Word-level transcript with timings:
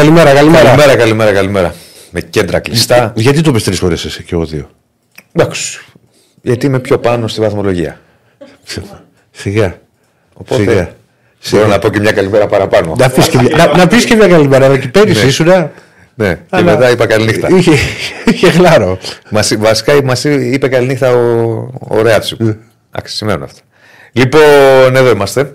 Καλημέρα, 0.00 0.32
καλημέρα. 0.34 0.64
Καλημέρα, 0.64 0.96
καλημέρα, 0.96 1.32
καλημέρα. 1.32 1.74
Με 2.10 2.20
κέντρα 2.20 2.58
κλειστά. 2.58 3.12
Γιατί 3.16 3.40
το 3.40 3.52
πες 3.52 3.64
τρεις 3.64 3.78
φορές 3.78 4.04
εσύ 4.04 4.22
και 4.22 4.34
εγώ 4.34 4.44
δύο; 4.44 4.70
Εντάξει. 5.32 5.80
Γιατί 6.42 6.66
είμαι 6.66 6.78
πιο 6.78 6.98
πάνω 6.98 7.28
στη 7.28 7.40
βαθμολογία. 7.40 8.00
Σιγά. 9.30 9.78
Οπότε 10.34 10.62
Σιγά. 10.62 10.94
μπορώ 11.50 11.66
να 11.66 11.78
πω 11.78 11.88
και 11.88 12.00
μια 12.00 12.12
καλημέρα 12.12 12.46
παραπάνω. 12.46 12.94
Να 12.98 13.10
πεις 13.10 13.28
και, 13.28 13.38
μια- 13.40 13.56
να, 13.56 13.76
να 13.76 13.86
πεις 13.86 14.04
και 14.04 14.14
μια 14.14 14.28
καλημέρα, 14.28 14.64
αλλά 14.64 14.78
και 14.78 14.88
πέρυσι 14.88 15.20
Ναι. 15.22 15.28
ήσουνα. 15.28 15.72
Ναι, 16.14 16.34
και 16.34 16.40
Αλλά- 16.50 16.72
μετά 16.72 16.90
είπα 16.90 17.06
καληνύχτα. 17.06 17.48
Είχε, 17.56 17.72
είχε 18.24 18.48
γλάρο. 18.48 18.98
Μας, 19.30 19.54
βασικά 19.58 20.02
μας 20.04 20.24
είπε 20.24 20.68
καληνύχτα 20.68 21.12
ο, 21.12 21.20
ο 21.88 22.02
Ρέατσου. 22.02 22.36
Εντάξει, 22.90 23.16
σημαίνουν 23.16 23.42
αυτά. 23.42 23.60
Λοιπόν, 24.12 24.96
εδώ 24.96 25.10
είμαστε. 25.10 25.52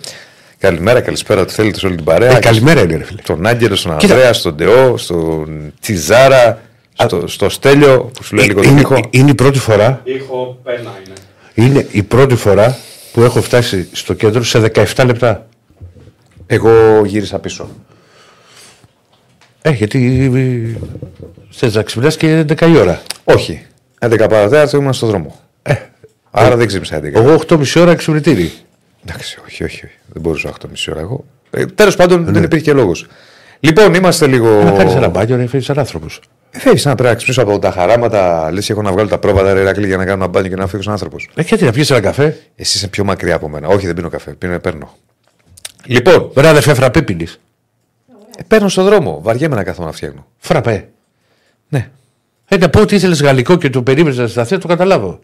Καλημέρα, 0.66 1.02
καλησπέρα, 1.02 1.42
ό,τι 1.42 1.54
θέλετε 1.54 1.80
σε 1.80 1.86
όλη 1.86 1.96
την 1.96 2.06
παρέα. 2.06 2.36
Ε, 2.38 2.40
καλημέρα 2.40 2.82
είναι, 2.82 2.96
ρε 2.98 3.04
φίλε. 3.04 3.22
Στον 3.24 3.46
Άγγελο, 3.46 3.76
στον 3.76 3.98
Κοίτα. 3.98 4.14
Ανδρέας, 4.14 4.38
στον 4.38 4.58
Τεό, 4.58 4.98
στον 4.98 5.74
Τσιζάρα, 5.80 6.62
στο, 6.94 7.28
στο 7.28 7.50
Στέλιο 7.50 8.12
που 8.14 8.24
σου 8.24 8.36
λέει 8.36 8.46
λίγο 8.46 8.62
τον 8.62 8.72
είναι, 8.72 8.80
ήχο. 8.80 9.00
είναι 9.10 9.30
η 9.30 9.36
πρώτη 9.36 9.60
φορά, 9.60 10.02
Ήχο 10.04 10.60
πένα 10.64 10.94
είναι. 11.06 11.68
είναι 11.70 11.88
η 11.92 12.04
πρώτη 12.04 12.36
φορά 12.36 12.78
που 13.14 13.22
έχω 13.22 13.42
φτάσει 13.42 13.88
στο 13.92 14.14
κέντρο 14.14 14.44
σε 14.44 14.72
17 14.96 15.04
λεπτά. 15.06 15.48
Εγώ 16.48 17.02
γύρισα 17.06 17.40
πίσω. 17.40 17.70
Ε, 19.62 19.70
γιατί 19.72 20.32
θες 21.50 21.74
να 21.76 21.82
ξυπνάς 21.82 22.18
και 22.18 22.46
11 22.50 22.62
η 22.62 22.78
ώρα; 22.78 23.02
Όχι. 23.24 23.66
11 24.00 24.10
παρατέταρτο 24.18 24.78
ήμουν 24.78 24.94
στον 24.94 25.10
δρόμο. 25.10 25.40
Ε, 25.62 25.74
Άρα 26.32 26.56
δεν 26.56 26.68
ξύπνησα 26.68 26.98
11. 27.00 27.14
εγώ 27.14 27.42
8.30 27.48 27.82
ώρα 27.82 27.96
ξυπνητήρι. 27.96 28.52
Εντάξει, 29.08 29.40
όχι, 29.46 29.64
όχι, 29.64 29.86
όχι. 29.86 29.94
Δεν 30.08 30.22
μπορούσα 30.22 30.50
8,5 30.50 30.68
ώρα 30.92 31.00
εγώ. 31.00 31.26
Ε, 31.52 31.66
Τέλος 31.66 31.96
πάντων 31.96 32.26
δεν 32.34 32.44
υπήρχε 32.44 32.74
λόγος. 32.74 33.08
Λοιπόν, 33.60 33.94
είμαστε 33.94 34.28
λίγο. 34.28 34.50
Ναι. 34.58 34.64
Να 34.64 34.72
κάνεις 34.72 34.94
ένα 34.96 35.08
μπάνιο, 35.10 35.38
να 35.38 35.48
φέρεις 35.48 35.66
σαν 35.66 35.80
άνθρωπος. 35.80 36.22
Φεύγει 36.52 36.82
να 36.88 36.94
πρέπει 36.96 37.10
να 37.10 37.16
ξυπνήσω 37.16 37.42
από 37.42 37.60
τα 37.60 37.72
χαράματα. 37.72 38.52
Λες, 38.52 38.70
έχω 38.70 38.82
να 38.82 38.92
βγάλω 38.92 39.08
τα 39.10 39.18
πρόβατα 39.18 39.54
ρε 39.54 39.60
Ηρακλή 39.60 39.88
για 39.88 39.98
να 39.98 40.04
κάνω 40.06 40.24
ένα 40.24 40.28
μπάνιο 40.28 40.50
και 40.50 40.56
να 40.56 40.68
φύγω 40.68 40.82
σαν 40.82 40.92
άνθρωπος. 40.92 41.30
Ε, 41.36 41.42
γιατί 41.42 41.64
να 41.64 41.72
πιεις 41.72 41.90
ένα 41.90 42.00
καφέ; 42.02 42.38
Εσύ 42.56 42.78
είσαι 42.78 42.88
πιο 42.88 43.04
μακριά 43.04 43.36
από 43.36 43.50
μένα. 43.50 43.68
Όχι, 43.68 43.86
δεν 43.86 43.96
πίνω 43.96 44.10
καφέ. 44.10 44.32
Πίνω, 44.32 44.60
παίρνω. 44.60 44.98
Λοιπόν, 45.86 46.32
Βρε 46.34 46.48
αδερφέ 46.48 46.74
φραπέ 46.74 47.02
πίνεις. 47.02 47.40
ε, 48.38 48.44
παίρνω 48.48 48.70
στον 48.70 48.86
δρόμο. 48.86 49.20
Βαριέμαι 49.24 49.56
να 49.56 49.64
κάθομαι 49.64 49.88
να 49.88 49.94
φτιάχνω. 49.94 50.28
Φραπέ. 50.38 50.90
Ναι. 51.70 51.90
Ε, 52.48 52.58
να 52.58 52.70
πω 52.70 52.82
ότι 52.82 52.96
ήθελες 52.96 53.22
γαλλικό 53.22 53.56
και 53.58 53.70
το 53.70 53.82
περίμενες 53.84 54.18
να 54.18 54.28
σταθείς, 54.28 54.58
το 54.58 54.68
καταλάβω. 54.68 55.20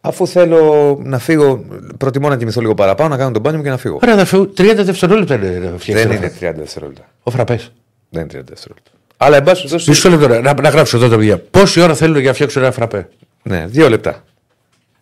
Αφού 0.00 0.26
θέλω 0.26 0.98
να 1.02 1.18
φύγω, 1.18 1.64
προτιμώ 1.98 2.28
να 2.28 2.36
κοιμηθώ 2.36 2.60
λίγο 2.60 2.74
παραπάνω, 2.74 3.08
να 3.08 3.16
κάνω 3.16 3.30
τον 3.30 3.40
μπάνιο 3.42 3.58
μου 3.58 3.64
και 3.64 3.70
να 3.70 3.76
φύγω. 3.76 3.98
Ωραία, 4.02 4.14
αδερφέ, 4.14 4.36
30 4.38 4.74
δευτερόλεπτα 4.76 5.34
είναι 5.34 5.48
να 5.48 5.78
φτιάξεις 5.78 5.94
Δεν 5.94 6.04
ένα 6.06 6.14
είναι 6.14 6.28
φραπέ. 6.28 6.50
30 6.50 6.58
δευτερόλεπτα. 6.58 7.08
Ο 7.22 7.30
φραπές. 7.30 7.72
Δεν 8.10 8.22
είναι 8.22 8.40
30 8.40 8.44
δευτερόλεπτα. 8.48 8.90
Αλλά 9.16 9.36
εν 9.36 9.42
πάση 9.42 9.62
περιπτώσει. 9.62 9.90
Μισό 9.90 10.08
λεπτό, 10.08 10.26
ρε, 10.26 10.40
να, 10.40 10.60
να 10.60 10.68
γράψω 10.68 10.96
εδώ 10.96 11.08
τα 11.08 11.16
παιδιά. 11.16 11.38
Πόση 11.38 11.80
ώρα 11.80 11.94
θέλω 11.94 12.18
για 12.18 12.28
να 12.28 12.34
φτιάξω 12.34 12.60
ένα 12.60 12.70
φραπέ; 12.70 13.08
Ναι, 13.42 13.66
δύο 13.66 13.88
λεπτά. 13.88 14.24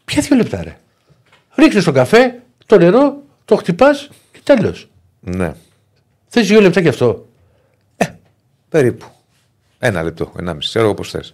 Ποια 0.04 0.22
δύο 0.22 0.36
λεπτά, 0.36 0.62
ρε; 0.62 0.76
Ρίχνει 1.54 1.82
το 1.82 1.92
καφέ, 1.92 2.42
το 2.66 2.78
νερό, 2.78 3.22
το 3.44 3.56
χτυπάς 3.56 4.08
και 4.32 4.40
τέλος. 4.44 4.88
Ναι. 5.20 5.52
Θες 6.28 6.46
δύο 6.46 6.60
λεπτά 6.60 6.80
κι 6.82 6.88
αυτό; 6.88 7.26
Περίπου. 8.68 9.06
Ένα 9.78 10.02
λεπτό, 10.02 10.32
ενάμιση. 10.38 10.68
Ξέρω 10.68 10.84
εγώ 10.84 10.94
πώς 10.94 11.10
θες. 11.10 11.32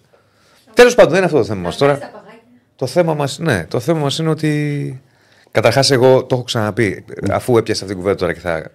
Τέλος 0.75 0.95
πάντων, 0.95 1.11
δεν 1.11 1.19
είναι 1.19 1.27
αυτό 1.27 1.39
το 1.39 1.45
θέμα 1.45 1.61
μας 1.61 1.77
τώρα. 1.77 1.99
Το 2.83 2.89
θέμα 2.89 3.15
μας 3.15 3.39
ναι, 3.39 3.67
το 3.67 3.81
θέμα 3.81 3.99
μας 3.99 4.19
είναι 4.19 4.29
ότι. 4.29 5.03
Καταρχάς, 5.51 5.91
εγώ 5.91 6.25
το 6.25 6.35
έχω 6.35 6.45
ξαναπεί, 6.45 7.05
αφού 7.31 7.57
έπιασα 7.57 7.81
αυτή 7.85 7.95
την 7.95 7.97
κουβέντα 7.97 8.19
τώρα 8.19 8.33
και 8.33 8.41
θα 8.41 8.71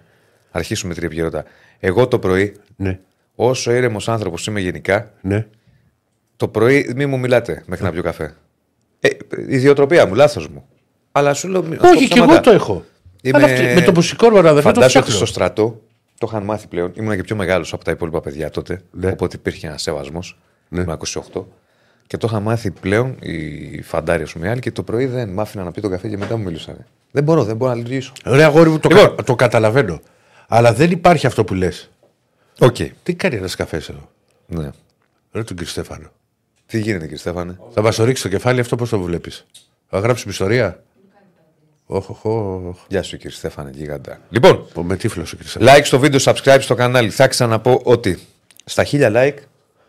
αρχίσουμε 0.50 0.94
τρία 0.94 1.06
επικαιρότητα. 1.06 1.44
Εγώ 1.80 2.08
το 2.08 2.18
πρωί, 2.18 2.56
Ναι, 2.76 2.98
όσο 3.34 3.72
ήρεμος 3.72 4.08
άνθρωπος 4.08 4.46
είμαι 4.46 4.60
γενικά, 4.60 5.12
ναι. 5.20 5.46
το 6.36 6.48
πρωί 6.48 6.92
μη 6.96 7.06
μου 7.06 7.18
μιλάτε 7.18 7.62
μέχρι 7.66 7.84
να 7.84 7.92
πιω 7.92 8.02
καφέ. 8.02 8.34
Ε, 9.00 9.08
ιδιοτροπία 9.48 10.06
μου, 10.06 10.14
λάθος 10.14 10.48
μου. 10.48 10.64
Αλλά 11.12 11.34
σου 11.34 11.48
λέω. 11.48 11.62
μην- 11.62 11.78
Όχι, 11.82 11.88
αυτό 11.92 11.98
κι 11.98 12.12
εγώ 12.18 12.24
σταματά. 12.24 12.40
το 12.40 12.50
έχω. 12.50 12.84
Είμαι- 13.22 13.36
Αλλά 13.42 13.52
αυτή- 13.52 13.74
με 13.74 13.80
το 13.80 13.92
που 13.92 14.02
σηκώνω, 14.02 14.38
αδερφέ, 14.38 14.54
το 14.54 14.60
Φαντάζομαι 14.62 14.84
ότι 14.86 14.92
ψάχνω. 15.00 15.14
στο 15.16 15.26
στρατό 15.26 15.80
το 16.18 16.26
είχαν 16.30 16.42
μάθει 16.42 16.66
πλέον. 16.66 16.92
Ήμουν 16.96 17.16
και 17.16 17.22
πιο 17.22 17.36
μεγάλος 17.36 17.72
από 17.72 17.84
τα 17.84 17.90
υπόλοιπα 17.90 18.20
παιδιά 18.20 18.50
τότε. 18.50 18.82
Ναι. 18.90 19.10
Οπότε 19.10 19.36
υπήρχε 19.36 19.66
ένας 19.66 19.82
σεβασμός. 19.82 20.38
Ναι. 20.68 20.80
Ήμουν 20.80 20.92
28. 20.92 21.46
Και 22.08 22.16
το 22.16 22.26
είχαν 22.30 22.42
μάθει 22.42 22.70
πλέον 22.70 23.16
οι 23.20 23.82
φαντάροι, 23.82 24.22
α 24.22 24.26
πούμε, 24.32 24.46
οι 24.46 24.50
άλλοι 24.50 24.60
και 24.60 24.72
το 24.72 24.82
πρωί 24.82 25.06
δεν 25.06 25.28
μ' 25.28 25.40
άφηναν 25.40 25.64
να 25.66 25.70
πει 25.72 25.80
τον 25.80 25.90
καφέ 25.90 26.08
και 26.08 26.16
μετά 26.16 26.36
μου 26.36 26.42
μιλούσαν. 26.44 26.84
Δεν 27.10 27.22
μπορώ, 27.24 27.44
δεν 27.44 27.56
μπορώ 27.56 27.70
να 27.70 27.76
λειτουργήσω. 27.76 28.12
Ωραία, 28.24 28.46
αγόρι 28.46 28.70
μου, 28.70 28.78
το, 28.78 28.88
Λοιπόν. 28.88 29.16
κα- 29.16 29.22
το 29.22 29.34
καταλαβαίνω. 29.34 30.00
Αλλά 30.48 30.72
δεν 30.72 30.90
υπάρχει 30.90 31.26
αυτό 31.26 31.44
που 31.44 31.54
λες. 31.54 31.90
Οκ. 32.58 32.76
Τι 33.02 33.14
κάνει 33.14 33.36
ένας 33.36 33.54
καφές 33.54 33.88
εδώ; 33.88 34.08
Ναι. 34.46 34.70
Ρε 35.32 35.42
τον 35.44 35.56
κύριο 35.56 35.66
Στέφανο. 35.72 36.08
Τι 36.66 36.78
γίνεται, 36.80 37.02
κύριε 37.02 37.18
Στέφανε; 37.18 37.58
Θα 37.70 37.82
μας 37.82 37.96
το 37.96 38.04
ρίξει 38.04 38.22
το 38.22 38.28
κεφάλι 38.28 38.60
αυτό 38.60 38.76
πώς 38.76 38.88
το 38.88 39.00
βλέπεις; 39.00 39.46
Θα 39.88 39.98
γράψουμε 39.98 40.32
ιστορία; 40.32 40.82
Όχι, 41.86 42.16
όχι. 42.22 42.80
Γεια 42.88 43.02
σου, 43.02 43.16
κύριε 43.16 43.36
Στέφανε, 43.36 43.70
γίγαντα. 43.74 44.18
Λοιπόν, 44.30 44.66
Με 44.82 44.96
τύφλο 44.96 45.22
ο 45.22 45.26
κύριο 45.26 45.46
Στέφανο. 45.48 45.70
like 45.78 45.84
στο 45.84 45.98
βίντεο, 45.98 46.20
subscribe 46.22 46.58
στο 46.60 46.74
κανάλι. 46.74 47.10
Θα 47.10 47.28
ξαναπώ 47.28 47.80
ότι 47.84 48.18
στα 48.64 48.84
χίλια 48.84 49.10
like 49.14 49.36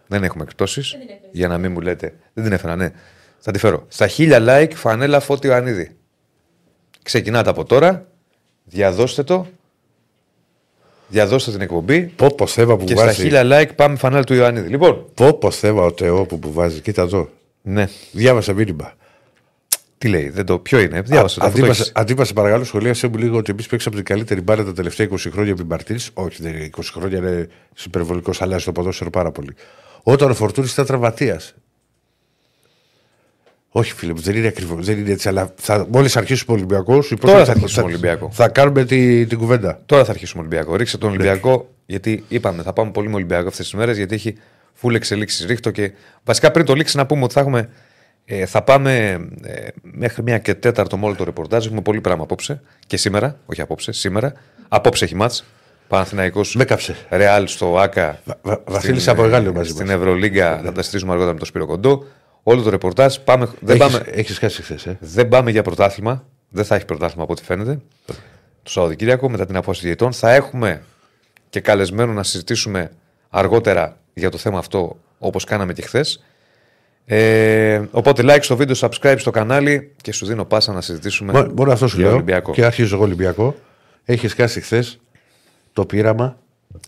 δεν 0.10 0.24
έχουμε 0.24 0.44
εκπτώσεις. 0.44 0.98
Για 1.32 1.48
να 1.48 1.58
μην 1.58 1.72
μου 1.72 1.82
λέτε. 1.82 2.14
Δεν 2.34 2.44
την 2.44 2.54
έφερα, 2.54 2.76
ναι. 2.76 2.92
Θα 3.40 3.52
τη 3.52 3.60
φέρω. 3.60 3.86
Στα 3.88 4.08
χίλια 4.08 4.40
like 4.42 4.72
φανέλα 4.76 5.20
φώτη 5.20 5.48
Ιωαννίδη. 5.48 5.96
Ξεκινάτε 7.04 7.50
από 7.50 7.64
τώρα. 7.66 8.08
Διαδώστε 8.64 9.24
το. 9.24 9.48
Διαδώστε 11.08 11.52
την 11.52 11.62
εκπομπή. 11.62 12.02
Πω 12.02 12.36
πω 12.36 12.48
θέμα 12.48 12.78
που 12.78 12.84
Και 12.86 12.96
στα 12.96 13.06
βάζει. 13.06 13.22
χίλια 13.22 13.44
like 13.46 13.76
πάμε 13.76 13.96
φανέλα 13.96 14.24
του 14.24 14.34
Ιωαννίδη. 14.34 14.68
Λοιπόν. 14.70 15.06
Πω 15.14 15.34
πω 15.34 15.52
θέμα 15.52 15.84
ο 15.84 15.92
Τεό 15.94 16.26
που, 16.26 16.40
που 16.40 16.52
βάζει. 16.54 16.80
Κοίτα 16.80 17.02
εδώ. 17.02 17.30
Ναι. 17.62 17.88
Διάβασα 18.12 18.54
μήνυμα. 18.54 18.94
Τι 19.98 20.08
λέει, 20.08 20.30
δεν 20.30 20.46
το, 20.46 20.60
ποιο 20.60 20.80
είναι; 20.80 21.02
Διάβασε 21.02 21.40
το. 21.40 21.46
αφού 21.46 21.52
Αντί 21.54 21.62
το 21.62 21.68
μας- 21.68 21.80
έχεις. 21.80 21.92
Αντί 21.96 22.14
μα 22.16 22.26
σε 22.26 22.34
παρακαλώ, 22.34 22.64
σχολίασε 22.64 23.08
μου 23.08 23.18
λίγο 23.18 23.38
ότι 23.38 23.52
εμείς 23.52 23.68
παίξαμε 23.68 23.96
την 23.96 24.06
καλύτερη 24.06 24.42
μπάλα 24.42 24.64
τα 24.64 24.74
τελευταία 24.74 25.08
20 25.12 25.16
χρόνια 25.32 25.52
επί 25.52 25.64
Μαρτίνη. 25.64 26.00
Όχι, 26.14 26.42
δεν 26.42 26.54
είναι 26.56 26.70
20 26.78 26.82
χρόνια, 26.94 27.18
είναι 27.18 27.48
υπερβολικό, 27.86 28.32
αλλάζει 28.40 28.66
το 28.66 28.72
ποδόσφαιρο 28.72 29.10
πάρα 29.10 29.32
πολύ. 29.32 29.56
Όταν 30.04 30.30
ο 30.30 30.34
Φορτούνης 30.34 30.72
ήταν 30.72 30.86
τραυματίας. 30.86 31.54
Όχι, 33.72 33.94
φίλε 33.94 34.14
μου, 34.14 34.20
δεν 34.20 34.36
είναι 34.36 34.48
ακριβώς. 34.48 34.86
Δεν 34.86 34.98
είναι 34.98 35.12
έτσι, 35.12 35.28
αλλά 35.28 35.54
μόλις 35.90 36.18
αρχίσουμε 36.18 36.56
Ολυμπιακός, 36.58 37.14
Τώρα 37.20 37.46
θα 37.46 37.52
αρχίσουμε 37.52 37.86
Ολυμπιακό. 37.86 38.30
Θα 38.32 38.50
κάνουμε 38.50 38.86
τη, 38.86 39.26
την 39.26 39.38
κουβέντα. 39.38 39.82
Τώρα 39.86 40.06
θα 40.06 40.12
αρχίσουμε 40.12 40.42
Ολυμπιακό. 40.42 40.76
Ρίξε 40.76 40.98
τον 40.98 41.10
Ολυμπιακό, 41.10 41.70
γιατί 41.86 42.24
είπαμε, 42.28 42.64
θα 42.64 42.74
πάμε 42.74 42.92
πολύ 42.92 43.08
με 43.08 43.16
Ολυμπιακό 43.16 43.48
αυτές 43.48 43.66
τις 43.66 43.74
μέρες, 43.74 43.98
γιατί 43.98 44.16
έχει 44.16 44.36
φούλε 44.74 44.98
εξελίξεις. 44.98 45.46
Ρίχτω 45.46 45.72
και. 45.72 45.92
Βασικά 46.24 46.52
πριν 46.52 46.66
το 46.66 46.74
λήξει 46.74 46.98
να 46.98 47.06
πούμε 47.06 47.24
ότι 47.24 47.34
θα 47.34 47.40
έχουμε. 47.40 47.70
Ε, 48.26 48.46
θα 48.46 48.62
πάμε 48.62 49.08
ε, 49.44 49.68
μέχρι 49.82 50.24
μία 50.24 50.38
και 50.38 50.54
τέταρτο 50.54 50.98
με 50.98 51.06
όλο 51.06 51.16
το 51.16 51.24
ρεπορτάζ. 51.24 51.66
Έχουμε 51.66 51.82
πολύ 51.82 52.02
πράγμα 52.02 52.24
απόψε 52.24 52.62
και 52.88 52.98
σήμερα. 52.98 53.40
Όχι 53.46 53.62
απόψε, 53.62 53.92
σήμερα. 53.92 54.34
Απόψε 54.68 55.04
έχει 55.06 55.16
μάτς. 55.16 55.46
Παναθηναϊκός 55.90 56.56
Με 56.56 56.66
κάψε. 56.66 56.96
Ρεάλ 57.10 57.48
στο 57.48 57.80
ΑΚΑ. 57.80 58.20
Βα- 58.26 58.38
Βα- 58.42 58.54
στην, 58.54 58.74
Βασίλης 58.74 59.08
από 59.08 59.24
Εγάλιο 59.26 59.54
μαζί 59.54 59.70
Στην 59.70 59.86
μας. 59.86 59.96
Ευρωλίγκα 59.96 60.62
θα 60.64 60.72
τα 60.72 60.82
στήσουμε 60.82 61.12
αργότερα 61.12 61.34
με 61.34 61.40
το 61.40 61.46
Σπύρο 61.46 61.66
Κοντό. 61.66 62.04
Όλο 62.44 62.62
το 62.62 62.70
ρεπορτάζ. 62.70 63.16
Πάμε, 63.18 63.50
δεν, 63.60 63.82
Έχεις, 63.82 63.92
πάμε, 63.98 64.06
έχεις 64.12 64.38
χάσει 64.38 64.62
χθες. 64.62 64.86
Ε. 64.86 64.98
δεν 65.00 65.28
πάμε 65.28 65.52
για 65.52 65.64
πρωτάθλημα. 65.64 66.24
Δεν 66.50 66.66
θα 66.66 66.76
έχει 66.76 66.86
πρωτάθλημα 66.86 67.24
από 67.24 67.32
ό,τι 67.32 67.44
φαίνεται. 67.44 67.80
Το 68.64 68.72
Σαββατοκύριακο 68.72 69.30
μετά 69.30 69.46
την 69.46 69.56
απόφαση 69.56 69.86
διαιτών. 69.86 70.14
Θα 70.14 70.34
έχουμε 70.34 70.82
και 71.50 71.60
καλεσμένο 71.60 72.14
να 72.14 72.24
συζητήσουμε 72.24 72.92
αργότερα 73.30 73.98
για 74.14 74.30
το 74.30 74.38
θέμα 74.38 74.58
αυτό 74.58 75.00
όπως 75.20 75.44
κάναμε 75.44 75.74
και 75.74 75.82
χθες. 75.82 76.24
Ε, 77.06 77.82
οπότε 77.92 78.24
like 78.26 78.40
στο 78.42 78.56
βίντεο, 78.56 78.76
subscribe 78.80 79.16
στο 79.18 79.32
κανάλι 79.32 79.92
και 80.02 80.12
σου 80.14 80.26
δίνω 80.26 80.46
πάσα 80.46 80.74
να 80.74 80.82
συζητήσουμε 80.82 81.32
Μο- 81.32 81.52
Μόνο 81.56 81.72
αυτό 81.72 81.88
σου 81.88 81.96
για 81.98 82.06
λέω. 82.06 82.14
Ολυμπιακό. 82.16 82.52
Και 82.52 82.66
αρχίζω 82.66 82.96
εγώ 82.96 83.04
Ολυμπιακό. 83.04 83.56
Έχεις 84.06 84.34
χάσει 84.34 84.62
χθες 84.62 85.00
το 85.74 85.86
πείραμα 85.86 86.38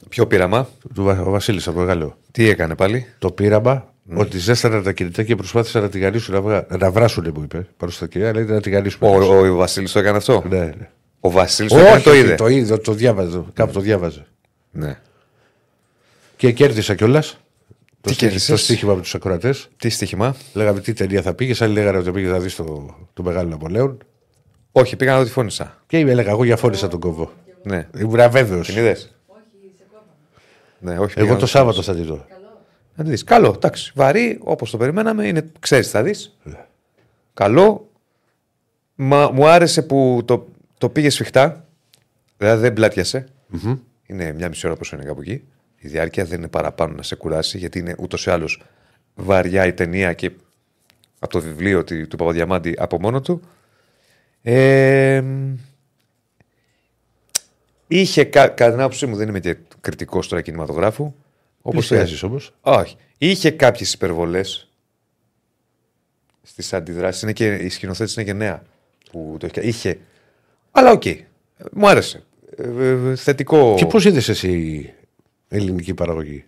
Ποιο 0.09 0.27
πείραμα, 0.27 0.69
του 0.95 1.03
Βα- 1.03 1.21
ο 1.21 1.29
Βασίλης 1.29 1.67
από 1.67 1.81
Εγάλιο. 1.81 2.17
τι 2.31 2.49
έκανε 2.49 2.75
πάλι; 2.75 3.05
το 3.19 3.31
πείραμα 3.31 3.93
ότι 4.13 4.37
ζέστανα 4.37 4.81
τα 4.81 4.91
κινητά 4.91 5.23
και 5.23 5.35
προσπάθησαν 5.35 5.81
να 5.81 5.89
τη 5.89 5.99
γανίσουν 5.99 6.33
να, 6.33 6.41
βγα... 6.41 6.65
να 6.79 6.91
βράσουν, 6.91 7.31
μου 7.35 7.41
είπε. 7.43 7.67
Πάνω 7.77 7.91
στα 7.91 8.07
κυρία, 8.07 8.29
αλλά 8.29 8.41
ήταν 8.41 8.55
να 8.55 8.61
τη 8.61 8.69
γανίσουν. 8.69 8.99
Ο, 9.01 9.07
ο, 9.07 9.47
ο 9.47 9.55
Βασίλης 9.55 9.91
το 9.91 9.99
έκανε 9.99 10.17
αυτό; 10.17 10.43
Ναι, 10.49 10.59
ναι. 10.59 10.89
Ο 11.19 11.31
Βασίλης 11.31 11.71
το 11.71 11.77
έκανε, 11.77 11.95
Όχι, 11.95 12.03
το 12.03 12.13
είδε; 12.13 12.35
Το 12.35 12.47
είδε, 12.47 12.77
το 12.77 12.93
διάβαζε. 12.93 13.43
Κάπου 13.53 13.71
το 13.73 13.79
διάβαζε. 13.79 14.25
Ναι. 14.71 14.99
Και 16.37 16.51
κέρδισα 16.51 16.95
κιόλας. 16.95 17.37
Το, 18.01 18.11
κέρδισες; 18.13 18.49
το 18.49 18.57
στοίχημα 18.57 18.93
με 18.93 19.01
τους 19.01 19.15
ακροατές. 19.15 19.69
Τι 19.77 19.89
στοίχημα; 19.89 20.35
Λέγαμε 20.53 20.79
τι 20.79 20.93
ταινία 20.93 21.21
θα 21.21 21.33
πήγε. 21.33 21.63
Άλλοι 21.63 21.73
λέγανε 21.73 21.97
ότι 21.97 22.11
πήγε 22.11 22.27
να 22.27 22.39
δεις 22.39 22.55
το, 22.55 22.95
το 23.13 23.23
μεγάλο 23.23 23.49
Ναπολέον. 23.49 23.97
Όχι, 24.71 24.95
πήγα 24.95 25.11
να 25.11 25.17
δω 25.17 25.23
τη 25.23 25.31
φώνησα. 25.31 25.77
Και 25.87 25.99
είμαι, 25.99 26.11
έλεγα, 26.11 26.29
εγώ 26.29 26.43
για 26.43 26.57
φώνησα 26.57 26.87
τον 26.87 26.99
κόβο. 26.99 27.31
Ναι. 27.63 27.87
Ήμουν 27.97 28.31
βέβαιος. 28.31 28.67
Την 28.67 28.77
είδε. 28.77 28.97
Ναι, 30.79 30.99
όχι. 30.99 31.13
πήγα 31.13 31.25
Εγώ 31.25 31.33
να 31.33 31.39
το 31.39 31.45
δω. 31.45 31.51
Σάββατο 31.51 31.81
θα 31.81 31.95
τη 31.95 32.01
δω. 32.01 32.25
Να 32.95 33.03
τη 33.03 33.09
δεις. 33.09 33.23
Καλό, 33.23 33.53
εντάξει. 33.55 33.91
Βαρύ, 33.95 34.39
όπως 34.43 34.71
το 34.71 34.77
περιμέναμε, 34.77 35.27
είναι, 35.27 35.51
ξέρεις, 35.59 35.89
θα 35.89 36.03
δεις. 36.03 36.37
Ναι. 36.43 36.65
Καλό. 37.33 37.89
Μα, 38.95 39.31
μου 39.31 39.47
άρεσε 39.47 39.81
που 39.81 40.21
το, 40.25 40.47
το 40.77 40.89
πήγες 40.89 41.13
σφιχτά. 41.13 41.65
Δηλαδή 42.37 42.61
δεν 42.61 42.73
πλατιασε 42.73 43.27
Είναι 44.05 44.31
μια 44.33 44.49
μισή 44.49 44.67
ώρα 44.67 44.75
πόσο 44.75 44.95
είναι 44.95 45.05
κάπου 45.05 45.21
εκεί. 45.21 45.43
η 45.77 45.87
διάρκεια 45.87 46.25
δεν 46.25 46.37
είναι 46.37 46.47
παραπάνω 46.47 46.93
να 46.95 47.03
σε 47.03 47.15
κουράσει, 47.15 47.57
γιατί 47.57 47.79
είναι 47.79 47.95
ούτως 47.99 48.25
ή 48.25 48.29
άλλως 48.29 48.61
βαριά 49.15 49.65
η 49.65 49.73
ταινία 49.73 50.13
και 50.13 50.31
από 51.19 51.31
το 51.33 51.41
βιβλίο 51.41 51.83
του, 51.83 52.07
του 52.07 52.15
Παπαδιαμάντη 52.15 52.75
από 52.77 52.99
μόνο 52.99 53.21
του. 53.21 53.41
Ε, 54.41 55.23
είχε, 57.91 58.23
κα, 58.23 58.47
κατά 58.47 58.71
την 58.71 58.79
άποψή 58.79 59.05
μου, 59.05 59.15
δεν 59.15 59.27
είμαι 59.27 59.39
και 59.39 59.57
κριτικός 59.81 60.27
τώρα 60.27 60.41
κινηματογράφου. 60.41 61.13
Όπως 61.61 61.91
Όπως 61.91 62.23
όμως. 62.23 62.53
όχι. 62.61 62.95
Είχε 63.17 63.51
κάποιες 63.51 63.93
υπερβολές 63.93 64.69
στις 66.41 66.73
αντιδράσεις. 66.73 67.21
Είναι 67.21 67.33
και 67.33 67.53
η 67.53 67.69
σκηνοθέτηση 67.69 68.21
είναι 68.21 68.31
και 68.31 68.37
νέα. 68.37 68.63
Που 69.11 69.35
το 69.39 69.47
είχε. 69.47 69.61
είχε. 69.61 69.99
Αλλά 70.71 70.91
οκ. 70.91 71.03
Μου 71.71 71.87
άρεσε. 71.87 72.23
Ε, 72.57 72.87
ε, 72.87 73.15
θετικό. 73.15 73.75
Και 73.77 73.85
πώς 73.85 74.05
είδες 74.05 74.29
εσύ 74.29 74.93
ελληνική 75.47 75.93
παραγωγή; 75.93 76.45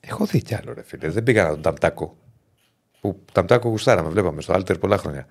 Έχω 0.00 0.24
δει 0.26 0.42
κι 0.42 0.54
άλλο, 0.54 0.72
ρε 0.72 0.82
φίλε. 0.82 1.08
Δεν 1.08 1.22
πήγα 1.22 1.42
να 1.42 1.50
τον 1.50 1.62
Ταμτάκο. 1.62 2.16
Που 3.00 3.20
Ταμτάκο 3.32 3.68
γουστάραμε, 3.68 4.08
βλέπαμε 4.08 4.40
στο 4.42 4.52
Άλτερ 4.52 4.78
πολλά 4.78 4.98
χρόνια. 4.98 5.26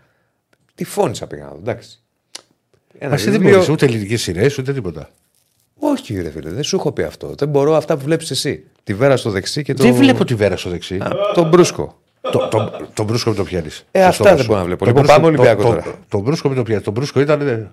Τι 0.75 0.83
φώνησα 0.83 1.27
πήγα 1.27 1.43
να 1.43 1.49
δω, 1.49 1.57
εντάξει. 1.57 2.03
Ένα 2.99 3.09
Μα 3.09 3.15
εσύ 3.15 3.23
δεν 3.23 3.33
βιβλίο- 3.33 3.53
μπορείς 3.53 3.69
ούτε 3.69 3.85
ελληνικές 3.85 4.21
σειρές 4.21 4.57
ούτε 4.57 4.73
τίποτα. 4.73 5.09
Όχι, 5.79 6.21
ρε 6.21 6.29
φίλε, 6.29 6.49
δεν 6.49 6.63
σου 6.63 6.75
έχω 6.75 6.91
πει 6.91 7.03
αυτό. 7.03 7.33
Δεν 7.37 7.47
μπορώ 7.47 7.75
αυτά 7.75 7.97
που 7.97 8.03
βλέπεις 8.03 8.31
εσύ. 8.31 8.63
Τη 8.83 8.93
βέρα 8.93 9.17
στο 9.17 9.29
δεξί 9.29 9.63
και 9.63 9.73
το. 9.73 9.83
Δεν 9.83 9.93
βλέπω 9.93 10.25
τη 10.25 10.35
βέρα 10.35 10.57
στο 10.57 10.69
δεξί. 10.69 10.95
Α, 10.95 11.09
τον 11.33 11.47
μπρούσκο. 11.49 11.99
το, 12.21 12.47
το, 12.51 12.71
το 12.93 13.03
μπρούσκο 13.03 13.29
με 13.29 13.35
το 13.35 13.43
πιάνεις. 13.43 13.85
Ε, 13.91 14.03
αυτά 14.03 14.35
δεν 14.35 14.45
μπορώ 14.45 14.59
να 14.59 14.65
βλέπω. 14.65 14.85
Λοιπόν, 14.85 15.05
πάμε 15.05 15.25
Ολυμπιακό 15.25 15.61
το, 15.61 15.67
τώρα. 15.67 15.81
Το, 15.83 15.91
το, 16.09 16.19
μπρούσκο 16.19 16.49
με 16.49 16.55
το 16.55 16.63
πιάνεις. 16.63 16.83
Το 16.83 16.91
μπρούσκο 16.91 17.19
ήταν. 17.19 17.41
ε, 17.47 17.71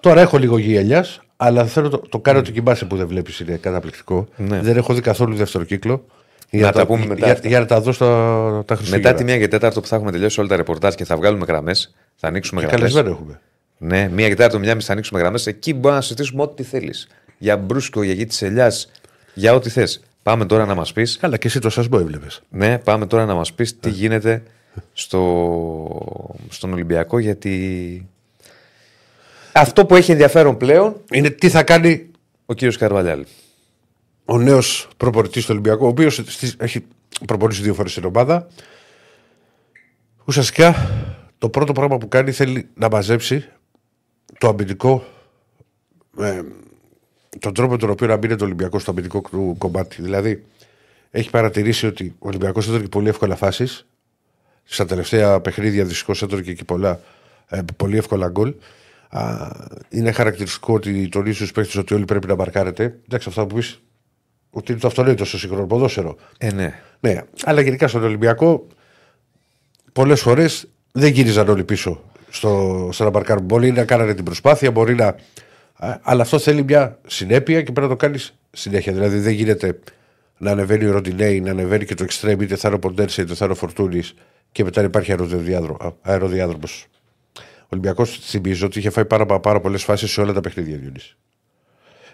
Τώρα 0.00 0.20
έχω 0.20 0.38
λίγο 0.38 0.58
γυαλιάς, 0.58 1.20
αλλά 1.36 1.64
θέλω 1.66 1.88
το, 1.88 1.98
το 2.08 2.18
κάνω 2.18 2.42
το 2.42 2.50
κοιμάσαι 2.50 2.84
που 2.84 2.96
δεν 2.96 3.06
βλέπεις. 3.06 3.40
Είναι 3.40 3.56
καταπληκτικό. 3.56 4.28
Ναι. 4.36 4.60
Δεν 4.60 4.76
έχω 4.76 4.94
δει 4.94 5.00
καθόλου 5.00 5.34
δεύτερο 5.34 5.64
κύκλο. 5.64 6.04
Για 6.50 6.66
Να 6.66 6.72
τα 6.72 6.86
πούμε 6.86 7.06
μετά 7.06 7.24
Για, 7.24 7.32
αυτά. 7.34 7.48
για 7.48 7.60
να 7.60 7.66
τα 7.66 7.80
δω 7.80 7.92
στα 7.92 8.06
τα 8.66 8.74
Χριστούγεννα. 8.76 9.10
Μετά 9.12 9.24
τη 9.24 9.44
1 9.44 9.48
και 9.48 9.66
4 9.66 9.80
που 9.80 9.86
θα 9.86 9.96
έχουμε 9.96 10.10
τελειώσει 10.10 10.40
όλα 10.40 10.48
τα 10.48 10.56
ρεπορτάζ 10.56 10.94
και 10.94 11.04
θα 11.04 11.16
βγάλουμε 11.16 11.44
γραμμές, 11.48 11.94
θα 12.16 12.28
ανοίξουμε 12.28 12.60
Και 12.60 12.66
γραμμές. 12.66 12.92
καλεσμένο 12.92 13.16
έχουμε. 13.16 13.40
Ναι, 13.82 14.10
1 14.14 14.16
και 14.16 14.44
4 14.44 14.48
το 14.50 14.60
1.30 14.62 14.80
θα 14.80 14.92
ανοίξουμε 14.92 15.20
γραμμές. 15.20 15.46
Εκεί 15.46 15.72
μπορούμε 15.74 15.94
να 15.94 16.00
συζητήσουμε 16.00 16.42
ό,τι 16.42 16.62
θέλεις. 16.62 17.08
Για 17.38 17.56
μπρούσκο, 17.56 18.02
για 18.02 18.12
γη 18.12 18.26
της 18.26 18.42
ελιάς, 18.42 18.90
για 19.34 19.54
ό,τι 19.54 19.70
θες. 19.70 20.02
Πάμε 20.22 20.46
τώρα 20.46 20.66
να 20.66 20.74
μας 20.74 20.92
πεις. 20.92 21.16
Καλά, 21.16 21.36
και 21.36 21.46
εσύ 21.46 21.58
το 21.58 21.70
σασμό 21.70 21.98
έβλεπες. 22.00 22.42
Ναι, 22.48 22.78
πάμε 22.78 23.06
τώρα 23.06 23.24
να 23.24 23.34
μας 23.34 23.52
πεις 23.52 23.78
τι 23.78 23.90
γίνεται 23.90 24.42
στο, 24.92 26.36
στον 26.48 26.72
Ολυμπιακό 26.72 27.18
γιατί. 27.18 28.06
Αυτό 29.52 29.86
που 29.86 29.96
έχει 29.96 30.10
ενδιαφέρον 30.10 30.56
πλέον 30.56 30.96
Είναι 31.10 31.30
τι 31.30 31.48
θα 31.48 31.62
κάνει 31.62 32.10
ο 32.46 32.54
κύριος 32.54 32.76
Καρβαλιάλ. 32.76 33.24
ο 34.24 34.38
νέος 34.38 34.88
προπονητής 34.96 35.42
του 35.42 35.48
Ολυμπιακού, 35.52 35.84
ο 35.84 35.88
οποίος 35.88 36.22
έχει 36.58 36.84
προπονήσει 37.26 37.62
δύο 37.62 37.74
φορές 37.74 37.90
στην 37.90 38.04
ομάδα. 38.04 38.46
Ουσιαστικά 40.24 40.90
το 41.38 41.48
πρώτο 41.48 41.72
πράγμα 41.72 41.98
που 41.98 42.08
κάνει 42.08 42.32
θέλει 42.32 42.68
να 42.74 42.88
μαζέψει 42.88 43.44
το 44.40 44.48
αμυντικό. 44.48 45.04
ε, 46.18 46.42
τον 47.38 47.54
τρόπο 47.54 47.72
με 47.72 47.78
τον 47.78 47.90
οποίο 47.90 48.06
να 48.06 48.16
μπει 48.16 48.36
το 48.36 48.44
Ολυμπιακός 48.44 48.82
στο 48.82 48.90
αμυντικό 48.90 49.20
του 49.20 49.54
κομμάτι. 49.58 50.02
Δηλαδή, 50.02 50.44
έχει 51.10 51.30
παρατηρήσει 51.30 51.86
ότι 51.86 52.14
ο 52.18 52.28
Ολυμπιακός 52.28 52.68
έτρωγε 52.68 52.88
πολύ 52.88 53.08
εύκολα 53.08 53.36
φάσεις. 53.36 53.86
Στα 54.64 54.86
τελευταία 54.86 55.40
παιχνίδια 55.40 55.84
δυστυχώς 55.84 56.22
έτρωγε 56.22 56.52
και 56.52 56.64
πολλά, 56.64 57.00
ε, 57.48 57.60
πολύ 57.76 57.96
εύκολα 57.96 58.28
γκολ. 58.28 58.54
Α, 59.08 59.48
είναι 59.88 60.12
χαρακτηριστικό 60.12 60.74
ότι 60.74 61.08
τονίζει 61.08 61.36
στους 61.36 61.52
παίχτε 61.52 61.78
ότι 61.78 61.94
όλοι 61.94 62.04
πρέπει 62.04 62.26
να 62.26 62.36
μαρκάρετε. 62.36 62.98
Εντάξει, 63.04 63.28
αυτά 63.28 63.46
που 63.46 63.54
πεις, 63.54 63.80
ότι 64.50 64.72
είναι 64.72 64.80
το 64.80 64.86
αυτονόητο 64.86 65.24
στο 65.24 65.38
σύγχρονο 65.38 65.66
ποδόσφαιρο. 65.66 66.16
Ε, 66.38 66.52
ναι. 66.52 66.80
Ναι, 67.00 67.20
αλλά 67.44 67.60
γενικά 67.60 67.88
στον 67.88 68.04
Ολυμπιακό 68.04 68.66
πολλές 69.92 70.20
φορές 70.20 70.68
δεν 70.92 71.12
γύριζαν 71.12 71.48
όλοι 71.48 71.64
πίσω 71.64 72.09
στο, 72.30 72.88
στο 72.92 73.04
να 73.04 73.10
μαρκάρουν. 73.10 73.44
Μπορεί 73.44 73.72
να 73.72 73.84
κάνανε 73.84 74.14
την 74.14 74.24
προσπάθεια, 74.24 74.70
μπορεί 74.70 74.94
να. 74.94 75.06
Α, 75.76 75.98
Αλλά 76.02 76.22
αυτό 76.22 76.38
θέλει 76.38 76.64
μια 76.64 76.98
συνέπεια 77.06 77.62
και 77.62 77.72
πρέπει 77.72 77.80
να 77.80 77.88
το 77.88 77.96
κάνεις 77.96 78.34
συνέχεια. 78.50 78.92
Δηλαδή 78.92 79.18
δεν 79.18 79.32
γίνεται 79.32 79.78
να 80.38 80.50
ανεβαίνει 80.50 80.84
ο 80.84 80.92
Ροντινέη, 80.92 81.40
να 81.40 81.50
ανεβαίνει 81.50 81.84
και 81.84 81.94
το 81.94 82.04
εξτρέμ, 82.04 82.40
είτε 82.40 82.56
θα 82.56 82.68
είναι 82.68 82.76
ο 82.76 82.78
Ποντέρσε 82.78 83.22
είτε 83.22 83.34
θα 83.34 83.44
είναι 83.44 83.54
ο 83.54 83.56
Φορτούνης 83.56 84.14
και 84.52 84.64
μετά 84.64 84.80
να 84.80 84.86
υπάρχει 84.86 85.14
αεροδιάδρομος. 86.02 86.86
Ο 87.36 87.66
Ολυμπιακός 87.68 88.18
θυμίζω 88.22 88.66
ότι 88.66 88.78
είχε 88.78 88.90
φάει 88.90 89.04
πάρα, 89.04 89.26
πάρα 89.26 89.60
πολλές 89.60 89.82
φάσεις 89.82 90.10
σε 90.10 90.20
όλα 90.20 90.32
τα 90.32 90.40
παιχνίδια 90.40 90.76
Διονύση. 90.76 91.16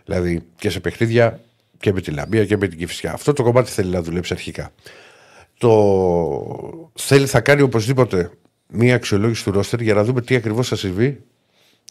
Δηλαδή 0.05 0.43
και 0.57 0.71
σε 0.71 0.81
παιχνίδια 0.81 1.41
και 1.79 1.93
με 1.93 2.01
τη 2.01 2.11
Λαμία 2.11 2.45
και 2.45 2.57
με 2.57 2.69
την 2.69 2.79
Κυφσιά. 2.79 3.13
Αυτό 3.13 3.33
το 3.33 3.43
κομμάτι 3.43 3.71
θέλει 3.71 3.91
να 3.91 4.03
δουλέψει 4.03 4.33
αρχικά. 4.33 4.73
Το 5.59 6.91
θέλει, 6.95 7.27
θα 7.27 7.41
κάνει 7.41 7.61
οπωσδήποτε 7.61 8.31
μία 8.69 8.95
αξιολόγηση 8.95 9.45
του 9.45 9.51
ρόστερ 9.51 9.81
για 9.81 9.95
να 9.95 10.05
δούμε 10.05 10.21
τι 10.23 10.35
ακριβώς 10.35 10.69
θα 10.69 10.77
συμβεί. 10.77 11.23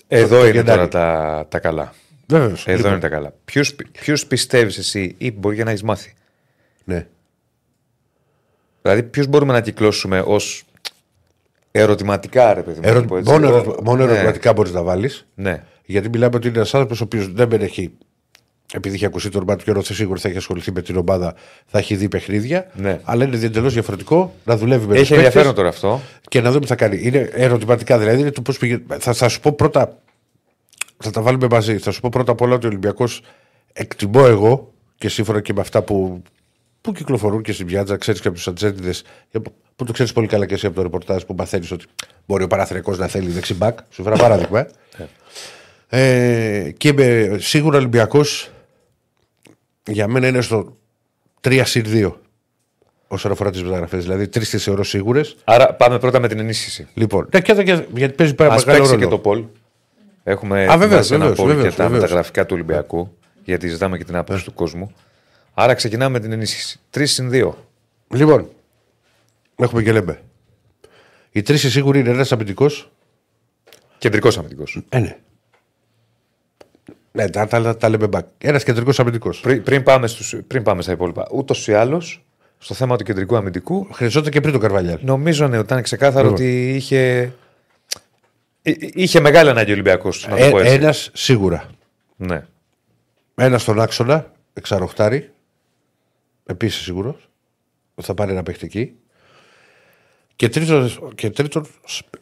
Εδώ 0.07 0.39
το 0.39 0.47
είναι 0.47 0.55
Γενάρη. 0.59 0.77
τώρα 0.77 0.87
τα, 0.87 1.45
τα 1.49 1.59
καλά. 1.59 1.93
Βέβαια. 2.27 2.55
Εδώ 2.65 2.87
είναι 2.89 2.99
τα 2.99 3.09
καλά. 3.09 3.33
Ποιου 3.91 4.15
πιστεύεις 4.27 4.77
εσύ 4.77 5.15
ή 5.17 5.31
μπορεί 5.31 5.63
να 5.63 5.69
έχεις 5.69 5.83
μάθει; 5.83 6.13
Ναι. 6.83 7.07
Δηλαδή, 8.81 9.03
ποιου 9.03 9.27
μπορούμε 9.27 9.53
να 9.53 9.61
κυκλώσουμε 9.61 10.23
ως 10.25 10.63
ερωτηματικά, 11.71 12.53
ρε 12.53 12.61
παιδί 12.61 12.79
μου. 12.79 12.85
να 12.85 12.89
Ερω... 12.91 12.99
το 13.01 13.05
πω 13.07 13.17
έτσι. 13.17 13.31
Μόνο, 13.31 13.47
Ο- 13.53 13.57
ερω... 13.57 13.77
μόνο 13.83 14.05
ναι, 14.05 14.11
ερωτηματικά 14.11 14.53
μπορείς 14.53 14.71
να 14.71 14.83
βάλεις. 14.83 15.25
Ναι. 15.35 15.63
Γιατί 15.85 16.09
μιλάμε 16.09 16.35
ότι 16.35 16.47
είναι 16.47 16.57
ένας 16.57 16.73
άνθρωπος 16.73 17.01
ο 17.01 17.03
οποίος 17.03 17.31
δεν 17.33 17.47
με 17.49 17.55
έχει. 17.55 17.91
Επειδή 18.73 18.95
έχει 18.95 19.05
ακουστεί 19.05 19.29
το 19.29 19.37
όνομά 19.37 19.55
του 19.55 19.63
και 19.63 19.71
ρωτήσει 19.71 19.93
σίγουρα 19.93 20.19
θα 20.19 20.27
έχει 20.27 20.37
ασχοληθεί 20.37 20.71
με 20.71 20.81
την 20.81 20.97
ομάδα, 20.97 21.35
θα 21.65 21.77
έχει 21.77 21.95
δει 21.95 22.07
παιχνίδια. 22.07 22.71
Ναι. 22.75 22.99
Αλλά 23.03 23.23
είναι 23.23 23.35
εντελώς 23.35 23.73
διαφορετικό 23.73 24.33
να 24.43 24.57
δουλεύει 24.57 24.85
με 24.85 24.93
τους 24.93 25.01
Έχει 25.01 25.09
παίκτες 25.09 25.25
ενδιαφέρον 25.25 25.55
τώρα 25.55 25.69
αυτό. 25.69 26.01
και 26.29 26.41
να 26.41 26.49
δούμε 26.49 26.61
τι 26.61 26.67
θα 26.67 26.75
κάνει. 26.75 26.99
Είναι 27.01 27.29
ερωτηματικά 27.33 27.97
δηλαδή. 27.97 28.19
Είναι 28.19 28.31
το 28.31 28.41
πώς 28.41 28.57
πήγε... 28.57 28.81
θα, 28.99 29.13
θα 29.13 29.29
σου 29.29 29.39
πω 29.39 29.51
πρώτα. 29.51 29.97
Θα 30.97 31.11
τα 31.11 31.21
βάλουμε 31.21 31.47
μαζί. 31.51 31.77
Θα 31.77 31.91
σου 31.91 32.01
πω 32.01 32.09
πρώτα 32.09 32.31
απ' 32.31 32.41
όλα 32.41 32.55
ότι 32.55 32.65
ο 32.65 32.69
Ολυμπιακός 32.69 33.21
εκτιμώ 33.73 34.23
εγώ 34.27 34.73
και 34.97 35.09
σύμφωνα 35.09 35.41
και 35.41 35.53
με 35.53 35.61
αυτά 35.61 35.81
που, 35.81 36.21
που 36.81 36.91
κυκλοφορούν 36.91 37.41
και 37.41 37.51
στην 37.51 37.65
πιάτσα, 37.65 37.97
ξέρεις 37.97 38.21
και 38.21 38.27
από 38.27 38.37
τους 38.37 38.47
ατζέντιδες, 38.47 39.03
που 39.75 39.83
το 39.85 39.91
ξέρεις 39.91 40.11
πολύ 40.13 40.27
καλά 40.27 40.45
και 40.45 40.53
εσύ 40.53 40.65
από 40.65 40.75
το 40.75 40.81
ρεπορτάζ 40.81 41.23
που 41.23 41.35
μαθαίνεις 41.37 41.71
ότι 41.71 41.85
μπορεί 42.25 42.43
ο 42.43 42.47
Παναθριακό 42.47 42.95
να 42.95 43.07
θέλει 43.07 43.29
δεξιμπάκ. 43.29 43.77
Σου 43.89 44.03
φέρα 44.03 44.15
παράδειγμα. 44.15 44.67
ε, 45.89 46.71
και 46.77 46.93
με, 46.93 47.37
σίγουρα 47.39 47.75
ο 47.75 47.79
Ολυμπιακός 47.79 48.49
για 49.87 50.07
μένα 50.07 50.27
είναι 50.27 50.41
στο 50.41 50.77
3 51.41 51.61
συν 51.65 51.83
2 51.87 52.11
όσον 53.07 53.31
αφορά 53.31 53.51
τις 53.51 53.63
μεταγραφές. 53.63 54.03
Δηλαδή 54.03 54.27
τρεις 54.27 54.49
τι 54.49 54.57
θεωρώ 54.57 54.83
σίγουρες. 54.83 55.35
Άρα 55.43 55.73
πάμε 55.73 55.99
πρώτα 55.99 56.19
με 56.19 56.27
την 56.27 56.39
ενίσχυση. 56.39 56.87
Λοιπόν, 56.93 57.27
ναι, 57.33 57.41
και 57.41 57.51
εδώ 57.51 57.63
και, 57.63 57.85
γιατί 57.95 58.13
παίζει 58.15 58.33
πάρα 58.35 58.53
Α 58.53 58.55
μεγάλο 58.55 58.77
παίξει 58.77 58.91
ρόλο. 58.91 59.03
και 59.03 59.09
το 59.09 59.17
Πολ. 59.19 59.43
Έχουμε 60.23 60.63
Α, 60.65 60.77
βεβαίως, 60.77 60.83
ετοιμάσει 60.83 61.13
ένα 61.13 61.19
βεβαίως, 61.23 61.37
Πολ 61.37 61.47
βεβαίως, 61.47 61.69
και 61.69 61.75
τα 61.75 61.83
βεβαίως. 61.83 62.01
μεταγραφικά 62.01 62.41
του 62.45 62.53
Ολυμπιακού. 62.53 63.17
Γιατί 63.43 63.67
ζητάμε 63.67 63.97
και 63.97 64.03
την 64.03 64.15
άποψη 64.15 64.43
του 64.43 64.53
κόσμου. 64.53 64.91
Άρα 65.53 65.73
ξεκινάμε 65.73 66.11
με 66.11 66.19
την 66.19 66.31
ενίσχυση. 66.31 66.79
3 66.93 67.01
συν 67.05 67.29
2. 67.31 67.51
Λοιπόν, 68.13 68.49
έχουμε 69.55 69.83
και 69.83 69.91
λέμε. 69.91 70.21
Οι 71.31 71.41
τρεις 71.41 71.69
σίγουροι 71.71 71.99
είναι 71.99 72.09
ένας 72.09 72.31
αμυντικός. 72.31 72.91
Κεντρικός 73.97 74.37
αμυντικός. 74.37 74.81
Ε, 74.89 74.99
ναι. 74.99 75.17
Ναι, 77.15 77.29
τα, 77.29 77.47
τα, 77.47 77.77
τα 77.77 77.89
λέμε 77.89 78.07
back. 78.11 78.19
Ένας 78.37 78.63
κεντρικός 78.63 78.99
αμυντικός. 78.99 79.39
Πριν, 79.39 79.63
πριν, 79.63 79.83
πάμε 79.83 80.07
στους, 80.07 80.35
πριν 80.47 80.63
πάμε 80.63 80.81
στα 80.81 80.91
υπόλοιπα. 80.91 81.27
Ούτως 81.31 81.67
ή 81.67 81.73
άλλως, 81.73 82.23
στο 82.57 82.73
θέμα 82.73 82.95
του 82.97 83.03
κεντρικού 83.03 83.35
αμυντικού, 83.35 83.87
Χρειαζόταν 83.91 84.31
και 84.31 84.39
πριν 84.39 84.51
τον 84.51 84.61
Καρβαλιάλ. 84.61 84.97
νομίζω 85.01 85.47
ναι, 85.47 85.57
ότι 85.57 85.65
ήταν 85.65 85.81
ξεκάθαρο 85.83 86.21
Λοιπόν. 86.29 86.33
ότι 86.41 86.75
είχε. 86.75 87.31
εί- 88.61 88.95
είχε 88.95 89.19
μεγάλη 89.19 89.49
ανάγκη 89.49 89.69
ο 89.69 89.73
Ολυμπιακός. 89.73 90.27
Να 90.27 90.37
το 90.37 90.49
πω 90.49 90.59
έτσι. 90.59 90.73
Ένας 90.73 91.09
σίγουρα. 91.13 91.69
Ναι. 92.15 92.45
Ένας 93.35 93.61
στον 93.61 93.79
άξονα, 93.81 94.31
εξαροχτάρι. 94.53 95.29
Επίσης 96.45 96.81
σίγουρος. 96.83 97.29
Θα 98.01 98.13
πάρει 98.13 98.31
ένα 98.31 98.43
παίχτη 98.43 98.65
εκεί. 98.65 98.93
Και 100.35 100.49
τρίτον, 100.49 100.91
και 101.15 101.29
τρίτον, 101.29 101.65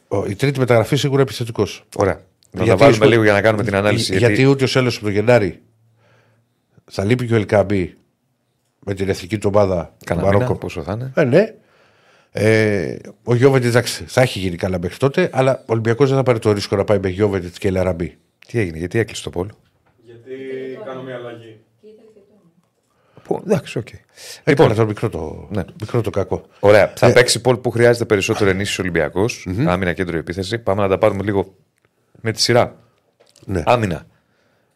ο- 0.08 0.26
η 0.26 0.36
τρίτη 0.36 0.60
μεταγραφή 0.60 0.96
σίγουρα 0.96 1.22
επιθετικός. 1.22 1.84
Ωραία. 1.96 2.22
Να 2.54 2.60
τα 2.60 2.64
Γιατί 2.64 2.80
βάλουμε 2.80 2.98
στο- 2.98 3.08
λίγο 3.10 3.24
για 3.24 3.32
να 3.34 3.42
κάνουμε 3.42 3.64
την 3.64 3.76
ανάλυση. 3.76 4.12
Γιατί, 4.18 4.26
γιατί 4.34 4.46
ούτε 4.52 4.64
ο 4.64 4.68
Σέλο 4.68 4.90
από 4.90 5.00
το 5.04 5.10
Γενάρη 5.10 5.62
θα 6.92 7.04
λείπει 7.06 7.26
και 7.28 7.34
ο 7.34 7.36
Ελκαμπή 7.36 7.96
με 8.86 8.94
την 8.94 9.10
εθνική 9.10 9.38
του 9.38 9.50
ομάδα 9.54 9.86
του 10.00 10.06
Κανένα 10.06 10.28
μήνα, 10.28 10.40
Μαρόκο. 10.40 10.58
πόσο 10.60 10.84
θα 10.84 10.92
είναι; 10.94 11.12
Ε, 11.16 11.24
ναι. 11.24 11.54
Ε, 12.32 12.96
ο 13.24 13.36
Γιώβετ 13.36 13.66
εντάξει, 13.66 14.04
θα 14.08 14.22
έχει 14.22 14.40
γίνει 14.40 14.56
καλά 14.56 14.80
μέχρι 14.80 14.98
τότε, 14.98 15.30
αλλά 15.32 15.58
ο 15.60 15.64
Ολυμπιακός 15.66 16.08
δεν 16.08 16.18
θα 16.18 16.24
πάρει 16.24 16.40
το 16.40 16.52
ρίσκο 16.52 16.76
να 16.76 16.84
πάει 16.84 17.00
με 17.00 17.10
Γιώβετ 17.10 17.56
και 17.60 17.72
Λαραμπή. 17.72 18.18
Τι 18.48 18.60
έγινε, 18.60 18.78
γιατί 18.78 19.00
έκλεισε 19.00 19.24
το 19.24 19.30
poll. 19.30 19.48
Γιατί 20.04 20.34
κάνω 20.86 21.04
μια 21.04 21.16
αλλαγή. 21.16 21.58
Που, 23.24 23.42
εντάξει, 23.46 23.78
οκ. 23.78 23.88
Λοιπόν, 24.44 24.76
το 24.76 24.86
μικρό 24.86 25.10
το, 25.10 25.48
Ναι. 25.52 25.64
μικρό 25.82 26.02
το 26.02 26.10
κακό. 26.10 26.46
Ωραία. 26.60 26.94
Θα 26.96 27.08
Ε, 27.08 27.12
παίξει 27.12 27.42
poll 27.42 27.58
που 27.58 27.70
χρειάζεται 27.72 28.06
περισσότερο 28.06 28.50
ενίσχυση 28.50 28.82
Ολυμπιακός. 28.82 29.48
Άμυνα, 29.66 29.94
κέντρο, 29.94 30.18
επίθεση. 30.18 30.58
Πάμε 30.58 30.82
να 30.82 30.88
τα 30.88 30.98
πάρουμε 30.98 31.24
λίγο 31.24 31.56
με 32.26 32.32
τη 32.32 32.42
σειρά. 32.42 32.76
Ναι. 33.46 33.64
Άμυνα. 33.66 34.06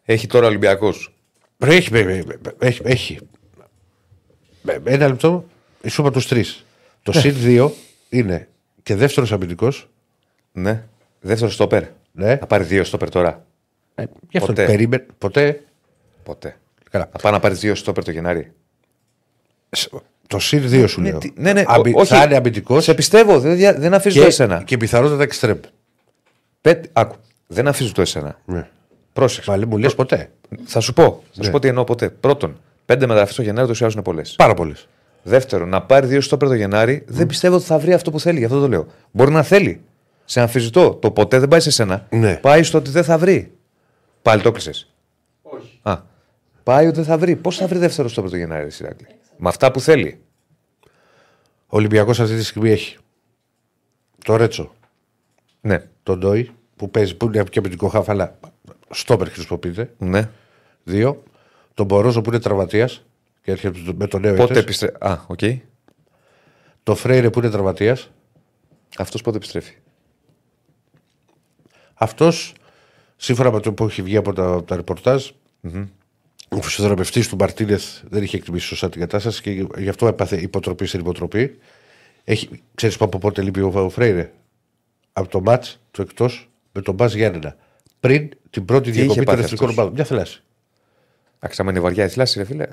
Έχει 0.04 0.26
τώρα 0.26 0.46
Ολυμπιακός. 0.46 1.14
Έχει, 1.58 1.94
έχει, 1.96 2.24
έχει, 2.58 2.80
έχει. 2.84 3.18
Με- 4.62 4.78
με 4.84 4.90
Ένα 4.90 5.06
λεπτό, 5.08 5.44
σου 5.88 6.00
είπα 6.00 6.10
τους 6.10 6.26
τρεις. 6.28 6.64
Το 7.02 7.12
Ναι. 7.14 7.20
συν 7.20 7.34
2 7.44 7.70
είναι 8.08 8.48
και 8.82 8.94
δεύτερος 8.94 9.32
αμυντικός. 9.32 9.88
Ναι. 10.52 10.84
Δεύτερος 11.20 11.54
στόπερ. 11.54 11.82
Ναι. 12.12 12.36
Θα 12.36 12.46
πάρει 12.46 12.64
δύο 12.64 12.84
στόπερ 12.84 13.10
τώρα. 13.10 13.44
Ε, 13.94 14.04
γι' 14.30 14.36
αυτό 14.38 14.52
Ποτέ. 14.52 14.66
περίμενε. 14.66 15.06
Ποτέ. 15.18 15.62
Ποτέ. 16.22 16.56
Καλά. 16.90 17.08
Θα 17.12 17.18
πάει 17.18 17.32
να 17.32 17.40
πάρεις 17.40 17.58
δύο 17.60 17.74
στόπερ 17.74 18.04
το 18.04 18.10
Γενάρη. 18.10 18.52
Σ- 19.70 19.90
Το 20.26 20.38
συν 20.38 20.62
2 20.70 20.86
σου 20.88 21.00
Ναι, 21.00 21.10
λέω. 21.10 21.18
τι- 21.18 21.32
ναι, 21.36 21.52
ναι, 21.52 21.62
Αμυ- 21.66 21.96
ό- 21.96 22.00
όχι. 22.00 22.14
Θα 22.14 22.22
είναι 22.24 22.36
αμυντικός 22.36 22.84
Σε 22.84 22.94
πιστεύω, 22.94 23.40
δεν, 23.40 23.56
δια- 23.56 23.74
δεν 23.78 23.94
αφήσω 23.94 24.16
το 24.16 24.22
και, 24.22 24.28
εσένα. 24.28 24.62
και 24.62 24.76
πιθανότατα 24.76 25.22
εξτρέμ. 25.22 25.58
Πέ- 26.60 26.84
άκου, 26.92 27.16
δεν 27.50 27.68
αφήσω 27.68 27.92
το 27.92 28.00
εσένα. 28.00 28.38
Ναι. 28.44 28.68
Πρόσεξε. 29.12 29.50
Μα 29.50 29.56
λέει, 29.56 29.66
μου 29.68 29.76
λες 29.78 29.94
ποτέ. 29.94 30.30
Θα 30.64 30.80
σου 30.80 30.92
πω. 30.92 31.02
Θα 31.02 31.18
Ναι. 31.34 31.44
σου 31.44 31.50
πω 31.50 31.58
τι 31.58 31.68
εννοώ 31.68 31.84
ποτέ. 31.84 32.10
Πρώτον, 32.10 32.60
πέντε 32.86 33.06
μεταγραφέ 33.06 33.34
το 33.34 33.42
Γενάρη 33.42 33.66
τόσο 33.66 33.86
είναι 33.86 34.02
πολλές. 34.02 34.34
Πάρα 34.36 34.54
πολλές. 34.54 34.88
Δεύτερον, 35.22 35.68
να 35.68 35.82
πάρει 35.82 36.06
δύο 36.06 36.20
στόπερ 36.20 36.48
το 36.48 36.54
Γενάρη, 36.54 37.04
δεν 37.08 37.26
πιστεύω 37.26 37.56
ότι 37.56 37.64
θα 37.64 37.78
βρει 37.78 37.92
αυτό 37.92 38.10
που 38.10 38.20
θέλει. 38.20 38.38
Γι' 38.38 38.44
αυτό 38.44 38.60
το 38.60 38.68
λέω. 38.68 38.86
Μπορεί 39.10 39.30
να 39.30 39.42
θέλει. 39.42 39.80
Σε 40.24 40.40
αμφισβητώ. 40.40 40.94
Το 40.94 41.10
ποτέ 41.10 41.38
δεν 41.38 41.48
πάει 41.48 41.60
σε 41.60 41.70
σένα. 41.70 42.06
Ναι. 42.10 42.36
Πάει 42.36 42.62
στο 42.62 42.78
ότι 42.78 42.90
δεν 42.90 43.04
θα 43.04 43.18
βρει. 43.18 43.52
Πάλι 44.22 44.42
το 44.42 44.50
κλείσες. 44.52 44.90
Όχι. 45.42 45.80
Α. 45.82 45.96
Πάει 46.62 46.86
ότι 46.86 46.96
δεν 46.96 47.04
θα 47.04 47.18
βρει. 47.18 47.36
Πώς 47.36 47.56
θα 47.56 47.66
βρει 47.66 47.78
δεύτερο 47.78 48.08
στόπερ 48.08 48.30
το 48.30 48.36
Γενάρη, 48.36 48.62
ρε 48.64 48.70
Σιράκλη. 48.70 49.06
Με 49.36 49.48
αυτά 49.48 49.70
που 49.70 49.80
θέλει. 49.80 50.20
Ο 51.70 51.76
Ολυμπιακός 51.76 52.20
αυτή 52.20 52.34
τη 52.36 52.44
στιγμή 52.44 52.70
έχει 52.70 52.96
το 54.24 54.36
Ρέτσο, 54.36 54.74
Ναι. 55.60 55.82
τον 56.02 56.18
Ντόι 56.18 56.50
που 56.78 56.90
παίζει, 56.90 57.14
που 57.16 57.26
είναι 57.26 57.44
και 57.50 57.58
αμυντικό 57.58 57.88
χάφ, 57.88 58.08
αλλά 58.08 58.38
στόπερ 58.90 59.30
χρησιμοποιείται. 59.30 59.94
ναι. 59.98 60.30
Δύο. 60.84 61.22
Τον 61.74 61.86
Μπορόζο 61.86 62.20
που 62.20 62.30
είναι 62.30 62.38
τραυματίας 62.38 63.04
και 63.42 63.50
έρχεται 63.50 63.78
με 63.94 64.06
το 64.06 64.18
νέο 64.18 64.34
Πότε 64.34 64.52
έτος. 64.52 64.62
επιστρέφει. 64.62 64.94
Α, 65.00 65.24
οκ. 65.26 65.38
Το 66.82 66.94
Φρέιρε 66.94 67.30
που 67.30 67.38
είναι 67.38 67.50
τραυματίας. 67.50 68.10
Αυτός 68.98 69.20
πότε 69.22 69.36
επιστρέφει; 69.36 69.74
Αυτός, 71.94 72.54
σύμφωνα 73.16 73.50
με 73.52 73.60
το 73.60 73.72
που 73.72 73.84
έχει 73.84 74.02
βγει 74.02 74.16
από 74.16 74.32
τα, 74.32 74.52
από 74.52 74.62
τα 74.62 74.76
ρεπορτάζ 74.76 75.30
ο 76.48 76.62
φυσιοθεραπευτής 76.62 77.28
του 77.28 77.36
Μαρτίνεθ 77.36 78.02
δεν 78.08 78.22
είχε 78.22 78.36
εκτιμήσει 78.36 78.66
σωστά 78.66 78.88
την 78.88 79.00
κατάσταση 79.00 79.42
και 79.42 79.66
γι' 79.78 79.88
αυτό 79.88 80.06
έπαθε 80.06 80.40
υποτροπή 80.40 80.86
στην 80.86 81.00
υποτροπή. 81.00 81.58
Έχει, 82.24 82.48
ξέρεις 82.74 83.00
από 83.00 83.18
πότε 83.18 83.42
λείπει 83.42 83.60
ο, 83.60 83.72
ο 83.74 83.88
Φρέιρε; 83.88 84.32
Από 85.12 85.28
το 85.28 85.40
μάτς 85.40 85.80
του 85.90 86.02
εκτός 86.02 86.48
με 86.78 86.84
τον 86.84 86.94
Μπάζ 86.94 87.14
Γιάννενα. 87.14 87.56
Πριν 88.00 88.28
την 88.50 88.64
πρώτη 88.64 88.88
είχε 88.88 88.98
διακοπή 88.98 89.16
των 89.24 89.34
πάθει 89.34 89.44
εθνικών 89.44 89.68
αυτός; 89.68 89.78
ομάδων. 89.84 89.94
Μια 89.96 90.04
θλάση. 90.04 90.42
Άξαμα 91.38 91.70
είναι 91.70 91.80
βαριά 91.80 92.04
η 92.04 92.08
θλάση, 92.08 92.38
ρε 92.38 92.44
φίλε. 92.44 92.66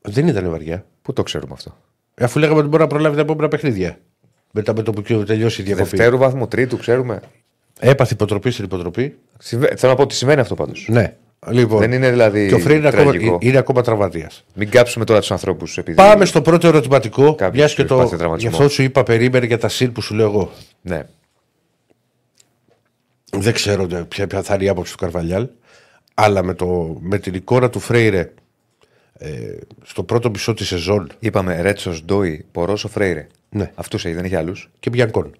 Δεν 0.00 0.26
ήταν 0.28 0.50
βαριά. 0.50 0.84
Πού 1.02 1.12
το 1.12 1.22
ξέρουμε 1.22 1.52
αυτό; 1.52 1.76
Ε, 2.14 2.24
Αφού 2.24 2.38
λέγαμε 2.38 2.58
ότι 2.58 2.68
μπορεί 2.68 2.82
να 2.82 2.88
προλάβει 2.88 3.14
τα 3.16 3.20
επόμενα 3.20 3.48
παιχνίδια. 3.48 3.98
Μετά 4.50 4.74
με 4.74 4.82
το 4.82 4.92
που 4.92 5.02
τελειώσει 5.24 5.60
η 5.60 5.64
διακοπή. 5.64 5.88
Δευτέρου 5.88 6.18
βαθμού, 6.18 6.48
τρίτου, 6.48 6.76
ξέρουμε. 6.78 7.20
Έπαθε 7.80 8.14
υποτροπή 8.14 8.50
στην 8.50 8.64
υποτροπή. 8.64 9.16
Συμβα- 9.38 9.76
Θέλω 9.76 9.90
να 9.92 9.96
πω 9.96 10.02
ότι 10.02 10.14
σημαίνει 10.14 10.40
αυτό 10.40 10.54
πάντως. 10.54 10.86
Ναι. 10.90 11.14
Λοιπόν, 11.50 11.78
Δεν 11.78 11.92
είναι 11.92 12.10
δηλαδή 12.10 12.48
Και 12.48 12.54
ο 12.54 12.58
Φρέιρε 12.58 12.78
είναι 12.78 12.88
ακόμα, 12.88 13.10
τραγικό. 13.10 13.38
είναι 13.40 13.58
ακόμα 13.58 13.82
τραυματίας. 13.82 14.44
Μην 14.54 14.70
κάψουμε 14.70 15.04
τώρα 15.04 15.20
τους 15.20 15.30
ανθρώπους 15.30 15.78
επειδή. 15.78 15.96
Πάμε 15.96 16.24
στο 16.24 16.42
πρώτο 16.42 16.66
ερωτηματικό. 16.66 17.34
Κάποιος 17.34 17.56
Μιας 17.56 17.74
και 17.74 17.80
έχει 17.80 17.90
το. 17.90 17.96
πάθει 17.96 18.16
τραυματισμό. 18.16 18.50
Γι' 18.50 18.56
αυτό 18.56 18.68
σου 18.68 18.82
είπα 18.82 19.02
περίμενε 19.02 19.46
για 19.46 19.58
τα 19.58 19.68
συν 19.68 19.92
που 19.92 20.00
σου 20.00 20.14
λέω 20.14 20.26
εγώ. 20.26 20.50
Ναι. 20.82 21.02
Δεν 23.38 23.52
ξέρω 23.52 23.86
τε- 23.86 24.04
ποια, 24.04 24.26
ποια 24.26 24.42
θα 24.42 24.54
είναι 24.54 24.64
η 24.64 24.68
άποψη 24.68 24.92
του 24.92 24.98
Καρβαλιάλ. 24.98 25.48
Αλλά 26.14 26.42
με, 26.42 26.54
το, 26.54 26.96
με 27.00 27.18
την 27.18 27.34
εικόνα 27.34 27.70
του 27.70 27.80
Φρέιρε 27.80 28.32
ε, 29.18 29.56
στο 29.82 30.02
πρώτο 30.02 30.30
μισό 30.30 30.54
της 30.54 30.66
σεζόν 30.66 31.08
Είπαμε 31.18 31.60
Ρέτσο, 31.60 31.94
Ντόι, 32.04 32.46
Πορόσο, 32.52 32.88
Φρέιρε. 32.88 33.26
Ναι. 33.48 33.72
Αυτού 33.74 33.96
έχει, 33.96 34.12
δεν 34.12 34.24
έχει 34.24 34.34
άλλους. 34.36 34.70
και 34.80 34.90
Μπιανκόν. 34.90 35.34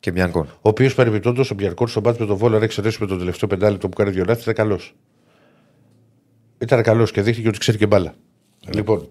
Και 0.00 0.10
Μπιανκόν. 0.10 0.46
Ο 0.46 0.68
οποίος 0.68 0.94
παρεμπιπτόντως 0.94 1.50
ο 1.50 1.54
Μπιανκόν 1.54 1.88
στο 1.88 2.00
μπάτς 2.00 2.18
με 2.18 2.26
τον 2.26 2.36
Βόλο, 2.36 2.56
αν 2.56 2.62
εξαιρέσουμε 2.62 3.06
τον 3.08 3.18
τελευταίο 3.18 3.48
πεντάλεπτο 3.48 3.88
που 3.88 3.96
κάνει 3.96 4.10
δύο 4.10 4.24
λάθη, 4.24 4.40
ήταν 4.42 4.54
καλός. 4.54 4.94
Ήταν 6.58 6.82
καλός 6.82 7.10
και 7.10 7.22
δείχνει 7.22 7.48
ότι 7.48 7.58
ξέρει 7.58 7.78
και 7.78 7.86
μπάλα. 7.86 8.14
Λοιπόν, 8.74 9.08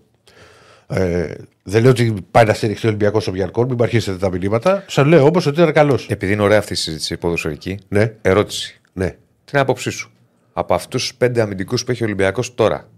ε, 0.88 1.34
δεν 1.64 1.82
λέω 1.82 1.92
ότι 1.92 2.14
πάει 2.32 2.46
να 2.46 2.54
στηριχθεί 2.54 2.86
ο 2.86 2.90
Ολυμπιακός 2.90 3.28
ο 3.28 3.32
Μπιανκόν, 3.32 3.66
μην 3.66 3.76
μου 3.78 3.84
αρχίσετε 3.84 4.18
τα 4.18 4.30
μηνύματα. 4.32 4.84
Σας 4.88 5.06
λέω 5.06 5.26
όμως 5.26 5.46
ότι 5.46 5.62
ήταν 5.62 5.74
καλός. 5.74 6.08
Επειδή 6.10 6.32
είναι 6.34 6.42
ωραία 6.42 6.58
αυτή 6.58 6.74
η 6.74 6.76
συζήτηση 6.76 7.18
ποδοσφαιρική, 7.18 7.80
Ναι, 7.88 8.14
ερώτηση. 8.22 8.80
ναι. 8.94 9.06
Τι 9.10 9.16
είναι 9.52 9.58
η 9.58 9.60
άποψή 9.60 9.90
σου; 9.90 10.12
Από 10.54 10.74
αυτούς 10.74 11.02
τους 11.02 11.16
πέντε 11.16 11.42
αμυντικούς 11.42 11.84
που 11.84 11.92
έχει 11.92 12.04
ο 12.04 12.06
Ολυμπιακός 12.06 12.56
τώρα, 12.56 12.90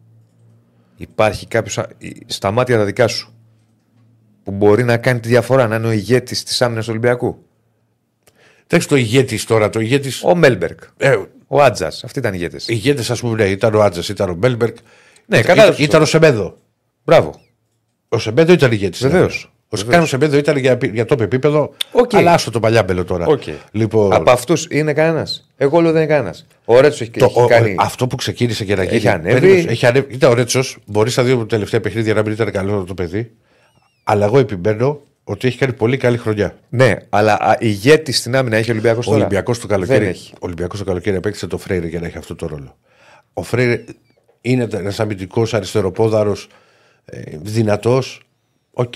υπάρχει 0.97 1.47
κάποιος 1.47 1.79
στα 2.25 2.51
μάτια 2.51 2.77
τα 2.77 2.85
δικά 2.85 3.07
σου 3.07 3.33
που 4.43 4.51
μπορεί 4.51 4.83
να 4.83 4.97
κάνει 4.97 5.19
τη 5.19 5.27
διαφορά, 5.27 5.67
να 5.67 5.75
είναι 5.75 5.87
ο 5.87 5.91
ηγέτης 5.91 6.43
της 6.43 6.61
άμυνας 6.61 6.83
του 6.85 6.91
Ολυμπιακού; 6.91 7.43
Εντάξει 8.67 8.87
το 8.87 8.95
ηγέτης 8.95 9.45
τώρα, 9.45 9.69
το 9.69 9.79
ηγέτη. 9.79 10.11
Ο 10.23 10.35
Μέλμπερκ. 10.35 10.79
Ε, 10.97 11.15
Ο 11.47 11.61
Άτζα. 11.61 11.87
Αυτοί 11.87 12.19
ήταν 12.19 12.33
ηγέτες. 12.33 12.67
ηγέτη, 12.67 13.11
ας 13.11 13.19
πούμε, 13.19 13.43
ναι, 13.43 13.49
ήταν 13.49 13.75
ο 13.75 13.81
Άτζα, 13.81 14.01
ήταν 14.09 14.29
ο 14.29 14.33
Μπέλμπερκ. 14.33 14.75
Ναι, 15.25 15.37
ήταν, 15.37 15.47
κατάλαβα 15.47 15.73
ήταν, 15.73 15.85
ήταν 15.85 16.01
ο 16.01 16.05
Σεμέδο. 16.05 16.57
Μπράβο. 17.03 17.39
Ο 18.09 18.17
Σεμέδο 18.17 18.53
ήταν 18.53 18.71
ηγέτης. 18.71 19.01
Βεβαίως. 19.01 19.51
Ο 19.69 19.77
Σκάνο 19.77 20.05
Σεμέδο 20.05 20.37
ήταν 20.37 20.57
για, 20.57 20.77
για 20.91 21.05
το 21.05 21.23
επίπεδο. 21.23 21.73
Οκ. 21.91 22.13
Αλλά 22.15 22.33
άστο 22.33 22.51
το 22.51 22.59
παλιάμπελο 22.59 23.03
τώρα. 23.05 23.25
Οκ. 23.25 23.41
Λοιπόν, 23.71 24.13
Από 24.13 24.31
αυτούς 24.31 24.67
είναι 24.69 24.93
κανένας. 24.93 25.49
Εγώ 25.57 25.79
λέω 25.81 25.91
δεν 25.91 26.01
είναι 26.01 26.11
κανένας. 26.13 26.45
Ο 26.65 26.79
Ρέτσος 26.79 27.01
έχει, 27.01 27.11
το, 27.11 27.25
έχει 27.25 27.41
ο- 27.41 27.45
κάνει. 27.47 27.75
αυτό 27.79 28.07
που 28.07 28.15
ξεκίνησε 28.15 28.65
και 28.65 28.75
να 28.75 28.83
γίνει. 28.83 28.95
Έχει 28.95 29.07
ανέβει. 29.07 29.39
περίμενε, 29.39 29.71
Έχει 29.71 29.85
ανέβει. 29.85 30.13
Ήταν 30.13 30.31
ο 30.31 30.33
Ρέτσος. 30.33 30.77
Μπορεί 30.85 31.09
στα 31.09 31.23
δύο 31.23 31.45
τελευταία 31.45 31.79
παιχνίδια 31.81 32.13
να 32.13 32.21
μην 32.21 32.31
ήταν 32.31 32.51
καλό 32.51 32.83
το 32.83 32.93
παιδί. 32.93 33.31
Αλλά 34.03 34.25
εγώ 34.25 34.39
επιμένω 34.39 35.01
ότι 35.23 35.47
έχει 35.47 35.57
κάνει 35.57 35.73
πολύ 35.73 35.97
καλή 35.97 36.17
χρονιά. 36.17 36.55
Ναι, 36.69 36.95
αλλά 37.09 37.55
ηγέτης 37.59 38.17
στην 38.17 38.35
άμυνα 38.35 38.57
έχει 38.57 38.69
ο 38.69 38.73
Ολυμπιακός 38.73 39.05
Ο 39.07 39.09
τώρα; 39.09 39.21
Ολυμπιακός 39.21 39.59
το 39.59 39.67
καλοκαίρι. 39.67 39.99
Δεν 39.99 40.07
έχει. 40.09 40.31
Ο 40.33 40.37
Ολυμπιακός 40.39 40.79
το 40.79 40.85
καλοκαίρι 40.85 41.15
απέκτησε 41.15 41.47
το 41.47 41.57
Φρέιρε 41.57 41.87
για 41.87 41.99
να 41.99 42.07
έχει 42.07 42.17
αυτό 42.17 42.35
το 42.35 42.47
ρόλο. 42.47 42.75
Ο 43.33 43.43
Φρέιρε 43.43 43.83
είναι 44.41 44.67
ένας 44.73 44.99
αμυντικός 44.99 45.53
αριστεροπόδαρος, 45.53 46.47
ε, 47.11 47.37
δυνατός. 47.41 48.21
Οκ. 48.73 48.93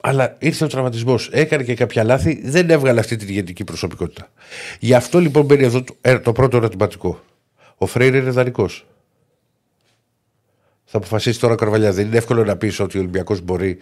Αλλά 0.00 0.36
ήρθε 0.38 0.64
ο 0.64 0.68
τραυματισμός. 0.68 1.28
Έκανε 1.32 1.62
και 1.62 1.74
κάποια 1.74 2.04
λάθη. 2.04 2.40
Δεν 2.44 2.70
έβγαλε 2.70 3.00
αυτή 3.00 3.16
την 3.16 3.28
ηγετική 3.28 3.64
προσωπικότητα. 3.64 4.30
Γι' 4.80 4.94
αυτό 4.94 5.18
λοιπόν 5.18 5.44
μπαίνει 5.44 5.64
εδώ 5.64 5.82
το, 5.82 5.94
ε, 6.00 6.18
το 6.18 6.32
πρώτο 6.32 6.56
ερωτηματικό. 6.56 7.20
Ο 7.76 7.86
Φρέιρε 7.86 8.16
είναι 8.16 8.30
δανεικός. 8.30 8.86
Θα 10.84 10.96
αποφασίσει 10.96 11.40
τώρα 11.40 11.52
ο 11.52 11.56
Καρβαλιάλ. 11.56 11.92
Δεν 11.92 12.06
είναι 12.06 12.16
εύκολο 12.16 12.44
να 12.44 12.56
πεις 12.56 12.80
ότι 12.80 12.96
ο 12.96 13.00
Ολυμπιακός 13.00 13.40
μπορεί 13.40 13.78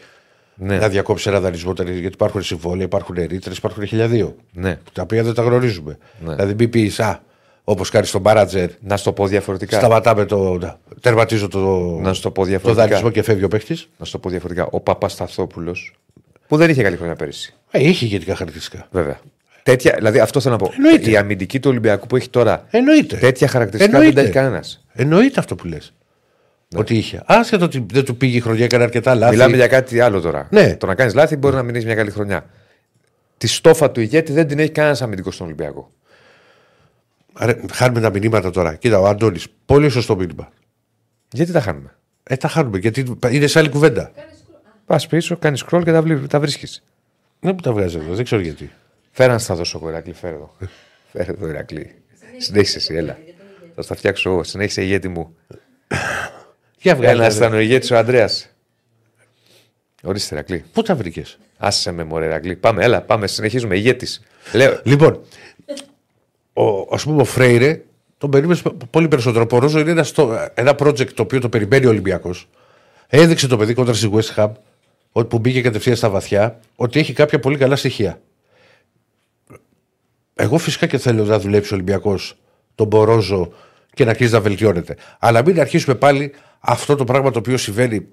Ναι. 0.54 0.78
να 0.78 0.88
διακόψει 0.88 1.28
ένα 1.28 1.40
δανεισμό. 1.40 1.72
Γιατί 1.72 2.06
υπάρχουν 2.06 2.42
συμβόλαια, 2.42 2.84
υπάρχουν 2.84 3.14
ρήτρες, 3.14 3.52
υπάρχουν 3.56 3.86
χίλια 3.86 4.16
δύο. 4.16 4.36
Ναι. 4.52 4.78
Τα 4.92 5.02
οποία 5.02 5.22
δεν 5.22 5.34
τα 5.34 5.42
γνωρίζουμε. 5.42 5.98
Ναι. 6.24 6.34
Δηλαδή, 6.34 6.54
μην 6.54 6.70
πεις, 6.70 7.00
α, 7.00 7.22
όπως 7.64 7.90
κάνει 7.90 8.06
στον 8.06 8.20
Μπάρατζερ, 8.20 8.70
Να 8.80 8.96
σου 8.96 9.04
το 9.04 9.12
πω 9.12 9.26
διαφορετικά. 9.26 9.76
σταματάμε 9.78 10.24
το. 10.24 10.58
να- 10.58 10.78
Τερματίζω 11.00 11.48
το, 11.48 11.58
Να 12.00 12.12
σου 12.12 12.22
το 12.22 12.30
πω 12.30 12.40
το 12.42 12.46
διαφορετικά. 12.48 12.86
δανεισμό 12.86 13.10
και 13.10 13.22
φεύγει 13.22 13.44
ο 13.44 13.48
παίχτης. 13.48 13.88
Να 13.98 14.04
σου 14.04 14.12
το 14.12 14.18
πω 14.18 14.28
διαφορετικά. 14.28 14.68
Ο 14.70 14.80
Παπασταθόπουλος, 14.80 15.94
που 16.48 16.56
δεν 16.56 16.70
είχε 16.70 16.82
καλή 16.82 16.96
χρονιά 16.96 17.14
πέρυσι. 17.16 17.54
Ε, 17.70 17.88
είχε 17.88 18.04
ηγετικά 18.04 18.34
χαρακτηριστικά. 18.34 18.86
Βέβαια. 18.90 19.20
Τέτοια, 19.62 19.94
δηλαδή 19.96 20.18
αυτό 20.18 20.40
θέλω 20.40 20.54
να 20.54 20.64
πω. 20.66 20.72
Εννοείται. 20.76 21.10
Η 21.10 21.16
αμυντική 21.16 21.60
του 21.60 21.70
Ολυμπιακού 21.70 22.06
που 22.06 22.16
έχει 22.16 22.28
τώρα 22.28 22.66
Εννοείται. 22.70 23.16
τέτοια 23.16 23.48
χαρακτηριστικά 23.48 23.96
Εννοείται. 23.96 24.20
δεν 24.22 24.32
τα 24.32 24.38
έχει 24.38 24.46
κανένας. 24.46 24.84
Εννοείται 24.92 25.40
αυτό 25.40 25.54
που 25.54 25.66
λες. 25.66 25.92
Ότι 26.76 26.96
είχε. 26.96 27.22
Άσχετο 27.26 27.64
ότι 27.64 27.86
δεν 27.92 28.04
του 28.04 28.16
πήγε 28.16 28.36
η 28.36 28.40
χρονιά, 28.40 28.64
έκανε 28.64 28.82
αρκετά 28.82 29.14
λάθη. 29.14 29.32
Μιλάμε 29.32 29.56
για 29.56 29.66
κάτι 29.66 30.00
άλλο 30.00 30.20
τώρα. 30.20 30.46
Ναι. 30.50 30.76
Το 30.76 30.86
να 30.86 30.94
κάνεις 30.94 31.14
λάθη 31.14 31.36
μπορεί 31.36 31.54
να 31.54 31.62
μην 31.62 31.74
έχεις 31.74 31.86
μια 31.86 31.94
καλή 31.94 32.10
χρονιά. 32.10 32.46
Τη 33.38 33.46
στόφα 33.46 33.90
του 33.90 34.00
ηγέτη 34.00 34.32
δεν 34.32 34.46
την 34.46 34.58
έχει 34.58 34.70
κανένας 34.70 35.02
αμυντικός 35.02 35.34
στον 35.34 35.46
Ολυμπιακό. 35.46 35.90
Ρε, 37.40 37.60
χάνουμε 37.72 38.00
τα 38.00 38.10
μηνύματα 38.10 38.50
τώρα. 38.50 38.74
Κοίτα, 38.74 38.98
ο 38.98 39.06
Αντώνης. 39.06 39.46
Πολύ 39.66 39.88
σωστό 39.88 40.16
μήνυμα. 40.16 40.52
Γιατί 41.32 41.52
τα 41.52 41.60
χάνουμε; 41.60 41.96
Ε, 42.22 42.36
τα 42.36 42.48
χάνουμε 42.48 42.78
γιατί 42.78 43.18
είναι 43.30 43.46
σε 43.46 43.58
άλλη 43.58 43.68
κουβέντα. 43.68 44.12
Πας 44.86 45.06
πίσω, 45.06 45.36
κάνεις 45.36 45.64
scroll 45.64 45.82
και 45.84 45.92
τα, 45.92 46.02
βλέ- 46.02 46.26
τα 46.26 46.40
βρίσκεις. 46.40 46.82
Δεν 47.40 47.54
μου 47.54 47.60
τα 47.60 47.72
βγάζει 47.72 47.96
εδώ, 47.96 48.14
δεν 48.14 48.24
ξέρω 48.24 48.40
γιατί. 48.42 48.70
Φέραν 49.10 49.40
θα 49.40 49.54
δώσω 49.54 49.78
εγώ, 49.78 49.88
Ηρακλή. 49.90 50.12
Φέρε 50.12 50.34
εδώ. 50.34 50.56
Φέρε 51.12 51.30
εδώ, 51.32 51.48
Ηρακλή. 51.48 51.94
Συνέχισε 52.38 52.76
εσύ, 52.76 52.94
έλα. 52.94 53.18
Θα 53.74 53.82
στα 53.82 53.94
φτιάξω 53.94 54.30
εγώ. 54.30 54.44
Συνέχισε 54.44 54.82
ηγέτη 54.82 55.08
μου. 55.08 55.36
Για 56.78 56.96
βγάζει. 56.96 57.14
Ένα 57.14 57.26
ήταν 57.34 57.52
ο 57.52 57.58
ηγέτη 57.58 57.94
ο 57.94 57.98
Αντρέα. 57.98 58.28
Ορίστε, 60.02 60.34
Ηρακλή. 60.34 60.64
Πού 60.72 60.82
τα 60.82 60.94
βρήκες; 60.94 61.38
Άσε 61.58 61.92
με, 61.92 62.04
μωρέ, 62.04 62.24
Ηρακλή. 62.26 62.56
Πάμε, 62.56 62.84
έλα, 62.84 63.00
πάμε. 63.02 63.26
Συνεχίζουμε. 63.26 63.76
Ηγέτης. 63.76 64.22
Λέω. 64.52 64.80
Λοιπόν, 64.84 65.20
ο, 66.52 66.94
ας 66.94 67.02
πούμε 67.04 67.20
ο 67.20 67.24
Φρέιρε 67.24 67.82
τον 68.18 68.30
περίμενες 68.30 68.62
πολύ 68.90 69.08
περισσότερο. 69.08 69.46
Ο 69.50 69.58
Ρόζο 69.58 69.78
είναι 69.78 69.90
ένα, 69.90 70.02
στο- 70.02 70.48
ένα 70.54 70.74
project 70.78 71.12
το 71.12 71.22
οποίο 71.22 71.40
το 71.40 71.48
περιμένει 71.48 71.86
ο 71.86 71.88
Ολυμπιακός. 71.88 72.48
Έδειξε 73.06 73.46
το 73.46 73.56
παιδί 73.56 73.74
κόντρα 73.74 73.94
στη 73.94 74.10
West 74.14 74.34
Ham 74.36 74.50
ότι 75.12 75.26
που 75.28 75.38
μπήκε 75.38 75.60
κατευθείαν 75.62 75.96
στα 75.96 76.08
βαθιά 76.10 76.60
ότι 76.76 76.98
έχει 76.98 77.12
κάποια 77.12 77.38
πολύ 77.40 77.56
καλά 77.56 77.76
στοιχεία. 77.76 78.20
Εγώ 80.34 80.58
φυσικά 80.58 80.86
και 80.86 80.98
θέλω 80.98 81.24
να 81.24 81.38
δουλέψει 81.38 81.72
ο 81.72 81.76
Ολυμπιακός 81.76 82.36
τον 82.74 82.86
Μπορόζο 82.86 83.52
και 83.94 84.04
να 84.04 84.10
αρχίσει 84.10 84.32
να 84.32 84.40
βελτιώνεται. 84.40 84.96
Αλλά 85.18 85.42
μην 85.44 85.60
αρχίσουμε 85.60 85.94
πάλι 85.94 86.32
αυτό 86.60 86.96
το 86.96 87.04
πράγμα 87.04 87.30
το 87.30 87.38
οποίο 87.38 87.56
συμβαίνει. 87.56 88.06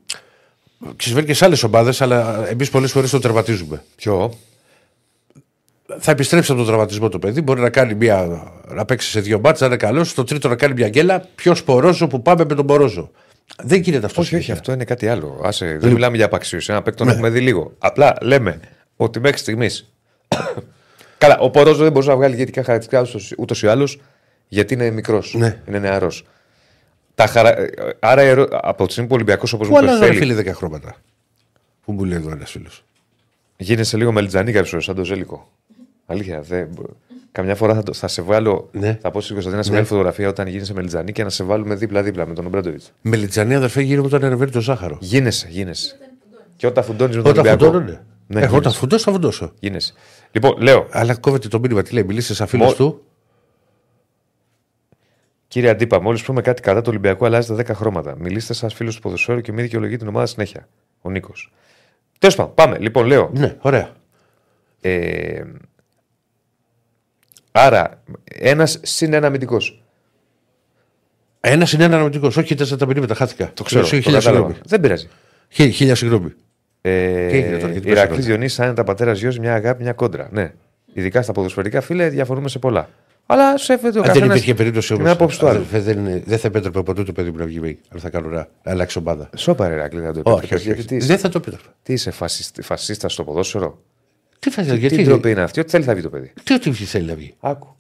Και 0.96 1.04
συμβαίνει 1.04 1.26
και 1.28 1.34
σε 1.34 1.46
άλλες 1.46 1.64
ομάδες, 1.64 2.02
αλλά 2.02 2.48
εμείς 2.50 2.70
πολλές 2.70 2.92
φορές 2.92 3.10
το 3.10 3.20
τερματίζουμε. 3.20 3.84
Ποιο; 3.96 4.34
Θα 6.00 6.12
επιστρέψει 6.12 6.52
από 6.52 6.60
τον 6.60 6.70
τραυματισμό 6.70 7.10
το 7.10 7.20
παιδί. 7.20 7.42
Μπορεί 7.42 7.62
να, 7.62 7.70
κάνει 7.70 7.94
μια, 7.94 8.44
να 8.68 8.86
παίξει 8.86 9.10
σε 9.10 9.20
δύο 9.20 9.38
μπάτσα, 9.40 9.68
να 9.68 9.74
είναι 9.74 9.84
καλός. 9.84 10.10
Στο 10.10 10.24
τρίτο 10.24 10.48
να 10.48 10.56
κάνει 10.56 10.74
μια 10.74 10.90
γκέλα. 10.90 11.24
Ποιος 11.36 11.64
Πορόζο 11.64 12.08
που 12.08 12.22
πάμε 12.22 12.46
με 12.50 12.56
τον 12.56 12.66
Πορόζο. 12.66 13.12
Δεν 13.64 13.82
γίνεται 13.82 14.06
αυτό. 14.06 14.22
Όχι, 14.22 14.36
όχι, 14.36 14.44
συνέχεια. 14.44 14.54
αυτό 14.54 14.72
είναι 14.72 14.84
κάτι 14.84 15.08
άλλο. 15.08 15.42
Άσε, 15.44 15.78
δεν 15.82 15.92
μιλάμε 15.92 16.16
για 16.16 16.26
απαξίωση. 16.26 16.72
Ένα 16.72 16.82
παίκτη 16.82 16.98
τον 17.00 17.10
έχουμε 17.10 17.30
δει 17.30 17.40
λίγο. 17.40 17.74
Απλά 17.78 18.16
λέμε 18.22 18.60
ότι 18.96 19.20
μέχρι 19.20 19.38
στιγμή. 19.38 19.68
Καλά, 21.18 21.38
ο 21.40 21.50
Πορόζο 21.50 21.84
δεν 21.84 21.92
μπορούσε 21.92 22.10
να 22.10 22.16
βγάλει 22.16 22.34
ηγετικά 22.34 22.64
χαρακτηριστικά 22.64 23.20
ούτως 23.38 23.64
ή 23.64 23.68
άλλως 23.68 24.00
γιατί 24.48 24.74
είναι 24.74 24.90
μικρός. 24.92 25.34
Ναι. 25.38 25.62
Είναι 25.68 25.80
νεαρός. 25.80 26.26
Τα 27.16 27.28
χαρα... 27.28 27.56
Άρα 28.00 28.24
η 28.24 28.28
ερω- 28.28 28.48
από 28.52 28.86
τη 28.86 28.92
στιγμή 28.92 29.10
που 29.10 29.16
ο 29.16 29.18
Ολυμπιακός 29.18 29.54
όπως 29.54 29.68
Πού 29.68 29.74
μου 29.74 29.80
άλλαζε 29.80 30.06
θέλει, 30.06 30.18
φίλε 30.18 30.36
10 30.42 30.46
χρώματα; 30.54 30.96
Πού 31.86 31.92
μου 31.92 32.04
λέει 32.04 32.18
εδώ 32.18 32.32
ένας 32.32 32.52
φίλος. 32.52 32.84
γίνεσαι 33.58 33.98
λίγο 33.98 34.12
μελιτζανί 34.12 34.52
κάποιο 34.52 34.80
σαν 34.80 34.96
το 34.96 35.04
ζέλικο. 35.04 35.52
Αλήθεια. 36.12 36.42
Δεν... 36.42 36.70
Καμιά 37.32 37.56
φορά 37.56 37.74
θα, 37.74 37.84
το- 37.84 37.94
θα 37.94 38.08
σε 38.08 38.22
βγάλω. 38.22 38.70
Ναι. 38.72 38.98
Θα 39.02 39.12
πω 39.12 39.22
στην 39.22 39.34
Κωνσταντίνα 39.34 39.64
σε 39.64 39.72
μια 39.72 39.84
φωτογραφία 39.84 40.28
όταν 40.30 40.48
γίνεσαι 40.48 40.74
μελιτζανί 40.74 41.12
και 41.12 41.24
να 41.24 41.30
σε 41.30 41.44
βάλουμε 41.44 41.76
δίπλα-δίπλα 41.76 42.26
με 42.28 42.34
τον 42.34 42.46
Ομπρέντοβιτ. 42.46 42.82
Με 43.02 43.16
λιτζανή 43.18 43.56
αδερφέ 43.56 43.82
γύρω 43.82 44.04
όταν 44.04 44.24
ανεβαίνει 44.24 44.52
το 44.52 44.62
ζάχαρο. 44.62 44.98
Γίνεσαι, 45.02 45.48
γίνεσαι. 45.50 45.98
Και 46.56 46.68
όταν 46.68 46.84
φουντώνεις 46.84 47.16
με 47.16 47.22
τον 47.22 47.32
Όταν 47.32 47.46
Ολυμπιακό. 47.46 47.74
φουντώνουν. 47.74 48.00
Ναι, 48.28 48.40
Ε, 48.40 48.44
όταν 48.44 48.58
γίνεσαι. 48.60 48.78
φουντώσω 48.78 49.04
θα 49.04 49.12
φουντώσω. 49.12 49.52
Γίνεσαι. 49.60 49.94
Λοιπόν, 50.32 50.62
λέω, 50.62 50.88
Αλλά 50.92 51.16
κόβεται 51.16 51.48
το 51.48 51.60
μήνυμα. 51.60 51.82
Τι 51.82 51.94
λέει, 51.94 52.04
μιλήσε 52.04 52.34
σαν 52.36 52.48
φίλος 52.48 52.68
Μο- 52.68 52.74
του; 52.74 53.04
Κύριε 55.48 55.70
Αντίπα, 55.70 56.02
μόλις 56.02 56.24
πούμε 56.24 56.42
κάτι 56.42 56.62
κατά 56.62 56.80
του 56.82 56.88
Ολυμπιακού, 56.90 57.26
αλλάζετε 57.26 57.64
10 57.74 57.76
χρώματα. 57.76 58.16
Μιλήστε 58.20 58.54
σαν 58.54 58.70
φίλος 58.70 58.96
του 58.96 59.02
ποδοσφαίρου 59.02 59.42
και 59.42 59.52
μη 59.52 59.62
δικαιολογεί 59.62 59.98
την 59.98 60.08
ομάδα 60.08 60.26
συνέχεια. 60.26 60.68
Ο 61.02 61.10
Νίκος. 61.10 61.52
Τέλος 62.20 62.36
πάντων, 62.36 62.54
πάμε. 62.54 62.78
Λοιπόν, 62.80 63.06
λέω. 63.06 63.30
Ναι, 63.34 63.56
ωραία. 63.62 63.90
Ε, 64.82 65.42
άρα, 67.60 68.04
ένας 68.26 68.80
συν 68.84 69.14
ένα 69.14 69.28
αμυντικός. 69.28 69.84
Ένας 71.42 71.72
είναι 71.74 71.84
ένα 71.84 71.96
αναμετικό. 71.96 72.28
Όχι 72.28 72.56
τέσσερα 72.56 72.78
τα 72.78 72.86
μηνύματα, 72.86 73.14
χάθηκα. 73.16 73.52
Το 73.54 73.64
ξέρω. 73.64 73.84
Χίλια 73.86 74.02
το 74.04 74.10
χίλια 74.10 74.20
κατάλαβα. 74.20 74.46
συγγνώμη. 74.46 74.70
Δεν 74.70 74.80
πειράζει. 74.80 75.08
Χίλια- 75.50 75.72
Χίλια 75.72 75.96
συγγνώμη. 75.96 76.34
Ε, 76.82 77.28
Τι 77.28 77.38
έγινε 77.38 77.58
τώρα, 77.58 77.72
γιατί 77.72 77.90
Ηρακλής 77.90 78.16
πες 78.18 78.26
Διονύσης, 78.26 78.60
άνετα 78.60 78.84
πατέρα 78.84 79.14
γιος, 79.14 79.38
μια 79.40 79.54
αγάπη, 79.54 79.84
μια 79.84 79.94
κόντρα. 79.94 80.30
Ναι. 80.32 80.52
Ειδικά 80.94 81.22
στα 81.22 81.32
ποδοσφαιρικά 81.32 81.82
φίλε, 81.82 82.10
διαφορούμε 82.10 82.50
σε 82.50 82.60
πολλά. 82.60 82.90
Αλλά 83.26 83.58
σέφεται 83.58 83.98
ο 83.98 84.02
Αν 84.02 84.06
δεν 84.06 84.14
καθένας 84.14 84.36
υπήρχε 84.36 84.54
περίπτωση 84.54 84.94
όμως. 84.94 85.06
την 85.06 85.14
άποψη 85.16 85.40
του 85.40 85.48
άλλου. 85.48 85.66
Δεν, 85.72 85.98
είναι- 86.00 86.24
δεν 86.26 86.38
θα 86.40 86.48
επέτρεπε 86.48 86.82
ποτέ 86.84 87.04
το 87.04 87.12
παιδί 87.12 87.32
μου 87.32 87.38
να 87.38 87.46
βγει 87.46 87.60
μη, 87.60 87.80
αν 87.90 88.00
θα 88.00 88.10
κάνω 88.10 88.28
να 88.30 88.48
αλλάξει 88.64 88.98
ομάδα. 88.98 89.30
Σώπα, 89.36 89.68
ρε 89.68 89.74
Ηρακλή, 89.74 90.02
δεν 90.02 90.14
το 90.14 90.20
Όχι, 90.24 90.30
επέτρεπες, 90.30 90.56
όχι, 90.58 90.66
γιατί 90.66 90.80
όχι. 90.80 90.88
τι 90.88 90.96
είσαι, 90.96 91.08
Δεν 91.08 91.18
θα 91.18 91.30
το 91.30 91.38
επέτρεπε. 91.38 91.70
τι 91.84 91.94
είσαι 91.94 92.12
φασίστα, 92.12 92.62
φασίστα 92.64 93.10
στο 93.10 93.24
ποδόσφαιρο; 93.24 93.82
Τι 94.40 94.52
θα 94.52 94.62
Τι 94.62 94.76
γιατί. 94.78 95.04
ντροπή 95.04 95.30
είναι 95.32 95.42
αυτή, 95.42 95.60
ό,τι 95.60 95.70
θέλει 95.70 95.84
θα 95.84 95.94
βγει 95.94 96.02
το 96.02 96.10
παιδί. 96.10 96.34
Τι 96.44 96.54
ό,τι 96.54 96.72
θέλει 96.72 97.06
να 97.06 97.16
βγει; 97.16 97.34
Άκου. 97.40 97.76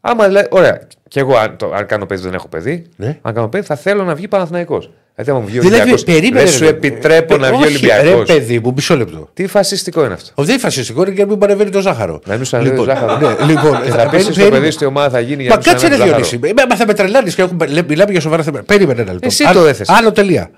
Άμα 0.00 0.28
λέει, 0.28 0.46
ωραία, 0.50 0.80
και 1.08 1.20
εγώ 1.20 1.36
αν, 1.36 1.56
το, 1.56 1.72
αν 1.74 1.86
κάνω 1.86 2.06
παιδί 2.06 2.22
δεν 2.22 2.34
έχω 2.34 2.48
παιδί. 2.48 2.86
Ναι. 2.96 3.18
Αν 3.22 3.34
κάνω 3.34 3.48
παιδί 3.48 3.66
θα 3.66 3.76
θέλω 3.76 4.04
να 4.04 4.14
βγει 4.14 4.28
Παναθηναϊκός. 4.28 4.90
Δηλαδή, 5.14 5.30
άμα 5.32 5.40
μου 5.40 5.46
βγει 5.46 5.58
ο 5.58 5.60
Δηλαδή, 5.60 5.76
Ολυμπιακός, 5.80 6.04
περίμενε. 6.04 6.44
δεν 6.44 6.52
σου 6.52 6.58
ρε, 6.62 6.68
επιτρέπω 6.68 7.34
ε, 7.34 7.38
να 7.38 7.48
βγει 7.52 7.62
ο 7.62 7.66
όχι, 7.66 7.86
Ρε 7.86 7.92
Ολυμπιακός. 7.92 8.26
παιδί 8.32 8.58
μου, 8.58 8.72
μισό 8.74 8.96
λεπτό. 8.96 9.28
Τι 9.34 9.46
φασιστικό 9.46 10.04
είναι 10.04 10.14
αυτό. 10.14 10.30
Ο, 10.34 10.42
δεν 10.42 10.50
είναι 10.52 10.60
φασιστικό, 10.62 11.02
είναι 11.02 11.10
και 11.10 11.20
να 11.22 11.28
μην 11.28 11.38
παρεμβαίνει 11.38 11.70
το 11.70 11.80
ζάχαρο. 11.80 12.20
Να 12.26 12.36
μην 12.36 12.44
σου 12.44 12.56
ανέβει 12.56 12.70
Λοιπόν, 12.70 12.84
ζάχαρο. 12.86 13.18
ναι, 13.18 13.44
λοιπόν, 13.52 13.82
Και 13.82 13.90
θα 13.90 13.96
θα 13.96 14.02
πεις 14.02 14.10
παίρνει- 14.10 14.22
στο 14.22 14.32
περίμενε. 14.32 14.58
παιδί 14.58 14.70
στη 14.70 14.84
ομάδα 14.84 15.10
θα 15.10 15.20
γίνει 15.20 15.42
για 15.42 15.50
Μα 15.50 15.56
να 15.56 15.62
σου 15.62 15.68
κάτσε 15.70 15.86
ρε 15.88 15.94
ανέβει 15.94 16.08
ζάχαρο. 16.10 16.26
Διονύση. 16.28 16.60
Ε, 16.62 16.66
Μα 16.68 16.76
θα 16.76 16.86
με 16.86 16.94
τρελάνεις 16.94 17.34
και 17.34 17.42
έχουμε, 17.42 17.66
λέ- 17.66 17.88
μιλάμε 17.88 18.10
για 18.12 18.20
σοβαρά 18.20 18.42
θέματα. 18.42 18.64
Περίμενε 18.64 19.00
ένα 19.02 19.12
λεπτό. 19.12 19.26
Εσύ 19.26 19.44
Άλλο- 19.44 19.60
το 19.60 19.66
έθεσες. 19.66 19.96
Άλλο 19.98 20.12
τελεία. 20.12 20.50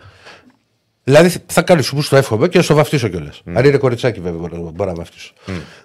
Δηλαδή 1.09 1.35
θα 1.47 1.63
κάνει 1.63 1.83
σου 1.83 1.95
που 1.95 2.03
στο 2.03 2.17
εύχομαι 2.17 2.49
και 2.49 2.57
να 2.57 2.63
στο 2.63 2.75
βαφτίσω 2.75 3.09
κιόλας. 3.09 3.43
Αν 3.45 3.65
είναι 3.65 3.77
κοριτσάκι 3.77 4.21
βέβαια 4.21 4.41
μπορώ, 4.41 4.71
μπορώ 4.75 4.91
να 4.91 4.97
βαφτίσω. 4.97 5.33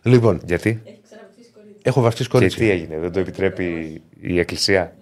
Λοιπόν, 0.04 0.42
Γιατί; 0.46 0.82
Έχω 1.82 2.02
βαφτίσει 2.02 2.30
και 2.30 2.36
κορίτσι. 2.38 2.58
τι 2.58 2.70
έγινε, 2.70 3.00
δεν 3.00 3.12
το 3.12 3.20
επιτρέπει 3.20 4.02
η 4.20 4.40
Εκκλησία 4.40 4.96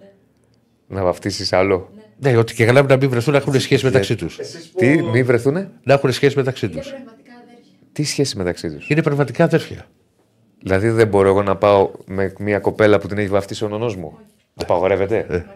να 0.86 1.02
βαφτίσεις 1.02 1.52
άλλο; 1.52 1.90
Ναι, 2.18 2.36
ότι 2.36 2.54
και 2.54 2.64
καλά 2.64 2.82
να 2.82 2.96
μην 2.96 3.08
βρεθούν 3.10 3.32
να 3.32 3.38
έχουν 3.38 3.60
σχέση 3.60 3.84
μεταξύ 3.84 4.14
τους. 4.16 4.38
Τι, 4.76 5.02
μη 5.02 5.22
βρεθούνε; 5.22 5.70
Να 5.82 5.92
έχουν 5.92 6.12
σχέση 6.12 6.36
μεταξύ 6.36 6.68
τους. 6.68 6.88
Πνευματικά 6.88 7.32
αδέρφια. 7.42 7.78
Τι 7.92 8.04
σχέση 8.04 8.36
μεταξύ 8.36 8.70
τους; 8.70 8.88
Είναι 8.88 9.02
πραγματικά 9.02 9.44
αδέρφια. 9.44 9.86
Δηλαδή 10.62 10.88
δεν 10.88 11.08
μπορώ 11.08 11.28
εγώ 11.28 11.42
να 11.42 11.56
πάω 11.56 11.90
με 12.04 12.32
μια 12.38 12.58
κοπέλα 12.58 12.98
που 12.98 13.08
την 13.08 13.18
έχει 13.18 13.28
βαφτίσει 13.28 13.64
ο 13.64 13.68
νονός 13.68 13.96
μου; 13.96 14.18
Απαγορεύεται; 14.54 15.46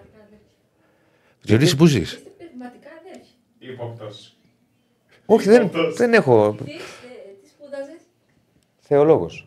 Διονύση, 1.42 1.76
που 1.76 1.87
ζεις; 1.87 2.12
Είστε 2.12 2.20
πνευματικά 2.37 2.88
αδέρφια. 3.00 3.35
Υπόπτωση. 3.59 4.36
Όχι, 5.27 5.49
δεν, 5.49 5.71
δεν 5.97 6.12
έχω. 6.15 6.57
Τι, 6.65 6.71
ε, 6.71 6.75
τι 7.43 7.49
σπούδαζες; 7.49 8.01
Θεολόγος. 8.81 9.47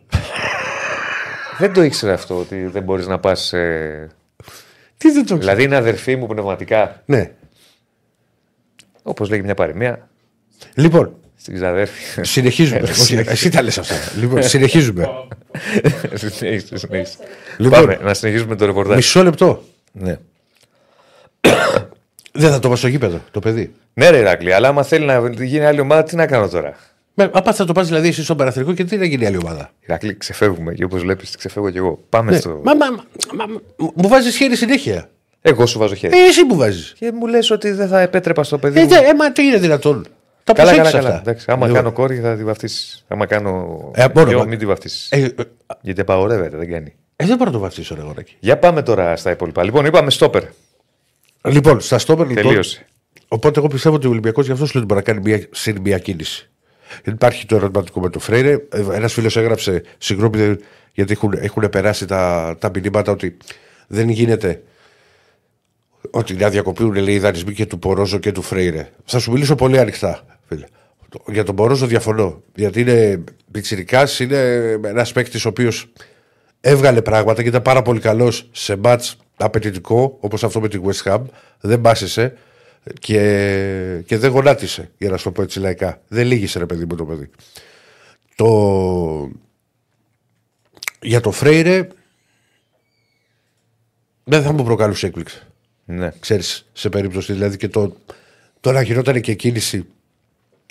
δεν 1.58 1.72
το 1.72 1.82
ήξερα 1.82 2.12
αυτό 2.12 2.38
ότι 2.38 2.66
δεν 2.66 2.82
μπορείς 2.82 3.06
να 3.06 3.18
πας. 3.18 3.40
σε- 3.40 4.06
Τι 4.96 5.10
δεν 5.10 5.14
το 5.14 5.22
ξέρω. 5.24 5.38
Δηλαδή 5.38 5.62
είναι 5.62 5.76
αδερφή 5.76 6.16
μου 6.16 6.26
πνευματικά. 6.26 7.02
Ναι. 7.06 7.30
Όπως 9.02 9.28
λέγει 9.30 9.42
μια 9.42 9.54
παροιμία. 9.54 10.08
Λοιπόν, 10.74 11.14
Στην 11.36 11.54
ξαδέρφη. 11.54 12.24
συνεχίζουμε. 12.24 12.80
Όχι, 12.80 13.14
εσύ 13.16 13.50
τα 13.50 13.62
λες 13.62 13.78
αυτά. 13.78 13.94
Λοιπόν, 14.18 14.42
συνεχίζουμε. 14.42 15.08
Συνέχισε, 16.14 16.76
συνέχισε. 16.76 17.16
Λοιπόν. 17.58 17.80
Πάμε 17.80 17.98
να 18.02 18.14
συνεχίσουμε 18.14 18.56
το 18.56 18.66
ρεπορτάζ. 18.66 18.96
Μισό 18.96 19.22
λεπτό. 19.22 19.62
Ναι. 19.92 20.18
Δεν 22.40 22.50
θα 22.50 22.58
το 22.58 22.68
πάω 22.68 22.76
στο 22.76 22.88
γήπεδο 22.88 23.20
το 23.30 23.38
παιδί. 23.40 23.72
ναι, 23.94 24.10
ρε 24.10 24.18
Ηράκλη, 24.18 24.52
αλλά 24.52 24.68
άμα 24.68 24.82
θέλει 24.82 25.04
να 25.04 25.28
γίνει 25.44 25.64
άλλη 25.64 25.80
ομάδα, 25.80 26.02
τι 26.02 26.16
να 26.16 26.26
κάνω 26.26 26.48
τώρα; 26.48 26.74
Με, 27.14 27.30
απά 27.32 27.52
θα 27.52 27.64
το 27.64 27.72
πας 27.72 27.86
δηλαδή 27.88 28.08
εσύ 28.08 28.22
στον 28.24 28.36
παραθυρικό 28.36 28.72
και 28.72 28.84
τι 28.84 28.96
να 28.96 29.04
γίνει 29.04 29.26
άλλη 29.26 29.36
ομάδα. 29.36 29.70
Ηράκλη, 29.80 30.16
ξεφεύγουμε 30.16 30.74
και 30.74 30.84
όπως 30.84 31.00
βλέπεις, 31.00 31.36
ξεφεύγω 31.36 31.70
κι 31.70 31.76
εγώ. 31.78 31.98
Πάμε 32.08 32.30
Ναι. 32.30 32.36
στο. 32.36 32.60
Μα, 32.64 32.74
μα, 32.74 32.86
μα, 32.90 33.02
μα, 33.46 33.60
μου 33.94 34.08
βάζεις 34.08 34.36
χέρι 34.36 34.56
συνέχεια. 34.56 35.08
Εγώ 35.42 35.66
σου 35.66 35.78
βάζω 35.78 35.94
χέρι. 35.94 36.16
Ε, 36.18 36.24
εσύ 36.28 36.44
μου 36.44 36.56
βάζεις. 36.56 36.94
Και 36.98 37.12
μου 37.12 37.26
λες 37.26 37.50
ότι 37.50 37.70
δεν 37.70 37.88
θα 37.88 38.00
επέτρεπα 38.00 38.42
στο 38.44 38.58
παιδί 38.58 38.78
Ε, 38.80 38.82
μου. 38.82 38.88
δε, 38.88 38.96
ε, 38.96 39.14
μα 39.14 39.32
τι 39.32 39.42
είναι 39.42 39.58
δυνατόν. 39.58 40.06
Τα 40.44 40.52
Καλά, 40.52 40.70
καλά, 40.70 40.80
προσέξεις 40.82 41.04
καλά. 41.04 41.16
αυτά. 41.16 41.30
Εντάξει, 41.30 41.46
άμα 41.50 41.66
Λοιπόν, 41.66 41.82
κάνω 41.82 41.92
κόρη 41.94 42.16
θα 42.20 42.36
τη 42.36 42.44
βαφτίσεις. 42.44 43.04
Άμα 43.08 43.26
κάνω. 43.26 43.80
Ε, 43.94 44.08
μπορώ, 44.08 44.28
γιο, 44.28 44.38
μα- 44.38 44.44
μην 44.44 44.58
τη 44.58 44.66
βαφτίσεις. 44.66 45.08
Ε, 45.10 45.18
ε, 45.18 45.30
Γιατί 45.80 46.00
απαγορεύεται, 46.00 46.56
δεν 46.56 46.70
κάνει. 46.70 46.94
ε, 47.16 47.26
δεν 47.26 47.36
μπορώ 47.36 47.50
να 47.50 47.56
το 47.56 47.62
βαφτίσω, 47.62 47.94
ρε 47.94 48.00
γοράκι. 48.02 48.36
Για 48.40 48.58
πάμε 48.58 48.82
τώρα 48.82 49.16
στα 49.16 49.30
υπόλοιπα. 49.30 49.64
Λοιπόν, 49.64 49.84
είπαμε 49.84 50.10
στόπερ. 50.10 50.42
Λοιπόν, 51.44 51.80
στα 51.80 51.98
στόπερ 51.98 52.26
λοιπόν. 52.28 52.42
Τελείωσε. 52.42 52.86
Οπότε 53.28 53.58
εγώ 53.58 53.68
πιστεύω 53.68 53.94
ότι 53.94 54.06
ο 54.06 54.10
Ολυμπιακός 54.10 54.46
γι' 54.46 54.52
αυτό 54.52 54.66
σου 54.66 54.72
λέει 54.74 54.84
ότι 54.84 54.94
μπορεί 54.94 55.06
να 55.06 55.12
κάνει 55.12 55.28
μια, 55.36 55.46
συν 55.50 55.80
μια 55.80 55.98
κίνηση. 55.98 56.50
Υπάρχει 57.04 57.46
το 57.46 57.56
ερωτηματικό 57.56 58.00
με 58.00 58.10
το 58.10 58.18
Φρέιρε. 58.18 58.56
Ένας 58.92 59.12
φίλος 59.12 59.36
έγραψε 59.36 59.82
συγγνώμη 59.98 60.36
δεν- 60.38 60.60
γιατί 60.92 61.12
έχουν, 61.12 61.32
έχουν 61.36 61.68
περάσει 61.70 62.06
τα, 62.06 62.56
τα 62.60 62.70
μηνύματα 62.74 63.12
ότι 63.12 63.36
δεν 63.86 64.08
γίνεται 64.08 64.62
ότι 66.10 66.34
να 66.34 66.48
διακοπούν 66.48 66.94
λέει, 66.94 67.14
οι 67.14 67.18
δανεισμοί 67.18 67.52
και 67.52 67.66
του 67.66 67.78
Πορόζο 67.78 68.18
και 68.18 68.32
του 68.32 68.42
Φρέιρε. 68.42 68.88
Θα 69.04 69.18
σου 69.18 69.32
μιλήσω 69.32 69.54
πολύ 69.54 69.78
ανοιχτά, 69.78 70.38
φίλε. 70.48 70.64
Το- 71.08 71.22
Για 71.32 71.44
τον 71.44 71.54
Πορόζο 71.54 71.86
διαφωνώ. 71.86 72.42
Γιατί 72.54 72.80
είναι 72.80 73.24
πιτσιρικάς, 73.50 74.20
είναι 74.20 74.38
ένας 74.84 75.12
παίκτης 75.12 75.44
ο 75.44 75.48
οποίος 75.48 75.92
έβγαλε 76.60 77.02
πράγματα 77.02 77.42
και 77.42 77.48
ήταν 77.48 77.62
πάρα 77.62 77.82
πολύ 77.82 78.00
καλός 78.00 78.48
σε 78.52 78.76
μάτς 78.76 79.16
απαιτητικό, 79.44 80.16
όπως 80.20 80.44
αυτό 80.44 80.60
με 80.60 80.68
την 80.68 80.82
West 80.84 81.12
Ham. 81.12 81.22
Δεν 81.60 81.80
πάσησε 81.80 82.36
και, 82.98 84.02
και 84.06 84.18
δεν 84.18 84.30
γονάτισε, 84.30 84.90
για 84.98 85.10
να 85.10 85.16
σου 85.16 85.24
το 85.24 85.30
πω 85.30 85.42
έτσι 85.42 85.58
λαϊκά. 85.58 86.00
Δεν 86.08 86.26
λύγησε, 86.26 86.58
ρε 86.58 86.66
παιδί 86.66 86.84
μου 86.84 86.96
το 86.96 87.04
παιδί. 87.04 87.30
Το... 88.34 89.30
Για 91.02 91.20
το 91.20 91.30
Φρέιρε 91.30 91.88
δεν 94.24 94.42
θα 94.42 94.52
μου 94.52 94.64
προκαλούσε 94.64 95.06
έκπληξη. 95.06 95.42
Ναι. 95.84 96.12
Ξέρεις, 96.20 96.68
σε 96.72 96.88
περίπτωση 96.88 97.32
δηλαδή 97.32 97.56
και 97.56 97.68
το, 97.68 97.96
το 98.60 98.72
να 98.72 98.82
γινόταν 98.82 99.20
και 99.20 99.34
κίνηση 99.34 99.86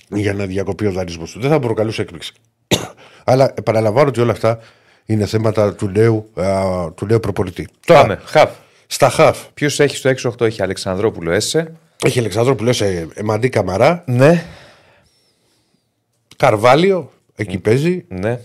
για 0.09 0.33
να 0.33 0.45
διακοπεί 0.45 0.85
ο 0.85 0.91
δανεισμός 0.91 1.31
του. 1.31 1.39
Δεν 1.39 1.49
θα 1.49 1.55
μου 1.55 1.65
προκαλούσε 1.65 2.01
έκπληξη. 2.01 2.33
Αλλά 3.23 3.53
επαναλαμβάνω 3.57 4.07
ότι 4.07 4.21
όλα 4.21 4.31
αυτά 4.31 4.59
είναι 5.09 5.25
θέματα 5.25 5.73
του 5.75 5.87
νέου, 5.87 6.29
α, 6.35 6.91
του 6.95 7.05
νέου 7.05 7.19
προπονητή. 7.19 7.67
Τώρα, 7.85 8.01
Πάμε. 8.01 8.19
Χαφ. 8.25 8.49
στα 8.87 9.09
χαφ. 9.09 9.37
Ποιος 9.53 9.79
έχει 9.79 9.95
στο 9.95 10.09
6-8 10.09 10.45
έχει 10.45 10.61
Αλεξανδρόπουλο 10.61 11.31
Έσε. 11.31 11.71
Έχει 12.05 12.19
Αλεξανδρόπουλο 12.19 12.73
σε 12.73 13.07
Εμαντή 13.13 13.49
Καμαρά, 13.49 14.03
Ναι. 14.07 14.45
Καρβάλιο, 16.37 17.11
εκεί 17.35 17.57
παίζει. 17.57 18.05
Ναι. 18.07 18.39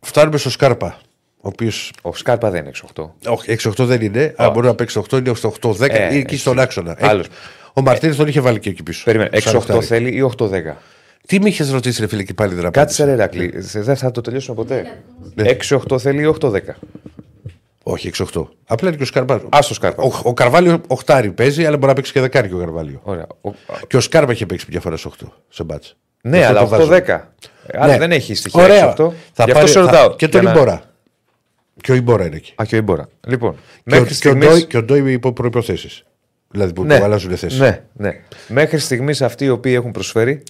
Φτάνουμε 0.00 0.38
στο 0.38 0.50
Σκάρπα. 0.50 0.98
Ο 1.40 1.48
οποίο. 1.48 1.70
Ο 2.02 2.14
Σκάρπα 2.14 2.50
δεν 2.50 2.60
είναι 2.60 2.70
6-8. 2.94 3.04
Όχι, 3.26 3.50
6-8 3.50 3.84
δεν 3.84 4.00
είναι. 4.00 4.34
Αν 4.36 4.50
μπορεί 4.52 4.66
να 4.66 4.74
παίξει 4.74 5.02
8, 5.10 5.18
είναι 5.18 5.34
στο 5.34 5.48
8-10 5.62 5.88
Ε, 5.90 6.14
ή 6.14 6.18
εκεί 6.18 6.36
στον 6.36 6.58
άξονα. 6.58 6.96
άλλος. 7.00 7.26
Ε, 7.26 7.30
Ο 7.72 7.80
Μαρτίνης 7.80 8.16
τον 8.16 8.26
είχε 8.28 8.40
βάλει 8.40 8.58
και 8.58 8.68
εκεί 8.70 8.82
πίσω. 8.82 9.04
Περίμενε. 9.04 9.40
Σαν 9.40 9.52
6-8 9.54 9.56
οχτάρι. 9.58 9.84
θέλει 9.84 10.16
ή 10.16 10.22
8-10. 10.38 10.76
Τι 11.26 11.40
με 11.40 11.48
είχες 11.48 11.70
ρωτήσει, 11.70 12.00
ρε 12.00 12.06
φίλε, 12.06 12.22
και 12.22 12.34
πάλι 12.34 12.54
δεν 12.54 12.62
Κάτσε 12.70 12.78
απάντησα. 12.80 13.04
ρε 13.04 13.12
Ηρακλή. 13.12 13.62
Σε- 13.62 13.80
Δεν 13.80 13.96
θα 13.96 14.10
το 14.10 14.20
τελειώσουμε 14.20 14.56
ποτέ. 14.56 15.02
6-8 15.36 15.98
θέλει 15.98 16.22
ή 16.22 16.26
8-10. 16.40 16.60
Όχι, 17.82 18.08
6-8. 18.08 18.48
Απλά 18.66 18.88
είναι 18.88 18.96
και 18.96 19.02
ο 19.02 19.06
Σκάρπα. 19.06 19.34
Α 19.34 19.58
το 19.68 19.74
Σκάρπα. 19.74 20.02
Ο, 20.02 20.10
ο 20.22 20.34
Καρβάλιο 20.34 20.80
οχτάρι 20.86 21.30
παίζει, 21.30 21.64
αλλά 21.66 21.76
μπορεί 21.76 21.86
να 21.86 21.92
παίξει 21.94 22.12
και 22.12 22.20
δεκάρι 22.20 22.48
και 22.48 22.54
ο 22.54 22.58
Καρβάλιο. 22.58 23.00
Ωραία. 23.02 23.26
Ο- 23.40 23.50
Και 23.86 23.96
ο 23.96 24.00
Σκάρπα 24.00 24.32
είχε 24.32 24.46
παίξει 24.46 24.66
μια 24.70 24.80
φορά 24.80 24.96
σε 24.96 25.08
8 25.08 25.32
σε 25.48 25.64
μπάτς. 25.64 25.96
Ναι, 26.20 26.36
Γι' 26.36 26.42
αυτό 26.44 26.56
αλλά 26.58 26.68
το 26.68 26.76
βάζω; 26.76 26.84
8-10. 26.92 27.32
Άρα 27.72 27.92
Ναι. 27.92 27.98
δεν 27.98 28.12
έχει 28.12 28.34
στοιχεία. 28.34 28.62
Ωραία. 28.62 28.84
6-8. 28.92 29.12
Θα 29.32 29.44
Γι' 29.44 29.50
αυτό 29.50 29.52
πάρει- 29.52 29.68
σε 29.68 29.72
θα- 29.72 29.80
ρωτάω. 29.80 30.14
Και 30.16 30.28
τον 30.28 30.40
Για 30.40 30.50
να- 30.52 30.56
Ιμπόρα. 30.58 30.82
Και 31.80 31.92
ο 31.92 31.94
Ιμπόρα 31.94 32.26
είναι 32.26 32.36
εκεί. 32.36 32.52
Α, 32.56 32.64
και 32.64 32.74
ο 32.74 32.78
Ιμπόρα. 32.78 33.08
Λοιπόν, 33.26 33.52
Και, 33.52 33.58
ο- 33.58 33.82
μέχρι 33.84 34.04
και, 34.06 34.12
ο 34.12 34.14
στιγμή. 34.16 34.46
Ντόι, 34.46 34.64
και 34.64 34.76
ο 34.76 34.82
Ντόι 34.82 35.12
υπό 35.12 35.32
προποθέσει. 35.32 36.04
Δηλαδή 36.50 36.72
που, 36.72 36.84
Ναι, 36.84 36.98
που 36.98 37.04
αλλάζουν 37.04 37.36
θέσεις. 37.36 37.58
ναι, 37.58 37.82
ναι. 37.92 38.10
Μέχρι 38.48 38.78
στιγμής 38.78 39.22
αυτοί 39.22 39.44
οι 39.44 39.48
οποίοι 39.48 39.72
έχουν 39.76 39.90
προσφέρει. 39.90 40.42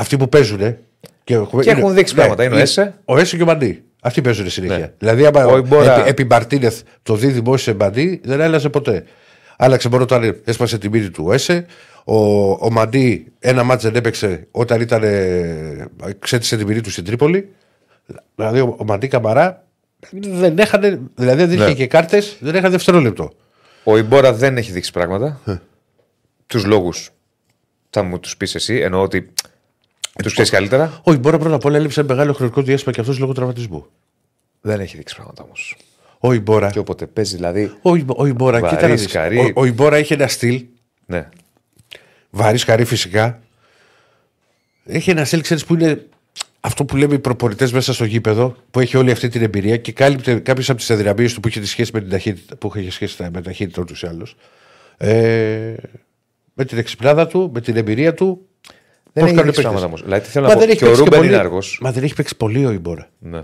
Αυτοί 0.00 0.16
που 0.16 0.28
παίζουν. 0.28 0.76
Και, 1.24 1.34
έχουμε- 1.34 1.64
Και 1.64 1.70
έχουν 1.70 1.94
δείξει 1.94 2.14
πράγματα. 2.14 2.44
Είναι 2.44 2.54
ο 2.54 2.58
Έσε. 2.58 2.94
Ο 3.04 3.18
Έσε 3.18 3.36
και 3.36 3.42
ο 3.42 3.46
Μαντί. 3.46 3.82
Αυτοί 4.02 4.20
παίζουν 4.20 4.50
συνέχεια. 4.50 4.78
Ναι. 4.78 4.92
Δηλαδή, 4.98 5.26
άμα 5.26 5.44
Ο 5.46 5.56
Ιμπόρα- 5.56 5.98
επί, 6.00 6.08
επί 6.08 6.24
Μαρτίνεθ 6.24 6.80
το 7.02 7.14
δίδυμο 7.14 7.56
σε 7.56 7.74
Μαντί 7.74 8.20
δεν 8.24 8.40
άλλαζε 8.40 8.68
ποτέ. 8.68 9.04
Άλλαξε 9.56 9.88
μόνο 9.88 10.02
όταν 10.02 10.40
έσπασε 10.44 10.78
τη 10.78 10.88
μύτη 10.88 11.10
του 11.10 11.24
ο 11.26 11.32
Έσε. 11.32 11.66
Ο, 12.04 12.14
ο 12.50 12.70
Μαντί 12.70 13.32
ένα 13.38 13.62
μάτς 13.62 13.82
δεν 13.82 13.94
έπαιξε 13.94 14.46
όταν 14.50 14.80
ήταν. 14.80 15.02
ε, 15.02 15.88
ξέτησε 16.18 16.56
τη 16.56 16.64
μύτη 16.64 16.80
του 16.80 16.90
στην 16.90 17.04
Τρίπολη. 17.04 17.48
Δηλαδή 18.34 18.60
ο, 18.60 18.74
ο 18.78 18.84
Μαντί 18.84 19.08
Καμαρά 19.08 19.64
δεν 20.20 20.58
έχανε, 20.58 21.00
δηλαδή 21.14 21.44
δεν 21.44 21.54
είχε 21.56 21.64
Ναι. 21.66 21.74
και 21.74 21.86
κάρτες, 21.86 22.36
δεν 22.40 22.54
έχανε 22.54 22.68
δευτερόλεπτο. 22.70 23.32
Ο 23.84 23.96
Ιμπόρα 23.98 24.32
δεν 24.32 24.56
έχει 24.56 24.72
δείξει 24.72 24.92
πράγματα. 24.92 25.40
Ε. 25.46 25.54
τους 26.46 26.64
λόγους 26.64 27.10
θα 27.90 28.02
μου 28.02 28.18
τους 28.20 28.36
πεις 28.36 28.54
εσύ. 28.54 28.76
Εννοώ 28.78 29.02
ότι 29.02 29.32
τους 30.22 30.32
ξέρεις 30.32 30.50
καλύτερα; 30.50 31.00
Όχι, 31.02 31.18
μπορεί 31.18 31.38
πρώτα 31.38 31.54
απ' 31.54 31.64
όλα 31.64 31.76
έλειψε 31.76 32.02
μεγάλο 32.02 32.32
χρονικό 32.32 32.62
διάστημα 32.62 32.92
και 32.94 33.00
αυτός 33.00 33.18
λόγω 33.18 33.32
τραυματισμού. 33.32 33.86
Δεν 34.60 34.80
έχει 34.80 34.96
δείξει 34.96 35.14
πράγματα 35.16 35.42
όμως. 35.42 35.76
Ο 36.18 36.32
Ιμπόρα. 36.32 36.70
Και 36.70 36.78
όποτε 36.78 37.06
παίζει 37.06 37.36
δηλαδή. 37.36 37.72
Ο, 37.82 37.94
Ιμπο- 37.94 38.14
ο 38.18 38.26
Ιμπόρα, 38.26 38.58
Βαρύς, 38.60 38.76
κοίτα 38.76 38.88
να 38.88 38.94
δεις. 38.94 39.02
σκαρί. 39.08 39.38
Ο, 39.38 39.52
ο 39.54 39.64
Ιμπόρα 39.64 39.98
είχε 39.98 40.14
ένα 40.14 40.28
στυλ, 40.28 40.64
Ναι. 41.06 41.28
βαρύς 42.30 42.60
σκαρί 42.60 42.84
φυσικά. 42.84 43.40
Έχει 44.84 45.10
ένα 45.10 45.24
στυλ, 45.24 45.40
ξέρεις 45.40 45.64
που 45.64 45.74
είναι 45.74 46.06
αυτό 46.60 46.84
που 46.84 46.96
λέμε 46.96 47.14
οι 47.14 47.18
προπονητές 47.18 47.72
μέσα 47.72 47.92
στο 47.92 48.04
γήπεδο, 48.04 48.56
που 48.70 48.80
έχει 48.80 48.96
όλη 48.96 49.10
αυτή 49.10 49.28
την 49.28 49.42
εμπειρία 49.42 49.76
και 49.76 49.92
κάλυπτε 49.92 50.34
κάποιες 50.38 50.70
από 50.70 50.78
τις 50.78 50.90
αδυναμίες 50.90 51.34
του 51.34 51.40
που 51.40 51.48
είχε 51.48 51.60
τη 51.60 51.66
σχέση 51.66 51.90
με 51.94 52.00
την 52.00 52.10
ταχύτητα, 52.10 52.56
που 52.56 52.72
είχε 52.74 52.90
σχέση 52.90 53.22
με 53.22 53.30
την 53.30 53.42
ταχύτητα 53.42 53.82
ούτω 53.82 53.94
ή 54.02 54.06
άλλως. 54.06 54.36
Ε, 54.96 55.74
με 56.54 56.64
την 56.64 56.78
εξυπνάδα 56.78 57.26
του, 57.26 57.50
με 57.54 57.60
την 57.60 57.76
εμπειρία 57.76 58.14
του. 58.14 58.46
Δεν 59.12 59.22
πώς 59.22 59.32
έχει 59.32 59.34
κάνουν 59.34 59.44
δείξει 59.44 59.60
οι 59.60 59.62
πράγματα 59.62 59.70
παίκτες. 59.72 59.84
όμως. 59.86 60.02
Δηλαδή, 60.02 60.24
τι 60.24 60.30
θέλω 60.30 60.46
Μα 60.46 60.50
να 60.50 60.54
πω. 60.58 60.60
δεν 60.60 60.70
έχει 60.70 60.78
Και 60.78 60.84
ο 60.84 60.88
παίξει 60.88 61.02
Ρούμπεν 61.02 61.18
πολύ- 61.18 61.30
είναι 61.32 61.40
αργός. 61.40 61.78
Μα 61.82 61.92
δεν 61.92 62.02
έχει 62.02 62.14
παίξει 62.14 62.36
πολύ 62.36 62.66
ο 62.66 62.70
Ιμπόρα. 62.70 63.08
Ναι. 63.18 63.38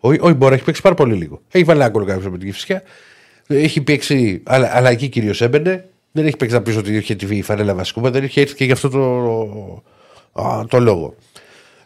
Ο, 0.00 0.08
ο 0.20 0.28
Ιμπόρα 0.28 0.54
έχει 0.54 0.64
παίξει 0.64 0.82
πάρα 0.82 0.94
πολύ 0.94 1.14
λίγο. 1.14 1.40
Έχει 1.50 1.64
βάλει 1.64 1.80
ένα 1.80 1.88
γκολ 1.88 2.04
κάποιος 2.04 2.24
με 2.30 2.38
την 2.38 2.46
Κυφσιά. 2.46 2.82
Έχει 3.46 3.80
παίξει, 3.80 4.42
αλλά, 4.44 4.70
αλλά 4.76 4.90
εκεί 4.90 5.08
κυρίως 5.08 5.40
έμπαινε. 5.40 5.84
Δεν 6.12 6.26
έχει 6.26 6.36
παίξει 6.36 6.54
να 6.54 6.62
πεις 6.62 6.76
ότι 6.76 6.96
είχε 6.96 7.14
τη 7.14 7.42
φανέλα 7.42 7.74
βασικού, 7.74 8.00
μα 8.00 8.10
δεν 8.10 8.24
είχε 8.24 8.40
έρθει 8.40 8.54
και 8.54 8.64
γι' 8.64 8.72
αυτό 8.72 8.88
το, 8.88 9.82
α, 10.42 10.64
το 10.68 10.80
λόγο. 10.80 11.14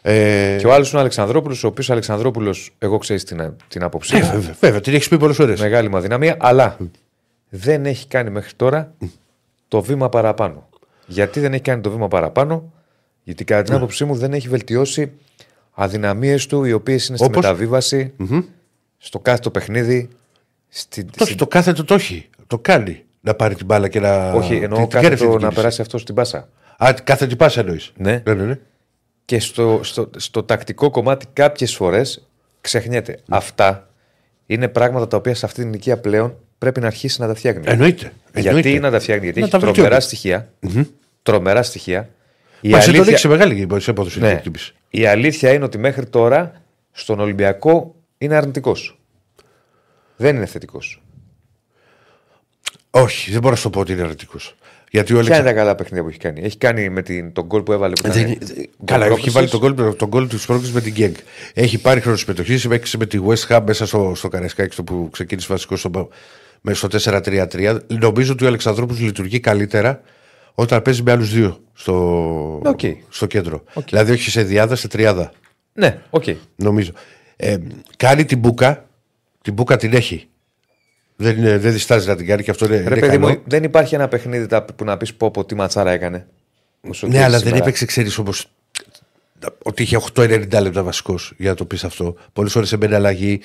Ε, 0.01 0.55
Και 0.59 0.67
ο 0.67 0.73
άλλος 0.73 0.87
είναι 0.89 0.97
ο 0.97 1.01
Αλεξανδρόπουλος, 1.01 1.63
ο 1.63 1.67
οποίος 1.67 1.89
Αλεξανδρόπουλος, 1.89 2.71
εγώ 2.79 2.97
ξέρει 2.97 3.23
την, 3.23 3.53
την 3.67 3.83
άποψή 3.83 4.15
ε, 4.15 4.19
μου. 4.19 4.25
βέβαια, 4.31 4.55
βέβαια, 4.59 4.81
την 4.81 4.93
έχεις 4.93 5.07
πει 5.07 5.17
πολλές 5.17 5.35
φορές. 5.35 5.59
Μεγάλη 5.61 5.89
μου 5.89 5.97
αδυναμία, 5.97 6.37
αλλά 6.39 6.77
δεν 7.49 7.85
έχει 7.85 8.07
κάνει 8.07 8.29
μέχρι 8.29 8.53
τώρα 8.55 8.93
το 9.67 9.81
βήμα 9.81 10.09
παραπάνω. 10.09 10.69
Γιατί 11.07 11.39
δεν 11.39 11.53
έχει 11.53 11.61
κάνει 11.61 11.81
το 11.81 11.89
βήμα 11.91 12.07
παραπάνω, 12.07 12.73
Γιατί 13.27 13.43
κατά 13.43 13.61
την 13.61 13.73
άποψή 13.73 14.05
μου 14.05 14.15
δεν 14.15 14.33
έχει 14.33 14.47
βελτιώσει 14.47 15.11
αδυναμίες 15.71 16.45
του, 16.45 16.63
οι 16.63 16.71
οποίες 16.73 17.07
είναι 17.07 17.17
στη 17.17 17.25
Όπως; 17.25 17.43
μεταβίβαση, 17.43 18.13
στο 18.97 19.19
κάθε 19.19 19.39
το 19.41 19.51
παιχνίδι. 19.51 20.09
Στη, 20.69 21.01
Όχι, 21.19 21.29
στη- 21.29 21.35
το 21.35 21.47
κάθε 21.47 21.73
το 21.73 21.83
το 21.83 21.93
έχει. 21.93 22.29
Το 22.47 22.59
κάνει. 22.59 23.03
Να 23.21 23.33
πάρει 23.33 23.55
την 23.55 23.65
μπάλα 23.65 23.87
και 23.87 23.99
να. 23.99 24.31
όχι, 24.33 24.53
την- 24.53 24.63
εννοώ 24.63 24.79
την 24.79 24.87
κάθε 24.89 25.07
κέρδισε 25.07 25.23
το 25.23 25.29
την 25.29 25.33
να 25.33 25.39
κίνηση. 25.39 25.55
περάσει 25.55 25.81
αυτό 25.81 25.97
στην 25.97 26.15
πάσα. 26.15 26.49
Α, 26.77 26.93
κάθε 27.03 27.27
την 27.27 27.37
πάσα 27.37 27.59
εννοείς. 27.59 27.91
Ναι. 27.97 28.21
ναι, 28.25 28.33
ναι, 28.33 28.43
ναι. 28.43 28.59
Και 29.25 29.39
στο, 29.39 29.79
στο, 29.83 30.09
στο 30.17 30.43
τακτικό 30.43 30.89
κομμάτι 30.89 31.25
κάποιες 31.33 31.75
φορές 31.75 32.27
ξεχνιέται. 32.61 33.19
Αυτά 33.29 33.89
είναι 34.45 34.67
πράγματα 34.67 35.07
τα 35.07 35.17
οποία 35.17 35.35
σε 35.35 35.45
αυτή 35.45 35.61
την 35.61 35.69
ηλικία 35.69 35.99
πλέον 35.99 36.37
πρέπει 36.57 36.79
να 36.79 36.87
αρχίσει 36.87 37.21
να 37.21 37.27
τα 37.27 37.35
φτιάχνει. 37.35 37.61
Εννοείται. 37.65 38.11
Γιατί 38.33 38.47
Εννοείται. 38.47 38.79
να 38.79 38.91
τα 38.91 38.99
φτιάχνει, 38.99 39.23
Γιατί 39.23 39.39
Να 39.39 39.45
έχει 39.45 39.53
τα 39.55 39.59
τρομερά 39.59 39.81
βελτιώνει. 39.81 40.01
στοιχεία. 40.03 40.49
Τρομερά 41.23 41.63
στοιχεία. 41.63 42.09
Η 42.65 42.69
Μα 42.69 42.79
σε 42.79 42.85
το 42.85 42.91
αλήθεια, 42.91 43.03
δείξει 43.03 43.27
μεγάλη 43.27 43.67
σε 43.77 43.89
απόδοση. 43.89 44.19
ναι, 44.19 44.27
η 44.27 44.31
εκτίμηση. 44.31 44.73
η 44.89 45.05
αλήθεια 45.05 45.53
είναι 45.53 45.63
ότι 45.63 45.77
μέχρι 45.77 46.05
τώρα 46.05 46.61
στον 46.91 47.19
Ολυμπιακό 47.19 47.95
είναι 48.17 48.35
αρνητικός. 48.35 48.99
Δεν 50.15 50.35
είναι 50.35 50.45
θετικός. 50.45 51.01
Όχι, 52.91 53.31
δεν 53.31 53.39
μπορώ 53.39 53.49
να 53.51 53.55
σου 53.57 53.63
το 53.63 53.69
πω 53.69 53.79
ότι 53.79 53.91
είναι 53.91 54.01
αρνητικός. 54.01 54.55
Γιατί 54.91 55.13
ο 55.13 55.15
Ποια 55.15 55.19
Αλεξα... 55.25 55.41
είναι 55.41 55.49
τα 55.49 55.55
καλά 55.55 55.75
παιχνίδια 55.75 56.03
που 56.03 56.09
έχει 56.09 56.17
κάνει. 56.17 56.41
Έχει 56.43 56.57
κάνει 56.57 56.89
με 56.89 57.01
την, 57.01 57.31
τον 57.33 57.45
γκολ 57.45 57.61
που 57.61 57.71
έβαλε. 57.71 57.93
Που 57.93 58.11
Δεν- 58.11 58.29
ήταν 58.31 58.37
δεν- 58.47 58.55
γκολ 58.55 58.67
Καλά, 58.85 58.99
έχει 59.05 59.05
πρόκρισης. 59.13 59.33
βάλει 59.33 59.49
τον 59.49 59.59
γκολ, 59.59 59.95
τον 59.95 60.07
γκολ 60.07 60.27
τη 60.27 60.37
πρόκληση 60.45 60.73
με 60.73 60.81
την 60.81 60.93
Γκέγκ. 60.93 61.13
Έχει 61.53 61.77
πάρει 61.81 61.99
χρόνο 62.01 62.17
συμμετοχής, 62.17 62.65
έπαιξε 62.65 62.97
με 62.97 63.05
τη 63.05 63.19
West 63.27 63.47
Ham 63.47 63.61
μέσα 63.65 63.85
στο, 63.85 64.11
στο 64.15 64.27
Καραϊσκάκι 64.27 64.73
στο 64.73 64.83
που 64.83 65.09
ξεκίνησε 65.11 65.47
βασικός 65.49 65.79
στο, 65.79 66.09
με 66.61 66.73
στο 66.73 66.87
4-3-3. 67.03 67.77
Νομίζω 67.87 68.31
ότι 68.33 68.43
ο 68.43 68.47
Αλεξανδρόπουλος 68.47 69.01
λειτουργεί 69.01 69.39
καλύτερα 69.39 70.01
όταν 70.55 70.81
παίζεις 70.81 71.03
με 71.03 71.11
άλλους 71.11 71.33
δύο 71.33 71.59
στο, 71.73 71.93
Οκ. 72.65 72.79
στο 73.09 73.25
κέντρο. 73.25 73.63
Δηλαδή, 73.89 74.11
όχι 74.11 74.29
σε 74.29 74.43
δυάδα, 74.43 74.75
σε 74.75 74.87
τριάδα. 74.87 75.31
Ναι, 75.73 76.01
οκ. 76.09 76.23
Νομίζω. 76.55 76.91
Ε, 77.35 77.57
κάνει 77.97 78.25
την 78.25 78.37
μπούκα. 78.37 78.85
Την 79.41 79.53
μπούκα 79.53 79.77
την 79.77 79.93
έχει. 79.93 80.27
Δεν, 81.15 81.37
είναι, 81.37 81.57
δεν 81.57 81.71
διστάζει 81.71 82.07
να 82.07 82.15
την 82.15 82.25
κάνει 82.25 82.43
και 82.43 82.51
αυτό 82.51 82.65
είναι, 82.65 82.75
Ρε 82.75 82.81
είναι 82.81 82.89
παιδί 82.99 83.07
καλό. 83.07 83.29
μου, 83.29 83.41
δεν 83.45 83.63
υπάρχει 83.63 83.95
ένα 83.95 84.07
παιχνίδι 84.07 84.45
τα- 84.47 84.63
που 84.63 84.83
να 84.83 84.97
πεις 84.97 85.13
πω 85.13 85.31
πω 85.31 85.45
τι 85.45 85.55
ματσάρα 85.55 85.91
έκανε. 85.91 86.27
Ο 86.89 86.93
Σωτήρης 86.93 87.19
Ναι, 87.19 87.25
αλλά 87.25 87.37
δεν 87.37 87.39
σήμερα. 87.45 87.63
έπαιξε, 87.63 87.85
ξέρεις 87.85 88.17
όμως. 88.17 88.31
Ότι 89.63 89.83
είχε 89.83 89.97
8-90 90.15 90.61
λεπτά 90.61 90.83
βασικός 90.83 91.33
για 91.37 91.49
να 91.49 91.55
το 91.55 91.65
πεις 91.65 91.83
αυτό. 91.83 92.15
Πολλές 92.33 92.55
ώρες 92.55 92.71
έμπαινε 92.71 92.95
αλλαγή. 92.95 93.39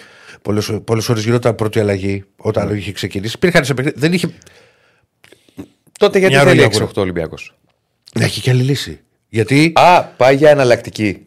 Πολλέ 0.85 1.03
ώρες 1.09 1.25
γινόταν 1.25 1.55
πρώτη 1.55 1.81
αλλαγή 1.81 2.25
όταν 2.37 2.69
Ναι. 2.69 2.77
είχε 2.79 2.93
ξεκινήσει. 2.93 3.33
Υπήρχαν 3.37 3.65
σε 3.65 3.75
παιχνίδι. 3.75 3.99
Δεν 4.01 4.13
είχε. 4.13 4.31
Τότε 6.01 6.19
γιατί 6.19 6.35
Μια 6.35 6.43
θέλει 6.45 6.61
ρολιά 6.61 6.77
6-8 6.77 6.81
αγώνα. 6.81 6.93
Ολυμπιακός; 6.97 7.55
Να 8.15 8.25
έχει 8.25 8.41
και 8.41 8.51
άλλη 8.51 8.63
λύση. 8.63 9.01
Γιατί 9.29 9.73
Α, 9.77 10.05
πάει 10.05 10.37
για 10.37 10.51
εναλλακτική. 10.51 11.27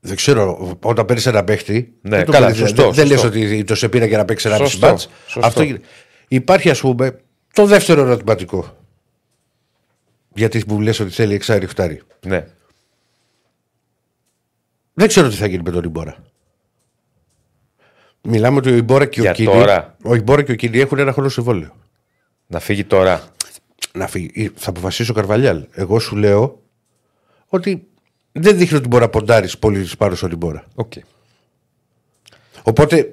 δεν 0.00 0.16
ξέρω, 0.16 0.76
όταν 0.82 1.04
παίρνεις 1.04 1.26
ένα 1.26 1.44
παίχτη. 1.44 1.92
Ναι, 2.00 2.16
δεν 2.16 2.24
το 2.26 2.32
καλά, 2.32 2.46
παίρνεις, 2.46 2.60
σωστό, 2.62 2.82
Δεν, 2.82 2.92
δεν 2.92 3.06
λες 3.06 3.20
σωστό. 3.20 3.38
ότι 3.38 3.64
το 3.64 3.74
σε 3.74 3.88
πήρα 3.88 4.04
για 4.06 4.18
να 4.18 4.24
παίξει 4.24 4.48
ένα 4.48 4.58
μισή 4.58 4.70
Σωστό, 4.70 4.86
μάτς. 4.86 5.08
σωστό. 5.26 5.46
Αυτό 5.46 5.62
γίνεται. 5.62 5.84
Υπάρχει, 6.28 6.70
ας 6.70 6.80
πούμε, 6.80 7.20
το 7.52 7.64
δεύτερο 7.66 8.00
ερωτηματικό. 8.00 8.76
Γιατί 10.34 10.64
μου 10.66 10.80
λες 10.80 11.00
ότι 11.00 11.10
θέλει 11.10 11.34
εξάρι 11.34 11.66
χτάρι. 11.66 12.02
Ναι. 12.26 12.46
Δεν 14.94 15.08
ξέρω 15.08 15.28
τι 15.28 15.34
θα 15.36 15.46
γίνει 15.46 15.62
με 15.62 15.70
τον 15.70 15.84
Ιμπόρα. 15.84 16.16
Μιλάμε 18.22 18.56
ότι 18.56 18.70
ο 18.70 18.74
Ιμπόρα 18.74 19.06
και 19.06 19.20
Για 19.20 19.30
ο 19.30 19.34
Κίνη. 19.34 19.52
τώρα. 19.52 19.96
Ο 20.04 20.14
Ιμπόρα 20.14 20.42
και 20.42 20.52
ο 20.52 20.54
Κίνη 20.54 20.78
έχουν 20.78 20.98
ένα 20.98 21.12
χρόνο 21.12 21.28
συμβόλαιο. 21.28 21.76
Να 22.46 22.58
φύγει 22.60 22.84
τώρα. 22.84 23.22
Να 23.98 24.06
φύγει. 24.06 24.50
Θα 24.54 24.70
αποφασίσει 24.70 25.10
ο 25.10 25.14
Καρβαλιάλ. 25.14 25.64
Εγώ 25.72 25.98
σου 25.98 26.16
λέω 26.16 26.62
ότι 27.46 27.86
δεν 28.32 28.56
δείχνει 28.56 28.78
ότι 28.78 28.88
μπορεί 28.88 29.02
να 29.02 29.08
ποντάρεις 29.08 29.58
πολύ 29.58 29.88
πάνω 29.98 30.14
στον 30.14 30.30
Ιμπόρα. 30.30 30.64
Οκ. 30.74 30.92
Οπότε 32.62 33.12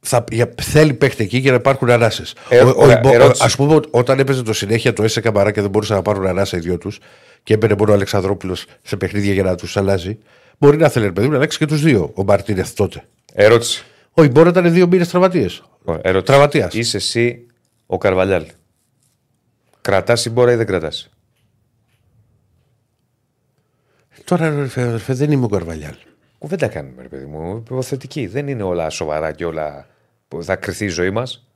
θα, 0.00 0.24
για, 0.30 0.54
θέλει 0.62 0.94
παίχτη 0.94 1.24
εκεί 1.24 1.38
για 1.38 1.50
να 1.50 1.56
υπάρχουν 1.56 1.90
ανάσες. 1.90 2.34
Ε, 2.48 2.60
ωραία, 2.60 3.00
ερώτηση. 3.04 3.44
Α 3.44 3.56
πούμε, 3.56 3.80
όταν 3.90 4.18
έπαιζε 4.18 4.42
το 4.42 4.52
συνέχεια 4.52 4.92
το 4.92 5.02
Έσε 5.02 5.20
Καμαρά 5.20 5.50
και 5.50 5.60
δεν 5.60 5.70
μπορούσαν 5.70 5.96
να 5.96 6.02
πάρουν 6.02 6.26
ανάσα 6.26 6.56
οι 6.56 6.60
δυο 6.60 6.78
τους 6.78 6.98
και 7.42 7.54
έμπαινε 7.54 7.74
μόνο 7.78 7.90
ο 7.90 7.94
Αλεξανδρόπουλος 7.94 8.64
σε 8.82 8.96
παιχνίδια 8.96 9.32
για 9.32 9.42
να 9.42 9.54
τους 9.54 9.76
αλλάζει, 9.76 10.18
μπορεί 10.58 10.76
να 10.76 10.88
θέλει 10.88 11.04
ρε 11.04 11.12
παιδί 11.12 11.26
μου, 11.26 11.32
να 11.32 11.38
αλλάξει 11.38 11.58
και 11.58 11.66
τους 11.66 11.82
δύο 11.82 12.10
ο 12.14 12.24
Μαρτίνεθ 12.24 12.72
τότε. 12.72 13.04
Ερώτηση. 13.32 13.84
Ο 14.12 14.22
Ιμπόρα 14.22 14.48
ήταν 14.48 14.72
δύο 14.72 14.86
μήνες 14.86 15.08
τραυματίες. 15.08 15.62
Ωραία, 15.84 16.00
ερώτηση. 16.04 16.26
Τραυματίας. 16.26 16.74
Είσαι 16.74 16.96
εσύ 16.96 17.46
ο 17.86 17.98
Καρβαλιάλ. 17.98 18.44
Κρατάς 19.90 20.20
συμπόρα 20.20 20.52
ή 20.52 20.56
δεν 20.56 20.66
κρατάς. 20.66 21.10
Τώρα, 24.24 24.46
αδερφέ, 24.46 24.82
αδερφέ, 24.82 25.14
δεν 25.14 25.30
είμαι 25.30 25.44
ο 25.44 25.48
Καρβαλιάλ. 25.48 25.94
Κουβέντα 26.38 26.68
κάνουμε, 26.68 27.02
ρε 27.02 27.08
παιδί 27.08 27.24
μου. 27.26 27.56
Υποθετική. 27.56 28.26
Δεν 28.26 28.48
είναι 28.48 28.62
όλα 28.62 28.90
σοβαρά 28.90 29.32
και 29.32 29.44
όλα 29.44 29.86
που 30.28 30.42
θα 30.44 30.56
κρυθεί 30.56 30.84
η 30.84 30.88
ζωή 30.88 31.10
μας. 31.10 31.46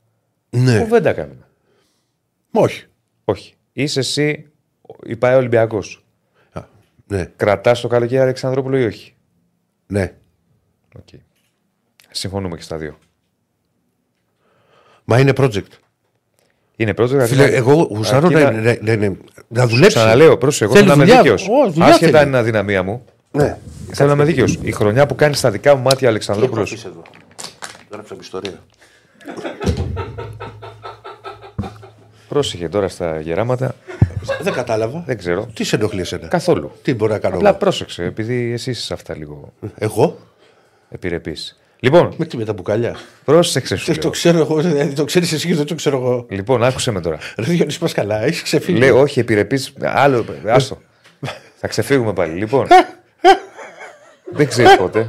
Ναι. 0.49 0.79
Κουβέντα 0.79 1.13
κάνουμε. 1.13 1.47
Όχι. 2.51 2.85
Όχι. 3.25 3.55
Είσαι 3.73 3.99
εσύ, 3.99 4.51
η 5.03 5.15
ΠαΕ 5.15 5.35
Ολυμπιακός. 5.35 6.05
Α, 6.51 6.61
ναι, 7.07 7.25
Κρατάς 7.35 7.81
το 7.81 7.87
καλοκαίρι 7.87 8.21
Αλεξανδρόπουλο 8.21 8.77
ή 8.77 8.85
όχι; 8.85 9.15
ναι. 9.87 10.15
Οκ. 10.97 11.07
Συμφωνούμε 12.11 12.55
και 12.55 12.61
στα 12.61 12.77
δύο. 12.77 12.97
Μα 15.03 15.19
είναι 15.19 15.33
project. 15.35 15.71
Είναι 16.75 16.93
πρώτο 16.93 17.19
Φίλε, 17.19 17.43
εγώ 17.43 17.73
γουστάρω 17.73 18.29
να, 18.29 18.51
να, 18.51 18.77
να, 18.81 18.95
να, 18.97 19.15
να 19.47 19.67
δουλέψει. 19.67 19.97
Ξαναλέω, 19.97 20.37
πρόσεχε, 20.37 20.63
εγώ 20.63 20.73
Θέλει 20.73 20.85
θέλω 20.85 20.95
να 20.95 21.03
είμαι 21.03 21.13
δουλειά. 21.13 21.21
δίκαιος. 21.21 21.47
Ω, 21.67 21.71
δουλειά 21.71 21.85
Άσχετα 21.85 22.05
θέλει. 22.05 22.17
αν 22.17 22.27
είναι 22.27 22.37
αδυναμία 22.37 22.83
μου. 22.83 23.05
Ναι. 23.31 23.57
Θέλω 23.91 24.09
να 24.09 24.15
είμαι 24.15 24.23
δίκαιος. 24.23 24.57
Η 24.61 24.71
χρονιά 24.71 25.05
που 25.05 25.15
κάνει 25.15 25.35
στα 25.35 25.51
δικά 25.51 25.75
μου 25.75 25.81
μάτια 25.81 26.07
ο 26.07 26.09
Αλεξανδρόπουλος. 26.09 26.85
εδώ; 26.85 27.01
Γράψαμε 27.91 28.19
ιστορία. 28.23 28.59
Πρόσεχε 32.29 32.69
τώρα 32.69 32.87
στα 32.87 33.19
γεράματα. 33.19 33.75
Δεν 34.41 34.53
κατάλαβα. 34.53 35.03
Δεν 35.05 35.17
ξέρω. 35.17 35.47
Τι 35.53 35.63
σε 35.63 35.75
ενοχλεί 35.75 36.01
εσένα; 36.01 36.27
Καθόλου. 36.27 36.71
Τι 36.81 36.93
μπορεί 36.93 37.11
να 37.11 37.19
κάνω. 37.19 37.35
Απλά 37.35 37.49
εγώ; 37.49 37.57
πρόσεξε, 37.57 38.03
επειδή 38.03 38.51
εσύ 38.51 38.69
είσαι 38.69 38.81
σε 38.81 38.93
αυτά 38.93 39.15
λίγο 39.17 39.53
Εγώ; 39.75 40.17
επιρρεπή. 40.89 41.37
Λοιπόν, 41.85 42.13
Με 42.17 42.25
τι 42.25 42.37
με 42.37 42.45
τα 42.45 42.53
μπουκάλια. 42.53 42.95
πρόσεξε 43.25 43.75
σου. 43.75 43.85
Δεν 43.85 43.95
το 43.95 44.01
λέω. 44.01 44.11
ξέρω 44.11 44.37
εγώ. 44.37 44.61
δηλαδή 44.61 44.93
Το 44.93 45.03
ξέρεις 45.03 45.31
εσύ 45.31 45.47
και 45.47 45.55
δεν 45.55 45.65
το 45.65 45.75
ξέρω 45.75 45.97
εγώ. 45.97 46.25
Λοιπόν, 46.29 46.63
άκουσε 46.63 46.91
με 46.91 47.01
τώρα. 47.01 47.17
Ρε 47.37 47.45
Διονύση 47.45 47.79
πας 47.79 47.93
καλά. 47.93 48.23
Έχεις 48.23 48.41
ξεφύγει. 48.41 48.77
Λέω, 48.77 48.99
όχι, 48.99 49.19
επιρρεπή. 49.19 49.59
Άλλο. 49.81 50.25
Άστο. 50.47 50.81
Θα 51.59 51.67
ξεφύγουμε 51.67 52.13
πάλι. 52.13 52.33
Λοιπόν. 52.33 52.67
δεν 54.31 54.47
ξέρεις 54.47 54.75
πότε. 54.77 54.99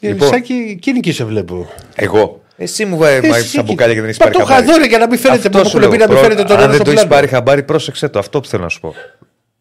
Ε, 0.00 0.08
λοιπόν. 0.08 0.28
Σάκη, 0.28 0.78
κίνικη 0.80 1.12
σε 1.12 1.24
βλέπω. 1.24 1.68
Εγώ. 1.94 2.40
Εσύ 2.56 2.84
μου 2.84 2.96
βάζει 2.96 3.14
Εσύ 3.28 3.30
τα 3.30 3.60
εκεί. 3.60 3.62
μπουκάλια 3.70 3.94
και 3.94 4.00
δεν 4.00 4.08
έχεις 4.08 4.18
Μα 4.18 4.24
πάρει 4.26 4.38
το 4.38 4.44
χαμπάρι. 4.44 4.66
χαδόρε 4.66 4.86
για 4.86 4.98
να 4.98 5.06
μην 5.06 5.18
φαίνεται 5.18 5.48
Αυτό 5.48 5.60
που 5.62 5.68
σου 5.68 5.78
έχουν 5.78 5.90
πει 5.90 5.96
λέω. 5.96 6.06
να 6.06 6.12
μην 6.12 6.20
Προ- 6.22 6.30
φαίνεται 6.30 6.48
το 6.48 6.52
Αν 6.54 6.58
νερό 6.60 6.70
δεν 6.72 6.74
στο 6.80 6.84
το 6.84 6.90
έχεις 6.90 7.02
πλάνο. 7.06 7.20
πάρει 7.20 7.26
χαμπάρι, 7.34 7.62
πρόσεξε 7.62 8.08
το. 8.08 8.18
Αυτό 8.18 8.40
που 8.40 8.48
θέλω 8.48 8.62
να 8.62 8.68
σου 8.68 8.80
πω. 8.80 8.94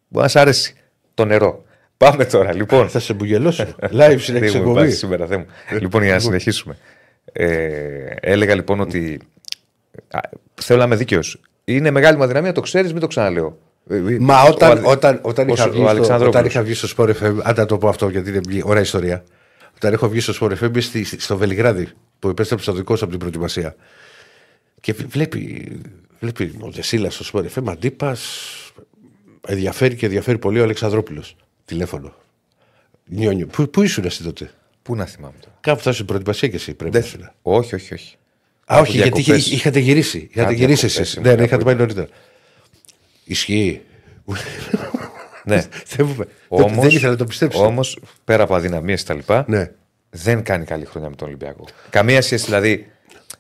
Μπορεί 0.08 0.24
να 0.26 0.28
σ' 0.32 0.36
αρέσει 0.36 0.74
το 1.14 1.26
νερό. 1.26 1.64
Πάμε 2.06 2.26
τώρα, 2.26 2.54
λοιπόν. 2.56 2.90
Θα 2.90 3.00
σε 3.00 3.14
μπουγελώσω. 3.14 3.64
Live 3.80 4.16
συνέχισε 4.18 4.30
Δεν 4.30 4.40
μου 4.40 4.58
εκπομπή. 4.58 4.74
βάζει 4.74 4.96
σήμερα, 4.96 5.26
δεν 5.26 5.40
μου. 5.40 5.78
Λοιπόν, 5.80 6.04
για 6.04 6.14
να 6.14 6.20
συνεχίσουμε. 6.20 6.78
Ε, 7.32 7.48
έλεγα 8.22 8.56
λοιπόν 8.56 8.80
ότι. 8.80 9.20
α, 10.12 10.20
θέλω 10.62 10.80
να 10.80 10.86
είμαι 10.86 10.96
δίκαιος. 10.96 11.40
Είναι 11.66 11.92
μεγάλη 11.92 12.18
μου 12.18 12.24
αδυναμία, 12.24 12.52
το 12.52 12.62
ξέρεις, 12.62 12.92
μην 12.92 13.02
το 13.02 13.08
ξαναλέω. 13.08 13.58
Ε, 13.90 14.00
Μα 14.20 14.42
ο 14.42 14.48
όταν, 14.48 14.72
Αλε- 14.72 14.88
όταν, 14.88 15.20
όταν, 15.22 15.50
ο- 15.50 15.54
είχα 15.54 15.66
ο 15.66 15.70
βγει 15.70 15.80
στο, 15.80 15.88
Αλεξανδρόπουλος. 15.90 16.36
όταν 16.36 16.46
είχα 16.46 16.62
βγει 16.64 16.74
στο 16.74 16.88
Sport 16.98 17.10
FM, 17.10 17.36
αν 17.44 17.56
θα 17.56 17.66
το 17.66 17.78
πω 17.78 17.88
αυτό 17.88 18.10
γιατί 18.10 18.30
είναι 18.30 18.40
μια 18.50 18.64
ωραία 18.66 18.82
ιστορία. 18.82 19.24
Όταν 19.76 19.94
έχω 19.94 20.10
βγει 20.10 20.20
στο 20.20 20.34
Sport 20.42 20.64
FM 20.64 20.82
στη, 20.82 21.04
στο 21.22 21.38
Βελιγράδι 21.38 21.88
που 22.20 22.30
επέστρεψα 22.30 22.74
δικός 22.74 23.02
από 23.02 23.10
την 23.10 23.20
προετοιμασία. 23.20 23.76
Και 24.82 24.94
βλέπει, 24.94 25.72
βλέπει 26.20 26.52
ο 26.60 26.70
Δεσίλας 26.72 27.14
στο 27.16 27.26
Sport 27.40 27.46
FM, 27.60 27.64
αντίπας. 27.72 28.40
Ενδιαφέρει 29.48 29.96
και 29.96 30.06
ενδιαφέρει 30.06 30.38
πολύ 30.38 30.60
ο 30.60 30.64
Αλεξανδρόπουλο. 30.64 31.24
Τηλέφωνο. 31.66 32.14
Νιόνιο. 33.06 33.48
Πού, 33.48 33.70
πού 33.70 33.82
ήσουν 33.82 34.06
εσύ 34.06 34.24
τότε; 34.24 34.52
Πού 34.82 34.96
να 34.96 35.06
θυμάμαι 35.06 35.34
τώρα; 35.40 35.56
Κάπου 35.62 35.82
θα 35.82 35.90
ήσουν 35.90 36.06
προετοιμασία 36.06 36.48
και 36.48 36.56
εσύ 36.56 36.74
πρέπει 36.74 36.94
να 36.98 37.06
ήσουν. 37.06 37.32
Όχι, 37.42 37.76
όχι, 37.76 37.94
όχι. 37.94 38.16
Α, 38.16 38.74
Από 38.76 38.82
όχι, 38.82 38.92
γιατί 38.98 39.20
είχε- 39.20 39.32
διακοπές. 39.34 39.52
είχατε 39.58 39.80
γυρίσει. 39.80 40.18
Είχατε 40.18 40.42
Κάτι 40.42 40.54
γυρίσει 40.56 40.86
διακοπές 40.88 41.00
εσείς. 41.00 41.14
ήμουν, 41.14 41.28
Ναι, 41.28 41.36
ναι, 41.36 41.36
κάπου 41.42 41.48
είχατε 41.48 41.64
πάει 41.64 41.76
νωρίτερα. 41.76 42.08
Ισχύει. 43.24 43.82
Ναι. 45.44 45.66
Δεν 45.96 46.06
μου- 46.06 46.26
Όμως, 46.48 46.78
δεν 46.86 46.90
ήθελα 46.96 47.12
να 47.12 47.18
το 47.18 47.26
πιστέψω. 47.26 47.66
Όμως, 47.66 48.00
πέρα 48.24 48.44
από 48.44 48.56
αδυναμίες 48.56 49.02
και 49.02 49.08
τα 49.08 49.14
λοιπά, 49.14 49.46
Ναι. 49.48 49.72
δεν 50.10 50.44
κάνει 50.44 50.66
καλή 50.66 50.86
χρονιά 50.86 51.10
με 51.10 51.16
τον 51.16 51.28
Ολυμπιακό. 51.28 51.66
Καμία 51.90 52.22
σχέση 52.22 52.46
δηλαδή 52.46 52.92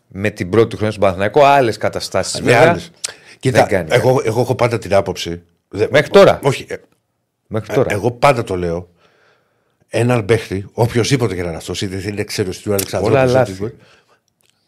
με 0.07 0.29
την 0.29 0.49
πρώτη 0.49 0.67
του 0.67 0.75
χρονιά 0.75 0.91
στον 0.91 1.01
Παναθηναϊκό, 1.03 1.43
άλλες 1.43 1.77
καταστάσεις. 1.77 2.41
Με 2.41 2.55
άλλες. 2.55 2.91
Κοίτα, 3.39 3.59
δεν 3.59 3.67
κάνει 3.67 3.87
εγώ, 3.91 4.21
εγώ 4.23 4.41
έχω 4.41 4.55
πάντα 4.55 4.77
την 4.77 4.93
άποψη. 4.93 5.41
Δε- 5.69 5.87
Μέχρι 5.91 6.09
τώρα. 6.09 6.39
Όχι. 6.43 6.67
Ε, 7.51 7.53
Μέχρι 7.59 7.73
τώρα. 7.75 7.91
Εγώ 7.93 8.11
πάντα 8.11 8.43
το 8.43 8.55
λέω. 8.55 8.89
Έναν 9.93 10.25
παίχτη, 10.25 10.65
οποιοδήποτε 10.73 11.35
και 11.35 11.41
να 11.41 11.47
είναι 11.47 11.57
αυτός, 11.57 11.81
είτε 11.81 12.03
είναι 12.09 12.23
ξέρω 12.23 12.49
του 12.63 12.73
Αλεξανδρόπουλου. 12.73 13.19
Όλα 13.21 13.29
είτε 13.29 13.37
λάθη. 13.37 13.53
του- 13.53 13.77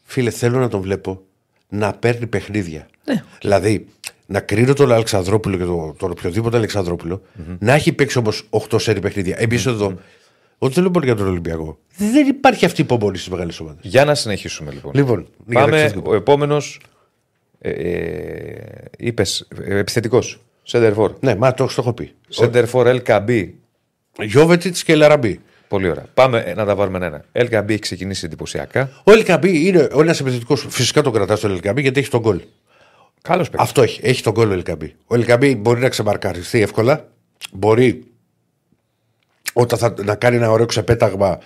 Φίλε, 0.04 0.30
θέλω 0.30 0.60
να 0.60 0.68
τον 0.68 0.82
βλέπω 0.82 1.22
να 1.70 1.94
παίρνει 1.94 2.28
παιχνίδια. 2.28 2.88
Ναι. 3.06 3.24
Δηλαδή, 3.42 3.88
να 4.26 4.40
κρίνω 4.40 4.74
τον 4.74 4.92
Αλεξανδρόπουλο 4.92 5.58
και 5.58 5.64
τον, 5.64 5.96
τον 5.98 6.12
οποιοδήποτε 6.12 6.58
Αλεξανδρόπουλο, 6.58 7.22
να 7.60 7.74
έχει 7.74 7.94
παίξει 7.94 8.18
όμως 8.18 8.48
8 8.50 8.80
σερι 8.80 9.00
παιχνίδια. 9.00 9.36
Εμεί 9.40 9.56
εδώ, 9.56 9.86
όταν 10.58 10.74
δεν 10.74 10.84
λέω 10.84 10.92
πολύ 10.92 11.06
για 11.06 11.16
τον 11.16 11.28
Ολυμπιακό, 11.28 11.78
δεν 11.98 12.28
υπάρχει 12.28 12.66
αυτή 12.66 12.82
η 12.82 12.84
υπομονή 12.84 13.18
στις 13.18 13.30
μεγάλες 13.30 13.60
ομάδες. 13.60 13.80
Για 13.84 14.06
να 14.06 14.16
συνεχίσουμε 14.16 14.72
λοιπόν. 14.72 14.92
Λοιπόν, 14.96 15.28
για 15.48 15.60
να 15.60 15.66
Πάμε. 15.66 15.76
ξέρετε. 15.86 16.10
Ο 16.10 16.16
επόμενος. 16.16 16.82
Ε, 17.60 17.70
ε, 17.72 18.64
Είπες 18.98 19.48
επιθετικός. 19.66 20.40
Σέντερφορ. 20.64 21.14
Ναι, 21.20 21.36
μα 21.36 21.54
το, 21.54 21.66
το 21.66 21.74
έχω 21.78 21.94
πει. 21.94 22.12
Σέντερφορ 22.30 23.02
LKB. 23.06 23.50
Γιώβετιτς 24.22 24.84
και 24.84 24.96
Λαραμπή. 24.96 25.40
Πολύ 25.68 25.90
ωραία. 25.90 26.06
Πάμε 26.14 26.40
ε, 26.40 26.54
να 26.54 26.66
τα 26.66 26.76
βάλουμε 26.76 27.06
ένα. 27.06 27.24
LKB 27.34 27.70
έχει 27.70 27.80
ξεκινήσει 27.80 28.26
εντυπωσιακά. 28.26 28.90
Ο 29.04 29.12
Ελκαμπή 29.12 29.68
είναι 29.68 29.88
ένας 29.98 30.20
επιθετικός. 30.20 30.66
Φυσικά 30.70 31.02
τον 31.02 31.14
κρατάς 31.14 31.40
τον 31.40 31.52
Ελκαμπή 31.52 31.82
γιατί 31.82 32.00
έχει 32.00 32.10
τον 32.10 32.20
γκολ. 32.22 32.42
Καλός 33.22 33.50
παίκτης. 33.50 33.68
Αυτό 33.68 33.82
έχει. 33.82 34.00
Έχει 34.04 34.24
τον 34.24 34.34
γκολ 34.34 34.50
ο 34.50 34.54
Ελκαμπή. 34.54 34.96
Ο 35.08 35.16
Ελκαμπή 35.16 35.56
μπορεί 35.56 35.80
να 35.82 35.90
ξεμαρκαριστεί 35.90 36.62
εύκολα. 36.62 37.08
Μπορεί 37.52 38.04
όταν 39.54 39.80
θα, 39.80 39.94
να 40.04 40.16
κάνει 40.16 40.36
ένα 40.36 40.52
ωραίο 40.52 40.66
ξεπέταγμα. 40.66 41.38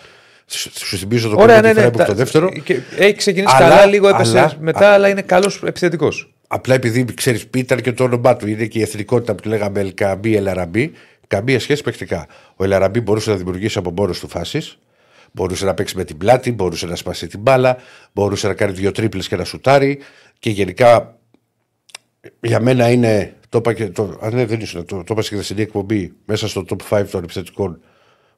Σου 0.49 0.71
σου 0.85 0.97
θυμίζω 0.97 1.29
το 1.29 1.41
Ωραία, 1.41 1.59
κομμάτι 1.59 1.79
ναι, 1.79 1.85
ναι. 1.85 1.91
που 1.91 1.97
τα- 1.97 2.05
το 2.05 2.13
δεύτερο. 2.13 2.49
και 2.49 2.79
Έχει 2.97 3.13
ξεκινήσει 3.15 3.55
Αλλά- 3.57 3.69
καλά, 3.69 3.85
λίγο 3.85 4.07
έπεσε 4.07 4.39
αλλά- 4.39 4.53
μετά, 4.59 4.87
αλλά 4.93 5.09
είναι 5.09 5.21
καλός 5.21 5.63
επιθετικός. 5.63 6.33
Απλά 6.47 6.73
επειδή 6.73 7.05
ξέρεις, 7.13 7.47
ήταν 7.55 7.81
και 7.81 7.91
το 7.91 8.03
όνομά 8.03 8.35
του, 8.35 8.47
είναι 8.47 8.65
και 8.65 8.79
η 8.79 8.81
εθνικότητα 8.81 9.35
που 9.35 9.41
του 9.41 9.49
λέγαμε 9.49 9.79
Ελκαμπή, 9.79 10.35
Ελαραμπή. 10.35 10.91
Καμία 11.27 11.59
σχέση 11.59 11.83
παιχτικά. 11.83 12.27
Ο 12.55 12.63
Ελαραμπή 12.63 13.01
μπορούσε 13.01 13.29
να 13.29 13.35
δημιουργήσει 13.35 13.77
από 13.77 13.91
μόνος 13.91 14.19
του 14.19 14.27
φάσεις. 14.27 14.79
Μπορούσε 15.31 15.65
να 15.65 15.73
παίξει 15.73 15.97
με 15.97 16.03
την 16.03 16.17
πλάτη, 16.17 16.51
μπορούσε 16.51 16.85
να 16.85 16.95
σπάσει 16.95 17.27
την 17.27 17.39
μπάλα, 17.39 17.77
μπορούσε 18.13 18.47
να 18.47 18.53
κάνει 18.53 18.71
δύο 18.71 18.91
τρίπλες 18.91 19.27
και 19.27 19.35
να 19.35 19.43
σουτάρει. 19.43 19.99
Και 20.39 20.49
γενικά 20.49 21.17
για 22.41 22.59
μένα 22.59 22.91
είναι. 22.91 23.35
Το 23.49 23.57
είπα 23.57 23.73
και, 23.73 23.89
το, 23.89 24.19
α, 24.21 24.29
ναι, 24.29 24.45
δεν 24.45 24.59
ήσουν, 24.59 24.85
το, 24.85 25.03
το 25.03 25.13
είπα 25.17 25.21
και 25.21 25.41
στην 25.41 25.59
εκπομπή 25.59 26.13
μέσα 26.25 26.47
στο 26.47 26.65
top 26.69 26.99
5 26.99 27.05
των 27.11 27.23
επιθετικών 27.23 27.81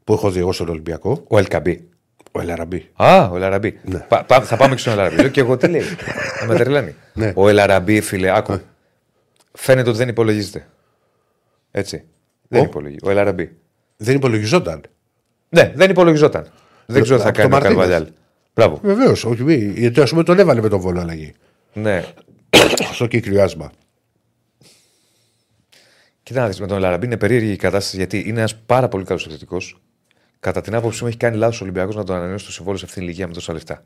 που 0.04 0.14
έχω 0.14 0.32
δει 0.32 0.40
εγώ 0.40 0.52
στον 0.52 0.70
Ολυμπιακό. 0.70 1.24
Ο 1.28 1.38
LKB. 1.38 1.76
Ο 2.32 2.42
Ελαραμπή. 2.42 2.90
Α, 2.96 3.26
ο 3.32 3.36
Ελαραμπή. 3.36 3.72
Πα- 4.08 4.24
πα- 4.24 4.42
θα 4.42 4.58
πάμε 4.58 4.74
και 4.76 4.82
στον 4.82 4.94
Ελαραμπή. 4.94 5.16
Λέω 5.16 5.28
και 5.30 5.40
εγώ 5.40 5.58
τι 5.58 5.68
λέει. 5.68 5.82
Θα 6.40 6.46
με 6.46 6.56
τρελαίνει. 6.56 6.96
Ναι. 7.14 7.32
Ο 7.36 7.50
Ελαραμπή, 7.50 8.02
φίλε, 8.02 8.38
άκου. 8.38 8.60
Φαίνεται 9.54 9.90
ότι 9.90 9.98
δεν 9.98 10.08
υπολογίζεται. 10.08 10.68
Έτσι. 11.72 12.04
Δεν 12.48 12.62
Ο; 12.62 12.64
υπολογίζεται. 12.64 13.08
Ο 13.08 13.12
Ελαραμπή. 13.12 13.56
Δεν 13.98 14.16
υπολογιζόταν. 14.16 14.82
Ναι, 15.50 15.72
δεν 15.76 15.90
υπολογιζόταν. 15.90 16.52
Δεν 16.86 17.02
ξέρω 17.02 17.18
τι 17.18 17.24
θα 17.24 17.30
από 17.30 17.38
κάνει 17.38 17.50
το 17.50 17.56
ο 17.56 17.60
Μαρτίνες. 17.60 17.88
Καρβαλιάλ. 17.88 18.14
Μπράβο. 18.54 18.80
Βεβαίως, 18.84 19.26
όχι 19.26 19.44
μη. 19.44 19.56
Γιατί 19.56 20.02
ας 20.02 20.10
πούμε 20.10 20.24
τον 20.24 20.40
έβαλε 20.40 20.62
με 20.62 20.70
τον 20.70 20.80
βόλο 20.80 21.00
αλλαγή. 21.00 21.34
Ναι. 21.74 22.04
Στο 22.94 23.08
κύκλιο 23.08 23.44
άσμα. 23.44 23.72
Κοίτα 26.24 26.42
να 26.42 26.48
δεις, 26.48 26.60
με 26.60 26.68
τον 26.68 26.78
Ελαραμπή 26.78 27.06
είναι 27.06 27.18
περίεργη 27.18 27.52
η 27.52 27.56
κατάσταση 27.56 27.96
γιατί 27.98 28.24
είναι 28.28 28.40
ένας 28.40 28.56
πάρα 28.56 28.88
πολύ 28.88 29.04
καλός 29.04 29.24
επιθετικό. 29.24 29.58
Κατά 30.40 30.62
την 30.62 30.76
άποψή 30.76 31.02
μου, 31.04 31.08
έχει 31.08 31.18
κάνει 31.18 31.38
λάθος 31.38 31.60
ο 31.62 31.64
Ολυμπιακός 31.64 31.96
να 31.96 32.04
τον 32.04 32.16
ανανεώσει 32.16 32.46
το 32.46 32.52
συμβόλαιο 32.52 32.80
σε 32.80 32.86
αυτήν 32.86 33.00
την 33.02 33.10
ηλικία 33.10 33.28
με 33.28 33.34
τόσα 33.34 33.54
λεφτά. 33.54 33.84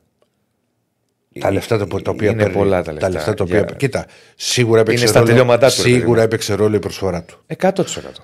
Τα 1.39 1.51
λεφτά 1.51 1.77
τα, 1.77 1.87
τα 2.01 2.11
οποία 2.11 2.29
είναι 2.29 2.41
παίρνει, 2.43 2.57
πολλά 2.57 2.83
τα 2.83 2.91
λεφτά. 2.93 3.33
τα 3.33 3.43
οποία. 3.43 3.57
Για- 3.59 3.75
Κοίτα, 3.77 4.05
σίγουρα 4.35 4.79
έπαιξε 4.79 4.99
Είναι 5.01 5.09
στα 5.09 5.19
ρόλο, 5.19 5.31
τελειώματά 5.31 5.67
του, 5.69 5.73
ρε 5.77 5.81
παιδί 5.83 5.95
Σίγουρα 5.95 6.17
μου. 6.19 6.23
έπαιξε 6.25 6.53
ρόλο 6.53 6.75
η 6.75 6.79
προσφορά 6.79 7.23
του. 7.23 7.39
100%. 7.57 7.73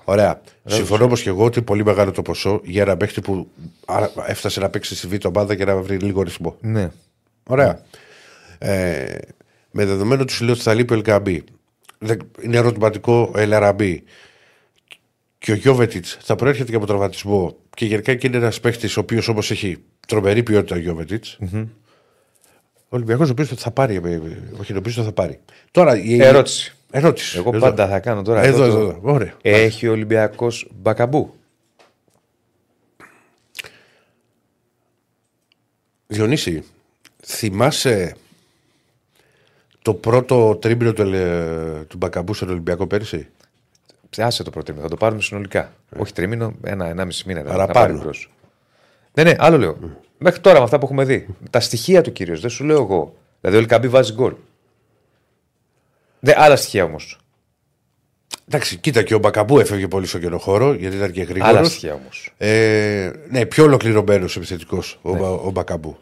Ωραία. 0.04 0.40
Συμφωνώ 0.64 1.04
όμω 1.04 1.14
και 1.14 1.28
εγώ 1.28 1.44
ότι 1.44 1.62
πολύ 1.62 1.84
μεγάλο 1.84 2.10
το 2.12 2.22
ποσό 2.22 2.60
για 2.64 2.82
ένα 2.82 2.96
παίχτη 2.96 3.20
που 3.20 3.48
άρα, 3.86 4.10
έφτασε 4.26 4.60
να 4.60 4.70
παίξει 4.70 4.96
στη 4.96 5.06
β' 5.06 5.26
ομάδα 5.26 5.54
και 5.54 5.64
να 5.64 5.76
βρει 5.76 5.96
λίγο 5.98 6.22
ρυθμό. 6.22 6.56
Ναι. 6.60 6.90
Ωραία. 7.46 7.82
Ε, 8.58 9.18
με 9.70 9.84
δεδομένο 9.84 10.22
ότι 10.22 10.32
σου 10.32 10.44
λέω 10.44 10.52
ότι 10.52 10.62
θα 10.62 10.74
λείπει 10.74 10.92
ο 10.92 10.96
Ελκαμπή. 10.96 11.44
Δεν- 11.98 12.30
Είναι 12.42 12.56
ερωτηματικό 12.56 13.30
ο 13.34 13.38
Ελαραμπή. 13.40 14.02
Και 15.38 15.52
ο 15.52 15.54
Γιώβετιτς 15.54 16.18
θα 16.20 16.34
προέρχεται 16.36 16.70
και 16.70 16.76
από 16.76 16.86
τραυματισμό. 16.86 17.56
Και 17.80 17.86
γενικά 17.86 18.14
και 18.14 18.26
είναι 18.26 18.36
ένας 18.36 18.60
παίχτης 18.60 18.96
ο 18.96 19.00
οποίος 19.00 19.28
όμως 19.28 19.50
έχει 19.50 19.76
τρομερή 20.06 20.42
ποιότητα 20.42 20.74
ο 20.74 20.78
γιωβετιτ 20.78 21.24
Ο 21.42 21.68
Ολυμπιακός 22.88 23.28
νομίζω 23.28 23.48
ότι 23.52 23.62
θα 23.62 23.70
πάρει. 23.70 23.94
ε, 23.94 24.10
ε, 24.12 24.20
Όχι, 24.60 24.72
νομίζω 24.72 25.00
ότι 25.00 25.08
θα 25.08 25.12
πάρει. 25.12 25.40
Τώρα, 25.70 25.96
η 25.98 26.22
Ερώτηση. 26.22 26.74
Ερώτηση. 26.90 27.38
Εγώ 27.38 27.50
Εδώ. 27.54 27.58
πάντα 27.58 27.88
θα 27.88 28.00
κάνω 28.00 28.22
τώρα. 28.22 28.42
Εδώ, 28.42 28.58
το- 28.58 28.64
εδώ, 28.64 28.78
εδώ. 28.80 28.98
Ωραία. 29.02 29.34
Έχει 29.42 29.88
ο 29.88 29.90
Ολυμπιακός 29.92 30.68
μπακαμπού. 30.74 31.34
Διονύση, 36.06 36.64
θυμάσαι 37.26 38.16
το 39.82 39.94
πρώτο 39.94 40.56
τρίμηνο 40.60 40.92
του, 40.92 41.02
Ελε- 41.02 41.84
του 41.86 41.96
Μπακαμπού 41.96 42.34
στον 42.34 42.48
Ολυμπιακό 42.48 42.86
πέρσι. 42.86 43.28
Άσε 44.16 44.42
το 44.42 44.50
πρώτο, 44.50 44.72
θα 44.72 44.88
το 44.88 44.96
πάρουμε 44.96 45.22
συνολικά. 45.22 45.72
Όχι 45.98 46.12
τρίμηνο, 46.12 46.54
ένα-ενάμιση 46.62 47.24
μήνα. 47.26 47.40
θα- 47.42 47.46
θα 47.50 47.56
Παραπάνω. 47.56 47.86
πάρει 47.86 47.98
μπρος. 48.00 48.30
Ναι, 49.14 49.22
ναι, 49.22 49.34
άλλο 49.38 49.58
λέω. 49.58 49.78
Μέχρι 50.18 50.40
τώρα 50.40 50.58
με 50.58 50.64
αυτά 50.64 50.78
που 50.78 50.84
έχουμε 50.84 51.04
δει. 51.04 51.26
Τα 51.50 51.60
στοιχεία 51.60 52.00
του 52.02 52.12
κυρίως, 52.12 52.40
δεν 52.40 52.50
σου 52.50 52.64
λέω 52.64 52.82
εγώ. 52.82 53.14
Δηλαδή 53.40 53.58
ο 53.58 53.60
Ελκαμπή 53.60 53.88
βάζει 53.88 54.12
γκολ. 54.12 54.34
Δεν, 56.20 56.34
άλλα 56.38 56.56
στοιχεία 56.56 56.84
όμως. 56.84 57.18
Εντάξει, 58.48 58.76
κοίτα 58.76 59.02
και 59.02 59.14
ο 59.14 59.18
Μπακαμπού 59.18 59.58
έφευγε 59.58 59.88
πολύ 59.88 60.06
στο 60.06 60.18
καινοχώρο 60.18 60.72
γιατί 60.72 60.96
ήταν 60.96 61.12
και 61.12 61.20
Άλλα 61.20 61.30
γρήγορο. 61.32 61.64
στοιχεία 61.64 61.94
όμως. 61.94 62.32
Ε, 62.38 63.10
ναι, 63.30 63.46
πιο 63.46 63.64
ολοκληρωμένος 63.64 64.36
επιθετικός 64.36 64.98
ο, 65.02 65.14
Μπα- 65.16 65.28
ο 65.30 65.50
Μπακαμπού. 65.50 65.96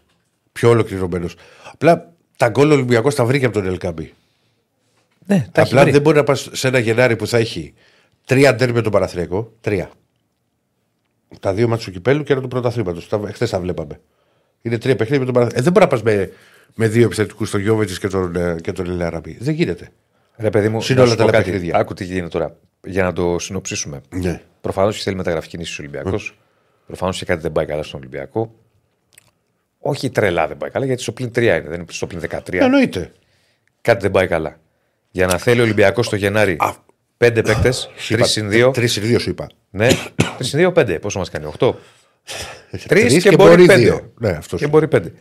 Πιο 0.52 0.68
ολοκληρωμένος. 0.68 1.34
Απλά 1.72 2.12
τα 2.36 2.48
γκολ 2.48 2.70
ο 2.70 2.74
Ολυμπιακός 2.74 3.14
τα 3.14 3.24
βρήκε 3.24 3.44
από 3.44 3.54
τον 3.54 3.66
Ελκαμπή. 3.66 4.14
Ναι, 5.26 5.46
τα 5.52 5.60
έχει 5.60 5.70
Απλά 5.70 5.82
βρει. 5.82 5.90
δεν 5.92 6.00
μπορεί 6.02 6.16
να 6.16 6.24
πας 6.24 6.48
σε 6.52 6.68
ένα 6.68 6.78
Γενάρη 6.78 7.16
που 7.16 7.26
θα 7.26 7.38
έχει 7.38 7.74
τρία 8.28 8.54
ντέρ 8.54 8.72
με 8.72 8.80
τον 8.80 8.92
Παραθρέκο. 8.92 9.52
Τρία. 9.60 9.90
Τα 11.40 11.54
δύο 11.54 11.68
μάτια 11.68 11.84
του 11.84 11.92
κυπέλου 11.92 12.22
και 12.22 12.32
ένα 12.32 12.42
του 12.42 12.48
πρωταθλήματος. 12.48 13.08
Χθες 13.32 13.50
τα 13.50 13.60
βλέπαμε. 13.60 14.00
Είναι 14.62 14.78
τρία 14.78 14.96
παιχνίδια 14.96 15.18
με 15.18 15.24
τον 15.24 15.34
Παραθρέκο. 15.34 15.60
Ε, 15.60 15.62
δεν 15.62 15.72
μπορεί 15.72 15.84
να 15.84 15.90
πας 15.90 16.02
με, 16.02 16.30
με 16.74 16.88
δύο 16.88 17.04
επιθετικούς, 17.04 17.50
τον 17.50 17.60
Γιώβετ 17.60 17.90
και 18.00 18.08
τον, 18.08 18.36
ε, 18.36 18.56
και 18.60 18.72
τον 18.72 18.86
Ελαραμπή. 18.86 19.36
Δεν 19.40 19.54
γίνεται. 19.54 19.88
Ρε 20.36 20.50
παιδί 20.50 20.68
μου, 20.68 20.80
Συν 20.80 20.96
όλα 20.96 21.04
να 21.04 21.10
σου 21.10 21.16
τα 21.16 21.22
πω 21.22 21.28
άλλα 21.28 21.38
κάτι. 21.38 21.50
παιχνίδια. 21.50 21.78
Άκου 21.78 21.94
τι 21.94 22.04
γίνεται 22.04 22.28
τώρα. 22.28 22.56
Για 22.86 23.02
να 23.02 23.12
το 23.12 23.38
συνοψίσουμε. 23.38 24.00
Ναι. 24.08 24.40
Προφανώς 24.60 24.96
και 24.96 25.02
θέλει 25.02 25.16
μεταγραφική 25.16 25.50
κίνηση 25.50 25.80
ο 25.80 25.84
Ολυμπιακός. 25.84 26.38
Προφανώς 26.86 27.18
και 27.18 27.24
κάτι 27.24 27.40
δεν 27.40 27.52
πάει 27.52 27.66
καλά 27.66 27.82
στον 27.82 28.00
Ολυμπιακό. 28.00 28.54
Όχι 29.78 30.10
τρελά 30.10 30.46
δεν 30.46 30.56
πάει 30.56 30.70
καλά, 30.70 30.84
γιατί 30.84 31.02
στο 31.02 31.12
πλήν 31.12 31.28
3 31.28 31.36
είναι, 31.36 31.60
δεν 31.60 31.74
είναι 31.74 31.84
στο 31.88 32.06
πλήν 32.06 32.20
13. 32.30 32.52
Εννοείται. 32.52 33.12
Κάτι 33.80 34.00
δεν 34.00 34.10
πάει 34.10 34.26
καλά. 34.26 34.60
Για 35.10 35.26
να 35.26 35.38
θέλει 35.38 35.60
ο 35.60 35.62
Ολυμπιακός 35.62 36.08
το 36.08 36.16
Γενάρη 36.16 36.56
Α, 36.58 36.74
πέντε 37.18 37.42
παίκτες, 37.42 37.90
τρεις 38.08 38.26
συν 38.30 38.48
δύο. 38.50 38.70
Τρεις 38.70 38.92
συν 38.92 39.02
δύο 39.02 39.18
σου 39.18 39.30
είπα. 39.30 39.46
Ναι, 39.70 39.88
τρεις 40.36 40.48
συν 40.48 40.58
δύο, 40.58 40.72
πέντε. 40.72 40.98
Πόσο 40.98 41.18
μας 41.18 41.30
κάνει, 41.30 41.44
οχτώ. 41.44 41.78
Τρεις 42.70 42.84
Τρεις 42.86 43.22
και, 43.22 43.36
μπορεί 43.36 43.66
πέντε. 43.66 43.80
δύο. 43.80 44.12
Ναι, 44.20 44.28
αυτό 44.30 44.56
και 44.56 44.62
σου. 44.64 44.68
μπορεί 44.70 44.88
πέντε. 44.88 45.12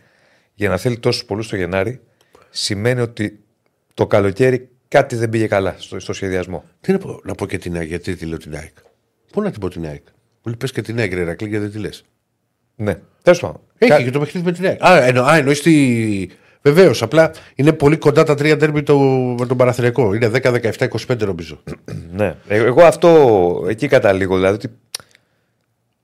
Για 0.54 0.68
να 0.68 0.76
θέλει 0.76 0.98
τόσους 0.98 1.24
πολλούς 1.24 1.48
το 1.48 1.56
Γενάρη, 1.56 2.00
σημαίνει 2.50 3.00
ότι 3.00 3.38
το 3.94 4.06
καλοκαίρι 4.06 4.68
κάτι 4.88 5.16
δεν 5.16 5.28
πήγε 5.28 5.46
καλά 5.46 5.74
στο, 5.78 6.00
στο 6.00 6.12
σχεδιασμό. 6.12 6.64
Τι 6.80 6.92
να 6.92 6.98
πω, 6.98 7.20
να 7.24 7.34
πω 7.34 7.46
και 7.46 7.58
την 7.58 7.76
ΑΕΚ, 7.76 7.88
γιατί 7.88 8.16
τη 8.16 8.26
λέω 8.26 8.38
την 8.38 8.54
ΑΕΚ. 8.56 8.72
Πού 9.32 9.42
να 9.42 9.50
την 9.50 9.60
πω 9.60 9.68
την 9.68 9.84
ΑΕΚ; 9.86 10.02
Μου 10.06 10.44
λέει 10.44 10.56
πες 10.58 10.72
και 10.72 10.82
την 10.82 10.98
ΑΕΚ, 10.98 11.12
ρε 11.14 11.24
Ρακλή, 11.24 11.48
γιατί 11.48 11.64
δεν 11.64 11.72
τη 11.72 11.78
λες; 11.78 12.04
Ναι, 12.76 12.94
τέλος 13.22 13.40
πάντων. 13.40 13.60
Έχει 13.78 13.90
Κα- 13.90 14.02
και 14.02 14.10
το 14.10 14.18
παιχνίδι 14.18 14.46
με 14.46 14.52
την 14.52 14.66
ΑΕΚ. 14.66 14.84
Α, 14.84 15.04
εννο, 15.04 15.22
α 15.22 15.36
εννοείς 15.36 15.62
τη. 15.62 16.26
Βεβαίως, 16.62 17.02
απλά 17.02 17.30
είναι 17.54 17.72
πολύ 17.72 17.96
κοντά 17.96 18.22
τα 18.22 18.34
τρία 18.34 18.56
ντέρμπι 18.56 18.82
το, 18.82 18.98
με 19.38 19.46
τον 19.46 19.56
Παναθηναϊκό. 19.56 20.14
Είναι 20.14 20.30
10, 20.34 20.72
17, 20.78 20.88
25 21.08 21.18
νομίζω. 21.18 21.62
Ναι. 22.12 22.36
Ε, 22.48 22.56
Εγώ 22.56 22.82
αυτό 22.82 23.64
εκεί 23.68 23.88
καταλήγω. 23.88 24.34
Δηλαδή 24.36 24.54
ότι 24.54 24.68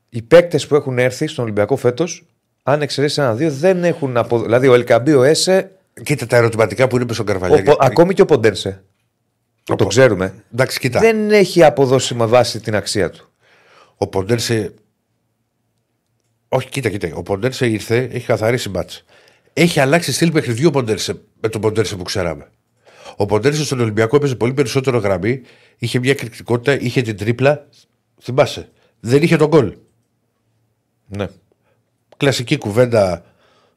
οι 0.09 0.23
παίκτες 0.23 0.67
που 0.67 0.75
έχουν 0.75 0.99
έρθει 0.99 1.27
στον 1.27 1.45
Ολυμπιακό 1.45 1.77
φέτος, 1.77 2.25
αν 2.63 2.83
εξαιρέσεις 2.83 3.19
ένα-δύο, 3.19 3.51
δεν 3.51 3.85
έχουν 3.85 4.17
αποδο... 4.17 4.43
Δηλαδή 4.45 4.69
ο 4.69 4.75
Ελκαμπή, 4.75 5.15
ο 5.15 5.23
Έσε, 5.23 5.71
Κοίτα 6.03 6.27
τα 6.27 6.37
ερωτηματικά 6.37 6.89
που 6.89 6.97
είναι 6.97 7.05
με 7.05 7.13
στον 7.13 7.29
ο, 7.29 7.31
Καρβαλιά. 7.33 7.63
Πο- 7.63 7.77
ακόμη 7.81 8.15
και 8.15 8.23
ο 8.23 8.25
Ποντένσε. 8.25 8.83
Που 9.65 9.77
το 9.77 9.87
ξέρουμε. 9.87 10.35
Εντάξει, 10.53 10.79
κοίτα. 10.79 11.01
Δεν 11.01 11.31
έχει 11.31 11.65
αποδώσει 11.65 12.15
με 12.15 12.27
βάση 12.27 12.61
την 12.61 12.77
αξία 12.77 13.11
του. 13.11 13.29
Ο 13.97 14.07
Ποντέρσε. 14.07 14.75
Όχι, 16.49 16.69
κοίτα, 16.69 16.89
κοίτα. 16.89 17.09
Ο 17.15 17.23
Ποντέρσε 17.23 17.67
ήρθε, 17.67 18.09
έχει 18.13 18.27
καθαρίσει 18.27 18.69
ματς. 18.69 19.05
Έχει 19.57 19.81
αλλάξει 19.81 20.13
στυλ 20.13 20.31
παιχνιδιού 20.31 20.69
ο 20.69 20.71
Ποντέρσε 20.71 21.21
με 21.41 21.49
τον 21.49 21.61
Ποντέρσε 21.61 21.97
που 21.97 22.03
ξέραμε. 22.03 22.51
Ο 23.17 23.27
Ποντέρσε 23.27 23.65
στον 23.65 23.81
Ολυμπιακό 23.81 24.17
έπαιζε 24.17 24.37
πολύ 24.37 24.55
περισσότερο 24.55 24.99
γραμμή, 24.99 25.41
είχε 25.79 25.99
μια 25.99 26.11
εκρηκτικότητα, 26.11 26.81
είχε 26.81 27.03
την 27.03 27.17
τρίπλα. 27.17 27.69
Θυμάσαι. 28.23 28.69
Δεν 29.01 29.23
είχε 29.23 29.37
το 29.37 29.49
γκολ. 29.49 29.77
Ναι. 31.07 31.27
Κλασική 32.17 32.59
κουβέντα 32.59 33.25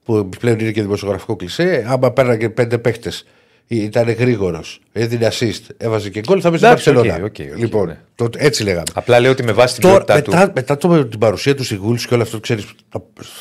που 0.04 0.30
πλέον 0.40 0.60
είναι 0.60 0.72
και 0.72 0.82
δημοσιογραφικό 0.82 1.36
κλισέ. 1.36 1.86
Άμα 1.88 2.12
πέραγε 2.12 2.50
πέντε 2.50 2.78
παίχτες, 2.78 3.26
ήταν 3.68 4.10
γρήγορος, 4.10 4.80
έδινε 4.92 5.28
assist, 5.32 5.62
έβαζε 5.78 6.10
και 6.10 6.20
γκολ, 6.20 6.40
θα 6.42 6.50
μπει 6.50 6.58
στην 6.58 6.70
Εντάξει, 6.70 6.92
Barcelona. 6.96 7.20
OK, 7.24 7.24
OK, 7.24 7.54
OK, 7.54 7.58
λοιπόν, 7.58 7.88
ναι. 7.88 7.98
το, 8.16 8.30
έτσι 8.38 8.64
λέγαμε. 8.64 8.84
Απλά 8.94 9.20
λέω 9.20 9.32
ότι 9.32 9.44
με 9.44 9.52
βάση 9.52 9.74
την 9.74 9.90
Τώρα, 9.90 10.04
ποιότητά 10.04 10.22
του. 10.22 10.32
μετά, 10.38 10.52
μετά 10.56 10.78
το, 10.78 11.06
την 11.06 11.20
παρουσία 11.20 11.56
του 11.56 11.64
στη 11.64 11.76
Γούλ 11.76 11.96
και 11.96 12.14
όλο 12.14 12.24
αυτό, 12.24 12.40
ξέρεις, 12.40 12.66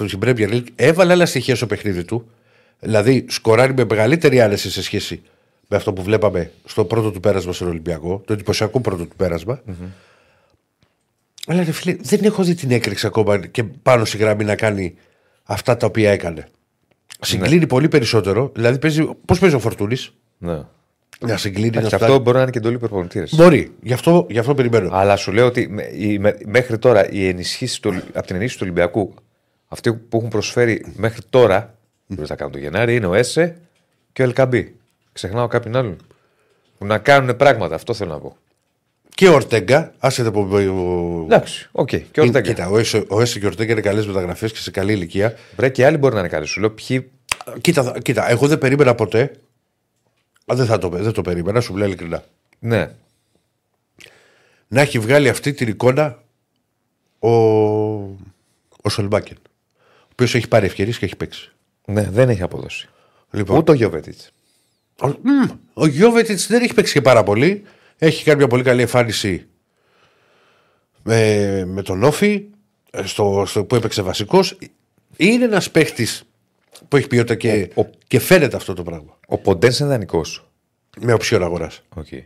στην 0.07 0.19
Premier 0.25 0.51
League, 0.51 0.67
έβαλε 0.77 1.13
άλλα 1.13 1.27
στοιχεία 1.27 1.57
στο 1.57 1.67
παιχνίδι 1.67 2.05
του. 2.05 2.31
Δηλαδή, 2.81 3.25
σκοράρει 3.29 3.75
με 3.75 3.85
μεγαλύτερη 3.89 4.41
άνεση 4.41 4.71
σε 4.71 4.83
σχέση 4.83 5.23
με 5.69 5.77
αυτό 5.77 5.93
που 5.93 6.03
βλέπαμε 6.03 6.51
στο 6.65 6.85
πρώτο 6.85 7.11
του 7.11 7.21
πέρασμα 7.21 7.53
στον 7.53 7.69
Ολυμπιακό, 7.69 8.23
το 8.25 8.33
εντυπωσιακό 8.33 8.81
πρώτο 8.81 9.05
του 9.05 9.17
περασμα 9.17 9.63
Αλλά 11.47 11.65
ρε 11.65 11.73
φίλε, 11.73 11.97
δεν 12.01 12.21
έχω 12.25 12.43
δει 12.43 12.55
την 12.55 12.71
έκρηξη 12.71 13.07
ακόμα 13.07 13.47
και 13.47 13.65
πάνω 13.65 14.05
στη 14.05 14.17
γραμμή 14.17 14.45
να 14.45 14.55
κάνει 14.55 14.95
αυτά 15.43 15.77
τα 15.77 15.87
οποία 15.87 16.11
έκανε. 16.11 16.49
Συγκλίνει 17.21 17.67
πολύ 17.67 17.89
περισσότερο. 17.89 18.51
Δηλαδή, 18.55 18.79
πώς 19.25 19.39
παίζει 19.39 19.55
ο 19.55 19.59
Φορτούνη, 19.59 19.97
Ναι. 20.39 20.63
να 21.21 21.37
συγκλίνει 21.37 21.71
να 21.71 21.81
Και 21.81 21.87
φτάνει. 21.87 22.03
αυτό 22.05 22.19
μπορεί 22.19 22.37
να 22.37 22.43
είναι 22.43 22.51
και 22.51 22.59
εντολή 22.59 22.79
προπονητή, 22.79 23.14
ρε. 23.14 23.25
Μπορεί. 23.31 23.73
Γι' 23.83 23.93
αυτό, 23.93 24.27
γι 24.31 24.39
αυτό 24.39 24.55
περιμένω. 24.55 24.91
Αλλά 24.93 25.17
σου 25.17 25.33
λέω 25.33 25.47
ότι 25.47 25.69
με- 25.69 25.91
η- 25.97 26.19
με- 26.19 26.39
μέχρι 26.47 26.79
τώρα 26.79 27.11
οι 27.11 27.29
ενισχύσεις 27.29 27.81
από 28.13 28.27
την 28.27 28.37
ενίσχυση 28.37 28.59
του 28.59 28.65
Ολυμπιακού, 28.65 29.15
αυτοί 29.69 29.93
που 29.95 30.17
έχουν 30.17 30.29
προσφέρει 30.29 30.85
μέχρι 30.97 31.21
τώρα, 31.31 31.75
που 32.17 32.27
θα 32.27 32.35
κάνουν 32.35 32.53
το 32.53 32.59
Γενάρη, 32.59 32.95
είναι 32.97 33.07
ο 33.07 33.15
Έσε 33.15 33.57
και 34.13 34.23
ο 34.23 34.25
Ελ 34.25 34.36
Κααμπί. 34.36 34.75
Ξεχνάω 35.13 35.47
κάποιον 35.47 35.77
άλλον. 35.77 35.97
Που 36.79 36.87
να 36.87 36.99
κάνουν 36.99 37.37
πράγματα, 37.37 37.75
αυτό 37.75 37.95
θέλω 37.95 38.11
να 38.13 38.19
πω. 38.19 38.37
Και 39.17 39.29
ο 39.29 39.35
Ορτέγκα, 39.35 39.95
άσχετα 39.99 40.29
από. 40.29 40.41
ο- 40.41 41.23
Εντάξει, 41.25 41.69
οκ. 41.73 41.89
Και 41.89 41.97
ο 41.97 42.01
Είναι- 42.15 42.27
Ορτέγκα. 42.27 42.41
Κοίτα, 42.41 42.69
ο 42.69 42.79
Έσε, 42.79 43.05
ο 43.09 43.21
Έσε 43.21 43.39
και 43.39 43.45
ο 43.45 43.49
Ορτέγκα 43.49 43.73
είναι 43.73 43.81
καλές 43.81 44.07
μεταγραφές 44.07 44.53
και 44.53 44.59
σε 44.59 44.71
καλή 44.71 44.93
ηλικία. 44.93 45.35
Βρε 45.57 45.69
και 45.69 45.87
άλλοι 45.87 45.97
μπορεί 45.97 46.15
να 46.15 46.21
είναι 46.21 46.29
καλοί. 46.29 46.47
Σου 46.47 46.61
λέω 46.61 46.71
ποιοι. 46.71 47.11
Κοίτα, 47.61 47.83
θα- 47.83 47.99
κοίτα, 48.01 48.31
εγώ 48.31 48.47
δεν 48.47 48.59
περίμενα 48.59 48.95
ποτέ. 48.95 49.23
Α, 50.53 50.55
δεν, 50.57 50.67
θα 50.67 50.79
το, 50.79 50.89
δεν 50.89 51.13
το 51.13 51.23
περίμενα, 51.23 51.61
σου 51.61 51.77
λέω 51.77 51.87
ειλικρινά. 51.87 52.25
Ναι, 52.59 52.91
Να 54.69 54.81
έχει 54.81 54.99
βγάλει 54.99 55.29
αυτή 55.29 55.53
την 55.53 55.69
εικόνα 55.69 56.23
ο, 57.19 57.29
ο 58.83 58.89
Σολμπάκεν. 58.91 59.37
Ο 59.83 60.09
οποίος 60.13 60.35
έχει 60.35 60.49
πάρει 60.49 60.67
ευκαιρίες 60.67 60.99
και 60.99 61.05
έχει 61.05 61.17
παίξει. 61.17 61.53
ναι, 61.87 62.03
δεν 62.11 62.29
έχει 62.29 62.43
αποδώσει. 62.43 62.89
Λοιπόν, 63.31 63.57
Ούτε 63.59 63.71
ο 63.71 63.75
Γιώβετιτς. 63.75 64.31
ο, 65.03 65.07
μμ, 65.09 65.51
ο 65.75 65.87
Γιώβετιτς 65.87 66.47
δεν 66.47 66.63
έχει 66.63 66.75
παίξει 66.75 66.93
και 66.93 67.01
πάρα 67.03 67.23
πολύ. 67.23 67.63
Έχει 67.99 68.25
κάνει 68.25 68.39
μια 68.39 68.47
πολύ 68.47 68.63
καλή 68.63 68.81
εμφάνιση 68.81 69.47
με, 71.03 71.65
με 71.67 71.83
τον 71.83 72.03
Όφη, 72.03 72.45
ε, 72.91 73.07
στο, 73.07 73.45
στο, 73.47 73.65
που 73.65 73.75
έπαιξε 73.75 74.03
βασικός. 74.03 74.59
Είναι 75.17 75.45
ένας 75.45 75.71
παίχτης 75.71 76.23
που 76.89 76.97
έχει 76.97 77.07
ποιότητα 77.07 77.35
και, 77.35 77.71
Ο- 77.75 77.81
ο- 77.81 77.91
και 78.07 78.19
φαίνεται 78.19 78.57
αυτό 78.57 78.75
το 78.75 78.83
πράγμα. 78.83 79.19
Ο 79.27 79.39
Ποντένς 79.39 79.79
είναι 79.79 79.89
δανεικός. 79.89 80.49
Με 81.01 81.13
οψιόν 81.13 81.43
αγοράς. 81.43 81.83
Okay. 81.97 82.21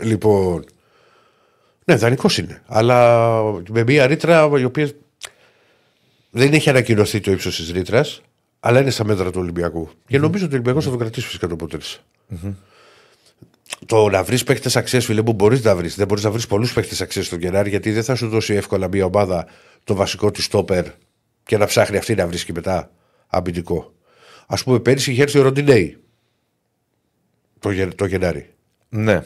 Λοιπόν. 0.00 0.64
Ναι, 1.84 1.94
δανεικός 1.96 2.38
είναι. 2.38 2.62
Αλλά 2.66 3.42
με 3.68 3.82
μια 3.84 4.06
ρήτρα 4.06 4.50
η 4.58 4.64
οποία 4.64 4.90
δεν 6.30 6.52
έχει 6.52 6.70
ανακοινωθεί 6.70 7.20
το 7.20 7.30
ύψος 7.30 7.56
της 7.56 7.70
ρήτρας, 7.70 8.20
αλλά 8.60 8.80
είναι 8.80 8.90
στα 8.90 9.04
μέτρα 9.04 9.30
του 9.30 9.40
Ολυμπιακού. 9.40 9.90
Και 10.06 10.18
νομίζω 10.18 10.44
ότι 10.44 10.52
ο 10.54 10.56
Ολυμπιακός 10.56 10.84
θα 10.84 10.90
το 10.90 10.96
κρατήσει 10.96 11.26
φυσικά 11.26 11.46
το 11.46 11.54
αποτέλεσμα. 11.54 12.02
Το 13.86 14.08
να 14.08 14.22
βρεις 14.22 14.44
παίχτες 14.44 14.76
αξίας, 14.76 15.04
φίλε 15.04 15.22
μου, 15.22 15.32
μπορείς 15.32 15.64
να 15.64 15.76
βρεις. 15.76 15.94
Δεν 15.96 16.06
μπορείς 16.06 16.24
να 16.24 16.30
βρεις 16.30 16.46
πολλούς 16.46 16.72
παίχτες 16.72 17.00
αξίας 17.00 17.26
στον 17.26 17.40
Γενάρη, 17.40 17.68
γιατί 17.68 17.92
δεν 17.92 18.04
θα 18.04 18.14
σου 18.14 18.28
δώσει 18.28 18.54
εύκολα 18.54 18.88
μια 18.88 19.04
ομάδα 19.04 19.46
το 19.84 19.94
βασικό 19.94 20.30
της 20.30 20.44
στόπερ 20.44 20.84
και 21.42 21.56
να 21.56 21.66
ψάχνει 21.66 21.96
αυτή 21.96 22.14
να 22.14 22.26
βρίσκει 22.26 22.52
μετά 22.52 22.90
αμυντικό. 23.26 23.92
Α 24.46 24.56
πούμε, 24.56 24.80
πέρυσι 24.80 25.10
είχε 25.10 25.22
έρθει 25.22 25.38
ο 25.38 25.42
Ροντινέη 25.42 25.96
το, 27.58 27.70
Γε- 27.70 27.94
το 27.94 28.04
Γενάρη. 28.04 28.50
Ναι. 28.88 29.22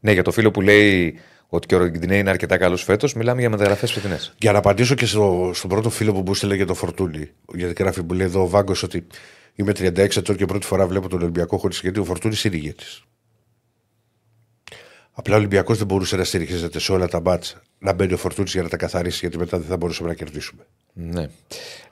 Ναι, 0.00 0.12
για 0.12 0.22
το 0.22 0.30
φίλο 0.30 0.50
που 0.50 0.60
λέει 0.60 1.18
ότι 1.46 1.66
και 1.66 1.74
ο 1.74 1.78
Ρογκιντινέ 1.78 2.16
είναι 2.16 2.30
αρκετά 2.30 2.56
καλός 2.56 2.82
φέτος, 2.82 3.14
μιλάμε 3.14 3.40
για 3.40 3.50
μεταγραφές 3.50 3.92
φετινές. 3.92 4.34
Για 4.38 4.52
να 4.52 4.58
απαντήσω 4.58 4.94
και 4.94 5.06
στο, 5.06 5.50
στον 5.54 5.70
πρώτο 5.70 5.90
φίλο 5.90 6.12
που 6.12 6.22
μου 6.26 6.34
στείλε 6.34 6.54
για 6.54 6.66
το 6.66 6.74
Φορτούνι, 6.74 7.30
γιατί 7.54 7.82
γράφει 7.82 8.02
που 8.02 8.14
λέει 8.14 8.26
εδώ 8.26 8.42
ο 8.42 8.48
Βάγκος 8.48 8.82
ότι 8.82 9.06
είμαι 9.54 9.72
36 9.76 10.16
ετών 10.16 10.36
και 10.36 10.46
πρώτη 10.46 10.66
φορά 10.66 10.86
βλέπω 10.86 11.08
τον 11.08 11.22
Ολυμπιακό 11.22 11.58
χωρίς 11.58 11.80
γιατί 11.80 12.00
ο 12.00 12.04
Φορτούνης 12.04 12.44
είναι 12.44 12.56
ηγέτης. 12.56 13.04
Απλά 15.12 15.34
ο 15.34 15.38
Ολυμπιακός 15.38 15.78
δεν 15.78 15.86
μπορούσε 15.86 16.16
να 16.16 16.24
στηριχίζεται 16.24 16.78
σε 16.78 16.92
όλα 16.92 17.08
τα 17.08 17.20
μάτσα 17.20 17.62
να 17.78 17.92
μπαίνει 17.92 18.12
ο 18.12 18.16
Φορτούνης 18.16 18.52
για 18.52 18.62
να 18.62 18.68
τα 18.68 18.76
καθαρίσει, 18.76 19.18
γιατί 19.20 19.38
μετά 19.38 19.58
δεν 19.58 19.66
θα 19.66 19.76
μπορούσαμε 19.76 20.08
να 20.08 20.14
κερδίσουμε. 20.14 20.66
Ναι. 20.92 21.28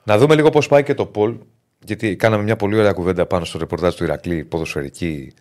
Να 0.03 0.17
δούμε 0.17 0.35
λίγο 0.35 0.49
πώς 0.49 0.67
πάει 0.67 0.83
και 0.83 0.93
το 0.93 1.05
Πολ. 1.05 1.37
Γιατί 1.85 2.15
κάναμε 2.15 2.43
μια 2.43 2.55
πολύ 2.55 2.77
ωραία 2.77 2.91
κουβέντα 2.91 3.25
πάνω 3.25 3.45
στο 3.45 3.57
ρεπορτάζ 3.57 3.95
του 3.95 4.03
Ηρακλή, 4.03 4.43
ποδοσφαιρική 4.43 5.33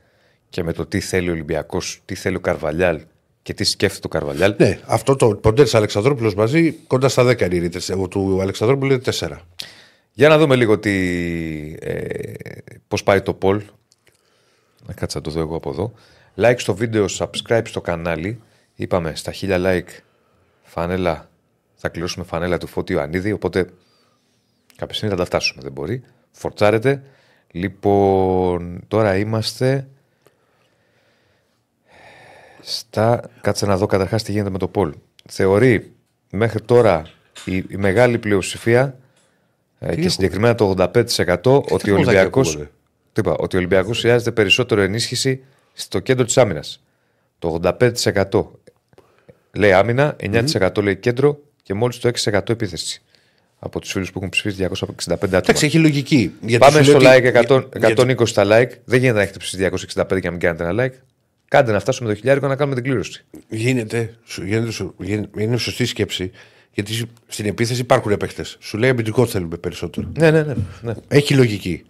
και 0.49 0.63
με 0.63 0.73
το 0.73 0.87
τι 0.87 1.01
θέλει 1.01 1.29
ο 1.29 1.33
Ολυμπιακός, 1.33 2.01
τι 2.05 2.15
θέλει 2.15 2.37
ο 2.37 2.41
Καρβαλιάλ 2.41 3.01
και 3.43 3.55
τι 3.55 3.65
σκέφτεται 3.65 4.07
ο 4.07 4.09
Καρβαλιάλ. 4.09 4.55
Ναι, 4.59 4.81
αυτό 4.87 5.17
το 5.17 5.35
Ποντέρς 5.35 5.75
Αλεξανδρόπουλος 5.75 6.35
μαζί 6.35 6.73
κοντά 6.73 7.09
στα 7.09 7.25
10 7.25 7.41
είναι 7.41 7.55
οι 7.55 7.59
ρήτρες. 7.59 7.91
Εγώ 7.91 8.09
του 8.09 8.41
Αλεξανδρόπουλου 8.41 8.93
είναι 8.93 9.03
4. 9.05 9.29
Για 10.13 10.29
να 10.29 10.39
δούμε 10.39 10.57
λίγο 10.57 10.79
τι, 10.79 10.91
ε, 11.81 12.33
πώς 12.89 13.03
πάει 13.03 13.21
το 13.21 13.35
Πολ. 13.35 13.63
Να 14.87 14.95
κάτσα 14.95 15.19
να 15.19 15.25
το 15.25 15.31
δω 15.31 15.41
εγώ 15.41 15.57
από 15.57 15.71
εδώ. 15.71 15.93
Like 16.37 16.59
στο 16.59 16.75
βίντεο, 16.75 17.07
subscribe 17.19 17.63
στο 17.65 17.81
κανάλι. 17.81 18.41
Είπαμε 18.75 19.15
στα 19.15 19.33
1000 19.41 19.65
like 19.65 19.89
φανέλα, 20.63 21.31
θα 21.75 21.89
κληρώσουμε 21.89 22.25
φανέλα 22.25 22.59
του 22.59 22.67
Φώτη 22.67 22.93
Ιωαννίδη, 22.93 23.33
οπότε 23.33 23.71
κάποια 24.77 24.95
στιγμή 24.95 25.15
θα 25.15 25.21
τα 25.21 25.27
φτάσουμε, 25.27 25.63
δεν 25.63 25.73
μπορεί. 25.73 26.03
Φορτσάρετε. 26.31 27.03
Λοιπόν, 27.51 28.85
τώρα 28.89 29.17
είμαστε 29.17 29.89
στα... 32.61 33.31
Κάτσε 33.41 33.67
να 33.67 33.77
δω 33.77 33.87
καταρχάς 33.87 34.23
τι 34.23 34.33
γίνεται 34.33 34.51
με 34.51 34.59
το 34.59 34.69
Πολ. 34.69 34.95
Θεωρεί 35.29 35.93
μέχρι 36.31 36.61
τώρα 36.61 37.03
η, 37.45 37.57
η 37.57 37.77
μεγάλη 37.77 38.19
πλειοψηφία 38.19 38.83
ε, 38.83 38.97
και 39.87 39.93
έχουμε; 39.93 40.09
συγκεκριμένα 40.09 40.55
το 40.55 40.75
85% 40.79 40.85
ότι 40.85 41.47
ο 41.47 41.77
τραγουδάκια 41.77 41.95
Ολυμπιακός 41.95 42.49
ακούγονται; 42.49 42.71
τι 43.13 43.21
είπα, 43.21 43.33
ότι 43.33 43.57
ο 43.57 43.59
Ολυμπιακός 43.59 43.99
χρειάζεται 44.01 44.31
περισσότερο 44.33 44.81
ενίσχυση 44.81 45.41
στο 45.73 45.99
κέντρο 45.99 46.25
της 46.25 46.39
άμυνας. 46.39 46.83
Το 47.39 47.61
85% 47.63 48.45
λέει 49.53 49.73
άμυνα, 49.73 50.17
9% 50.21 50.83
λέει 50.83 50.97
κέντρο 50.97 51.39
και 51.63 51.75
μόλις 51.75 51.99
το 51.99 52.09
6% 52.09 52.49
επίθεση. 52.49 53.03
από 53.65 53.81
τους 53.81 53.91
φίλους 53.93 54.11
που 54.13 54.19
έχουν 54.19 54.29
ψηφίσει 54.31 54.57
265 54.57 55.13
άτομα. 55.13 55.37
Εντάξει, 55.37 55.67
έχει 55.67 55.79
λογική. 55.79 56.33
Γιατί 56.41 56.59
Πάμε 56.59 56.83
σου 56.83 56.91
στο 56.91 56.99
λέει 56.99 57.13
like 57.19 57.27
ότι- 57.37 57.55
100, 57.55 57.69
γιατί- 57.77 57.93
120 57.93 58.27
στα 58.27 58.43
like. 58.45 58.71
Δεν 58.85 58.99
γίνεται 58.99 59.13
να 59.17 59.23
έχετε 59.23 59.39
ψηφίσει 59.39 59.57
265 59.63 60.21
και 60.21 60.27
να 60.27 60.31
μην 60.31 60.41
κάνετε 60.41 60.65
ένα 60.65 60.85
like. 60.85 60.93
Κάντε 61.49 61.73
να 61.73 61.81
φτάσουμε 61.81 62.09
το 62.09 62.15
χιλιάρικο 62.15 62.47
να 62.47 62.57
κάνουμε 62.57 62.75
την 62.75 62.85
κλήρωση. 62.85 63.25
Γίνεται, 63.49 64.15
σου, 64.25 64.45
γίνεται, 64.45 64.71
σου, 64.71 64.95
γίνεται- 64.99 65.41
είναι 65.43 65.57
σωστή 65.57 65.85
σκέψη. 65.87 66.31
Γιατί 66.75 66.93
σου- 66.93 67.09
στην 67.27 67.47
επίθεση 67.47 67.81
υπάρχουν 67.81 68.17
παίχτε. 68.17 68.45
Σου 68.59 68.79
λέει 68.79 68.91
αμυντικό 68.91 69.27
θέλουμε 69.27 69.57
περισσότερο. 69.57 70.09
Ναι, 70.19 70.31
ναι, 70.31 70.43
ναι. 70.43 70.55
ναι. 70.83 70.95
Έχει 71.09 71.35
λογική. 71.35 71.85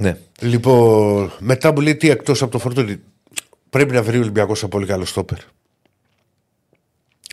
ναι. 0.00 0.18
Λοιπόν, 0.40 1.32
μετά 1.38 1.72
μου 1.72 1.80
λέει 1.80 1.96
τι 1.96 2.10
εκτός 2.10 2.42
από 2.42 2.50
το 2.50 2.58
φορτούνι. 2.58 3.00
Πρέπει 3.70 3.92
να 3.94 4.02
βρει 4.02 4.16
ο 4.16 4.20
Ολυμπιακός 4.20 4.60
ένα 4.60 4.68
πολύ 4.70 4.86
καλό 4.86 5.04
στόπερ. 5.04 5.38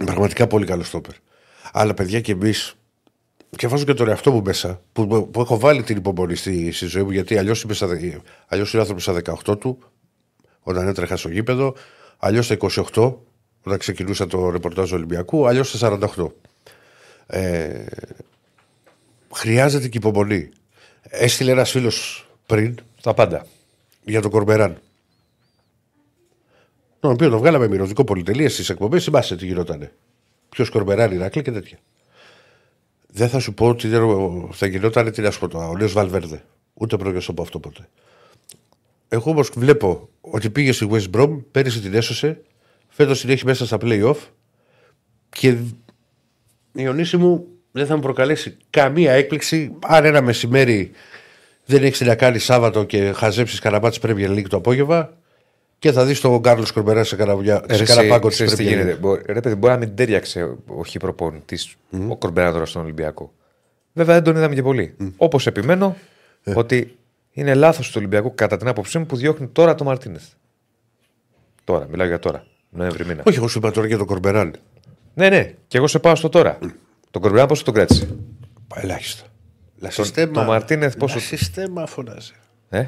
Πραγματικά 0.06 0.48
πολύ 0.48 0.66
καλό 0.66 0.84
στόπερ. 0.84 1.14
Αλλά 1.72 1.94
παιδιά 1.94 2.22
και 2.22 2.32
εμείς. 2.32 2.76
Και 3.58 3.68
βάζω 3.68 3.86
και 3.86 3.94
τον 3.94 4.08
εαυτό 4.08 4.32
μου 4.32 4.42
μέσα, 4.42 4.82
που, 4.94 5.30
που 5.32 5.42
έχω 5.42 5.60
βάλει 5.60 5.84
την 5.84 5.98
υπομονή 5.98 6.36
στη, 6.36 6.72
στη 6.72 6.86
ζωή 6.86 7.04
μου, 7.04 7.12
γιατί 7.12 7.38
αλλιώς 7.38 7.64
είναι 7.64 7.76
ο 8.50 8.80
άνθρωπος 8.80 9.04
στα 9.04 9.22
18 9.46 9.60
του, 9.60 9.80
όταν 10.60 10.88
έτρεχα 10.88 11.18
στο 11.18 11.30
γήπεδο, 11.30 11.76
αλλιώς 12.18 12.46
στα 12.46 12.58
28, 12.94 13.14
όταν 13.64 13.80
ξεκινούσα 13.80 14.28
το 14.28 14.50
ρεπορτάζ 14.50 14.90
του 14.90 14.96
Ολυμπιακού, 14.96 15.48
αλλιώς 15.48 15.70
στα 15.70 16.00
48. 16.16 16.28
Ε, 17.28 17.86
χρειάζεται 19.34 19.88
και 19.88 19.98
υπομονή. 19.98 20.50
Έστειλε 21.02 21.52
ένας 21.52 21.72
φίλος 21.72 22.28
πριν 22.46 22.78
Τα 23.02 23.14
πάντα. 23.14 23.46
για 24.04 24.22
τον 24.22 24.32
Κορμπεράν. 24.32 24.78
Τον 27.00 27.12
οποίο 27.12 27.30
το 27.30 27.38
βγάλαμε 27.38 27.68
μυρωδικό 27.68 28.04
πολυτελεία 28.04 28.50
στις 28.50 28.70
εκπομπές. 28.70 29.04
Θυμάσαι 29.04 29.36
τι 29.36 29.46
γινότανε. 29.46 29.92
Ποιος 30.50 30.70
Κορμπεράν, 30.70 31.12
Ηράκλη 31.12 31.42
και 31.42 31.52
τέτοια. 31.52 31.78
Δεν 33.08 33.30
θα 33.30 33.40
σου 33.40 33.54
πω 33.54 33.68
ότι 33.68 33.88
δεν 33.88 34.02
θα 34.52 34.66
γινόταν 34.66 35.12
τι 35.12 35.22
να 35.22 35.32
σου 35.32 35.40
πω 35.40 35.48
τώρα, 35.48 35.68
ο 35.68 35.78
νέος 35.78 35.94
Βαλβέρδε. 35.94 36.44
Ούτε 36.74 36.96
πρόκειται 36.96 37.18
να 37.18 37.24
σου 37.24 37.34
πω 37.34 37.42
αυτό 37.42 37.60
ποτέ. 37.60 37.90
Εγώ 39.10 39.32
όμως 39.32 39.52
βλέπω 39.56 40.10
ότι 40.22 40.50
πήγε 40.50 40.72
στη 40.72 40.88
West 40.92 41.10
Brom, 41.16 41.40
πέρυσι 41.52 41.80
την 41.80 41.94
έσωσε, 41.94 42.42
φέτος 42.94 43.22
την 43.22 43.30
έχει 43.30 43.46
μέσα 43.46 43.66
στα 43.66 43.78
playoff 43.82 44.16
και 45.30 45.48
η 45.48 45.58
Ιωνίση 46.72 47.18
μου 47.18 47.48
δεν 47.72 47.86
θα 47.86 47.96
μου 47.96 48.02
προκαλέσει 48.02 48.58
καμία 48.70 49.12
έκπληξη 49.12 49.76
αν 49.88 50.06
ένα 50.06 50.22
μεσημέρι 50.22 50.92
δεν 51.66 51.84
έχεις 51.84 52.02
να 52.02 52.16
κάνει 52.16 52.40
Σάββατο 52.40 52.84
και 52.84 53.12
χαζέψεις 53.12 53.60
καραμπάτσι 53.60 54.00
Premier 54.04 54.30
League 54.30 54.48
το 54.50 54.58
απόγευμα 54.58 55.14
και 55.80 55.92
θα 55.92 56.06
δεις 56.06 56.20
τον 56.22 56.42
Κάρλος 56.42 56.72
Κορμπεράς 56.72 57.08
σε, 57.08 57.16
καραβιά, 57.16 57.64
σε 57.72 57.84
καραπάγκο 57.84 58.28
της 58.28 58.36
ξέρεις 58.36 58.54
τι 58.56 58.64
Premier 58.64 58.68
γίνεται. 58.68 58.94
League. 58.96 59.00
Μπο- 59.00 59.16
Ρε 59.26 59.40
παιδί, 59.40 59.56
μπορεί 59.56 59.74
να 59.74 59.80
μην 59.80 59.96
τέριαξε 59.96 60.56
ο 60.68 60.84
χι 60.86 60.98
προπονητής 60.98 61.76
ο 62.10 62.18
Κορμπέρα 62.18 62.52
τώρα 62.52 62.66
στον 62.66 62.82
Ολυμπιακό. 62.82 63.34
Βέβαια 63.94 64.16
δεν 64.16 64.24
τον 64.24 64.36
είδαμε 64.36 64.56
και 64.56 64.62
πολύ. 64.62 64.96
Όπως 65.18 65.48
επιμένω 65.48 65.96
Ε. 66.44 66.54
ότι 66.56 66.98
είναι 67.32 67.54
λάθος 67.54 67.88
του 67.88 67.94
Ολυμπιακού 67.98 68.36
κατά 68.36 68.58
την 68.58 68.68
άποψή 68.68 68.98
μου 69.00 69.06
που 69.06 69.16
διώχνει 69.16 69.48
τώρα 69.48 69.76
το 69.76 69.84
Μαρτίνεθ. 69.84 70.24
Τώρα, 71.64 71.88
μιλάω 71.92 72.08
για 72.08 72.20
τώρα. 72.20 72.46
Νοέμβρη 72.74 73.06
μήνα. 73.06 73.24
Όχι, 73.26 73.38
εγώ 73.38 73.48
σου 73.48 73.58
είπα 73.58 73.72
τώρα 73.72 73.88
για 73.88 73.98
τον 73.98 74.06
Κορμπεράν. 74.08 74.56
Ναι, 75.14 75.30
ναι, 75.30 75.54
και 75.68 75.78
εγώ 75.78 75.88
σε 75.88 76.00
πάω 76.00 76.16
στο 76.16 76.30
τώρα. 76.30 76.58
Τον 77.12 77.22
Κορμπέρα 77.22 77.46
πώ 77.46 77.64
τον 77.64 77.74
κράτησε; 77.74 78.08
Ελάχιστα. 78.76 79.24
Λα 79.80 79.90
Τον- 79.90 80.34
το 80.34 80.42
Μαρτίνεθ 80.44 80.98
πόσο- 80.98 81.16
Λα 81.16 81.22
συστέμα 81.22 81.86
φωνάζει. 81.86 82.32
Ε; 82.70 82.84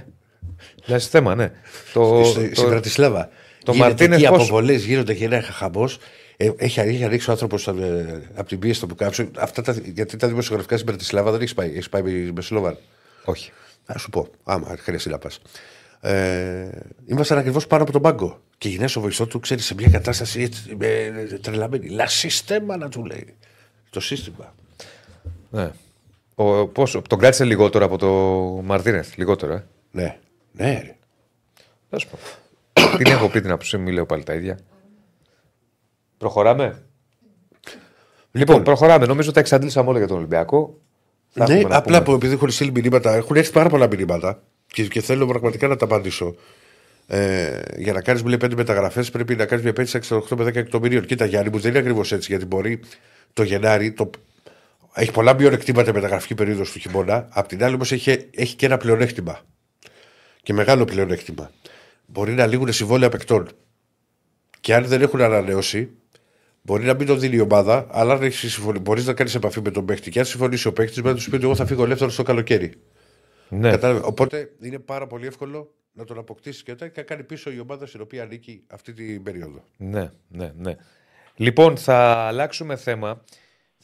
Δηλαδή 0.86 1.03
θέμα, 1.05 1.36
ναι. 1.36 1.51
Το, 1.93 2.23
Στη- 2.25 2.49
το- 2.49 2.55
Στην 2.55 2.69
Πρατισλάβα. 2.69 3.29
το 3.63 3.71
Γίνεται 3.71 3.89
Μαρτίνεθ 3.89 4.19
εκεί 4.19 4.27
πώς- 4.29 4.38
αποβολές 4.41 4.83
γίνονται 4.86 5.13
και 5.13 5.25
ένα 5.25 5.41
χαμό. 5.41 5.89
Ε, 6.38 6.49
έχει, 6.57 6.79
έχει 6.79 7.03
ανοίξει 7.03 7.29
ο 7.29 7.31
άνθρωπος 7.31 7.67
από 7.67 8.43
την 8.47 8.59
πίεση 8.59 8.79
του 8.79 8.88
που 8.88 8.95
κάψε. 8.95 9.29
Αυτά 9.38 9.61
τα, 9.61 9.75
γιατί 9.93 10.17
τα 10.17 10.27
δημοσιογραφικά 10.27 10.75
στην 10.75 10.88
Πρατισλάβα 10.88 11.31
δεν 11.31 11.41
έχεις 11.41 11.53
πάει. 11.53 11.69
Έχεις 11.69 11.89
πάει 11.89 12.01
με 12.36 12.41
Σλόβαν. 12.41 12.77
Όχι. 13.25 13.51
Να 13.88 13.97
σου 13.97 14.09
πω, 14.09 14.27
άμα 14.43 14.75
χρειαστεί 14.79 15.09
να 15.09 15.17
πας. 15.17 15.39
Ε, 16.01 16.69
ήμασταν 17.05 17.37
ακριβώς 17.37 17.67
πάνω 17.67 17.83
από 17.83 17.91
τον 17.91 18.01
πάγκο. 18.01 18.39
Και 18.57 18.69
γυναίκα 18.69 18.91
ο 18.97 19.01
βοηθό 19.01 19.27
του, 19.27 19.39
ξέρει, 19.39 19.61
σε 19.61 19.73
μια 19.73 19.89
κατάσταση 19.89 20.41
έτσι, 20.41 20.77
ε, 20.79 21.11
τρελαμένη. 21.41 21.87
Λα 21.89 22.07
συστέμα 22.07 22.77
να 22.77 22.89
του 22.89 23.05
λέει. 23.05 23.35
Το 23.89 23.99
σύστημα. 23.99 24.53
Ναι. 25.49 25.71
Ο, 26.35 26.67
πώς, 26.67 27.01
τον 27.09 27.19
κράτησε 27.19 27.43
λιγότερο 27.43 27.85
από 27.85 27.97
το 27.97 28.07
Μαρτίνεθ. 28.63 29.15
Λιγότερο, 29.17 29.53
ε; 29.53 29.63
Ναι, 29.91 30.17
ναι, 30.51 30.71
ρε. 30.83 30.95
Θα 31.89 31.97
σου 31.99 32.07
πω. 32.09 32.17
Την 32.97 33.11
έχω 33.11 33.29
πει 33.29 33.41
την 33.41 33.49
άποψή 33.51 33.77
μου, 33.77 33.89
λέω 33.89 34.05
πάλι 34.05 34.23
τα 34.23 34.33
ίδια. 34.33 34.59
Προχωράμε; 36.17 36.83
Λοιπόν, 38.31 38.63
προχωράμε. 38.63 39.05
Νομίζω 39.05 39.31
τα 39.31 39.39
εξαντλήσαμε 39.39 39.89
όλα 39.89 39.97
για 39.97 40.07
τον 40.07 40.17
Ολυμπιακό. 40.17 40.77
Θα 41.29 41.47
Ναι, 41.47 41.53
έχουμε 41.53 41.69
να 41.69 41.77
απλά 41.77 41.97
πούμε. 42.03 42.05
που 42.09 42.13
επειδή 42.25 42.33
έχουν 42.33 42.49
στείλει 42.51 42.71
μηνύματα, 42.71 43.13
έχουν 43.15 43.35
έρθει 43.35 43.51
πάρα 43.51 43.69
πολλά 43.69 43.87
μηνύματα 43.87 44.43
και, 44.68 44.88
και 44.88 45.01
θέλω 45.01 45.28
πραγματικά 45.28 45.68
να 45.68 45.76
τα 45.76 45.86
απαντήσω. 45.86 46.36
Ε, 47.07 47.61
για 47.78 47.93
να 47.93 48.01
κάνεις 48.01 48.24
λέει, 48.24 48.38
πέντε 48.38 48.55
μεταγραφές 48.55 49.11
πρέπει 49.11 49.36
να 49.36 49.45
κάνεις 49.45 49.63
μια 49.63 49.74
επένδυση 49.78 49.99
68 50.09 50.38
με 50.38 50.43
10 50.43 50.47
εκατομμυρίων. 50.47 51.05
Κοίτα, 51.05 51.26
Γιάννη 51.26 51.49
μου, 51.49 51.59
δεν 51.59 51.70
είναι 51.70 51.80
ακριβώς 51.80 52.11
έτσι 52.11 52.32
γιατί 52.32 52.45
μπορεί 52.45 52.80
το 53.34 53.43
Γενάρη. 53.43 53.91
Το... 53.91 54.09
Έχει 54.93 55.11
πολλά 55.11 55.34
μειονεκτήματα 55.34 55.89
η 55.89 55.93
μεταγραφική 55.93 56.36
περίοδος 56.36 56.72
του 56.72 56.80
χειμώνα. 56.80 57.28
Απ' 57.30 57.47
την 57.47 57.63
άλλη 57.63 57.76
όμως 57.76 57.91
έχει, 57.91 58.30
έχει 58.32 58.55
και 58.55 58.66
ένα 58.66 58.78
πλεονέκτημα. 58.78 59.39
Και 60.43 60.53
μεγάλο 60.53 60.86
πλεονέκτημα. 60.86 61.51
Μπορεί 62.05 62.34
να 62.34 62.45
λήγουν 62.45 62.74
συμβόλαια 62.74 63.09
παικτών. 63.09 63.49
Και 64.59 64.76
αν 64.76 64.86
δεν 64.86 65.01
έχουν 65.01 65.22
ανανεώσει, 65.22 65.89
Μπορεί 66.66 66.86
να 66.86 66.93
μην 66.93 67.07
το 67.07 67.16
δίνει 67.16 67.36
η 67.36 67.39
ομάδα, 67.39 67.88
αλλά 67.91 68.20
μπορείς 68.82 69.05
να 69.05 69.13
κάνεις 69.13 69.36
επαφή 69.36 69.61
με 69.61 69.72
τον 69.72 69.86
παίχτη. 69.86 70.09
Και 70.09 70.20
αν 70.20 70.26
συμφωνήσει 70.26 70.68
ο 70.68 70.74
παίχτης, 70.74 70.97
μπορεί 70.97 71.09
να 71.09 71.16
τους 71.16 71.30
πει 71.30 71.36
ότι 71.36 71.43
εγώ 71.43 71.55
θα 71.55 71.66
φύγω 71.66 71.84
ελεύθερο 71.84 72.09
στο 72.09 72.24
καλοκαίρι. 72.24 72.74
Ναι. 73.49 73.69
Κατάλαβε. 73.69 74.01
Οπότε 74.05 74.49
είναι 74.61 74.79
πάρα 74.79 75.07
πολύ 75.07 75.25
εύκολο 75.27 75.73
να 75.93 76.03
τον 76.03 76.17
αποκτήσεις 76.17 76.63
και 76.63 76.71
όταν 76.71 76.91
και 76.91 76.99
να 76.99 77.05
κάνει 77.05 77.23
πίσω 77.23 77.51
η 77.51 77.59
ομάδα 77.59 77.85
στην 77.85 78.01
οποία 78.01 78.23
ανήκει 78.23 78.63
αυτή 78.67 78.93
την 78.93 79.23
περίοδο. 79.23 79.63
ναι, 79.77 80.09
ναι, 80.27 80.51
ναι. 80.57 80.75
Λοιπόν, 81.35 81.77
θα 81.77 81.97
αλλάξουμε 82.13 82.75
θέμα. 82.75 83.23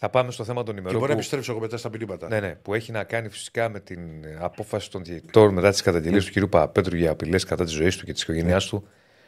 Θα 0.03 0.09
πάμε 0.09 0.31
στο 0.31 0.43
θέμα 0.43 0.63
των 0.63 0.73
Και 0.73 0.79
ημερών. 0.79 0.97
μπορεί 0.99 1.09
να 1.09 1.13
Που, 1.15 1.19
επιστρέψω 1.19 1.51
εγώ 1.51 1.61
μετά 1.61 1.77
στα 1.77 1.89
μηνύματα. 1.89 2.27
ναι, 2.27 2.39
ναι, 2.39 2.55
που 2.61 2.73
έχει 2.73 2.91
να 2.91 3.03
κάνει 3.03 3.29
φυσικά 3.29 3.69
με 3.69 3.79
την 3.79 3.99
απόφαση 4.39 4.91
των 4.91 5.03
διαιτητών 5.03 5.53
μετά 5.53 5.69
τις 5.69 5.81
καταγγελίες 5.81 6.25
του 6.25 6.31
κ. 6.39 6.49
Παπαπέτρου 6.49 6.95
για 6.95 7.11
απειλές 7.11 7.43
κατά 7.43 7.63
της 7.63 7.73
ζωής 7.73 7.97
του 7.97 8.05
και 8.05 8.13
της 8.13 8.21
οικογένειάς 8.21 8.65
του 8.65 8.87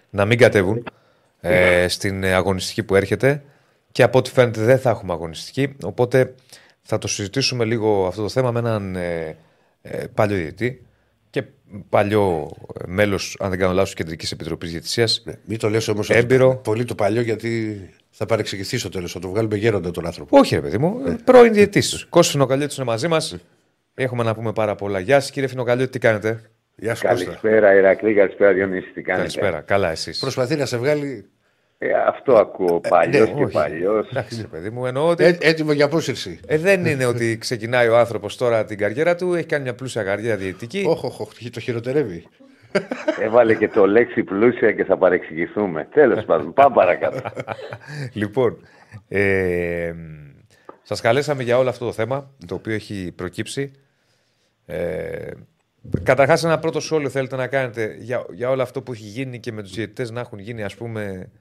να 0.09 0.25
μην 0.25 0.38
κατέβουν 0.38 0.84
ε, 1.41 1.88
στην 1.88 2.25
αγωνιστική 2.25 2.84
που 2.84 2.95
έρχεται. 2.95 3.43
Και 3.91 4.03
από 4.03 4.17
ό,τι 4.17 4.29
φαίνεται 4.29 4.61
δεν 4.61 4.79
θα 4.79 4.89
έχουμε 4.89 5.13
αγωνιστική. 5.13 5.75
Οπότε 5.84 6.36
θα 6.81 6.97
το 6.97 7.07
συζητήσουμε 7.07 7.65
λίγο 7.65 8.07
αυτό 8.07 8.21
το 8.21 8.29
θέμα 8.29 8.51
με 8.51 8.59
έναν 8.59 8.95
ε, 8.95 9.38
ε, 9.86 10.05
παλιό 10.13 10.36
διαιτητή 10.36 10.86
και 11.29 11.43
παλιό 11.89 12.51
μέλος, 12.88 13.38
αν 13.39 13.49
δεν 13.49 13.59
κάνω 13.59 13.73
λάθος, 13.73 13.93
Κεντρικής 13.93 14.31
Επιτροπής 14.31 14.71
Διαιτησίας. 14.71 15.21
Ναι, 15.25 15.34
μην 15.45 15.57
το 15.59 15.69
λες 15.69 15.88
όμως 15.88 16.09
Έμπειρο. 16.09 16.55
πολύ 16.55 16.86
το 16.86 16.95
παλιό 16.95 17.21
γιατί 17.21 17.79
θα 18.09 18.25
παρεξηγηθεί 18.25 18.77
στο 18.77 18.89
τέλος. 18.89 19.11
Θα 19.11 19.19
το 19.19 19.29
βγάλουμε 19.29 19.55
γέροντα 19.55 19.91
τον 19.91 20.05
άνθρωπο. 20.05 20.38
Όχι, 20.38 20.55
ρε 20.55 20.61
παιδί 20.61 20.77
μου, 20.77 21.15
πρώην 21.23 21.53
διαιτής. 21.53 22.05
Κώστα 22.09 22.31
Φινοκαλιώτης 22.31 22.77
είναι 22.77 22.86
μαζί 22.86 23.07
μας. 23.07 23.38
Έχουμε 23.95 24.23
να 24.23 24.36
πούμε 24.36 24.53
πάρα 24.53 24.75
πολλά. 24.75 24.99
Γεια 24.99 25.19
σας, 25.19 25.31
κύριε 25.31 25.49
Φινοκαλιώτη, 25.49 25.91
τι 25.91 25.99
κάνετε; 25.99 26.41
Γεια 26.75 26.95
σου 26.95 27.07
Κώστα. 27.07 27.25
Καλησπέρα, 27.25 27.75
Ηρακλή, 27.75 28.13
καλησπέρα, 28.13 28.53
Διονύση, 28.53 28.91
τι 28.93 29.01
κάνετε; 29.01 29.27
Καλησπέρα. 29.27 29.61
Καλά, 29.61 29.91
εσείς. 29.91 30.19
Προσπαθεί 30.19 30.55
να 30.55 30.65
σε 30.65 30.77
βγάλει 30.77 31.29
Ε, 31.84 31.93
αυτό 32.07 32.36
ακούω, 32.36 32.79
παλιός 32.79 33.29
ναι, 33.29 33.36
και 33.36 33.43
όχι. 33.43 33.53
παλιός. 33.53 34.09
Εντάξει, 34.09 34.41
ρε 34.41 34.47
παιδί 34.47 34.69
μου, 34.69 34.86
εννοώ 34.86 35.07
ότι. 35.07 35.23
έ- 35.23 35.43
έτοιμο 35.43 35.71
για 35.71 35.86
απόσυρση. 35.86 36.39
Ε, 36.47 36.57
δεν 36.57 36.86
είναι 36.86 37.05
ότι 37.05 37.38
ξεκινάει 37.38 37.88
ο 37.88 37.97
άνθρωπος 37.97 38.38
τώρα 38.38 38.65
την 38.65 38.77
καριέρα 38.77 39.15
του, 39.15 39.34
έχει 39.34 39.45
κάνει 39.45 39.63
μια 39.63 39.75
πλούσια 39.75 40.03
καριέρα 40.03 40.38
διαιτητική. 40.38 40.86
Όχι, 40.88 41.05
όχι, 41.05 41.21
όχι, 41.21 41.49
το 41.49 41.59
χειροτερεύει. 41.59 42.27
Έβαλε 43.19 43.55
και 43.55 43.67
το 43.67 43.88
λέξη 43.88 44.23
πλούσια 44.23 44.71
και 44.71 44.84
θα 44.84 44.97
παρεξηγηθούμε. 44.97 45.88
Τέλος 45.93 46.25
πάντων, 46.25 46.53
πάμε 46.53 46.75
παρακάτω. 46.75 47.21
λοιπόν, 48.13 48.57
ε, 49.07 49.93
σας 50.81 51.01
καλέσαμε 51.01 51.43
για 51.43 51.57
όλο 51.57 51.69
αυτό 51.69 51.86
το 51.86 51.91
θέμα, 51.91 52.31
το 52.47 52.55
οποίο 52.55 52.73
έχει 52.73 53.13
προκύψει. 53.15 53.71
Ε, 54.65 55.31
καταρχάς 56.03 56.43
ένα 56.43 56.59
πρώτο 56.59 56.79
σχόλιο 56.79 57.09
θέλετε 57.09 57.36
να 57.36 57.47
κάνετε 57.47 57.95
για, 57.99 58.25
για 58.31 58.49
όλο 58.49 58.61
αυτό 58.61 58.81
που 58.81 58.91
έχει 58.91 59.03
γίνει 59.03 59.39
και 59.39 59.51
με 59.51 59.61
τους 59.61 59.73
διαιτητές 59.73 60.11
να 60.11 60.19
έχουν 60.19 60.39
γίνει 60.39 60.63
ας 60.63 60.75
πούμε 60.75 61.31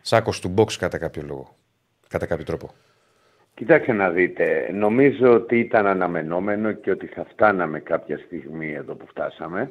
σάκος 0.00 0.40
του 0.40 0.54
box 0.56 0.72
κατά 0.72 0.98
κάποιο 0.98 1.22
λόγο, 1.26 1.56
κατά 2.08 2.26
κάποιο 2.26 2.44
τρόπο. 2.44 2.70
Κοιτάξτε 3.54 3.92
να 3.92 4.10
δείτε, 4.10 4.70
νομίζω 4.72 5.32
ότι 5.32 5.58
ήταν 5.58 5.86
αναμενόμενο 5.86 6.72
και 6.72 6.90
ότι 6.90 7.06
θα 7.06 7.24
φτάναμε 7.24 7.80
κάποια 7.80 8.18
στιγμή 8.18 8.72
εδώ 8.72 8.94
που 8.94 9.06
φτάσαμε. 9.06 9.70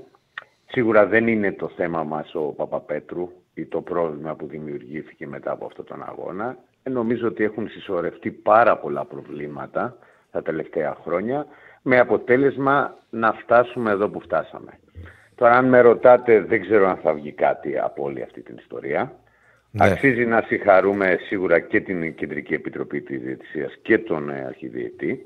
Σίγουρα 0.66 1.06
δεν 1.06 1.28
είναι 1.28 1.52
το 1.52 1.70
θέμα 1.76 2.04
μας 2.04 2.36
ο 2.36 2.42
Παπαπέτρου 2.42 3.32
ή 3.54 3.66
το 3.66 3.82
πρόβλημα 3.82 4.36
που 4.36 4.48
δημιουργήθηκε 4.48 5.28
μετά 5.28 5.52
από 5.52 5.66
αυτόν 5.66 5.86
τον 5.86 6.04
αγώνα. 6.04 6.58
Ε, 6.84 6.90
νομίζω 6.90 7.28
ότι 7.28 7.44
έχουν 7.44 7.70
συσσωρευτεί 7.70 8.32
πάρα 8.32 8.78
πολλά 8.78 9.06
προβλήματα 9.06 9.98
τα 10.32 10.42
τελευταία 10.42 10.98
χρόνια 11.04 11.46
με 11.82 12.00
αποτέλεσμα 12.00 12.98
να 13.10 13.34
φτάσουμε 13.34 13.92
εδώ 13.92 14.10
που 14.10 14.22
φτάσαμε. 14.22 14.80
Τώρα 15.36 15.58
αν 15.58 15.66
με 15.66 15.80
ρωτάτε 15.80 16.42
δεν 16.42 16.62
ξέρω 16.62 16.88
αν 16.88 16.98
θα 16.98 17.14
βγει 17.14 17.32
κάτι 17.32 17.80
από 17.80 18.04
όλη 18.04 18.22
αυτή 18.22 18.42
την 18.42 18.58
ιστορία. 18.58 19.16
Ναι. 19.78 19.92
Αξίζει 19.92 20.26
να 20.26 20.44
συγχαρούμε 20.48 21.18
σίγουρα 21.28 21.60
και 21.60 21.82
την 21.82 22.16
Κεντρική 22.16 22.54
Επιτροπή 22.54 23.02
της 23.02 23.22
Διαιτησίας 23.22 23.78
και 23.82 23.98
τον 23.98 24.30
ε, 24.30 24.46
Αρχιδιετή. 24.48 25.26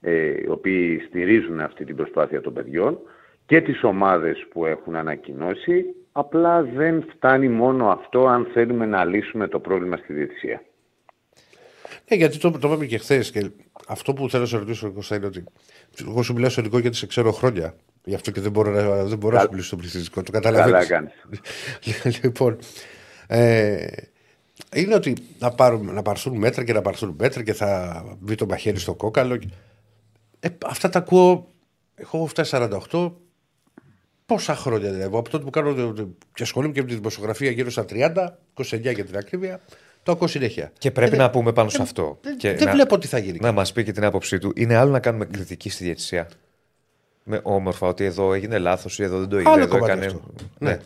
ε, 0.00 0.40
οι 0.42 0.48
οποίοι 0.48 0.98
στηρίζουν 1.08 1.60
αυτή 1.60 1.84
την 1.84 1.96
προσπάθεια 1.96 2.40
των 2.40 2.52
παιδιών 2.52 2.98
και 3.46 3.60
τις 3.60 3.82
ομάδες 3.82 4.46
που 4.50 4.66
έχουν 4.66 4.96
ανακοινώσει. 4.96 5.84
Απλά 6.12 6.62
δεν 6.62 7.04
φτάνει 7.14 7.48
μόνο 7.48 7.88
αυτό 7.88 8.26
αν 8.26 8.48
θέλουμε 8.52 8.86
να 8.86 9.04
λύσουμε 9.04 9.48
το 9.48 9.58
πρόβλημα 9.60 9.96
στη 9.96 10.12
διαιτησία. 10.12 10.62
Ναι, 12.08 12.16
γιατί 12.16 12.38
το, 12.38 12.50
το 12.50 12.68
είπαμε 12.68 12.86
και 12.86 12.98
χθες. 12.98 13.30
Και 13.30 13.50
αυτό 13.88 14.12
που 14.12 14.30
θέλω 14.30 14.42
να 14.42 14.48
σε 14.48 14.56
ρωτήσω, 14.56 14.92
Κώστα, 14.92 15.16
είναι 15.16 15.26
ότι. 15.26 15.44
Εγώ 16.08 16.22
σου 16.22 16.32
μιλάω 16.32 16.50
στο 16.50 16.60
ελληνικό 16.60 16.80
γιατί 16.80 16.96
σε 16.96 17.06
ξέρω 17.06 17.32
χρόνια. 17.32 17.74
Γι' 18.04 18.14
αυτό 18.14 18.30
και 18.30 18.40
δεν 18.40 18.50
μπορώ 18.50 18.70
να, 18.70 19.04
δεν 19.04 19.18
μπορώ 19.18 19.34
να 19.36 19.40
σου 19.40 19.48
μιλήσω 19.50 19.66
στο 19.66 19.76
πληθυσμικό. 19.76 20.22
Το 20.22 20.32
καταλαβαίνω. 20.32 20.70
Καλά 20.70 20.86
κάνεις. 20.86 21.12
λοιπόν. 22.22 22.58
Ε, 23.34 23.86
είναι 24.74 24.94
ότι 24.94 25.14
να, 25.38 25.50
πάρουν, 25.50 25.94
να 25.94 26.02
πάρθουν 26.02 26.36
μέτρα 26.36 26.64
και 26.64 26.72
να 26.72 26.82
πάρθουν 26.82 27.14
μέτρα 27.18 27.42
και 27.42 27.52
θα 27.52 28.02
μπει 28.18 28.34
το 28.34 28.46
μαχαίρι 28.46 28.78
στο 28.78 28.94
κόκαλο. 28.94 29.38
Ε, 30.40 30.48
αυτά 30.66 30.88
τα 30.88 30.98
ακούω. 30.98 31.46
Έχω 31.94 32.26
φτάσει 32.26 32.56
48. 32.90 33.12
Πόσα 34.26 34.54
χρόνια 34.54 34.90
δηλαδή. 34.92 35.16
Από 35.16 35.28
τότε 35.30 35.44
που 35.44 35.50
κάνω 35.50 35.92
και 36.34 36.42
ασχολούμαι 36.42 36.72
και 36.72 36.80
με 36.82 36.88
τη 36.88 36.94
δημοσιογραφία 36.94 37.50
γύρω 37.50 37.70
στα 37.70 37.84
30, 37.88 38.38
29 38.54 38.80
για 38.94 39.04
την 39.04 39.16
ακρίβεια, 39.16 39.60
το 40.02 40.12
ακούω 40.12 40.26
συνέχεια. 40.28 40.72
Και 40.78 40.90
πρέπει 40.90 41.14
Ε, 41.14 41.18
να 41.18 41.30
πούμε 41.30 41.52
πάνω 41.52 41.68
σε 41.68 41.82
αυτό. 41.82 42.18
δεν- 42.22 42.36
και 42.36 42.52
δεν 42.54 42.66
να- 42.66 42.72
βλέπω 42.72 42.98
τι 42.98 43.06
θα 43.06 43.18
γίνει. 43.18 43.38
Να 43.40 43.52
μας 43.52 43.72
πει 43.72 43.84
και 43.84 43.92
την 43.92 44.04
άποψή 44.04 44.38
του. 44.38 44.52
Είναι 44.56 44.74
άλλο 44.76 44.90
να 44.90 45.00
κάνουμε 45.00 45.24
κριτική 45.24 45.70
στη 45.70 45.84
διαιτησία. 45.84 46.28
Με 47.24 47.40
όμορφα 47.42 47.86
ότι 47.86 48.04
εδώ 48.04 48.32
έγινε 48.34 48.58
λάθος 48.58 48.98
ή 48.98 49.02
εδώ 49.02 49.18
δεν 49.18 49.28
το 49.28 49.38
είδε. 49.40 49.48
Άλλο 49.50 49.62
εδώ 49.62 49.78
κομμάτι 49.78 50.06
αυτό. 50.06 50.22
Ναι. 50.58 50.70
Ναι. 50.70 50.78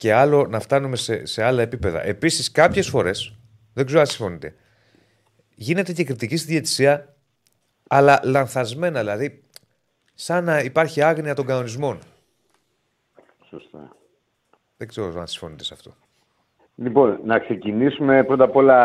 Και 0.00 0.12
άλλο 0.14 0.46
να 0.46 0.60
φτάνουμε 0.60 0.96
σε, 0.96 1.26
σε 1.26 1.42
άλλα 1.44 1.62
επίπεδα. 1.62 2.04
Επίσης, 2.04 2.50
κάποιες 2.50 2.88
φορές, 2.88 3.34
δεν 3.74 3.86
ξέρω 3.86 4.00
αν 4.00 4.06
συμφωνείτε, 4.06 4.54
γίνεται 5.54 5.92
και 5.92 6.04
κριτική 6.04 6.36
στη 6.36 6.50
διαιτησία, 6.52 7.14
αλλά 7.88 8.20
λανθασμένα. 8.24 9.00
Δηλαδή, 9.00 9.42
σαν 10.14 10.44
να 10.44 10.58
υπάρχει 10.60 11.02
άγνοια 11.02 11.34
των 11.34 11.46
κανονισμών. 11.46 11.98
Σωστά. 13.48 13.96
Δεν 14.76 14.88
ξέρω 14.88 15.20
αν 15.20 15.26
συμφωνείτε 15.26 15.64
σε 15.64 15.74
αυτό. 15.74 15.94
Λοιπόν, 16.74 17.20
να 17.24 17.38
ξεκινήσουμε 17.38 18.24
πρώτα 18.24 18.44
απ' 18.44 18.56
όλα, 18.56 18.78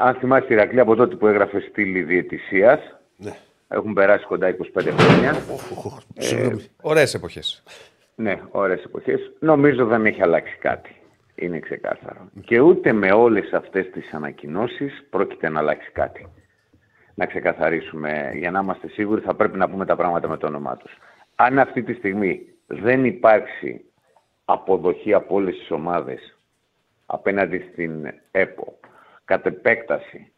αν 0.00 0.14
θυμάσαι 0.14 0.46
τη 0.46 0.52
Ηρακλή 0.52 0.80
από 0.80 0.94
τότε 0.94 1.14
που 1.14 1.26
έγραφε 1.26 1.60
στήλη 1.60 2.02
διαιτησίας, 2.02 2.80
Ναι. 3.16 3.36
έχουν 3.68 3.92
περάσει 3.92 4.24
κοντά 4.24 4.48
25 4.48 4.90
χρόνια. 4.90 5.42
Οχ, 5.52 5.84
οχ, 5.84 5.98
Συγγνώμη. 6.18 6.64
Ωραίες 6.80 7.14
εποχές. 7.14 7.62
Ναι, 8.20 8.40
ωραίες 8.50 8.84
εποχές. 8.84 9.32
Νομίζω 9.38 9.86
δεν 9.86 10.06
έχει 10.06 10.22
αλλάξει 10.22 10.56
κάτι. 10.56 10.94
Είναι 11.34 11.58
ξεκάθαρο. 11.58 12.30
Και 12.44 12.60
ούτε 12.60 12.92
με 12.92 13.12
όλες 13.12 13.52
αυτές 13.52 13.90
τις 13.90 14.12
ανακοινώσεις 14.12 15.06
πρόκειται 15.10 15.48
να 15.48 15.58
αλλάξει 15.58 15.90
κάτι. 15.92 16.26
Να 17.14 17.26
ξεκαθαρίσουμε, 17.26 18.30
για 18.34 18.50
να 18.50 18.60
είμαστε 18.60 18.88
σίγουροι 18.88 19.20
θα 19.20 19.34
πρέπει 19.34 19.58
να 19.58 19.70
πούμε 19.70 19.84
τα 19.86 19.96
πράγματα 19.96 20.28
με 20.28 20.36
το 20.36 20.46
όνομά 20.46 20.76
τους. 20.76 20.92
Αν 21.34 21.58
αυτή 21.58 21.82
τη 21.82 21.92
στιγμή 21.94 22.46
δεν 22.66 23.04
υπάρξει 23.04 23.84
αποδοχή 24.44 25.14
από 25.14 25.34
όλες 25.34 25.58
τις 25.58 25.70
ομάδες 25.70 26.38
απέναντι 27.06 27.68
στην 27.72 28.12
ΕΠΟ, 28.30 28.78
κατ' 29.24 29.46
επέκταση 29.46 30.32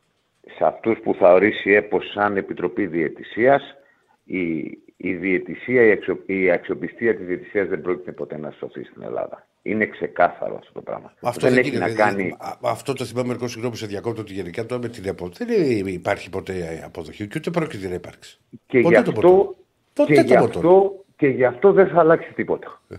σε 0.57 0.64
αυτούς 0.64 0.99
που 0.99 1.14
θα 1.14 1.33
ορίσει 1.33 1.70
η 1.70 1.74
ΕΠΟ 1.74 2.01
σαν 2.01 2.37
Επιτροπή 2.37 2.87
Διαιτησίας, 2.87 3.76
η, 4.24 4.62
η, 5.05 5.14
διαιτησία, 5.14 5.82
η, 5.86 5.90
αξιο, 5.90 6.22
η 6.26 6.50
αξιοπιστία 6.50 7.16
της 7.16 7.26
διαιτησίας 7.26 7.68
δεν 7.68 7.80
πρόκειται 7.80 8.12
ποτέ 8.12 8.38
να 8.38 8.50
σωθεί 8.50 8.84
στην 8.84 9.03
Ελλάδα. 9.03 9.46
Είναι 9.62 9.86
ξεκάθαρο 9.86 10.57
αυτό 10.59 10.72
το 10.72 10.80
πράγμα. 10.82 11.12
Αυτό 11.22 11.40
δεν 11.46 11.50
δεν 11.55 11.59
έχει 11.59 11.68
γίνεται, 11.70 11.86
να 11.86 11.92
δηλαδή, 11.94 12.22
κάνει... 12.22 12.36
α- 12.38 12.59
Αυτό 12.70 12.92
το 12.92 13.05
θυμάμαι 13.05 13.26
μερικό 13.26 13.48
συγγνώμη 13.48 13.76
σε 13.76 13.86
διακόπτω 13.86 14.20
ότι 14.20 14.32
γενικά 14.32 14.66
τώρα 14.66 14.82
με 14.82 14.88
την 14.88 15.05
ΕΠΟ 15.07 15.28
δεν 15.28 15.48
είναι- 15.48 15.90
υπάρχει 15.90 16.30
ποτέ 16.30 16.82
αποδοχή 16.86 17.26
και 17.26 17.34
ούτε 17.36 17.50
πρόκειται 17.50 17.88
να 17.88 17.94
υπάρξει. 17.94 18.38
Και 18.66 18.80
ποτέ 18.80 18.96
γι' 18.96 19.03
το 19.05 19.11
αυτό, 19.11 19.30
ποτέ. 19.30 19.57
Ποτέ 19.92 20.12
και 20.14 20.20
το 20.20 20.26
γι' 20.26 20.34
ποτέ. 20.38 20.57
αυτό, 20.59 21.05
και 21.16 21.26
γι' 21.26 21.44
αυτό 21.44 21.72
δεν 21.72 21.88
θα 21.88 22.00
αλλάξει 22.00 22.32
τίποτα. 22.32 22.80
Ε. 22.88 22.96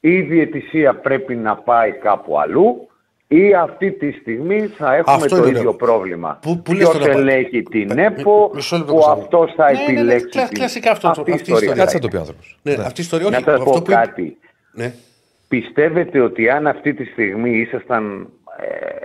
Η 0.00 0.20
διαιτησία 0.20 0.94
πρέπει 0.94 1.34
να 1.36 1.56
πάει 1.56 1.92
κάπου 1.92 2.40
αλλού 2.40 2.88
ή 3.32 3.54
αυτή 3.54 3.90
τη 3.92 4.10
στιγμή 4.12 4.66
θα 4.66 4.94
έχουμε 4.94 5.14
Αυτό 5.16 5.28
το 5.36 5.36
είναι 5.36 5.58
ίδιο 5.58 5.70
το- 5.70 5.76
πρόβλημα. 5.76 6.38
Που- 6.42 6.62
που 6.62 6.72
λες 6.72 6.88
Ποιος 6.90 6.98
τώρα, 6.98 7.12
ελέγχει 7.18 7.62
την 7.62 7.88
Πε- 7.88 7.98
ΕΠΟ, 7.98 8.46
μι- 8.48 8.54
μισό 8.54 8.76
λεπτό, 8.76 8.92
που 8.92 8.98
Κωνσταντίνο. 9.00 9.24
αυτός 9.24 9.52
θα 9.56 9.64
Ναι, 9.72 9.78
ναι, 9.78 9.84
ναι, 9.84 9.92
επιλέξει 9.92 10.26
κλα- 10.28 10.48
την- 10.48 10.58
κλασικά 10.58 10.90
αυτό, 10.90 11.08
αυτή 11.08 11.30
η 11.30 11.32
αυτή 11.34 11.50
η 11.50 11.54
ιστορία. 11.54 11.58
ιστορία. 11.58 11.82
Κάτσε 11.82 11.96
να 11.96 12.02
το 12.02 12.08
πει 12.08 12.16
ο 12.16 12.20
άνθρωπος. 12.20 12.58
Ναι, 12.62 12.72
αυτή 12.72 13.00
η 13.00 13.04
ιστορία 13.04 13.26
όχι. 13.26 13.34
Να 13.34 13.40
σας 13.42 13.52
αυτό 13.52 13.64
πω 13.64 13.70
που 13.70 13.78
είπε- 13.78 13.92
κάτι. 13.94 14.36
Ναι. 14.72 14.92
Πιστεύετε 15.48 16.20
ότι 16.20 16.48
αν 16.50 16.66
αυτή 16.66 16.94
τη 16.94 17.04
στιγμή 17.04 17.50
ήσασταν 17.58 18.28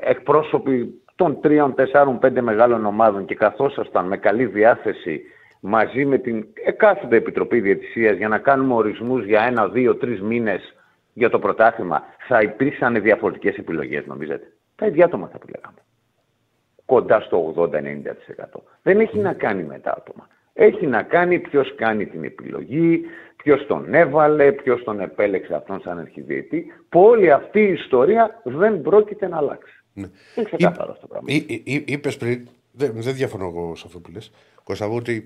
ε, 0.02 0.10
εκπρόσωποι 0.10 1.02
των 1.16 1.42
τριών, 1.42 1.76
τεσσάρων, 1.76 2.20
πέντε 2.20 2.42
μεγάλων 2.42 2.86
ομάδων 2.86 3.26
και 3.26 3.36
καθόσασταν 3.36 4.08
με 4.08 4.18
καλή 4.18 4.46
διάθεση 4.46 5.22
μαζί 5.60 6.06
με 6.06 6.18
την 6.18 6.46
εκάστοτε 6.66 7.16
Επιτροπή 7.16 7.60
Διαιτησίας 7.60 8.18
για 8.18 8.28
να 8.28 8.38
κάνουμε 8.38 8.74
ορισμούς 8.74 9.26
για 9.26 9.42
ένα, 9.42 9.68
δύο, 9.68 9.96
τρεις 9.96 10.22
μήνες 10.22 10.74
για 11.18 11.30
το 11.30 11.39
πρωτάθλημα, 11.39 12.03
θα 12.28 12.41
υπήρξαν 12.41 13.01
διαφορετικές 13.01 13.55
επιλογές 13.57 14.05
νομίζετε; 14.05 14.51
Τα 14.76 14.86
ίδια 14.86 15.05
άτομα 15.05 15.28
θα 15.28 15.39
επιλέγαμε. 15.41 15.78
Κοντά 16.86 17.20
στο 17.20 17.53
80-90%. 17.57 17.72
Δεν 18.82 18.99
έχει 18.99 19.18
να 19.18 19.34
κάνει 19.34 19.63
με 19.63 19.80
τα 19.80 19.93
άτομα. 19.97 20.28
Έχει 20.53 20.88
να 20.88 21.03
κάνει 21.03 21.39
ποιος 21.39 21.76
κάνει 21.76 22.05
την 22.05 22.24
επιλογή, 22.24 23.01
ποιος 23.36 23.66
τον 23.66 23.93
έβαλε, 23.93 24.51
ποιος 24.51 24.84
τον 24.84 24.99
επέλεξε 24.99 25.55
αυτόν 25.55 25.82
σαν 25.82 25.99
αρχιδιετή, 25.99 26.66
που 26.89 27.01
όλη 27.01 27.32
αυτή 27.32 27.59
η 27.59 27.72
ιστορία 27.72 28.41
δεν 28.43 28.82
πρόκειται 28.82 29.28
να 29.28 29.38
αλλάξει. 29.38 29.84
Ναι. 29.93 30.07
Είναι 30.36 30.45
ξεκάθαρο 30.45 30.91
αυτό 30.91 31.07
το 31.07 31.07
πράγμα. 31.07 31.28
Είπες 31.86 32.18
πριν, 32.18 32.47
δεν, 32.72 32.91
δεν 32.93 33.13
διαφωνώ 33.13 33.45
εγώ 33.45 33.76
σε 33.76 33.84
αυτό 33.88 33.99
που 33.99 34.11
λες, 34.11 34.32
Κωνσταντίνο, 34.63 34.97
ότι 34.99 35.26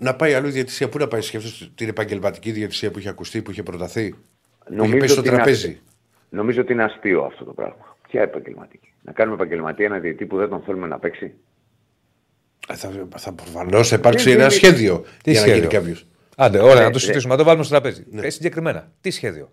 να 0.00 0.14
πάει 0.16 0.34
αλλού 0.34 0.46
η 0.46 0.50
διαιτησία. 0.50 0.88
Πού 0.88 0.98
να 0.98 1.08
πάει, 1.08 1.20
σκέφτεσαι 1.20 1.70
την 1.74 1.88
επαγγελματική 1.88 2.50
διαιτησία 2.50 2.90
που 2.90 2.98
είχε 2.98 3.08
ακουστεί, 3.08 3.42
που 3.42 3.50
είχε 3.50 3.62
προταθεί. 3.62 4.14
που 4.76 4.84
είχε 4.84 4.96
πέσει 4.96 5.08
στο 5.12 5.20
ότι 5.20 5.28
είναι 5.28 5.36
τραπέζι; 5.36 5.66
αστείο. 5.66 5.82
Νομίζω 6.28 6.60
ότι 6.60 6.72
είναι 6.72 6.82
αστείο 6.84 7.22
αυτό 7.22 7.44
το 7.44 7.52
πράγμα. 7.52 7.96
Ποια 8.08 8.22
επαγγελματική; 8.22 8.92
Να 9.02 9.12
κάνουμε 9.12 9.36
επαγγελματία 9.36 9.86
ένα 9.86 9.98
διαιτή 9.98 10.26
που 10.26 10.36
δεν 10.36 10.48
τον 10.48 10.62
θέλουμε 10.62 10.86
να 10.86 10.98
παίξει; 10.98 11.32
Ε, 12.68 12.74
Θα, 12.74 12.90
θα 13.16 13.32
προφανώς 13.32 13.90
υπάρξει 13.92 14.24
Δεν 14.24 14.32
ένα 14.32 14.42
είναι- 14.42 14.52
σχέδιο 14.52 15.04
Τι 15.22 15.30
για 15.30 15.40
να 15.40 15.46
γίνει 15.46 15.58
σχέδιο; 15.60 15.78
κάποιος. 15.78 16.06
Άντε, 16.36 16.58
ωραία, 16.58 16.74
Ναι, 16.74 16.80
να 16.80 16.86
το 16.86 16.92
ναι. 16.92 16.98
συζητήσουμε. 16.98 17.32
Να 17.32 17.38
το 17.38 17.44
βάλουμε 17.46 17.64
στο 17.64 17.72
τραπέζι. 17.80 18.04
Ε, 18.14 18.30
συγκεκριμένα. 18.30 18.92
Τι 19.00 19.10
σχέδιο; 19.10 19.50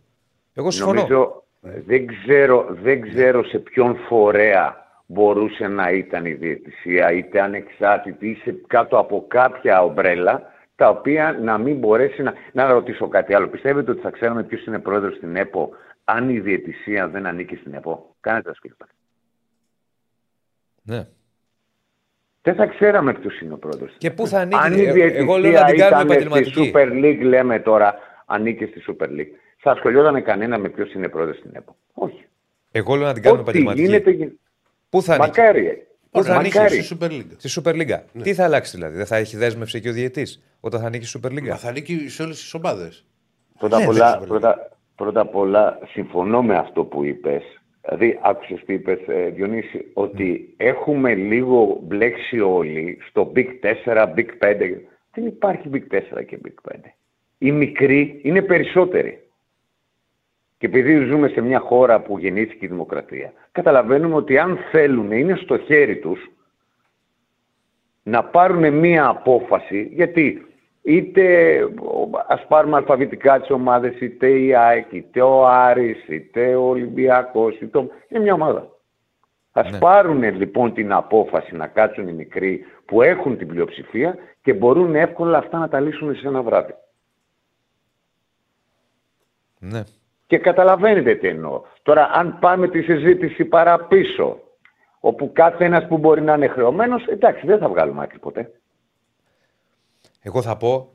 Εγώ 0.54 0.72
συμφωνώ. 0.72 1.02
Νομίζω, 1.02 1.44
δεν 1.86 2.08
ξέρω, 2.08 2.78
δεν 2.84 3.02
ξέρω 3.02 3.44
σε 3.44 3.58
ποιον 3.58 3.98
φορέα 4.08 4.85
μπορούσε 5.06 5.68
να 5.68 5.90
ήταν 5.92 6.26
η 6.26 6.34
διαιτησία, 6.34 7.12
είτε 7.12 7.42
ανεξάρτητη, 7.42 8.28
ή 8.30 8.36
σε 8.36 8.56
κάτω 8.68 8.98
από 8.98 9.26
κάποια 9.28 9.84
ομπρέλα, 9.84 10.54
τα 10.76 10.90
οποία 10.90 11.38
να 11.42 11.58
μην 11.58 11.78
μπορέσει 11.78 12.22
να... 12.24 12.34
Να 12.52 12.72
ρωτήσω 12.72 13.08
κάτι 13.08 13.34
άλλο. 13.34 13.48
Πιστεύετε 13.48 13.92
ότι 13.92 14.02
θα 14.02 14.10
ξέραμε 14.10 14.44
ποιος 14.44 14.66
είναι 14.66 14.80
πρόεδρος 14.80 15.16
στην 15.16 15.36
ΕΠΟ, 15.36 15.70
αν 16.04 16.30
η 16.30 16.40
διαιτησία 16.40 17.08
δεν 17.08 17.26
ανήκει 17.26 17.56
στην 17.56 17.74
ΕΠΟ; 17.74 18.16
Κάνετε 18.20 18.50
τα 18.50 18.54
σκέφτα. 18.56 18.88
Ναι. 20.84 21.08
Δεν 22.42 22.56
θα 22.56 22.66
ξέραμε 22.66 23.14
ποιος 23.14 23.40
είναι 23.42 23.54
ο 23.54 23.58
πρόεδρος. 23.58 23.96
Και 23.98 24.12
πού 24.12 24.28
θα 24.28 24.40
ανήκει; 24.40 24.60
Αν 24.64 24.74
η 24.74 24.82
Ε, 24.86 24.92
διαιτησία 24.92 25.20
εγώ 25.22 25.38
λέω 25.38 25.52
να 25.52 25.64
την 25.66 25.78
κάνουμε 25.78 26.14
ήταν 26.14 26.22
στη 26.22 26.26
επαγγελματική. 26.26 26.72
Super 26.74 27.04
League, 27.04 27.22
λέμε 27.28 27.60
τώρα, 27.60 27.96
ανήκει 28.26 28.66
στη 28.66 28.84
Super 28.88 29.08
League, 29.08 29.32
θα 29.58 29.72
ασχολιόταν 29.72 30.24
κανένα 30.24 30.58
με 30.58 30.70
ποιος 30.70 30.94
είναι 30.94 31.10
πρόεδρος 31.10 31.38
στην 31.38 31.52
ΕΠΟ; 31.54 31.76
Όχι. 31.94 32.26
Εγώ 32.72 32.96
λέω 32.96 33.06
να 33.08 33.14
την 33.14 33.24
κάνουμε 33.24 33.42
Ό,τι 33.42 33.50
επαγγελματική. 33.50 33.86
γίνεται, 33.86 34.10
γίνεται. 34.12 34.36
Πού 34.96 35.02
θα 35.02 35.14
ανήκει. 35.14 35.40
Μακάρι. 35.40 35.88
Πού 36.12 36.24
θα 36.24 36.36
ανήκει, 36.36 36.58
Μακάρι. 36.58 36.82
Στη 36.82 36.98
Super 37.00 37.10
League. 37.10 37.32
Στη 37.38 37.62
Super 37.62 37.74
League. 37.74 38.00
Τι 38.22 38.34
θα 38.34 38.44
αλλάξει 38.44 38.76
δηλαδή; 38.76 38.98
Δεν 38.98 39.06
θα 39.06 39.16
έχει 39.16 39.38
δέσμευση 39.38 39.82
και 39.82 39.90
ο 39.90 39.92
διαιτής 39.92 40.42
όταν 40.60 40.80
θα 40.82 40.88
ανήκει 40.88 41.06
στη 41.06 41.20
Super 41.24 41.32
League; 41.32 41.48
Μα 41.48 41.56
θα 41.56 41.68
ανήκει 41.70 42.10
σε 42.10 42.24
όλες 42.24 42.38
τις 42.40 42.54
ομάδες. 42.54 43.06
Πρώτα, 43.60 43.78
Ναι, 43.78 43.84
απ' 43.84 43.90
όλα, 43.90 44.10
δεν 44.12 44.20
Super 44.20 44.24
League. 44.24 44.28
πρώτα, 44.28 44.78
πρώτα 44.96 45.22
απ' 45.22 45.36
όλα, 45.36 45.80
συμφωνώ 45.92 46.44
με 46.44 46.56
αυτό 46.56 46.84
που 46.84 47.04
είπες. 47.04 47.44
Δηλαδή, 47.82 48.20
άκουσες 48.22 48.64
τι 48.66 48.74
είπες, 48.74 49.00
ε, 49.08 49.30
Διονύση, 49.30 49.86
ότι 49.94 50.54
έχουμε 50.58 51.14
λίγο 51.16 51.80
μπλέξει 51.84 52.40
όλοι 52.40 52.98
στο 53.10 53.32
Big 53.36 53.48
4, 53.62 54.14
Big 54.16 54.28
5. 54.40 54.88
Δεν 55.12 55.26
υπάρχει 55.26 55.70
Big 55.74 55.84
4 55.90 56.24
και 56.24 56.40
Big 56.46 56.72
5. 56.72 56.96
Οι 57.38 57.52
μικροί 57.52 58.20
είναι 58.24 58.42
περισσότεροι. 58.42 59.25
Και 60.58 60.66
επειδή 60.66 61.06
ζούμε 61.06 61.28
σε 61.28 61.42
μια 61.42 61.60
χώρα 61.60 62.02
που 62.02 62.18
γεννήθηκε 62.20 62.66
η 62.66 62.68
δημοκρατία, 62.70 63.34
καταλαβαίνουμε 63.52 64.16
ότι 64.16 64.38
αν 64.38 64.58
θέλουν, 64.72 65.12
είναι 65.12 65.36
στο 65.36 65.58
χέρι 65.58 66.00
τους 66.00 66.30
να 68.04 68.24
πάρουν 68.24 68.74
μία 68.74 69.08
απόφαση, 69.08 69.90
γιατί 69.94 70.46
είτε 70.82 71.58
ας 72.28 72.46
πάρουμε 72.48 72.76
αλφαβητικά 72.78 73.40
τις 73.40 73.50
ομάδες, 73.50 74.00
είτε 74.00 74.30
η 74.30 74.56
ΑΕΚ, 74.56 74.92
είτε 74.92 75.22
ο 75.22 75.48
Άρης, 75.48 76.08
είτε 76.08 76.56
ο 76.56 76.62
Ολυμπιακός, 76.70 77.60
είτε 77.62 77.78
ο... 77.78 77.88
είναι 78.08 78.20
μια 78.24 78.34
ομάδα. 78.34 78.70
Ας 79.52 79.72
Ναι. 79.72 79.78
πάρουν 79.78 80.24
λοιπόν 80.24 80.74
την 80.74 80.92
απόφαση 80.94 81.56
να 81.56 81.68
κάτσουν 81.68 82.08
οι 82.08 82.14
μικροί 82.14 82.66
που 82.86 83.02
έχουν 83.02 83.38
την 83.38 83.48
πλειοψηφία 83.48 84.16
και 84.42 84.54
μπορούν 84.54 84.96
εύκολα 84.96 85.38
αυτά 85.38 85.58
να 85.58 85.70
τα 85.70 85.80
λύσουν 85.80 86.16
σε 86.16 86.28
ένα 86.28 86.42
βράδυ. 86.42 86.74
Ναι. 89.60 89.84
Και 90.28 90.38
καταλαβαίνετε 90.38 91.16
τι 91.16 91.28
εννοώ. 91.28 91.62
Τώρα, 91.84 92.10
αν 92.14 92.38
πάμε 92.40 92.68
τη 92.68 92.82
συζήτηση 92.82 93.46
παραπίσω, 93.46 94.40
όπου 95.00 95.32
κάθε 95.34 95.66
ένας 95.66 95.88
που 95.88 95.98
μπορεί 95.98 96.22
να 96.22 96.34
είναι 96.34 96.48
χρεωμένος, 96.48 97.06
εντάξει, 97.06 97.46
δεν 97.46 97.58
θα 97.60 97.70
βγάλουμε 97.70 98.04
άκρη 98.04 98.20
ποτέ. 98.20 98.52
Εγώ 100.22 100.42
θα 100.42 100.58
πω, 100.58 100.94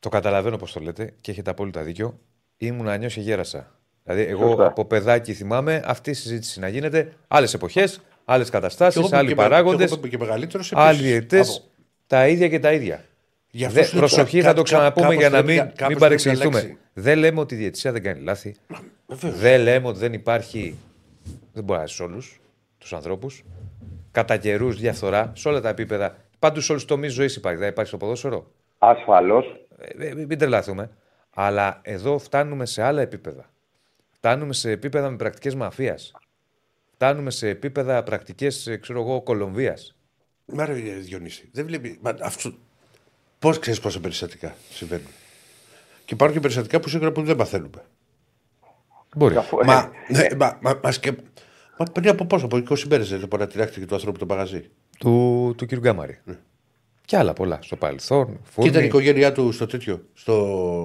το 0.00 0.08
καταλαβαίνω 0.08 0.56
πώς 0.56 0.72
το 0.72 0.80
λέτε 0.80 1.14
και 1.20 1.30
έχετε 1.30 1.50
απόλυτα 1.50 1.82
δίκιο. 1.82 2.18
Ήμουν 2.56 2.84
να 2.84 2.96
νιώσει 2.96 3.20
γέρασα. 3.20 3.70
Δηλαδή, 4.04 4.22
εγώ 4.30 4.46
Σωστά. 4.48 4.66
από 4.66 4.84
παιδάκι 4.84 5.32
θυμάμαι 5.32 5.82
αυτή 5.86 6.10
η 6.10 6.14
συζήτηση 6.14 6.60
να 6.60 6.68
γίνεται. 6.68 7.12
Άλλες 7.28 7.54
εποχές, 7.54 8.00
άλλες 8.24 8.46
Και 8.50 8.52
καταστάσεις, 8.56 9.00
εγώ 9.00 9.08
που 9.08 9.16
άλλοι 9.16 9.28
και- 9.28 9.34
παράγοντες, 9.34 9.78
και 9.86 9.92
εγώ 9.92 10.00
που 10.02 10.08
και 10.08 10.18
μεγαλύτερος. 10.18 10.72
άλλοι 10.74 11.02
διαιτητές. 11.02 11.70
Τα 12.06 12.28
ίδια 12.28 12.48
και 12.48 12.58
τα 12.58 12.72
ίδια. 12.72 13.04
Γι' 13.50 13.64
αυτό 13.64 13.78
Δε, 13.80 13.84
σου 13.86 13.90
λέω 13.92 14.00
προσοχή, 14.00 14.36
τώρα, 14.40 14.48
θα 14.48 14.54
το 14.54 14.62
κά- 14.62 14.64
ξαναπούμε 14.72 15.06
κάπως 15.06 15.20
για 15.20 15.28
να 15.30 15.36
πρέπει 15.36 15.52
μην, 15.52 15.56
να- 15.56 15.64
κάπως 15.64 15.88
μην 15.88 15.98
πρέπει 15.98 16.00
να 16.00 16.06
παρεξηγηθούμε. 16.06 16.76
Αλλάξει. 16.94 17.10
Δεν 17.10 17.18
λέμε 17.18 17.40
ότι 17.40 17.54
η 17.54 17.56
διαιτησία 17.56 17.92
δεν 17.92 18.02
κάνει 18.02 18.20
λάθη. 18.20 18.54
Βεβαίως. 19.06 19.38
Δεν 19.38 19.60
λέμε 19.60 19.88
ότι 19.88 19.98
δεν 19.98 20.12
υπάρχει. 20.12 20.76
Δεν 21.52 21.64
μπορεί 21.64 21.78
να 21.78 21.84
είσαι 21.84 22.02
όλους 22.02 22.40
τους 22.78 22.92
ανθρώπους. 22.92 23.44
Κατά 24.10 24.36
καιρούς 24.36 24.80
διαφθορά 24.80 25.32
σε 25.36 25.48
όλα 25.48 25.60
τα 25.60 25.68
επίπεδα. 25.68 26.16
Πάντως 26.38 26.64
σε 26.64 26.72
όλους 26.72 26.84
τους 26.84 26.94
τομείς 26.94 27.12
ζωής 27.12 27.36
υπάρχει. 27.36 27.58
Δεν 27.58 27.68
υπάρχει 27.68 27.88
στο 27.88 27.98
ποδόσφαιρο. 27.98 28.50
Ασφαλώς. 28.78 29.44
Ε, 29.78 30.06
ε, 30.08 30.14
μην 30.14 30.38
τρελαθούμε. 30.38 30.90
Αλλά 31.34 31.80
εδώ 31.82 32.18
φτάνουμε 32.18 32.66
σε 32.66 32.82
άλλα 32.82 33.00
επίπεδα. 33.00 33.50
Φτάνουμε 34.10 34.52
σε 34.52 34.70
επίπεδα 34.70 35.10
με 35.10 35.16
πρακτικές 35.16 35.54
μαφίας. 35.54 36.12
Φτάνουμε 36.94 37.30
σε 37.30 37.48
επίπεδα 37.48 38.02
πρακτικές, 38.02 38.78
ξέρω 38.80 39.00
εγώ, 39.00 39.22
Κολομβίας. 39.22 39.96
Μα 40.44 40.66
ρε 40.66 40.72
Διονύση, 40.72 41.48
δεν 41.52 41.66
βλέπει. 41.66 41.98
Μα 42.00 42.16
αυτό... 42.20 42.52
Πώς 43.38 43.58
ξέρεις 43.58 43.80
πόσα 43.80 44.00
περιστατικά 44.00 44.54
συμβαίνουν; 44.70 45.06
Και 46.04 46.14
υπάρχουν 46.14 46.36
και 46.36 46.42
περιστατικά 46.42 46.80
που 46.80 46.88
σίγουρα 46.88 47.12
που 47.12 47.22
δεν 47.22 47.36
μαθαίνουμε. 47.36 47.84
Μπορεί. 49.16 49.36
Αφού- 49.36 49.64
Μα, 49.64 49.90
ε, 50.08 50.12
ναι, 50.18 50.36
μα, 50.36 50.58
μα, 50.60 50.80
μας, 50.82 50.98
και... 51.00 51.12
μα 51.78 51.84
πριν 51.84 52.08
από 52.08 52.24
πόσο, 52.24 52.44
από 52.44 52.56
20 52.56 52.82
μέρες 52.88 53.08
δεν 53.08 53.18
μπορεί 53.28 53.42
να 53.42 53.48
τυράχτηκε 53.48 53.86
του 53.86 53.94
ανθρώπου 53.94 54.18
το 54.18 54.26
μαγαζί. 54.26 54.70
Του, 54.98 55.54
του 55.56 55.66
κ. 55.66 55.74
Γκάμαρη. 55.74 56.18
Και 57.04 57.16
άλλα 57.16 57.32
πολλά. 57.32 57.58
Στο 57.62 57.76
παρελθόν. 57.76 58.26
Και 58.26 58.38
Φούρνη. 58.50 58.70
ήταν 58.70 58.82
η 58.82 58.86
οικογένειά 58.86 59.32
του 59.32 59.52
στο 59.52 59.66
τέτοιο. 59.66 60.04
Στο... 60.14 60.34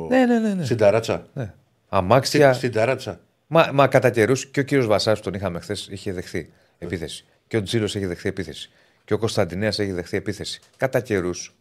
Ναι, 0.09 0.25
ναι, 0.25 0.39
ναι. 0.39 0.53
ναι. 0.53 0.65
Στην 0.65 0.77
ταράτσα. 0.77 1.27
ναι. 1.33 1.53
Αμάξια. 1.89 2.53
Στην 2.53 2.71
ταράτσα. 2.71 3.19
Μα, 3.47 3.69
μα 3.73 3.87
κατά 3.87 4.09
καιρούς 4.09 4.45
και 4.45 4.59
ο 4.59 4.63
κύριος 4.63 4.87
Βασά 4.87 5.13
που 5.13 5.19
τον 5.19 5.33
είχαμε 5.33 5.59
χθες 5.59 5.87
είχε 5.91 6.13
δεχθεί 6.13 6.49
επίθεση. 6.77 7.25
Και 7.47 7.57
ο 7.57 7.61
Τζίλος 7.63 7.95
έχει 7.95 8.05
δεχθεί 8.05 8.29
επίθεση. 8.29 8.69
Και 9.05 9.13
ο 9.13 9.17
Κωνσταντινέας 9.17 9.79
έχει 9.79 9.91
δεχθεί 9.91 10.17
επίθεση. 10.17 10.61
Κατά 10.77 10.99
καιρούς. 10.99 11.55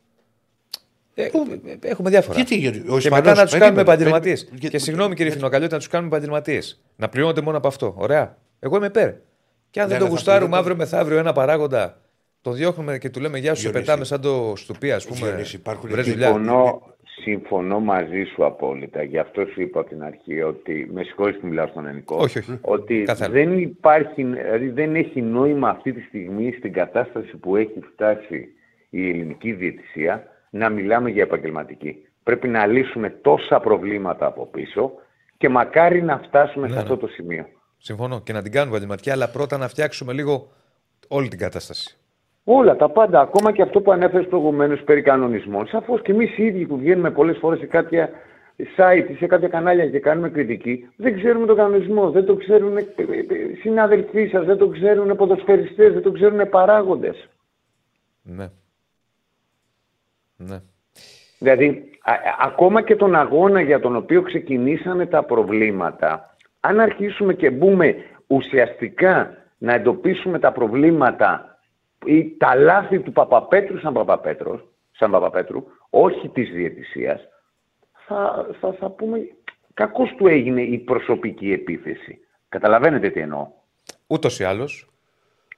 Ε, 1.19 1.23
ε, 1.23 1.29
έχουμε 1.81 2.11
διάφορα. 2.11 2.35
Γιατί, 2.37 2.57
γιατί 2.57 2.79
ο 2.79 2.83
και 2.83 2.97
Ισπανός- 2.97 3.11
μετά 3.27 3.35
να 3.35 3.43
τους 3.43 3.53
κάνουμε 3.53 3.67
περίμενε, 3.69 3.81
επαγγελματίες. 3.81 4.39
περίμενε. 4.41 4.61
Και 4.61 4.69
Για- 4.71 4.79
συγγνώμη 4.79 5.11
κύριε 5.15 5.27
για- 5.27 5.37
Φινοκαλιώτη, 5.37 5.73
να 5.73 5.79
τους 5.79 5.89
κάνουμε 5.89 6.11
επαγγελματίες. 6.11 6.83
Να 6.97 7.09
πληρώνονται 7.09 7.41
μόνο 7.41 7.57
από 7.57 7.69
αυτό. 7.69 7.95
Ωραία. 7.97 8.37
Εγώ 8.61 8.77
είμαι 8.77 8.87
υπέρ. 8.87 9.11
Και 9.71 9.81
αν 9.81 9.87
Ναι, 9.87 9.93
δεν 9.93 9.99
το 10.01 10.05
αλλά 10.05 10.05
θα 10.05 10.09
γουστάρουμε 10.11 10.47
πληρώνονται- 10.51 10.61
αύριο 10.73 10.77
μεθαύριο 10.77 11.19
ένα 11.19 11.33
παράγοντα, 11.33 12.01
τον 12.41 12.55
διώχνουμε 12.55 12.99
και 12.99 13.11
του 13.11 13.21
λέμε 13.21 13.39
Γεια 13.39 13.55
σου, 13.55 13.61
σε 13.61 13.69
Διονύση. 13.69 13.85
πετάμε 13.91 14.05
σαν 14.05 14.21
το 14.21 14.53
στουπί, 14.57 14.93
ας 14.93 15.07
πούμε. 15.07 15.27
Διονύση, 15.29 15.57
υπάρχουν 15.57 15.91
βρες 15.91 16.05
και 16.05 16.11
δουλειά. 16.11 16.27
Συμφωνώ, 16.27 16.83
συμφωνώ 17.23 17.81
μαζί 17.81 18.23
σου 18.35 18.45
απόλυτα. 18.45 19.03
Γι' 19.03 19.19
αυτό 19.19 19.45
σου 19.53 19.61
είπα 19.63 19.81
από 19.81 19.89
την 19.89 20.03
αρχή 20.03 20.43
ότι. 20.43 20.89
Με 20.93 21.03
συγχωρείς 21.03 21.39
που 21.41 21.47
μιλάω 21.47 21.67
στον 21.67 21.87
ελληνικό. 21.87 22.17
Όχι, 22.17 22.39
όχι. 22.39 22.59
Ότι 22.61 23.03
Καθένα. 23.07 23.33
δεν 23.33 23.59
υπάρχει, 23.59 24.23
δηλαδή 24.25 24.69
δεν 24.69 24.95
έχει 24.95 25.23
νόημα 25.23 25.69
αυτή 25.69 25.93
τη 25.93 26.01
στιγμή 26.01 26.55
στην 26.59 26.73
κατάσταση 26.73 27.37
που 27.37 27.57
έχει 27.57 27.81
φτάσει 27.93 28.49
η 28.91 29.09
ελληνική 29.09 29.53
διαιτησία 29.53 30.27
να 30.51 30.69
μιλάμε 30.69 31.11
για 31.11 31.23
επαγγελματική. 31.23 31.97
Πρέπει 32.23 32.49
να 32.49 32.67
λύσουμε 32.67 33.11
τόσα 33.11 33.61
προβλήματα 33.61 34.27
από 34.27 34.47
πίσω 34.47 34.93
και 35.37 35.49
μακάρι 35.49 36.03
να 36.03 36.19
φτάσουμε 36.19 36.69
σε 36.69 36.75
ναι. 36.75 36.81
αυτό 36.81 36.97
το 36.97 37.07
σημείο. 37.07 37.47
Συμφωνώ. 37.79 38.21
Και 38.21 38.33
να 38.33 38.43
την 38.43 38.53
κάνουμε 38.53 38.71
επαγγελματική, 38.71 39.11
αλλά 39.11 39.29
πρώτα 39.29 39.57
να 39.57 39.69
φτιάξουμε 39.69 40.13
λίγο 40.13 40.49
όλη 41.09 41.29
την 41.29 41.39
κατάσταση. 41.39 41.97
Όλα 42.45 42.77
τα 42.77 42.91
πάντα, 42.91 43.21
ακόμα 43.21 43.53
και 43.53 43.63
αυτό 43.63 43.81
που 43.81 43.93
ανέφερες 43.93 44.27
προηγουμένως 44.27 44.83
περί 44.83 45.03
κανονισμών. 45.03 45.67
Σαφώς 45.67 46.03
και 46.03 46.13
εμείς 46.13 46.39
οι 46.39 46.45
ίδιοι 46.45 46.67
που 46.67 46.79
βγαίνουμε 46.79 47.11
πολλές 47.11 47.39
φορές 47.39 47.59
σε 47.59 47.67
κάποια 47.67 48.11
site 48.77 49.07
ή 49.11 49.15
σε 49.15 49.27
κάποια 49.27 49.49
κανάλια 49.49 49.91
και 49.91 49.99
κάνουμε 49.99 50.31
κριτική, 50.31 50.89
δεν 50.97 51.17
ξέρουμε 51.17 51.47
τον 51.47 51.57
κανονισμό, 51.57 52.11
δεν 52.11 52.25
το 52.25 52.37
ξέρουν 52.37 52.77
ε, 52.77 52.81
ε, 52.81 53.03
ε, 53.03 53.55
συναδελφοί 53.61 54.27
σας, 54.27 54.45
δεν 54.45 54.57
το 54.57 54.69
ξέρουν 54.69 55.17
ποδοσφαιριστές, 55.17 55.93
δεν 55.93 56.03
το 56.03 56.13
ξέρουν 56.13 56.49
παράγοντες. 56.49 57.29
Ναι. 58.23 58.51
Ναι. 60.37 60.61
Δηλαδή, 61.39 61.91
α- 62.03 62.13
α- 62.13 62.37
ακόμα 62.41 62.83
και 62.83 62.97
τον 62.97 63.15
αγώνα 63.15 63.61
για 63.61 63.81
τον 63.81 63.97
οποίο 63.97 64.23
ξεκινήσανε 64.23 65.07
τα 65.07 65.23
προβλήματα, 65.23 66.37
αν 66.61 66.81
αρχίσουμε 66.81 67.35
και 67.35 67.51
μπούμε 67.51 67.95
ουσιαστικά 68.27 69.37
να 69.59 69.75
εντοπίσουμε 69.75 70.39
τα 70.39 70.53
προβλήματα 70.53 71.59
ή 72.05 72.37
τα 72.37 72.55
λάθη 72.55 72.99
του 73.01 73.13
Παπαπέτρου 73.13 73.79
σαν, 73.79 73.93
Παπαπέτρος, 73.93 74.69
σαν 74.91 75.11
Παπαπέτρου, 75.11 75.65
όχι 75.91 76.29
της 76.29 76.51
διαιτησίας, 76.51 77.21
θα, 78.07 78.47
θα, 78.61 78.73
θα 78.73 78.91
πούμε 78.91 79.19
κακώς 79.75 80.15
του 80.17 80.27
έγινε 80.27 80.63
η 80.63 80.79
προσωπική 80.79 81.53
επίθεση. 81.53 82.19
Καταλαβαίνετε 82.49 83.11
τι 83.11 83.21
εννοώ. 83.21 83.47
Ούτως 84.07 84.41
ή 84.41 84.45
άλλως. 84.45 84.87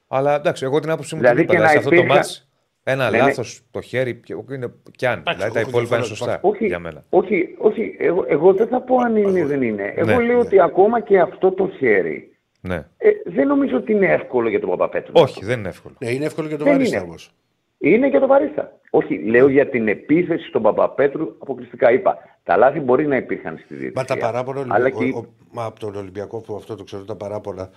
Αλλά 0.07 0.35
εντάξει, 0.35 0.63
εγώ 0.65 0.79
την 0.79 0.89
άποψή 0.89 1.15
μου 1.15 1.21
Δηλαδή 1.21 1.45
την 1.45 1.53
είπα. 1.53 1.53
και 1.53 1.59
δηλαδή, 1.59 1.75
να 1.75 1.81
σε 1.81 1.87
αυτό 1.87 1.89
το 1.89 1.95
υπήρχαν- 1.95 2.17
μάτς, 2.25 2.48
ένα 2.91 3.09
Ναι, 3.09 3.17
ναι. 3.17 3.23
λάθος 3.23 3.61
το 3.71 3.81
χέρι 3.81 4.15
και- 4.15 4.35
είναι 4.51 4.71
κι 4.95 5.05
αν. 5.05 5.23
Δηλαδή 5.33 5.53
τα 5.53 5.59
έχω 5.59 5.69
υπόλοιπα 5.69 5.95
είναι 5.95 6.05
διαφορά, 6.05 6.31
σωστά 6.33 6.39
Όχι, 6.41 6.65
για 6.65 6.79
μένα. 6.79 7.03
όχι, 7.09 7.55
όχι 7.57 7.95
εγώ, 7.99 8.25
εγώ 8.27 8.53
δεν 8.53 8.67
θα 8.67 8.81
πω 8.81 8.95
αν 8.97 9.15
είναι 9.15 9.39
ή 9.39 9.43
δεν 9.43 9.61
είναι. 9.61 9.93
Εγώ 9.95 10.05
Ναι, 10.05 10.19
λέω 10.19 10.25
ναι. 10.37 10.43
ότι 10.45 10.61
ακόμα 10.61 10.99
και 11.01 11.19
αυτό 11.19 11.51
το 11.51 11.69
χέρι 11.77 12.37
Ναι. 12.61 12.75
ε, 12.97 13.09
δεν 13.25 13.47
νομίζω 13.47 13.77
ότι 13.77 13.91
είναι 13.91 14.05
εύκολο 14.13 14.49
για 14.49 14.59
τον 14.59 14.69
Παπαπέτρου. 14.69 15.11
Όχι, 15.15 15.45
δεν 15.45 15.59
είναι 15.59 15.67
εύκολο. 15.69 15.95
Ναι, 15.99 16.09
είναι 16.11 16.25
εύκολο 16.25 16.47
για 16.47 16.57
το 16.57 16.63
Δεν 16.63 16.73
βαρίστα 16.73 16.97
είναι. 16.97 17.05
όμως. 17.05 17.31
Είναι 17.77 18.07
για 18.07 18.19
τον 18.19 18.27
Βαρίστα. 18.27 18.71
Όχι, 18.89 19.17
λέω 19.23 19.47
για 19.47 19.69
την 19.69 19.87
επίθεση 19.87 20.47
στον 20.47 20.61
Παπαπέτρου 20.61 21.35
αποκλειστικά. 21.39 21.91
Είπα, 21.91 22.17
τα 22.43 22.57
λάθη 22.57 22.79
μπορεί 22.79 23.07
να 23.07 23.15
υπήρχαν 23.15 23.57
στη 23.65 23.73
Μα 23.73 23.79
διαιτησία. 23.79 24.05
τα 24.05 24.17
παράπονα. 24.17 24.65
Αλλά 24.75 24.85
ο- 24.85 24.89
και... 24.89 25.03
ο- 25.15 25.25
μα 25.51 25.65
από 25.65 25.79
τον 25.79 25.95
Ολυμπιακό 25.95 26.41
που 26.41 26.55
αυτό 26.55 26.75
το 26.75 26.83
ξέρω, 26.83 27.03
τα 27.03 27.15
παράπονα. 27.15 27.69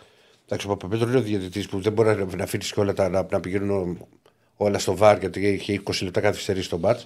Εντάξει, 0.44 0.66
ο 0.66 0.70
Παπαπέτρο 0.76 1.08
είναι 1.08 1.18
ο 1.18 1.20
διαιτητής 1.22 1.68
που 1.68 1.80
δεν 1.80 1.92
μπορεί 1.92 2.08
να, 2.08 2.26
να 2.36 2.42
αφήσει 2.42 2.74
και 2.74 2.80
όλα 2.80 2.92
τα, 2.92 3.08
να, 3.08 3.26
να 3.30 3.40
πηγαίνουν 3.40 4.06
όλα 4.62 4.78
στο 4.78 4.96
βάρ 4.96 5.18
γιατί 5.18 5.48
είχε 5.48 5.80
20 5.84 5.92
λεπτά 6.02 6.20
καθυστερήσει 6.20 6.64
στο 6.64 6.76
μπάτ. 6.76 7.00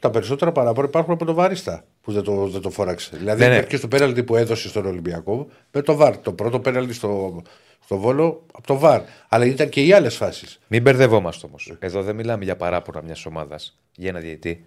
Τα 0.00 0.10
περισσότερα 0.10 0.52
παράπονα 0.52 0.86
υπάρχουν 0.88 1.12
από 1.12 1.24
τον 1.24 1.34
Βάριστα 1.34 1.84
που 2.02 2.12
δεν 2.12 2.22
το, 2.22 2.46
δεν 2.46 2.60
το 2.60 2.70
φόραξε. 2.70 3.16
Δηλαδή, 3.16 3.44
Ναι, 3.44 3.48
ναι. 3.48 3.62
και 3.62 3.76
στο 3.76 3.88
πέναλτι 3.88 4.22
που 4.22 4.36
έδωσε 4.36 4.68
στον 4.68 4.86
Ολυμπιακό 4.86 5.48
με 5.72 5.82
το 5.82 5.94
βάρ. 5.94 6.18
Το 6.18 6.32
πρώτο 6.32 6.60
πέναλτι 6.60 6.92
στο, 6.92 7.42
στο 7.84 7.98
βόλο 7.98 8.42
από 8.52 8.66
το 8.66 8.78
βάρ. 8.78 9.00
Αλλά 9.28 9.44
ήταν 9.44 9.68
και 9.68 9.84
οι 9.84 9.92
άλλες 9.92 10.16
φάσεις. 10.16 10.60
Μην 10.66 10.82
μπερδευόμαστε 10.82 11.46
όμως. 11.46 11.76
Εδώ 11.78 12.02
δεν 12.02 12.14
μιλάμε 12.14 12.44
για 12.44 12.56
παράπονα 12.56 13.02
μιας 13.02 13.26
ομάδας, 13.26 13.78
για 13.96 14.08
ένα 14.08 14.20
διαιτή. 14.20 14.64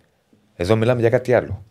Εδώ 0.55 0.75
μιλάμε 0.75 0.99
για 0.99 1.09
κάτι 1.09 1.33
άλλο. 1.33 1.63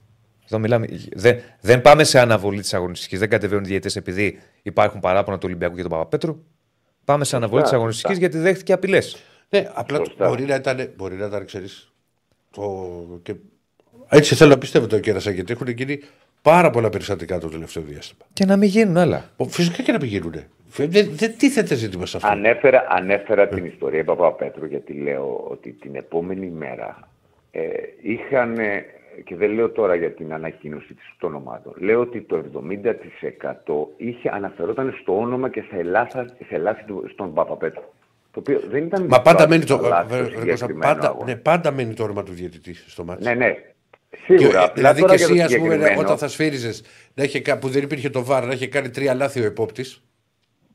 Εδώ 0.45 0.59
μιλάμε... 0.59 0.87
δεν, 1.13 1.39
δεν 1.61 1.83
πάμε 1.83 2.05
σε 2.05 2.19
αναβολή 2.19 2.61
της 2.61 2.75
αγωνιστικής. 2.75 3.19
Δεν 3.19 3.29
κατεβαίνουν 3.29 3.65
διαιτητέ 3.65 3.99
επειδή 3.99 4.39
υπάρχουν 4.63 5.01
παράπονα 5.01 5.37
του 5.37 5.45
Ολυμπιακού 5.47 5.77
και 5.77 5.83
του 5.83 5.89
Παπαπέτρου. 5.89 6.43
Πάμε 7.05 7.25
σε 7.25 7.37
αναβολή 7.37 7.61
της 7.61 7.71
Σωστά, 7.71 7.77
αγωνιστικής 7.83 8.19
γιατί 8.19 8.39
δέχτηκε 8.39 8.73
απειλές. 8.73 9.17
Ναι, 9.51 9.71
απλά 9.75 9.97
Σωστά. 9.97 10.29
μπορεί 10.29 10.45
να 10.45 10.55
ήταν, 10.55 10.91
μπορεί 10.97 11.15
να 11.17 11.27
ήταν 11.27 11.45
ξέρεις, 11.45 11.93
το... 12.51 12.63
και... 13.23 13.35
Έτσι 14.09 14.35
θέλω 14.35 14.51
να 14.51 14.59
πιστεύω 14.59 14.87
το 14.87 15.01
κέρασα 15.01 15.31
γιατί 15.31 15.53
έχουν 15.53 15.69
γίνει 15.69 16.01
πάρα 16.43 16.71
πολλά 16.71 16.89
περιστατικά 16.89 17.39
το 17.39 17.49
τελευταίο 17.49 17.83
διάστημα. 17.83 18.21
Και 18.33 18.45
να 18.45 18.57
μην 18.57 18.69
γίνουν 18.69 18.97
άλλα. 18.97 19.31
Ο- 19.37 19.45
Φυσικά 19.45 19.83
και 19.83 19.93
να 19.93 19.99
πηγαίνουν. 19.99 20.35
Δεν, 20.77 20.91
δεν 21.13 21.37
τίθεται 21.39 21.75
ζήτημα 21.75 22.07
σε 22.07 22.17
αυτό; 22.17 22.29
Ανέφερα, 22.29 22.87
ανέφερα 22.89 23.49
την 23.49 23.65
ιστορία 23.65 24.05
Παπαπέτρου 24.05 24.67
γιατί 24.67 24.93
λέω 24.93 25.47
ότι 25.51 25.71
την 25.73 25.95
επόμενη 25.95 26.47
μέρα 26.51 27.09
ε, 27.51 27.61
είχαν, 28.03 28.59
ε, 28.59 28.85
και 29.25 29.37
δεν 29.37 29.51
λέω 29.53 29.71
τώρα 29.71 29.95
για 29.95 30.11
την 30.13 30.33
ανακοίνωση 30.33 30.95
της 30.95 31.15
των 31.19 31.35
ομάδων, 31.35 31.75
λέω 31.79 32.01
ότι 32.01 32.21
το 32.21 32.43
70% 33.97 33.97
είχε, 33.97 34.31
αναφερόταν 34.33 34.97
στο 35.01 35.19
όνομα 35.19 35.49
και 35.49 35.61
σε, 35.71 35.77
ελάθα, 35.77 36.27
σε 36.49 36.59
λάθη 36.59 36.85
του, 36.85 37.05
στον 37.13 37.35
Παπαπέτρου. 37.35 37.83
Το 38.33 38.41
οποίο 38.41 38.61
δεν 38.71 38.85
ήταν 38.85 39.07
Μα 39.09 39.21
πάντα 39.23 39.37
δικό 39.39 39.49
μένει 39.49 39.65
του 39.65 39.79
το, 39.79 39.89
λάθος 39.89 40.19
Βε- 40.19 40.31
στο 40.31 40.39
Βε- 40.41 40.49
Κώστα, 40.51 40.57
συγκεκριμένο 40.67 40.95
πάντα, 40.95 41.09
αγώνα. 41.09 41.25
ναι, 41.25 41.37
πάντα 41.37 41.71
μένει 41.71 41.95
το 41.95 42.03
όνομα 42.03 42.23
του 42.23 42.33
διαιτητή 42.33 42.75
στο 42.75 43.05
μάτι. 43.05 43.25
Ναι, 43.25 43.35
ναι. 43.35 43.55
Σίγουρα. 44.25 44.49
Απλά 44.63 44.73
δηλαδή 44.75 45.01
τώρα 45.01 45.17
και 45.17 45.19
για 45.25 45.29
το 45.29 45.35
εσύ, 45.35 45.43
ας 45.43 45.55
πούμε, 45.57 45.71
συγκεκριμένο- 45.73 46.01
όταν 46.01 46.19
θα 46.19 46.29
σφύριζες 46.29 46.83
που 47.61 47.69
δεν 47.69 47.83
υπήρχε 47.83 48.11
το 48.11 48.25
βάρ, 48.25 48.47
να 48.47 48.53
είχε 48.53 48.67
κάνει 48.67 48.91
τρία 48.91 49.15
λάθη 49.15 49.41
ο 49.41 49.45
επόπτης. 49.45 50.03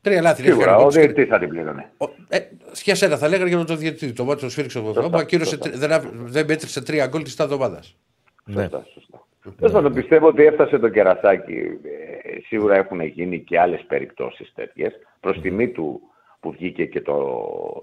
Τρία 0.00 0.20
λάθη 0.22 0.40
να 0.42 0.46
είχε 0.48 0.56
Σίγουρα, 0.56 0.66
κάνει 0.66 0.76
ο 0.82 0.84
ο 0.84 0.88
επόπτης 0.88 1.00
και- 1.00 1.12
διαιτητής 1.12 1.28
θα 1.32 1.38
την 1.38 1.48
πλήρωνε. 1.48 1.90
Ο- 1.96 2.08
Ε, 2.28 2.38
για 2.84 2.94
σένα 2.94 3.16
θα 3.16 3.28
λέγανε 3.28 3.48
για 3.48 3.64
τον 3.64 3.78
διαιτητή. 3.78 4.12
Το 4.12 4.24
μάτι 4.24 4.40
το 4.40 4.50
σφύριξε 4.50 4.78
ο 4.78 4.82
Σωστά, 4.82 5.08
Μου 5.08 5.16
ακύρωσε, 5.16 5.50
σωστά. 5.50 5.68
τρι- 5.68 5.80
δεν, 5.80 5.92
άβ- 5.92 6.06
δεν 6.14 6.44
μέτρησε 6.48 6.82
τρία 6.82 7.06
γκολ 7.06 7.22
της 7.22 7.38
εβδομάδας. 7.38 7.96
Ναι. 8.44 8.62
Σωστά, 8.62 8.86
σωστά. 8.94 9.26
Τέλος 9.56 9.72
πάντων, 9.72 9.92
πιστεύω 9.94 10.26
ότι 10.26 10.44
έφτασε 10.44 10.78
το 10.78 10.88
κερασάκι. 10.88 11.52
Ε, 11.52 12.40
σίγουρα 12.46 12.76
έχουν 12.76 13.00
γίνει 13.00 13.38
και 13.40 13.58
άλλες 13.60 13.84
περιπτώσεις 13.88 14.52
τέτοιες. 14.54 14.92
Προς 15.20 15.40
τιμή 15.40 15.68
του 15.68 16.00
που 16.46 16.52
βγήκε 16.52 16.84
και 16.84 17.00
το 17.00 17.18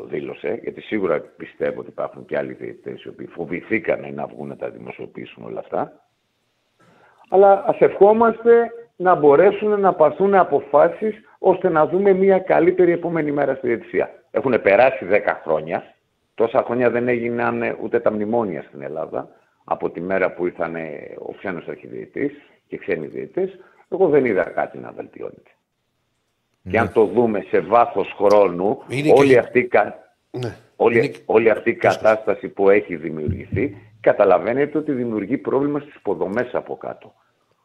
δήλωσε, 0.10 0.60
γιατί 0.64 0.82
σίγουρα 0.82 1.20
πιστεύω 1.20 1.80
ότι 1.80 1.90
υπάρχουν 1.90 2.26
και 2.26 2.38
άλλοι 2.38 2.54
διαιτητές 2.54 3.04
οι 3.04 3.08
οποίοι 3.08 3.28
φοβηθήκανε 3.28 4.08
να 4.08 4.26
βγουν 4.28 4.48
να 4.48 4.56
τα 4.56 4.70
δημοσιοποιήσουν 4.70 5.44
όλα 5.44 5.60
αυτά. 5.60 5.92
Αλλά 7.30 7.64
ας 7.68 7.80
ευχόμαστε 7.80 8.72
να 8.96 9.16
μπορέσουν 9.16 9.80
να 9.80 9.94
πάρθουν 9.94 10.36
αποφάσεις 10.36 11.16
ώστε 11.40 11.70
να 11.70 11.88
δούμε 11.88 12.14
μια 12.14 12.40
καλύτερη 12.40 12.92
επόμενη 12.92 13.32
μέρα 13.32 13.56
στη 13.56 13.68
διαιτησία. 13.68 14.10
Έχουν 14.32 14.62
περάσει 14.62 15.06
10 15.10 15.20
χρόνια. 15.44 15.84
Τόσα 16.36 16.64
χρόνια 16.64 16.90
δεν 16.90 17.08
έγιναν 17.08 17.78
ούτε 17.82 18.00
τα 18.00 18.12
μνημόνια 18.12 18.64
στην 18.64 18.82
Ελλάδα. 18.82 19.30
από 19.64 19.90
τη 19.90 20.02
μέρα 20.02 20.34
που 20.34 20.46
ήρθαν 20.46 20.76
ο 21.28 21.34
ξένος 21.38 21.68
αρχιδιετής 21.68 22.32
και 22.68 22.78
ξένοι 22.78 23.08
διαιτητές, 23.08 23.60
εγώ 23.90 24.08
δεν 24.08 24.26
είδα 24.26 24.44
κάτι 24.44 24.78
να 24.78 24.92
βελτιώνεται. 24.92 25.52
Και 26.70 26.80
αν 26.80 26.92
το 26.94 27.06
δούμε 27.06 27.46
σε 27.50 27.60
βάθος 27.60 28.14
χρόνου, 28.18 28.82
Είναι 28.88 29.02
και- 29.08 29.20
όλη 29.20 29.38
αυτή, 29.38 29.60
η 29.60 29.68
κα- 29.68 30.16
Ναι. 30.32 30.58
όλη, 30.76 30.98
Είναι- 30.98 31.12
όλη 31.26 31.50
αυτή 31.50 31.70
η 31.70 31.76
κατάσταση 31.76 32.48
που 32.48 32.70
έχει 32.70 32.96
δημιουργηθεί, 32.96 33.78
καταλαβαίνετε 34.00 34.78
ότι 34.78 34.92
δημιουργεί 34.92 35.38
πρόβλημα 35.38 35.80
στις 35.80 35.96
υποδομές 35.96 36.50
από 36.54 36.78
κάτω. 36.78 37.14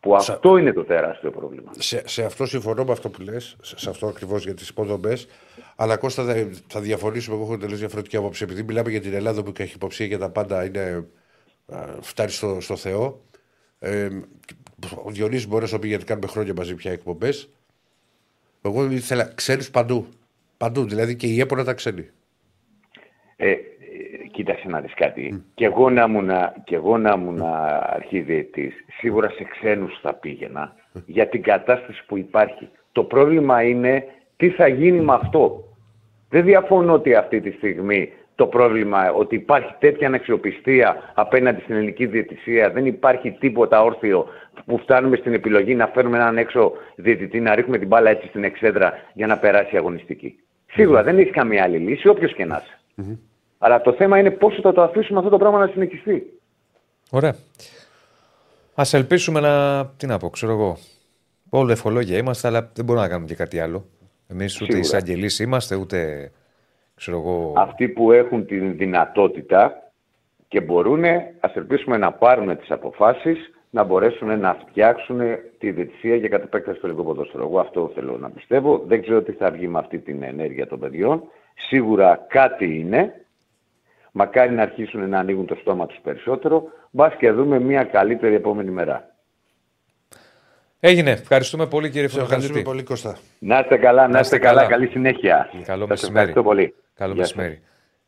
Που 0.00 0.14
αυτό 0.14 0.56
είναι 0.56 0.72
το 0.72 0.84
τεράστιο 0.84 1.30
πρόβλημα. 1.30 1.70
Σε, 1.78 2.08
σε 2.08 2.24
αυτό 2.24 2.46
συμφωνώ 2.46 2.84
με 2.84 2.92
αυτό 2.92 3.08
που 3.08 3.20
λες, 3.22 3.56
σε, 3.62 3.78
σε 3.78 3.90
αυτό 3.90 4.06
ακριβώς 4.06 4.44
για 4.44 4.54
τις 4.54 4.68
υποδομές. 4.68 5.28
Αλλά 5.76 5.96
Κώστα 5.96 6.24
θα, 6.24 6.48
θα 6.66 6.80
διαφωνήσουμε. 6.80 7.36
Εγώ 7.36 7.44
έχω 7.44 7.58
τελείω 7.58 7.76
διαφορετική 7.76 8.16
άποψη. 8.16 8.44
Επειδή 8.44 8.62
μιλάμε 8.62 8.90
για 8.90 9.00
την 9.00 9.14
Ελλάδα 9.14 9.42
που 9.42 9.52
έχει 9.56 9.74
υποψία 9.74 10.06
για 10.06 10.18
τα 10.18 10.30
πάντα, 10.30 10.64
είναι, 10.64 11.06
α, 11.66 11.84
φτάνει 12.00 12.30
στο, 12.30 12.60
στο 12.60 12.76
Θεό. 12.76 13.20
Ε, 13.78 14.08
ο 15.04 15.10
Διονύσης 15.10 15.48
μπορεί 15.48 15.62
να 15.62 15.68
σου 15.68 15.78
πει 15.78 15.88
γιατί 15.88 16.04
κάνουμε 16.04 16.26
χρόνια 16.26 16.52
μαζί 16.56 16.74
πια 16.74 16.92
εκπομπές. 16.92 17.50
Εγώ 18.62 18.90
ήθελα 18.90 19.32
ξένους 19.34 19.70
παντού. 19.70 20.06
Παντού. 20.56 20.84
Δηλαδή 20.84 21.16
και 21.16 21.26
η 21.26 21.40
έπονα 21.40 21.64
τα 21.64 21.74
ξένη. 21.74 22.08
Ε, 23.36 23.50
ε, 23.50 23.56
κοίταξε 24.30 24.68
να 24.68 24.80
δεις 24.80 24.94
κάτι. 24.94 25.44
Και 25.54 25.64
εγώ 25.64 25.90
να 25.90 26.02
ήμουν, 26.02 26.30
και 26.64 26.74
εγώ 26.74 26.98
να 26.98 27.12
ήμουν 27.16 27.42
αρχιδιετής, 27.80 28.74
σίγουρα 28.98 29.30
σε 29.30 29.44
ξένους 29.44 29.98
θα 30.00 30.14
πήγαινα 30.14 30.74
για 31.06 31.28
την 31.28 31.42
κατάσταση 31.42 32.04
που 32.06 32.16
υπάρχει. 32.16 32.68
Το 32.92 33.04
πρόβλημα 33.04 33.62
είναι 33.62 34.04
τι 34.36 34.50
θα 34.50 34.68
γίνει 34.68 35.00
με 35.00 35.14
αυτό. 35.14 35.64
Δεν 36.28 36.44
διαφωνώ 36.44 36.92
ότι 36.92 37.14
αυτή 37.14 37.40
τη 37.40 37.50
στιγμή 37.50 38.12
το 38.38 38.46
πρόβλημα 38.46 39.12
ότι 39.12 39.34
υπάρχει 39.34 39.74
τέτοια 39.78 40.06
αναξιοπιστία 40.06 41.12
απέναντι 41.14 41.60
στην 41.60 41.74
ελληνική 41.74 42.06
διαιτησία, 42.06 42.70
δεν 42.70 42.86
υπάρχει 42.86 43.30
τίποτα 43.30 43.82
όρθιο 43.82 44.26
που 44.64 44.78
φτάνουμε 44.78 45.16
στην 45.16 45.32
επιλογή 45.32 45.74
να 45.74 45.86
φέρουμε 45.86 46.16
έναν 46.16 46.38
έξω 46.38 46.72
διαιτητή, 46.96 47.40
να 47.40 47.54
ρίχνουμε 47.54 47.78
την 47.78 47.88
μπάλα 47.88 48.10
έτσι 48.10 48.28
στην 48.28 48.44
εξέδρα 48.44 48.92
για 49.12 49.26
να 49.26 49.38
περάσει 49.38 49.74
η 49.74 49.78
αγωνιστική. 49.78 50.38
Σίγουρα 50.66 51.02
δεν 51.02 51.18
έχει 51.18 51.30
καμία 51.30 51.62
άλλη 51.62 51.78
λύση, 51.78 52.08
όποιος 52.08 52.34
και 52.34 52.44
να 52.44 52.62
είσαι. 52.64 53.18
Αλλά 53.58 53.80
το 53.80 53.92
θέμα 53.92 54.18
είναι 54.18 54.30
πόσο 54.30 54.60
θα 54.60 54.72
το 54.72 54.82
αφήσουμε 54.82 55.18
αυτό 55.18 55.30
το 55.30 55.36
πράγμα 55.38 55.58
να 55.58 55.66
συνεχιστεί. 55.66 56.40
Ωραία. 57.10 57.34
Α 58.74 58.82
ελπίσουμε 58.92 59.40
να. 59.40 59.86
Τι 59.86 60.06
να 60.06 60.18
πω, 60.18 60.30
ξέρω 60.30 60.52
εγώ. 60.52 60.78
Όλο 61.48 61.72
ευχολόγια 61.72 62.16
είμαστε, 62.16 62.48
αλλά 62.48 62.70
δεν 62.74 62.84
μπορούμε 62.84 63.04
να 63.04 63.10
κάνουμε 63.10 63.28
και 63.28 63.34
κάτι 63.34 63.60
άλλο. 63.60 63.84
Εμείς 64.28 64.54
ούτε 64.54 64.72
Σίγουρα. 64.72 64.78
εισαγγελείς 64.78 65.38
είμαστε, 65.38 65.74
ούτε. 65.74 66.30
Ξέρω 66.98 67.16
εγώ. 67.18 67.52
Αυτοί 67.56 67.88
που 67.88 68.12
έχουν 68.12 68.46
την 68.46 68.76
δυνατότητα 68.76 69.90
και 70.48 70.60
μπορούν, 70.60 71.04
ας 71.40 71.54
ελπίσουμε 71.54 71.96
να 71.96 72.12
πάρουν 72.12 72.56
τις 72.58 72.70
αποφάσεις, 72.70 73.50
να 73.70 73.84
μπορέσουν 73.84 74.40
να 74.40 74.54
φτιάξουν 74.68 75.20
τη 75.58 75.70
διετησία 75.70 76.16
για 76.16 76.28
κατ' 76.28 76.42
επέκταση 76.42 76.78
στο 76.78 76.86
ελληνικό 76.86 77.08
ποδόσφαιρο. 77.08 77.42
Εγώ 77.44 77.60
αυτό 77.60 77.90
θέλω 77.94 78.16
να 78.18 78.30
πιστεύω. 78.30 78.82
Δεν 78.86 79.02
ξέρω 79.02 79.22
τι 79.22 79.32
θα 79.32 79.50
βγει 79.50 79.68
με 79.68 79.78
αυτή 79.78 79.98
την 79.98 80.22
ενέργεια 80.22 80.66
των 80.66 80.78
παιδιών. 80.78 81.22
Σίγουρα 81.68 82.26
κάτι 82.28 82.78
είναι. 82.78 83.14
Μακάρι 84.12 84.52
να 84.54 84.62
αρχίσουν 84.62 85.08
να 85.08 85.18
ανοίγουν 85.18 85.46
το 85.46 85.54
στόμα 85.60 85.86
τους 85.86 85.98
περισσότερο. 86.02 86.62
Μπας 86.90 87.14
και 87.16 87.30
δούμε 87.30 87.60
μια 87.60 87.84
καλύτερη 87.84 88.34
επόμενη 88.34 88.70
μέρα. 88.70 89.14
Έγινε. 90.80 91.10
Ευχαριστούμε 91.10 91.66
πολύ, 91.66 91.90
κύριε 91.90 92.08
Σε 92.08 92.20
ευχαριστούμε 92.20 92.58
Φωτοκαλίτη. 92.58 92.70
πολύ, 92.70 92.82
Κώστα. 92.82 93.18
Να 93.38 93.58
είστε 93.58 93.76
καλά, 93.76 94.02
να 94.08 94.20
είστε 94.20 94.36
είστε 94.36 94.38
καλά. 94.38 94.56
καλά. 94.60 94.70
Καλή 94.70 94.86
συνέχεια. 94.86 95.50
Καλό 95.64 95.80
Σας 95.80 95.88
μεσημέρι. 95.88 96.16
ευχαριστώ 96.28 96.42
πολύ. 96.42 96.74
Καλό 96.98 97.14
Γεια 97.14 97.24
σας. 97.24 97.34
μεσημέρι. 97.34 97.62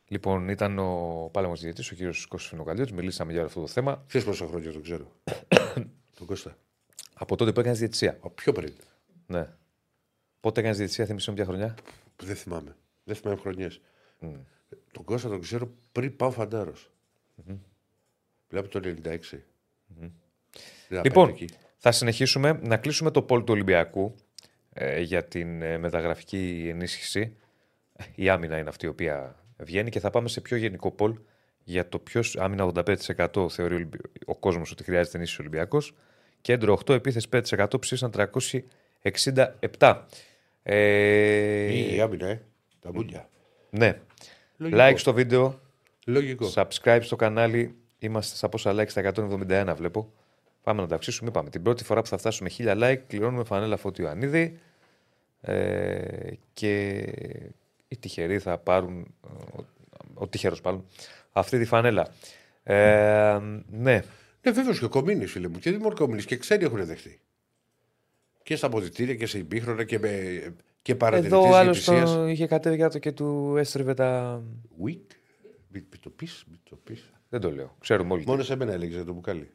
Λοιπόν, 0.07 0.49
ήταν 0.49 0.79
ο 0.79 1.29
πάλαμο 1.31 1.55
διαιτητής, 1.55 1.91
ο 1.91 1.95
κύριος 1.95 2.25
Κώστας 2.25 2.49
Φινοκαλίτη. 2.49 2.93
Μιλήσαμε 2.93 3.31
για 3.31 3.43
αυτό 3.43 3.59
το 3.59 3.67
θέμα. 3.67 4.03
Ξέρει 4.07 4.25
πόσα 4.25 4.47
χρόνια 4.47 4.71
τον 4.71 4.81
ξέρω; 4.81 5.11
τον 6.17 6.27
Κώστα. 6.27 6.57
Από 7.13 7.35
τότε 7.35 7.51
που 7.51 7.59
έκανες 7.59 7.79
διαιτησία. 7.79 8.17
Α, 8.21 8.29
Πιο 8.29 8.51
πριν. 8.51 8.73
Ναι. 9.27 9.47
Πότε 10.39 10.59
έκανες 10.59 10.77
διαιτησία, 10.77 11.05
θυμίσαι 11.05 11.29
μου 11.29 11.35
ποια 11.35 11.45
χρονιά; 11.45 11.75
Δεν 12.23 12.35
θυμάμαι. 12.35 12.75
Δεν 13.03 13.15
θυμάμαι 13.15 13.39
χρονιές. 13.39 13.81
Τον 14.91 15.03
Κώστα 15.03 15.29
τον 15.29 15.41
ξέρω 15.41 15.71
πριν 15.91 16.15
πάω 16.15 16.31
φαντάρος. 16.31 16.91
Μιλάμε 18.49 18.67
το 18.67 18.79
96. 18.83 19.43
Δεν 20.87 21.01
Λοιπόν, 21.03 21.23
απέντε 21.29 21.43
εκεί. 21.43 21.53
θα 21.77 21.91
συνεχίσουμε 21.91 22.59
να 22.63 22.77
κλείσουμε 22.77 23.11
το 23.11 23.21
πόλ 23.21 23.39
του 23.39 23.53
Ολυμπιακού 23.53 24.15
ε, 24.73 24.99
για 25.01 25.25
την 25.25 25.61
ε, 25.61 25.77
μεταγραφική 25.77 26.67
ενίσχυση. 26.69 27.35
Η 28.15 28.29
άμυνα 28.29 28.57
είναι 28.57 28.69
αυτή 28.69 28.85
η 28.85 28.89
οποία 28.89 29.35
βγαίνει 29.57 29.89
και 29.89 29.99
θα 29.99 30.09
πάμε 30.09 30.27
σε 30.27 30.41
πιο 30.41 30.57
γενικό 30.57 30.91
πόλ 30.91 31.17
για 31.63 31.89
το 31.89 31.99
ποιος 31.99 32.37
άμυνα 32.37 32.71
85% 32.75 33.49
θεωρεί 33.49 33.73
ο 33.73 33.75
Ολυμπι- 33.75 34.05
ο 34.25 34.35
κόσμος 34.35 34.71
ότι 34.71 34.83
χρειάζεται 34.83 35.17
ενίσχυση 35.17 35.41
Ολυμπιακός. 35.41 35.95
Κέντρο 36.41 36.73
8, 36.73 36.93
επίθεση 36.93 37.27
5% 37.29 37.79
ψήφισαν 37.79 38.11
367. 38.11 40.05
Ε, 40.63 41.73
Ή 41.73 41.95
η 41.95 42.01
άμυνα, 42.01 42.27
ε. 42.27 42.41
Τα 42.79 42.91
μπουνιά. 42.91 43.29
ναι. 43.69 43.99
Λογικό. 44.57 44.79
Like 44.81 44.93
στο 44.97 45.13
βίντεο, 45.13 45.59
Λογικό. 46.05 46.51
subscribe 46.53 46.99
στο 47.01 47.15
κανάλι. 47.15 47.75
Είμαστε 47.99 48.35
στα 48.35 48.49
πόσα 48.49 48.71
like, 48.75 48.89
στα 48.89 49.01
171 49.01 49.73
βλέπω. 49.75 50.11
Πάμε 50.63 50.81
να 50.81 50.87
τα 50.87 50.95
αυξήσουμε. 50.95 51.29
Είπαμε 51.29 51.49
την 51.49 51.61
πρώτη 51.63 51.83
φορά 51.83 52.01
που 52.01 52.07
θα 52.07 52.17
φτάσουμε 52.17 52.49
1000 52.57 52.77
like, 52.77 52.99
κληρώνουμε 53.07 53.43
φανέλα 53.43 53.77
Φώτη 53.77 54.01
Ιωαννίδη. 54.01 54.59
Ε, 55.41 56.31
και 56.53 57.05
οι 57.91 57.97
τυχεροί 57.97 58.39
θα 58.39 58.57
πάρουν. 58.57 59.13
Ο, 59.21 59.63
ο 60.13 60.27
τυχερός 60.27 60.61
πάρουν 60.61 60.85
αυτή 61.31 61.57
τη 61.57 61.65
φανέλα. 61.65 62.07
Ε, 62.63 63.39
ναι. 63.69 64.03
Ναι, 64.41 64.51
βέβαιω 64.51 64.73
και 64.73 64.85
ο 64.85 64.89
Κομίνη, 64.89 65.25
φίλε 65.25 65.47
μου. 65.47 65.59
Και 65.59 65.71
δεν 65.71 65.93
Κομίνη 65.93 66.23
και 66.23 66.37
ξένοι 66.37 66.63
έχουν 66.63 66.85
δεχτεί. 66.85 67.19
Και 68.43 68.55
στα 68.55 68.67
αποδητήρια 68.67 69.15
και 69.15 69.25
σε 69.25 69.37
υπήχρονα 69.37 69.83
και, 69.83 69.99
με, 69.99 70.09
και 70.81 70.95
παρατηρητές 70.95 71.39
Εδώ 71.39 71.49
ο 71.49 71.55
άλλος 71.55 71.85
διαιτησίας. 71.85 72.13
το 72.13 72.27
είχε 72.27 72.47
κατέβει 72.47 72.77
κάτω 72.77 72.99
και 72.99 73.11
του 73.11 73.55
έστριβε 73.57 73.93
τα. 73.93 74.41
Week. 74.83 75.05
Μην 75.67 75.85
μην 75.89 75.99
το 75.99 76.09
πεις, 76.09 76.43
μην 76.49 76.59
το 76.69 76.75
πεις. 76.83 77.11
Δεν 77.29 77.39
το 77.39 77.51
λέω. 77.51 77.75
Ξέρουμε 77.79 78.13
όλοι. 78.13 78.23
Μόνος 78.27 78.45
σε 78.45 78.55
μένα 78.55 78.73
έλεγε 78.73 79.03
το 79.03 79.13
μπουκάλι. 79.13 79.51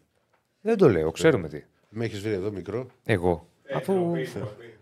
Δεν 0.61 0.77
το 0.77 0.89
λέω. 0.89 1.11
Ξέρουμε 1.11 1.49
τι. 1.49 1.65
Με 1.89 2.05
έχεις 2.05 2.21
βρει 2.21 2.33
εδώ 2.33 2.51
μικρό; 2.51 2.87
Εγώ. 3.05 3.49
Αφού. 3.75 3.93
Ντροπή, 3.93 4.29
ντροπή. 4.35 4.75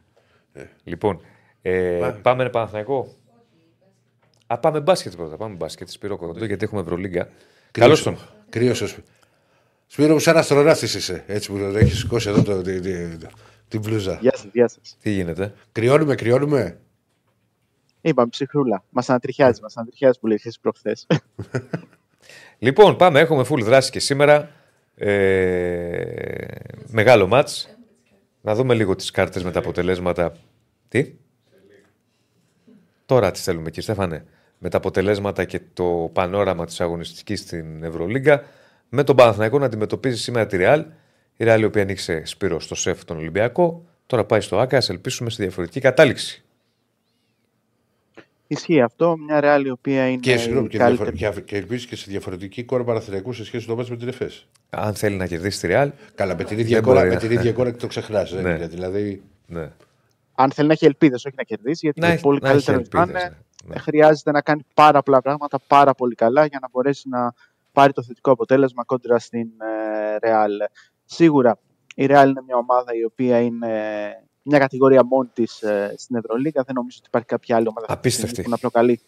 Λοιπόν, 0.84 1.20
ε, 1.62 2.14
πάμε 2.22 2.50
Παναθηναϊκό. 2.50 3.14
Α, 4.46 4.58
πάμε 4.58 4.80
μπάσκετ 4.80 5.14
πρώτα. 5.14 5.36
Πάμε 5.36 5.54
μπάσκετ. 5.54 5.88
Σπυρό 5.88 6.16
Κοντό, 6.16 6.44
γιατί 6.44 6.64
έχουμε 6.64 6.80
Ευρωλίγκα. 6.80 7.28
Καλώς 7.70 8.02
τον. 8.02 8.18
Κρύος 8.48 8.96
Σπύρο 9.86 10.12
μου, 10.12 10.18
σαν 10.18 10.36
αστροναύτης 10.36 10.94
είσαι. 10.94 11.24
Έτσι 11.26 11.50
που 11.50 11.58
το 11.58 11.64
έχεις 11.64 11.98
σηκώσει 11.98 12.28
εδώ 12.28 12.42
το, 12.42 12.62
τη, 12.62 12.80
τη, 12.80 13.16
τη- 13.16 13.26
την 13.68 13.80
μπλούζα. 13.80 14.18
Γεια 14.20 14.36
σας, 14.36 14.48
γεια 14.52 14.68
σας. 14.68 14.96
Τι 15.00 15.10
γίνεται; 15.10 15.54
Κρυώνουμε, 15.72 16.14
κρυώνουμε; 16.14 16.78
Είπαμε 18.00 18.28
ψυχρούλα. 18.28 18.84
Μας 18.90 19.08
ανατριχιάζει, 19.10 19.60
μας 19.62 19.76
ανατριχιάζει 19.76 20.18
που 20.18 20.26
λέει 20.26 20.40
προχθές. 20.60 21.06
Λοιπόν, 22.58 22.96
πάμε. 22.96 23.20
Έχουμε 23.20 23.44
full 23.48 23.62
δράση 23.62 23.90
και 23.90 24.00
σήμερα. 24.00 24.50
Ε, 24.94 26.46
μεγάλο 26.86 27.26
μάτς. 27.26 27.68
Να 28.40 28.54
δούμε 28.54 28.74
λίγο 28.74 28.94
τις 28.96 29.10
κάρτες 29.10 29.44
με 29.44 29.50
τα 29.50 29.58
αποτελέσματα. 29.58 30.36
Τι; 30.88 31.14
Τώρα 33.06 33.30
τις 33.30 33.42
θέλουμε 33.42 33.64
κύριε 33.70 33.82
Στέφανε. 33.82 34.24
Με 34.66 34.70
τα 34.70 34.76
αποτελέσματα 34.76 35.44
και 35.44 35.60
το 35.72 36.10
πανόραμα 36.12 36.64
της 36.66 36.80
αγωνιστικής 36.80 37.40
στην 37.40 37.82
Ευρωλίγκα. 37.84 38.42
Με 38.88 39.04
τον 39.04 39.16
Παναθηναϊκό 39.16 39.58
να 39.58 39.66
αντιμετωπίζει 39.66 40.18
σήμερα 40.18 40.46
τη 40.46 40.56
Ρεάλ. 40.56 40.84
Η 41.36 41.44
Ρεάλ 41.44 41.60
η 41.60 41.64
οποία 41.64 41.82
ανοίξε 41.82 42.22
Σπύρο 42.24 42.60
στο 42.60 42.74
ΣΕΦ 42.74 43.04
τον 43.04 43.16
Ολυμπιακό. 43.16 43.84
Τώρα 44.06 44.24
πάει 44.24 44.40
στο 44.40 44.58
ΆΚΑ. 44.58 44.76
Ας 44.76 44.88
ελπίσουμε 44.90 45.30
στη 45.30 45.42
διαφορετική 45.42 45.80
κατάληξη. 45.80 46.44
Ισχύει 48.46 48.80
αυτό. 48.80 49.16
Μια 49.16 49.40
ρεάλ 49.40 49.64
η 49.64 49.70
οποία 49.70 50.08
είναι. 50.08 50.20
Και, 50.20 50.36
συγγνώμη, 50.36 50.66
η 50.66 50.68
και, 50.68 50.78
καλύτερη. 50.78 51.10
διαφορε... 51.10 51.40
και, 51.40 51.50
και 51.50 51.56
ελπίζεις 51.56 51.86
και 51.86 51.96
σε 51.96 52.04
διαφορετική 52.08 52.64
κόρα 52.64 52.84
Παναθηναϊκού 52.84 53.32
σε 53.32 53.44
σχέση 53.44 53.64
με 53.66 53.70
το 53.72 53.76
μάτς 53.78 53.90
με 53.90 53.96
την 53.96 54.08
ΕΦΕΣ. 54.08 54.46
Αν 54.70 54.94
θέλει 54.94 55.16
να 55.16 55.26
κερδίσει 55.26 55.60
τη 55.60 55.66
Ρεάλ. 55.66 55.90
Καλά, 56.14 56.36
με 56.36 56.44
την 56.44 56.58
ίδια 56.58 56.74
Δεν 56.74 56.82
κόρα, 56.84 56.96
μπορεί 56.98 57.08
με 57.08 57.14
να- 57.14 57.20
την 57.20 57.30
ίδια 57.30 57.52
κόρα 57.52 57.70
και 57.70 57.76
το 57.78 57.86
ξεχνά. 57.86 58.26
Ναι. 58.42 58.66
Δηλαδή. 58.66 59.22
Ναι. 59.46 59.70
Αν 60.34 60.50
θέλει 60.50 60.66
να 60.66 60.72
έχει 60.72 60.84
ελπίδες, 60.84 61.24
όχι 61.24 61.34
να 61.36 61.42
κερδίσει, 61.42 61.78
γιατί 61.80 62.00
Να 62.00 62.06
είναι 62.06 62.14
έχει- 62.14 62.24
πολύ 62.24 62.38
να 62.42 62.50
έχει 62.50 62.64
καλύτερο 62.64 62.98
να 63.04 63.10
ελπίδες, 63.10 63.22
είναι. 63.28 63.36
Ναι. 63.66 63.74
Ναι. 63.74 63.80
Χρειάζεται 63.80 64.30
να 64.30 64.40
κάνει 64.40 64.64
πάρα 64.74 65.02
πολλά 65.02 65.22
πράγματα 65.22 65.58
πάρα 65.66 65.94
πολύ 65.94 66.14
καλά 66.14 66.44
για 66.46 66.58
να 66.62 66.68
μπορέσει 66.72 67.08
να 67.08 67.34
πάρει 67.72 67.92
το 67.92 68.02
θετικό 68.02 68.30
αποτέλεσμα 68.30 68.84
κόντρα 68.84 69.18
στην 69.18 69.48
Ρεάλ. 70.22 70.52
Σίγουρα 71.04 71.58
η 71.94 72.06
Ρεάλ 72.06 72.30
είναι 72.30 72.42
μια 72.46 72.56
ομάδα 72.56 72.94
η 72.94 73.04
οποία 73.04 73.40
είναι 73.40 73.68
μια 74.42 74.58
κατηγορία 74.58 75.04
μόνη 75.04 75.28
της 75.32 75.62
στην 75.96 76.16
Ευρωλίγα. 76.16 76.62
Δεν 76.62 76.74
νομίζω 76.74 76.96
ότι 76.98 77.06
υπάρχει 77.08 77.28
κάποια 77.28 77.56
άλλη 77.56 77.68
ομάδα 77.68 77.86
αυτή 77.88 77.92
τη 78.00 78.08
Απίστευτη. 78.08 78.30
στιγμή 78.30 78.44
που 78.44 78.50
να 78.50 78.70
προκαλεί 78.70 79.00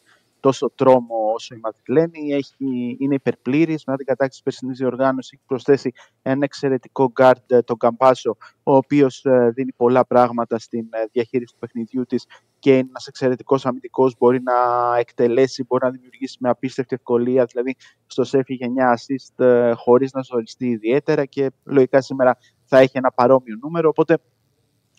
τόσο 0.47 0.73
τρόμο 0.75 1.33
όσο 1.35 1.55
η 1.55 1.61
Μαδριλένι. 1.63 2.33
Έχει, 2.33 2.97
είναι 2.99 3.15
υπερπλήρης 3.15 3.85
μετά 3.85 3.99
την 3.99 4.07
κατάκτηση 4.07 4.43
της 4.43 4.43
περσινής 4.43 4.79
διοργάνωσης. 4.79 5.33
Έχει 5.33 5.43
προσθέσει 5.47 5.93
ένα 6.23 6.45
εξαιρετικό 6.45 7.11
γκάρντ, 7.13 7.51
ε, 7.51 7.63
τον 7.63 7.77
Καμπάτσο, 7.77 8.37
ο 8.63 8.77
οποίος 8.77 9.25
ε, 9.25 9.51
δίνει 9.55 9.73
πολλά 9.73 10.07
πράγματα 10.07 10.59
στην 10.59 10.87
ε, 10.91 11.05
διαχείριση 11.13 11.53
του 11.53 11.59
παιχνιδιού 11.59 12.07
της 12.07 12.27
και 12.59 12.71
είναι 12.71 12.87
ένας 12.89 13.07
εξαιρετικός 13.07 13.67
αμυντικός, 13.67 14.17
μπορεί 14.19 14.43
να 14.43 14.55
εκτελέσει, 14.99 15.65
μπορεί 15.65 15.85
να 15.85 15.91
δημιουργήσει 15.91 16.37
με 16.41 16.49
απίστευτη 16.49 16.95
ευκολία, 16.95 17.45
δηλαδή 17.45 17.77
στο 18.07 18.25
σεφ 18.25 18.49
είχε 18.49 18.67
9 18.77 18.95
assist 18.95 19.45
ε, 19.45 19.73
χωρίς 19.73 20.13
να 20.13 20.23
ζοριστεί 20.23 20.67
ιδιαίτερα 20.69 21.25
και 21.25 21.51
λογικά 21.65 22.01
σήμερα 22.01 22.39
θα 22.65 22.79
έχει 22.79 22.99
ένα 22.99 23.11
παρόμοιο 23.13 23.59
νούμερο, 23.63 23.89
οπότε 23.89 24.19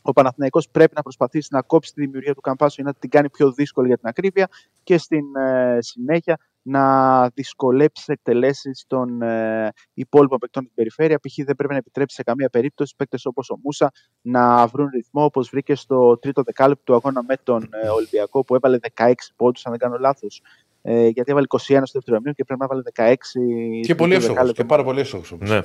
ο 0.08 0.14
Παναθηναϊκός 0.14 0.70
πρέπει 0.70 0.92
να 0.96 1.02
προσπαθήσει 1.02 1.48
να 1.52 1.62
κόψει 1.62 1.94
τη 1.94 2.02
δημιουργία 2.02 2.34
του 2.34 2.42
Καμπάσου 2.42 2.82
ή 2.82 2.84
να 2.84 2.94
την 2.94 3.10
κάνει 3.10 3.30
πιο 3.30 3.52
δύσκολη 3.52 3.88
για 3.88 3.98
την 3.98 4.08
ακρίβεια 4.08 4.48
και 4.84 4.98
στην 4.98 5.36
ε, 5.36 5.78
συνέχεια 5.82 6.40
να 6.62 7.28
δυσκολέψει 7.30 8.06
τις 8.06 8.08
εκτελέσεις 8.08 8.86
των 8.88 9.22
ε, 9.22 9.72
υπόλοιπων 9.94 10.38
παικτών 10.38 10.64
στην 10.64 10.76
περιφέρεια. 10.76 11.18
Π.χ. 11.18 11.46
δεν 11.46 11.56
πρέπει 11.56 11.72
να 11.74 11.78
επιτρέψει 11.78 12.16
σε 12.16 12.24
καμία 12.24 12.50
περίπτωση 12.50 12.94
παίκτες 12.98 13.26
όπως 13.26 13.50
ο 13.50 13.58
Μούσα 13.64 13.92
να 14.22 14.68
βρουν 14.68 14.90
ρυθμό 14.94 15.24
όπως 15.24 15.50
βρήκε 15.50 15.76
στο 15.76 16.18
τρίτο 16.18 16.42
δεκάλεπτο 16.44 16.84
του 16.84 16.94
αγώνα 16.94 17.24
με 17.24 17.36
τον 17.44 17.70
ε, 17.84 17.90
Ολυμπιακό 17.90 18.44
που 18.44 18.56
έβαλε 18.56 18.78
16 18.96 19.12
πόντους, 19.36 19.66
αν 19.66 19.72
δεν 19.72 19.80
κάνω 19.80 19.98
λάθος. 20.00 20.42
Ε, 20.82 21.08
γιατί 21.08 21.32
έβαλε 21.32 21.46
21 21.50 21.58
στο 21.60 21.78
δεύτερο 21.92 22.18
μήνυμα 22.18 22.34
και 22.34 22.44
πρέπει 22.44 22.60
να 22.60 22.66
έβαλε 22.66 22.82
16. 22.94 23.82
Και 23.86 23.96
πολύ 23.96 24.14
εύστοχος. 24.14 24.52
Και 24.52 24.64
πάρα 24.64 24.84
πολύ 24.84 25.00
εύστοχος. 25.00 25.36
Ναι. 25.40 25.62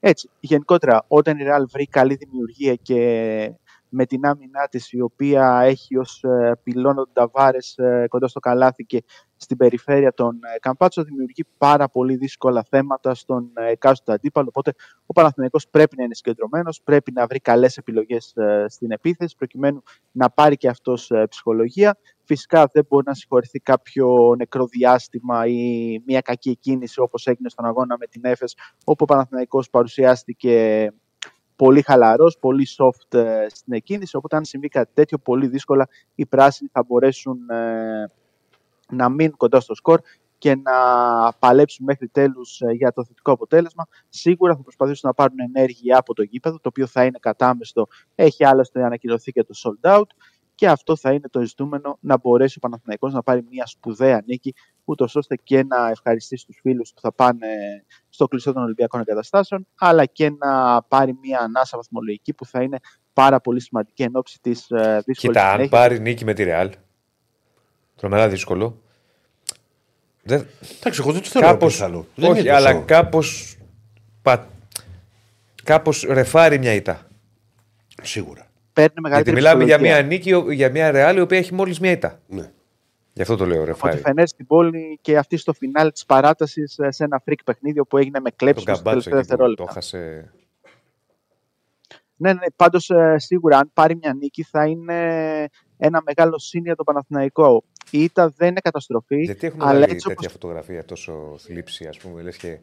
Έτσι, 0.00 0.30
γενικότερα, 0.40 1.04
όταν 1.08 1.38
η 1.38 1.42
Real 1.46 1.64
βρει 1.72 1.86
καλή 1.86 2.14
δημιουργία 2.14 2.74
και 2.74 3.52
με 3.90 4.06
την 4.06 4.26
άμυνά 4.26 4.66
της, 4.70 4.92
η 4.92 5.00
οποία 5.00 5.60
έχει 5.64 5.96
ως 5.96 6.22
ε, 6.24 6.60
πυλώνα 6.62 6.94
τον 6.94 7.10
Ταβάρες 7.12 7.78
ε, 7.78 8.06
κοντά 8.08 8.28
στο 8.28 8.40
καλάθι 8.40 8.84
και 8.84 9.04
στην 9.36 9.56
περιφέρεια 9.56 10.12
των 10.14 10.40
ε, 10.54 10.58
Καμπάτσο, 10.58 11.02
δημιουργεί 11.02 11.44
πάρα 11.58 11.88
πολύ 11.88 12.16
δύσκολα 12.16 12.64
θέματα 12.70 13.14
στον 13.14 13.50
ε, 13.54 13.70
εκάστοτε 13.70 14.12
αντίπαλο. 14.12 14.46
Οπότε 14.48 14.72
ο 15.06 15.12
Παναθηναϊκός 15.12 15.68
πρέπει 15.68 15.96
να 15.96 16.04
είναι 16.04 16.14
συγκεντρωμένος, 16.14 16.82
πρέπει 16.84 17.12
να 17.12 17.26
βρει 17.26 17.40
καλές 17.40 17.76
επιλογές 17.76 18.32
ε, 18.36 18.64
στην 18.68 18.90
επίθεση, 18.90 19.36
προκειμένου 19.36 19.82
να 20.12 20.30
πάρει 20.30 20.56
και 20.56 20.68
αυτός 20.68 21.10
ε, 21.10 21.26
ψυχολογία. 21.28 21.98
Φυσικά 22.24 22.70
δεν 22.72 22.86
μπορεί 22.88 23.04
να 23.06 23.14
συγχωρηθεί 23.14 23.58
κάποιο 23.58 24.34
νεκρό 24.38 24.66
διάστημα 24.66 25.46
ή 25.46 25.98
μια 26.06 26.20
κακή 26.20 26.56
κίνηση 26.56 27.00
όπως 27.00 27.26
έγινε 27.26 27.48
στον 27.48 27.64
αγώνα 27.64 27.96
με 27.98 28.06
την 28.06 28.24
Έφες, 28.24 28.56
όπου 28.84 29.02
ο 29.02 29.12
Παναθηναϊκός 29.12 29.70
παρουσιάστηκε 29.70 30.86
πολύ 31.60 31.82
χαλαρός, 31.82 32.38
πολύ 32.38 32.66
soft 32.76 33.18
ε, 33.18 33.46
στην 33.48 33.72
εκκίνηση, 33.72 34.16
οπότε 34.16 34.36
αν 34.36 34.44
συμβεί 34.44 34.68
κάτι 34.68 34.90
τέτοιο, 34.94 35.18
πολύ 35.18 35.46
δύσκολα 35.46 35.88
οι 36.14 36.26
πράσινοι 36.26 36.70
θα 36.72 36.84
μπορέσουν 36.86 37.50
ε, 37.50 38.10
να 38.90 39.08
μείνουν 39.08 39.36
κοντά 39.36 39.60
στο 39.60 39.74
σκορ 39.74 40.00
και 40.38 40.54
να 40.54 40.72
παλέψουν 41.38 41.84
μέχρι 41.84 42.08
τέλους 42.08 42.60
ε, 42.60 42.72
για 42.72 42.92
το 42.92 43.04
θετικό 43.04 43.32
αποτέλεσμα. 43.32 43.86
Σίγουρα 44.08 44.56
θα 44.56 44.62
προσπαθήσουν 44.62 45.08
να 45.08 45.14
πάρουν 45.14 45.36
ενέργεια 45.54 45.98
από 45.98 46.14
το 46.14 46.22
γήπεδο, 46.22 46.56
το 46.56 46.68
οποίο 46.68 46.86
θα 46.86 47.04
είναι 47.04 47.18
κατάμεστο, 47.20 47.86
έχει 48.14 48.44
άλλωστε 48.44 48.84
ανακοινωθεί 48.84 49.32
και 49.32 49.44
το 49.44 49.54
sold 49.64 49.98
out 49.98 50.06
και 50.60 50.68
αυτό 50.68 50.96
θα 50.96 51.12
είναι 51.12 51.28
το 51.28 51.42
ζητούμενο 51.42 51.98
να 52.00 52.18
μπορέσει 52.18 52.54
ο 52.56 52.60
Παναθηναϊκός 52.60 53.12
να 53.12 53.22
πάρει 53.22 53.44
μια 53.50 53.66
σπουδαία 53.66 54.22
νίκη, 54.26 54.54
ούτως 54.84 55.16
ώστε 55.16 55.36
και 55.42 55.64
να 55.64 55.88
ευχαριστήσει 55.88 56.46
τους 56.46 56.58
φίλους 56.62 56.92
που 56.94 57.00
θα 57.00 57.12
πάνε 57.12 57.46
στο 58.08 58.28
κλειστό 58.28 58.52
των 58.52 58.62
Ολυμπιακών 58.62 59.00
Εγκαταστάσεων, 59.00 59.66
αλλά 59.74 60.04
και 60.04 60.30
να 60.30 60.82
πάρει 60.82 61.18
μια 61.22 61.38
ανάσα 61.38 61.76
βαθμολογική 61.76 62.32
που 62.32 62.46
θα 62.46 62.62
είναι 62.62 62.78
πάρα 63.12 63.40
πολύ 63.40 63.60
σημαντική 63.60 64.02
εν 64.02 64.10
ώψη 64.16 64.40
της 64.40 64.66
δύσκολης 65.04 65.18
Κοίτα, 65.18 65.50
αν 65.50 65.68
πάρει 65.68 66.00
νίκη 66.00 66.24
με 66.24 66.34
τη 66.34 66.42
Ρεάλ, 66.42 66.70
τρομερά 67.96 68.28
δύσκολο. 68.28 68.82
Δεν... 70.22 70.46
Εντάξει, 70.78 71.00
εγώ 71.02 71.12
δεν 71.12 71.22
το 71.22 71.28
θέλω 71.28 71.46
να 71.46 71.52
Κάπως, 71.52 71.72
πεις 71.72 71.82
άλλο. 71.82 72.06
Δεν 72.14 72.30
όχι, 72.30 72.40
είναι 72.40 72.50
αλλά 72.50 72.72
τόσο. 72.72 72.84
κάπως, 72.84 73.56
πα, 74.22 74.46
κάπως 75.64 76.02
ρεφάρει 76.02 76.58
μια 76.58 76.72
ήττα. 76.72 77.06
Σίγουρα. 78.02 78.49
Παίρνει 78.80 78.92
Γιατί 78.92 79.00
μεγαλύτερη 79.00 79.36
μιλάμε 79.36 79.64
για 79.64 79.76
ψυχολογία. 79.76 80.06
μια 80.06 80.42
νίκη, 80.42 80.54
για 80.54 80.70
μια 80.70 80.90
Ρεάλ 80.90 81.16
η 81.16 81.20
οποία 81.20 81.38
έχει 81.38 81.54
μόλις 81.54 81.80
μια 81.80 81.90
ήττα. 81.90 82.20
Ναι. 82.26 82.50
Γι' 83.12 83.22
αυτό 83.22 83.36
το 83.36 83.46
λέω 83.46 83.58
Ότι 83.58 83.66
ρεφάρει. 83.70 83.96
φαινέται 83.98 84.26
στην 84.28 84.46
πόλη 84.46 84.98
και 85.02 85.18
αυτή 85.18 85.36
στο 85.36 85.52
φινάλ 85.52 85.92
της 85.92 86.04
παράτασης 86.06 86.78
σε 86.88 87.04
ένα 87.04 87.20
φρικ 87.24 87.44
παιχνίδι 87.44 87.84
που 87.84 87.96
έγινε 87.98 88.20
με 88.20 88.28
Τον 88.28 88.38
κλέψιμο 88.38 88.74
στα 88.74 88.82
καμπάτσο 88.84 89.10
τελευταία 89.10 89.20
εκεί 89.20 89.30
που 89.30 89.36
το 89.36 89.44
δευτερόλεπτα. 89.56 89.64
έχασε. 89.70 90.32
Ναι, 92.16 92.32
ναι, 92.32 92.46
πάντως 92.56 92.90
σίγουρα 93.16 93.58
αν 93.58 93.70
πάρει 93.74 93.96
μια 93.96 94.14
νίκη 94.14 94.42
θα 94.42 94.66
είναι 94.66 94.98
ένα 95.78 96.02
μεγάλο 96.04 96.38
σύν 96.38 96.62
για 96.64 96.74
τον 96.74 96.84
Παναθηναϊκό. 96.84 97.64
Η 97.90 98.02
ήττα 98.02 98.32
δεν 98.36 98.48
είναι 98.48 98.60
καταστροφή. 98.60 99.22
Γιατί 99.22 99.46
έχουν 99.46 99.62
αλλά 99.62 99.70
βάλει 99.70 99.82
έτσι 99.82 100.08
τέτοια 100.08 100.14
όπως 100.18 100.32
φωτογραφία 100.32 100.84
τόσο 100.84 101.34
θλίψη, 101.38 101.86
ας 101.86 101.98
πούμε, 101.98 102.22
λες 102.22 102.36
και 102.36 102.58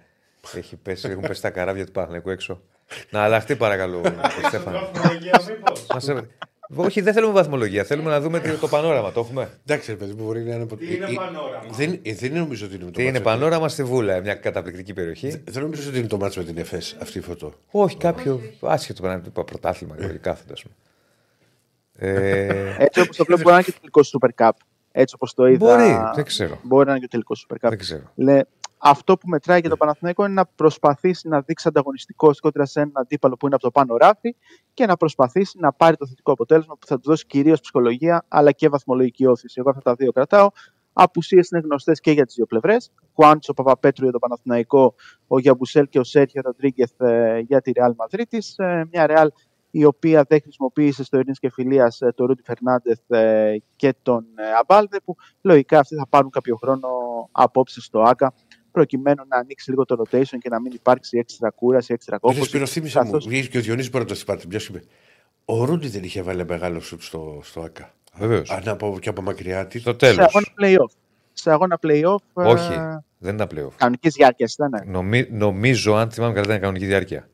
έχει 0.56 0.76
πέσει, 0.76 1.10
έχουν 1.10 1.22
πέσει 1.22 1.42
τα 1.42 1.50
καράβια 1.50 1.86
του 1.86 1.92
Παναθηναϊκού 1.92 2.30
έξω. 2.30 2.62
Να 3.10 3.22
αλλάχτεί 3.22 3.56
παρακαλώ, 3.56 4.02
Στέφανο. 4.48 4.90
Βαθμολογία 4.94 5.42
μήπως. 5.50 5.86
Μας 5.94 6.08
έβαλε. 6.08 6.28
Όχι, 6.76 7.02
δεν 7.02 7.14
θέλουμε 7.14 7.34
βαθμολογία. 7.34 7.84
Θέλουμε 7.84 8.10
να 8.10 8.22
δούμε 8.22 8.40
το 8.62 8.68
πανόραμα. 8.68 9.12
Το 9.12 9.20
έχουμε; 9.20 9.50
Εντάξει, 9.66 9.92
ρε 9.92 9.98
παιδί 9.98 10.14
μου, 10.14 10.24
μπορεί 10.24 10.44
να 10.44 10.56
είναι. 10.56 10.66
Τι 10.66 10.94
είναι 10.96 11.06
Ε, 11.06 11.12
ε, 11.12 11.16
πανόραμα; 11.16 11.64
Δεν, 11.72 12.00
ε, 12.04 12.14
δεν 12.14 12.34
νομίζω 12.34 12.66
ότι 12.66 12.76
είναι 12.76 12.84
με 12.86 12.92
το 12.92 12.98
Τι 12.98 13.04
είναι 13.04 13.12
μάτς. 13.12 13.24
πανόραμα 13.24 13.70
στη 13.70 13.84
Βούλα, 13.84 14.22
μια 14.22 14.36
καταπληκτική 14.36 14.94
περιοχή; 14.94 15.42
Δεν 15.48 15.64
νομίζω 15.64 15.90
ότι 15.90 15.98
είναι 16.00 16.08
το 16.08 16.18
μάτσο 16.18 16.40
με 16.40 16.46
την 16.46 16.58
ΕΦΕΣ 16.58 16.96
αυτή 17.02 17.18
η 17.18 17.22
φωτό. 17.22 17.54
Όχι, 17.72 17.98
κάποιο 17.98 18.42
άσχετο 18.62 19.02
πέρα 19.02 19.22
από 19.28 19.44
πρωτάθλημα 19.44 19.96
και 19.96 20.08
κάθετο, 20.08 20.54
α 20.54 20.62
πούμε. 20.62 20.76
Ε, 22.00 22.76
Έτσι 22.78 23.00
όπως 23.00 23.18
το 23.18 23.24
βλέπω, 23.26 23.42
μπορεί 23.42 23.54
να 23.54 23.60
είναι 23.60 23.64
και 23.64 23.74
τελικός 23.80 24.16
Super 24.20 24.30
Cup. 24.46 24.52
Έτσι 24.92 25.16
όπως 25.16 25.34
το 25.34 25.46
είδα. 25.48 25.58
Μπορεί, 25.58 25.98
δεν 26.16 26.26
ξέρω. 26.26 26.60
Μπορεί 26.64 26.86
να 26.86 26.92
είναι 26.92 27.00
και 27.00 27.08
τελικός 27.08 27.48
Super 27.50 27.56
Cup. 27.66 27.70
δεν 27.70 27.78
ξέρω. 27.78 28.12
Λέ, 28.16 28.40
αυτό 28.78 29.18
που 29.18 29.28
μετράει 29.28 29.60
για 29.60 29.70
το 29.70 29.78
Παναθηναϊκό 29.78 30.26
είναι 30.26 30.34
να 30.34 30.46
προσπαθήσει 30.46 31.28
να 31.28 31.42
δείξει 31.42 31.68
ανταγωνιστικό 31.68 32.32
κόντρα 32.42 32.66
σε 32.66 32.80
έναν 32.80 32.94
αντίπαλο 32.96 33.38
που 33.38 33.46
είναι 33.46 33.56
από 33.56 33.64
το 33.64 33.72
πάνω 33.72 33.98
ράφι 33.98 34.36
και 34.74 34.86
να 34.86 34.98
προσπαθήσει 34.98 35.58
να 35.60 35.74
πάρει 35.74 35.98
το 35.98 36.08
θετικό 36.08 36.32
αποτέλεσμα 36.32 36.78
που 36.80 36.88
θα 36.88 36.96
του 36.96 37.10
δώσει 37.10 37.26
κυρίως 37.26 37.60
ψυχολογία 37.60 38.26
αλλά 38.28 38.52
και 38.52 38.70
βαθμολογική 38.70 39.26
όθηση. 39.26 39.56
Εγώ 39.60 39.70
αυτά 39.70 39.82
τα 39.82 39.94
δύο 39.96 40.12
κρατάω. 40.12 40.50
Απουσίες 40.94 41.50
είναι 41.50 41.62
γνωστές 41.62 42.00
και 42.00 42.12
για 42.12 42.26
τις 42.26 42.36
δύο 42.36 42.46
πλευρές. 42.46 42.92
Χουάντσο 43.14 43.54
Παπαπέτρου 43.54 44.04
για 44.04 44.14
το 44.14 44.20
Παναθηναϊκό, 44.20 44.96
ο 45.28 45.40
Γιαμπουσέλ 45.40 45.90
και 45.90 46.00
ο 46.00 46.04
Σέρχιο 46.04 46.42
Ροντρίγκεθ 46.46 47.02
ε, 47.02 47.40
για 47.40 47.62
τη 47.62 47.72
Ρεάλ 47.72 47.94
Μαδρίτη. 47.98 48.38
Μια 48.92 49.08
Ρεάλ 49.08 49.32
η 49.72 49.86
οποία 49.86 50.26
δεν 50.28 50.42
χρησιμοποίησε 50.42 51.04
στο 51.04 51.18
Ειρήνης 51.18 51.40
και 51.40 51.50
Φιλίας 51.50 52.00
τον 52.16 52.26
Ρούντι 52.26 52.42
Φερνάντεθ 52.42 53.12
ε, 53.12 53.58
και 53.76 53.96
τον 54.02 54.26
ε, 54.36 54.44
Αμπάλδε, 54.60 55.00
που 55.06 55.16
λογικά 55.42 55.80
αυτοί 55.80 55.96
θα 55.96 56.08
πάρουν 56.08 56.30
κάποιο 56.30 56.56
χρόνο 56.56 56.90
απόψε 57.32 57.82
στο 57.82 58.02
ΑΚΑ 58.02 58.34
προκειμένου 58.78 59.24
να 59.28 59.38
ανοίξει 59.38 59.70
λίγο 59.70 59.86
το 59.86 59.96
rotation 60.04 60.38
και 60.40 60.50
να 60.50 60.60
μην 60.62 60.72
υπάρξει 60.72 61.18
έξτρα 61.18 61.50
κούραση, 61.50 61.94
έξτρα 61.94 62.18
Όχι, 62.22 62.34
κόπωση. 62.34 62.50
Σπύρο, 62.50 62.66
θύμισε 62.66 62.98
μου. 63.00 63.06
καθώς- 63.06 63.28
Βγήκε 63.28 63.48
και 63.48 63.58
ο 63.58 63.62
Διονύσης 63.62 63.92
μπορεί 63.92 64.04
να 64.04 64.10
το 64.10 64.16
θυμάται. 64.16 64.48
Ποιος 64.48 64.68
είπε. 64.68 64.82
Ο 65.46 65.64
Ρούντι 65.66 65.88
δεν 65.88 66.04
είχε 66.04 66.22
βάλει 66.22 66.46
μεγάλο 66.46 66.80
σουτ 66.80 67.02
στο, 67.02 67.40
στο 67.44 67.62
ΑΚΑ. 67.62 67.94
Βεβαίως. 68.16 68.52
Αν 68.52 68.68
από, 68.68 68.98
και 69.02 69.10
από 69.10 69.22
μακριά 69.22 69.68
της. 69.68 69.82
Στο 69.82 69.90
σε 69.92 69.98
τέλο. 69.98 70.22
αγώνα 70.24 70.46
play-off. 70.62 70.92
Σε 71.34 71.52
αγώνα 71.52 71.80
play-off. 71.82 72.44
ε, 72.44 72.44
Όχι, 72.48 72.74
δεν 73.18 73.36
ήταν 73.36 73.48
πλέον. 73.48 73.72
Κανονικής 73.78 74.14
διάρκειας 74.14 74.54
ήταν. 74.54 74.70
Ναι. 74.70 74.92
Νομι, 74.92 75.28
νομίζω, 75.32 75.96
αν 75.96 76.12
θυμάμαι 76.12 76.34
καλά, 76.34 76.46
ήταν 76.46 76.60
κανονική 76.60 76.86
διάρκεια. 76.86 77.30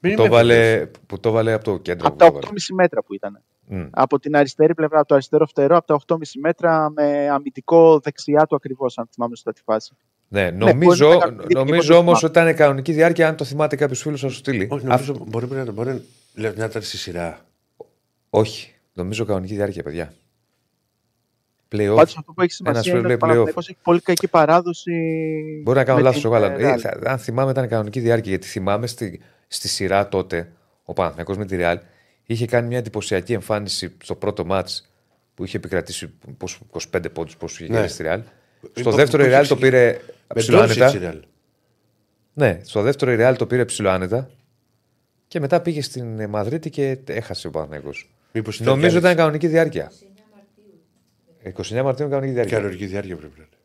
Μην 0.00 0.12
Που 0.14 0.18
το, 0.20 0.24
είμαι 0.26 0.34
βάλε, 0.36 0.86
που 1.06 1.20
το 1.20 1.30
βάλε 1.30 1.52
από 1.52 1.64
το 1.64 1.78
κέντρο. 1.78 2.06
Από 2.06 2.16
που 2.16 2.24
το 2.24 2.30
τα 2.30 2.32
βάλε. 2.32 2.46
8,5 2.46 2.74
μέτρα 2.74 3.02
που 3.02 3.14
ήταν. 3.14 3.42
Μμ. 3.68 3.86
Από 3.90 4.18
την 4.18 4.36
αριστερή 4.36 4.74
πλευρά, 4.74 4.98
από 4.98 5.08
το 5.08 5.14
αριστερό 5.14 5.46
φτερό, 5.46 5.76
από 5.76 5.86
τα 5.86 5.94
8,5 5.94 6.18
μέτρα 6.40 6.90
με 6.90 7.28
αμυντικό 7.28 7.98
δεξιά 7.98 8.46
του 8.46 8.54
ακριβώς, 8.56 8.98
αν 8.98 9.08
θυμάμαι 9.12 9.36
σωστά 9.36 9.52
τη 9.52 9.62
φάση. 9.64 9.96
Ναι, 10.28 10.52
μπορεί 10.52 10.72
νομίζω, 10.72 11.08
να 11.08 11.16
κάνει- 11.18 11.36
νομίζω 11.54 11.86
δεν 11.94 11.96
όμως 11.96 12.18
θυμάμαι. 12.18 12.38
ότι 12.38 12.50
ήταν 12.50 12.54
κανονική 12.54 12.92
διάρκεια. 12.92 13.28
Αν 13.28 13.36
το 13.36 13.44
θυμάται 13.44 13.76
κάποιος 13.76 14.00
φίλος, 14.00 14.20
θα 14.20 14.28
σου 14.28 14.34
στείλει. 14.36 14.68
Όχι, 14.70 14.84
νομίζω 14.86 15.24
μπορεί, 15.26 15.46
να, 15.50 15.72
μπορεί 15.72 16.02
να, 16.32 16.52
να 16.56 16.64
ήταν 16.64 16.82
στη 16.82 16.96
σειρά. 16.96 17.40
Όχι, 18.30 18.74
νομίζω 18.92 19.24
κανονική 19.24 19.54
διάρκεια, 19.54 19.82
παιδιά. 19.82 20.12
Playoff. 21.72 21.94
Πάντως 21.96 22.16
αυτό 22.16 22.32
που 22.32 22.42
έχει 22.42 22.56
Ένας 22.64 22.84
σημασία 22.84 22.90
είναι 22.90 22.98
ότι 22.98 23.06
λέει 23.06 23.14
ο 23.14 23.18
Παναθηναϊκός 23.18 23.68
έχει 23.68 23.78
πολύ 23.82 24.00
κακή 24.00 24.28
παράδοση. 24.28 24.92
Μπορεί 25.62 25.78
να 25.78 25.84
κάνω 25.84 25.96
με 25.98 26.02
λάθος 26.04 26.20
την, 26.20 26.30
εγώ, 26.32 26.38
αλλά 26.44 26.52
ε, 26.58 26.62
ε, 26.70 26.74
Real. 26.74 26.78
θα- 26.78 26.98
αν 27.04 27.18
θυμάμαι 27.18 27.50
ήταν 27.50 27.68
κανονική 27.68 28.00
διάρκεια. 28.00 28.30
Γιατί 28.30 28.46
θυμάμαι 28.46 28.86
στη, 28.86 29.20
στη 29.48 29.68
σειρά 29.68 30.08
τότε 30.08 30.52
ο 30.84 30.92
Παναθηναϊκός 30.92 31.36
με 31.36 31.44
τη 31.46 31.56
Real 31.60 31.76
είχε 32.26 32.46
κάνει 32.46 32.66
μια 32.68 32.78
εντυπωσιακή 32.78 33.32
εμφάνιση 33.32 33.96
στο 34.02 34.14
πρώτο 34.14 34.44
μάτς 34.44 34.90
που 35.34 35.44
είχε 35.44 35.56
επικρατήσει 35.56 36.12
πόσο, 36.36 36.58
25 36.92 37.04
πόντους 37.12 37.36
πόσο 37.36 37.56
είχε 37.64 37.72
Ναι. 37.72 37.78
γίνει 37.78 37.90
στη 37.90 38.04
Real. 38.06 38.20
Στο 38.72 38.90
Που- 38.90 38.96
δεύτερο 38.96 39.22
η 39.22 39.26
που 39.26 39.32
Real 39.32 39.38
είχε 39.40 39.48
το 39.54 39.56
πήρε 39.56 39.98
Με 40.34 40.40
ψηλοάνετα. 40.40 40.74
Ντόνσιτς 40.74 41.04
η 41.04 41.10
Real. 41.12 41.20
Ναι, 42.32 42.60
στο 42.62 42.82
δεύτερο 42.82 43.12
η 43.12 43.16
Real 43.18 43.34
το 43.38 43.46
πήρε 43.46 43.64
ψηλοάνετα 43.64 44.30
και 45.28 45.40
μετά 45.40 45.60
πήγε 45.60 45.82
στην 45.82 46.20
ε, 46.20 46.26
Μαδρίτη 46.26 46.70
και 46.70 46.98
έχασε 47.06 47.46
ο 47.46 47.50
Παναθηναϊκός. 47.50 48.10
Μήπως 48.32 48.60
ήταν 48.60 48.74
Νομίζω 48.74 48.92
και 48.92 48.98
ήταν 48.98 49.16
κανονική 49.16 49.46
διάρκεια. 49.46 49.92
29 51.56 51.82
Μαρτίου 51.82 52.08
κανονική 52.08 52.32
διάρκεια. 52.32 52.56
Κανονική 52.56 52.86
διάρκεια 52.86 53.16
πρέπει 53.16 53.32
να 53.36 53.42
είναι. 53.42 53.56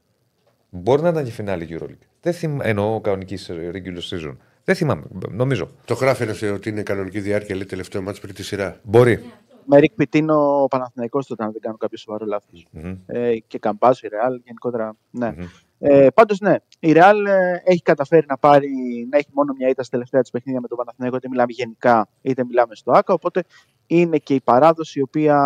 Μπορεί 0.70 1.02
να 1.02 1.10
ήταν 1.10 1.24
και 1.24 1.32
φινάλη 1.32 1.68
EuroLeague. 1.70 2.06
Δεν 2.22 2.34
θυμ... 2.34 2.60
Εννοώ 2.62 3.02
κανονική 3.02 3.38
regular 3.48 4.02
season. 4.10 4.36
Δεν 4.64 4.76
θυμάμαι. 4.76 5.04
Νομίζω. 5.30 5.70
Το 5.86 5.94
γράφει 5.94 6.24
ένας, 6.24 6.42
ε, 6.42 6.50
ότι 6.50 6.70
είναι 6.70 6.84
κανονική 6.84 7.20
διάρκεια, 7.20 7.56
λέει 7.56 7.66
τελευταίο 7.66 8.02
μάτς 8.02 8.20
πριν 8.20 8.34
τη 8.34 8.44
σειρά. 8.44 8.80
Μπορεί. 8.84 9.24
Με 9.66 9.80
Ρικ 9.80 9.94
Πιτίνο 9.94 10.64
ο 10.64 10.68
Παναθηναϊκός 10.68 11.28
τότε, 11.28 11.44
αν 11.44 11.52
δεν 11.52 11.62
κάνω 11.62 11.78
κάποιο 11.78 11.98
σοβαρό 11.98 12.26
λάθος. 12.26 12.68
Μμμ. 12.72 12.98
Ε, 13.06 13.38
και 13.48 13.60
Καμπάζ, 13.60 14.02
η 14.02 14.08
Ρεάλ, 14.08 14.42
γενικότερα. 14.44 14.96
Ναι. 15.12 15.34
Μμμ. 15.38 15.46
Ε, 15.84 16.08
Πάντως, 16.14 16.40
ναι, 16.40 16.56
η 16.80 16.92
Ρεάλ 16.92 17.26
ε, 17.26 17.62
έχει 17.66 17.82
καταφέρει 17.82 18.26
να, 18.28 18.38
πάρει, 18.38 18.70
να 19.12 19.18
έχει 19.18 19.30
μόνο 19.34 19.54
μια 19.58 19.70
ήττα 19.70 19.84
στα 19.84 19.92
τελευταία 19.92 20.22
της 20.22 20.30
παιχνίδια 20.32 20.62
με 20.62 20.68
τον 20.68 20.78
Παναθηναϊκό, 20.78 21.16
είτε 21.16 21.28
μιλάμε 21.28 21.52
γενικά 21.52 22.08
είτε 22.22 22.44
μιλάμε 22.44 22.76
στο 22.76 22.92
ΑΚΑ. 22.92 23.14
Οπότε 23.14 23.44
είναι 23.88 24.18
και 24.18 24.34
η 24.34 24.42
παράδοση 24.42 25.00
η 25.00 25.02
οποία 25.02 25.38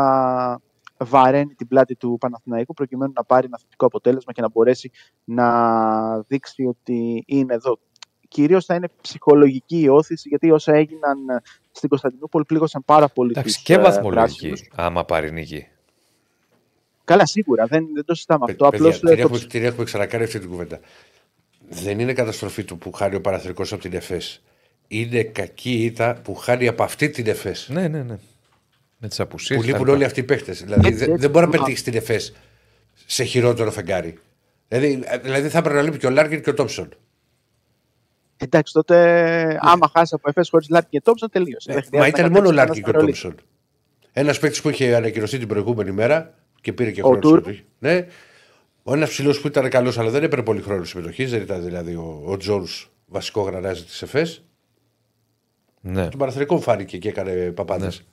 βαραίνει 0.98 1.54
την 1.54 1.68
πλάτη 1.68 1.96
του 1.96 2.18
Παναθηναϊκού 2.20 2.74
προκειμένου 2.74 3.12
να 3.16 3.24
πάρει 3.24 3.46
ένα 3.46 3.58
θετικό 3.62 3.86
αποτέλεσμα 3.86 4.34
και 4.34 4.42
να 4.42 4.50
μπορέσει 4.50 4.92
να 5.24 6.22
δείξει 6.22 6.66
ότι 6.66 7.24
είναι 7.28 7.54
εδώ. 7.54 7.80
Κυρίως 8.28 8.66
θα 8.66 8.76
είναι 8.76 8.88
ψυχολογική 9.02 9.80
η 9.80 9.88
όθηση, 9.90 10.30
γιατί 10.30 10.52
όσα 10.52 10.74
έγιναν 10.74 11.18
στην 11.72 11.90
Κωνσταντινούπολη 11.90 12.46
πλήγωσαν 12.46 12.84
πάρα 12.86 13.08
πολύ 13.08 13.30
Εντάξει, 13.32 13.56
τους, 13.56 13.64
και 13.64 13.74
ε, 13.74 13.80
βαθμολογική, 13.80 14.48
πράσινους. 14.48 14.70
άμα 14.76 15.06
πάρει 15.06 15.32
νίκη. 15.32 15.68
Καλά, 17.06 17.26
σίγουρα, 17.26 17.66
δεν, 17.66 17.88
δεν 17.94 18.06
το 18.06 18.14
συζητάμε 18.14 18.46
αυτό. 18.50 18.70
Παιδιά, 18.70 18.88
Απλώς, 18.88 19.00
την, 19.00 19.08
ε, 19.08 19.16
το 19.16 19.22
έχουμε, 19.22 19.40
την 19.40 19.64
έχουμε 19.64 19.84
ξανακάνει 19.84 20.24
αυτή 20.24 20.40
την 20.40 20.50
κουβέντα. 20.50 20.80
Δεν 21.70 22.00
είναι 22.00 22.14
καταστροφή 22.14 22.64
του 22.64 22.78
που 22.78 22.92
χάνει 22.92 23.16
ο 23.16 23.22
Παναθρικός 23.22 23.74
από 23.74 23.82
την 23.82 23.94
ΕΦΕΣ. 23.94 24.44
Είναι 24.88 25.24
κακή 25.24 25.84
ήττα 25.84 26.20
που 26.24 26.36
χάνει 26.36 26.68
από 26.68 26.84
αυτή 26.84 27.10
την 27.10 27.28
ΕΦΕΣ. 27.28 27.70
Ναι, 27.72 27.88
ναι, 27.88 28.04
ναι. 28.04 28.18
Με 28.98 29.08
τις 29.08 29.20
απουσίες. 29.20 29.60
Που 29.60 29.66
λείπουν 29.66 29.88
όλοι 29.88 30.04
αυτοί 30.04 30.20
οι 30.20 30.24
παίχτε. 30.24 30.52
Δηλαδή 30.52 30.88
Έτσι, 30.88 31.00
δεν, 31.00 31.10
έτσι. 31.10 31.22
δεν 31.22 31.30
μπορεί 31.30 31.48
να 31.48 31.58
Α. 31.58 31.60
πετύχει 31.60 31.84
την 31.84 31.96
ΕΦΕΣ 31.96 32.34
σε 33.06 33.24
χειρότερο 33.24 33.72
φεγγάρι. 33.72 34.20
Δηλαδή, 34.68 35.04
δηλαδή 35.22 35.50
θα 35.50 35.58
έπρεπε 35.58 35.76
να 35.76 35.82
λείπει 35.84 35.98
και 35.98 36.08
ο 36.08 36.10
Λάρκιν 36.10 36.42
και 36.42 36.50
ο 36.50 36.54
Τόμψον. 36.54 36.90
Εντάξει, 38.38 38.74
τότε 38.74 38.96
άμα 39.62 39.92
χάσει 39.94 40.16
από 40.16 40.30
εφές 40.30 40.50
χωρίς 40.50 40.70
Λάρκιν 40.70 40.90
και 40.92 41.02
Τόμψον, 41.02 41.30
τελείωσε. 41.30 41.74
Δεν 41.74 41.76
Ναι. 41.76 41.82
Μα 41.82 42.04
χρειάζεται 42.04 42.20
ήταν 42.20 42.32
να 42.32 42.40
μόνο 42.40 42.48
ο 42.48 42.54
παίξει 42.54 42.66
Λάρκιν 42.66 42.84
και 42.84 42.90
ο 42.90 42.94
κανένας 42.94 43.20
Τόμψον. 43.20 43.46
Ένας 44.12 44.40
παίκτης 44.40 44.62
που 44.62 44.70
είχε 44.70 44.96
ανακοινωθεί 44.96 45.38
την 45.38 45.48
προηγούμενη 45.48 45.92
μέρα 45.92 46.34
και 46.66 46.74
πήρε 46.74 46.92
και 46.92 47.02
Ο 47.02 47.06
χρόνος 47.06 47.22
Τουρ. 47.22 47.40
συμμετοχή. 47.40 47.66
Ναι. 47.80 48.08
Ο 48.84 48.94
ένας 48.94 49.10
ψηλός 49.10 49.42
που 49.42 49.48
ήταν 49.48 49.70
καλός, 49.70 49.98
αλλά 49.98 50.10
δεν 50.10 50.24
έπαιρνε 50.24 50.44
πολύ 50.44 50.62
χρόνο 50.62 50.84
συμμετοχής. 50.84 51.32
Δεν 51.32 51.42
ήταν 51.42 51.64
δηλαδή 51.64 51.96
ο, 51.96 52.22
ο 52.26 52.38
Τζόρου 52.38 52.66
βασικό 53.06 53.42
γρανάζι 53.42 53.84
της 53.84 54.02
ΕΦΕΣ. 54.02 54.44
Ναι. 55.82 56.10
Τον 56.10 56.20
Παναθρικό 56.20 56.60
φάνηκε 56.60 56.98
και 56.98 57.10
έκανε 57.10 57.52
παπάδες. 57.52 58.04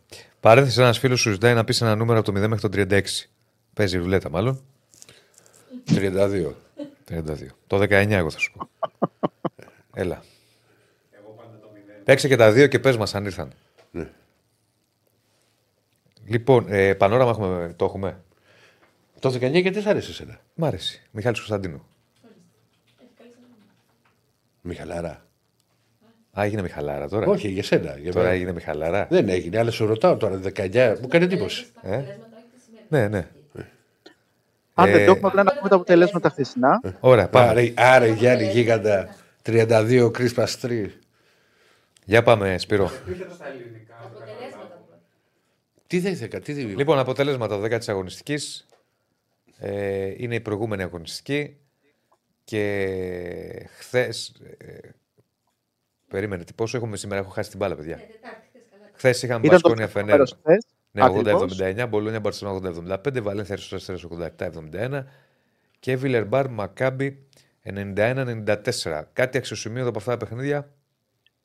Παρένθεση, 0.40 0.80
ένας 0.80 0.98
φίλος 0.98 1.20
σου 1.20 1.30
ζητάει 1.30 1.54
να 1.54 1.64
πεις 1.64 1.80
ένα 1.80 1.94
νούμερο 1.96 2.18
από 2.18 2.32
το 2.32 2.44
0 2.44 2.48
μέχρι 2.48 2.68
το 2.68 2.96
36. 2.96 3.02
Παίζει 3.74 3.98
ρουλέτα, 3.98 4.30
μάλλον. 4.30 4.60
32. 5.88 6.52
32. 7.08 7.22
Το 7.66 7.78
19, 7.78 7.88
εγώ 8.10 8.30
θα 8.30 8.38
σου 8.38 8.52
πω. 8.52 8.68
Έλα. 9.94 10.22
Παίξε 12.04 12.28
και 12.28 12.36
τα 12.36 12.52
δύο 12.52 12.66
και 12.66 12.78
πες 12.78 12.96
μας 12.96 13.14
αν 13.14 13.24
ήρθαν. 13.24 13.52
Ναι. 13.90 14.08
Λοιπόν, 16.26 16.64
ε, 16.68 16.94
πανόραμα 16.94 17.30
έχουμε, 17.30 17.72
το 17.76 17.84
έχουμε. 17.84 18.21
Το 19.22 19.28
19 19.28 19.60
γιατί 19.60 19.80
θα 19.80 19.90
άρεσε 19.90 20.10
εσένα; 20.10 20.40
Μ' 20.54 20.64
άρεσε. 20.64 21.00
Μιχάλης 21.10 21.38
Κωνσταντίνου. 21.38 21.86
Μιχαλάρα. 24.60 25.26
Α, 26.38 26.44
έγινε 26.44 26.62
Μιχαλάρα 26.62 27.08
τώρα. 27.08 27.26
Όχι, 27.26 27.48
για 27.48 27.62
σένα. 27.62 27.96
Για 27.98 28.12
Τώρα 28.12 28.24
μένα. 28.24 28.36
έγινε 28.36 28.52
Μιχαλάρα. 28.52 29.06
Δεν 29.10 29.28
έγινε, 29.28 29.58
αλλά 29.58 29.70
σου 29.70 29.86
ρωτάω 29.86 30.16
τώρα 30.16 30.40
19. 30.56 30.96
Μου 31.00 31.08
κάνει 31.08 31.24
εντύπωση. 31.24 31.66
Ε; 31.82 32.02
Ναι, 32.88 33.08
ναι. 33.08 33.28
Αν 34.74 34.88
Ε, 34.88 34.92
δεν 34.92 35.06
το 35.06 35.12
έχουμε, 35.12 35.28
απλά 35.28 35.42
να 35.42 35.52
πούμε 35.52 35.68
τα 35.68 35.74
αποτελέσματα 35.74 36.28
χθεσινά. 36.30 36.80
Ωραία, 37.00 37.28
πάμε. 37.28 37.48
Άρα, 37.50 37.92
άρα 37.94 38.06
Γιάννη 38.06 38.50
Γίγαντα 38.50 39.16
32 39.42 40.10
Κρίσπα 40.12 40.48
3. 40.62 40.86
Για 42.04 42.22
πάμε, 42.22 42.58
Σπύρο. 42.58 42.90
Πήγαινε 43.04 43.32
στα 43.34 43.48
ελληνικά. 43.48 44.10
Τι 45.86 45.98
δεν 45.98 46.12
ήθελα, 46.12 46.40
τι 46.40 46.52
δεν 46.52 46.68
Λοιπόν, 46.76 46.98
αποτελέσματα 46.98 47.60
10 47.60 47.78
της 47.78 47.88
αγωνιστικής. 47.88 48.66
Ε, 49.58 50.14
είναι 50.16 50.34
η 50.34 50.40
προηγούμενη 50.40 50.82
αγωνιστική. 50.82 51.56
Και 52.44 53.68
χθες. 53.78 54.32
περίμενε, 56.08 56.44
τι 56.44 56.52
πόσο 56.52 56.76
έχουμε 56.76 56.96
σήμερα. 56.96 57.20
Έχω 57.20 57.30
χάσει 57.30 57.50
την 57.50 57.58
μπάλα, 57.58 57.76
παιδιά. 57.76 58.00
Χθες 58.92 59.22
είχαμε 59.22 59.46
Ήταν 59.46 59.60
το 59.60 59.68
Μπασκόνια 59.68 59.84
δεύτερο 59.86 60.06
Φενέρ. 60.06 60.18
μέρος 60.18 60.38
χθες. 60.42 60.66
Ναι, 60.90 61.04
Ακριβώς. 61.04 61.42
80-79. 61.58 61.86
Μπολόνια 61.88 62.20
Μπαρσελόνα 62.20 62.72
80-75. 63.04 63.20
Βαλένθια 63.22 63.56
Ριστό 63.56 63.94
87-71. 64.38 65.04
Και 65.78 65.96
Βιλερμπάρ 65.96 66.48
Μακάμπι 66.48 67.26
91-94. 67.62 69.02
Κάτι 69.12 69.38
αξιοσημείωτο 69.38 69.88
από 69.88 69.98
αυτά 69.98 70.10
τα 70.10 70.16
παιχνίδια. 70.16 70.72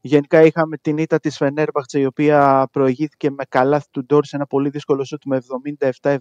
Γενικά 0.02 0.42
είχαμε 0.42 0.78
την 0.78 0.98
ήττα 0.98 1.20
της 1.20 1.38
Φενέρμπαχτσε 1.38 2.00
η 2.00 2.06
οποία 2.06 2.68
προηγήθηκε 2.72 3.32
με 3.32 3.44
καλάθι 3.50 3.88
του 3.92 4.06
Ντόρ 4.06 4.26
σε 4.26 4.36
ένα 4.36 4.46
πολύ 4.46 4.70
δύσκολο 4.70 5.04
σούτ 5.04 5.22
με 5.26 5.42
77-79. 6.00 6.18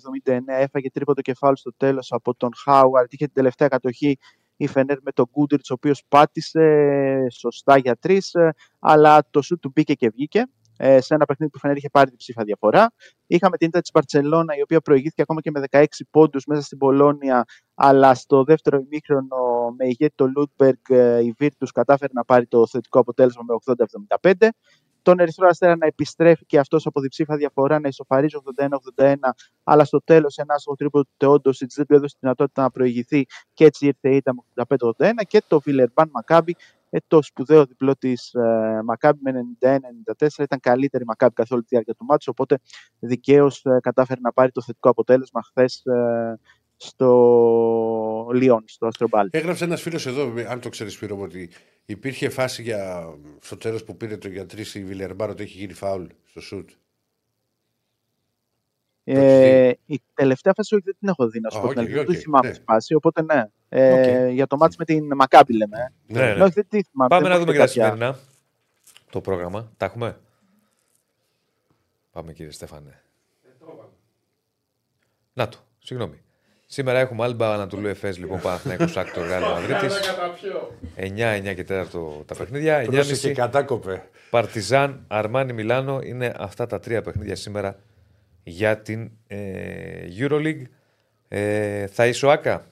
Έφαγε 0.47 0.91
τρίποντο 0.91 1.20
κεφάλι 1.22 1.59
στο 1.59 1.72
τέλος 1.77 2.12
από 2.12 2.35
τον 2.35 2.51
Χάουαρντ. 2.64 3.12
Είχε 3.12 3.24
την 3.24 3.35
τελευταία 3.35 3.68
κατοχή 3.68 4.18
η 4.57 4.66
Φενέρ 4.66 4.97
με 5.03 5.12
τον 5.12 5.27
Γκούντουριτς 5.31 5.71
ο 5.70 5.74
οποίος 5.74 6.03
πάτησε 6.09 6.61
σωστά 7.33 7.79
για 7.79 7.97
τρεις 7.97 8.35
ε, 8.35 8.55
αλλά 8.79 9.27
το 9.31 9.43
σούτ 9.43 9.61
του 9.61 9.70
μπήκε 9.74 9.95
και 9.95 10.09
βγήκε. 10.09 10.45
Ε, 10.77 11.01
σε 11.01 11.14
ένα 11.14 11.24
παιχνίδι 11.24 11.53
που 11.53 11.57
η 11.59 11.61
Φενέρ 11.61 11.77
είχε 11.77 11.89
πάρει 11.91 12.09
την 12.09 12.18
ψήφα 12.18 12.45
διαφορά. 12.45 12.93
Είχαμε 13.27 13.57
την 13.57 13.68
ήττα 13.68 13.81
της 13.81 13.91
Μπαρτσελόνα 13.95 14.57
η 14.57 14.62
οποία 14.62 14.81
προηγήθηκε 14.81 15.22
ακόμα 15.22 15.41
και 15.41 15.51
με 15.51 15.62
16 15.70 15.85
πόντους 16.11 16.45
μέσα 16.47 16.62
στην 16.62 16.79
Πολώνια 16.79 17.45
αλλά 17.74 18.14
στο 18.14 18.45
δεύτερο 18.45 18.79
ημίχρονο 18.79 19.74
με 19.77 19.87
ηγέτη 19.87 20.12
το 20.14 20.27
Λούντμπεργκ 20.27 20.79
ε, 20.89 21.24
η 21.24 21.35
Βίρτους 21.39 21.72
κατάφερε 21.72 22.12
να 22.14 22.24
πάρει 22.24 22.47
το 22.47 22.66
θετικό 22.66 22.99
αποτέλεσμα 22.99 23.43
με 23.47 23.74
80-75. 24.33 24.49
Τον 25.03 25.18
Ερυθρό 25.18 25.49
Αστέρα 25.49 25.77
να 25.77 25.87
επιστρέφει 25.87 26.45
και 26.45 26.59
αυτός 26.59 26.87
από 26.87 27.01
διψήφα 27.01 27.37
διαφορά 27.37 27.81
να 27.81 27.89
ισοφαρίζει 27.89 28.37
81-81, 28.97 29.14
αλλά 29.64 29.85
στο 29.85 30.03
τέλος 30.05 30.37
ένα 30.37 30.55
άσχο 30.55 30.74
τρίπο 30.74 31.03
του 31.03 31.11
Τεόντοσιτς 31.16 31.74
δεν 31.74 31.87
του 31.87 31.95
έδωσε 31.95 32.14
τη 32.14 32.18
δυνατότητα 32.20 32.62
να 32.62 32.70
προηγηθεί 32.70 33.27
και 33.53 33.64
έτσι 33.64 33.87
ήρθε 33.87 34.09
η 34.11 34.16
ήττα 34.16 34.35
με 34.35 34.64
85-81 34.99 35.11
και 35.29 35.43
το 35.49 35.61
Βιλερμπάν 35.61 36.11
Μακάμπι, 36.12 36.57
ε, 36.91 36.99
το 37.07 37.22
σπουδαίο 37.22 37.64
διπλό 37.64 37.97
της 37.97 38.34
ε, 38.34 38.80
Μακάμπι 38.84 39.18
με 39.22 39.32
91-94 40.18 40.26
ήταν 40.39 40.61
καλύτερη 40.61 41.03
η 41.03 41.07
Μακάμπι 41.07 41.34
καθ' 41.34 41.53
όλη 41.53 41.61
τη 41.61 41.68
διάρκεια 41.70 41.95
του 41.95 42.05
μάτσου, 42.05 42.30
οπότε 42.30 42.59
δικαίως 42.99 43.64
ε, 43.64 43.78
κατάφερε 43.82 44.20
να 44.20 44.32
πάρει 44.32 44.51
το 44.51 44.62
θετικό 44.62 44.89
αποτέλεσμα 44.89 45.43
χθες 45.43 45.84
ε, 45.84 46.39
στο 46.76 48.30
Λιόν, 48.32 48.64
στο 48.66 48.87
Αστρομπάλ. 48.87 49.28
Έγραψε 49.30 49.64
ένας 49.64 49.82
φίλος 49.82 50.07
εδώ, 50.07 50.32
αν 50.49 50.61
το 50.61 50.68
ξέρεις, 50.68 50.93
Σπύρο, 50.93 51.16
μου, 51.16 51.22
ότι 51.22 51.51
υπήρχε 51.84 52.28
φάση 52.28 52.62
για, 52.62 53.09
στο 53.41 53.57
τέλος 53.57 53.84
που 53.84 53.97
πήρε 53.97 54.16
το 54.16 54.28
για 54.28 54.47
τρεις 54.47 54.74
η 54.74 54.84
Βιλερμπάν 54.85 55.31
ότι 55.30 55.43
έχει 55.43 55.59
γίνει 55.59 55.72
φάουλ 55.72 56.05
στο 56.24 56.41
σουτ. 56.41 56.70
Ε, 59.09 59.71
η 59.87 60.01
τελευταία 60.15 60.53
φάση 60.57 60.75
όχι, 60.75 60.85
δεν 60.85 60.97
την 60.99 61.09
έχω 61.09 61.29
δει 61.29 61.41
να 61.41 61.51
σου 61.51 61.59
Α, 61.59 61.61
πω. 61.61 61.69
την 61.69 61.79
οκ, 61.79 61.83
αλήθεια. 61.85 62.01
οκ, 62.01 62.07
Δεν 62.07 62.17
τη 62.17 62.21
θυμάμαι 62.23 62.49
ναι. 62.49 62.55
τη 62.55 62.61
φάση, 62.61 62.95
οπότε 62.95 63.23
ναι. 63.23 63.45
Ε, 63.69 64.29
Για 64.29 64.47
το 64.47 64.57
ματς 64.57 64.77
με 64.77 64.85
την 64.85 65.15
Μακάμπι 65.17 65.57
λέμε. 65.57 65.77
ε. 65.79 66.13
Ναι, 66.13 66.21
ναι. 66.27 66.35
Ναι, 66.35 66.43
όχι, 66.43 66.53
δεν 66.53 66.67
τη 66.69 66.83
θυμάμαι. 66.91 67.09
Πάμε 67.09 67.23
δεν 67.23 67.31
να 67.31 67.37
έχω 67.37 67.45
δούμε 67.45 67.53
και 67.59 67.65
δει 67.65 67.75
τα 67.75 67.81
κάποια- 67.81 67.83
σημερινά. 67.97 68.19
Το 69.11 69.21
πρόγραμμα. 69.21 69.73
Τα 69.77 69.85
έχουμε; 69.85 70.17
Πάμε 72.13 72.33
κύριε 72.33 72.51
Στέφανε. 72.53 73.01
Να 75.33 75.49
το. 75.49 75.59
Συγγνώμη. 75.79 76.21
Σήμερα 76.67 76.99
έχουμε 76.99 77.25
Άλμπα 77.25 77.53
Αναντολού 77.55 77.87
Εφές, 77.87 78.19
λοιπόν, 78.19 78.41
Παναθηναϊκός 78.41 78.97
Άκτωρ 78.97 79.23
Ρεάλ 79.25 79.43
Μαδρίτης. 79.43 80.01
9, 80.97 81.33
9 81.35 81.55
και 81.55 81.65
4 81.65 82.25
τα 82.27 82.35
παιχνίδια. 82.35 82.79
9.30 82.83 82.91
Πρόσεχε, 82.91 83.33
κατάκοπε. 83.33 84.09
Παρτιζάν, 84.31 85.05
Αρμάνι, 85.09 85.53
Μιλάνο. 85.53 86.01
Είναι 86.03 86.35
αυτά 86.39 86.67
τα 86.67 86.81
τρία 86.81 87.03
παιχνίδια 87.03 87.37
σήμερα 87.37 87.77
για 88.49 88.79
την 88.81 89.11
ε, 89.27 90.07
Euroleague. 90.19 90.63
Ε, 91.29 91.87
θα 91.87 92.07
είσαι 92.07 92.27
ο 92.27 92.31
Άκα; 92.31 92.67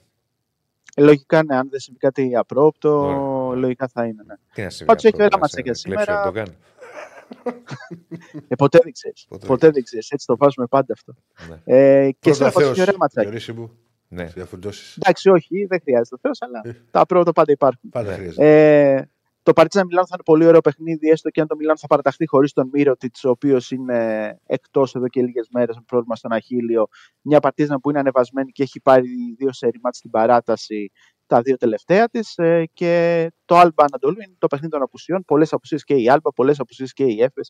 Ε, 0.95 1.01
Λογικά 1.01 1.43
ναι, 1.43 1.55
αν 1.55 1.67
δεν 1.69 1.79
συμβεί 1.79 1.99
κάτι 1.99 2.35
απρόπτο, 2.35 2.99
Ωραία. 2.99 3.59
λογικά 3.59 3.87
θα 3.87 4.05
είναι. 4.05 4.23
Ναι. 4.27 4.35
Τι 4.53 4.61
να 4.61 4.69
συμβεί. 4.69 4.85
Πάντως 4.85 5.03
έχει 5.03 5.13
αυτό, 5.13 5.23
ωραία 5.23 5.29
να 5.31 5.37
ματσάκια 5.39 5.73
σε 5.73 5.87
κλέψει 5.87 6.03
σήμερα. 6.05 6.23
ο 6.23 6.27
Ερντογάν. 6.27 6.55
Ε, 8.47 8.55
ποτέ 8.55 8.79
δεν 8.83 8.91
ξέρεις. 8.91 9.25
Ποτέ 9.29 9.45
Ποτέ 9.47 9.69
δεν 9.69 9.83
ξέρεις. 9.83 10.09
Έτσι 10.09 10.25
το 10.25 10.37
βάζουμε 10.37 10.67
πάντα 10.67 10.93
αυτό. 10.93 11.15
Ναι. 11.49 11.55
Ε, 11.77 12.11
και 12.11 12.17
Πρώτα 12.19 12.35
σήμερα 12.35 12.51
πάντως 12.51 12.63
Θεός, 12.67 12.71
έχει 12.71 12.81
ωραία 12.81 12.95
ματσάκια. 12.99 13.29
Διονύση 13.29 13.51
μου, 13.53 13.71
Ναι. 14.07 14.23
διαφουντώσεις. 14.25 14.97
Εντάξει, 14.97 15.29
όχι, 15.29 15.65
δεν 15.65 15.79
χρειάζεται 15.81 16.15
Θεός, 16.21 16.41
αλλά 16.41 16.61
Ε. 16.65 16.81
τα 16.91 17.05
πρώτα 17.05 17.31
πάντα 17.31 17.51
υπάρχουν. 17.51 17.89
Πάντα 17.89 18.09
Ναι. 18.09 18.15
χρειάζεται. 18.15 18.91
Ε, 18.93 19.09
το 19.45 19.53
Παρτίζαν 19.53 19.85
Μιλάνο 19.85 20.05
θα 20.07 20.13
είναι 20.15 20.23
πολύ 20.23 20.45
ωραίο 20.45 20.61
παιχνίδι, 20.61 21.09
έστω 21.09 21.29
και 21.29 21.41
αν 21.41 21.47
το 21.47 21.55
Μιλάνο 21.55 21.77
θα 21.77 21.87
παραταχθεί 21.87 22.27
χωρίς 22.27 22.53
τον 22.53 22.69
Μύρωτιτ, 22.73 23.15
ο 23.25 23.29
οποίος 23.29 23.71
είναι 23.71 24.39
εκτός 24.45 24.95
εδώ 24.95 25.07
και 25.07 25.21
λίγες 25.21 25.47
μέρες 25.51 25.75
με 25.75 25.83
πρόβλημα 25.87 26.15
στον 26.15 26.31
Αχίλιο. 26.31 26.87
Μια 27.21 27.39
Παρτίζαν 27.39 27.79
που 27.79 27.89
είναι 27.89 27.99
ανεβασμένη 27.99 28.51
και 28.51 28.63
έχει 28.63 28.79
πάρει 28.79 29.07
δύο 29.37 29.53
σερή 29.53 29.79
μάτς 29.83 29.97
στην 29.97 30.09
παράταση 30.09 30.91
τα 31.27 31.41
δύο 31.41 31.57
τελευταία 31.57 32.07
της. 32.09 32.37
Ε, 32.37 32.69
και 32.73 33.31
το 33.45 33.55
Άλμπα 33.57 33.83
Ανατολού 33.83 34.21
είναι 34.21 34.35
το 34.37 34.47
παιχνίδι 34.47 34.71
των 34.71 34.81
απουσιών. 34.81 35.23
Πολλές 35.25 35.53
απουσίες 35.53 35.83
και 35.83 35.93
η 35.95 36.09
Άλμπα, 36.09 36.33
πολλές 36.33 36.59
απουσίες 36.59 36.93
και 36.93 37.03
η 37.03 37.21
Έφε. 37.21 37.41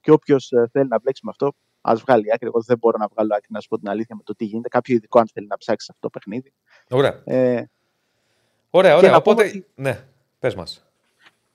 Και 0.00 0.10
όποιος 0.10 0.48
θέλει 0.72 0.88
να 0.88 1.00
μπλέξει 1.00 1.20
με 1.24 1.30
αυτό, 1.30 1.52
ας 1.80 2.00
βγάλει 2.00 2.32
άκρη. 2.32 2.46
Εγώ 2.46 2.62
δεν 2.62 2.78
μπορώ 2.78 2.96
να 2.98 3.06
βγάλω 3.14 3.34
άκρη, 3.34 3.48
να 3.50 3.60
σου 3.60 3.68
πω 3.68 3.78
την 3.78 3.88
αλήθεια, 3.88 4.16
με 4.16 4.22
το 4.24 4.34
τι 4.34 4.44
γίνεται. 4.44 4.68
Κάποιο 4.68 4.94
ειδικό, 4.94 5.18
αν 5.18 5.28
θέλει 5.32 5.46
να 5.46 5.56
ψάξει 5.56 5.86
αυτό 5.90 6.00
το 6.00 6.10
παιχνίδι. 6.10 6.52
Ωραία. 6.90 7.22
Ε, 7.24 7.64
Ωραία, 8.74 8.90
Και 8.90 8.96
ωραία. 8.96 9.10
να 9.10 9.22
πούμε 9.22 9.34
Οπότε. 9.34 9.48
ότι- 9.48 9.66
Ναι, 9.74 10.04
πες 10.38 10.54
μας. 10.54 10.86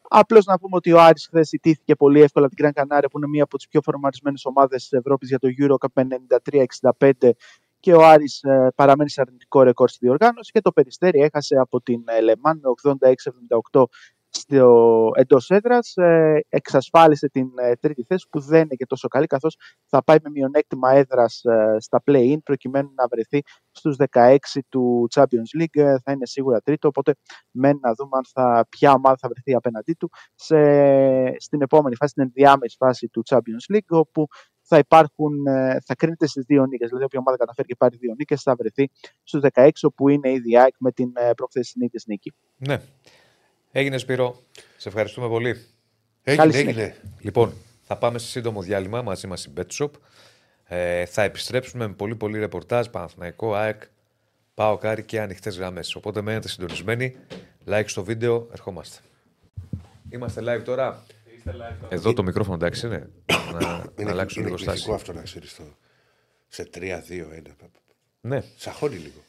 Απλώς 0.09 0.45
να 0.45 0.59
πούμε 0.59 0.75
ότι 0.75 0.91
ο 0.91 1.01
Άρης 1.01 1.27
χθες 1.27 1.51
ιτήθηκε 1.51 1.95
πολύ 1.95 2.21
εύκολα 2.21 2.47
την 2.47 2.65
Gran 2.65 2.81
Canaria, 2.81 3.05
που 3.11 3.17
είναι 3.17 3.27
μία 3.27 3.43
από 3.43 3.57
τις 3.57 3.67
πιο 3.67 3.81
φορμαρισμένε 3.81 4.37
ομάδες 4.43 4.81
της 4.81 4.91
Ευρώπης 4.91 5.29
για 5.29 5.39
το 5.39 5.47
Euro 5.61 5.75
Cup 5.87 6.03
93-65 7.21 7.29
και 7.79 7.93
ο 7.93 8.05
Άρης 8.05 8.41
ε, 8.43 8.71
παραμένει 8.75 9.09
σε 9.09 9.21
αρνητικό 9.21 9.63
ρεκόρ 9.63 9.89
στη 9.89 9.97
διοργάνωση 10.01 10.51
και 10.51 10.61
το 10.61 10.71
Περιστέρι 10.71 11.19
έχασε 11.19 11.55
από 11.55 11.81
την 11.81 12.03
ε, 12.05 12.21
Λεμάν 12.21 12.61
με 12.63 12.95
86-78 13.71 13.83
στο 14.37 15.11
εντός 15.15 15.49
έδρας. 15.49 15.93
Ε, 15.95 16.45
εξασφάλισε 16.49 17.29
την 17.29 17.47
ε, 17.55 17.75
τρίτη 17.75 18.03
θέση 18.03 18.27
που 18.29 18.39
δεν 18.39 18.61
είναι 18.61 18.75
και 18.75 18.85
τόσο 18.85 19.07
καλή, 19.07 19.25
καθώς 19.25 19.57
θα 19.85 20.03
πάει 20.03 20.17
με 20.23 20.29
μειονέκτημα 20.29 20.91
έδρας 20.91 21.41
ε, 21.43 21.75
στα 21.79 22.03
play-in 22.05 22.37
προκειμένου 22.43 22.91
να 22.95 23.07
βρεθεί 23.07 23.41
στους 23.71 23.95
16 24.11 24.37
του 24.69 25.07
Champions 25.15 25.61
League. 25.61 25.81
Ε, 25.81 25.95
θα 26.03 26.11
είναι 26.11 26.25
σίγουρα 26.25 26.61
τρίτο. 26.61 26.87
Οπότε, 26.87 27.15
μένει 27.51 27.79
να 27.81 27.93
δούμε 27.93 28.17
αν 28.17 28.23
θα, 28.33 28.65
ποια 28.69 28.91
ομάδα 28.91 29.17
θα 29.19 29.27
βρεθεί 29.27 29.55
απέναντί 29.55 29.93
του 29.93 30.09
σε, 30.35 30.59
στην 31.39 31.61
επόμενη 31.61 31.95
φάση, 31.95 32.11
στην 32.11 32.23
ενδιάμεση 32.23 32.75
φάση 32.79 33.07
του 33.07 33.23
Champions 33.29 33.75
League, 33.75 33.89
όπου 33.99 34.27
θα, 34.67 34.77
υπάρχουν, 34.77 35.45
ε, 35.45 35.77
θα 35.85 35.95
κρίνεται 35.95 36.27
στις 36.27 36.45
δύο 36.45 36.65
νίκες. 36.65 36.87
Δηλαδή, 36.87 37.05
όποια 37.05 37.19
ομάδα 37.19 37.37
καταφέρει 37.37 37.67
και 37.67 37.75
πάρει 37.75 37.97
δύο 37.97 38.13
νίκες 38.17 38.41
θα 38.41 38.55
βρεθεί 38.55 38.89
στους 39.23 39.41
16, 39.53 39.69
όπου 39.81 40.09
είναι 40.09 40.29
η 40.29 40.57
ΑΕΚ 40.57 40.75
με 40.79 40.91
την 40.91 41.11
ε, 41.15 41.33
προχθεσινή 41.33 41.89
της 41.89 42.05
νίκη. 42.05 42.33
Ναι. 42.57 42.81
Έγινε 43.77 43.97
Σπύρο. 43.97 44.43
Σε 44.77 44.87
ευχαριστούμε 44.87 45.27
πολύ. 45.27 45.49
Έγινε, 46.23 46.43
Καλή 46.43 46.57
έγινε. 46.57 46.95
Λοιπόν, 47.19 47.53
θα 47.83 47.97
πάμε 47.97 48.17
σε 48.19 48.27
σύντομο 48.27 48.61
διάλειμμα 48.61 49.01
μαζί 49.01 49.27
μας 49.27 49.45
η 49.45 49.53
BetShop. 49.57 49.89
Ε, 50.65 51.05
θα 51.05 51.21
επιστρέψουμε 51.21 51.87
με 51.87 51.93
πολύ 51.93 52.15
πολύ 52.15 52.39
ρεπορτάζ, 52.39 52.87
Παναθηναϊκό, 52.87 53.53
ΑΕΚ, 53.53 53.81
ΠΑΟΚάρη 54.53 55.03
και 55.03 55.21
ανοιχτές 55.21 55.57
γραμμές. 55.57 55.95
Οπότε 55.95 56.21
μένετε 56.21 56.47
συντονισμένοι. 56.47 57.15
Like 57.67 57.83
στο 57.85 58.03
βίντεο, 58.03 58.47
ερχόμαστε. 58.51 58.99
Είμαστε 60.09 60.41
live 60.43 60.63
τώρα. 60.63 61.03
Εδώ 61.89 62.13
το 62.13 62.23
μικρόφωνο 62.23 62.55
εντάξει 62.55 62.85
είναι. 62.85 63.09
να, 63.59 63.59
να 64.03 64.11
αλλάξω 64.11 64.39
είναι 64.39 64.49
λίγο 64.49 64.61
εκπληκτικό 64.61 64.71
στάση. 64.71 64.91
αυτό 64.91 65.13
να 65.13 65.21
ξέρεις 65.21 65.55
το. 65.55 65.63
Σε 66.47 66.69
3-2-1. 66.73 66.81
Ναι. 68.21 68.43
Σαχώνει 68.55 68.95
λίγο. 68.95 69.21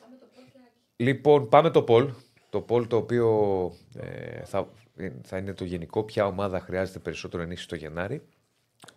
Λοιπόν, 0.97 1.49
πάμε 1.49 1.71
το 1.71 1.85
poll. 1.89 2.09
Το 2.51 2.65
poll 2.69 2.89
το 2.89 2.97
οποίο 2.97 3.29
ε, 3.97 4.45
θα, 4.45 4.69
θα 5.23 5.37
είναι 5.37 5.53
το 5.53 5.65
γενικό. 5.65 6.03
Ποια 6.03 6.27
ομάδα 6.27 6.61
χρειάζεται 6.61 6.99
περισσότερο 6.99 7.43
ενίσχυση 7.43 7.69
το 7.69 7.77
Γενάρη. 7.77 8.23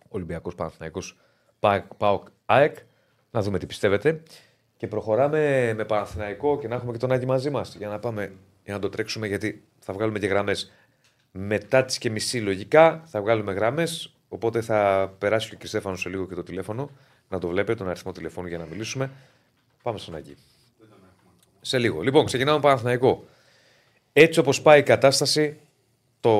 Ολυμπιακός 0.08 0.54
Παναθυναϊκό 0.54 1.00
ΠΑΟΚ 1.96 2.26
ΑΕΚ. 2.46 2.76
Να 3.30 3.42
δούμε 3.42 3.58
τι 3.58 3.66
πιστεύετε. 3.66 4.22
Και 4.76 4.86
προχωράμε 4.86 5.72
με 5.76 5.84
Παναθηναϊκό 5.84 6.58
και 6.58 6.68
να 6.68 6.74
έχουμε 6.74 6.92
και 6.92 6.98
τον 6.98 7.12
Άκη 7.12 7.26
μαζί 7.26 7.50
μας 7.50 7.74
για 7.74 7.88
να 7.88 7.98
πάμε 7.98 8.32
για 8.64 8.74
να 8.74 8.78
το 8.80 8.88
τρέξουμε 8.88 9.26
γιατί 9.26 9.64
θα 9.78 9.92
βγάλουμε 9.92 10.18
και 10.18 10.26
γραμμές. 10.26 10.72
Μετά 11.30 11.84
τις 11.84 11.98
και 11.98 12.10
μισή 12.10 12.40
λογικά 12.40 13.02
θα 13.06 13.20
βγάλουμε 13.20 13.52
γραμμές. 13.52 14.14
Οπότε 14.28 14.60
θα 14.60 15.12
περάσει 15.18 15.48
και 15.48 15.54
ο 15.54 15.58
κ. 15.58 15.66
Στέφανο 15.66 15.96
σε 15.96 16.08
λίγο 16.08 16.26
και 16.26 16.34
το 16.34 16.42
τηλέφωνο. 16.42 16.90
Να 17.28 17.38
το 17.38 17.48
βλέπετε, 17.48 17.78
τον 17.78 17.88
αριθμό 17.88 18.12
τηλεφώνου 18.12 18.48
για 18.48 18.58
να 18.58 18.64
μιλήσουμε. 18.64 19.10
Πάμε 19.82 19.98
στον 19.98 20.14
Άκη. 20.14 20.36
Σε 21.60 21.78
λίγο. 21.78 22.00
Λοιπόν, 22.00 22.24
ξεκινάμε 22.24 22.56
με 22.56 22.62
Παναθηναϊκό. 22.62 23.24
Έτσι 24.12 24.38
όπως 24.38 24.62
πάει 24.62 24.80
η 24.80 24.82
κατάσταση, 24.82 25.56
το 26.20 26.30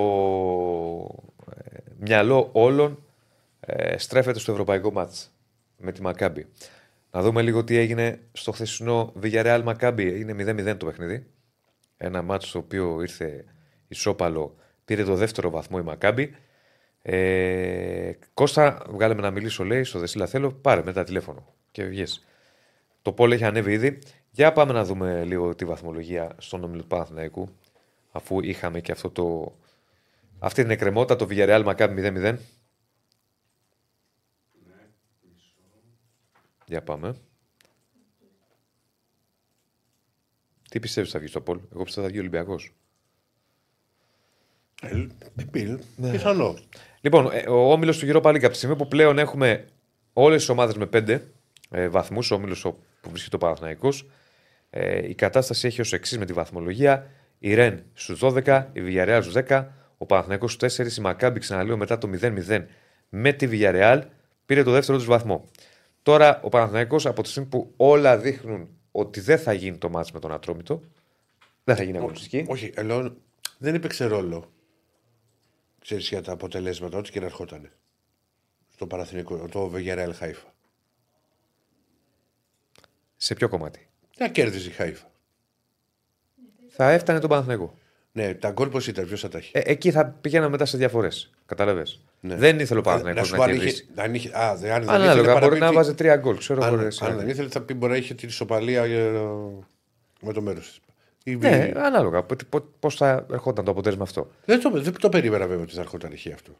ε, 1.54 1.78
μυαλό 1.98 2.48
όλων 2.52 3.02
ε, 3.60 3.98
στρέφεται 3.98 4.38
στο 4.38 4.52
ευρωπαϊκό 4.52 4.92
μάτς 4.92 5.30
με 5.76 5.92
τη 5.92 6.02
Μακάμπη. 6.02 6.46
Να 7.10 7.22
δούμε 7.22 7.42
λίγο 7.42 7.64
τι 7.64 7.76
έγινε 7.76 8.20
στο 8.32 8.52
χθεσινό 8.52 9.12
Villarreal 9.22 9.60
Μακάμπη. 9.64 10.20
Είναι 10.20 10.32
0-0 10.72 10.76
το 10.78 10.86
παιχνίδι. 10.86 11.26
Ένα 11.96 12.22
μάτς 12.22 12.48
στο 12.48 12.58
οποίο 12.58 13.00
ήρθε 13.00 13.44
ισόπαλο, 13.88 14.56
πήρε 14.84 15.04
το 15.04 15.14
δεύτερο 15.14 15.50
βαθμό 15.50 15.78
η 15.80 15.84
Μακάμπη. 15.84 16.34
Ε, 17.02 18.12
Κώστα, 18.34 18.86
βγάλε 18.88 19.14
με 19.14 19.20
να 19.20 19.30
μιλήσω, 19.30 19.64
λέει, 19.64 19.84
στο 19.84 19.98
Δεσίλα 19.98 20.26
θέλω, 20.26 20.52
πάρε 20.52 20.82
μετά 20.82 21.04
τηλέφωνο 21.04 21.54
και 21.70 21.84
βγες. 21.84 22.26
Το 23.02 23.12
πόλ 23.12 23.32
έχει 23.32 23.44
ανέβει 23.44 23.72
ήδη. 23.72 23.98
Για 24.30 24.52
πάμε 24.52 24.72
να 24.72 24.84
δούμε 24.84 25.24
λίγο 25.24 25.54
τη 25.54 25.64
βαθμολογία 25.64 26.34
στον 26.38 26.64
όμιλο 26.64 26.80
του 26.80 26.86
Παναθηναϊκού. 26.86 27.48
Αφού 28.12 28.40
είχαμε 28.40 28.80
και 28.80 28.92
αυτό 28.92 29.10
το. 29.10 29.56
Αυτή 30.38 30.62
την 30.62 30.70
εκκρεμότητα, 30.70 31.16
το 31.16 31.26
Villarreal 31.30 31.64
Maccabi 31.64 32.12
0-0. 32.24 32.36
Για 36.66 36.82
πάμε. 36.82 37.16
Τι 40.70 40.80
πιστεύεις 40.80 41.10
θα 41.10 41.18
βγει 41.18 41.28
στο 41.28 41.40
Πολ, 41.40 41.60
Εγώ 41.72 41.82
πιστεύω 41.82 42.06
θα 42.06 42.12
βγει 42.12 42.18
ο 42.18 42.20
Ολυμπιακός. 42.20 42.74
Ε, 44.82 45.06
Πιλ. 45.50 45.78
Πιθανό. 46.10 46.56
Λοιπόν, 47.00 47.30
ε, 47.32 47.48
ο 47.48 47.72
όμιλος 47.72 47.98
του 47.98 48.04
γύρω 48.04 48.20
πάλι 48.20 48.38
από 48.38 48.48
τη 48.48 48.56
στιγμή 48.56 48.76
που 48.76 48.88
πλέον 48.88 49.18
έχουμε 49.18 49.68
όλες 50.12 50.38
τις 50.38 50.48
ομάδες 50.48 50.76
με 50.76 50.86
5 50.92 51.20
ε, 51.70 51.88
βαθμούς, 51.88 52.30
ο 52.30 52.34
όμιλος 52.34 52.60
που 53.00 53.10
βρίσκεται 53.10 53.36
ο 53.36 53.38
Παναθηναϊκός, 53.38 54.06
ε, 54.70 55.08
η 55.08 55.14
κατάσταση 55.14 55.66
έχει 55.66 55.80
ως 55.80 55.92
εξής 55.92 56.18
με 56.18 56.24
τη 56.24 56.32
βαθμολογία. 56.32 57.10
Η 57.44 57.54
Ρεν 57.54 57.84
στου 57.92 58.16
12, 58.20 58.66
η 58.72 58.80
Villarreal 58.84 59.20
στου 59.22 59.42
10, 59.48 59.66
ο 59.98 60.06
Παναθηναϊκός 60.06 60.52
στου 60.52 60.66
4, 60.66 60.96
η 60.98 61.00
Μακάμπη 61.00 61.40
ξαναλέω 61.40 61.76
μετά 61.76 61.98
το 61.98 62.10
0-0 62.20 62.64
με 63.08 63.32
τη 63.32 63.48
Villarreal 63.50 64.02
πήρε 64.46 64.62
το 64.62 64.70
δεύτερο 64.70 64.98
τους 64.98 65.06
βαθμό. 65.06 65.48
Τώρα 66.02 66.40
ο 66.42 66.48
Παναθηναϊκός 66.48 67.06
από 67.06 67.22
τη 67.22 67.28
στιγμή 67.28 67.48
που 67.48 67.72
όλα 67.76 68.18
δείχνουν 68.18 68.68
ότι 68.92 69.20
δεν 69.20 69.38
θα 69.38 69.52
γίνει 69.52 69.78
το 69.78 69.88
μάτς 69.88 70.12
με 70.12 70.20
τον 70.20 70.32
Ατρόμητο, 70.32 70.82
δεν 71.64 71.76
θα 71.76 71.82
γίνει 71.82 71.96
αγωνιστική. 71.96 72.44
Όχι, 72.48 72.72
ενώ 72.74 73.16
δεν 73.58 73.74
έπαιξε 73.74 74.04
ρόλο. 74.04 74.52
Ξέρεις 75.80 76.08
για 76.08 76.22
τα 76.22 76.32
αποτελέσματα, 76.32 76.98
ό,τι 76.98 77.10
και 77.10 77.20
να 77.20 77.26
ερχόταν. 77.26 77.72
Στο 78.68 78.86
Παραθυνικό, 78.86 79.48
το 79.48 79.68
Βεγερέλ 79.68 80.14
Χάιφα. 80.14 80.54
Σε 83.16 83.34
ποιο 83.34 83.48
κομμάτι; 83.48 83.88
Να 84.18 84.28
κέρδιζε 84.28 84.68
η 84.68 84.72
Χάιφα. 84.72 85.11
Θα 86.74 86.90
έφτανε 86.90 87.18
τον 87.18 87.28
Παναθηναϊκό. 87.28 87.74
Ναι, 88.12 88.34
τα 88.34 88.50
γκολ 88.50 88.68
πώς 88.68 88.86
ήταν, 88.86 89.06
ποιος 89.06 89.20
θα 89.20 89.28
τα 89.28 89.38
έχει; 89.38 89.50
Ε, 89.54 89.60
εκεί 89.64 89.90
θα 89.90 90.06
πηγαίναμε 90.06 90.50
μετά 90.50 90.64
σε 90.64 90.76
διαφορές. 90.76 91.30
Καταλαβέ. 91.46 91.82
Ναι. 92.20 92.34
Δεν 92.36 92.58
ήθελε 92.58 92.78
ο 92.80 92.82
να 92.82 92.88
Παναθηναϊκός 92.88 93.26
σου 93.26 93.32
να, 93.32 93.38
πω, 93.38 93.42
αν 93.44 93.50
είχε, 93.50 93.58
κερδίσει. 93.64 93.86
αν 93.94 94.14
είχε, 94.14 94.30
α, 94.38 94.56
δε- 94.56 94.72
αν 94.72 94.80
δεν 94.80 94.88
Ανάλογα, 94.90 95.12
ήθελε, 95.12 95.22
μπορεί 95.22 95.34
να 95.34 95.40
παραπέμπει- 95.40 95.74
βάζει 95.74 95.94
τρία 95.94 96.16
γκολ. 96.16 96.36
Ξέρω 96.38 96.64
εγώ. 96.64 96.74
Αν, 96.74 96.86
εσύ, 96.86 97.04
αν 97.04 97.16
δεν 97.16 97.28
ήθελε, 97.28 97.48
θα 97.48 97.60
πει 97.62 97.74
μπορεί 97.74 97.92
να 97.92 97.98
είχε 97.98 98.14
την 98.14 98.28
ισοπαλία 98.28 98.82
ε, 98.84 99.10
με 100.22 100.32
το 100.32 100.40
μέρος 100.40 100.80
της. 101.24 101.36
Ναι, 101.36 101.70
ανάλογα. 101.76 102.26
Πώς 102.80 102.94
θα 102.96 103.26
ερχόταν 103.32 103.64
το 103.64 103.70
αποτέλεσμα 103.70 104.02
αυτό. 104.04 104.30
Δεν 104.44 104.60
το, 104.60 104.70
δεν 104.82 104.92
το 104.98 105.08
περίμενα 105.08 105.46
βέβαια 105.46 105.62
ότι 105.62 105.74
θα 105.74 105.80
ερχόταν 105.80 106.12
εκεί 106.12 106.32
αυτό. 106.32 106.52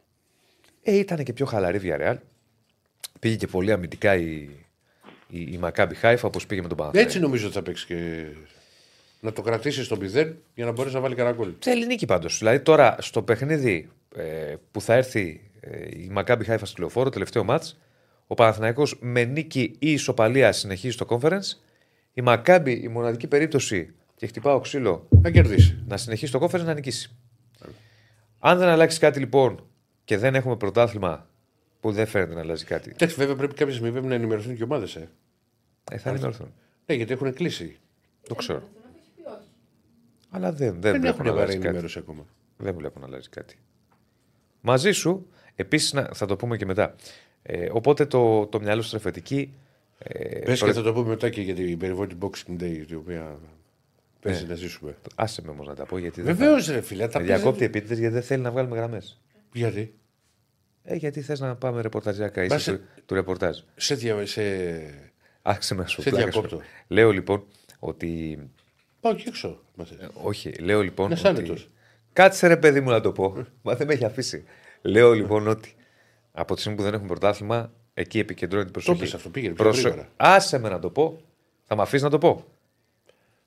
Ε, 0.82 0.97
ήταν 0.97 1.22
και 1.24 1.32
πιο 1.32 1.47
χαλαρή 1.47 1.80
Villarreal. 1.84 2.16
Πήγε 3.20 3.36
και 3.36 3.47
πολύ 3.47 3.72
αμυντικά 3.72 4.14
η, 4.14 4.48
η, 5.28 5.40
η 5.40 5.60
Maccabi 5.62 5.93
Χάιφα 5.94 6.26
όπως 6.26 6.47
πήγε 6.47 6.62
με 6.62 6.68
τον 6.68 6.76
Παναθηναϊκό. 6.76 7.10
Έτσι 7.10 7.20
νομίζω 7.22 7.47
ότι 7.47 7.55
θα 7.55 7.62
παίξει 7.62 7.86
και. 7.86 8.24
Να 9.24 9.32
το 9.32 9.43
κρατήσεις 9.43 9.86
στο 9.86 9.97
0 10.01 10.32
για 10.55 10.65
να 10.65 10.73
μπορέσει 10.73 10.94
να 10.94 11.01
βάλει 11.01 11.15
κανένα 11.15 11.36
γκολ. 11.36 11.53
Θέλει 11.59 11.86
νίκη 11.86 12.07
πάντως. 12.07 12.39
Δηλαδή 12.39 12.61
τώρα 12.61 12.97
στο 13.01 13.23
παιχνίδι 13.23 13.90
ε, 14.16 14.55
που 14.70 14.81
θα 14.81 14.94
έρθει 14.94 15.51
ε, 15.61 15.86
η 15.89 16.12
Maccabi 16.16 16.40
Χάιφα 16.44 16.66
στη 16.66 16.81
λεωφόρο, 16.81 17.09
τελευταίο 17.11 17.44
μάτς, 17.44 17.78
ο 18.27 18.35
Παναθηναϊκός 18.35 18.97
με 19.01 19.24
νίκη 19.24 19.77
ή 19.78 19.93
ισοπαλία 19.93 20.53
συνεχίζει 20.53 20.93
στο 20.93 21.07
conference. 21.09 21.57
Η 22.12 22.23
Maccabi, 22.27 22.78
η 22.82 22.89
μοναδική 22.89 23.27
περίπτωση 23.27 23.94
και 24.16 24.27
χτυπάω 24.27 24.61
ξύλο 24.61 25.07
Να 25.09 25.31
κερδίσει. 25.31 25.82
να 25.86 25.97
συνεχίσει 25.97 26.32
το 26.32 26.39
conference 26.43 26.65
να 26.65 26.74
νικήσει. 26.74 27.16
Αν 28.39 28.59
δεν 28.59 28.69
αλλάξει 28.69 28.99
κάτι 28.99 29.19
λοιπόν 29.19 29.66
και 30.05 30.19
δεν 30.19 30.35
έχουμε 30.35 30.57
πρωτάθλημα 30.57 31.28
που 31.81 31.93
δεν 31.93 32.07
φαίνεται 32.07 32.35
να 32.35 32.40
αλλάζει 32.40 32.65
κάτι, 32.65 32.90
Εντάξει, 32.90 33.16
βέβαια 33.16 33.36
πρέπει 33.36 33.55
κάποια 33.55 33.74
στιγμή 33.74 33.90
βέβαια 33.90 34.09
να 34.09 34.15
ενημερωθούν 34.15 34.53
και 34.53 34.61
οι 34.61 34.65
ομάδες. 34.65 34.97
Ε. 34.97 35.09
ε, 35.90 35.99
θα 35.99 36.11
ενημερωθούν. 36.11 36.53
Ναι, 36.86 36.94
γιατί 36.94 37.12
έχουν 37.12 37.35
κλείσει. 37.35 37.78
Το 38.28 38.35
ξέρω. 38.35 38.59
Τον 38.59 38.90
έχει 38.99 39.11
πει 39.16 39.23
όχι. 39.28 39.49
Αλλά 40.34 40.52
δεν, 40.52 40.72
δεν, 40.72 40.80
Δεν 40.80 41.00
βλέπω 41.00 41.06
έχουν 41.06 41.24
να 41.26 41.30
βαρύ 41.32 41.42
αλλάζει 41.42 41.54
κάτι. 41.56 41.66
ενημέρωση 41.66 41.98
ακόμα. 41.98 42.26
Δεν 42.56 42.74
βλέπω 42.74 43.00
να 43.00 43.06
αλλάζει 43.06 43.28
κάτι. 43.28 43.56
Μαζί 44.60 44.90
σου, 44.92 45.26
επίσης 45.54 45.94
θα 46.12 46.26
το 46.26 46.36
πούμε 46.36 46.56
και 46.56 46.66
μετά. 46.66 46.94
Ε, 47.42 47.68
οπότε 47.72 48.06
το, 48.06 48.46
το 48.46 48.60
μυαλό 48.60 48.82
στρέφεται 48.82 49.18
εκεί. 49.18 49.54
Ε, 49.98 50.38
Πες 50.38 50.59
πρέ- 50.60 50.72
και 50.72 50.78
θα 50.78 50.82
το 50.84 50.92
πούμε 50.92 51.09
μετά 51.09 51.28
και 51.30 51.40
για 51.40 51.54
την 51.54 51.78
περιβόητη 51.78 52.16
Boxing 52.20 52.62
Day, 52.62 52.84
η 52.90 52.94
οποία 52.94 53.38
παίζει 54.20 54.46
να 54.46 54.54
ζήσουμε. 54.54 54.96
Άσε 55.14 55.42
με 55.42 55.50
όμως 55.50 55.66
να 55.66 55.74
τα 55.74 55.86
πω 55.86 55.98
γιατί. 55.98 56.22
δεν 56.22 56.36
Βεβαίως, 56.36 56.66
θα- 56.66 56.72
ρε 56.72 56.80
φίλε, 56.80 57.09
τα 57.09 57.18
Με 57.20 57.24
πεις, 57.26 57.34
διακόπτει 57.34 57.59
δεν- 57.59 57.68
επίτηδες 57.68 57.98
γιατί 57.98 58.14
δεν 58.14 58.22
θέλει 58.22 58.42
να 58.42 58.50
βγάλουμε 58.50 58.76
γραμμές. 58.76 59.20
Γιατί; 59.52 59.94
Ε, 60.82 60.94
γιατί 60.94 61.20
θες 61.20 61.40
να 61.40 61.56
πάμε 61.56 61.80
ρεπορταζιάκα, 61.82 62.40
Μα 62.40 62.46
είσαι 62.54 62.59
σε- 62.59 62.76
του, 62.76 62.84
του 63.06 63.14
ρεπορτάζ. 63.14 63.59
Σε, 63.76 63.94
δια... 63.94 64.26
σε... 64.26 64.42
Άξε 65.42 65.74
με 65.74 65.86
σου 65.86 66.02
Σε 66.02 66.10
πλάκα 66.10 66.24
σου. 66.24 66.40
διακόπτω. 66.40 66.60
Λέω 66.88 67.10
λοιπόν 67.10 67.44
ότι. 67.78 68.38
Πάω 69.02 69.14
και 69.14 69.24
έξω. 69.26 69.60
μας 69.74 69.88
θες. 69.88 70.08
Όχι, 70.22 70.52
λέω 70.52 70.82
λοιπόν. 70.82 71.10
Είναι 71.10 71.18
ότι... 71.18 71.28
άνετος. 71.28 71.70
Κάτσε 72.12 72.46
ρε 72.46 72.56
παιδί 72.56 72.80
μου 72.80 72.90
να 72.90 73.00
το 73.00 73.12
πω. 73.12 73.46
Μα 73.62 73.74
δεν 73.74 73.86
με 73.86 73.92
έχει 73.92 74.04
αφήσει. 74.04 74.44
λέω 74.82 75.12
λοιπόν 75.12 75.48
ότι 75.48 75.74
από 76.32 76.54
τη 76.54 76.60
στιγμή 76.60 76.78
που 76.78 76.84
δεν 76.84 76.94
έχουμε 76.94 77.08
πρωτάθλημα, 77.08 77.72
εκεί 77.94 78.18
επικεντρώνει 78.18 78.64
την 78.64 78.72
προσοχή. 78.72 78.98
πες 78.98 79.14
αυτό, 79.14 79.28
πήγαινε 79.28 79.54
πιο 79.54 79.70
γρήγορα. 79.70 80.08
Άσε 80.16 80.58
με 80.58 80.68
να 80.68 80.78
το 80.78 80.90
πω. 80.90 81.20
Θα 81.64 81.76
με 81.76 81.82
αφήσεις 81.82 82.02
να 82.02 82.10
το 82.10 82.18
πω. 82.18 82.44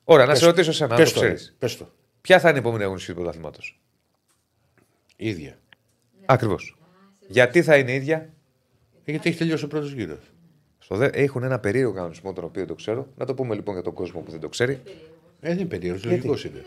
Ωραία, 0.04 0.24
να 0.24 0.30
Πες 0.30 0.38
σε 0.38 0.44
το. 0.44 0.50
ρωτήσω 0.50 0.70
εσένα, 0.70 0.94
αν 0.94 1.00
Πες 1.00 1.12
το 1.12 1.20
το, 1.20 1.26
ρε. 1.26 1.34
ξέρει. 1.34 1.50
Πες 1.58 1.76
το. 1.76 1.90
Ποια 2.20 2.40
θα 2.40 2.48
είναι 2.48 2.58
η 2.58 2.60
επόμενη 2.60 2.82
αγωνιστική 2.82 3.12
του 3.12 3.18
πρωταθλήματος; 3.18 3.80
ίδια. 5.16 5.58
Ακριβώς. 6.26 6.76
Γιατί 7.28 7.62
θα 7.62 7.76
είναι 7.76 7.92
ίδια; 7.92 8.32
Γιατί 9.04 9.28
έχει 9.28 9.38
τελειώσει 9.38 9.64
ο 9.64 9.68
πρώτος 9.68 9.92
γύρος. 9.92 10.30
Στο 10.78 10.96
δε, 10.96 11.06
έχουν 11.12 11.42
ένα 11.42 11.58
περίεργο 11.58 11.92
κανονισμό 11.92 12.32
τον 12.32 12.44
οποίο 12.44 12.66
το 12.66 12.74
ξέρω. 12.74 13.06
Να 13.16 13.26
το 13.26 13.34
πούμε 13.34 13.54
λοιπόν 13.54 13.74
για 13.74 13.82
τον 13.82 13.92
κόσμο 13.92 14.20
που 14.20 14.30
δεν 14.30 14.40
το 14.40 14.48
ξέρει. 14.48 14.82
Ε, 15.46 15.48
δεν 15.48 15.58
είναι 15.58 15.68
περίεργο, 15.68 16.00
λογικός 16.04 16.44
είναι. 16.44 16.62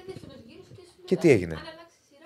Και 1.06 1.16
τι 1.16 1.30
έγινε; 1.30 1.56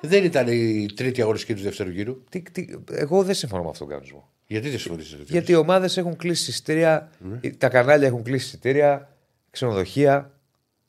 Δεν 0.01 0.23
ήταν 0.23 0.47
η 0.47 0.85
τρίτη 0.95 1.21
αγωνιστική 1.21 1.53
τους 1.53 1.63
δεύτερου 1.63 1.89
γύρου. 1.89 2.23
Τι, 2.29 2.41
τι, 2.41 2.65
εγώ 2.91 3.23
δεν 3.23 3.35
συμφωνώ 3.35 3.63
με 3.63 3.69
αυτόν 3.69 3.87
τον 3.87 3.95
κανονισμό. 3.95 4.29
Γιατί 4.47 4.69
δεν 4.69 4.79
συμφωνήσατε. 4.79 5.23
Γιατί 5.27 5.51
οι 5.51 5.55
ομάδες 5.55 5.97
έχουν 5.97 6.15
κλείσει 6.15 6.49
εισιτήρια, 6.49 7.11
τα 7.57 7.69
κανάλια 7.69 8.07
έχουν 8.07 8.23
κλείσει 8.23 8.45
εισιτήρια, 8.45 9.15
ξενοδοχεία. 9.51 10.31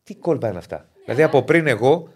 Τι 0.05 0.15
κόλπα 0.15 0.49
είναι 0.49 0.59
αυτά; 0.59 0.89
Δηλαδή 1.05 1.23
από 1.23 1.43
πριν 1.43 1.67
εγώ 1.67 2.13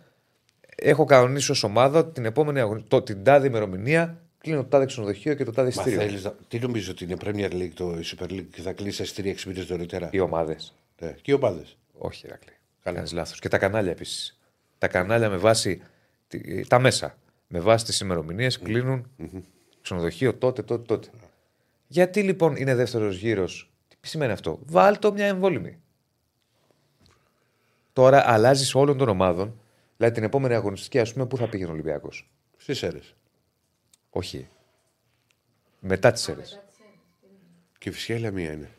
έχω 0.75 1.05
κανονίσει 1.05 1.51
ως 1.51 1.63
ομάδα 1.63 1.99
ότι 1.99 2.13
την 2.13 2.25
επόμενη 2.25 2.61
αγωνι... 2.61 2.85
το, 2.89 3.03
την 3.03 3.25
τάδε 3.25 3.47
ημερομηνία 3.47 4.21
κλείνω 4.39 4.63
το 4.63 4.69
τάδε 4.69 4.85
ξενοδοχείο 4.87 5.35
και 5.35 5.45
το 5.45 5.53
τάδε 5.53 5.73
Μα 5.75 5.83
εισιτήριο. 5.83 6.07
θέλεις 6.07 6.25
να... 6.25 6.35
Τι 6.49 6.59
νομίζω 6.59 6.91
ότι 6.91 7.05
είναι 7.05 7.17
Premier 7.25 7.51
League, 7.53 7.73
το 7.75 7.99
η 7.99 8.05
Super 8.05 8.31
League 8.31 8.47
και 8.51 8.61
θα 8.61 8.73
κλείσει 8.73 9.03
εισιτήρια 9.03 9.35
6 9.35 9.43
μήνε 9.45 9.65
νωρίτερα; 9.69 10.09
Οι 10.13 10.21
ομάδες. 10.21 10.75
Ναι. 11.01 11.15
Και 11.23 11.31
οι 11.31 11.35
ομάδες. 11.35 11.77
Όχι, 11.99 12.27
Ηρακλή. 12.27 12.53
Κάνει 12.93 13.11
λάθος. 13.13 13.39
Και 13.39 13.49
τα 13.49 13.59
κανάλια 13.59 13.91
επίσης. 13.91 14.39
Τα 14.79 14.89
κανάλια 14.89 15.29
με 15.31 15.37
βάση 15.37 15.83
τη- 16.29 16.67
τα 16.67 16.79
μέσα. 16.79 17.19
Με 17.47 17.61
βάση 17.61 17.85
τις 17.85 18.01
ημερομηνίες 18.01 18.59
κλείνουν 18.59 19.11
ξενοδοχείο 19.81 20.35
τότε, 20.35 20.63
τότε, 20.63 20.83
τότε. 20.85 21.09
Γιατί 21.87 22.23
λοιπόν 22.23 22.57
είναι 22.57 22.75
δεύτερος 22.75 23.17
γύρος, 23.17 23.71
τι 24.01 24.09
σημαίνει 24.09 24.33
αυτό; 24.33 24.59
Βάλτο 24.67 25.13
μια 25.13 25.27
εμβόλυμη. 25.27 25.79
Τώρα 27.93 28.31
αλλάζεις 28.31 28.75
όλων 28.75 28.97
των 28.99 29.09
ομάδων. 29.09 29.61
Δηλαδή 29.97 30.15
την 30.15 30.25
επόμενη 30.25 30.55
αγωνιστική, 30.55 30.99
ας 30.99 31.13
πούμε, 31.13 31.27
πού 31.27 31.37
θα 31.37 31.49
πήγαινε 31.49 31.71
ο 31.71 31.73
Ολυμπιακός; 31.73 32.31
Στις 32.57 32.83
αίρε. 32.83 32.99
Όχι. 34.11 34.49
Μετά 35.81 36.13
τις 36.13 36.29
αίρε. 36.29 36.43
Και 37.79 37.89
η 37.89 37.93
Φυσιέλα 37.93 38.31
μία 38.31 38.53
είναι. 38.53 38.71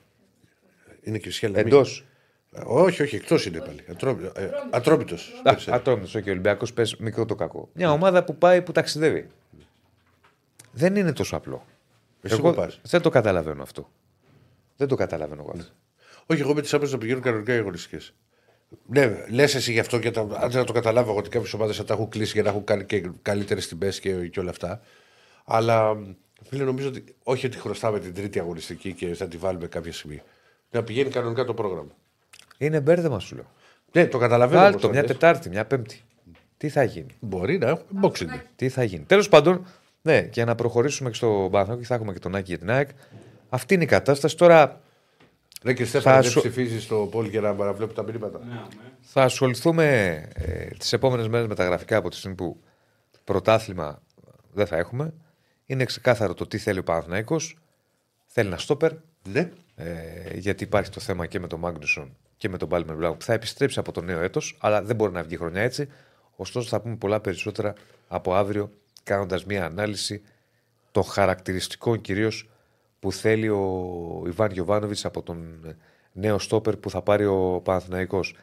Είναι 1.01 1.17
και 1.17 1.27
η 1.27 1.31
Φυσιέλα 1.31 1.59
Εντός. 1.59 2.05
Μία. 2.51 2.61
Ε, 2.61 2.65
Όχι, 2.67 3.01
όχι, 3.01 3.15
εκτός 3.15 3.45
είναι 3.45 3.59
πάλι. 3.59 3.83
Ατρόμητο. 4.71 5.15
Ατρόμητο 5.67 6.19
και 6.19 6.29
ο 6.29 6.31
Ολυμπιακός 6.31 6.73
πες 6.73 6.95
μικρό 6.95 7.25
το 7.25 7.35
κακό. 7.35 7.69
Μια 7.73 7.91
ομάδα 7.91 8.23
που 8.23 8.35
πάει 8.37 8.61
που 8.61 8.71
ταξιδεύει. 8.71 9.27
Δεν 10.71 10.95
είναι 10.95 11.13
τόσο 11.13 11.35
απλό. 11.35 11.65
Εσύ 12.21 12.35
Εγώ 12.39 12.49
που 12.49 12.55
πας. 12.55 12.79
δεν 12.83 13.01
το 13.01 13.09
καταλαβαίνω 13.09 13.61
αυτό. 13.61 13.89
Δεν 14.77 14.87
το 14.87 14.95
καταλαβαίνω 14.95 15.41
εγώ. 15.41 15.51
αυτό. 15.59 15.71
Όχι, 16.25 16.41
εγώ 16.41 16.53
με 16.53 16.61
τις 16.61 16.73
άπειρες 16.73 16.91
να 16.91 16.97
πηγαίνουν 16.97 17.21
κανονικά 17.21 17.53
οι 17.53 17.57
αγωνιστικές. 17.57 18.13
Ναι, 18.85 19.25
λες 19.29 19.55
εσύ 19.55 19.71
γι' 19.71 19.79
αυτό 19.79 19.99
και 19.99 20.11
τα, 20.11 20.21
αν 20.21 20.51
δεν 20.51 20.65
το 20.65 20.73
καταλάβω 20.73 21.09
εγώ 21.09 21.19
ότι 21.19 21.29
κάποιες 21.29 21.53
ομάδες 21.53 21.77
θα 21.77 21.83
τα 21.83 21.93
έχουν 21.93 22.09
κλείσει 22.09 22.31
για 22.33 22.43
να 22.43 22.49
έχουν 22.49 22.63
κάνει 22.63 22.85
και 22.85 23.09
καλύτερες 23.21 23.67
τιμές 23.67 23.99
και, 23.99 24.27
και 24.27 24.39
όλα 24.39 24.49
αυτά. 24.49 24.81
Αλλά 25.45 25.97
φίλε, 26.43 26.63
νομίζω 26.63 26.87
ότι 26.87 27.03
όχι 27.23 27.45
ότι 27.45 27.57
χρωστάμε 27.57 27.99
την 27.99 28.13
τρίτη 28.13 28.39
αγωνιστική 28.39 28.93
και 28.93 29.13
θα 29.13 29.27
τη 29.27 29.37
βάλουμε 29.37 29.67
κάποια 29.67 29.93
στιγμή. 29.93 30.21
Να 30.71 30.83
πηγαίνει 30.83 31.09
κανονικά 31.09 31.45
το 31.45 31.53
πρόγραμμα. 31.53 31.91
Είναι 32.61 32.79
μπέρδεμα 32.81 33.19
σου 33.19 33.35
λέω. 33.35 33.51
Ναι, 33.91 34.07
το 34.07 34.17
καταλαβαίνω. 34.17 34.59
Βάλ 34.61 34.69
όμως 34.69 34.81
το 34.81 34.87
το 34.87 34.93
μια 34.93 35.01
λες. 35.01 35.11
Τετάρτη, 35.11 35.49
μια 35.49 35.65
Πέμπτη. 35.65 36.01
Τι 36.57 36.69
θα 36.69 36.83
γίνει; 36.83 37.15
Μπορεί 37.19 37.57
να 37.57 37.67
έχουμε 37.67 37.99
boxing. 38.07 38.41
Τι 38.55 38.69
θα 38.69 38.83
γίνει; 38.83 39.03
Τέλος 39.03 39.29
πάντων, 39.29 39.65
ναι, 40.01 40.21
και 40.21 40.29
για 40.33 40.45
να 40.45 40.55
προχωρήσουμε 40.55 41.09
και 41.09 41.15
στο 41.15 41.27
Παναθηναϊκό 41.51 41.81
και 41.81 41.87
θα 41.87 41.95
έχουμε 41.95 42.13
και 42.13 42.19
τον 42.19 42.35
Άκη 42.35 42.45
για 42.49 42.57
την 42.57 42.69
ΑΕΚ. 42.69 42.89
Αυτή 43.49 43.73
είναι 43.73 43.83
η 43.83 43.87
κατάσταση. 43.87 44.37
Τώρα 44.37 44.81
Ναι, 45.63 45.73
και 45.73 45.85
Στέφανα, 45.85 46.15
Θα 46.15 46.21
δεν 46.21 46.31
σου- 46.31 46.39
ψηφίζεις 46.39 46.83
στο 46.83 47.07
πόλ 47.11 47.25
για 47.27 47.41
να 47.41 47.53
να 47.53 47.73
βλέπω 47.73 47.93
τα 47.93 48.03
μηνύματα. 48.03 48.39
θα 49.01 49.23
ασχοληθούμε 49.23 49.85
ε, 50.33 50.65
τις 50.65 50.93
επόμενες 50.93 51.27
μέρες 51.27 51.47
με 51.47 51.55
τα 51.55 51.63
γραφικά 51.65 51.97
από 51.97 52.09
τη 52.09 52.15
στιγμή 52.15 52.35
που 52.35 52.59
πρωτάθλημα 53.23 54.01
δεν 54.53 54.67
θα 54.67 54.77
έχουμε. 54.77 55.13
Είναι 55.65 55.85
ξεκάθαρο 55.85 56.33
το 56.33 56.47
τι 56.47 56.57
θέλει 56.57 56.79
ο 56.79 56.83
Παναθηναϊκός. 56.83 57.57
Θέλει 58.27 58.47
ένα 58.47 58.57
στόπερ. 58.57 58.91
Ναι. 59.31 59.49
Ε, 59.75 60.37
γιατί 60.37 60.63
υπάρχει 60.63 60.89
το 60.89 60.99
θέμα 60.99 61.25
και 61.25 61.39
με 61.39 61.47
τον 61.47 61.59
Μάγνουσον 61.59 62.17
και 62.39 62.49
με 62.49 62.57
τον 62.57 62.69
Πάλμερ 62.69 62.95
Μπλάου 62.95 63.17
που 63.17 63.23
θα 63.23 63.33
επιστρέψει 63.33 63.79
από 63.79 63.91
το 63.91 64.01
νέο 64.01 64.19
έτος, 64.19 64.57
αλλά 64.59 64.81
δεν 64.81 64.95
μπορεί 64.95 65.11
να 65.11 65.23
βγει 65.23 65.37
χρονιά 65.37 65.61
έτσι. 65.61 65.89
Ωστόσο, 66.35 66.67
θα 66.67 66.81
πούμε 66.81 66.95
πολλά 66.95 67.19
περισσότερα 67.19 67.73
από 68.07 68.33
αύριο, 68.33 68.71
κάνοντας 69.03 69.45
μια 69.45 69.65
ανάλυση 69.65 70.21
των 70.91 71.03
χαρακτηριστικών 71.03 72.01
κυρίως 72.01 72.49
που 72.99 73.11
θέλει 73.11 73.49
ο 73.49 74.23
Ιβάν 74.25 74.51
Γιοβάνοβιτ 74.51 75.05
από 75.05 75.21
τον 75.21 75.59
νέο 76.11 76.39
στόπερ 76.39 76.77
που 76.77 76.89
θα 76.89 77.01
πάρει 77.01 77.25
ο 77.25 77.61
Παναθηναϊκός. 77.63 78.35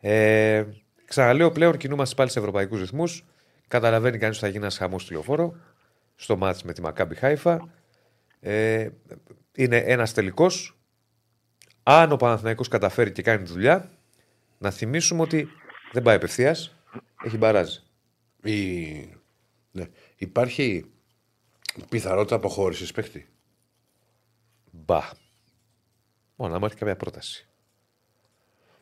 Ε, 0.00 0.64
ξαναλέω 1.04 1.50
πλέον 1.50 1.76
κινούμαστε 1.76 2.14
πάλι 2.14 2.30
σε 2.30 2.38
ευρωπαϊκούς 2.38 2.80
ρυθμούς. 2.80 3.24
Καταλαβαίνει 3.68 4.18
κανείς 4.18 4.36
ότι 4.36 4.44
θα 4.44 4.50
γίνει 4.50 4.62
ένας 4.62 4.76
χαμός 4.76 5.02
στη 5.02 5.12
λεωφόρο 5.12 5.54
στο 6.14 6.36
μάτς 6.36 6.62
με 6.62 6.72
τη 6.72 6.80
Μακάμπι 6.80 7.14
Χάιφα. 7.14 7.68
Ε, 8.40 8.88
είναι 9.54 9.76
ένας 9.76 10.12
τελικός. 10.12 10.76
Αν 11.82 12.12
ο 12.12 12.16
Παναθηναϊκός 12.16 12.68
καταφέρει 12.68 13.12
και 13.12 13.22
κάνει 13.22 13.44
τη 13.44 13.52
δουλειά, 13.52 13.90
να 14.58 14.70
θυμίσουμε 14.70 15.22
ότι 15.22 15.48
δεν 15.92 16.02
πάει 16.02 16.16
απευθείας, 16.16 16.76
έχει 17.24 17.36
μπαράζ. 17.36 17.76
Η... 18.42 18.82
ναι. 19.70 19.88
Υπάρχει 20.16 20.90
πιθανότητα 21.88 22.34
αποχώρησης 22.34 22.92
παίχτη. 22.92 23.28
Μπα. 24.70 25.00
Μόνο 26.36 26.54
άμα 26.54 26.66
έρθει 26.66 26.78
κάποια 26.78 26.96
πρόταση. 26.96 27.46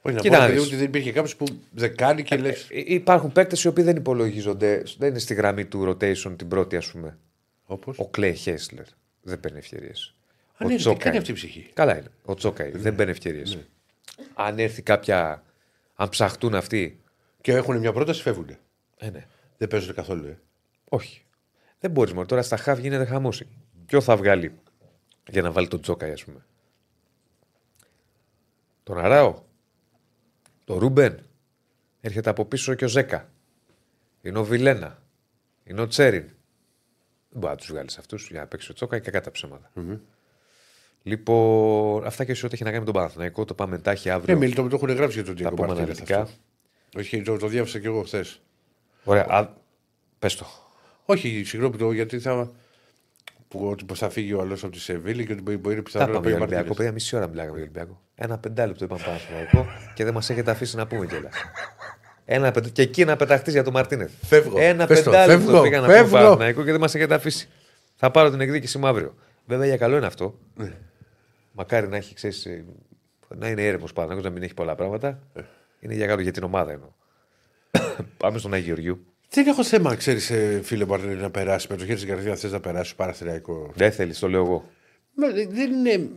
Όχι, 0.02 0.14
να 0.14 0.20
Κοίτα 0.20 0.34
πω 0.36 0.40
να 0.40 0.46
παιδί, 0.46 0.58
δεις. 0.58 0.66
ότι 0.66 0.76
δεν 0.76 0.84
υπήρχε 0.84 1.12
κάποιος 1.12 1.36
που 1.36 1.44
δεν 1.70 1.96
κάνει 1.96 2.22
και 2.22 2.36
λες. 2.36 2.68
Ε, 2.70 2.82
υπάρχουν 2.86 3.32
παίκτες 3.32 3.62
οι 3.64 3.68
οποίοι 3.68 3.84
δεν 3.84 3.96
υπολογίζονται, 3.96 4.82
δεν 4.98 5.08
είναι 5.08 5.18
στη 5.18 5.34
γραμμή 5.34 5.64
του 5.64 5.88
rotation 5.88 6.34
την 6.36 6.48
πρώτη, 6.48 6.76
ας 6.76 6.90
πούμε. 6.90 7.18
Όπως; 7.64 7.98
Ο 7.98 8.08
Κλέι 8.08 8.34
Χέσλερ 8.34 8.84
δεν 9.22 9.40
παίρνει 9.40 9.58
ευκαιρίες. 9.58 10.14
Αν 10.62 10.70
είναι, 10.70 10.78
τι 10.78 10.94
κάνει 10.94 11.16
αυτή 11.16 11.30
η 11.30 11.34
ψυχή. 11.34 11.70
Καλά 11.74 11.98
είναι. 11.98 12.08
Ο 12.24 12.34
Τσόκαη 12.34 12.70
δεν 12.70 12.94
παίρνει 12.94 13.10
ευκαιρίες. 13.10 13.58
Αν 14.34 14.58
έρθει 14.58 14.82
κάποια. 14.82 15.42
Αν 15.94 16.08
ψαχτούν 16.08 16.54
αυτοί. 16.54 17.02
Και 17.40 17.52
έχουν 17.52 17.78
μια 17.78 17.92
πρόταση, 17.92 18.22
φεύγουν. 18.22 18.56
Ε, 18.96 19.10
ναι. 19.10 19.26
Δεν 19.56 19.68
παίζουν 19.68 19.94
καθόλου. 19.94 20.26
Ε. 20.26 20.38
Όχι. 20.88 21.24
Δεν 21.78 21.90
μπορείς 21.90 22.12
μόνο. 22.12 22.26
Τώρα 22.26 22.42
στα 22.42 22.56
χαβ 22.56 22.78
γίνεται 22.78 23.04
χαμούση. 23.04 23.46
Ποιο 23.86 24.00
θα 24.00 24.16
βγάλει 24.16 24.58
για 25.28 25.42
να 25.42 25.52
βάλει 25.52 25.68
τον 25.68 25.80
Τζόκαη, 25.80 26.12
ας 26.12 26.24
πούμε. 26.24 26.44
Τον 28.82 28.98
Αράο. 28.98 29.42
Τον 30.64 30.78
Ρούμπεν. 30.78 31.26
Έρχεται 32.00 32.30
από 32.30 32.44
πίσω 32.44 32.74
και 32.74 32.84
ο 32.84 32.88
Ζέκα. 32.88 33.30
Είναι 34.22 34.38
ο 34.38 34.44
Βιλένα. 34.44 35.02
Είναι 35.64 35.80
ο 35.80 35.86
Τσέριν. 35.86 36.24
Δεν 37.28 37.40
μπορεί 37.40 37.52
να 37.52 37.58
τους 37.58 37.66
βγάλεις 37.66 37.98
αυτούς 37.98 38.28
για 38.30 38.40
να 38.40 38.46
παίξει 38.46 38.70
ο 38.70 38.74
Τσόκαη 38.74 39.00
και 39.00 39.10
κατά 39.10 39.30
ψέματα. 39.30 39.70
Λοιπόν, 41.02 42.06
αυτά 42.06 42.24
και 42.24 42.34
σε 42.34 42.46
ό,τι 42.46 42.54
έχει 42.54 42.64
να 42.64 42.70
κάνει 42.70 42.84
με 42.84 42.92
τον 42.92 43.00
Παναθηναϊκό. 43.00 43.44
Το 43.44 43.54
πάμε 43.54 43.76
εντάχει 43.76 44.10
αύριο. 44.10 44.34
Ναι, 44.34 44.40
Μίλτο, 44.40 44.62
μου 44.62 44.68
το 44.68 44.76
έχουν 44.76 44.90
γράψει 44.90 45.14
για 45.14 45.24
τον 45.24 45.34
θα 45.34 45.40
Διέγκο 45.40 45.54
πούμε 45.54 45.66
Μαρτίνεθ 45.68 45.90
αναλυτικά. 45.90 46.20
αυτό. 46.20 46.34
Όχι, 46.96 47.22
το, 47.22 47.36
το 47.36 47.46
διάβασα 47.46 47.78
και 47.78 47.86
εγώ 47.86 48.02
χθες. 48.02 48.40
Ωραία. 49.04 49.26
Α, 49.28 49.48
πες 50.18 50.36
το. 50.36 50.46
Όχι, 51.04 51.42
συγγνώμη 51.44 51.76
το, 51.76 51.92
γιατί 51.92 52.18
θα. 52.18 52.50
Που, 53.48 53.68
ότι 53.68 53.84
πως 53.84 53.98
θα 53.98 54.10
φύγει 54.10 54.32
ο 54.32 54.40
άλλος 54.40 54.64
από 54.64 54.72
τη 54.72 54.80
Σεβίλη 54.80 55.26
και 55.26 55.32
ότι 55.32 55.42
μπορεί, 55.42 55.56
μπορεί 55.56 55.76
Θα 55.76 55.82
πιθανό 55.82 56.06
να 56.06 56.12
πάμε 56.12 56.24
πει 56.24 56.28
για 56.28 56.38
ο 56.38 56.40
Ολυμπιακό. 56.40 56.66
Μαρτίνεθ. 56.66 56.76
Παιδιά, 56.76 56.92
μισή 56.92 57.16
ώρα 57.16 57.28
μιλάγαμε 57.28 57.58
για 57.58 57.62
Ολυμπιακό. 57.62 58.00
Ένα 58.14 58.38
πεντάλεπτο 58.38 58.84
είπαμε 58.84 59.02
Παναθηναϊκό 59.04 59.66
και 59.94 60.04
δεν 60.04 60.14
μας 60.14 60.30
έχετε 60.30 60.50
αφήσει 60.50 60.76
να 60.76 60.86
πούμε 60.86 61.06
κιόλας. 61.06 61.34
Ένα 62.24 62.50
πεντα... 62.50 62.68
Και 62.68 62.82
εκεί 62.82 63.04
να 63.04 63.16
πεταχτείς 63.16 63.52
για 63.52 63.64
τον 63.64 63.72
Μαρτίνεθ. 63.72 64.12
Φεύγω. 64.22 64.58
Ένα 64.58 64.86
Πες 64.86 65.02
το, 65.02 65.10
πεντάλεπτο 65.10 65.44
φεύγω, 65.44 65.62
πήγα 65.62 65.80
να 65.80 65.86
πούμε 65.86 65.96
φεύγω. 65.96 66.12
Παναθηναϊκό 66.12 66.64
και 66.64 66.70
δεν 66.70 66.80
μας 66.80 66.94
έχετε 66.94 67.14
αφήσει. 67.14 67.48
Θα 67.96 68.10
πάρω 68.10 68.30
την 68.30 68.40
εκδίκηση 68.40 68.78
μου 68.78 68.86
αύριο. 68.86 69.14
Βέβαια 69.46 69.66
για 69.66 69.76
καλό 69.76 69.96
είναι 69.96 70.06
αυτό. 70.06 70.38
Ναι. 71.52 71.62
Μακάρι 71.62 71.88
να 71.88 71.96
έχει, 71.96 72.14
ξέρεις, 72.14 72.46
ε, 72.46 72.64
να 73.28 73.48
είναι 73.48 73.66
έρευο 73.66 73.86
Παναθηναϊκός, 73.94 74.24
να 74.24 74.30
μην 74.30 74.42
έχει 74.42 74.54
πολλά 74.54 74.74
πράγματα. 74.74 75.18
Ε. 75.34 75.40
Είναι 75.80 75.94
για 75.94 76.06
καλό 76.06 76.20
για 76.22 76.32
την 76.32 76.42
ομάδα 76.42 76.72
εννοώ. 76.72 76.88
Πάμε 78.16 78.38
στον 78.38 78.54
Άγιο 78.54 78.66
Γεωργιού. 78.66 79.04
Δεν 79.30 79.46
έχω 79.46 79.64
θέμα, 79.64 79.94
ξέρεις, 79.96 80.32
φίλε 80.66 80.84
Μαρτίνεθ, 80.84 81.20
να 81.20 81.30
περάσει 81.30 81.66
με 81.70 81.76
το 81.76 81.84
χέρι 81.84 81.96
στην 81.96 82.08
καρδιά. 82.08 82.36
Θες 82.36 82.52
να 82.52 82.60
περάσει 82.60 82.94
παραθυριακό. 82.96 83.70
Δεν 83.74 83.92
θέλεις, 83.92 84.18
το 84.18 84.28
λέω 84.28 84.40
εγώ. 84.44 84.64
Μα, 85.14 85.28
Δεν 85.28 85.72
είναι. 85.72 86.08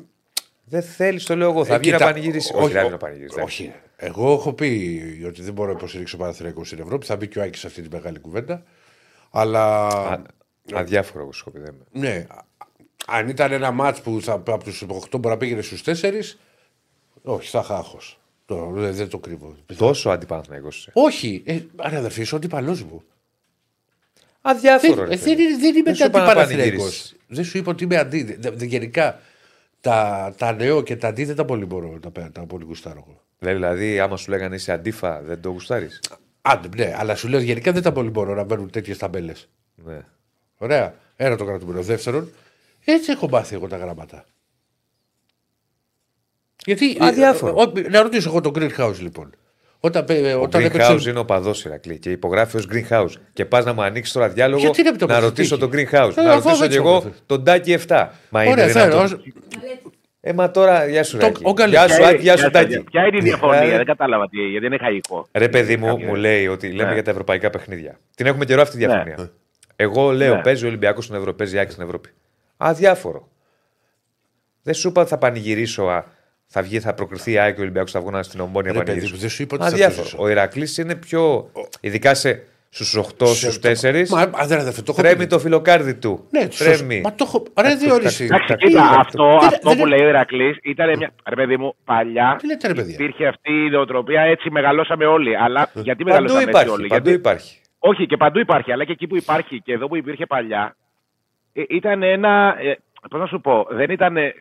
Δεν 0.65 0.81
θέλεις, 0.81 1.23
το 1.25 1.35
λέω 1.35 1.49
εγώ. 1.49 1.65
Θα 1.65 1.73
Ε, 1.75 1.77
βγει 1.77 1.91
να 1.91 1.97
κοίτα, 1.97 2.09
πανηγυρίσει. 2.09 2.53
όχι, 2.55 2.63
Όχι, 2.63 2.73
δεν 2.73 2.81
ο- 2.81 2.83
βγει 2.83 2.91
να 2.91 2.97
πανηγυρίσει. 2.97 3.39
Όχι. 3.39 3.73
Εγώ 3.95 4.33
έχω 4.33 4.53
πει 4.53 5.01
ότι 5.27 5.41
δεν 5.41 5.53
μπορώ 5.53 5.71
να 5.71 5.77
υποστηρίξω 5.77 6.17
παραθυριακό 6.17 6.63
στην 6.63 6.79
Ευρώπη. 6.79 7.05
Θα 7.05 7.15
μπει 7.15 7.27
και 7.27 7.39
ο 7.39 7.41
Άκης 7.41 7.59
σε 7.59 7.67
αυτή 7.67 7.81
τη 7.81 7.87
μεγάλη 7.91 8.19
κουβέντα. 8.19 8.63
Αλλά. 9.31 9.87
Α- 9.87 10.21
Αδιάφορο 10.73 11.23
εγώ 11.23 11.31
σου 11.31 11.51
δεν 11.53 11.73
είμαι. 11.91 12.07
Ναι. 12.09 12.25
Αν 13.07 13.27
ήταν 13.29 13.51
ένα 13.51 13.71
μάτς 13.71 14.01
που 14.01 14.19
θα, 14.21 14.33
από 14.33 14.63
τους 14.63 14.83
8 14.87 15.19
μπορεί 15.19 15.27
να 15.33 15.37
πήγαινε 15.37 15.61
στους 15.61 15.83
4, 15.85 15.91
όχι, 17.21 17.49
θα 17.49 17.59
είχα 17.63 17.75
άγχος. 17.77 18.19
Το, 18.45 18.71
δεν, 18.73 18.93
δεν 18.93 19.07
το 19.09 19.17
κρύβω. 19.19 19.55
Τόσο 19.77 20.09
αντιπαναθηναϊκός 20.09 20.77
είσαι. 20.77 20.91
Όχι, 20.93 21.43
ε, 21.45 21.59
άρα 21.75 21.97
αδερφή, 21.97 22.21
είσαι 22.21 22.33
ο 22.33 22.37
αντίπαλό 22.37 22.71
μου. 22.89 23.03
Αδιάφορο, 24.41 24.95
Δεν, 24.95 25.05
ρε. 25.07 25.13
ε, 25.13 25.17
φίλε. 25.17 25.35
δεν, 25.35 25.45
είναι- 25.45 25.57
δεν 25.57 25.75
είμαι 25.75 25.83
Δεν 25.83 25.95
σου 25.95 26.05
είπα 26.05 26.17
να 26.17 26.23
αντιπαραθυριακό. 26.25 26.69
πανηγυρίσεις. 26.69 27.15
Δεν 27.27 27.43
σου 27.43 27.57
είπα 27.57 27.71
ότι 27.71 27.83
είμαι 27.83 27.97
αντί. 27.97 28.23
δε- 28.39 28.49
δε- 28.51 28.65
γενικά 28.65 29.19
τα, 29.81 30.33
τα 30.37 30.51
νέο 30.53 30.81
και 30.83 30.95
τα 30.95 31.07
αντί 31.07 31.23
δεν 31.25 31.35
τα 31.35 31.45
πολύ 31.45 31.65
μπορώ 31.65 31.99
να 32.03 32.11
τα, 32.11 32.31
τα 32.31 32.41
πολύ 32.45 32.63
γουστάρω 32.65 33.03
εγώ. 33.07 33.21
Δηλαδή, 33.39 33.99
άμα 33.99 34.17
σου 34.17 34.29
λέγανε 34.29 34.55
είσαι 34.55 34.71
αντίφα, 34.71 35.21
δεν 35.21 35.41
το 35.41 35.49
γουστάρεις; 35.49 36.01
Άντε, 36.41 36.67
ναι, 36.75 36.93
αλλά 36.97 37.15
σου 37.15 37.27
λέω 37.27 37.39
γενικά 37.39 37.71
δεν 37.71 37.81
τα 37.81 37.91
πολύ 37.91 38.09
μπορώ 38.09 38.33
να 38.35 38.43
μπαίνουν 38.43 38.69
τέτοιες 38.69 38.97
ταμπέλες. 38.97 39.49
Ναι. 39.75 40.01
Ωραία. 40.57 40.95
Ένα 41.15 41.35
το 41.35 41.45
κρατούμενο. 41.45 41.81
Δεύτερον, 41.81 42.31
έτσι 42.85 43.11
έχω 43.11 43.29
μάθει 43.29 43.55
εγώ 43.55 43.67
τα 43.67 43.77
γράμματα. 43.77 44.25
Γιατί. 46.65 46.97
Αδιάφορο. 46.99 47.55
ε, 47.59 47.79
ο- 47.79 47.89
να 47.89 48.01
ρωτήσω 48.01 48.29
εγώ 48.29 48.41
τον 48.41 48.53
Greenhouse 48.55 48.99
λοιπόν. 48.99 49.35
Όταν, 49.79 50.05
πέ- 50.05 50.35
Ο 50.35 50.41
όταν 50.41 50.61
Greenhouse 50.61 50.79
έπαιξε. 50.79 51.09
είναι 51.09 51.19
ο 51.19 51.25
παδός 51.25 51.65
Ηρακλή 51.65 51.99
και 51.99 52.09
υπογράφει 52.11 52.57
ως 52.57 52.67
Greenhouse. 52.71 53.09
Και 53.33 53.45
πας 53.45 53.65
να 53.65 53.73
μου 53.73 53.81
ανοίξεις 53.83 54.13
τώρα 54.13 54.29
διάλογο 54.29 54.61
Γιατί 54.61 54.81
είναι 54.81 54.91
το 54.91 55.05
να 55.05 55.13
παθητική. 55.13 55.27
ρωτήσω 55.29 55.57
τον 55.57 55.69
Greenhouse. 55.73 56.17
Ε, 56.17 56.21
να 56.21 56.31
αφού 56.33 56.43
ρωτήσω 56.47 56.63
έτσι 56.63 56.67
κι 56.69 56.75
εγώ 56.85 56.95
έγραφε. 56.95 57.15
τον 57.25 57.43
Τάκη 57.43 57.71
7. 57.87 58.09
Μα 58.29 58.43
είναι 58.43 58.51
Ωραία, 58.51 58.67
θα 58.67 58.81
δυνατόν. 58.83 59.03
ως- 59.03 59.11
Μαλέτη. 59.11 59.33
Ε, 60.21 60.33
μα 60.33 60.51
τώρα, 60.51 60.87
γεια 60.87 61.03
σου, 61.03 61.17
Το- 61.17 61.25
Ράκη. 61.25 61.41
ο 61.45 61.51
Γκαλ- 61.51 61.69
Γεια 61.71 61.87
σου, 61.87 61.95
Ποια 61.97 62.05
Άκη, 62.05 62.13
είναι- 62.13 62.23
γεια 62.23 62.37
σου, 62.37 62.49
ποια- 62.49 62.51
Τάκη. 62.51 62.79
Ποια 62.83 63.05
είναι 63.05 63.17
η 63.17 63.19
διαφωνία, 63.21 63.59
Δηλαδή- 63.59 63.77
δεν 63.77 63.85
κατάλαβα 63.85 64.29
τι, 64.29 64.37
γιατί 64.49 64.65
είναι 64.65 64.77
χαϊκό. 64.77 65.27
Ρε, 65.31 65.49
παιδί 65.49 65.77
μου, 65.77 65.85
Κάποια- 65.87 66.07
μου 66.07 66.15
λέει 66.15 66.47
ότι 66.47 66.71
λέμε 66.71 66.87
Ναι. 66.87 66.93
για 66.93 67.03
τα 67.03 67.11
ευρωπαϊκά 67.11 67.49
παιχνίδια. 67.49 67.99
Την 68.15 68.25
έχουμε 68.25 68.45
καιρό 68.45 68.61
αυτή 68.61 68.77
τη 68.77 68.85
διαφωνία. 68.85 69.15
Ναι. 69.19 69.25
Εγώ 69.75 70.11
λέω, 70.11 70.35
Ναι. 70.35 70.41
παίζει 70.41 70.63
ο 70.65 70.67
Ολυμπιακός 70.67 71.03
στην 71.03 71.15
Ευρώπη, 71.15 71.37
παίζει 71.37 71.55
η 71.55 71.59
Άκη 71.59 71.71
στην 71.71 71.83
Ευρώπη. 71.83 72.09
Αδιάφορο. 72.57 73.27
Δεν 74.63 74.73
σου 74.73 74.87
είπα 74.87 75.01
ότι 75.01 75.09
θα 75.09 75.17
πανηγυρίσω, 75.17 75.83
α, 75.83 76.03
θα 76.47 76.61
βγει, 76.61 76.79
θα 76.79 76.93
προκριθεί 76.93 77.31
η 77.31 77.39
Άκη 77.39 77.53
και 77.53 77.59
ο 77.59 77.63
Ολυμπιακός, 77.63 77.91
θα 77.91 77.99
βγουν 78.01 78.23
στην 78.23 78.39
ομόνια 78.39 78.71
Ρε, 78.71 78.77
παιδί 78.77 78.85
πανηγυρίσω. 78.85 79.13
μου, 79.15 79.19
δεν 79.21 79.29
σου 79.29 79.41
είπα 79.41 79.55
ότι 79.55 79.63
θα 79.63 79.69
Αδιάφορο. 79.69 80.03
ζήσω. 80.03 80.17
Ο 80.19 80.27
Ηρακλής 80.29 80.77
είναι 80.77 80.95
πιο. 80.95 81.49
ειδικά 81.81 82.13
σε, 82.13 82.43
στους 82.69 82.95
8, 82.97 83.27
Σε- 83.27 83.51
στους 83.51 83.59
4. 83.59 84.09
Μα 84.09 84.29
αδερ, 84.33 84.59
αδερφέ, 84.59 84.81
το 84.81 84.91
έχω 84.91 85.01
Τρέμει 85.01 85.17
πει. 85.17 85.27
το 85.27 85.39
φιλοκάρδι 85.39 85.95
του. 85.95 86.27
Ναι, 86.29 86.47
Τρέμει. 86.47 87.01
Μα 87.01 87.13
το 87.15 87.23
έχω. 87.27 87.43
Ρε, 87.61 87.75
διόριση. 87.75 88.23
Εντάξει, 88.23 88.53
Τι 88.55 88.67
κοίτα, 88.67 88.79
είναι 88.79 88.89
αυτό, 88.99 89.23
αυτό; 89.23 89.45
αυτό 89.45 89.69
Δεν- 89.69 89.77
που 89.77 89.87
δεν- 89.89 89.97
λέει 89.97 90.05
ο 90.05 90.09
Ηρακλής 90.09 90.57
ήταν 90.63 90.97
μια. 90.97 91.11
Ρε 91.29 91.35
παιδί 91.35 91.57
μου, 91.57 91.75
παλιά 91.85 92.35
Τι 92.39 92.47
λέτε, 92.47 92.67
ρε 92.67 92.73
παιδιά; 92.73 92.93
υπήρχε 92.93 93.27
αυτή 93.27 93.51
η 93.51 93.65
ιδεοτροπία, 93.65 94.21
έτσι 94.21 94.49
μεγαλώσαμε 94.49 95.05
όλοι. 95.05 95.35
Αλλά 95.37 95.69
γιατί 95.73 95.87
Παντού 95.87 96.03
μεγαλώσαμε 96.03 96.39
έτσι 96.39 96.49
υπάρχει. 96.49 96.69
όλοι; 96.69 96.87
Παντού 96.87 97.09
γιατί... 97.09 97.19
υπάρχει. 97.19 97.57
Όχι, 97.79 98.05
και 98.05 98.17
παντού 98.17 98.39
υπάρχει, 98.39 98.71
αλλά 98.71 98.85
και 98.85 98.91
εκεί 98.91 99.07
που 99.07 99.15
υπάρχει 99.17 99.61
και 99.61 99.73
εδώ 99.73 99.87
που 99.87 99.95
υπήρχε 99.95 100.25
παλιά, 100.25 100.75
ε, 100.79 100.82
ήταν 101.53 102.03
ένα. 102.03 102.55
Ε, 102.59 102.77
Πώς 103.09 103.19
να 103.19 103.27
σου 103.27 103.41
πω, 103.41 103.67
δεν 103.69 103.89
ήταν 103.89 104.17
ε, 104.17 104.33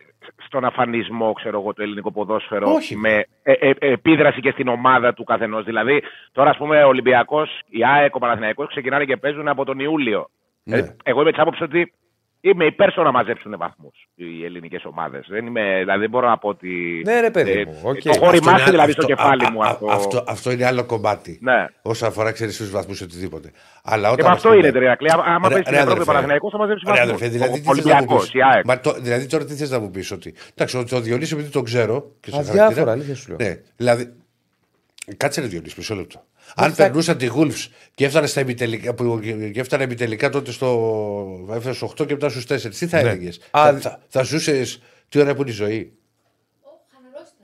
στον 0.45 0.65
αφανισμό, 0.65 1.33
ξέρω 1.33 1.59
εγώ, 1.59 1.73
το 1.73 1.83
ελληνικό 1.83 2.11
ποδόσφαιρο 2.11 2.73
Όχι. 2.73 2.95
με 2.95 3.25
ε, 3.43 3.51
ε, 3.51 3.69
ε, 3.79 3.91
επίδραση 3.91 4.41
και 4.41 4.51
στην 4.51 4.67
ομάδα 4.67 5.13
του 5.13 5.23
καθενός. 5.23 5.63
Δηλαδή, 5.63 6.03
τώρα, 6.31 6.49
ας 6.49 6.57
πούμε, 6.57 6.83
ο 6.83 6.87
Ολυμπιακός, 6.87 7.61
η 7.69 7.85
ΑΕΚ, 7.85 8.15
ο 8.15 8.19
Παναθηναϊκός 8.19 8.67
ξεκινάνε 8.67 9.05
και 9.05 9.17
παίζουν 9.17 9.47
από 9.47 9.65
τον 9.65 9.79
Ιούλιο. 9.79 10.29
Ναι. 10.63 10.77
Ε, 10.77 10.95
εγώ 11.03 11.21
είμαι 11.21 11.31
της 11.31 11.41
άποψης 11.41 11.61
ότι 11.61 11.93
είμαι 12.45 12.65
υπέρ 12.65 12.91
στο 12.91 13.03
να 13.03 13.11
μαζέψουν 13.11 13.55
βαθμούς 13.57 14.07
οι 14.15 14.45
ελληνικές 14.45 14.85
ομάδες. 14.85 15.25
Δεν 15.29 15.45
είμαι, 15.45 15.77
δηλαδή 15.79 15.99
δεν 15.99 16.09
μπορώ 16.09 16.27
να 16.27 16.37
πω 16.37 16.49
ότι. 16.49 17.01
Ναι, 17.05 17.19
ρε, 17.19 17.31
παιδί 17.31 17.51
ε, 17.51 17.65
μου, 17.65 17.79
οκ. 17.83 17.97
Το 18.01 18.09
Αυτό 18.09 18.25
χώρισμα 18.25 18.49
είναι 18.51 18.57
σου 18.59 18.63
άλλο- 18.63 18.71
δηλαδή 18.71 18.91
στο 18.91 19.01
αυτό- 19.01 19.13
κεφάλι 19.15 19.45
α- 19.45 19.51
μου 19.51 19.63
α- 19.63 19.67
αυτό. 19.67 19.85
Αυτό, 19.91 20.23
αυτό 20.27 20.51
είναι 20.51 20.65
άλλο 20.65 20.85
κομμάτι. 20.85 21.39
Ναι. 21.41 21.65
Όσον 21.81 22.07
αφορά 22.09 22.31
ξέρεις 22.31 22.57
τους 22.57 22.69
βαθμούς 22.71 23.01
οτιδήποτε. 23.01 23.51
Αλλά 23.83 24.07
Και 24.07 24.13
όταν. 24.13 24.25
με 24.25 24.31
ας 24.31 24.37
αυτό 24.37 24.49
πούμε- 24.49 24.61
είναι 24.63 24.71
τριακλή. 24.71 25.09
Άμα 25.11 25.23
Ρε- 25.25 25.53
παίζει 25.53 25.61
στην 25.61 25.71
ρε, 25.73 25.77
Ευρώπη 25.77 25.89
ο 25.89 25.91
αδερφέ. 25.91 26.05
Παναθηναϊκός 26.11 26.51
θα 26.51 26.57
μαζέψεις 26.57 26.83
Ρε, 26.87 26.91
βαθμούς. 26.93 27.09
αδερφέ, 27.13 27.27
δηλαδή, 27.37 27.61
τι 27.61 27.69
Ο 27.69 27.73
θες 27.75 27.83
να 27.85 27.91
μου 27.91 27.95
Ολυμπιακός, 27.99 28.23
πεις; 28.31 28.33
η 28.33 28.43
ΑΕΚ. 28.43 28.65
Μα 28.65 28.79
το- 28.79 28.93
Δηλαδή 28.99 29.25
τώρα 29.27 29.45
τι 29.45 29.53
θες 29.53 29.69
να 29.69 29.79
μου 29.79 29.89
πεις 29.91 30.11
ότι. 30.11 30.33
Εντάξει, 30.51 30.77
ο, 30.77 30.83
ο 30.97 31.01
Διονύσης 31.01 31.33
επειδή 31.33 31.49
τον 31.49 31.63
ξέρω. 31.63 32.11
Και 32.19 32.29
σε 32.29 32.37
Αδιάφορα, 32.37 32.59
χαρακτήρα- 32.61 32.91
αλήθεια 32.91 33.15
σου 33.15 33.27
λέω. 33.29 33.37
Ναι, 33.47 33.59
δηλαδή. 33.75 34.13
Κάτσε 35.17 35.41
ρε 35.41 35.47
Διονύση, 35.47 35.75
μισό 35.77 35.95
λεπτό. 35.95 36.23
Αν 36.55 36.73
θα- 36.73 36.83
περνούσαν 36.83 37.17
τη 37.17 37.27
Wolves 37.35 37.67
και 37.95 38.05
έφτανε 38.05 38.27
στα 38.27 38.41
ημιτελικά, 38.41 38.93
που, 38.93 39.19
και 39.53 39.59
έφτανε 39.59 39.83
ημιτελικά 39.83 40.29
τότε 40.29 40.51
στο. 40.51 41.47
Έφτανε 41.53 41.75
στους 41.75 41.89
8 41.91 42.05
και 42.05 42.13
μετά 42.13 42.29
στους 42.29 42.45
4, 42.45 42.69
τι 42.77 42.87
θα 42.87 43.01
Ναι. 43.01 43.09
έλεγες; 43.09 43.39
Α, 43.51 43.61
Θα, 43.63 43.79
θα, 43.79 43.99
θα 44.07 44.23
ζούσες 44.23 44.81
τι 45.09 45.19
ώρα 45.19 45.35
που 45.35 45.41
είναι 45.41 45.51
η 45.51 45.53
ζωή; 45.53 45.91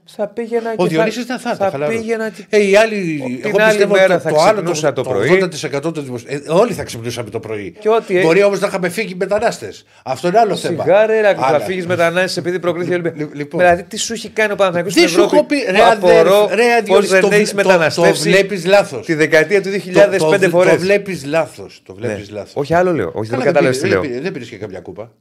Ω, 0.10 0.16
χαλαρός 0.16 0.26
ήταν. 0.26 0.26
Θα 0.26 0.28
πήγαινα 0.28 0.74
Ο 0.76 0.84
και 0.84 0.90
Διονύσης 0.90 1.26
δεν 1.26 1.40
θα 1.40 1.52
ήταν. 1.56 1.72
χαλαρός. 1.72 1.96
πήγαινα 1.96 2.30
και... 2.30 2.46
Ε, 2.50 2.64
οι 2.70 2.76
άλλοι, 2.76 2.96
Την 2.96 3.42
εγώ 3.50 3.58
άλλη 3.60 3.70
πιστεύω 3.70 3.94
μέρα 3.94 4.14
το, 4.14 4.20
θα 4.20 4.30
το 4.30 4.42
άλλο, 4.42 4.54
ξυπνούσα 4.54 4.94
το 4.94 5.04
το 5.04 5.10
πρωί. 5.10 5.50
80% 5.78 5.82
των 5.82 6.04
δημοσίων. 6.04 6.34
Ε, 6.34 6.42
όλοι 6.52 6.74
θα 6.74 6.84
ξυπνούσαμε 6.84 7.30
το 7.30 7.40
πρωί. 7.40 7.76
Και 7.80 7.90
ό,τι 7.90 8.16
έ- 8.18 8.24
Μπορεί 8.24 8.44
όμως 8.44 8.60
να 8.60 8.68
είχαμε 8.68 8.90
φύγει 8.90 9.16
μετανάστες. 9.16 9.86
Αυτό 10.04 10.28
είναι 10.28 10.40
άλλο 10.40 10.56
θέμα. 10.56 10.84
Σιγάρε, 10.84 11.22
ρε, 11.22 11.34
θα 11.36 11.46
Αλλά- 11.48 11.60
φύγεις 11.60 11.86
μετανάστες 11.88 12.38
επειδή 12.38 12.60
προκρίθηκε 12.60 12.96
ο 12.96 13.00
Ολυμπιακός. 13.00 13.34
λοιπόν. 13.36 13.60
Δηλαδή, 13.60 13.84
τι 13.84 13.98
σου 13.98 14.14
έχει 14.14 14.30
κάνει 14.30 14.52
ο 14.52 14.56
Παναθηναϊκός 14.56 14.92
στην 14.92 15.04
Δεν 15.04 15.12
σου 15.14 15.20
Ευρώπη; 15.22 15.36
έχω 15.36 15.46
πει, 15.46 15.72
ρε, 15.72 15.82
Απορώ 15.92 16.36
αδερφ, 16.44 16.54
ρε, 16.60 16.66
πώς 16.76 16.84
Διονύση, 16.86 17.12
δεν 17.12 17.22
το 17.22 17.28
έχεις 17.36 17.52
βλέ- 17.52 17.64
το- 17.66 17.72
μεταναστεύσει 17.72 18.24
το 18.24 18.30
βλέπεις 18.30 18.66
λάθος. 18.66 19.06
Τη 19.06 19.14
δεκαετία 19.14 19.62
του 19.62 19.70
2005 19.70 20.40
το, 20.44 20.50
φορές. 20.50 20.74
Το 20.74 20.80
βλέπεις 20.80 21.26
λάθος. 21.26 21.82
Το 21.86 21.96
Ναι. 22.00 22.08
βλέπεις 22.08 22.30
λάθος. 22.32 22.52
Όχι 22.56 22.74
άλλο 22.74 22.94
λέω. 22.94 23.12
Όχι, 23.14 23.30
δεν 23.30 23.40
Καλά, 23.40 23.44
κατάλαβες 23.52 23.78
τι 23.78 23.84
πήρε- 23.84 23.94
λέω. 23.94 24.02
δεν 24.02 24.10
πήρε- 24.12 24.24
Δεν 24.24 24.32
πήρε 24.32 24.46
και 24.46 24.58
καμιά 24.58 24.80
κούπα. 24.80 25.12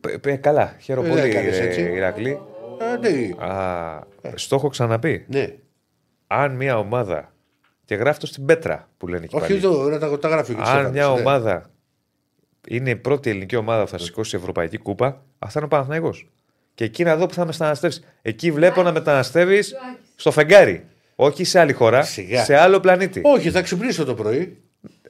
Π- 0.00 0.18
π- 0.20 0.40
Καλά, 0.40 0.76
χαίρομαι 0.80 1.06
Ε, 1.08 1.10
πολύ, 1.10 1.22
έκανες 1.22 1.58
ρε, 1.58 1.64
έτσι. 1.64 1.80
Ηρακλή. 1.96 2.38
Ε, 2.80 2.96
ναι. 3.10 3.44
Α, 3.52 4.06
στο 4.34 4.56
έχω 4.56 4.68
ξαναπεί. 4.68 5.24
ναι. 5.28 5.54
Αν 6.26 6.52
μια 6.56 6.78
ομάδα. 6.78 7.32
Και 7.84 7.94
γράφει 7.94 8.18
το 8.20 8.26
στην 8.26 8.44
πέτρα 8.44 8.88
που 8.96 9.06
λένε 9.06 9.24
εκεί 9.24 9.36
Όχι 9.36 9.46
πάλι. 9.46 9.56
εδώ, 9.58 9.88
να 9.88 9.98
τα, 9.98 10.18
τα 10.18 10.28
γράφει 10.28 10.52
ο 10.52 10.56
Αν 10.58 10.64
Στέφανος, 10.66 10.90
μια 10.92 11.06
ναι. 11.06 11.20
ομάδα 11.20 11.70
είναι 12.68 12.90
η 12.90 12.96
πρώτη 12.96 13.30
ελληνική 13.30 13.56
ομάδα 13.56 13.82
που 13.84 13.88
θα 13.88 13.98
σηκώσει 13.98 14.36
η 14.36 14.38
Ευρωπαϊκή 14.38 14.76
Κούπα, 14.78 15.22
αυτό 15.38 15.58
είναι 15.58 15.66
ο 15.66 15.68
Παναθηναϊκός. 15.70 16.28
Και 16.74 16.84
εκεί 16.84 17.04
να 17.04 17.16
δω 17.16 17.26
που 17.26 17.34
θα 17.34 17.44
μεταναστεύσεις. 17.46 18.04
Εκεί 18.22 18.50
βλέπω 18.50 18.82
να 18.82 18.92
μεταναστεύεις 18.92 19.74
στο 20.16 20.30
φεγγάρι. 20.30 20.84
Όχι 21.14 21.44
σε 21.44 21.58
άλλη 21.58 21.72
χώρα, 21.72 22.02
Σιγά. 22.02 22.44
σε 22.44 22.56
άλλο 22.56 22.80
πλανήτη. 22.80 23.20
Όχι, 23.24 23.50
θα 23.50 23.62
ξυπνήσω 23.62 24.04
το 24.04 24.14
πρωί. 24.14 24.62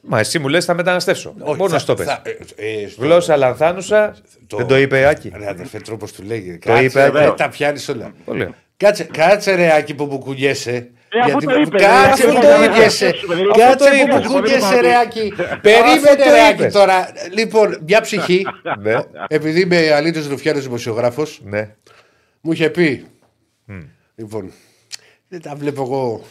Μα 0.07 0.19
εσύ 0.19 0.39
μου 0.39 0.47
λες 0.47 0.65
θα 0.65 0.73
μεταναστεύσω. 0.73 1.33
Όχι, 1.39 1.57
Μόνος 1.57 1.71
θα- 1.71 1.79
στο 1.79 1.93
πες. 1.93 2.05
θα- 2.05 2.21
ε, 2.55 2.83
ε, 2.83 2.87
στο- 2.87 3.01
Γλώσσα 3.01 3.37
λανθάνουσα. 3.37 4.15
το- 4.47 4.57
Δεν 4.57 4.67
το 4.67 4.77
είπε 4.77 5.07
Άκη. 5.07 5.31
Ρε 5.35 5.47
αδερφέ, 5.49 5.79
τρόπος 5.79 6.11
του 6.11 6.23
λέγει. 6.23 6.57
Το 6.57 6.71
είπε, 6.73 6.81
Κάτσε, 6.83 6.99
ρε, 7.03 7.11
βέβαια. 7.11 7.33
τα 7.33 7.49
πιάνεις 7.49 7.89
όλα. 7.89 8.13
Το 8.25 8.33
λέω. 8.33 8.55
Κάτσε, 8.77 9.03
κάτσε 9.03 9.55
ρε 9.55 9.75
Άκη 9.75 9.93
που 9.93 10.05
μου 10.05 10.17
κουνιέσαι. 10.19 10.71
Ε, 11.09 11.19
αφού 11.23 11.39
το 11.39 11.55
είπε, 11.55 11.77
κάτσε 11.77 12.25
ρε, 12.25 12.31
που 12.31 12.37
αφού 12.37 12.41
το 12.41 12.47
το 12.47 12.55
είπε. 12.63 12.67
κουνιέσαι. 12.71 13.07
Αφού 13.07 13.27
το 13.27 13.33
είπε. 13.37 13.51
Κάτσε 13.59 13.87
Αφού 13.89 14.07
το 14.07 14.15
που 14.27 14.31
μου 14.31 14.37
είπες. 14.37 14.51
κουνιέσαι 14.51 14.79
ρε 14.79 14.97
Άκη. 14.97 15.33
Αφού 15.39 15.59
Περίμενε 15.61 16.15
το 16.25 16.31
ρε 16.31 16.47
Άκη 16.47 16.61
είπες. 16.61 16.73
τώρα. 16.73 17.07
Λοιπόν, 17.33 17.77
μια 17.87 18.01
ψυχή. 18.01 18.45
Ναι. 18.81 18.93
Επειδή 19.27 19.59
είμαι 19.61 19.91
αλήτης 19.93 20.27
Ρουφιάνος 20.27 20.63
δημοσιογράφος, 20.63 21.39
Ναι. 21.43 21.69
μου 22.41 22.51
είχε 22.51 22.69
πει. 22.69 23.05
Λοιπόν, 24.15 24.51
δεν 25.27 25.41
τα 25.41 25.55
βλέπω 25.55 25.81
εγώ. 25.81 26.21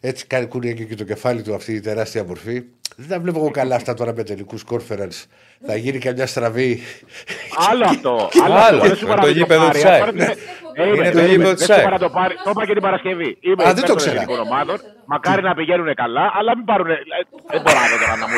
Έτσι 0.00 0.26
κάνει 0.26 0.46
κουνιέται 0.46 0.82
και 0.82 0.94
το 0.94 1.04
κεφάλι 1.04 1.42
του 1.42 1.54
αυτή 1.54 1.72
η 1.72 1.80
τεράστια 1.80 2.24
μορφή. 2.24 2.62
Δεν 2.96 3.08
τα 3.08 3.20
βλέπω 3.20 3.38
εγώ 3.38 3.50
καλά 3.50 3.74
αυτά 3.74 3.94
τώρα 3.94 4.12
με 4.14 4.22
τελικούς 4.22 4.64
conference. 4.70 5.24
Θα 5.66 5.76
γίνει 5.76 5.98
καμιά 5.98 6.26
στραβή. 6.26 6.80
Άλλο 7.70 7.84
αυτό. 7.84 8.28
Άλλο, 8.44 8.54
αυτό. 8.54 8.78
Δεν 8.78 8.90
αυτό, 8.92 8.96
σου 8.96 9.04
είναι 9.04 9.12
είπα 9.12 9.20
το 9.20 9.26
να 9.26 9.32
γήπεδο 9.32 9.60
πάρει. 9.64 9.72
της 9.74 9.84
ΑΕΚ. 9.84 10.00
Πάρε- 10.04 10.36
Ε, 10.76 10.86
Είναι 10.86 10.96
είμαι, 10.96 11.10
το 11.10 11.18
είμαι, 11.18 11.28
γήπεδο 11.28 11.46
δεν 11.48 11.54
της 11.56 11.64
σου 11.66 11.72
ΑΕΚ. 11.72 11.82
είπα 11.82 11.90
να 11.90 11.98
το 11.98 12.08
πάρει. 12.10 12.34
Το 12.44 12.50
είπα 12.50 12.66
και 12.66 12.72
την 12.72 12.82
Παρασκευή. 12.82 13.30
Είμαι 13.40 13.62
Α, 13.62 13.66
δεν 13.66 13.70
υπέρ 13.70 13.80
το 13.80 13.86
των 13.86 13.96
ξέρα. 13.96 14.14
ελληνικών 14.14 14.40
ομάδων. 14.46 14.76
Μακάρι 15.04 15.42
να 15.42 15.54
πηγαίνουν 15.54 15.94
καλά, 15.94 16.24
αλλά 16.38 16.56
μην 16.56 16.64
πάρουν. 16.64 16.86
Δεν 16.86 17.60
μπορώ 17.64 17.78
να 17.82 17.88
δω 17.90 17.96
τώρα 18.04 18.16
να 18.22 18.26
μου. 18.30 18.36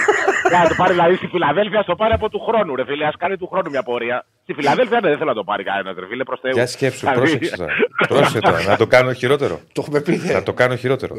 Να 0.62 0.68
το 0.68 0.74
πάρει 0.80 0.92
δηλαδή 0.92 1.14
στη 1.16 1.26
Φιλαδέλφια, 1.26 1.84
το 1.84 1.94
πάρει 1.96 2.12
από 2.12 2.28
του 2.28 2.40
χρόνου. 2.46 2.76
Ρε 2.76 2.84
φίλε, 2.84 3.04
ας 3.06 3.16
κάνει 3.18 3.36
του 3.36 3.46
χρόνου 3.52 3.70
μια 3.70 3.82
πορεία. 3.82 4.26
Στη 4.42 4.52
Φιλαδέλφια 4.52 5.00
ναι, 5.00 5.08
δεν 5.08 5.18
θέλω 5.18 5.30
να 5.30 5.38
το 5.40 5.44
πάρει 5.44 5.62
κανένας. 5.64 5.94
Ρε 5.98 6.06
φίλε, 6.06 6.24
προς 6.24 6.40
Θεού. 6.40 6.52
Για 6.52 6.66
σκέψου, 6.66 6.98
Δηλαδή, 6.98 7.18
πρόσεξε 7.18 7.56
τώρα. 7.56 7.72
Πρόσεξε 8.08 8.38
τώρα. 8.40 8.62
Να 8.62 8.76
το 8.76 8.86
κάνω 8.86 9.12
χειρότερο. 9.12 9.60
Το 9.72 9.80
έχουμε 9.84 10.00
πει. 10.00 10.10
ναι. 10.16 10.16
Θα 10.32 10.42
το 10.42 10.52
κάνω 10.52 10.76
χειρότερο. 10.76 11.14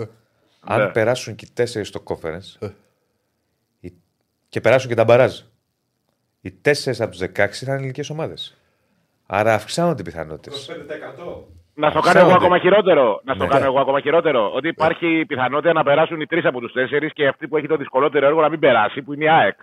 Αν 0.65 0.79
Ναι. 0.79 0.87
περάσουν 0.87 1.35
και 1.35 1.45
οι 1.49 1.51
τέσσερις 1.53 1.87
στο 1.87 2.03
conference 2.09 2.67
οι- 2.67 2.67
και 4.49 4.61
περάσουν 4.61 4.89
και 4.89 4.95
τα 4.95 5.03
μπαράζ, 5.03 5.39
οι 6.41 6.51
τέσσερις 6.51 7.01
από 7.01 7.11
τους 7.11 7.19
16 7.19 7.65
θα 7.65 7.65
είναι 7.65 7.75
ελληνικές 7.75 8.09
ομάδες. 8.09 8.57
Άρα 9.25 9.53
αυξάνονται 9.53 10.01
οι 10.01 10.05
πιθανότητες. 10.05 10.69
25%. 10.69 11.47
Να 11.73 11.89
στο 11.89 11.99
κάνω 11.99 12.11
Ψάχνονται. 12.11 12.19
εγώ 12.35 12.35
ακόμα 12.45 12.59
χειρότερο. 12.59 13.21
Να 13.23 13.33
στο 13.33 13.43
Ναι. 13.43 13.49
κάνω 13.49 13.65
εγώ 13.65 13.79
ακόμα 13.79 13.99
χειρότερο. 13.99 14.51
Ότι 14.53 14.67
υπάρχει 14.67 15.25
πιθανότητα 15.27 15.73
να 15.73 15.83
περάσουν 15.83 16.21
οι 16.21 16.25
τρεις 16.27 16.45
από 16.45 16.59
τους 16.59 16.71
τέσσερις 16.71 17.13
και 17.13 17.27
αυτή 17.27 17.47
που 17.47 17.57
έχει 17.57 17.67
το 17.67 17.75
δυσκολότερο 17.77 18.25
έργο 18.25 18.41
να 18.41 18.49
μην 18.49 18.59
περάσει, 18.59 19.01
που 19.01 19.13
είναι 19.13 19.23
η 19.23 19.29
ΑΕΚ. 19.29 19.55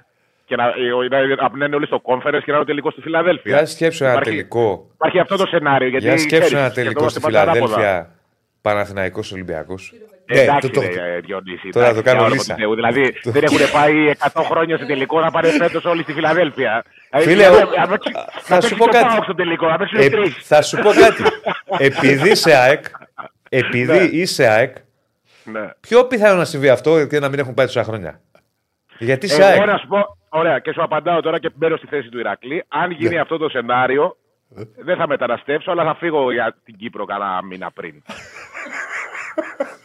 Και 0.46 0.56
να, 0.56 0.64
να, 1.10 1.36
να 1.42 1.50
πνένουν 1.50 1.74
όλοι 1.74 1.86
στο 1.86 2.00
conference 2.04 2.22
και 2.44 2.50
να 2.50 2.52
είναι 2.52 2.58
ο 2.58 2.64
τελικός 2.64 2.92
στη 2.92 3.02
Φιλαδέλφια. 3.02 3.56
Για 3.56 3.66
σκέψου 3.66 4.04
ένα 4.04 4.12
Υπάρχει- 4.12 4.30
τελικό. 4.30 4.90
Υπάρχει 4.94 5.18
αυτό 5.18 5.36
το 5.36 5.46
σενάριο. 5.46 5.88
Γιατί, 5.88 6.04
Για 6.04 6.18
σκέψου 6.18 6.44
ξέρεις, 6.46 6.52
ένα 6.64 6.70
τελικό 6.70 7.08
στη 7.08 7.20
σκεφτόμαστε 7.20 7.38
πάντα 7.38 7.50
ανάποδα. 7.50 7.74
Φιλαδέλφια 7.74 8.14
Παναθηναϊκός 8.62 9.32
Ολυμπιακός. 9.32 9.92
Ναι, 10.26 10.40
Εντάξει, 10.40 10.70
το- 10.70 10.80
το- 10.80 10.86
ρε, 10.86 11.20
Διονύση, 11.20 11.68
Τώρα 11.70 11.86
εντάξει, 11.88 12.02
το 12.02 12.10
κάνω 12.10 12.18
για 12.18 12.26
όνομα 12.26 12.34
λύσα. 12.34 12.54
του 12.54 12.60
Θεού. 12.60 12.74
Δηλαδή 12.74 13.14
δεν 13.24 13.42
έχουν 13.42 13.58
πάει 13.72 14.10
100 14.18 14.42
χρόνια 14.44 14.76
στο 14.76 14.86
τελικό 14.86 15.20
να 15.20 15.30
πάνε 15.30 15.48
φέτος 15.48 15.84
όλοι 15.84 16.02
στη 16.02 16.12
Φιλαδέλφια. 16.12 16.84
Φίλε, 17.10 17.24
Δηλαδή, 17.34 17.62
ο- 17.62 17.80
να 17.80 17.86
παίξει- 17.88 18.12
θα 18.40 18.54
να 18.54 18.60
σου 18.60 18.68
παίξει 18.68 18.74
πω 18.76 18.84
και 18.84 18.96
ο 18.96 19.00
κάτι. 19.00 19.06
ΠΑΟΚ 19.12 19.24
στο 19.24 19.34
τελικό, 19.34 19.68
να 19.68 19.76
παίξουν 19.76 19.98
Ε, 20.00 20.08
τρεις. 20.08 20.36
θα 20.46 20.62
σου 20.62 20.76
πω 20.82 20.90
κάτι. 20.90 21.22
Επειδή 21.78 22.30
είσαι 22.30 22.54
ΑΕΚ, 22.56 22.84
επειδή 23.48 24.04
είσαι 24.12 24.46
ΑΕΚ, 24.46 24.76
Ναι. 25.44 25.68
πιο 25.80 26.04
πιθανό 26.04 26.36
να 26.38 26.44
συμβεί 26.44 26.68
αυτό 26.68 27.06
και 27.06 27.18
να 27.18 27.28
μην 27.28 27.38
έχουν 27.38 27.54
πάει 27.54 27.66
τόσα 27.66 27.84
χρόνια. 27.84 28.20
Γιατί 28.98 29.26
είσαι 29.26 29.42
Εγώ 29.42 29.50
ΑΕΚ. 29.50 29.66
να 29.66 29.78
σου 29.78 29.86
πω, 29.86 30.16
ωραία, 30.28 30.58
και 30.58 30.72
σου 30.72 30.82
απαντάω 30.82 31.20
τώρα 31.20 31.38
και 31.38 31.50
μπαίνω 31.54 31.76
στη 31.76 31.86
θέση 31.86 32.08
του 32.08 32.18
Ηρακλή. 32.18 32.64
Αν 32.68 32.88
Ναι. 32.88 32.94
γίνει 32.98 33.18
αυτό 33.18 33.36
το 33.38 33.48
σενάριο, 33.48 34.16
δεν 34.84 34.96
θα 34.96 35.06
μεταναστεύσω, 35.08 35.70
αλλά 35.70 35.84
θα 35.84 35.94
φύγω 35.94 36.32
για 36.32 36.56
την 36.64 36.76
Κύπρο 36.76 37.04
κανένα 37.04 37.40
μήνα 37.44 37.70
πριν. 37.70 37.94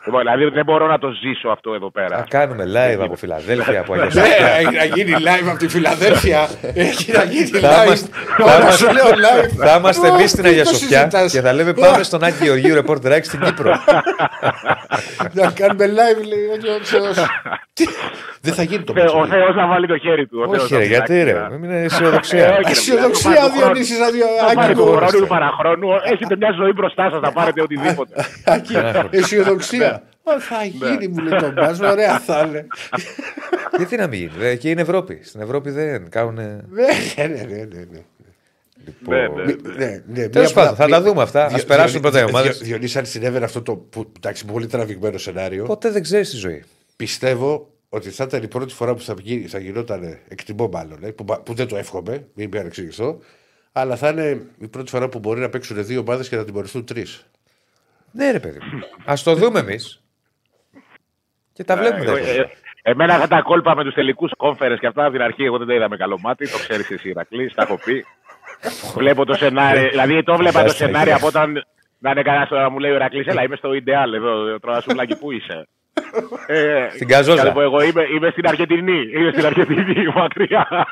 Λοιπόν, 0.06 0.20
δηλαδή 0.22 0.46
δεν 0.50 0.66
μπορώ 0.66 0.88
να 0.88 0.98
το 1.00 1.10
ζήσω 1.22 1.50
αυτό 1.50 1.74
εδώ 1.74 1.92
Θα 1.94 2.02
πέρα. 2.02 2.26
κάνουμε 2.30 2.64
live 2.76 3.00
από 3.04 3.16
Φιλαδέλφια, 3.16 3.80
από 3.80 3.94
Αγία 3.94 4.06
Ναι, 4.06 4.12
Σοφιά. 4.12 4.48
έχει 4.48 4.76
να 4.76 4.84
γίνει 4.84 5.14
live 5.18 5.48
από 5.50 5.58
τη 5.58 5.68
Φιλαδέλφια. 5.68 6.48
Έχει 6.74 7.12
να 7.12 7.24
γίνει 7.24 7.46
Θα 7.46 7.82
live. 7.82 7.86
είμαστε- 7.86 8.10
Όλα 8.42 8.60
θα 8.60 8.72
σου 8.72 8.86
λέω 8.86 9.06
live. 9.10 9.66
Θα 9.66 9.76
είμαστε 9.78 10.08
εμείς 10.08 10.30
στην 10.32 10.46
Ω, 10.46 10.48
Αγία 10.48 10.64
τι 10.64 10.70
το 10.70 10.76
Σοφιά 10.76 10.98
συζητάς. 11.00 11.32
και 11.32 11.42
θα 11.42 11.54
λέμε 11.54 11.74
πάμε 11.74 12.04
στον 12.04 12.24
Άκη 12.24 12.44
Γεωργίου 12.44 12.74
ρεπορτεράκι 12.76 13.26
στην 13.28 13.40
Κύπρο. 13.40 13.72
Να 15.34 15.52
κάνουμε 15.52 15.86
live, 15.86 16.24
λέει 16.28 16.46
ο 16.54 16.56
Γιώργος. 16.90 17.18
Τι- 17.74 17.88
Δεν 18.42 18.54
θα 18.54 18.64
γίνει 18.64 18.84
το 18.84 18.94
Θε- 18.94 19.10
Ο 19.10 19.18
μάτσο. 19.18 19.34
Θεός 19.34 19.56
να 19.56 19.68
βάλει 19.68 19.88
το 19.88 19.98
χέρι 19.98 20.28
του. 20.28 20.44
ο 20.48 20.50
Θεός 20.50 20.64
Όχι, 20.64 20.74
να 20.74 20.80
ρε, 20.80 20.86
φυλάξει, 20.86 21.14
γιατί 21.14 21.32
ρε. 21.32 21.40
να- 21.40 21.50
Μην 21.50 21.64
είναι 21.64 21.80
Ε, 21.80 21.84
αισιοδοξία. 21.84 22.46
όχι, 22.52 22.62
ρε, 22.64 22.70
Αισιοδοξία, 22.70 23.32
θα 23.32 23.40
πάρει 23.40 23.52
το 23.52 23.58
Διονύσης, 23.60 23.96
χρόνο. 23.96 24.08
αδειο- 24.10 24.26
Θα 24.40 24.46
πάρει 24.56 24.60
Άκη, 24.72 24.74
του 24.78 24.82
χρόνου 24.84 24.96
ορίστε. 24.98 25.18
του 25.20 25.28
παραχρόνου. 25.28 25.88
Έχετε 26.14 26.36
μια 26.42 26.52
ζωή 26.60 26.72
μπροστά 26.78 27.10
σας, 27.12 27.20
θα 27.24 27.32
πάρετε 27.32 27.62
οτιδήποτε. 27.62 28.14
Άκη, 29.40 29.50
Αισιοδοξία. 29.50 30.04
Ω, 30.24 30.40
Θα 30.40 30.64
γίνει, 30.64 31.08
μου 31.08 31.24
λέει 31.24 31.40
το 31.40 31.52
μπάζο, 31.52 31.90
ωραία 31.90 32.20
θα 32.20 32.46
είναι. 32.48 32.68
Γιατί 33.78 33.96
να 33.98 34.08
μην 34.08 34.20
γίνει. 34.20 34.32
ρε, 34.40 34.50
Εκεί 34.50 34.70
είναι 34.70 34.82
Ευρώπη. 34.82 35.20
Στην 35.24 35.42
Ευρώπη 35.42 35.70
δεν 35.70 36.10
κάνουν. 36.10 36.34
Ναι, 36.36 36.62
ναι, 37.16 37.26
ναι, 37.28 37.44
ναι, 37.44 37.66
ναι. 37.66 38.04
Ναι, 39.08 39.28
ναι. 39.28 39.56
Ναι, 39.78 40.04
ναι, 40.08 40.28
Τέλος 40.28 40.54
μία 40.54 40.64
πάντων, 40.64 40.76
φορά- 40.76 40.76
θα 40.76 40.88
τα 40.88 41.02
δούμε 41.02 41.22
αυτά. 41.22 41.46
Α 41.46 41.48
Διο- 41.48 41.66
περάσουν 41.66 41.92
Διονύ- 41.92 42.02
πρώτα 42.12 42.20
οι 42.20 42.30
ομάδες. 42.30 42.58
Διο- 42.58 42.68
Διονύση, 42.68 42.98
αν 42.98 43.06
συνέβαινε 43.06 43.46
αυτό 43.46 43.62
το 43.62 43.76
που, 43.76 44.12
εντάξει, 44.18 44.46
πολύ 44.46 44.68
τραβηγμένο 44.68 45.18
σενάριο, 45.18 45.64
Ποτέ 45.66 45.90
δεν 45.92 46.02
ξέρεις 46.02 46.30
τη 46.30 46.36
ζωή. 46.36 46.64
πιστεύω 46.96 47.70
ότι 47.90 48.10
θα 48.10 48.24
ήταν 48.24 48.44
η 48.44 48.48
πρώτη 48.48 48.74
φορά 48.74 48.94
που 48.96 49.02
θα, 49.02 49.16
γίνει, 49.22 49.48
θα 49.48 49.60
γινόταν, 49.60 50.18
εκτιμώ 50.28 50.68
μάλλον, 50.68 50.98
ε, 51.04 51.10
που, 51.12 51.26
που 51.46 51.54
δεν 51.54 51.68
το 51.68 51.78
εύχομαι, 51.78 52.26
μην 52.34 52.50
με 52.54 52.60
ανεξηγηθώ, 52.60 53.20
αλλά 53.72 53.96
θα 53.96 54.10
είναι 54.10 54.42
η 54.60 54.68
πρώτη 54.68 54.90
φορά 54.90 55.10
που 55.10 55.20
μπορεί 55.20 55.40
να 55.40 55.50
παίξουν 55.50 55.86
δύο 55.86 56.00
ομάδες 56.00 56.30
και 56.30 56.36
να 56.36 56.44
τιμωρηθούν 56.46 56.86
τρεις. 56.86 57.26
Ναι, 58.12 58.32
ρε 58.32 58.40
παιδί. 58.40 58.58
Α 59.06 59.14
το 59.24 59.36
δούμε 59.36 59.60
εμείς. 59.60 60.04
Και 61.54 61.64
τα 61.64 61.78
βλέπουμε. 61.78 62.06
τα 62.06 62.12
Ε, 62.12 62.16
πράγματα. 62.16 62.42
ε, 62.42 62.50
Εμένα 62.82 63.14
αυτά 63.14 63.28
τα 63.28 63.42
κόλπα 63.42 63.76
με 63.76 63.84
τους 63.84 63.94
τελικούς 63.94 64.32
κόμφερες 64.38 64.80
και 64.80 64.88
αυτά 64.88 65.04
από 65.04 65.12
την 65.12 65.22
αρχή 65.22 65.44
εγώ 65.44 65.58
δεν 65.58 65.68
τα 65.68 65.74
είδα 65.74 65.90
με 65.90 65.98
καλό 65.98 66.20
μάτι. 66.20 66.50
Το 66.52 66.58
ξέρεις 66.58 66.90
εσύ, 66.92 67.10
Ηρακλής, 67.10 67.54
τα 67.54 67.62
έχω 67.64 67.80
πει. 67.86 68.06
Βλέπω 68.96 69.26
το 69.26 69.34
σενάριο. 69.34 69.90
Δηλαδή 69.90 70.24
το 70.24 70.36
βλέπα 70.36 70.52
το 70.52 70.58
Φαντάστηκα, 70.58 70.86
σενάριο 70.86 71.14
κύριε. 71.14 71.16
από 71.16 71.28
όταν 71.28 71.66
να 72.00 72.12
είναι 72.12 72.22
κανένας 72.22 72.50
τώρα 72.50 72.70
μου 72.70 72.80
λέει 72.80 72.92
ο 72.92 72.96
Ηρακλής, 72.96 73.28
έλα 73.28 73.44
είμαι 73.44 73.56
στο 73.56 73.74
Ιντεάλ 73.74 74.14
εδώ, 74.14 74.60
τώρα 74.60 74.82
σουλάκι 74.82 75.16
που 75.16 75.32
είσαι; 75.32 75.68
Ε, 76.48 76.88
Στην 76.94 77.08
Καζόζα. 77.08 77.44
θα 77.44 77.52
πω 77.52 77.62
εγώ 77.62 77.82
είμαι, 77.84 78.04
είμαι 78.16 78.30
στην 78.30 78.48
Αργεντινή. 78.48 79.02
Είμαι 79.14 79.32
στην 79.32 79.46
Αργεντινή, 79.46 80.08
μακριά. 80.16 80.88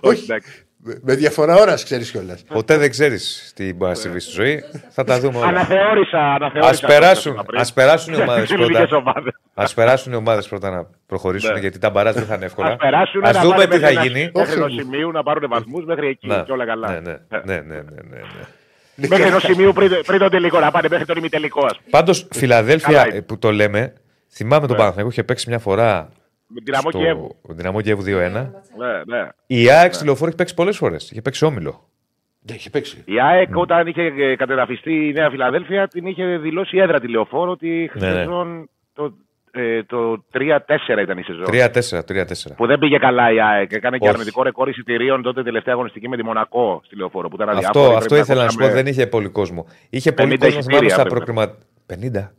Όχι, 0.00 0.22
εντάξει. 0.22 0.67
Με, 0.80 0.98
με 1.02 1.14
διαφορά 1.14 1.54
ώρας, 1.56 1.84
ξέρεις 1.84 2.10
κιόλας. 2.10 2.42
Ποτέ 2.48 2.76
δεν 2.76 2.90
ξέρεις 2.90 3.52
τι 3.56 3.72
μπορεί 3.74 3.90
να 3.90 3.96
συμβεί 3.96 4.20
στη 4.20 4.30
ζωή. 4.30 4.64
Θα 4.90 5.04
τα 5.04 5.20
δούμε 5.20 5.38
όλα. 5.38 5.46
Αναθεώρησα, 5.46 6.18
Α 6.18 6.34
αναθεώρησα. 6.34 6.86
περάσουν, 6.86 7.32
αυτό 7.32 7.44
πριν. 7.44 7.60
ας 7.60 7.72
περάσουν 7.72 8.14
οι 8.14 8.20
ομάδες 8.20 8.50
Ελληνικές 8.50 8.78
πρώτα. 8.88 8.96
ομάδες. 8.96 9.32
Α 9.54 9.64
περάσουν 9.74 10.12
οι 10.12 10.16
ομάδες 10.16 10.48
πρώτα 10.48 10.70
να 10.70 10.86
προχωρήσουν 11.06 11.52
Ναι. 11.52 11.58
γιατί 11.60 11.78
τα 11.78 11.90
μπαράζ 11.90 12.14
δεν 12.14 12.24
θα 12.24 12.34
είναι 12.34 12.44
εύκολα. 12.44 12.68
Ας 12.68 12.76
περάσουν 12.76 13.24
Ας 13.24 13.34
να 13.36 13.40
δούμε 13.42 13.54
πάνε 13.54 13.66
τι 13.66 13.72
θα 13.74 13.78
μέχρι 13.80 13.94
ένα- 13.94 14.04
γίνει. 14.04 14.30
Μέχρι 14.34 14.52
ενός 14.52 14.66
Όχι. 14.72 14.80
σημείου 14.80 15.10
να 15.10 15.22
πάρουν 15.22 15.48
βαθμούς 15.48 15.84
μέχρι 15.84 16.06
εκεί 16.08 16.26
Να. 16.26 16.42
και 16.42 16.52
όλα 16.52 16.66
καλά. 16.66 16.88
Ναι, 16.90 16.98
ναι, 17.00 17.16
ναι, 17.28 17.40
ναι, 17.44 17.60
ναι, 17.60 17.74
ναι, 17.74 18.18
ναι. 18.94 19.06
Μέχρι 19.08 19.24
ενός 19.26 19.42
σημείου 19.42 19.72
πριν, 19.72 19.90
πριν 20.06 20.18
τον 20.18 20.30
τελικό, 20.30 20.60
να 20.60 20.70
πάνε 20.70 20.88
μέχρι 20.90 21.04
τον 21.04 21.16
ημιτελικό, 21.16 21.64
ας 21.64 21.76
πούμε. 21.76 21.88
Πάντως, 21.90 22.26
Φιλαδέλφια 22.32 22.92
Καλά 22.92 23.06
είναι. 23.08 23.16
ε, 23.16 23.20
που 23.20 23.38
το 23.38 23.52
λέμε, 23.52 23.92
θυμάμαι 24.32 24.66
τον 24.66 24.76
Παναθηναϊκό 24.76 25.10
είχε 25.10 25.22
παίξει 25.24 25.48
μια 25.48 25.58
φορά 25.58 26.08
Με 26.48 26.60
την 26.60 26.74
Αμό 26.74 26.90
στο 26.90 26.98
Κιέβου. 26.98 27.36
Δυναμό 27.48 27.80
Κιέβου 27.80 28.02
2-1. 28.02 28.06
Ναι, 28.06 28.46
ναι. 29.06 29.28
Η 29.46 29.70
ΑΕΚ 29.70 29.94
στη 29.94 30.04
λεωφόρο 30.04 30.26
έχει 30.28 30.36
παίξει 30.36 30.54
πολλές 30.54 30.76
φορές. 30.76 31.10
Είχε 31.10 31.22
παίξει 31.22 31.44
όμιλο. 31.44 31.88
Ναι, 32.40 32.54
έχει 32.54 32.70
παίξει. 32.70 33.02
Η 33.06 33.20
ΑΕΚ 33.20 33.56
όταν 33.56 33.86
είχε 33.86 34.02
ε, 34.02 34.36
κατεδαφιστεί 34.36 35.08
η 35.08 35.12
Νέα 35.12 35.30
Φιλαδέλφια 35.30 35.88
την 35.88 36.06
είχε 36.06 36.24
δηλώσει 36.36 36.76
η 36.76 36.80
έδρα 36.80 37.00
τη 37.00 37.08
λεωφόρο 37.08 37.50
ότι 37.50 37.68
η 37.82 37.90
Ναι, 37.94 38.06
ναι. 38.08 38.14
σεζόν 38.14 38.68
το, 38.92 39.12
ε, 39.50 39.82
το 39.82 40.24
3-4 40.32 40.38
ήταν 41.02 41.18
η 41.18 41.22
σεζόν. 41.22 41.44
3-4, 41.46 42.00
3-4. 42.08 42.54
Που 42.56 42.66
δεν 42.66 42.78
πήγε 42.78 42.98
καλά 42.98 43.32
η 43.32 43.40
ΑΕΚ. 43.40 43.72
Έκανε 43.72 43.98
και 43.98 44.04
Όχι. 44.04 44.12
αρνητικό 44.14 44.42
ρεκόρ 44.42 44.68
εισιτηρίων 44.68 45.22
τότε 45.22 45.42
τελευταία 45.42 45.74
αγωνιστική 45.74 46.08
με 46.08 46.16
τη 46.16 46.24
Μονακό 46.24 46.80
στη 46.84 46.96
λεωφόρο. 46.96 47.28
Που 47.28 47.34
ήταν 47.34 47.48
Αυτό, 47.48 47.58
αδιάφορη, 47.68 47.94
αυτό 47.96 48.08
πρέπει 48.08 48.22
ήθελα 48.22 48.44
να 48.44 48.50
σου 48.50 48.56
πω. 48.56 48.64
ακούσαμε- 48.64 48.84
Δεν 48.84 48.92
είχε 48.92 49.06
πολύ 49.06 49.28
κόσμο. 49.28 49.66
Είχε 49.90 50.12
πολύ 50.12 50.28
50 50.34 50.38
κόσμο 50.38 50.62
θυμάμαι 50.62 50.88
στα 50.88 51.02
εισιτήρια 51.02 51.04
προκριμα... 51.04 51.54
50. 51.86 52.30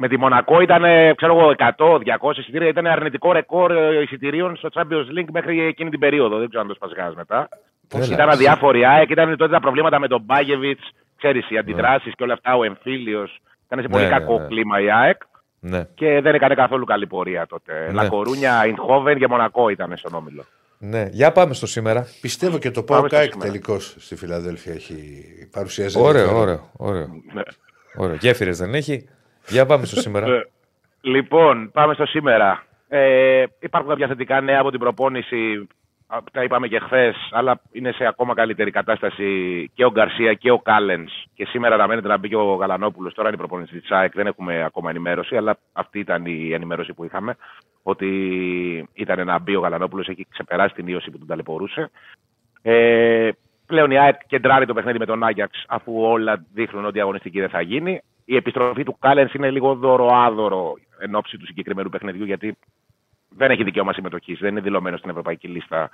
Με 0.00 0.08
τη 0.08 0.16
Μονακό 0.18 0.60
ήταν, 0.60 0.84
ε, 0.84 1.14
ξέρω 1.16 1.38
εγώ, 1.38 1.52
100-200 1.58 2.38
εισιτήρια. 2.38 2.68
Ήταν 2.68 2.86
αρνητικό 2.86 3.32
ρεκόρ 3.32 3.70
ε, 3.72 4.02
εισιτηρίων 4.02 4.56
στο 4.56 4.68
Champions 4.72 5.18
League 5.18 5.28
μέχρι 5.32 5.62
εκείνη 5.66 5.90
την 5.90 5.98
περίοδο. 5.98 6.38
Δεν 6.38 6.46
ξέρω 6.48 6.62
αν 6.62 6.68
το 6.68 6.74
σπάσει 6.74 6.94
κανένας 6.94 7.16
μετά. 7.16 7.48
Έλα. 7.94 8.04
Ήταν 8.06 8.28
αδιάφορη 8.28 8.78
η 8.78 8.84
ΑΕΚ, 8.86 9.10
ήταν 9.10 9.36
τότε 9.36 9.52
τα 9.52 9.60
προβλήματα 9.60 9.98
με 9.98 10.08
τον 10.08 10.22
Μπάγεβιτς, 10.24 10.90
ξέρεις, 11.16 11.50
οι 11.50 11.58
αντιδράσεις 11.58 12.12
και 12.16 12.22
όλα 12.22 12.32
αυτά, 12.32 12.56
ο 12.56 12.64
εμφύλιος. 12.64 13.40
Ήταν 13.66 13.80
σε 13.82 13.88
πολύ 13.88 14.02
Ναι, 14.04 14.08
ναι, 14.08 14.16
κακό 14.18 14.38
ναι. 14.38 14.46
κλίμα 14.46 14.80
η 14.80 14.90
ΑΕΚ 14.90 15.20
Ναι. 15.60 15.86
και 15.94 16.20
δεν 16.20 16.34
έκανε 16.34 16.54
καθόλου 16.54 16.84
καλή 16.84 17.06
πορεία 17.06 17.46
τότε. 17.46 17.72
Ναι. 17.86 17.92
Λα 17.92 18.06
Κορούνια, 18.06 18.66
Αϊντχόβεν 18.66 19.18
και 19.18 19.26
Μονακό 19.28 19.68
ήταν 19.68 19.92
στον 19.96 20.14
όμιλο. 20.14 20.44
ναι. 20.78 21.08
Για 21.10 21.32
πάμε 21.32 21.54
στο 21.54 21.66
σήμερα. 21.66 22.06
Πιστεύω 22.20 22.58
και 22.58 22.70
το 22.70 22.82
Πάμε 22.82 23.00
ΠΑΟΚ 23.00 23.08
στο 23.08 23.32
σήμερα. 23.32 23.50
τελικώ 23.50 23.78
στη 23.80 24.16
Φιλαδέλφια 24.16 24.72
έχει 24.72 25.24
παρουσιάζει. 25.52 25.98
Ωραίο, 26.00 26.08
ενδιαφέρον. 26.22 26.42
ωραίο. 26.42 26.70
ωραίο. 26.76 27.06
Ναι. 27.32 27.42
ωραίο. 27.96 28.14
Γέφυρες 28.14 28.58
δεν 28.58 28.74
έχει. 28.74 29.08
Για 29.48 29.66
πάμε 29.66 29.84
στο 29.84 30.00
σήμερα. 30.00 30.26
Ε, 30.26 30.48
Λοιπόν, 31.00 31.70
πάμε 31.72 31.94
στο 31.94 32.06
σήμερα. 32.06 32.62
Ε, 32.88 33.44
υπάρχουν 33.60 33.90
κάποια 33.90 34.06
θετικά 34.06 34.40
νέα 34.40 34.60
από 34.60 34.70
την 34.70 34.80
προπόνηση. 34.80 35.68
Α, 36.06 36.18
Τα 36.32 36.42
είπαμε 36.42 36.68
και 36.68 36.78
χθες, 36.78 37.16
αλλά 37.30 37.60
είναι 37.72 37.92
σε 37.92 38.06
ακόμα 38.06 38.34
καλύτερη 38.34 38.70
κατάσταση 38.70 39.70
και 39.74 39.84
ο 39.84 39.90
Γκαρσία 39.90 40.34
και 40.34 40.50
ο 40.50 40.58
Κάλενς. 40.58 41.12
Και 41.34 41.46
σήμερα 41.46 41.74
αναμένεται 41.74 42.08
να 42.08 42.18
μπει 42.18 42.28
και 42.28 42.36
ο 42.36 42.54
Γαλανόπουλος. 42.54 43.14
Τώρα 43.14 43.28
είναι 43.28 43.36
η 43.36 43.40
προπόνηση 43.40 43.80
της 43.80 43.90
ΑΕΚ, 43.90 44.12
δεν 44.14 44.26
έχουμε 44.26 44.64
ακόμα 44.64 44.90
ενημέρωση, 44.90 45.36
αλλά 45.36 45.58
αυτή 45.72 45.98
ήταν 45.98 46.26
η 46.26 46.52
ενημέρωση 46.52 46.92
που 46.92 47.04
είχαμε. 47.04 47.36
Ότι 47.82 48.08
ήταν 48.92 49.26
να 49.26 49.38
μπει 49.38 49.56
ο 49.56 49.60
Γαλανόπουλος, 49.60 50.08
έχει 50.08 50.26
ξεπεράσει 50.30 50.74
την 50.74 50.86
ίωση 50.86 51.10
που 51.10 51.18
τον 51.18 51.26
ταλαιπωρούσε. 51.26 51.90
Ε, 52.62 53.30
πλέον 53.66 53.90
η 53.90 53.98
ΑΕΚ 53.98 54.26
κεντράρει 54.26 54.66
το 54.66 54.74
παιχνίδι 54.74 54.98
με 54.98 55.06
τον 55.06 55.24
Άγιαξ, 55.24 55.64
αφού 55.68 56.00
όλα 56.02 56.44
δείχνουν 56.54 56.84
ότι 56.84 56.98
η 56.98 57.00
αγωνιστική 57.00 57.40
δεν 57.40 57.48
θα 57.48 57.60
γίνει. 57.60 58.00
Η 58.30 58.36
επιστροφή 58.36 58.82
του 58.82 58.96
Κάλενς 58.98 59.32
είναι 59.32 59.50
λίγο 59.50 59.74
δωροάδωρο 59.74 60.74
εν 60.98 61.14
ώψη 61.14 61.36
του 61.36 61.46
συγκεκριμένου 61.46 61.88
παιχνιδιού, 61.88 62.24
γιατί 62.24 62.56
δεν 63.28 63.50
έχει 63.50 63.64
δικαίωμα 63.64 63.92
συμμετοχής, 63.92 64.38
δεν 64.38 64.50
είναι 64.50 64.60
δηλωμένος 64.60 64.98
στην 64.98 65.10
ευρωπαϊκή 65.10 65.48
λίστα 65.48 65.90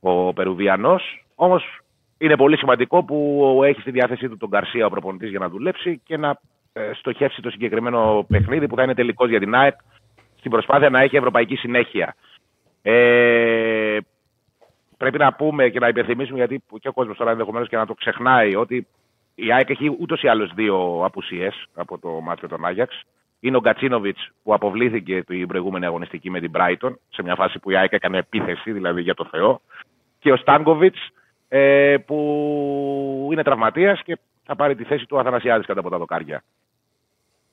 ο 0.00 0.32
Περουβιανός. 0.32 1.24
Όμως 1.34 1.80
είναι 2.18 2.36
πολύ 2.36 2.56
σημαντικό 2.56 3.04
που 3.04 3.60
έχει 3.64 3.80
στη 3.80 3.90
διάθεσή 3.90 4.28
του 4.28 4.36
τον 4.36 4.50
Καρσία 4.50 4.86
ο 4.86 4.90
προπονητής 4.90 5.30
για 5.30 5.38
να 5.38 5.48
δουλέψει 5.48 6.00
και 6.04 6.16
να 6.16 6.40
ε, 6.72 6.90
στοχεύσει 6.94 7.42
το 7.42 7.50
συγκεκριμένο 7.50 8.26
παιχνίδι 8.28 8.68
που 8.68 8.76
θα 8.76 8.82
είναι 8.82 8.94
τελικός 8.94 9.28
για 9.28 9.40
την 9.40 9.54
ΑΕΚ 9.54 9.74
στην 10.38 10.50
προσπάθεια 10.50 10.90
να 10.90 11.00
έχει 11.00 11.16
ευρωπαϊκή 11.16 11.56
συνέχεια. 11.56 12.14
Ε, 12.82 13.98
πρέπει 14.96 15.18
να 15.18 15.32
πούμε 15.32 15.68
και 15.68 15.78
να 15.78 15.88
υπενθυμίσουμε, 15.88 16.38
γιατί 16.38 16.62
και 16.80 16.88
ο 16.88 16.92
κόσμος 16.92 17.16
τώρα 17.16 17.30
ενδεχομένως 17.30 17.68
και 17.68 17.76
να 17.76 17.86
το 17.86 17.94
ξεχνάει, 17.94 18.56
ότι 18.56 18.86
η 19.34 19.52
ΑΕΚ 19.52 19.70
έχει 19.70 19.96
ούτως 20.00 20.22
ή 20.22 20.28
άλλως 20.28 20.52
δύο 20.54 21.04
απουσίες 21.04 21.66
από 21.74 21.98
το 21.98 22.08
μάτι 22.08 22.38
με 22.42 22.48
τον 22.48 22.64
Άγιαξ. 22.64 23.02
Είναι 23.40 23.56
ο 23.56 23.60
Γκατσίνοβιτς 23.60 24.30
που 24.42 24.54
αποβλήθηκε 24.54 25.22
την 25.22 25.46
προηγούμενη 25.46 25.86
αγωνιστική 25.86 26.30
με 26.30 26.40
την 26.40 26.50
Brighton, 26.54 26.94
σε 27.08 27.22
μια 27.22 27.34
φάση 27.34 27.58
που 27.58 27.70
η 27.70 27.76
ΑΕΚ 27.76 27.92
έκανε 27.92 28.18
επίθεση, 28.18 28.72
δηλαδή 28.72 29.02
για 29.02 29.14
το 29.14 29.24
Θεό. 29.30 29.60
Και 30.18 30.32
ο 30.32 30.36
Στάνκοβιτς 30.36 31.08
ε, 31.48 31.96
που 32.06 33.28
είναι 33.32 33.42
τραυματίας 33.42 34.02
και 34.02 34.18
θα 34.44 34.56
πάρει 34.56 34.74
τη 34.74 34.84
θέση 34.84 35.06
του 35.06 35.18
Αθανασιάδης 35.18 35.66
κατά 35.66 35.80
από 35.80 35.90
τα 35.90 35.98
δοκάρια. 35.98 36.42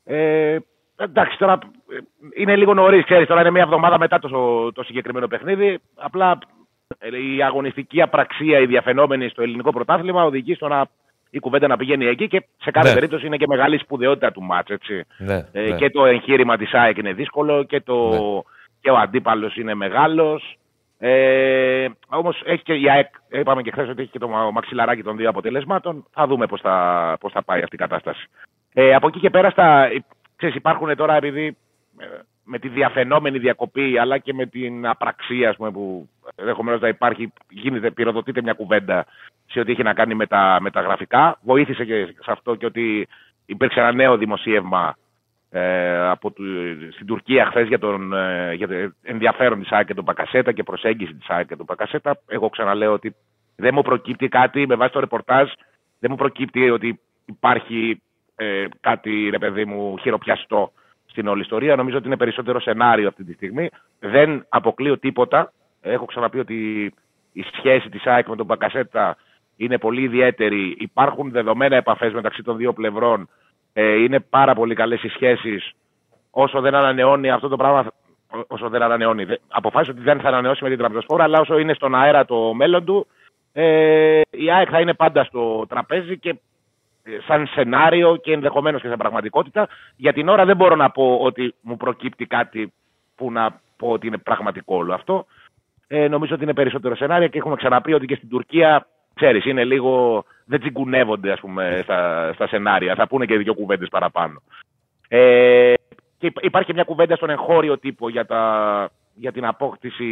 Ε, 0.03 0.57
εντάξει, 0.95 1.37
τώρα 1.37 1.59
ε, 1.89 1.97
είναι 2.35 2.55
λίγο 2.55 2.73
νωρίς, 2.73 3.03
ξέρεις. 3.03 3.27
Τώρα 3.27 3.41
είναι 3.41 3.51
μια 3.51 3.61
εβδομάδα 3.61 3.97
μετά 3.97 4.19
το, 4.19 4.71
το 4.71 4.83
συγκεκριμένο 4.83 5.27
παιχνίδι. 5.27 5.79
Απλά 5.95 6.39
ε, 6.97 7.23
η 7.33 7.43
αγωνιστική 7.43 8.01
απραξία, 8.01 8.59
η 8.59 8.65
διαφαινόμενη 8.65 9.29
στο 9.29 9.41
ελληνικό 9.41 9.71
πρωτάθλημα 9.71 10.23
οδηγεί 10.23 10.55
στο 10.55 10.67
να 10.67 10.85
η 11.33 11.39
κουβέντα 11.39 11.67
να 11.67 11.77
πηγαίνει 11.77 12.05
εκεί 12.05 12.27
και 12.27 12.45
σε 12.61 12.71
κάθε 12.71 12.87
Ναι. 12.87 12.93
περίπτωση 12.93 13.25
είναι 13.25 13.37
και 13.37 13.47
μεγάλη 13.47 13.77
σπουδαιότητα 13.77 14.31
του 14.31 14.41
μάτς, 14.43 14.69
έτσι. 14.71 15.03
Ναι, 15.17 15.45
Ε, 15.51 15.61
ναι. 15.69 15.75
Και 15.75 15.89
το 15.89 16.05
εγχείρημα 16.05 16.57
της 16.57 16.73
ΑΕΚ 16.73 16.97
είναι 16.97 17.13
δύσκολο 17.13 17.63
και, 17.63 17.81
το, 17.81 18.09
Ναι. 18.09 18.17
και 18.81 18.89
ο 18.89 18.97
αντίπαλος 18.97 19.55
είναι 19.55 19.73
μεγάλος. 19.73 20.55
Ε, 21.03 21.87
Όμως 22.07 22.41
έχει 22.45 22.63
και 22.63 22.73
η 22.73 22.89
ΑΕΚ, 22.89 23.07
είπαμε 23.29 23.61
και 23.61 23.71
χθες 23.71 23.89
ότι 23.89 24.01
έχει 24.01 24.11
και 24.11 24.19
το 24.19 24.27
μα- 24.27 24.51
μαξιλαράκι 24.51 25.03
των 25.03 25.17
δύο 25.17 25.29
αποτελεσμάτων. 25.29 26.05
Θα 26.11 26.27
δούμε 26.27 26.45
πώς 26.45 26.61
θα, 26.61 27.17
πώς 27.19 27.31
θα 27.31 27.43
πάει 27.43 27.61
αυτή 27.61 27.75
η 27.75 27.79
κατάσταση. 27.79 28.27
Ε, 28.73 28.93
από 28.95 29.07
εκεί 29.07 29.19
και 29.19 29.29
πέρα, 29.29 29.49
στα, 29.49 29.87
ξέρεις, 30.35 30.55
υπάρχουν 30.55 30.95
τώρα 30.95 31.15
επειδή 31.15 31.57
ε, 31.97 32.05
με 32.51 32.59
τη 32.59 32.67
διαφαινόμενη 32.67 33.39
διακοπή 33.39 33.97
αλλά 33.97 34.17
και 34.17 34.33
με 34.33 34.45
την 34.45 34.87
απραξία 34.87 35.49
ας 35.49 35.55
πούμε, 35.55 35.71
που 35.71 36.09
ενδεχομένως 36.35 36.81
να 36.81 36.87
υπάρχει, 36.87 37.33
γίνεται, 37.49 37.91
πυροδοτείται 37.91 38.41
μια 38.41 38.53
κουβέντα 38.53 39.05
σε 39.45 39.59
ό,τι 39.59 39.71
έχει 39.71 39.83
να 39.83 39.93
κάνει 39.93 40.13
με 40.15 40.27
τα, 40.27 40.57
με 40.61 40.71
τα 40.71 40.81
γραφικά. 40.81 41.37
Βοήθησε 41.41 41.85
και 41.85 42.05
σε 42.05 42.31
αυτό 42.31 42.55
και 42.55 42.65
ότι 42.65 43.07
υπήρξε 43.45 43.79
ένα 43.79 43.91
νέο 43.91 44.17
δημοσίευμα 44.17 44.95
ε, 45.49 46.07
από 46.07 46.31
του, 46.31 46.43
στην 46.93 47.05
Τουρκία 47.05 47.45
χθες 47.45 47.67
για, 47.67 47.79
τον, 47.79 48.13
ε, 48.13 48.53
για 48.53 48.67
το 48.67 48.93
ενδιαφέρον 49.01 49.59
της 49.59 49.71
ΑΕΚ 49.71 49.87
και 49.87 49.93
τον 49.93 50.05
Πακασέτα 50.05 50.51
και 50.51 50.63
προσέγγιση 50.63 51.13
της 51.13 51.29
ΑΕΚ 51.29 51.47
και 51.47 51.55
τον 51.55 51.65
Πακασέτα. 51.65 52.19
Εγώ 52.27 52.49
ξαναλέω 52.49 52.93
ότι 52.93 53.15
δεν 53.55 53.71
μου 53.73 53.81
προκύπτει 53.81 54.27
κάτι 54.27 54.67
με 54.67 54.75
βάση 54.75 54.93
το 54.93 54.99
ρεπορτάζ, 54.99 55.49
δεν 55.99 56.11
μου 56.11 56.17
προκύπτει 56.17 56.69
ότι 56.69 56.99
υπάρχει 57.25 58.01
ε, 58.35 58.65
κάτι 58.81 59.29
ρε 59.29 59.37
παιδί 59.37 59.65
μου 59.65 59.97
χειροπιαστό 59.97 60.71
στην 61.11 61.27
όλη 61.27 61.41
ιστορία. 61.41 61.75
Νομίζω 61.75 61.97
ότι 61.97 62.07
είναι 62.07 62.17
περισσότερο 62.17 62.59
σενάριο 62.59 63.07
αυτή 63.07 63.23
τη 63.23 63.33
στιγμή. 63.33 63.69
Δεν 63.99 64.45
αποκλείω 64.49 64.97
τίποτα. 64.97 65.51
Έχω 65.81 66.05
ξαναπεί 66.05 66.39
ότι 66.39 66.83
η 67.33 67.41
σχέση 67.57 67.89
της 67.89 68.05
ΑΕΚ 68.05 68.27
με 68.27 68.35
τον 68.35 68.45
Μπακασέτα 68.45 69.17
είναι 69.57 69.77
πολύ 69.77 70.01
ιδιαίτερη. 70.01 70.75
Υπάρχουν 70.79 71.31
δεδομένα 71.31 71.75
επαφές 71.75 72.13
μεταξύ 72.13 72.43
των 72.43 72.57
δύο 72.57 72.73
πλευρών. 72.73 73.29
Ε, 73.73 73.93
είναι 74.03 74.19
πάρα 74.19 74.53
πολύ 74.53 74.75
καλές 74.75 75.03
οι 75.03 75.07
σχέσεις. 75.07 75.71
Όσο 76.31 76.61
δεν 76.61 76.75
ανανεώνει 76.75 77.29
αυτό 77.31 77.47
το 77.47 77.55
πράγμα, 77.55 77.87
όσο 78.47 78.69
δεν 78.69 78.81
ανανεώνει, 78.81 79.23
δε- 79.23 79.35
αποφάσισε 79.47 79.91
ότι 79.91 80.01
δεν 80.01 80.19
θα 80.19 80.27
ανανεώσει 80.27 80.63
με 80.63 80.69
την 80.69 80.77
Τραμπζοσφόρα, 80.77 81.23
αλλά 81.23 81.39
όσο 81.39 81.57
είναι 81.57 81.73
στον 81.73 81.95
αέρα 81.95 82.25
το 82.25 82.53
μέλλον 82.53 82.85
του, 82.85 83.07
ε, 83.53 84.21
η 84.29 84.51
ΑΕΚ 84.51 84.67
θα 84.71 84.79
είναι 84.79 84.93
πάντα 84.93 85.23
στο 85.23 85.65
τραπέζι 85.69 86.17
και 86.19 86.29
ε, 86.29 86.35
σαν 87.27 87.47
σενάριο 87.47 88.15
και 88.15 88.33
ενδεχομένως 88.33 88.81
και 88.81 88.87
σαν 88.87 88.97
πραγματικότητα. 88.97 89.67
Για 89.95 90.13
την 90.13 90.27
ώρα 90.27 90.45
δεν 90.45 90.55
μπορώ 90.55 90.75
να 90.75 90.89
πω 90.89 91.17
ότι 91.21 91.53
μου 91.61 91.77
προκύπτει 91.77 92.25
κάτι 92.25 92.73
που 93.15 93.31
να 93.31 93.59
πω 93.77 93.87
ότι 93.87 94.07
είναι 94.07 94.17
πραγματικό 94.17 94.75
όλο 94.75 94.93
αυτό. 94.93 95.25
Ε, 95.87 96.07
νομίζω 96.07 96.33
ότι 96.33 96.43
είναι 96.43 96.53
περισσότερο 96.53 96.95
σενάρια 96.95 97.27
και 97.27 97.37
έχουμε 97.37 97.55
ξαναπεί 97.55 97.93
ότι 97.93 98.05
και 98.05 98.15
στην 98.15 98.29
Τουρκία, 98.29 98.87
ξέρεις, 99.13 99.45
είναι 99.45 99.63
λίγο. 99.63 100.23
δεν 100.45 100.59
τσιγκουνεύονται, 100.59 101.31
ας 101.31 101.39
πούμε, 101.39 101.79
στα, 101.83 102.31
στα 102.33 102.47
σενάρια. 102.47 102.95
Θα 102.95 103.07
πούνε 103.07 103.25
και 103.25 103.37
δύο 103.37 103.53
κουβέντες 103.53 103.87
παραπάνω. 103.89 104.41
Ε, 105.07 105.73
και 106.17 106.27
υπ- 106.27 106.43
υπάρχει 106.45 106.67
και 106.67 106.73
μια 106.73 106.83
κουβέντα 106.83 107.15
στον 107.15 107.29
εγχώριο 107.29 107.77
τύπο 107.77 108.09
για, 108.09 108.25
τα, 108.25 108.89
για 109.15 109.31
την 109.31 109.45
απόκτηση 109.45 110.05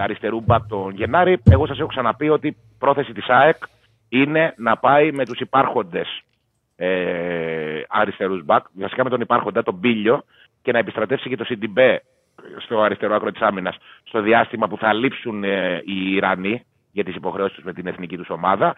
αριστερού 0.00 0.40
μπακ 0.40 0.66
τον 0.68 0.94
Γενάρη. 0.94 1.42
Εγώ 1.50 1.66
σας 1.66 1.78
έχω 1.78 1.88
ξαναπεί 1.88 2.28
ότι 2.28 2.56
πρόθεση 2.78 3.12
της 3.12 3.28
ΑΕΚ 3.28 3.56
είναι 4.08 4.54
να 4.56 4.76
πάει 4.76 5.12
με 5.12 5.24
τους 5.24 5.40
υπάρχοντες 5.40 6.22
ε, 6.82 7.82
αριστερούς 7.88 8.44
μπακ, 8.44 8.64
βασικά 8.72 9.04
με 9.04 9.10
τον 9.10 9.20
υπάρχοντα, 9.20 9.62
τον 9.62 9.74
Μπίλιο, 9.74 10.24
και 10.62 10.72
να 10.72 10.78
επιστρατεύσει 10.78 11.28
και 11.28 11.36
το 11.36 11.44
Σιντιμπέ 11.44 12.02
στο 12.58 12.80
αριστερό 12.80 13.14
άκρο 13.14 13.30
της 13.30 13.40
άμυνας 13.40 13.76
στο 14.04 14.20
διάστημα 14.20 14.68
που 14.68 14.76
θα 14.76 14.92
λείψουν 14.92 15.44
ε, 15.44 15.82
οι 15.84 16.12
Ιρανοί 16.12 16.64
για 16.92 17.04
τις 17.04 17.14
υποχρεώσεις 17.14 17.54
τους 17.54 17.64
με 17.64 17.72
την 17.72 17.86
εθνική 17.86 18.16
τους 18.16 18.30
ομάδα. 18.30 18.74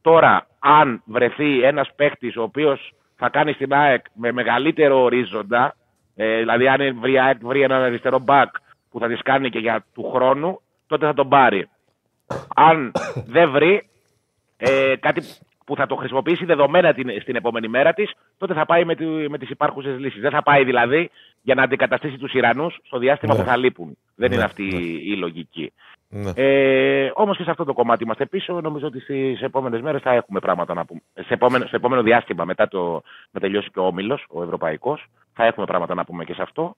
Τώρα, 0.00 0.46
αν 0.58 1.02
βρεθεί 1.04 1.62
ένας 1.62 1.88
παίχτης 1.96 2.36
ο 2.36 2.42
οποίος 2.42 2.92
θα 3.16 3.28
κάνει 3.28 3.52
στην 3.52 3.74
ΑΕΚ 3.74 4.04
με 4.14 4.32
μεγαλύτερο 4.32 5.02
ορίζοντα, 5.02 5.74
ε, 6.16 6.38
δηλαδή 6.38 6.68
αν 6.68 6.98
βρει, 7.00 7.12
η 7.12 7.18
ΑΕΚ 7.20 7.38
βρει 7.42 7.60
έναν 7.62 7.82
αριστερό 7.82 8.18
μπακ 8.18 8.54
που 8.90 8.98
θα 8.98 9.08
τις 9.08 9.22
κάνει 9.22 9.50
και 9.50 9.58
για 9.58 9.84
του 9.94 10.10
χρόνου, 10.14 10.60
τότε 10.86 11.06
θα 11.06 11.14
τον 11.14 11.28
πάρει. 11.28 11.68
Αν 12.54 12.92
δεν 13.26 13.50
βρει 13.50 13.88
ε, 14.56 14.94
κάτι 15.00 15.22
που 15.66 15.76
θα 15.76 15.86
το 15.86 15.94
χρησιμοποιήσει 15.96 16.44
δεδομένα 16.44 16.94
την, 16.94 17.20
στην 17.20 17.36
επόμενη 17.36 17.68
μέρα 17.68 17.92
της, 17.92 18.12
τότε 18.38 18.54
θα 18.54 18.66
πάει 18.66 18.84
με, 18.84 18.94
τη, 18.94 19.04
με 19.04 19.38
τις 19.38 19.50
υπάρχουσες 19.50 19.98
λύσεις. 19.98 20.20
Δεν 20.20 20.30
θα 20.30 20.42
πάει 20.42 20.64
δηλαδή 20.64 21.10
για 21.42 21.54
να 21.54 21.62
αντικαταστήσει 21.62 22.18
τους 22.18 22.32
Ιρανούς 22.32 22.78
στο 22.84 22.98
διάστημα 22.98 23.34
Ναι. 23.34 23.40
που 23.40 23.46
θα 23.46 23.56
λείπουν. 23.56 23.96
Δεν 24.14 24.28
Ναι, 24.28 24.34
είναι 24.34 24.44
αυτή 24.44 24.62
ναι. 24.62 24.76
η, 24.76 25.02
η 25.04 25.16
λογική. 25.16 25.72
Ναι. 26.08 26.30
Ε, 26.34 27.10
Όμως 27.14 27.36
και 27.36 27.42
σε 27.42 27.50
αυτό 27.50 27.64
το 27.64 27.72
κομμάτι 27.72 28.02
είμαστε 28.02 28.26
πίσω. 28.26 28.60
Νομίζω 28.60 28.86
ότι 28.86 29.00
στις 29.00 29.42
επόμενες 29.42 29.80
μέρες 29.80 30.02
θα 30.02 30.12
έχουμε 30.12 30.40
πράγματα 30.40 30.74
να 30.74 30.84
πούμε. 30.84 31.00
Σε 31.14 31.34
επόμενο, 31.34 31.66
στο 31.66 31.76
επόμενο 31.76 32.02
διάστημα, 32.02 32.44
μετά 32.44 32.68
το 32.68 33.02
να 33.30 33.40
τελειώσει 33.40 33.70
και 33.70 33.78
ο 33.78 33.86
Όμιλος, 33.86 34.24
ο 34.28 34.42
Ευρωπαϊκός, 34.42 35.06
θα 35.32 35.44
έχουμε 35.44 35.66
πράγματα 35.66 35.94
να 35.94 36.04
πούμε 36.04 36.24
και 36.24 36.34
σε 36.34 36.42
αυτό. 36.42 36.76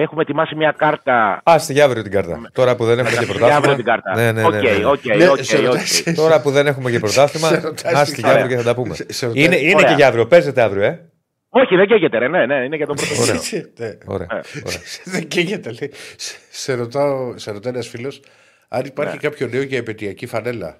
Έχουμε 0.00 0.22
ετοιμάσει 0.22 0.54
μια 0.54 0.74
κάρτα. 0.76 1.40
Άστε 1.44 1.72
για 1.72 1.84
αύριο 1.84 2.02
την 2.02 2.12
κάρτα. 2.12 2.50
Τώρα 2.52 2.76
που 2.76 2.84
δεν 2.84 2.98
έχουμε 2.98 3.16
και 3.16 3.24
Για 3.24 3.34
αύριο 3.34 3.46
πρωτάθλημα. 3.46 3.74
την 3.76 3.84
κάρτα. 3.84 4.14
Ναι, 4.14 4.32
ναι, 4.32 4.44
Οκ, 4.44 4.52
ναι, 4.52 4.60
ναι. 4.60 4.84
οκ, 4.86 5.04
Ναι, 5.16 5.28
οκ, 5.28 5.36
σε 5.42 5.56
οκ. 5.58 5.64
ρωτάει- 5.64 6.16
Τώρα 6.16 6.40
που 6.40 6.50
δεν 6.50 6.66
έχουμε 6.66 6.90
και 6.90 6.98
πρωτάθλημα, 6.98 7.48
Σε 7.54 7.54
ρωτάει 7.60 7.92
άστε 7.94 8.04
στην 8.04 8.18
για 8.24 8.28
αύριο 8.32 8.40
κάρτα. 8.46 8.56
και 8.56 8.56
θα 8.56 8.62
τα 8.62 8.74
πούμε. 8.74 8.94
Σε- 8.94 9.12
σε 9.12 9.26
ρωτάει- 9.26 9.44
Είναι, 9.44 9.56
είναι 9.56 9.74
Ωραία. 9.74 9.88
και 9.88 9.94
για 9.94 10.06
αύριο. 10.06 10.26
Παίζετε 10.26 10.60
αύριο, 10.62 10.82
ε; 10.82 11.10
Όχι, 11.48 11.76
δεν 11.76 11.86
καίγεται, 11.86 12.18
ρε. 12.18 12.28
Ναι, 12.28 12.46
ναι, 12.46 12.54
είναι 12.64 12.76
για 12.76 12.86
τον 12.86 12.96
πρώτο 12.96 13.22
Ωραία. 13.22 13.34
γύρο. 13.34 13.68
Ναι. 13.78 13.98
Ωραία. 14.06 14.26
Ε. 14.30 14.40
ωραία. 14.66 14.78
Δεν 15.14 15.28
καίγεται, 15.28 15.70
λέει. 15.80 15.90
Σε- 16.16 16.36
Σε 16.50 16.74
ρωτάω, 16.74 17.38
σε 17.38 17.50
ρωτάει 17.52 17.72
ένας 17.72 17.88
φίλος 17.88 18.20
αν 18.68 18.84
υπάρχει 18.84 19.14
Ναι. 19.14 19.28
κάποιο 19.28 19.46
νέο 19.46 19.62
για 19.62 19.78
επαιτειακή 19.78 20.26
φανέλα. 20.26 20.76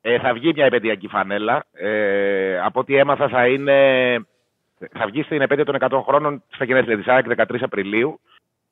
Ε, 0.00 0.18
θα 0.18 0.32
βγει 0.32 0.52
μια 0.54 0.64
επαιτειακή 0.64 1.06
φανέλα. 1.08 1.64
Ε, 1.72 2.60
από 2.64 2.80
ό,τι 2.80 2.96
έμαθα 2.96 3.28
θα 3.28 3.46
είναι. 3.46 3.76
Θα 4.92 5.06
βγει 5.06 5.22
στην 5.22 5.40
επέτειο 5.40 5.64
των 5.64 5.76
100 5.78 6.02
χρόνων 6.06 6.42
στα 6.54 6.64
γενέθλια 6.64 6.96
της 6.96 7.06
ΑΕΚ 7.06 7.26
13 7.36 7.56
Απριλίου. 7.60 8.20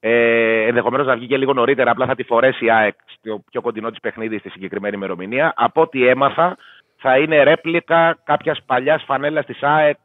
Ε, 0.00 0.66
Ενδεχομένως 0.66 1.06
να 1.06 1.16
βγει 1.16 1.26
και 1.26 1.36
λίγο 1.36 1.52
νωρίτερα, 1.52 1.90
απλά 1.90 2.06
θα 2.06 2.14
τη 2.14 2.22
φορέσει 2.22 2.64
η 2.64 2.70
ΑΕΚ 2.70 2.94
στο 3.06 3.42
πιο 3.50 3.60
κοντινό 3.60 3.90
της 3.90 4.00
παιχνίδι 4.00 4.38
στη 4.38 4.50
συγκεκριμένη 4.50 4.96
ημερομηνία. 4.96 5.52
Από 5.56 5.80
ό,τι 5.80 6.06
έμαθα, 6.06 6.56
θα 6.96 7.18
είναι 7.18 7.42
ρέπλικα 7.42 8.18
κάποιας 8.24 8.62
παλιάς 8.66 9.02
φανέλας 9.06 9.46
της 9.46 9.62
ΑΕΚ. 9.62 9.98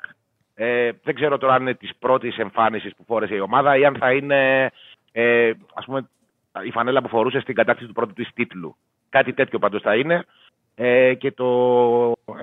Ε, 0.55 0.89
δεν 1.03 1.15
ξέρω 1.15 1.37
τώρα 1.37 1.53
αν 1.53 1.61
είναι 1.61 1.73
της 1.73 1.95
πρώτης 1.99 2.37
εμφάνισης 2.37 2.95
που 2.95 3.03
φόρεσε 3.07 3.35
η 3.35 3.39
ομάδα 3.39 3.77
ή 3.77 3.85
αν 3.85 3.95
θα 3.99 4.11
είναι 4.11 4.71
ε, 5.17 5.51
ας 5.73 5.85
πούμε, 5.85 6.09
η 6.63 6.71
φανέλα 6.71 7.01
που 7.01 7.07
φορούσε 7.07 7.39
στην 7.39 7.55
κατάκτηση 7.55 7.87
του 7.87 7.93
πρώτου 7.93 8.13
της 8.13 8.29
τίτλου. 8.33 8.75
Κάτι 9.09 9.33
τέτοιο 9.33 9.59
πάντως 9.59 9.81
θα 9.81 9.95
είναι. 9.95 10.25
Ε, 10.75 11.13
και 11.13 11.31
το 11.31 11.47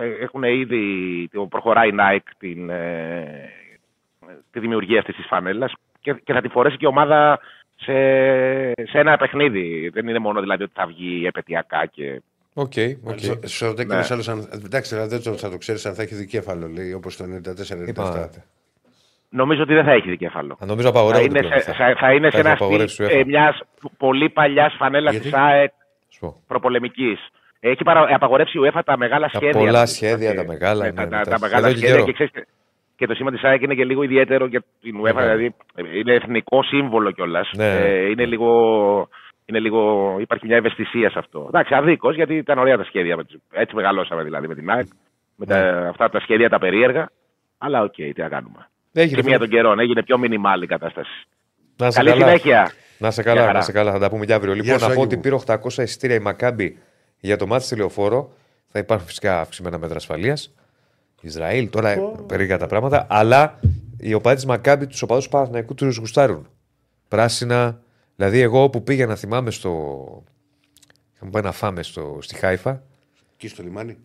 ε, 0.00 0.22
έχουν 0.22 0.42
ήδη, 0.42 0.84
το 1.32 1.46
προχωράει 1.46 1.88
η 1.88 1.94
Nike 1.98 2.30
την, 2.38 2.70
ε, 2.70 3.50
τη 4.50 4.60
δημιουργία 4.60 4.98
αυτής 4.98 5.16
της 5.16 5.26
φανέλας 5.26 5.72
και, 6.00 6.12
και 6.24 6.32
θα 6.32 6.40
τη 6.40 6.48
φορέσει 6.48 6.76
και 6.76 6.84
η 6.84 6.88
ομάδα 6.88 7.38
σε, 7.76 7.92
σε 8.72 8.98
ένα 8.98 9.16
παιχνίδι. 9.16 9.88
Δεν 9.94 10.08
είναι 10.08 10.18
μόνο 10.18 10.40
δηλαδή 10.40 10.62
ότι 10.62 10.72
θα 10.74 10.86
βγει 10.86 11.26
επαιτειακά 11.26 11.86
και... 11.86 12.20
Οκ, 12.54 12.72
οκ. 13.04 13.18
Σε- 13.18 13.46
Σε 13.46 13.66
ρωτάει 13.66 13.86
και 13.86 13.92
Ναι. 13.94 13.98
ένα 13.98 14.06
άλλο 14.10 14.26
αν. 14.30 14.48
Εντάξει, 14.64 14.94
δηλαδή 14.94 15.14
δεν 15.16 15.22
το- 15.32 15.38
θα 15.38 15.50
το 15.50 15.58
ξέρεις 15.58 15.86
αν 15.86 15.94
θα 15.94 16.02
έχει 16.02 16.14
δικέφαλο, 16.14 16.68
λέει, 16.68 16.92
όπως 16.92 17.16
το 17.16 17.24
94-97. 17.24 17.88
Είπα, 17.88 18.30
Νομίζω 19.28 19.62
ότι 19.62 19.74
δεν 19.74 19.84
θα 19.84 19.92
έχει 19.92 20.08
δικέφαλο. 20.10 20.56
θα 20.58 20.66
νομίζω 20.66 20.86
Θα 20.86 20.92
απαγορεύονται 20.98 21.28
είναι, 21.38 21.38
πλέον 21.38 21.62
σε, 21.62 21.70
αυτά. 21.70 21.84
θα, 21.86 21.94
θα 21.98 22.12
είναι 22.12 22.24
σε 22.24 22.30
Θα 22.30 22.38
έχει 22.38 22.46
ένα 22.46 22.52
απαγορεύσει 22.52 22.94
στυλ 22.94 23.06
η 23.06 23.10
UEFA. 23.10 23.20
ε, 23.20 23.24
μιας 23.24 23.60
πολύ 23.96 24.28
παλιάς 24.30 24.74
φανέλας 24.78 25.12
Γιατί; 25.12 25.28
της 25.30 25.38
ΑΕΚ 25.38 25.72
Σου 26.08 26.20
πω. 26.20 26.42
προπολεμικής. 26.46 27.28
Έχει 27.64 27.82
παρα... 27.84 28.06
απαγορεύσει 28.14 28.58
η 28.58 28.60
UEFA 28.64 28.80
τα 28.84 28.96
μεγάλα 28.98 29.28
Τα 29.28 29.38
σχέδια. 29.38 29.58
πολλά 29.60 29.82
της. 29.82 29.92
σχέδια, 29.92 30.30
Ε, 30.30 30.34
τα 30.34 30.44
μεγάλα, 30.46 30.84
ε, 30.86 30.88
ναι, 30.88 30.94
τα, 30.94 31.04
ναι, 31.04 31.10
τα, 31.10 31.20
τα- 31.22 31.30
τα 31.30 31.38
μεγάλα 31.40 31.66
εδώ 31.66 31.74
και 31.74 31.76
σχέδια 31.86 31.94
καιρό. 31.94 32.04
και, 32.06 32.12
ξέρεις, 32.12 32.32
και 32.96 33.06
το 33.06 33.14
σήμα 33.14 33.30
της 33.30 33.42
ΑΕΚ 33.42 33.62
είναι 33.62 33.74
και 33.74 33.84
λίγο 33.84 34.02
ιδιαίτερο 34.02 34.46
για 34.46 34.62
την 34.80 34.94
UEFA, 35.00 35.02
Ναι, 35.02 35.12
ναι. 35.12 35.20
δηλαδή 35.22 35.54
ε, 35.74 35.98
είναι 35.98 36.12
εθνικό 36.14 36.62
σύμβολο 36.62 37.10
κιόλας. 37.10 37.50
Ναι, 37.56 37.64
ναι. 37.72 37.78
Ε, 37.80 38.08
είναι 38.10 38.26
λίγο. 38.26 38.48
Είναι 39.44 39.58
λίγο, 39.60 40.16
υπάρχει 40.20 40.46
μια 40.46 40.56
ευαισθησία 40.56 41.10
σε 41.10 41.18
αυτό. 41.18 41.44
Εντάξει, 41.48 41.74
αδίκως, 41.74 42.14
γιατί 42.14 42.34
ήταν 42.36 42.58
ωραία 42.58 42.76
τα 42.76 42.84
σχέδια. 42.84 43.16
με 43.16 43.24
τις- 43.24 43.36
Έτσι 43.50 43.74
μεγαλώσαμε 43.74 44.22
δηλαδή 44.22 44.46
με 44.48 44.54
την 44.54 44.70
ΑΕΚ. 44.70 44.86
Με 45.36 45.46
τα, 45.46 45.86
αυτά 45.88 46.08
τα 46.10 46.20
σχέδια 46.20 46.48
τα 46.48 46.58
περίεργα. 46.58 47.10
Αλλά 47.58 47.82
οκ, 47.82 47.92
τι 47.94 48.12
να 48.16 48.28
κάνουμε. 48.28 48.68
Έγινε, 48.92 49.20
Και 49.20 49.26
μία 49.28 49.36
φίλε. 49.36 49.46
των 49.48 49.48
καιρών 49.56 49.78
έγινε 49.78 50.02
πιο 50.02 50.18
μινιμάλ 50.18 50.62
η 50.62 50.66
κατάσταση. 50.66 51.26
Να 51.76 51.90
σε 51.90 51.98
Καλή 51.98 52.10
καλά. 52.10 52.26
συνέχεια. 52.26 52.70
Να 52.98 53.10
σε 53.10 53.22
Μια 53.24 53.32
καλά, 53.32 53.46
χαρά. 53.46 53.58
να 53.58 53.64
σε 53.64 53.72
καλά, 53.72 53.92
θα 53.92 53.98
τα 53.98 54.08
πούμε 54.10 54.24
και 54.24 54.32
αύριο. 54.32 54.54
Λοιπόν, 54.54 54.78
σου, 54.78 54.80
να 54.80 54.86
πω 54.86 54.92
Άγγι 54.92 55.02
ότι 55.02 55.14
μου. 55.16 55.20
πήρε 55.20 55.34
800 55.46 55.82
εισιτήρια 55.82 56.16
η 56.16 56.20
Μακάμπι 56.20 56.78
για 57.22 57.36
το 57.36 57.46
ματς 57.46 57.64
στη 57.64 57.76
λεωφόρο. 57.76 58.32
Θα 58.68 58.78
υπάρχουν 58.78 59.06
φυσικά 59.06 59.40
αυξημένα 59.40 59.78
μέτρα 59.78 59.96
ασφαλείας. 59.96 60.54
Ισραήλ, 61.20 61.70
τώρα 61.70 61.96
περίεργα 62.26 62.58
τα 62.58 62.66
πράγματα. 62.66 63.06
Αλλά 63.10 63.60
οι 63.96 64.14
οπαδοί 64.14 64.34
της 64.34 64.44
Μακάμπι, 64.46 64.86
τους 64.86 65.02
οπαδούς 65.02 65.24
του 65.24 65.30
Παναθηναϊκού, 65.30 65.74
τους 65.74 65.96
γουστάρουν. 65.96 66.48
Πράσινα. 67.08 67.80
Δηλαδή, 68.16 68.40
εγώ 68.40 68.70
που 68.70 68.82
πήγαινα, 68.82 69.16
θυμάμαι 69.16 69.50
στο. 69.50 70.22
Είχαμε 71.14 71.30
πάει 71.30 71.42
να 71.42 71.52
φάμε 71.52 71.82
στο... 71.82 72.18
στη 72.20 72.34
Χάιφα, 72.34 72.82
Εκεί 73.34 73.48
στο 73.48 73.62
λιμάνι. 73.62 73.96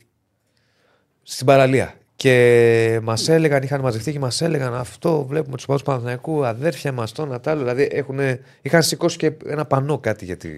στην 1.23 1.45
παραλία. 1.45 1.94
Και 2.15 2.99
μας 3.03 3.30
έλεγαν, 3.30 3.64
είχαν 3.64 3.81
μαζευτεί 3.81 4.11
και 4.11 4.19
μας 4.19 4.41
έλεγαν 4.41 4.73
αυτό. 4.73 5.26
Βλέπουμε 5.26 5.56
τους 5.56 5.64
οπαδούς 5.64 5.84
του 5.84 5.89
Παναθηναϊκού, 5.89 6.45
αδέρφια 6.45 6.91
μας, 6.91 7.11
το 7.11 7.23
ένα 7.23 7.39
τ' 7.39 7.48
άλλο. 7.48 7.60
Δηλαδή 7.60 7.88
έχουνε, 7.91 8.39
είχαν 8.61 8.84
σηκώσει 8.84 9.18
και 9.18 9.31
ένα 9.45 9.65
πανό 9.65 9.99
κάτι 9.99 10.26
για, 10.26 10.38
τη, 10.38 10.49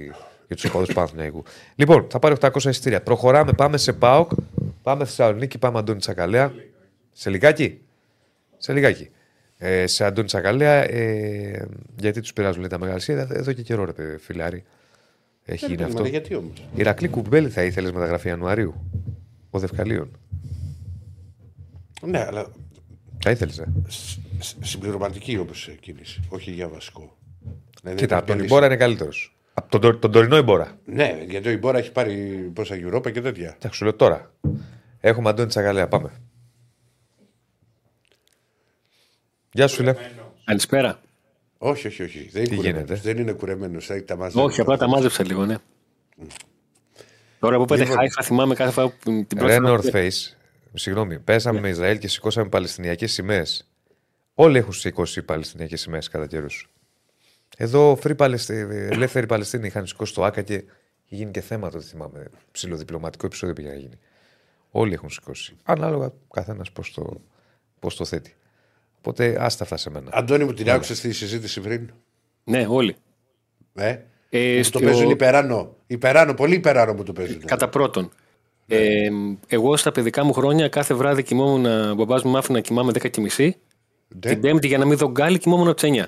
για 0.50 0.58
τους 0.58 0.66
οπαδού 0.66 0.86
του 0.86 0.94
Παναθηναϊκού. 0.94 1.44
Λοιπόν, 1.76 2.08
θα 2.10 2.20
πάρει 2.20 2.36
800 2.42 2.64
εισιτήρια. 2.66 3.02
Προχωράμε, 3.02 3.54
πάμε 3.54 3.78
σε 3.78 3.94
ΠΑΟΚ, 3.94 4.32
πάμε 4.82 5.06
Θεσσαλονίκη, 5.06 5.58
πάμε 5.58 5.80
Αντώνη 5.80 6.00
Τσακαλέα. 6.00 6.54
Σε 7.12 7.30
λιγάκι. 7.30 7.80
Σε 8.58 8.74
λιγάκι. 8.74 9.10
Ε, 9.58 9.88
σε 9.88 10.06
Αντώνη 10.06 10.28
Τσακαλέα, 10.28 10.84
ε, 10.92 11.68
γιατί 12.00 12.22
τους 12.22 12.34
πειράζουν 12.34 12.60
λέει, 12.60 12.70
τα 12.70 12.80
μεγάλα 12.80 13.00
σχέδια. 13.00 13.28
Εδώ 13.32 13.54
και 13.54 13.62
καιρό, 13.62 13.86
ρε 13.86 13.92
παιδί, 13.92 14.18
φιλάρι. 14.18 14.64
Έχει 15.44 15.66
γίνει 15.66 15.84
αυτό. 15.84 16.06
Γιατί 16.06 16.36
όμως. 16.36 16.64
Ηρακλή 16.76 17.08
Κουμπέλη 17.08 17.50
θα 17.50 17.64
ήθελες 17.64 17.92
μεταγραφή 17.92 18.28
Ιανουαρίου. 18.28 18.74
Ο 19.50 19.60
Δευκαλίων. 19.60 20.18
Ναι, 22.02 22.26
αλλά 22.26 22.52
Θα 23.24 23.32
ήθελες, 23.32 23.58
ε; 23.60 23.72
σ- 23.88 24.18
σ- 24.40 24.58
συμπληρωματική 24.66 25.38
όμω 25.38 25.52
κίνηση. 25.80 26.22
Όχι 26.30 26.52
για 26.52 26.68
βασικό. 26.68 27.18
Δηλαδή, 27.82 28.00
Κοίτα, 28.00 28.14
να 28.14 28.18
από 28.20 28.28
τον 28.28 28.36
επενδύσει. 28.36 28.46
Ιμπόρα 28.46 28.66
είναι 28.66 28.76
καλύτερος. 28.76 29.34
Από 29.60 29.70
τον, 29.72 29.82
τω- 29.82 29.98
τον 29.98 30.12
τωρινό 30.12 30.38
Ιμπόρα. 30.38 30.78
Ναι, 30.86 31.24
γιατί 31.28 31.48
ο 31.48 31.52
Ιμπόρα 31.52 31.78
έχει 31.78 31.92
πάρει 31.92 32.16
πόσα 32.54 32.76
Europa 32.76 33.12
και 33.12 33.22
τέτοια. 33.22 33.54
Εντάξει, 33.56 33.78
σου 33.78 33.84
λέω 33.84 33.94
τώρα. 33.94 34.34
Έχουμε 35.00 35.30
Αντώνη 35.30 35.48
Τσακαλέα. 35.50 35.88
Πάμε. 35.88 36.12
Γεια 39.54 39.68
σου, 39.68 39.76
φίλε. 39.76 39.96
Καλησπέρα. 40.46 41.00
Όχι, 41.58 41.88
όχι, 41.88 42.04
όχι. 42.04 42.30
Δεν 42.32 42.42
είναι 42.44 42.50
Τι 42.50 42.56
κουρεμένος. 42.56 42.88
γίνεται; 42.88 43.02
Δεν 43.14 43.18
είναι 43.18 43.32
κουρεμένος. 43.32 43.90
Τα 44.06 44.16
μαζεύει. 44.18 44.46
Όχι, 44.46 44.62
απλά 44.62 44.78
τα 44.78 44.88
μάζεψα 44.88 45.26
λίγο, 45.26 45.46
ναι. 45.46 45.56
Τώρα 47.40 47.58
που 47.58 47.66
πέντε 47.66 47.82
Λοιπόν. 47.82 47.98
Χάιφα 47.98 48.22
θυμάμαι 48.24 48.56
κάθε 48.56 48.72
φορά 48.72 48.88
που 48.88 48.96
την 49.04 49.38
πρώτη 49.38 49.46
Ρε 49.46 49.60
φορά 49.60 49.78
North 49.78 49.82
που- 49.82 49.90
Face. 49.94 50.34
Συγγνώμη, 50.74 51.20
παίζαμε 51.20 51.60
με 51.60 51.70
Ισραήλ 51.70 51.98
και 51.98 52.08
σηκώσαμε 52.08 52.50
Παλαιστινιακές 52.50 53.12
σημαίες. 53.12 53.68
Όλοι 54.34 54.58
έχουν 54.58 54.74
σηκώσει 54.74 55.22
Παλαιστινιακές 55.22 55.82
σημαίες 55.82 56.08
κατά 56.10 56.28
καιρούς. 56.28 56.70
Εδώ 57.62 57.98
free 58.04 58.16
Παλαιστι... 58.18 58.54
ελεύθεροι 58.92 59.26
Παλαιστίνοι 59.26 59.68
είχαν 59.68 59.86
σηκώσει 59.88 60.14
το 60.14 60.24
ΑΚΑ 60.24 60.42
και 60.42 60.54
είχε 60.54 60.64
γίνει 61.06 61.32
και 61.32 61.42
θέμα 61.42 61.70
τότε, 61.70 61.84
θυμάμαι. 61.84 62.26
Ψιλοδιπλωματικό 62.52 63.26
επεισόδιο 63.26 63.56
πήγε 63.56 63.68
να 63.68 63.74
γίνει. 63.76 64.00
Όλοι 64.72 64.94
έχουν 64.94 65.10
σηκώσει. 65.10 65.56
Ανάλογα 65.64 66.06
ο 66.06 66.34
καθένας 66.34 66.72
πώς 66.72 66.94
το, 66.94 67.22
πώς 67.80 67.96
το 67.96 68.06
θέτει. 68.06 68.36
Οπότε 68.98 69.36
άστα 69.40 69.64
αυτά 69.64 69.78
σε 69.78 69.90
μένα. 69.90 70.10
Αντώνη 70.14 70.44
μου 70.44 70.54
την 70.54 70.70
άκουσες 70.70 70.98
στη 70.98 71.14
συζήτηση 71.14 71.62
πριν; 71.62 71.90
Ναι, 72.44 72.66
όλοι. 72.70 72.96
Ε, 73.74 73.98
Ε, 74.30 74.50
Μου 74.52 74.58
το 74.58 74.64
στο- 74.64 74.80
παίζουν 74.80 75.10
υπεράνω. 75.10 75.76
Υπεράνω, 75.88 76.34
πολύ 76.34 76.56
υπεράνω 76.56 76.94
μου 76.94 77.04
το 77.04 77.14
παίζουν. 77.14 77.46
Κατά 77.46 77.70
πρώτον. 77.70 78.10
Ε, 78.68 79.10
εγώ 79.48 79.78
στα 79.78 79.92
παιδικά 79.92 80.24
μου 80.24 80.34
χρόνια 80.34 80.68
κάθε 80.70 80.94
βράδυ 80.94 81.24
κοιμόμουν, 81.24 81.66
ο 81.66 81.94
μπαμπάς 81.96 82.24
μου 82.24 82.32
μ' 82.32 82.38
άφηνε 82.38 82.58
να 82.58 82.64
κοιμάμαι 82.64 82.92
10 82.92 83.10
και 83.10 83.22
μισή. 83.22 83.56
Ναι. 84.08 84.20
Την 84.20 84.42
Πέμπτη 84.42 84.68
για 84.68 84.78
να 84.78 84.86
μην 84.86 84.98
δω 84.98 85.10
γκάλι 85.10 85.38
κοιμόμουν 85.38 85.68
από 85.68 85.82
τι 85.82 85.90
9. 85.94 86.06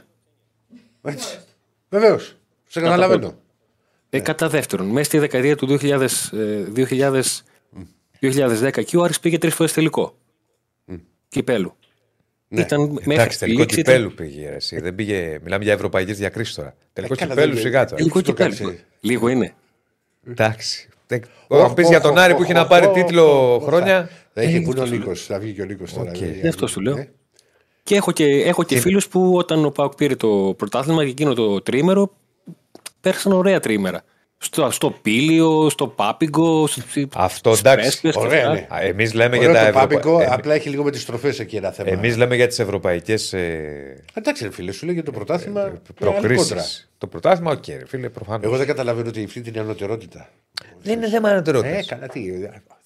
Βεβαίως. 1.89 2.35
Σε 2.67 2.81
καταλαβαίνω. 2.81 3.35
Ε, 4.09 4.19
κατά 4.19 4.49
δεύτερον, 4.49 4.87
μέσα 4.87 5.03
στη 5.03 5.17
δεκαετία 5.19 5.55
του 5.55 5.67
2000, 5.67 6.07
ε, 6.31 6.63
2000, 6.75 7.43
2010 8.19 8.77
εκεί 8.77 8.97
ο 8.97 9.03
Άρης 9.03 9.19
πήγε 9.19 9.37
τρεις 9.37 9.53
φορές 9.53 9.73
τελικό. 9.73 10.15
Κυπέλου. 11.29 11.75
Ναι. 12.47 12.61
Ήταν 12.61 12.81
μέχρι 12.91 13.13
Εντάξει, 13.13 13.37
τη 13.37 13.43
τελικό 13.45 13.59
λήξη 13.61 13.79
ήταν- 13.79 13.93
κυπέλου 13.95 14.13
πήγε. 14.13 14.49
ρε, 14.49 14.55
Εσύ. 14.55 14.79
Δεν 14.79 14.95
πήγε, 14.95 15.39
μιλάμε 15.43 15.63
για 15.63 15.73
ευρωπαϊκές 15.73 16.17
διακρίσεις 16.17 16.55
τώρα. 16.55 16.75
Τελικό 16.93 17.13
Ε, 17.13 17.17
καλά, 17.17 17.33
κυπέλου 17.33 17.53
δεν- 17.53 17.61
σιγά 17.61 17.83
τώρα. 17.85 17.95
Τελικό 17.95 18.21
το 18.21 18.31
κυπέλου. 18.31 18.49
κάτσε. 18.55 18.85
Λίγο 18.99 19.27
είναι. 19.27 19.53
Εντάξει. 20.27 20.89
Δεν- 21.07 21.23
Οχ, 21.47 21.63
Αν 21.63 21.73
πεις 21.73 21.87
για 21.87 22.01
τον 22.01 22.11
οχ, 22.11 22.17
Άρη 22.19 22.31
οχ, 22.31 22.37
που 22.37 22.43
είχε 22.43 22.53
να 22.53 22.61
οχ, 22.61 22.67
πάρει 22.67 22.85
οχ, 22.85 22.93
τίτλο 22.93 23.53
οχ, 23.55 23.63
χρόνια. 23.63 24.09
Θα 24.33 24.41
είχε 24.43 24.57
Ε, 24.57 24.59
που 24.61 24.69
είναι 24.71 24.79
ο 24.79 24.83
αυτό 24.83 24.93
σου 24.95 24.99
Νίκος. 24.99 25.25
Θα 25.25 25.39
βγει 25.39 25.53
και 25.53 25.61
ο 25.61 25.65
Νίκος 25.65 25.93
τώρα. 25.93 26.09
Οκ. 26.11 26.17
δηλαδή. 26.17 26.41
Ναι, 26.41 26.47
αυτό 26.49 26.67
σου 26.67 26.81
λέω. 26.81 27.05
Ε, 27.83 27.93
Και 27.93 27.95
έχω 27.95 28.11
και, 28.11 28.25
έχω 28.25 28.63
και, 28.63 28.79
φίλους 28.79 29.07
που 29.07 29.35
όταν 29.35 29.65
ο 29.65 29.69
ΠΑΟΚ 29.69 29.95
πήρε 29.95 30.15
το 30.15 30.53
πρωτάθλημα 30.57 31.03
και 31.03 31.09
εκείνο 31.09 31.33
το 31.33 31.61
τριήμερο, 31.61 32.11
πέρασαν 33.01 33.31
ωραία 33.31 33.59
τριήμερα. 33.59 34.01
Στο, 34.43 34.71
στο 34.71 34.91
Πήλιο, 35.01 35.69
στο 35.69 35.87
Πάπιγκο, 35.87 36.67
στο, 36.67 36.81
Αυτό, 37.15 37.49
στις 37.49 37.59
εντάξει. 37.59 38.01
Πρέσπες 38.01 38.11
και 38.15 38.19
Ωραία, 38.27 38.49
αυτά. 38.49 38.75
ναι. 38.81 38.87
Εμείς 38.87 39.13
λέμε 39.13 39.37
Ωραίο 39.37 39.51
για 39.51 39.59
τα 39.59 39.65
το 39.65 39.71
Πάπιγκο, 39.73 39.99
ευρωπαϊκά. 39.99 40.33
απλά 40.33 40.53
έχει 40.53 40.69
λίγο 40.69 40.83
με 40.83 40.91
τις 40.91 41.01
στροφές 41.01 41.39
εκεί 41.39 41.55
ένα 41.55 41.71
θέμα. 41.71 41.89
Εμείς 41.89 42.17
λέμε 42.17 42.35
για 42.35 42.47
τις 42.47 42.59
ευρωπαϊκές 42.59 43.33
Εντάξει, 44.13 44.43
ρε 44.43 44.51
φίλε, 44.51 44.71
σου 44.71 44.85
λέει 44.85 44.93
για 44.93 45.03
το 45.03 45.11
πρωτάθλημα. 45.11 45.61
Ε, 45.61 45.63
και 45.95 46.05
άλλη 46.05 46.13
κόντρα. 46.13 46.27
προκρίσεις. 46.27 46.89
Το 46.97 47.07
πρωτάθλημα, 47.07 47.51
οκ, 47.51 47.67
ρε 47.67 47.85
φίλε, 47.87 48.09
προφανώς. 48.09 48.43
Εγώ 48.43 48.57
δεν 48.57 48.67
καταλαβαίνω 48.67 49.07
ότι 49.09 49.23
αυτή 49.23 49.41
την 49.41 49.59
ανωτερότητα. 49.59 50.29
Δεν 50.81 50.97
είναι 50.97 51.09
θέμα 51.09 51.29
ανωτερότητας. 51.29 51.85
Ε, 51.85 51.95
καλά, 51.95 52.07
τι. 52.07 52.21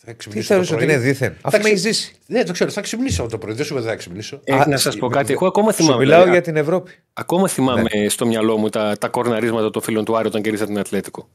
Θα 0.05 0.11
Τι 0.11 0.17
ξυπνήσω 0.17 0.47
θεωρεί 0.47 0.67
το 0.67 0.73
ότι 0.75 0.85
πρωί. 0.85 0.95
είναι 0.95 1.05
δήθεν, 1.05 1.31
Θα 1.31 1.37
αφού 1.47 1.57
με 1.57 1.63
ξυ- 1.63 1.71
έχει 1.85 1.93
ζήσει. 1.93 2.15
Ναι, 2.27 2.43
το 2.43 2.51
ξέρω. 2.51 2.71
Θα 2.71 2.81
ξυπνήσω 2.81 3.21
από 3.21 3.31
το 3.31 3.37
πρωί. 3.37 3.53
Δεν 3.53 3.65
σου 3.65 3.73
είπα 3.73 3.81
δεν 3.81 3.91
θα 3.91 3.95
ξυπνήσω. 3.97 4.39
Ε, 4.43 4.55
να 4.67 4.77
σας 4.77 4.97
πω 4.97 5.07
κάτι. 5.07 5.33
Εγώ 5.33 5.47
ακόμα 5.47 5.71
Σου 5.71 5.75
θυμάμαι. 5.83 5.97
μιλάω 5.97 6.17
δηλαδή, 6.23 6.31
για 6.31 6.41
την 6.41 6.55
Ευρώπη. 6.55 6.91
Ακόμα 7.13 7.47
θυμάμαι 7.47 7.81
Ναι. 7.81 8.09
στο 8.09 8.25
μυαλό 8.25 8.57
μου 8.57 8.69
τα, 8.69 8.97
τα 8.99 9.07
κορναρίσματα 9.07 9.69
των 9.69 9.81
φίλων 9.81 10.05
του 10.05 10.17
Άρη 10.17 10.27
όταν 10.27 10.41
κερδίσαν 10.41 10.65
την 10.65 10.79
Ατλέτικο. 10.79 11.27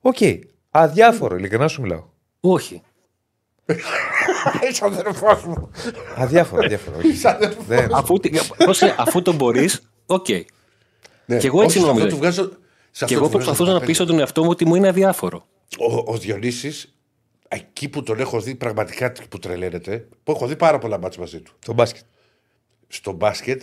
Οκ. 0.00 0.16
Αδιάφορο, 0.70 1.36
ειλικρινά 1.36 1.68
σου 1.68 1.80
μιλάω. 1.80 2.04
Όχι. 2.40 2.82
Είσαι 4.70 4.84
αδερφός 4.84 5.44
μου. 5.44 5.70
Αδιάφορο, 6.16 6.62
αδιάφορο. 6.64 6.96
όχι. 6.98 7.20
Δεν- 7.68 7.94
αφού, 7.94 8.18
τι- 8.18 8.30
πώς 8.64 8.82
λέει, 8.82 8.94
αφού 8.98 9.22
το 9.22 9.32
μπορείς, 9.32 9.80
οκ. 10.06 10.26
Ναι, 11.26 11.38
Κι 11.38 11.46
εγώ 11.46 11.62
έτσι 11.62 11.78
όχι, 11.78 11.86
σε 11.86 11.92
νόμιζα. 11.92 12.04
αυτό 12.04 12.14
του 12.16 12.20
βγάζω- 12.20 12.50
σε 12.90 13.04
Και 13.04 13.04
αυτό 13.04 13.14
εγώ 13.14 13.24
του 13.24 13.30
βγάζω 13.30 13.44
προσπαθούσα 13.44 13.72
να 13.72 13.78
τα 13.80 13.86
πείσω 13.86 14.06
τον 14.06 14.18
εαυτό 14.18 14.42
μου 14.42 14.48
ότι 14.50 14.64
μου 14.66 14.74
είναι 14.74 14.88
αδιάφορο. 14.88 15.46
Ο, 15.78 16.12
ο 16.12 16.16
Διονύσης, 16.18 16.91
εκεί 17.54 17.88
που 17.88 18.02
τον 18.02 18.20
έχω 18.20 18.40
δει 18.40 18.54
πραγματικά 18.54 19.12
που 19.30 19.38
τρελαίνεται, 19.38 20.08
που 20.24 20.32
έχω 20.32 20.46
δει 20.46 20.56
πάρα 20.56 20.78
πολλά 20.78 20.98
ματς 20.98 21.18
μαζί 21.18 21.40
του, 21.40 21.52
Το 21.64 21.72
μπάσκετ. 21.72 22.02
στο 22.88 23.12
μπάσκετ 23.12 23.62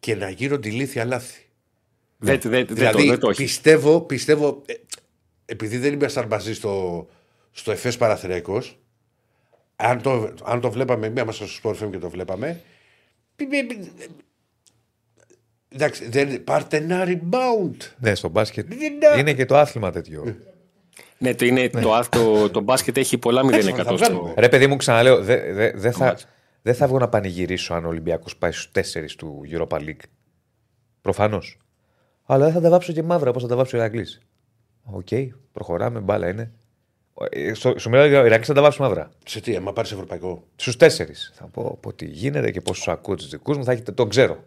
και 0.00 0.14
να 0.14 0.28
γίνονται 0.30 0.68
ηλίθια 0.68 1.04
λάθη. 1.04 1.42
Δεν, 2.18 2.40
δεν, 2.40 2.50
δεν, 2.50 2.66
δηλαδή, 2.66 3.02
το, 3.04 3.10
δεν 3.10 3.18
το 3.18 3.28
έχει. 3.28 3.42
πιστεύω, 3.42 4.00
πιστεύω 4.00 4.62
ε, 4.66 4.72
επειδή 5.46 5.78
δεν 5.78 5.92
ήμασταν 5.92 6.26
μαζί 6.26 6.54
στο, 6.54 7.06
στο 7.52 7.70
ΕΦΕΣ 7.70 7.96
Παραθυριακός, 7.96 8.78
αν 9.76 10.02
το, 10.02 10.34
αν 10.44 10.60
το 10.60 10.70
βλέπαμε, 10.70 11.06
ήμασταν 11.06 11.48
στο 11.48 11.70
Sport 11.70 11.84
FM 11.86 11.90
και 11.90 11.98
το 11.98 12.10
βλέπαμε, 12.10 12.60
πι- 13.36 13.48
πι- 13.48 13.66
πι- 13.66 14.10
εντάξει, 15.68 16.08
δεν, 16.08 16.44
πάρτε 16.44 16.76
ένα 16.76 17.04
rebound. 17.06 17.76
Ναι, 17.98 18.14
στο 18.14 18.28
μπάσκετ. 18.28 18.66
Δεν- 18.74 19.18
Είναι 19.18 19.34
και 19.34 19.44
το 19.44 19.56
άθλημα 19.56 19.90
τέτοιο. 19.90 20.36
Ναι, 21.18 21.34
το, 21.34 21.44
είναι, 21.46 21.68
το, 21.68 21.92
άθ- 21.94 22.12
το, 22.12 22.50
το 22.50 22.60
μπάσκετ 22.60 22.96
έχει 22.96 23.18
πολλά 23.18 23.40
θα 23.40 23.46
μηδενικά 23.46 23.84
βγάλουμε. 23.84 24.34
Ρε 24.36 24.48
παιδί 24.48 24.66
μου, 24.66 24.76
ξαναλέω, 24.76 25.22
δεν 25.22 25.54
δε, 25.54 25.72
δε 25.74 25.90
θα, 25.90 26.16
δεν 26.62 26.74
θα 26.74 26.86
βγω 26.88 26.98
να 26.98 27.08
πανηγυρίσω 27.08 27.74
αν 27.74 27.84
ο 27.84 27.88
Ολυμπιακός 27.88 28.36
πάει 28.36 28.52
στους 28.52 28.70
4 28.96 29.04
του 29.18 29.40
Europa 29.50 29.78
League. 29.78 30.00
Προφανώς. 31.02 31.58
Αλλά 32.24 32.44
δεν 32.44 32.54
θα 32.54 32.60
τα 32.60 32.70
βάψω 32.70 32.92
και 32.92 33.02
μαύρα 33.02 33.30
όπως 33.30 33.42
θα 33.42 33.48
τα 33.48 33.56
βάψω 33.56 33.76
ο 33.76 33.80
Ηρακλή. 33.80 34.06
Οκ, 34.82 35.08
προχωράμε, 35.52 36.00
μπάλα 36.00 36.28
είναι. 36.28 36.52
Ε, 37.30 37.54
στο- 37.54 37.78
Σου 37.78 37.88
μιλάω 37.90 38.06
για 38.06 38.20
ο 38.20 38.24
Ηρακλής 38.24 38.46
θα 38.46 38.54
τα 38.54 38.62
βάψω 38.62 38.82
μαύρα. 38.82 39.08
Σε 39.24 39.40
τι, 39.40 39.56
άμα 39.56 39.72
πάρεις 39.72 39.92
ευρωπαϊκό; 39.92 40.44
Στους 40.56 40.76
4. 40.76 40.86
Θα 41.34 41.44
πω, 41.52 41.78
πω 41.80 41.92
τι 41.92 42.04
γίνεται 42.06 42.50
και 42.50 42.60
πόσους 42.60 42.88
ακούω 42.88 43.14
τους 43.14 43.28
δικούς 43.28 43.56
μου, 43.56 43.64
θα 43.64 43.72
έχει, 43.72 43.82
το 43.82 44.06
ξέρω. 44.06 44.44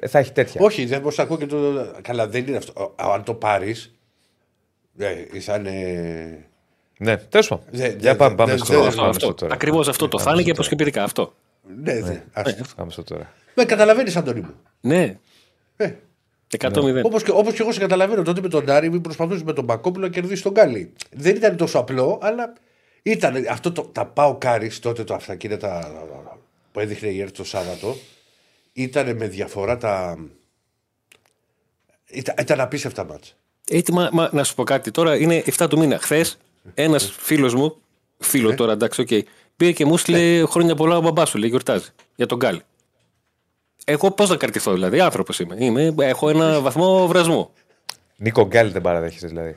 Ε, 0.00 0.06
θα 0.08 0.18
έχει 0.18 0.32
τέτοια. 0.32 0.60
Όχι, 0.64 0.84
δεν 0.86 1.00
μπορούσα 1.00 1.20
να 1.22 1.26
ακούω 1.28 1.38
και 1.38 1.46
το. 1.46 1.86
Καλά, 2.02 2.28
δεν 2.28 2.46
είναι 2.46 2.56
αυτό. 2.56 2.94
Α, 2.96 3.12
Αν 3.14 3.22
το 3.24 3.34
πάρεις. 3.34 3.94
Ναι, 4.92 5.26
θα 5.40 5.54
είναι. 5.56 6.46
Ναι, 6.98 7.16
τέλος 7.16 7.48
πάντων. 7.48 7.64
Δε- 7.70 7.88
Για 7.88 7.96
δε- 8.12 8.14
πάμε, 8.14 8.30
δε- 8.30 8.36
πάμε 8.36 8.52
δε- 8.52 8.58
στο, 8.58 8.72
δε- 8.72 8.78
πάμε 8.78 8.86
Αυτό, 8.88 9.02
στο 9.02 9.08
αυτό. 9.12 9.32
τώρα. 9.34 9.54
Ακριβώς 9.54 9.88
αυτό 9.88 10.08
το 10.08 10.18
φάνηκε 10.18 10.44
και 10.44 10.52
προσωπικά 10.54 11.02
αυτό. 11.02 11.34
Ναι, 11.76 11.92
ναι. 11.92 12.24
ας- 12.32 12.56
Πάμε 12.76 12.90
στο 12.90 13.02
τώρα. 13.04 13.32
Με 13.54 13.64
καταλαβαίνεις, 13.64 14.16
Αντώνη 14.16 14.40
μου. 14.40 14.54
Ναι. 14.80 15.18
Ε, 15.76 15.92
100-0. 16.58 17.00
Όπως 17.02 17.22
και, 17.22 17.30
όπως 17.30 17.52
και 17.54 17.62
εγώ 17.62 17.72
σε 17.72 17.80
καταλαβαίνω, 17.80 18.22
τότε 18.22 18.40
με 18.40 18.48
τον 18.48 18.70
Άρη 18.70 18.90
μην 18.90 19.00
προσπαθούσε 19.00 19.44
με 19.44 19.52
τον 19.52 19.64
Μπακόπουλο 19.64 20.06
να 20.06 20.12
κερδίσει 20.12 20.42
τον 20.42 20.52
Γκάλι. 20.52 20.92
Δεν 21.10 21.36
ήταν 21.36 21.56
τόσο 21.56 21.78
απλό, 21.78 22.18
αλλά 22.22 22.52
ήταν 23.02 23.46
αυτό 23.50 23.72
το, 23.72 23.82
τα 23.82 24.06
πάω 24.06 24.36
κάρις 24.38 24.78
τότε 24.78 25.04
το 25.04 25.14
αυτοκίνητα 25.14 25.92
που 26.72 26.80
έδειχνε 26.80 27.08
η 27.08 27.20
ΕΡΤ 27.20 27.36
το 27.36 27.44
Σάββατο. 27.44 27.96
Ήταν 28.72 29.16
με 29.16 29.28
διαφορά 29.28 29.76
τα. 29.76 30.18
Ήταν, 32.10 32.34
ήταν 32.40 32.60
απίστευτα 32.60 33.04
μάτσα. 33.04 33.32
Έτσι, 33.70 33.92
μα, 33.92 34.08
μα, 34.12 34.28
να 34.32 34.44
σου 34.44 34.54
πω 34.54 34.64
κάτι 34.64 34.90
τώρα, 34.90 35.16
είναι 35.16 35.42
7 35.56 35.66
του 35.68 35.78
μήνα. 35.78 35.98
Χθες 35.98 36.26
ένα 36.74 36.98
φίλο 36.98 37.56
μου, 37.56 37.76
φίλο 38.18 38.54
τώρα 38.54 38.72
εντάξει, 38.72 39.00
οκ, 39.00 39.08
πήγε 39.56 39.72
και 39.72 39.84
μου 39.84 39.96
στείλε 39.96 40.46
χρόνια 40.46 40.74
πολλά 40.74 40.96
ο 40.96 41.00
μπαμπά 41.00 41.24
σου, 41.24 41.38
λέει, 41.38 41.48
γιορτάζει 41.48 41.88
για 42.14 42.26
τον 42.26 42.38
Γκάλη. 42.38 42.62
Εγώ 43.84 44.10
πώ 44.10 44.26
να 44.26 44.36
κρατηθώ, 44.36 44.72
δηλαδή, 44.72 45.00
άνθρωπο 45.00 45.32
είμαι. 45.40 45.56
είμαι. 45.58 45.94
Έχω 45.98 46.28
ένα 46.28 46.60
βαθμό 46.60 47.06
βρασμού. 47.06 47.50
Νίκο 48.16 48.46
Γκάλη 48.46 48.70
δεν 48.70 48.82
παραδέχεσαι 48.82 49.26
δηλαδή. 49.26 49.56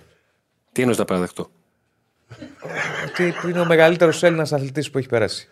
Τι 0.72 0.82
εννοείς 0.82 0.98
να 0.98 1.06
παραδεχτώ. 1.06 1.50
Ότι 3.08 3.34
είναι 3.46 3.60
ο 3.60 3.66
μεγαλύτερος 3.66 4.24
Έλληνας 4.24 4.54
αθλητής 4.54 4.90
που 4.90 4.98
έχει 4.98 5.08
περάσει. 5.08 5.48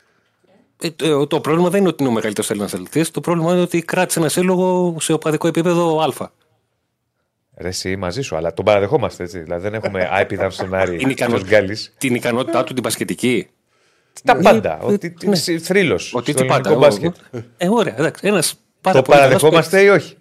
Ε, 0.81 0.89
το, 0.89 1.27
το 1.27 1.39
πρόβλημα 1.39 1.69
δεν 1.69 1.79
είναι 1.79 1.89
ότι 1.89 2.03
είναι 2.03 2.11
ο 2.11 2.15
μεγαλύτερος 2.15 2.49
Έλληνας 2.49 2.73
αθλητής. 2.73 3.11
Το 3.11 3.21
πρόβλημα 3.21 3.51
είναι 3.51 3.61
ότι 3.61 3.81
κράτησε 3.81 4.19
ένα 4.19 4.29
σύλλογο 4.29 4.97
σε 4.99 5.13
οπαδικό 5.13 5.47
επίπεδο 5.47 6.01
Α. 6.01 6.31
Ρε, 7.57 7.67
εσύ 7.67 7.95
μαζί 7.95 8.21
σου, 8.21 8.35
αλλά 8.35 8.53
τον 8.53 8.65
παραδεχόμαστε 8.65 9.23
έτσι. 9.23 9.39
Δηλαδή 9.39 9.61
δεν 9.61 9.73
έχουμε 9.73 10.07
άϊπιδα 10.13 10.49
στον 10.49 10.73
Άρη 10.73 10.97
Είναι 11.01 11.11
ικανό- 11.11 11.39
ο 11.41 11.45
Γκάλις. 11.47 11.93
Την 11.97 12.15
ικανότητά 12.15 12.63
του 12.63 12.73
την 12.73 12.83
πασχετική. 12.83 13.47
Τα 14.23 14.35
πάντα. 14.35 14.79
ε, 14.81 14.85
Ότι 14.85 15.13
ναι. 15.23 15.57
θρύλος. 15.57 16.13
Ότι 16.13 16.31
στο 16.31 16.41
τι 16.41 16.47
πάντα. 16.47 16.69
ελληνικό 16.69 16.85
μπάσκετ. 16.87 17.15
Ε, 17.57 17.67
ωραία, 17.69 17.95
εντάξει. 17.97 18.27
Ένας 18.27 18.55
πάρα 18.81 18.97
Το 18.97 19.01
πολύ 19.03 19.17
καλός 19.17 19.31
παραδεχόμαστε 19.41 19.81
ή 19.81 19.87
όχι; 19.87 20.17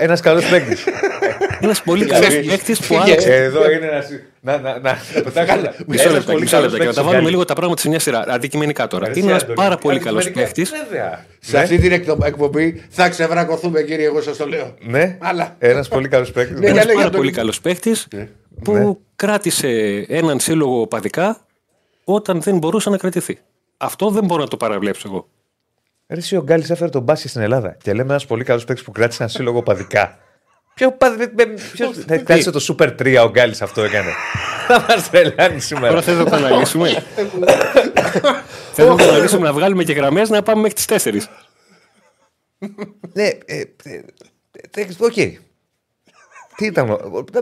Ένας 0.00 0.20
καλός 0.20 0.48
παίκτης. 0.48 0.84
Ένας 1.60 1.82
πολύ 1.82 2.04
καλός 2.06 2.28
παίκτης 2.46 2.78
που 2.78 2.84
Φύγε. 2.84 3.00
άλλαξε. 3.00 3.34
Εδώ 3.34 3.70
είναι 3.70 3.86
ένα. 3.86 4.04
Να, 4.40 4.58
να, 4.58 4.78
να. 4.78 4.98
Μισό 5.86 6.10
λεπτό, 6.10 6.38
μισό 6.38 6.60
λεπτό. 6.60 6.78
Και 6.78 6.84
να 6.84 6.92
τα 6.92 7.02
βάλουμε 7.02 7.30
λίγο 7.30 7.44
τα 7.44 7.54
πράγματα 7.54 7.80
σε 7.80 7.88
μια 7.88 7.98
σειρά. 7.98 8.24
Αντικειμενικά 8.28 8.86
τώρα. 8.86 9.10
Είναι 9.14 9.30
ένας 9.30 9.46
πάρα 9.54 9.76
πολύ 9.76 9.98
καλός 9.98 10.30
παίκτης. 10.30 10.70
Βέβαια. 10.70 11.24
Σε 11.40 11.58
αυτή 11.58 11.78
την 11.78 11.92
εκδο- 11.92 12.18
εκπομπή 12.24 12.84
θα 12.88 13.08
ξεβρακωθούμε, 13.08 13.82
κύριε, 13.82 14.06
εγώ 14.06 14.20
σας 14.20 14.36
το 14.36 14.46
λέω. 14.48 14.74
Ναι, 14.80 15.16
Αλλά. 15.20 15.54
ένας 15.58 15.88
πολύ 15.88 16.08
καλός 16.08 16.32
παίκτης. 16.32 16.58
Ναι, 16.60 16.66
Ένας 16.66 16.72
για 16.76 16.84
λέγε, 16.84 16.94
πάρα 16.96 17.06
Αντώνη. 17.08 17.22
πολύ 17.24 17.36
καλός 17.36 17.60
παίκτης 17.60 18.06
Ναι. 18.14 18.28
που 18.64 19.00
κράτησε 19.16 19.68
έναν 20.08 20.40
σύλλογο 20.40 20.80
οπαδικά 20.80 21.38
όταν 22.04 22.40
δεν 22.40 22.58
μπορούσε 22.58 22.90
να 22.90 22.96
κρατηθεί. 22.96 23.38
Αυτό 23.76 24.10
δεν 24.10 24.24
μπορώ 24.24 24.42
να 24.42 24.48
το 24.48 24.56
παραβλέψω 24.56 25.08
εγώ. 25.08 25.28
Ρε, 26.08 26.16
εσύ 26.16 26.36
ο 26.36 26.42
Γκάλι 26.42 26.64
έφερε 26.68 26.90
τον 26.90 27.02
μπάσκετ 27.02 27.30
στην 27.30 27.42
Ελλάδα 27.42 27.76
και 27.82 27.92
λέμε 27.92 28.10
ένας 28.10 28.26
πολύ 28.26 28.44
καλός 28.44 28.64
παίκτης 28.64 28.84
που 28.84 28.92
κράτησε 28.92 29.22
ένα 29.22 29.32
σύλλογο 29.32 29.62
παδικά. 29.62 30.18
Ποιο 30.80 30.92
παδι- 30.92 31.32
με- 31.36 31.44
ποιος- 31.72 31.96
Θα 32.06 32.16
κράτησε 32.18 32.50
το 32.50 32.60
Super 32.68 32.94
3 33.02 33.24
ο 33.24 33.28
Γκάλι 33.30 33.54
αυτό 33.60 33.82
έκανε. 33.82 34.10
Θα 34.68 34.84
μας 34.88 35.10
τρελάνει 35.10 35.60
σήμερα. 35.60 35.88
Τώρα 35.88 36.02
θέλω 36.02 36.18
να 36.18 36.24
το 36.30 36.36
αναλύσουμε. 36.36 37.04
Θέλω 38.72 38.88
να 38.90 38.96
το 38.96 39.08
αναλύσουμε 39.08 39.46
να 39.46 39.52
βγάλουμε 39.52 39.84
και 39.84 39.92
γραμμές 39.92 40.28
να 40.28 40.42
πάμε 40.42 40.60
μέχρι 40.60 40.74
τις 40.76 41.04
4. 41.04 41.20
Ναι, 43.12 43.24
ε, 43.24 43.60
ε, 43.82 44.00
ε, 44.74 44.86
οκ. 44.98 45.12
Τι 46.56 46.66
ήταν. 46.66 46.90
ο- 46.90 47.24
ε, 47.34 47.40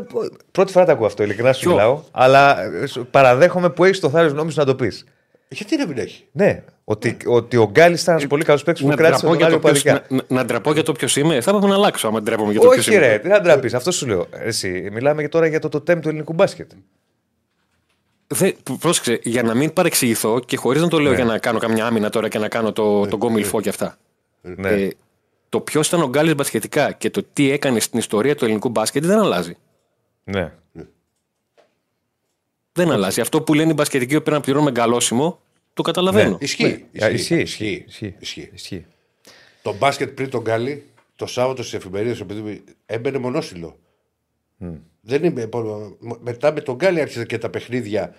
Πρώτη 0.52 0.72
φορά 0.72 0.84
το 0.84 0.92
ακούω 0.92 1.06
αυτό, 1.06 1.22
ειλικρινά 1.22 1.52
σου 1.52 1.60
Ποιο; 1.60 1.70
μιλάω. 1.70 2.02
Αλλά 2.10 2.62
ε, 2.62 2.86
σου- 2.86 3.06
παραδέχομαι 3.10 3.70
που 3.70 3.84
έχεις 3.84 4.00
το 4.00 4.10
θάρρος 4.10 4.32
νόμου 4.32 4.50
να 4.54 4.64
το 4.64 4.74
πεις. 4.74 5.04
Γιατί 5.48 5.76
να 5.76 5.86
μην 5.86 5.98
έχει; 5.98 6.24
Ναι, 6.32 6.62
ότι, 6.84 7.16
ότι 7.26 7.56
ο 7.56 7.68
Γκάλης 7.72 7.94
ήταν 8.00 8.14
ένας 8.14 8.26
πολύ 8.28 8.44
καλός 8.44 8.62
παίκτης 8.62 8.82
που 8.82 8.88
Να 8.88 8.94
κράτησε 8.96 9.20
ντραπώ 9.26 9.36
τον 9.36 9.48
για 9.48 9.58
Γκάλι 9.58 9.60
το 9.62 9.68
ποιος- 9.68 9.84
οπαδικά. 9.94 10.14
να- 10.14 10.22
να- 10.28 10.40
να 10.40 10.44
ντραπώ 10.46 10.72
για 10.72 10.82
το 10.82 10.92
ποιος 10.92 11.16
είμαι. 11.16 11.40
Θα 11.40 11.50
έπρεπε 11.50 11.68
να 11.68 11.74
αλλάξω 11.74 12.08
άμα 12.08 12.22
ντρέπομαι 12.22 12.52
για 12.52 12.60
το 12.60 12.68
ποιος 12.68 12.86
Όχι, 12.86 12.96
είμαι. 12.96 13.06
ρε, 13.06 13.18
τι 13.18 13.28
να 13.28 13.40
ντραπείς. 13.40 13.74
Αυτό 13.74 13.90
σου 13.90 14.06
λέω. 14.06 14.26
Εσύ, 14.30 14.88
μιλάμε 14.92 15.22
και 15.22 15.28
τώρα 15.28 15.46
για 15.46 15.58
το 15.58 15.68
τοτέμ 15.68 16.00
του 16.00 16.08
ελληνικού 16.08 16.32
μπάσκετ. 16.32 16.70
Δε, 18.26 18.52
πρόσεξε, 18.80 19.20
για 19.22 19.42
να 19.42 19.54
μην 19.54 19.72
παρεξηγηθώ 19.72 20.40
και 20.40 20.56
χωρίς 20.56 20.82
να 20.82 20.88
το 20.88 20.98
λέω 20.98 21.10
Ναι. 21.10 21.16
για 21.16 21.24
να 21.24 21.38
κάνω 21.38 21.58
καμιά 21.58 21.86
άμυνα 21.86 22.10
τώρα 22.10 22.28
και 22.28 22.38
να 22.38 22.48
κάνω 22.48 22.72
το, 22.72 23.06
τον 23.06 23.18
κόμιλφό 23.18 23.60
και 23.60 23.68
αυτά. 23.68 23.96
Ναι. 24.40 24.68
Ε, 24.68 24.88
το 25.48 25.60
ποιος 25.60 25.86
ήταν 25.88 26.02
ο 26.02 26.08
Γκάλης 26.08 26.34
μπασκετικά 26.34 26.92
και 26.92 27.10
το 27.10 27.24
τι 27.32 27.50
έκανε 27.50 27.80
στην 27.80 27.98
ιστορία 27.98 28.34
του 28.36 28.44
ελληνικού 28.44 28.68
μπάσκετ 28.68 29.04
δεν 29.04 29.18
αλλάζει. 29.18 29.56
ναι. 30.24 30.52
Δεν 32.76 32.90
αλλάζει. 32.90 33.20
Αυτό 33.20 33.42
που 33.42 33.54
λένε 33.54 33.70
οι 33.70 33.74
μπασκετικοί 33.76 34.14
που 34.14 34.22
πρέπει 34.22 34.36
να 34.36 34.42
πληρώνουμε 34.42 34.70
γκαλώσιμο, 34.70 35.40
το 35.74 35.82
καταλαβαίνω. 35.82 36.36
Ισχύει. 36.40 36.84
Α, 37.02 37.10
Ισχύει. 37.10 37.40
Ισχύει, 37.40 37.84
ισχύει. 37.86 38.14
Ισχύει. 38.18 38.50
Ισχύει. 38.52 38.86
Το 39.62 39.74
μπάσκετ 39.74 40.10
πριν 40.10 40.30
τον 40.30 40.42
Γκάλι, 40.42 40.84
το 41.16 41.26
Σάββατο 41.26 41.62
στις 41.62 41.74
εφημερίδες, 41.74 42.20
επειδή 42.20 42.64
έμπαινε 42.86 43.18
μονόσυλο. 43.18 43.78
Δεν 45.00 45.24
είναι, 45.24 45.48
μετά 46.20 46.52
με 46.52 46.60
τον 46.60 46.74
Γκάλι 46.74 47.00
άρχισαν 47.00 47.26
και 47.26 47.38
τα 47.38 47.50
παιχνίδια 47.50 48.14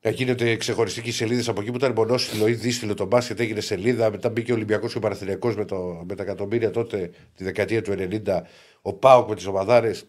να 0.00 0.10
γίνεται 0.10 0.56
ξεχωριστική 0.56 1.10
σελίδε 1.10 1.50
από 1.50 1.60
εκεί 1.60 1.70
που 1.70 1.76
ήταν 1.76 1.92
μονόσυλο 1.92 2.46
ή 2.48 2.52
δύστυλο 2.52 2.94
το 2.94 3.06
μπάσκετ, 3.06 3.40
έγινε 3.40 3.60
σελίδα. 3.60 4.10
Μετά 4.10 4.28
μπήκε 4.30 4.52
ο 4.52 4.54
Ολυμπιακός 4.54 4.92
και 4.92 4.98
ο 4.98 5.00
Παναθηναϊκός 5.00 5.56
με, 5.56 5.64
το, 5.64 6.04
με 6.08 6.14
τα 6.14 6.22
εκατομμύρια 6.22 6.70
τότε 6.70 7.10
τη 7.34 7.44
δεκαετία 7.44 7.82
του 7.82 7.94
90. 7.98 8.40
Ο 8.82 8.92
Πάοκ 8.92 9.28
με 9.28 9.34
τις 9.34 9.46
ομαδάρες 9.46 10.04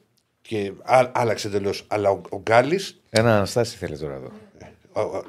και 0.50 0.72
α, 0.84 1.10
άλλαξε 1.14 1.48
εντελώς. 1.48 1.84
Αλλά 1.88 2.10
ο, 2.10 2.22
ο 2.30 2.38
Γκάλι. 2.38 2.80
Ένα 3.10 3.36
αναστάση 3.36 3.78
θέλει 3.78 3.98
τώρα 3.98 4.14
εδώ. 4.14 4.32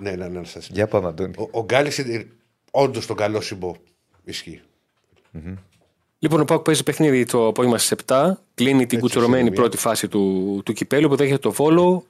Ναι, 0.01 0.11
ναι, 0.11 0.29
ναι, 0.29 0.45
σας- 0.45 0.69
Για 0.73 0.87
πάμε, 0.87 1.09
Αντώνη. 1.09 1.33
Ο, 1.39 1.49
ο 1.59 1.65
Γκάλι 1.65 1.91
είναι 2.07 2.27
όντως 2.71 3.07
τον 3.07 3.17
καλό 3.17 3.41
συμπό. 3.41 3.75
Ισχύει. 4.25 4.61
Λοιπόν, 6.19 6.41
ο 6.41 6.45
Πάουκ 6.45 6.63
παίζει 6.63 6.83
παιχνίδι 6.83 7.25
το 7.25 7.47
απόγευμα 7.47 7.79
στις 7.79 7.99
7. 8.07 8.31
Κλείνει 8.55 8.87
την 8.87 9.01
κουτσουρωμένη 9.01 9.41
είναι 9.41 9.51
μια. 9.51 9.61
πρώτη 9.61 9.77
φάση 9.77 10.09
του, 10.09 10.61
του 10.65 10.73
κυπέλου 10.73 11.09
που 11.09 11.17
δέχεται 11.17 11.39
το 11.39 11.53
Βόλο. 11.53 12.07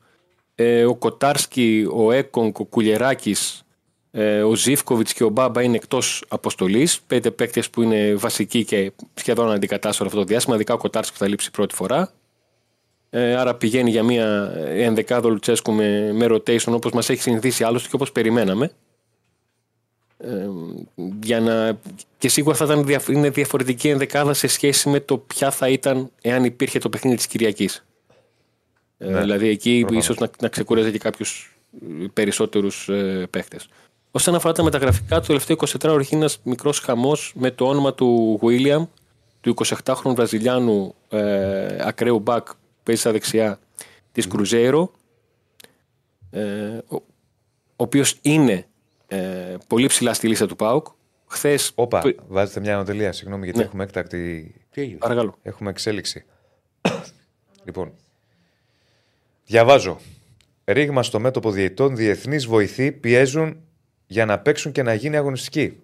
Ε, 0.55 0.85
ο 0.85 0.95
Κοτάρσκι, 0.95 1.87
ο 1.95 2.13
Έκονγκ, 2.13 2.59
ο 2.61 2.65
Κουλιεράκης, 2.65 3.63
ε, 4.11 4.43
ο 4.43 4.55
Ζήφκοβιτς 4.55 5.13
και 5.13 5.25
ο 5.25 5.29
Μπάμπα 5.29 5.63
είναι 5.63 5.77
εκτός 5.77 6.25
αποστολής. 6.29 7.01
Πέντε 7.01 7.31
παίκτες 7.31 7.71
που 7.71 7.83
είναι 7.83 8.15
βασικοί 8.15 8.65
και 8.65 8.93
σχεδόν 9.15 9.51
αντικατάστατο 9.53 10.05
αυτό 10.09 10.19
το 10.19 10.25
διάστημα. 10.25 10.55
Ειδικά 10.55 10.75
ο 10.75 10.79
Κοτάρσκι 10.79 11.13
που 11.13 11.19
θα 11.19 11.29
λείψει 11.29 11.51
πρώτη 11.51 11.75
φορά. 11.75 12.13
Ε, 13.11 13.35
άρα 13.35 13.55
πηγαίνει 13.55 13.91
για 13.91 14.03
μια 14.03 14.53
ενδεκάδο 14.69 15.29
Λουτσέσκου 15.29 15.73
με, 15.73 16.13
με 16.13 16.27
rotation 16.31 16.73
όπως 16.73 16.93
μας 16.93 17.09
έχει 17.09 17.23
συνηθίσει 17.23 17.65
άλλωστε 17.65 17.89
και 17.89 17.95
όπως 17.95 18.13
περιμέναμε. 18.13 18.71
Ε, 20.19 20.49
για 21.23 21.41
να... 21.41 21.79
Και 22.19 22.29
σίγουρα 22.29 22.57
θα 22.57 22.65
ήταν 22.65 22.85
δια... 22.85 23.03
είναι 23.09 23.31
διαφορετική 23.31 23.89
ενδεκάδα 23.89 24.35
σε 24.35 24.47
σχέση 24.47 24.89
με 24.89 25.01
το 25.01 25.19
ποια 25.19 25.51
θα 25.51 25.69
ήταν 25.69 26.11
εάν 26.23 26.45
υπήρχε 26.45 26.79
το 26.79 26.89
παιχνίδι 26.89 27.17
της 27.17 27.27
Κυριακής. 27.27 27.85
Ε, 28.99 29.21
δηλαδή 29.21 29.49
εκεί 29.49 29.87
ίσως 29.91 30.19
να, 30.19 30.31
να 30.41 30.49
ξεκουράζει 30.49 30.91
και 30.91 30.99
κάποιους 30.99 31.59
ε, 32.03 32.07
περισσότερους 32.13 32.89
ε, 32.89 33.27
παίχτες. 33.31 33.69
Όσον 34.11 34.35
αφορά 34.35 34.53
τα 34.55 34.63
μεταγραφικά, 34.63 35.21
το 35.21 35.27
τελευταίο 35.27 35.57
24 35.61 35.85
ώρο 35.85 35.99
έχει 35.99 36.15
ένας 36.15 36.41
μικρός 36.43 36.79
χαμός 36.79 37.33
με 37.37 37.51
το 37.51 37.67
όνομα 37.67 37.95
του 37.95 38.41
William, 38.43 38.83
του 39.41 39.55
28χρονου 39.65 40.15
Βραζιλιάνου 40.15 40.95
ε, 41.09 41.77
ακραίου 41.81 42.19
μπακ 42.19 42.47
που 42.47 42.60
παίζει 42.91 43.01
στα 43.01 43.13
δεξιά 43.13 43.59
της 44.13 44.27
Κρουζέιρο, 44.27 44.93
ε, 46.31 46.79
ο, 46.89 46.97
ο 46.97 47.03
οποίος 47.77 48.19
είναι 48.23 48.67
ε, 49.07 49.57
πολύ 49.67 49.87
ψηλά 49.87 50.15
στη 50.15 50.29
λίστα 50.29 50.47
του 50.47 50.57
ΠΑΟΚ. 50.57 50.87
Χθες. 51.27 51.73
Όπα, 51.75 52.03
βάζετε 52.29 52.61
μια 52.61 52.75
ανατελεία. 52.75 53.13
Συγγνώμη, 53.13 53.45
γιατί 53.45 53.59
Ναι. 53.59 53.65
έχουμε 53.65 53.83
έκτακτη. 53.85 54.55
Τι 54.71 54.81
έγινε; 54.81 54.99
Παρακαλώ. 54.99 55.39
Έχουμε 55.43 55.71
εξέλιξη. 55.71 56.25
λοιπόν. 57.67 57.93
Διαβάζω. 59.47 60.01
Ρήγμα 60.65 61.03
στο 61.03 61.21
μέτωπο 61.21 61.51
διαιτών, 61.51 61.97
διεθνείς 61.97 62.47
βοηθοί 62.47 62.93
πιέζουν 62.93 63.61
για 64.07 64.25
να 64.25 64.39
παίξουν 64.39 64.73
και 64.73 64.83
να 64.83 64.95
γίνει 64.95 65.17
αγωνιστική. 65.17 65.83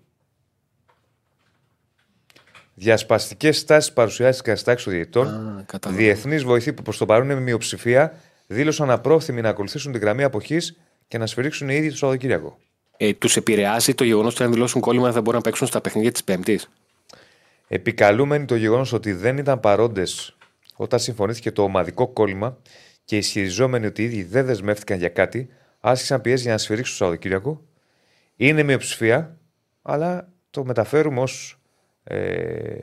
Διασπαστικές 2.79 3.59
στάσεις 3.59 3.93
παρουσιάστηκαν 3.93 4.57
στα 4.57 4.73
έξω 4.73 4.91
διαιτών. 4.91 5.27
Α, 5.27 5.65
κατάλαβα. 5.67 6.03
Διεθνείς 6.03 6.45
βοηθοί 6.45 6.73
που 6.73 6.83
προς 6.83 6.99
το 6.99 7.07
παρόν 7.07 7.31
είναι 7.31 7.41
μειοψηφία 7.41 8.15
δήλωσαν 8.47 8.91
απρόθυμοι 8.91 9.41
να 9.41 9.49
ακολουθήσουν 9.49 9.93
τη 9.93 9.99
γραμμή 9.99 10.23
αποχής 10.23 10.77
και 11.09 11.19
να 11.19 11.27
σφυρίξουν 11.27 11.69
οι 11.69 11.75
ίδιοι 11.75 11.91
το 11.91 11.97
Σαββατοκύριακο. 11.97 12.59
Ε, 12.97 13.13
Τους 13.13 13.37
επηρεάζει 13.37 13.95
το 13.95 14.05
γεγονός 14.05 14.35
ότι 14.35 14.43
αν 14.43 14.53
δηλώσουν 14.53 14.81
κόλλημα 14.81 15.05
δεν 15.05 15.13
θα 15.13 15.21
μπορούν 15.21 15.37
να 15.37 15.45
παίξουν 15.45 15.67
στα 15.67 15.81
παιχνίδια 15.81 16.13
της 16.13 16.25
Πέμπτης; 16.25 16.71
Επικαλούμενοι 17.69 18.45
το 18.45 18.57
γεγονός 18.57 18.93
ότι 18.93 19.13
δεν 19.13 19.39
ήταν 19.39 19.61
παρόντες 19.61 20.37
όταν 20.77 20.99
συμφωνήθηκε 20.99 21.51
το 21.53 21.63
ομαδικό 21.63 22.09
κόλλημα 22.09 22.59
και 23.05 23.17
ισχυριζόμενοι 23.17 23.87
ότι 23.87 24.03
οι 24.03 24.05
ίδιοι 24.05 24.23
δεν 24.23 24.47
δεσμεύτηκαν 24.47 24.99
για 24.99 25.09
κάτι, 25.09 25.49
άσκησαν 25.81 26.21
πιέσει 26.21 26.43
για 26.43 26.53
να 26.53 26.59
σφυρίξουν 26.59 26.99
το 26.99 27.05
Σαββατοκύριακο. 27.05 27.65
Είναι 28.37 28.63
μειοψηφία, 28.63 29.37
αλλά 29.83 30.29
το 30.51 30.65
μεταφέρουμε 30.65 31.21
ως 31.21 31.56
ε, 32.09 32.77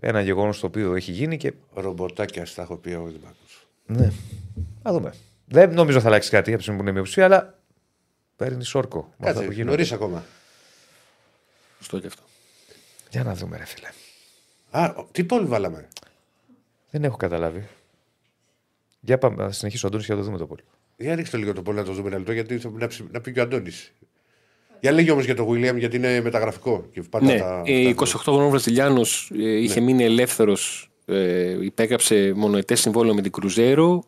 ένα 0.00 0.20
γεγονός 0.20 0.60
το 0.60 0.66
οποίο 0.66 0.94
έχει 0.94 1.12
γίνει 1.12 1.36
και. 1.36 1.52
Ρομποτάκια 1.74 2.46
στα 2.46 2.62
έχω 2.62 2.76
πει 2.76 2.90
εγώ 2.90 3.06
Δημάκο. 3.06 3.36
Ναι. 3.86 4.10
Να 4.82 4.92
δούμε. 4.92 5.14
Δεν 5.46 5.74
νομίζω 5.74 6.00
θα 6.00 6.06
αλλάξει 6.06 6.30
κάτι 6.30 6.48
από 6.48 6.56
τη 6.56 6.62
στιγμή 6.62 6.78
που 6.80 6.84
είναι 6.86 6.94
μειοψηφία, 6.94 7.24
αλλά 7.24 7.58
παίρνει 8.36 8.64
όρκο. 8.72 8.98
με 9.00 9.12
αυτά 9.18 9.26
Κάτσε, 9.32 9.44
που 9.44 9.52
γίνονται. 9.52 9.70
νωρίς 9.70 9.92
ακόμα. 9.92 10.24
Σωστό 11.78 11.98
και 11.98 12.06
αυτό. 12.06 12.22
Για 13.10 13.22
να 13.22 13.34
δούμε, 13.34 13.56
ρε 13.56 13.64
φίλε. 13.64 13.88
Α, 14.70 14.94
τι 15.12 15.24
πόλη 15.24 15.46
βάλαμε; 15.46 15.88
Δεν 16.90 17.04
έχω 17.04 17.16
καταλάβει. 17.16 17.68
Για 19.00 19.18
πάμε, 19.18 19.42
να 19.44 19.52
συνεχίσω, 19.52 19.86
Αντώνης, 19.86 20.06
για 20.06 20.14
να 20.14 20.20
το 20.20 20.26
δούμε 20.26 20.38
το 20.38 20.46
πολύ. 20.46 20.62
Για 20.96 21.14
ρίξτε 21.14 21.36
λίγο 21.36 21.52
το 21.52 21.62
πόλη 21.62 21.76
να 21.78 21.84
το 21.84 21.92
δούμε 21.92 22.08
ένα 22.08 22.16
λεπτό, 22.18 22.32
γιατί 22.32 22.58
θα 22.58 22.70
να, 22.70 22.86
ψη- 22.86 23.12
να 23.12 23.20
πει 23.20 23.32
και 23.32 23.40
ο 23.40 23.42
Αντώνης. 23.42 23.92
Για 24.82 24.92
λέγει 24.92 25.10
όμως 25.10 25.24
για 25.24 25.34
το 25.34 25.48
William, 25.50 25.76
γιατί 25.78 25.96
είναι 25.96 26.20
μεταγραφικό. 26.20 26.84
Και 26.92 27.02
πάντα 27.10 27.26
Ναι, 27.26 27.38
τα, 27.38 27.62
ε, 27.66 27.88
αυτά- 27.88 27.88
28χρονο 27.88 28.48
Βραζιλιάνος 28.50 29.30
είχε 29.34 29.80
μείνει 29.80 30.04
ελεύθερος. 30.04 30.90
Ε, 31.04 31.64
υπέγραψε 31.64 32.32
μονοετές 32.36 32.80
συμβόλαιο 32.80 33.14
με 33.14 33.22
την 33.22 33.32
Κρουζέρο. 33.32 34.04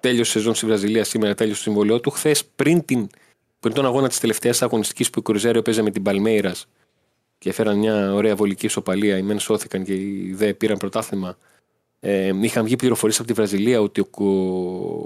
Τέλειωσε 0.00 0.30
η 0.30 0.32
σεζόν 0.32 0.54
στη 0.54 0.66
Βραζιλία 0.66 1.04
σήμερα, 1.04 1.34
τέλειωσε 1.34 1.58
το 1.58 1.70
συμβόλαιό 1.70 2.00
του. 2.00 2.10
Χθες, 2.10 2.44
πριν, 2.44 2.84
την, 2.84 3.06
πριν 3.60 3.74
τον 3.74 3.86
αγώνα 3.86 4.08
της 4.08 4.20
τελευταίας 4.20 4.62
αγωνιστικής 4.62 5.10
που 5.10 5.18
η 5.18 5.22
Κρουζέρο 5.22 5.62
παίζε 5.62 5.82
με 5.82 5.90
την 5.90 6.02
Παλμέιρας 6.02 6.68
και 7.38 7.48
έφεραν 7.48 7.78
μια 7.78 8.14
ωραία 8.14 8.34
βολική 8.36 8.66
ισοπαλία, 8.66 9.16
οι 9.18 9.22
μεν 9.22 9.38
σώθηκαν 9.38 9.84
και 9.84 9.94
οι 9.94 10.32
δε 10.34 10.52
πήραν 10.54 10.76
πρωτάθλημα. 10.76 11.38
Ε, 12.04 12.32
είχαν 12.40 12.64
βγει 12.64 12.76
πληροφορίες 12.76 13.18
από 13.18 13.28
τη 13.28 13.32
Βραζιλία 13.32 13.80
ότι 13.80 14.00
ο, 14.00 14.24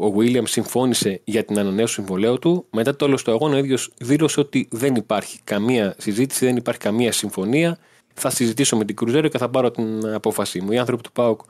ο 0.07 0.15
William 0.17 0.43
συμφώνησε 0.45 1.21
για 1.25 1.45
την 1.45 1.59
ανανέωση 1.59 1.95
του 1.95 2.03
συμβολέου 2.03 2.39
του. 2.39 2.67
Μετά 2.71 2.91
το 2.91 2.97
τέλος 2.97 3.23
του 3.23 3.31
αγώνα, 3.31 3.55
ο 3.55 3.59
ίδιος 3.59 3.93
δήλωσε 3.99 4.41
ότι 4.41 4.69
δεν 4.71 4.95
υπάρχει 4.95 5.39
καμία 5.45 5.95
συζήτηση, 5.99 6.45
δεν 6.45 6.57
υπάρχει 6.57 6.81
καμία 6.81 7.13
συμφωνία. 7.13 7.79
Θα 8.15 8.31
συζητήσω 8.31 8.77
με 8.77 8.85
την 8.85 8.97
Κρουζέρο 8.97 9.29
και 9.29 9.39
θα 9.39 9.49
πάρω 9.49 9.71
την 9.71 10.07
απόφασή 10.07 10.61
μου. 10.61 10.73
Οι 10.73 10.79
άνθρωποι 10.79 11.03
του 11.03 11.13
ΠΑΟΚ 11.13 11.41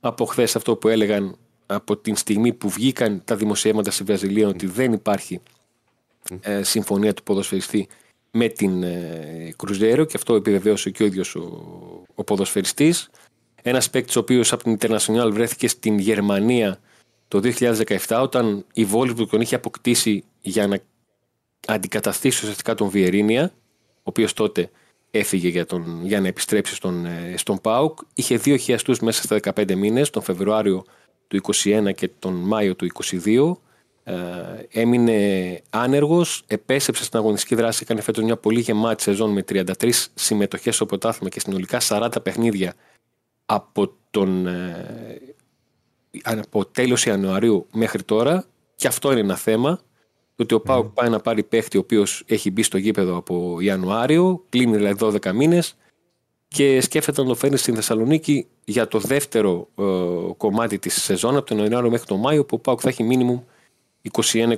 από 0.00 0.24
χθες 0.24 0.56
αυτό 0.56 0.76
που 0.76 0.88
έλεγαν 0.88 1.36
από 1.66 1.96
την 1.96 2.16
στιγμή 2.16 2.52
που 2.52 2.68
βγήκαν 2.68 3.22
τα 3.24 3.36
δημοσιεύματα 3.36 3.90
στη 3.90 4.04
Βραζιλία 4.04 4.48
ότι 4.48 4.66
δεν 4.66 4.92
υπάρχει 4.92 5.40
ε, 6.40 6.62
συμφωνία 6.62 7.14
του 7.14 7.22
ποδοσφαιριστή 7.22 7.88
με 8.30 8.48
την 8.48 8.82
ε, 8.82 9.54
Κρουζέρο 9.56 10.04
και 10.04 10.16
αυτό 10.16 10.34
επιβεβαίωσε 10.34 10.90
και 10.90 11.02
ο 11.02 11.06
ίδιος 11.06 11.34
ο, 11.34 11.62
ο 12.14 12.24
ποδοσφαιριστής. 12.24 13.10
Ένας 13.62 13.90
παίκτης 13.90 14.16
ο 14.16 14.20
οποίος 14.20 14.52
από 14.52 14.62
την 14.62 14.76
International 14.80 15.30
βρέθηκε 15.32 15.68
στην 15.68 15.98
Γερμανία 15.98 16.78
το 17.28 17.40
2017 18.08 18.20
όταν 18.22 18.64
η 18.72 18.84
Βόλη 18.84 19.14
του 19.14 19.26
τον 19.26 19.40
είχε 19.40 19.54
αποκτήσει 19.54 20.24
για 20.40 20.66
να 20.66 20.78
αντικαταστήσει 21.66 22.38
ουσιαστικά 22.42 22.74
τον 22.74 22.88
Βιερίνια 22.88 23.52
ο 23.96 24.02
οποίος 24.02 24.32
τότε 24.32 24.70
έφυγε 25.10 25.48
για, 25.48 25.66
τον, 25.66 26.00
για 26.04 26.20
να 26.20 26.28
επιστρέψει 26.28 26.74
στον, 26.74 27.06
ε, 27.06 27.34
στον 27.36 27.60
ΠΑΟΚ. 27.60 27.98
Είχε 28.14 28.36
δύο 28.36 28.56
χιαστούς 28.56 29.00
μέσα 29.00 29.22
στα 29.22 29.38
15 29.54 29.74
μήνες, 29.74 30.10
τον 30.10 30.22
Φεβρουάριο 30.22 30.84
του 31.28 31.40
2021 31.42 31.94
και 31.94 32.10
τον 32.18 32.34
Μάιο 32.34 32.74
του 32.74 32.86
2022. 33.24 33.56
Ε, 34.04 34.14
έμεινε 34.68 35.60
άνεργος, 35.70 36.42
επέστρεψε 36.46 37.04
στην 37.04 37.18
αγωνιστική 37.18 37.54
δράση, 37.54 37.80
έκανε 37.82 38.00
φέτος 38.00 38.24
μια 38.24 38.36
πολύ 38.36 38.60
γεμάτη 38.60 39.02
σεζόν 39.02 39.30
με 39.30 39.44
33 39.48 39.90
συμμετοχές 40.14 40.74
στο 40.74 40.86
πρωτάθλημα 40.86 41.30
και 41.30 41.40
συνολικά 41.40 41.80
40 41.88 42.08
παιχνίδια 42.22 42.74
από, 43.46 43.92
τον, 44.10 44.46
ε, 44.46 45.34
από 46.22 46.66
τέλος 46.66 47.06
Ιανουαρίου 47.06 47.66
μέχρι 47.72 48.02
τώρα 48.02 48.44
και 48.76 48.86
αυτό 48.86 49.10
είναι 49.10 49.20
ένα 49.20 49.36
θέμα 49.36 49.80
το 50.34 50.42
ότι 50.42 50.54
ο 50.54 50.60
Πάουκ 50.60 50.86
πάει 50.86 51.08
να 51.08 51.20
πάρει 51.20 51.42
παίχτη 51.42 51.76
ο 51.76 51.80
οποίος 51.80 52.22
έχει 52.26 52.50
μπει 52.50 52.62
στο 52.62 52.78
γήπεδο 52.78 53.16
από 53.16 53.60
Ιανουάριο, 53.60 54.44
κλείνει 54.48 54.76
δηλαδή 54.76 55.18
12 55.22 55.32
μήνες 55.32 55.76
και 56.48 56.80
σκέφτεται 56.80 57.22
να 57.22 57.28
το 57.28 57.34
φέρνει 57.34 57.56
στην 57.56 57.74
Θεσσαλονίκη 57.74 58.46
για 58.64 58.88
το 58.88 58.98
δεύτερο 58.98 59.68
ε, 59.74 59.84
κομμάτι 60.36 60.78
της 60.78 61.02
σεζόν 61.02 61.36
από 61.36 61.46
τον 61.46 61.58
Ιανουάριο 61.58 61.90
μέχρι 61.90 62.06
τον 62.06 62.20
Μάιο 62.20 62.44
που 62.44 62.56
ο 62.56 62.58
Πάουκ 62.58 62.80
θα 62.82 62.88
έχει 62.88 63.02
μίνιμουμ 63.02 63.40
21-22 64.10 64.56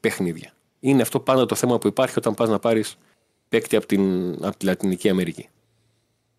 παιχνίδια. 0.00 0.52
Είναι 0.80 1.02
αυτό 1.02 1.20
πάντα 1.20 1.46
το 1.46 1.54
θέμα 1.54 1.78
που 1.78 1.86
υπάρχει 1.86 2.18
όταν 2.18 2.34
πας 2.34 2.48
να 2.48 2.58
πάρεις 2.58 2.98
παίκτη 3.48 3.76
από 3.76 3.86
την, 3.86 4.32
από 4.44 4.56
τη 4.56 4.64
Λατινική 4.64 5.08
Αμερική. 5.08 5.48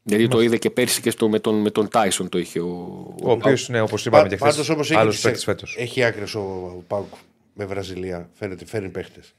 Δηλαδή 0.03 0.27
το 0.27 0.41
είδε 0.41 0.57
και 0.57 0.69
πέρσι 0.69 1.01
και 1.01 1.09
στο, 1.09 1.29
με, 1.29 1.39
τον, 1.39 1.61
με 1.61 1.69
τον 1.71 1.87
Τάισον 1.89 2.29
το 2.29 2.37
είχε 2.37 2.59
ο. 2.59 2.67
Ο 3.23 3.31
οποίος 3.31 3.67
είναι, 3.67 3.81
όπως 3.81 4.05
είπαμε 4.05 4.27
και 4.27 4.35
Πάντως 4.35 4.59
χθε, 4.69 4.73
όμω 4.73 4.83
άλλος 5.01 5.13
έχει, 5.15 5.23
παίκτης 5.23 5.43
φέτος. 5.43 5.75
έχει 5.79 6.03
άκρες 6.03 6.35
ο, 6.35 6.39
ο 6.77 6.83
Πάουκ 6.87 7.13
με 7.53 7.65
Βραζιλία. 7.65 8.29
Φαίνεται, 8.33 8.65
φέρνει 8.65 8.89
παίχτες. 8.89 9.33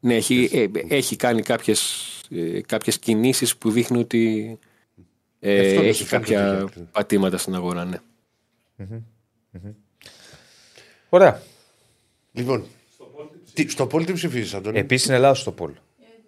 Ναι, 0.00 0.14
έχει, 0.14 0.50
ε, 0.52 0.94
έχει 0.94 1.16
κάνει 1.16 1.42
κάποιες, 1.42 2.04
ε, 2.30 2.60
κάποιες 2.60 2.98
κινήσεις 2.98 3.56
που 3.56 3.70
δείχνουν 3.70 4.00
ότι 4.00 4.58
ε, 5.40 5.60
Αυτό 5.60 5.74
δεν 5.80 5.88
έχει 5.88 5.94
σου 5.98 6.04
φαίνεται 6.04 6.32
κάποια 6.34 6.62
ότι 6.62 6.72
έχει. 6.76 6.88
πατήματα 6.92 7.36
στην 7.38 7.54
αγορά, 7.54 7.84
ναι. 7.84 7.98
Ωραία. 11.08 11.42
Λοιπόν, 12.32 12.64
τι, 13.52 13.68
στο 13.68 13.86
πόλ 13.86 14.04
τι 14.04 14.12
ψηφίζεις, 14.12 14.54
Αντώνη; 14.54 14.78
Επίσης 14.78 15.06
είναι 15.08 15.18
λάθο 15.18 15.44
το 15.44 15.52
Πολ. 15.52 15.72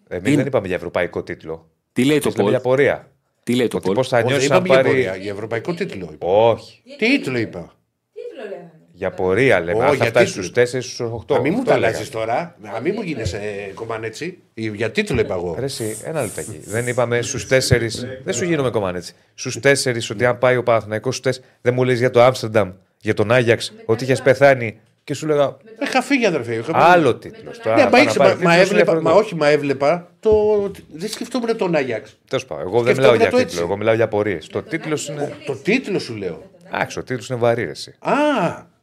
Εμείς 0.09 0.27
Είναι. 0.29 0.37
δεν 0.37 0.47
είπαμε 0.47 0.67
για 0.67 0.77
ευρωπαϊκό 0.77 1.23
τίτλο. 1.23 1.71
Τι 1.93 2.05
λέει 2.05 2.19
το 2.19 2.23
Εμείς 2.25 2.37
λέμε 2.39 2.51
για 2.51 2.61
Πολ, 2.61 2.75
πορεία. 2.77 3.11
τι 3.43 3.55
λέει 3.55 3.69
το 3.69 3.77
Ότι 3.77 3.87
Πολ; 3.87 3.95
πώς 3.95 4.09
θα 4.09 4.17
Όχι, 4.17 4.27
δεν 4.27 4.35
νιώσει 4.35 4.49
να 4.49 4.57
είπαμε 4.57 4.75
για 4.75 4.83
πορεία, 4.85 5.09
πάρει. 5.11 5.23
για 5.23 5.33
ευρωπαϊκό 5.33 5.75
τίτλο. 5.75 6.09
είπα. 6.13 6.27
Όχι. 6.27 6.83
Τι 6.85 7.19
τίτλο 7.19 7.39
είπα; 7.39 7.73
Τίτλο 8.13 8.43
λέγανε. 8.51 8.71
Για 8.93 9.11
πορεία 9.11 9.61
λέμε. 9.61 9.79
Ω, 9.79 9.83
Αν 9.83 9.89
θα 9.89 9.95
για 9.95 10.05
φτάσει 10.05 10.27
τίτλο. 10.27 10.43
στους 10.43 10.81
4 10.81 10.83
στους 10.83 11.01
8. 11.29 11.35
Α, 11.37 11.41
μην 11.41 11.53
μου 11.57 11.63
τα 11.63 11.75
αλλάζει 11.75 12.09
τώρα. 12.11 12.57
Α, 12.77 12.81
μην 12.81 12.93
μου 12.97 13.03
γίνεσαι 13.03 13.71
κομμάτι 13.75 14.07
έτσι. 14.07 14.39
Για 14.55 14.91
τίτλο 14.91 15.21
είπα 15.21 15.35
εγώ. 15.35 15.57
Ρε, 15.59 15.65
εσύ, 15.65 15.97
ένα 16.05 16.23
λεπτάκι. 16.23 16.61
δεν 16.65 16.87
είπαμε 16.87 17.23
στους 17.23 17.47
4. 17.47 18.07
Δεν 18.25 18.35
σου 18.35 18.45
γίνομαι 18.45 18.71
κομμάτι 18.71 18.97
έτσι. 18.97 19.15
Στους 19.35 19.59
4 19.63 20.11
ότι 20.11 20.25
αν 20.25 20.39
πάει 20.39 20.57
ο 20.57 20.63
Παναθηναϊκός 20.63 21.17
στους 21.17 21.37
4. 21.37 21.41
Δεν 21.61 21.75
μου 21.75 21.85
λες 21.85 21.99
για 21.99 22.11
το 22.11 22.23
Άμστερνταμ, 22.23 22.73
για 23.01 23.15
τον 23.15 23.33
Άγιαξ, 23.33 23.73
ότι 23.85 24.05
είχες 24.05 24.23
πεθάνει. 24.23 24.79
Και 25.05 25.15
σου 25.15 25.27
λέγα 25.27 25.57
Είχα 25.83 26.03
φύγει, 26.03 26.27
αδερφέ. 26.27 26.55
Είχα 26.55 26.73
άλλο 26.75 27.15
τίτλος. 27.17 27.61
Ναι, 27.65 27.89
μα, 27.89 27.99
έχεις- 27.99 28.17
μα, 28.17 28.37
μα 28.43 28.55
έβλεπα, 28.55 29.01
μα 29.01 29.13
όχι, 29.13 29.35
μα 29.35 29.49
έβλεπα. 29.49 30.11
Το... 30.21 30.71
Δεν 30.93 31.09
σκεφτόμουν 31.09 31.57
τον 31.57 31.75
Άγιαξ. 31.75 32.17
Τέλος 32.29 32.47
πάντων, 32.47 32.67
εγώ 32.67 32.83
δεν 32.83 32.95
Σκεφτόμουν 32.95 33.13
μιλάω 33.13 33.31
για 33.31 33.31
το 33.31 33.37
τίτλο. 33.37 33.51
έτσι. 33.51 33.59
Εγώ 33.59 33.77
μιλάω 33.77 33.95
για 33.95 34.09
πορείε. 34.09 34.39
Το 34.51 34.63
τίτλος 34.63 35.09
είναι. 35.09 35.37
Το 35.47 35.55
τίτλο 35.57 35.99
σου 35.99 36.17
λέω. 36.17 36.51
Εντάξει, 36.67 36.99
ο 36.99 37.03
τίτλος 37.03 37.29
είναι 37.29 37.39
βαρύ, 37.39 37.63
εσύ. 37.63 37.95
Α, 37.99 38.13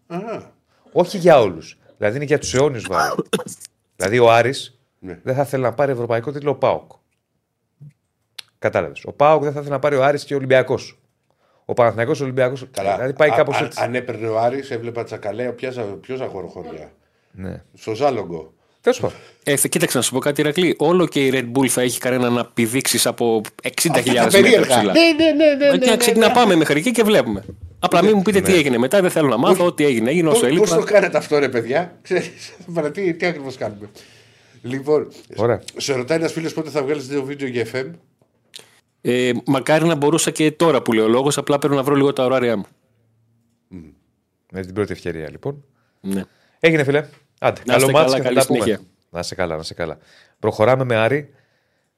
α. 0.07 0.17
Όχι 0.91 1.17
για 1.17 1.39
όλους. 1.39 1.77
Δηλαδή 1.97 2.15
είναι 2.15 2.25
για 2.25 2.39
τους 2.39 2.53
αιώνιου 2.53 2.81
βάρη. 2.89 3.15
δηλαδή 3.95 4.19
ο 4.19 4.31
Άρης 4.31 4.79
Ναι. 4.99 5.19
δεν 5.23 5.35
θα 5.35 5.45
θέλει 5.45 5.63
να 5.63 5.73
πάρει 5.73 5.91
ευρωπαϊκό 5.91 6.31
τίτλο 6.31 6.49
ο 6.51 6.55
Πάοκ. 6.55 6.91
Κατάλαβες. 8.59 9.03
Ο 9.05 9.11
Πάοκ 9.13 9.43
δεν 9.43 9.51
θα 9.53 9.59
θέλει 9.59 9.71
να 9.71 9.79
πάρει 9.79 9.95
ο 9.95 10.03
Άρης 10.03 10.23
και 10.23 10.33
ο 10.33 10.37
Ολυμπιακός. 10.37 10.98
Ο 11.69 11.73
Παναθηναϊκός 11.73 12.19
ο 12.19 12.23
Ολυμπιακός. 12.23 12.65
Καλά. 12.71 12.95
Δηλαδή 12.95 13.13
πάει 13.13 13.29
Α- 13.29 13.33
κάπως 13.35 13.57
αν- 13.57 13.65
έτσι. 13.65 13.79
Αν 13.83 13.95
έπαιρνε 13.95 14.27
ο 14.27 14.39
Άρης, 14.39 14.71
έβλεπα 14.71 15.03
τσακαλέα. 15.03 15.51
Ποιο 16.01 16.15
ζαχοροχωριά. 16.15 16.91
Ναι. 17.31 17.61
Στο 17.73 17.95
Ζάλογκο. 17.95 18.53
Τέλος 18.81 18.99
πάντων. 18.99 19.17
Ε, 19.43 19.55
θε- 19.55 19.69
κοίταξε 19.71 19.97
να 19.97 20.03
σου 20.03 20.11
πω 20.13 20.19
κάτι, 20.19 20.41
Ηρακλή. 20.41 20.75
Όλο 20.79 21.07
και 21.07 21.25
η 21.25 21.31
Red 21.33 21.57
Bull 21.59 21.67
θα 21.67 21.81
έχει 21.81 21.99
κανένα 21.99 22.29
να 22.29 22.45
πηδήξεις 22.45 23.05
από 23.05 23.41
60.000 23.63 24.13
μέτρα 24.13 24.27
περίεργα. 24.41 24.75
ψηλά. 24.77 24.93
Ναι, 24.93 24.99
ναι, 25.25 25.31
ναι, 25.31 25.53
ναι, 25.55 25.65
Ε, 25.65 25.71
ναι, 25.71 25.77
και 25.77 25.89
ναι, 25.89 25.97
ξεκινά 25.97 26.27
ναι. 26.27 26.33
πάμε 26.33 26.55
μέχρι 26.55 26.79
εκεί 26.79 26.91
και 26.91 27.03
βλέπουμε. 27.03 27.43
Απλά 27.79 28.03
μην 28.03 28.11
μου 28.15 28.21
πείτε 28.21 28.41
τι 28.41 28.53
έγινε 28.53 28.77
μετά, 28.77 29.01
δεν 29.01 29.09
θέλω 29.11 29.27
να 29.27 29.37
μάθω. 29.37 29.65
Ό,τι 29.65 29.85
έγινε, 29.85 30.09
έγινε 30.09 30.27
όσο 30.29 30.39
Πώ 30.39 30.45
το 30.45 30.73
έλειπα. 30.75 30.83
κάνετε 30.91 31.17
αυτό, 31.17 31.37
ρε 31.39 31.49
παιδιά; 31.49 31.97
Ξέρεις, 32.01 32.29
παρά 32.73 32.91
τι, 32.91 33.13
τι 33.13 33.25
ακριβώς 33.25 33.55
κάνουμε. 33.57 33.89
Λοιπόν, 34.61 35.07
Ωραία. 35.35 35.61
σε 35.77 35.93
ρωτάει 35.93 36.17
ένας 36.17 36.31
φίλος 36.31 36.53
πότε 36.53 36.69
θα 36.69 36.83
βγάλεις 36.83 37.07
δύο 37.07 37.23
βίντεο 37.23 37.47
για 37.47 37.65
FM. 37.73 37.85
Ε, 39.01 39.31
μακάρι 39.45 39.85
να 39.85 39.95
μπορούσα 39.95 40.31
και 40.31 40.51
τώρα 40.51 40.81
που 40.81 40.93
λέει 40.93 41.05
ο 41.05 41.07
λόγος, 41.07 41.37
απλά 41.37 41.57
πρέπει 41.59 41.75
να 41.75 41.83
βρω 41.83 41.95
λίγο 41.95 42.13
τα 42.13 42.23
ωράρια 42.25 42.57
μου. 42.57 42.65
Με 44.51 44.61
την 44.61 44.73
πρώτη 44.73 44.91
ευκαιρία 44.91 45.29
λοιπόν. 45.29 45.63
Ναι. 46.01 46.23
Έγινε 46.59 46.83
φίλε. 46.83 47.05
Άντε, 47.39 47.61
Να 47.65 47.73
καλό 47.73 47.85
είστε 47.85 47.91
μάτς 47.91 48.11
καλά, 48.11 48.15
και 48.15 48.21
θα 48.21 48.27
καλή 48.27 48.39
τα 48.39 48.45
πούμε. 48.45 48.59
συνέχεια. 48.59 48.85
Να 49.09 49.23
σε 49.23 49.35
καλά, 49.35 49.55
να 49.55 49.63
σε 49.63 49.73
καλά. 49.73 49.97
Προχωράμε 50.39 50.83
με 50.83 50.95
Άρη. 50.95 51.33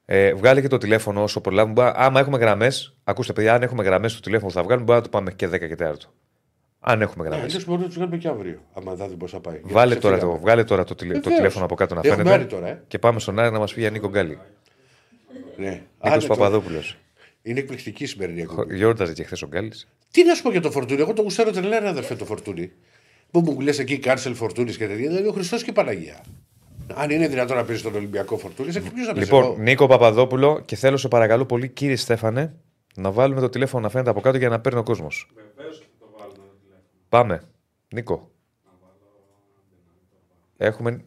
Ε, 0.04 0.34
βγάλε 0.34 0.60
και 0.60 0.68
το 0.68 0.78
τηλέφωνο 0.78 1.22
όσο 1.22 1.40
προλάβουμε. 1.40 1.72
Μπα- 1.74 1.92
Άμα 1.96 2.20
έχουμε 2.20 2.38
γραμμές, 2.38 2.96
ακούστε 3.04 3.32
παιδιά, 3.32 3.54
αν 3.54 3.62
έχουμε 3.62 3.82
γραμμές 3.84 4.12
στο 4.12 4.20
τηλέφωνο 4.20 4.48
που 4.50 4.56
θα 4.56 4.62
βγάλουμε, 4.62 4.84
μπορούμε 4.86 5.04
να 5.06 5.10
το 5.10 5.18
πάμε 5.18 5.32
και 5.32 5.48
10 5.48 5.68
και 5.68 5.74
4. 5.74 5.92
Αν 6.80 7.00
έχουμε 7.02 7.24
γραμμές. 7.24 7.44
Αλλιώς 7.44 7.64
μπορούμε 7.64 7.82
να 7.82 7.88
τους 7.88 7.98
κάνουμε 7.98 8.16
και 8.16 8.28
αύριο. 8.28 8.58
Άμα 8.72 8.94
δεν 8.94 9.16
πώς 9.16 9.30
θα 9.30 9.40
πάει. 9.40 9.54
Γιατί 9.56 9.72
Βάλε 9.72 9.94
τώρα, 9.94 10.00
το, 10.02 10.08
ξεφύγαμε. 10.18 10.38
βγάλε 10.40 10.64
τώρα 10.64 10.84
το, 10.84 10.94
τηλε- 10.94 11.12
το 11.14 11.20
Βεβαίως. 11.20 11.36
τηλέφωνο 11.38 11.64
από 11.64 11.74
κάτω 11.74 11.94
να 11.94 12.00
Έχουμε 12.04 12.16
φαίνεται. 12.16 12.34
Άρη 12.34 12.46
τώρα, 12.46 12.68
ε. 12.68 12.82
Και 12.88 12.98
πάμε 12.98 13.20
στον 13.20 13.38
Άρη 13.38 13.52
να 13.52 13.58
μας 13.58 13.74
πει 13.74 13.80
για 13.80 13.90
Νίκο 13.90 14.08
Γκάλι. 14.08 14.38
Ναι. 15.56 15.68
Νίκος 15.68 15.84
Άντε 15.98 16.26
τώρα. 16.26 16.26
Παπαδόπουλος. 16.26 16.96
Είναι 17.42 17.58
εκπληκτική 17.58 18.02
η 18.02 18.06
σημερινή 18.06 18.40
εκπομπή. 18.40 18.76
Γιόρταζε 18.76 19.12
και 19.12 19.22
χθες 19.22 19.42
ο 19.42 19.46
Γκάλι. 19.46 19.72
Τι 20.10 20.24
να 20.24 20.34
σου 20.34 20.42
πω 20.42 20.50
για 20.50 20.60
το 20.60 20.70
φορτούνι. 20.70 21.00
Εγώ 21.00 21.12
το 21.12 21.22
γουστάρω 21.22 21.50
τρελά, 21.50 21.78
ρε 21.78 21.88
αδερφέ 21.88 22.14
το 22.14 22.24
φορτούνι. 22.24 22.72
Που 23.30 23.40
μου 23.40 23.60
λες 23.60 23.78
εκεί 23.78 23.98
Κάρσελ 23.98 24.34
φορτούνι 24.34 24.70
και 24.70 24.86
τέτοια. 24.86 25.08
Δηλαδή 25.08 25.28
ο 25.28 25.32
Χριστός 25.32 25.62
και 25.62 25.70
η 25.70 25.72
Παναγία. 25.72 26.24
Αν 26.94 27.10
είναι 27.10 27.28
δυνατόν 27.28 27.56
να 27.56 27.64
παίζεις 27.64 27.82
τον 27.82 27.94
Ολυμπιακό 27.94 28.38
φορτούνι, 28.38 28.72
σε 28.72 28.80
ποιος 28.80 29.06
να 29.06 29.12
παίζει. 29.12 29.30
Λοιπόν, 29.30 29.44
εγώ; 29.44 29.56
Νίκο 29.58 29.86
Παπαδόπουλο 29.86 30.60
και 30.64 30.76
θέλω 30.76 30.96
σε 30.96 31.08
παρακαλώ 31.08 31.44
πολύ, 31.44 31.68
κύριε 31.68 31.96
Στέφανε, 31.96 32.54
να 32.94 33.10
βάλουμε 33.10 33.40
το 33.40 33.48
τηλέφωνο 33.48 33.82
να 33.82 33.88
φαίνεται 33.88 34.10
από 34.10 34.20
κάτω 34.20 34.36
για 34.38 34.48
να 34.48 34.60
παίρνει 34.60 34.78
ο 34.78 34.82
κόσμος. 34.82 35.30
Πάμε. 37.08 37.42
Νίκο. 37.94 38.30
Έχουμε. 40.56 41.04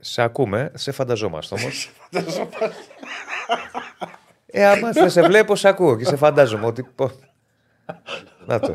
Σε 0.00 0.22
ακούμε, 0.22 0.70
σε 0.74 0.92
φανταζόμαστε 0.92 1.54
όμως. 1.54 1.90
ε, 4.46 4.64
άμα 4.66 4.90
δεν 4.90 5.10
σε 5.10 5.22
βλέπω, 5.22 5.56
σε 5.56 5.68
ακούω 5.68 5.96
και 5.96 6.04
σε 6.04 6.16
φαντάζομαι 6.16 6.66
ότι. 6.66 6.82
πω- 6.82 7.10
Να 8.46 8.60
το. 8.60 8.72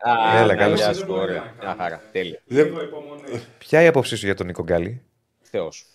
Α, 0.00 0.36
Έλα, 0.38 0.46
ναι, 0.46 0.54
καλώς 0.54 0.78
γεια 0.78 0.88
ήρθες. 0.88 1.04
σου, 1.04 1.12
ωραία. 1.12 1.54
Μια 1.60 1.74
χαρά. 1.78 2.00
Τέλεια. 2.12 2.40
Ποια 3.58 3.82
η 3.82 3.86
άποψή 3.86 4.16
σου 4.16 4.24
για 4.26 4.34
τον 4.34 4.46
Νίκο 4.46 4.62
Γκάλι. 4.62 5.02
Θεός. 5.42 5.86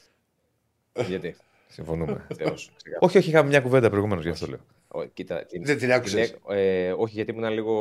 Γιατί; 0.94 1.35
Συμφωνούμε. 1.68 2.26
Θεός. 2.35 2.72
ξεκάθαρα. 2.76 2.99
όχι, 2.99 3.18
όχι, 3.18 3.30
είχαμε 3.30 3.48
μια 3.49 3.61
κουβέντα 3.61 3.90
προηγουμένως, 3.90 4.23
γι' 4.23 4.30
αυτό 4.30 4.45
λέω. 4.48 4.60
Ω, 4.95 5.03
Κοίτα, 5.14 5.45
την- 5.45 5.65
Δεν 5.65 5.78
την 5.78 5.91
άκουσες; 5.94 6.36
ε, 6.49 6.91
όχι, 6.98 7.14
γιατί 7.14 7.32
ήμουν 7.32 7.49
λίγο, 7.52 7.74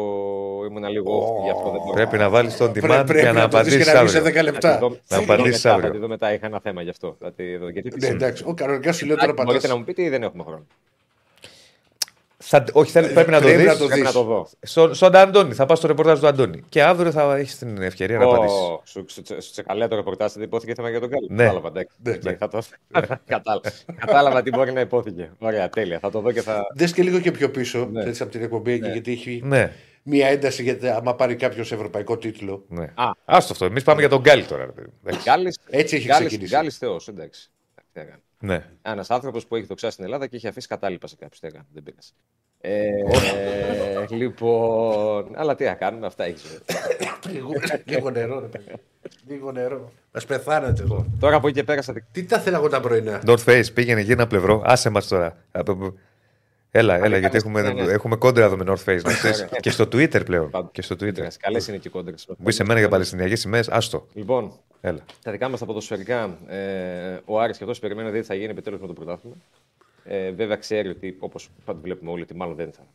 ήμουν 0.69 0.85
λίγο 0.85 1.19
off, 1.39 1.45
γι' 1.45 1.51
αυτό 1.51 1.71
δεν 1.71 1.81
μπορώ. 1.81 1.93
Πρέπει 1.95 2.17
να 2.19 2.29
βάλεις 2.29 2.57
τον 2.57 2.73
Πρέ- 2.73 2.85
demand 2.85 3.03
πρέπει 3.07 3.21
για 3.21 3.33
να 3.33 3.41
να 3.41 3.49
το 3.49 3.63
δεις 3.63 3.77
και 3.77 3.83
απαντήσει 3.83 3.95
να 3.95 4.01
βγει 4.03 4.11
σε 4.11 4.19
αύριο. 4.19 4.33
10 4.33 4.35
Θα 4.35 4.45
τη 4.45 4.51
λεπτά. 4.53 4.79
δω- 4.79 4.89
Να 4.89 4.97
θα 5.05 5.19
τη 5.19 5.25
δω 5.25 5.33
απαντήσεις 5.35 5.65
μετά, 5.65 5.75
αύριο. 5.75 5.89
Θα 5.89 5.95
τη 5.95 6.01
δω 6.01 6.09
μετά, 6.09 6.33
είχα 6.35 6.47
ένα 6.47 6.61
θέμα 6.61 6.83
γι' 6.83 6.91
αυτό. 6.91 7.17
Θα 7.21 7.33
τη 7.33 7.57
δω. 7.57 7.69
Γιατί 7.69 7.89
τι 7.89 7.95
Ναι, 7.95 8.01
σημαίνει. 8.07 8.25
εντάξει. 8.25 8.45
Ο 8.47 8.55
κανονικά 8.55 8.93
σου 8.93 9.07
λέω 9.07 9.17
τώρα 9.17 9.31
Εντάξει, 9.31 9.45
Μπορείτε 9.47 9.67
να 9.67 9.73
πατάς. 9.75 9.87
μου 9.89 9.95
πείτε 9.95 10.03
ή 10.03 10.09
δεν 10.09 10.23
έχουμε 10.23 10.43
χρόνο. 10.43 10.67
Θα, 12.55 12.65
όχι, 12.73 12.91
θέλ- 12.91 13.12
πρέπει 13.12 13.31
να 13.31 13.41
το 13.41 13.45
Πρέπει 13.47 13.59
δεις. 13.62 13.66
να 13.73 13.77
το 13.77 13.85
Πρέπει 13.87 13.95
δεις. 14.01 14.05
να 14.05 14.12
το 14.20 14.23
δω. 14.23 14.49
Στο, 14.62 14.95
στον 14.95 15.16
Αντώνη, 15.16 15.55
θα 15.55 15.66
πας 15.66 15.79
στο 15.79 15.87
ρεπορτάζ 15.87 16.20
του 16.20 16.27
Αντώνη. 16.27 16.62
Και 16.69 16.83
αύριο 16.83 17.11
θα 17.12 17.37
έχεις 17.37 17.59
την 17.59 17.83
ευκαιρία 17.83 18.19
να 18.19 18.24
απαντήσεις. 18.24 18.57
Ω, 18.59 18.83
Σου, 18.85 19.05
σου, 19.09 19.23
σου 19.43 19.51
τσέκαρα 19.51 19.75
λέει 19.75 19.89
το 19.89 19.97
ρεπορτάζ, 19.97 20.33
δεν 20.33 20.43
ειπώθηκε 20.43 20.74
θέμα 20.74 20.91
για 20.91 21.01
τον 21.01 21.09
Γκάλη. 21.09 21.27
Ναι. 21.31 21.37
Κατάλαβα, 21.43 21.69
εντάξει. 21.69 21.97
Ναι, 22.03 22.31
Οκ, 22.31 22.37
θα 22.39 22.49
το... 22.49 22.62
Κατάλαβα. 23.27 23.70
Κατάλαβα 23.99 24.43
τι 24.43 24.51
μπορεί 24.51 24.73
να 24.73 24.81
ειπώθηκε. 24.81 25.31
Ωραία, 25.39 25.69
τέλεια. 25.69 25.99
Θα 25.99 26.11
το 26.11 26.20
δω 26.20 26.33
και 26.33 26.43
θα. 26.43 26.66
Δες 26.74 26.93
και 26.93 27.03
λίγο 27.03 27.19
και 27.20 27.31
πιο 27.31 27.51
πίσω, 27.51 27.89
Ναι. 27.93 28.03
έτσι 28.05 28.23
από 28.23 28.33
την 28.33 28.43
εκπομπή, 28.43 28.73
εκεί, 28.73 28.91
γιατί 28.91 29.12
έχει 29.12 29.41
Ναι, 29.45 29.73
μία 30.03 30.27
ένταση 30.29 30.62
γιατί 30.62 30.89
άμα 30.89 31.15
πάρει 31.15 31.37
κάποιος 31.37 31.73
ευρωπαϊκό 31.73 32.16
τίτλο. 32.19 32.65
ναι. 32.69 32.85
Α. 32.95 33.11
Άστο 33.24 33.53
αυτό. 33.53 33.65
Εμείς 33.65 33.83
πάμε 33.83 34.01
για 34.01 34.09
τον 34.09 34.20
Γκάλη 34.20 34.45
τώρα. 34.45 34.65
ρε 34.65 34.73
παιδί. 34.73 34.89
Εντάξει. 35.05 35.29
Γκάλης, 35.31 35.59
Έτσι 35.70 35.97
έχει 35.97 36.07
Γκάλης, 36.07 36.27
ξεκινήσει. 36.27 36.55
Γκάλης 36.55 36.77
Θεός, 36.79 37.09
εντάξει. 37.09 37.51
Τι 37.93 37.99
να 38.01 38.05
κάνει. 38.05 38.23
Ναι. 38.45 38.65
Ένας 38.83 39.11
άνθρωπος 39.11 39.47
που 39.47 39.57
έχει 39.57 39.66
δοξάσει 39.66 39.93
στην 39.93 40.05
Ελλάδα 40.05 40.27
και 40.27 40.37
έχει 40.37 40.47
αφήσει 40.49 40.69
κατάλοιπα 40.69 41.07
σε 41.07 41.16
κάποιους. 41.16 41.41
Τι 41.41 41.47
έκανε, 41.47 41.65
δεν 41.73 41.83
πήρε. 41.83 41.97
Ε, 42.65 42.93
λοιπόν, 44.11 45.27
αλλά 45.35 45.55
τι 45.55 45.65
να 45.65 45.75
κάνουμε, 45.75 46.07
αυτά 46.07 46.25
έχεις 46.25 46.43
ζωή. 46.43 46.59
Λίγο, 47.35 47.51
λίγο 47.85 48.11
νερό, 48.11 48.41
ρε 48.41 48.47
παιδί. 48.47 48.65
Λίγο 49.29 49.53
νερό. 49.53 49.93
Α 50.13 50.21
πεθάνετε 50.27 50.83
εδώ. 50.83 51.07
Τώρα 51.21 51.37
από 51.37 51.47
εκεί 51.49 51.57
και 51.57 51.65
πέρα, 51.65 51.83
στα 51.83 51.95
Τι 52.13 52.25
τα 52.25 52.39
θέλω 52.39 52.57
εγώ 52.57 52.69
τα 52.69 52.81
πρωινά; 52.81 53.23
North 53.27 53.45
Face, 53.45 53.73
πήγαινε 53.75 54.01
εκεί 54.01 54.13
ένα 54.13 54.27
πλευρό. 54.27 54.63
Άσε 54.65 54.91
μας 54.91 55.09
τώρα. 55.09 55.37
Από- 55.53 55.95
Έλα, 56.75 57.05
έλα, 57.05 57.17
γιατί 57.19 57.37
έχουμε, 57.37 57.63
ναι, 57.63 57.73
ναι. 57.73 57.93
έχουμε 57.93 58.17
κόντρα 58.17 58.45
εδώ 58.45 58.57
με 58.57 58.65
North 58.67 58.91
Face. 58.93 59.03
να 59.03 59.13
ξέρεις. 59.13 59.37
Ωραία. 59.43 59.59
και 59.61 59.71
στο 59.71 59.85
Twitter 59.85 60.25
πλέον. 60.25 60.51
Και 60.73 60.83
στο 60.83 60.95
Twitter. 61.01 61.27
Καλές 61.39 61.69
είναι 61.69 61.77
και 61.77 61.89
οι 61.89 61.91
κόντρες. 61.91 62.27
Μπει 62.39 62.53
σε 62.53 62.65
μένα 62.65 62.79
για 62.79 62.89
Παλαιστινιακές 62.89 63.41
σημαίες, 63.41 63.69
άστο. 63.69 64.07
Λοιπόν, 64.15 64.53
Έλα. 64.81 64.99
τα 65.23 65.31
δικά 65.31 65.49
μας 65.49 65.59
τα 65.61 65.67
ποδοσφαιρικά, 65.67 66.39
ε, 66.49 66.57
ο 67.25 67.41
Άρης 67.41 67.57
και 67.57 67.65
αυτός 67.65 67.79
περιμένει 67.79 68.09
ότι 68.09 68.23
θα 68.23 68.35
γίνει 68.35 68.51
επιτέλους 68.51 68.81
με 68.81 68.87
το 68.87 68.93
πρωτάθλημα. 68.93 69.37
Ε, 70.05 70.31
βέβαια 70.31 70.57
ξέρει 70.57 70.89
ότι, 70.89 71.16
όπως 71.20 71.51
βλέπουμε 71.81 72.11
όλοι, 72.11 72.23
ότι 72.23 72.35
μάλλον 72.35 72.57
δεν 72.57 72.73
θα, 72.73 72.87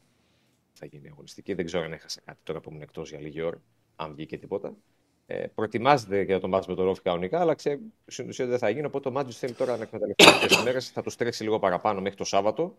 θα 0.73 0.85
γίνει 0.85 1.07
αγωνιστική. 1.07 1.53
Δεν 1.53 1.65
ξέρω 1.65 1.83
αν 1.83 1.93
έχασα 1.93 2.21
κάτι 2.25 2.39
τώρα 2.43 2.59
που 2.59 2.69
ήμουν 2.69 2.81
εκτός 2.81 3.09
για 3.09 3.19
λίγη 3.19 3.41
ώρα, 3.41 3.61
αν 3.95 4.13
βγήκε 4.13 4.37
τίποτα. 4.37 4.75
Ε, 5.29 5.47
προετοιμάζεται 5.55 6.21
για 6.21 6.39
το 6.39 6.47
μάτς 6.47 6.67
με 6.67 6.75
τον 6.75 6.85
Ρόφι 6.85 7.01
κανονικά, 7.01 7.39
αλλά 7.39 7.53
ξέρει 7.53 7.79
στην 8.05 8.27
ουσία 8.27 8.43
ότι 8.43 8.53
δεν 8.53 8.61
θα 8.61 8.69
γίνει. 8.69 8.85
Οπότε 8.85 9.09
ο 9.09 9.11
Μάτζο 9.11 9.31
θέλει 9.31 9.53
τώρα 9.53 9.77
να 9.77 9.83
εκμεταλλευτεί 9.83 10.23
κάποιε 10.23 10.63
μέρες. 10.63 10.89
Θα 10.89 11.01
του 11.01 11.11
τρέξει 11.17 11.43
λίγο 11.43 11.59
παραπάνω 11.59 12.01
μέχρι 12.01 12.17
το 12.17 12.23
Σάββατο. 12.23 12.77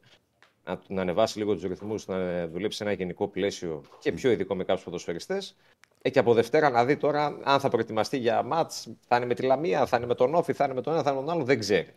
Να, 0.65 0.81
να 0.89 1.01
ανεβάσει 1.01 1.39
λίγο 1.39 1.55
τους 1.55 1.63
ρυθμούς, 1.63 2.07
να 2.07 2.49
δουλέψει 2.49 2.77
σε 2.77 2.85
ένα 2.85 2.93
γενικό 2.93 3.29
πλαίσιο 3.29 3.83
και 4.01 4.13
πιο 4.13 4.31
ειδικό 4.31 4.55
με 4.55 4.65
κάποιους 4.65 4.85
ποδοσφαιριστές. 4.85 5.57
Ε, 6.03 6.11
και 6.11 6.19
από 6.19 6.35
Δευτέρα 6.35 6.71
να 6.71 6.85
δει 6.85 6.97
τώρα 6.97 7.39
αν 7.45 7.61
θα 7.61 7.69
προετοιμαστεί 7.69 8.19
για 8.19 8.43
μάτ, 8.43 8.73
θα 9.07 9.17
είναι 9.17 9.27
με 9.27 9.35
τη 9.35 9.43
Λαμία, 9.43 9.87
θα 9.87 9.97
είναι 9.97 10.07
με 10.07 10.15
τον 10.15 10.35
Όφη, 10.35 10.53
θα 10.53 10.65
είναι 10.65 10.75
με 10.75 10.81
τον 10.81 10.93
ένα, 10.93 11.03
θα 11.03 11.11
είναι 11.11 11.21
με 11.21 11.25
τον 11.27 11.35
άλλο, 11.35 11.45
δεν 11.45 11.59
ξέρει. 11.59 11.95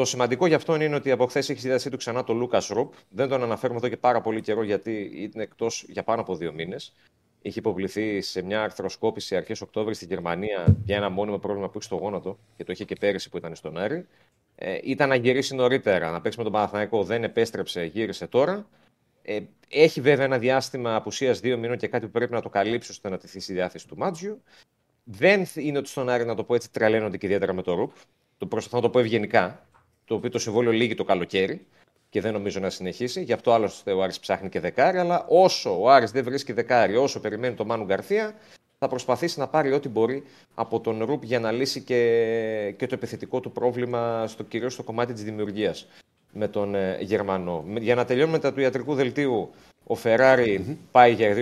Το 0.00 0.06
σημαντικό 0.06 0.46
για 0.46 0.56
αυτόν 0.56 0.80
είναι 0.80 0.94
ότι 0.94 1.10
από 1.10 1.26
χθες 1.26 1.48
έχει 1.48 1.58
στη 1.58 1.68
διάθεσή 1.68 1.90
του 1.90 1.96
ξανά 1.96 2.24
τον 2.24 2.36
Λούκα 2.36 2.62
Ρουπ. 2.68 2.92
Δεν 3.08 3.28
τον 3.28 3.42
αναφέρουμε 3.42 3.78
εδώ 3.78 3.88
και 3.88 3.96
πάρα 3.96 4.20
πολύ 4.20 4.40
καιρό 4.40 4.62
γιατί 4.62 5.10
είναι 5.14 5.42
εκτός 5.42 5.84
για 5.88 6.02
πάνω 6.02 6.20
από 6.20 6.36
δύο 6.36 6.52
μήνες. 6.52 6.92
Είχε 7.42 7.58
υποβληθεί 7.58 8.20
σε 8.20 8.42
μια 8.42 8.62
αρθροσκόπηση 8.62 9.36
αρχές 9.36 9.60
Οκτώβρη 9.60 9.94
στη 9.94 10.04
Γερμανία 10.04 10.76
για 10.84 10.96
ένα 10.96 11.08
μόνιμο 11.08 11.38
πρόβλημα 11.38 11.66
που 11.66 11.72
έχει 11.76 11.84
στο 11.84 11.96
γόνατο 11.96 12.38
και 12.56 12.64
το 12.64 12.72
είχε 12.72 12.84
και 12.84 12.94
πέρυσι 12.94 13.28
που 13.28 13.36
ήταν 13.36 13.54
στον 13.54 13.78
Άρη. 13.78 14.06
Ε, 14.54 14.78
ήταν 14.82 15.08
να 15.08 15.14
γυρίσει 15.14 15.54
νωρίτερα, 15.54 16.10
να 16.10 16.20
παίξει 16.20 16.38
με 16.38 16.44
τον 16.44 16.52
Παναθηναϊκό, 16.52 17.04
δεν 17.04 17.24
επέστρεψε, 17.24 17.84
γύρισε 17.84 18.26
τώρα. 18.26 18.66
Ε, 19.22 19.40
έχει 19.68 20.00
βέβαια 20.00 20.24
ένα 20.24 20.38
διάστημα 20.38 20.94
απουσίας 20.94 21.40
δύο 21.40 21.58
μήνων 21.58 21.76
και 21.76 21.88
κάτι 21.88 22.06
που 22.06 22.12
πρέπει 22.12 22.32
να 22.32 22.42
το 22.42 22.48
καλύψει 22.48 22.90
ώστε 22.90 23.08
να 23.08 23.18
τηθεί 23.18 23.40
στη 23.40 23.52
διάθεση 23.52 23.88
του 23.88 23.96
Μάτζιου. 23.96 24.42
Δεν 25.04 25.46
είναι 25.54 25.78
ότι 25.78 25.88
στον 25.88 26.08
Άρη, 26.08 26.24
να 26.24 26.34
το 26.34 26.44
πω 26.44 26.54
έτσι, 26.54 26.70
τρελαίνονται 26.70 27.16
και 27.16 27.26
ιδιαίτερα 27.26 27.52
με 27.52 27.62
το 27.62 27.74
Ρουπ. 27.74 27.92
Το 28.38 28.46
προσπαθώ 28.46 28.76
να 28.76 28.82
το 28.82 28.90
πω 28.90 28.98
ευγενικά. 28.98 29.64
Το 30.10 30.16
οποίο 30.16 30.30
το 30.30 30.38
συμβόλαιο 30.38 30.72
λύγει 30.72 30.94
το 30.94 31.04
καλοκαίρι 31.04 31.66
και 32.10 32.20
δεν 32.20 32.32
νομίζω 32.32 32.60
να 32.60 32.70
συνεχίσει. 32.70 33.22
Γι' 33.22 33.32
αυτό 33.32 33.52
άλλωστε 33.52 33.92
ο 33.92 34.02
Άρης 34.02 34.18
ψάχνει 34.20 34.48
και 34.48 34.60
δεκάρι. 34.60 34.98
Αλλά 34.98 35.24
όσο 35.28 35.82
ο 35.82 35.90
Άρης 35.90 36.10
δεν 36.10 36.24
βρίσκει 36.24 36.52
δεκάρι, 36.52 36.96
όσο 36.96 37.20
περιμένει 37.20 37.54
το 37.54 37.64
Μάνου 37.64 37.84
Γκαρθία, 37.84 38.34
θα 38.78 38.88
προσπαθήσει 38.88 39.38
να 39.38 39.48
πάρει 39.48 39.72
ό,τι 39.72 39.88
μπορεί 39.88 40.22
από 40.54 40.80
τον 40.80 41.04
Ρουπ 41.04 41.24
για 41.24 41.40
να 41.40 41.50
λύσει 41.52 41.80
και, 41.80 42.74
και 42.76 42.86
το 42.86 42.94
επιθετικό 42.94 43.40
του 43.40 43.52
πρόβλημα, 43.52 44.26
στο, 44.26 44.42
κυρίως 44.42 44.72
στο 44.72 44.82
κομμάτι 44.82 45.12
της 45.12 45.24
δημιουργίας 45.24 45.86
με 46.32 46.48
τον 46.48 46.74
ε, 46.74 46.98
Γερμανό. 47.00 47.64
Με- 47.66 47.80
Για 47.80 47.94
να 47.94 48.04
τελειώνουμε 48.04 48.38
τα 48.38 48.52
του 48.52 48.60
ιατρικού 48.60 48.94
δελτίου, 48.94 49.50
ο 49.86 49.94
φεραρι 49.94 50.78
πάει 50.90 51.12
για 51.12 51.34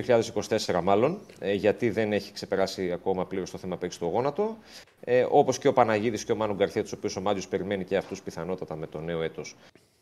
2024 0.66 0.80
μάλλον, 0.82 1.18
ε, 1.38 1.52
γιατί 1.52 1.90
δεν 1.90 2.12
έχει 2.12 2.32
ξεπεράσει 2.32 2.92
ακόμα 2.92 3.26
πλήρως 3.26 3.50
το 3.50 3.58
θέμα 3.58 3.76
που 3.76 3.84
έχει 3.84 3.94
στο 3.94 4.06
γόνατο. 4.06 4.56
Ε, 5.10 5.26
Όπως 5.30 5.58
και 5.58 5.68
ο 5.68 5.72
Παναγίδης 5.72 6.24
και 6.24 6.32
ο 6.32 6.36
Μάνου 6.36 6.54
Γκαρθία, 6.54 6.82
τους 6.82 6.92
οποίους 6.92 7.16
ο 7.16 7.20
Μάτιο 7.20 7.42
περιμένει 7.50 7.84
και 7.84 7.96
αυτούς 7.96 8.22
πιθανότατα 8.22 8.76
με 8.76 8.86
το 8.86 9.00
νέο 9.00 9.22
έτος, 9.22 9.56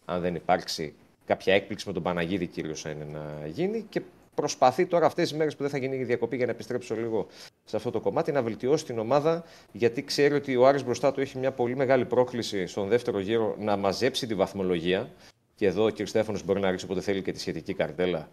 αν 0.04 0.20
δεν 0.20 0.34
υπάρξει 0.34 0.94
κάποια 1.26 1.54
έκπληξη 1.54 1.86
με 1.88 1.92
τον 1.92 2.02
Παναγίδη 2.02 2.46
κυρίω 2.46 2.74
είναι 2.84 3.06
να 3.12 3.46
γίνει. 3.46 3.86
Και 3.88 4.00
προσπαθεί 4.34 4.86
τώρα 4.86 5.06
αυτές 5.06 5.28
τις 5.28 5.38
μέρες 5.38 5.56
που 5.56 5.62
δεν 5.62 5.70
θα 5.70 5.78
γίνει 5.78 5.96
η 5.96 6.04
διακοπή 6.04 6.36
για 6.36 6.46
να 6.46 6.52
επιστρέψω 6.52 6.94
λίγο 6.94 7.26
σε 7.64 7.76
αυτό 7.76 7.90
το 7.90 8.00
κομμάτι 8.00 8.32
να 8.32 8.42
βελτιώσει 8.42 8.84
την 8.84 8.98
ομάδα 8.98 9.44
γιατί 9.72 10.02
ξέρει 10.02 10.34
ότι 10.34 10.56
ο 10.56 10.66
Άρης 10.66 10.84
μπροστά 10.84 11.12
του 11.12 11.20
έχει 11.20 11.38
μια 11.38 11.52
πολύ 11.52 11.76
μεγάλη 11.76 12.04
πρόκληση 12.04 12.66
στον 12.66 12.88
δεύτερο 12.88 13.18
γύρο 13.20 13.54
να 13.58 13.76
μαζέψει 13.76 14.26
τη 14.26 14.34
βαθμολογία. 14.34 15.08
Και 15.54 15.66
εδώ 15.66 15.84
ο 15.84 15.90
κ. 15.90 16.06
Στέφανος 16.06 16.44
μπορεί 16.44 16.60
να 16.60 16.70
ρίξει 16.70 16.84
όποτε 16.84 17.00
θέλει 17.00 17.22
και 17.22 17.32
τη 17.32 17.40
σχετική 17.40 17.74
καρτέλα. 17.74 18.28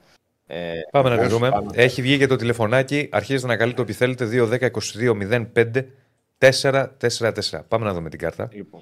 Ε, 0.47 0.71
Πάμε 0.91 1.09
να 1.09 1.15
τη 1.17 1.21
όσο 1.25 1.29
δούμε. 1.35 1.49
πάνω- 1.49 1.71
Έχει 1.73 2.01
βγει 2.01 2.17
και 2.17 2.27
το 2.27 2.35
τηλεφωνάκι. 2.35 3.09
Αρχίζει 3.11 3.45
να 3.45 3.55
καλεί 3.57 3.73
το 3.73 3.81
επιθέλετε 3.81 4.25
2-10-22-05 4.25 5.85
4-4-4. 6.51 7.59
Πάμε 7.67 7.85
να 7.85 7.93
δούμε 7.93 8.09
την 8.09 8.19
κάρτα. 8.19 8.49
Λοιπόν, 8.53 8.81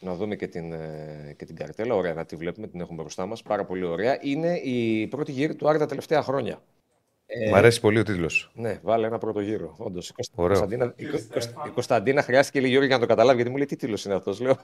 να 0.00 0.14
δούμε 0.14 0.36
και 0.36 0.46
την, 0.46 0.72
ε, 0.72 1.34
και 1.38 1.44
την 1.44 1.56
καρτέλα. 1.56 1.94
Ωραία, 1.94 2.14
να 2.14 2.24
τη 2.24 2.36
βλέπουμε, 2.36 2.66
την 2.68 2.80
έχουμε 2.80 3.00
μπροστά 3.02 3.26
μας. 3.26 3.42
Πάρα 3.42 3.64
πολύ 3.64 3.84
ωραία. 3.84 4.18
Είναι 4.20 4.56
η 4.56 5.06
πρώτη 5.06 5.32
γύρη 5.32 5.54
του 5.54 5.68
Άρη 5.68 5.78
τα 5.78 5.86
τελευταία 5.86 6.22
χρόνια. 6.22 6.62
Ε, 7.26 7.50
Μ' 7.50 7.54
αρέσει 7.54 7.80
πολύ 7.80 7.98
ο 7.98 8.02
τίτλος. 8.02 8.50
Ναι, 8.54 8.78
βάλε 8.82 9.06
ένα 9.06 9.18
πρώτο 9.18 9.40
γύρο. 9.40 9.74
Όντως. 9.78 10.08
Η, 10.08 10.12
Κωνστα- 10.12 10.34
Ωραίο. 10.42 10.58
Κωνσταντίνα, 10.58 10.92
η, 10.96 11.04
Κωνστα- 11.06 11.62
η 11.66 11.70
Κωνσταντίνα 11.70 12.22
χρειάστηκε 12.22 12.58
λίγο 12.58 12.70
Γιώργη 12.70 12.86
για 12.88 12.96
να 12.96 13.02
το 13.02 13.08
καταλάβει, 13.08 13.36
γιατί 13.36 13.50
μου 13.50 13.56
λέει 13.56 13.66
τι 13.66 13.76
τίτλος 13.76 14.04
είναι 14.04 14.14
αυτός. 14.14 14.40
Λέω. 14.40 14.56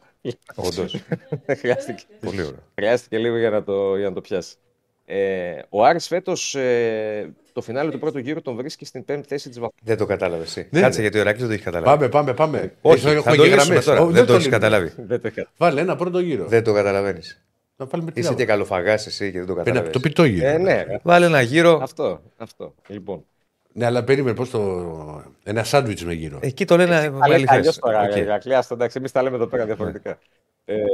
Όντως. 0.55 0.97
χρειάστηκε, 1.61 2.03
πολύ 2.21 2.43
ωραίο. 2.43 2.59
χρειάστηκε 2.75 3.19
λίγο 3.19 3.37
για 3.39 3.51
να 3.51 3.65
το, 3.65 3.97
για 3.97 4.09
να 4.09 4.15
το 4.15 4.21
πιάσει. 4.21 4.57
Ε, 5.05 5.59
ο 5.69 5.85
Άρης 5.85 6.07
φέτος 6.07 6.55
ε, 6.55 7.35
το 7.59 7.65
φινάλε 7.65 7.91
του 7.91 7.99
πρώτου 7.99 8.19
γύρου 8.19 8.43
τον 8.43 8.55
βρίσκει 8.57 8.85
στην 8.85 9.05
πέμπτη 9.05 9.29
θέση 9.29 9.49
της 9.49 9.59
βαθμού. 9.59 9.75
Δεν 9.83 9.97
το 9.97 10.07
κατάλαβε 10.07 10.43
εσύ. 10.43 10.67
Ναι, 10.71 10.81
Κάτσε 10.81 10.97
ναι. 10.97 11.03
γιατί 11.03 11.19
ο 11.19 11.21
Ηρακλής 11.21 11.41
δεν 11.41 11.49
το 11.49 11.55
έχει 11.55 11.65
καταλάβει. 11.65 11.97
Πάμε, 11.99 12.09
πάμε, 12.09 12.35
πάμε. 12.35 12.73
Όχι, 12.81 13.07
Έχουμε 13.07 13.21
θα 13.23 13.31
και 13.31 13.37
το 13.37 13.43
λύσουμε 13.43 13.63
γραμμές. 13.63 13.85
τώρα. 13.85 14.01
Ω, 14.01 14.07
δεν 14.07 14.27
το 14.27 14.33
έχεις 14.33 14.45
λύνουμε. 14.45 14.51
καταλάβει. 14.67 14.93
Δεν 15.09 15.21
το 15.21 15.29
είχα. 15.29 15.47
Βάλε 15.57 15.81
ένα 15.81 15.97
πρώτο 15.97 16.19
γύρο. 16.19 16.47
Δεν 16.47 16.65
το 16.65 16.73
καταλαβαίνεις. 16.73 17.43
Να 17.77 17.87
βάλουμε 17.87 18.11
την 18.11 18.21
Είσαι 18.21 18.29
άλλη. 18.31 18.39
και 18.39 18.45
καλοφαγάς 18.45 19.07
εσύ 19.07 19.33
και 19.33 19.39
δεν 19.39 19.47
το 19.47 19.53
Πένα- 19.53 19.65
καταλαβαίνεις. 19.65 19.93
Το 19.93 20.01
πιτό 20.01 20.25
γύρο. 20.25 20.47
Ε, 20.49 20.59
ναι, 20.59 20.85
Βάλε 21.03 21.27
ένα 21.27 21.41
γύρο. 21.41 21.79
αυτό, 21.83 22.21
αυτό. 22.37 22.75
Λοιπόν. 22.87 23.25
Ναι, 23.73 23.85
αλλά 23.87 24.05
περίμενε 24.05 24.35
πώς 24.37 24.51
το. 24.51 25.25
Ένα 25.45 25.65
σάντουιτς 25.65 26.05
με 26.05 26.13
γύρο. 26.13 26.39
Εκεί 26.43 26.65
το 26.65 26.77
λένε 26.77 26.95
Αλλά 26.97 27.35
αληθές. 27.35 27.57
αλλιώς 27.57 27.79
τώρα, 27.79 28.03
Οκ. 28.03 28.17
Ηρακλή, 28.17 28.55
άστο, 28.55 28.75
εντάξει, 28.75 28.97
εμείς 28.99 29.13
τα 29.13 29.23
λέμε 29.23 29.37
εδώ 29.37 29.47
πέρα 29.47 29.65
διαφορετικά. 29.65 30.19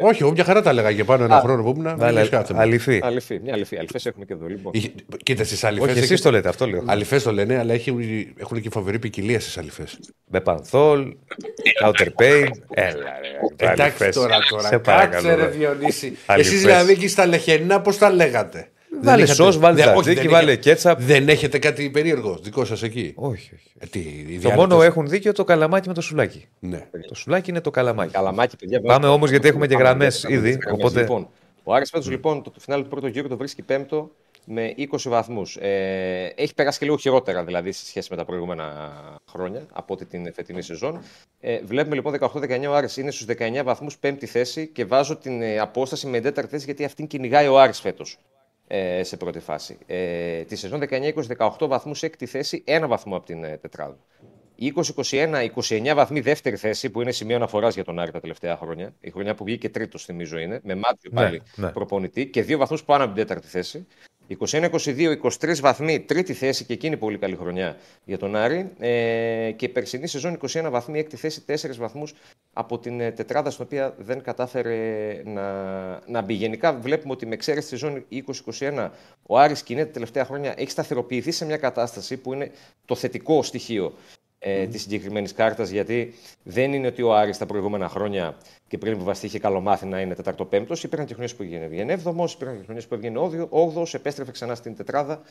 Όχι, 0.03 0.23
εγώ 0.23 0.31
μια 0.33 0.45
χαρά 0.45 0.63
τα 0.63 0.71
έλεγα 0.71 0.93
και 0.93 1.05
πάνω 1.05 1.25
ένα 1.25 1.37
Α, 1.37 1.41
χρόνο 1.41 1.63
που 1.63 1.75
ήμουν. 1.79 1.97
Βάλε 1.99 2.21
δεν 2.21 2.31
κάθε 2.31 2.55
αληθή. 2.57 3.01
Αληθή, 3.03 3.41
μια 3.43 3.53
αληθή. 3.55 3.77
Αληθές 3.77 4.07
έχουμε 4.07 4.25
και 4.25 4.33
εδώ, 4.33 4.47
λοιπόν. 4.47 4.73
Κοίτα 5.23 5.45
στις 5.45 5.65
αληθές. 5.65 5.91
Όχι, 5.91 5.99
εσείς 5.99 6.21
το 6.21 6.31
λέτε, 6.31 6.49
αυτό 6.49 6.67
λέω. 6.67 6.83
Αληθές 6.87 7.23
το 7.23 7.33
λένε, 7.33 7.59
αλλά 7.59 7.73
έχουν, 7.75 8.01
έχουν 8.37 8.61
και 8.61 8.71
φοβερή 8.71 8.99
ποικιλία 8.99 9.41
στις 9.41 9.59
αληθές. 9.59 9.99
Με 10.31 10.41
πανθόλ, 10.41 11.15
counter 11.83 12.07
pain. 12.07 12.47
Έλα, 12.71 12.93
ρε. 13.21 13.73
Εντάξει 13.73 13.83
αληθές. 13.83 14.15
τώρα, 14.15 14.39
τώρα. 14.49 14.63
Σε 14.63 14.69
Κάτσε 14.69 14.91
παρακαλώ. 14.91 15.29
ρε 15.29 15.35
ρε. 15.35 15.47
Διονύση. 15.47 16.17
Αληθές. 16.27 16.53
Εσείς 16.53 16.65
δηλαδή 16.65 16.93
εκεί 16.93 17.09
στα 17.09 17.27
λεχενά 17.27 17.81
πώς 17.81 17.99
τα 17.99 18.11
λέγατε; 18.13 18.69
Βάλε 19.03 19.17
Δεν 19.17 19.25
είχατε- 19.25 19.35
σως, 19.45 19.59
βάλε 19.59 19.75
δεν- 19.77 19.85
όχι, 19.85 19.95
τζατζίκι, 19.95 20.21
δεν 20.21 20.31
βάλε 20.31 20.51
είχε- 20.51 20.61
κέτσαπ. 20.61 21.01
Δεν 21.01 21.29
έχετε 21.29 21.59
κάτι 21.59 21.91
περίεργο 21.91 22.39
δικό 22.43 22.65
σας 22.65 22.83
εκεί. 22.83 23.13
Όχι, 23.17 23.51
όχι. 23.55 23.73
Ε, 23.79 23.87
τι, 23.87 23.99
οι 23.99 24.03
Το 24.05 24.25
διάλεκτες- 24.27 24.55
μόνο 24.57 24.83
έχουν 24.83 25.09
δίκιο 25.09 25.33
το 25.33 25.45
καλαμάκι 25.45 25.89
με 25.89 25.95
το 25.95 26.01
σουλάκι. 26.01 26.49
Ναι. 26.59 26.87
Το 27.09 27.15
σουλάκι 27.15 27.51
είναι 27.51 27.61
το 27.61 27.71
καλαμάκι. 27.71 28.13
Καλαμάκι, 28.13 28.57
παιδιά. 28.57 28.81
Πάμε 28.81 29.07
όμως, 29.07 29.31
γιατί 29.31 29.49
έχουμε 29.49 29.67
και 29.67 29.73
Πάμε, 29.75 29.85
γραμμές 29.87 30.21
πάμε, 30.21 30.35
ήδη, 30.37 30.49
τις 30.49 30.57
γραμμές. 30.65 30.85
οπότε- 30.85 31.01
Λοιπόν, 31.01 31.29
ο 31.65 31.75
Άρης 31.75 31.91
φέτος 31.91 32.11
λοιπόν 32.11 32.43
το, 32.43 32.51
το 32.51 32.61
φινάλε 32.61 32.83
του 32.83 32.89
πρώτου 32.89 33.07
γύρου 33.07 33.29
το 33.29 33.37
βρίσκει 33.37 33.63
πέμπτο 33.63 34.11
με 34.47 34.73
20 34.77 35.09
βαθμούς. 35.09 35.57
Ε, 35.57 36.33
έχει 36.37 36.55
περάσει 36.55 36.79
και 36.79 36.85
λίγο 36.85 36.97
χειρότερα 36.97 37.45
δηλαδή 37.45 37.73
σε 37.73 37.87
σχέση 37.87 38.09
με 38.11 38.17
τα 38.17 38.25
προηγούμενα 38.25 38.93
χρόνια 39.31 39.63
από 39.73 39.95
ότι 39.95 40.05
την 40.05 40.33
φετινή 40.35 40.63
σεζόν. 40.63 41.01
Ε, 41.41 41.59
βλέπουμε 41.65 41.95
λοιπόν 41.95 42.13
18-19 42.13 42.67
ο 42.69 42.75
Άρης 42.75 42.97
είναι 42.97 43.11
στους 43.11 43.27
19 43.27 43.63
βαθμούς 43.65 43.97
πέμπτη 43.99 44.27
θέση 44.27 44.67
και 44.67 44.85
βάζω 44.85 45.17
την 45.17 45.43
ε, 45.43 45.59
απόσταση 45.59 46.07
με 46.07 46.21
τέταρτη 46.21 46.51
θέση 46.51 46.65
γιατί 46.65 46.85
αυτήν 46.85 47.07
κυνηγάει 47.07 47.47
ο 47.49 47.61
Άρης 47.61 47.81
φέτος 47.81 48.19
ε, 48.67 49.03
σε 49.03 49.17
πρώτη 49.17 49.39
φάση. 49.39 49.79
Ε, 49.87 50.43
τη 50.43 50.57
σεζόν 50.57 50.83
19-20-18 51.39 51.69
βαθμούς 51.69 52.03
έκτη 52.03 52.27
θέση, 52.27 52.63
ένα 52.67 52.87
βαθμό 52.87 53.17
από 53.17 53.27
την 53.27 53.45
ε, 53.45 53.57
τετράδα. 53.57 53.99
20-21-29 54.61 55.93
βαθμοί 55.95 56.21
δεύτερη 56.21 56.57
θέση, 56.57 56.91
που 56.91 57.01
είναι 57.01 57.13
σημείο 57.13 57.37
αναφοράς 57.37 57.75
για 57.75 57.85
τον 57.85 57.99
Άρη 57.99 58.11
τα 58.11 58.21
τελευταία 58.21 58.57
χρόνια. 58.57 58.95
Η 59.01 59.11
χρονιά 59.11 59.35
που 59.35 59.45
βγήκε 59.45 59.69
τρίτος, 59.69 60.05
θυμίζω 60.05 60.39
είναι, 60.39 60.61
με 60.65 60.75
μάτιο 60.75 61.11
Ναι, 61.13 61.21
πάλι 61.21 61.43
ναι. 61.57 61.71
προπονητή 61.71 62.27
και 62.27 62.43
δύο 62.43 62.59
βαθμούς 62.59 62.85
πάνω 62.85 63.05
από 63.05 63.15
την 63.15 63.27
τέταρτη 63.27 63.49
θέση. 63.49 63.87
21-22-23 64.29 65.61
βαθμοί, 65.61 66.01
τρίτη 66.01 66.33
θέση 66.33 66.65
και 66.65 66.73
εκείνη 66.73 66.97
πολύ 66.97 67.19
καλή 67.19 67.37
χρονιά 67.37 67.77
για 68.05 68.19
τον 68.19 68.37
Άρη. 68.37 68.71
Ε, 68.79 69.51
και 69.57 69.69
περσινή 69.69 70.07
σεζόν 70.07 70.39
21 70.53 70.67
βαθμοί, 70.71 70.99
έκτη 70.99 71.17
θέση, 71.17 71.45
4 71.47 71.55
βαθμούς 71.79 72.15
από 72.53 72.79
την 72.79 73.01
ε, 73.01 73.11
τετράδα 73.11 73.51
στην 73.51 73.65
οποία 73.65 73.95
δεν 73.99 74.23
κατάφερε 74.23 75.23
να, 75.25 75.53
να 76.07 76.21
μπει. 76.23 76.35
Γενικά 76.35 76.73
βλέπουμε 76.73 77.13
ότι 77.13 77.27
με 77.27 77.35
εξαίρεση 77.35 77.69
τη 77.69 77.79
σεζόν 77.79 78.05
2021 78.59 78.91
ο 79.23 79.39
Άρης 79.39 79.63
κινείται 79.63 79.87
τα 79.87 79.93
τελευταία 79.93 80.25
χρόνια 80.25 80.55
έχει 80.57 80.71
σταθεροποιηθεί 80.71 81.31
σε 81.31 81.45
μια 81.45 81.57
κατάσταση 81.57 82.17
που 82.17 82.33
είναι 82.33 82.51
το 82.85 82.95
θετικό 82.95 83.43
στοιχείο 83.43 83.95
ε, 84.47 84.67
της 84.67 84.83
συγκεκριμένης 84.83 85.33
κάρτας, 85.33 85.71
γιατί 85.71 86.15
δεν 86.43 86.73
είναι 86.73 86.87
ότι 86.87 87.03
ο 87.03 87.15
Άρης 87.15 87.39
τα 87.39 87.47
προηγούμενα 87.47 87.89
χρόνια 87.89 88.37
και 88.69 88.79
πριν 88.79 88.99
βαστεί 88.99 89.27
είχε 89.27 89.39
καλομάθει 89.39 89.87
να 89.87 90.01
είναι 90.01 90.15
τεταρτοπέμπτος. 90.15 90.85
Υπήρχαν 90.85 91.07
και 91.07 91.13
χρονιές 91.13 91.35
που 91.35 91.43
έβγαινε 91.43 91.93
έβδομος, 91.93 92.33
υπήρχαν 92.33 92.57
και 92.57 92.63
χρονιές 92.63 92.87
που 92.87 92.95
έβγαινε 92.95 93.19
όγδοο, 93.49 93.87
επέστρεφε 93.93 94.31
ξανά 94.31 94.55
στην 94.55 94.77
τετράδα 94.77 95.23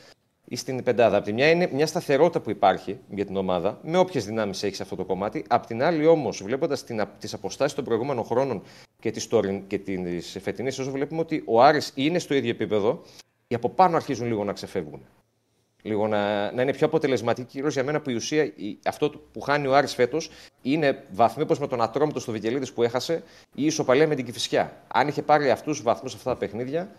ή 0.44 0.56
στην 0.56 0.82
πεντάδα. 0.82 1.16
Απ' 1.16 1.24
τη 1.24 1.32
μια 1.32 1.50
είναι 1.50 1.70
μια 1.72 1.86
σταθερότητα 1.86 2.40
που 2.40 2.50
υπάρχει 2.50 2.98
για 3.08 3.24
την 3.24 3.36
ομάδα, 3.36 3.78
με 3.82 3.98
όποιες 3.98 4.24
δυνάμεις 4.24 4.62
έχεις 4.62 4.76
σε 4.76 4.82
αυτό 4.82 4.96
το 4.96 5.04
κομμάτι. 5.04 5.44
Απ' 5.48 5.66
την 5.66 5.82
άλλη 5.82 6.06
όμως, 6.06 6.42
βλέποντας 6.42 6.84
τις 7.18 7.34
αποστάσεις 7.34 7.74
των 7.74 7.84
προηγούμενων 7.84 8.24
χρόνων 8.24 8.62
και 9.00 9.10
τη 9.10 9.26
και 9.66 9.78
της 9.78 10.38
φετινή 10.42 10.70
σεζόν, 10.70 10.92
βλέπουμε 10.92 11.20
ότι 11.20 11.42
ο 11.46 11.62
Άρης 11.62 11.92
είναι 11.94 12.18
στο 12.18 12.34
ίδιο 12.34 12.50
επίπεδο. 12.50 13.02
Οι 13.48 13.54
από 13.54 13.68
πάνω 13.68 13.96
αρχίζουν 13.96 14.26
λίγο 14.26 14.44
να 14.44 14.52
ξεφεύγουν 14.52 15.00
λίγο 15.86 16.08
να, 16.08 16.52
να 16.52 16.62
είναι 16.62 16.72
πιο 16.72 16.86
αποτελεσματική. 16.86 17.48
Κυρίως 17.50 17.74
για 17.74 17.84
μένα 17.84 18.00
που 18.00 18.10
η 18.10 18.14
ουσία, 18.14 18.42
η- 18.44 18.78
αυτό 18.84 19.10
το 19.10 19.20
που 19.32 19.40
χάνει 19.40 19.66
ο 19.66 19.74
Άρης 19.76 19.94
φέτος 19.94 20.30
είναι 20.62 21.04
βαθμοί 21.12 21.42
όπως 21.42 21.58
με 21.58 21.66
τον 21.66 21.80
Ατρόμητο 21.82 22.20
στο 22.20 22.32
Βικελίδη 22.32 22.72
που 22.72 22.82
έχασε 22.82 23.14
ή 23.14 23.62
η 23.62 23.66
ισοπαλία 23.66 24.06
με 24.08 24.14
την 24.14 24.24
Κυφυσιά. 24.24 24.82
Αν 24.94 25.08
είχε 25.08 25.22
πάρει 25.22 25.50
αυτούς 25.50 25.76
του 25.78 25.82
βαθμού 25.84 26.10
αυτά 26.14 26.30
τα 26.30 26.36
παιχνίδια, 26.36 26.90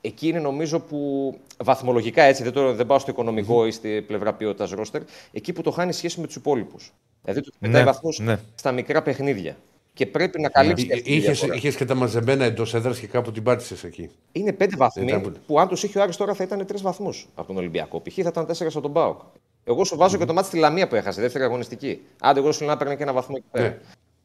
εκεί 0.00 0.28
είναι 0.28 0.38
νομίζω 0.40 0.80
που 0.80 1.34
βαθμολογικά 1.64 2.22
έτσι, 2.22 2.42
δεν, 2.42 2.52
το, 2.52 2.74
δεν 2.74 2.86
πάω 2.86 2.98
στο 2.98 3.10
οικονομικό 3.10 3.66
ή 3.66 3.70
στη 3.70 4.02
πλευρά 4.06 4.32
ποιότητας 4.34 4.70
ρόστερ, 4.70 5.02
εκεί 5.32 5.52
που 5.52 5.62
το 5.62 5.70
χάνει 5.70 5.92
σχέση 5.92 6.20
με 6.20 6.26
τους 6.26 6.36
υπόλοιπους. 6.36 6.92
Δηλαδή 7.22 7.40
του 7.40 7.52
πετάει 7.58 7.82
Ναι, 7.82 7.90
βαθμού 7.90 8.10
ναι. 8.22 8.36
στα 8.54 8.72
μικρά 8.72 9.02
παιχνίδια. 9.02 9.56
Και 9.96 10.06
πρέπει 10.06 10.40
να 10.40 10.48
καλύψει. 10.48 10.88
αυτή 10.92 11.02
τη 11.04 11.18
διαφορά. 11.18 11.54
Είχες 11.54 11.76
και 11.76 11.84
τα 11.84 11.94
μαζεμένα 11.94 12.44
εντός 12.44 12.74
έδρας 12.74 12.98
και 12.98 13.06
κάπου 13.06 13.32
την 13.32 13.42
πάτησες 13.42 13.84
εκεί. 13.84 14.10
Είναι 14.32 14.52
πέντε 14.52 14.76
βαθμοί 14.76 15.04
Ήταν 15.04 15.20
πολύ. 15.22 15.36
που 15.46 15.60
αν 15.60 15.68
τους 15.68 15.82
είχε 15.82 15.98
ο 15.98 16.02
Άρης 16.02 16.16
τώρα 16.16 16.34
θα 16.34 16.44
ήταν 16.44 16.66
τρεις 16.66 16.82
βαθμούς 16.82 17.28
από 17.34 17.46
τον 17.46 17.56
Ολυμπιακό. 17.56 18.00
Π.χ. 18.00 18.14
θα 18.14 18.28
ήταν 18.28 18.46
τέσσερα 18.46 18.70
στον 18.70 18.92
Πάοκ. 18.92 19.20
Εγώ 19.64 19.84
σου 19.84 19.96
βάζω 19.96 20.16
και 20.18 20.24
το 20.24 20.32
μάτι 20.32 20.46
στη 20.46 20.56
Λαμία 20.58 20.88
που 20.88 20.94
έχασε, 20.94 21.20
δεύτερη 21.20 21.44
αγωνιστική. 21.44 22.00
Άντε, 22.20 22.40
εγώ 22.40 22.52
σου 22.52 22.60
λέω 22.64 22.70
να 22.72 22.76
παίρνει 22.76 22.96
και 22.96 23.02
ένα 23.02 23.12
βαθμό 23.12 23.34
εκεί 23.38 23.46
πέρα. 23.50 23.68
Ναι. 23.68 23.78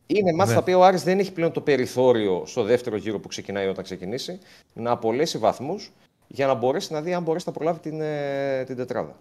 Είναι 0.07 0.34
μάτς 0.34 0.49
Ναι. 0.49 0.56
τα 0.56 0.61
οποία 0.61 0.77
ο 0.77 0.84
Άρης 0.84 1.03
δεν 1.03 1.19
έχει 1.19 1.31
πλέον 1.31 1.52
το 1.52 1.61
περιθώριο 1.61 2.43
στο 2.45 2.64
δεύτερο 2.64 2.95
γύρο 2.95 3.19
που 3.19 3.27
ξεκινάει 3.27 3.68
όταν 3.68 3.84
ξεκινήσει 3.84 4.39
να 4.73 4.91
απολέσει 4.91 5.38
βαθμούς 5.38 5.91
για 6.27 6.48
να 6.48 6.53
μπορέσει 6.53 6.93
να 6.93 7.02
δει 7.02 7.14
αν 7.14 7.23
μπορέσει 7.23 7.45
να 7.48 7.53
προλάβει 7.53 7.80
την, 7.80 8.02
ε, 8.02 8.64
την 8.68 8.76
τετράδα. 8.76 9.15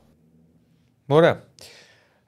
Ωραία. 1.07 1.43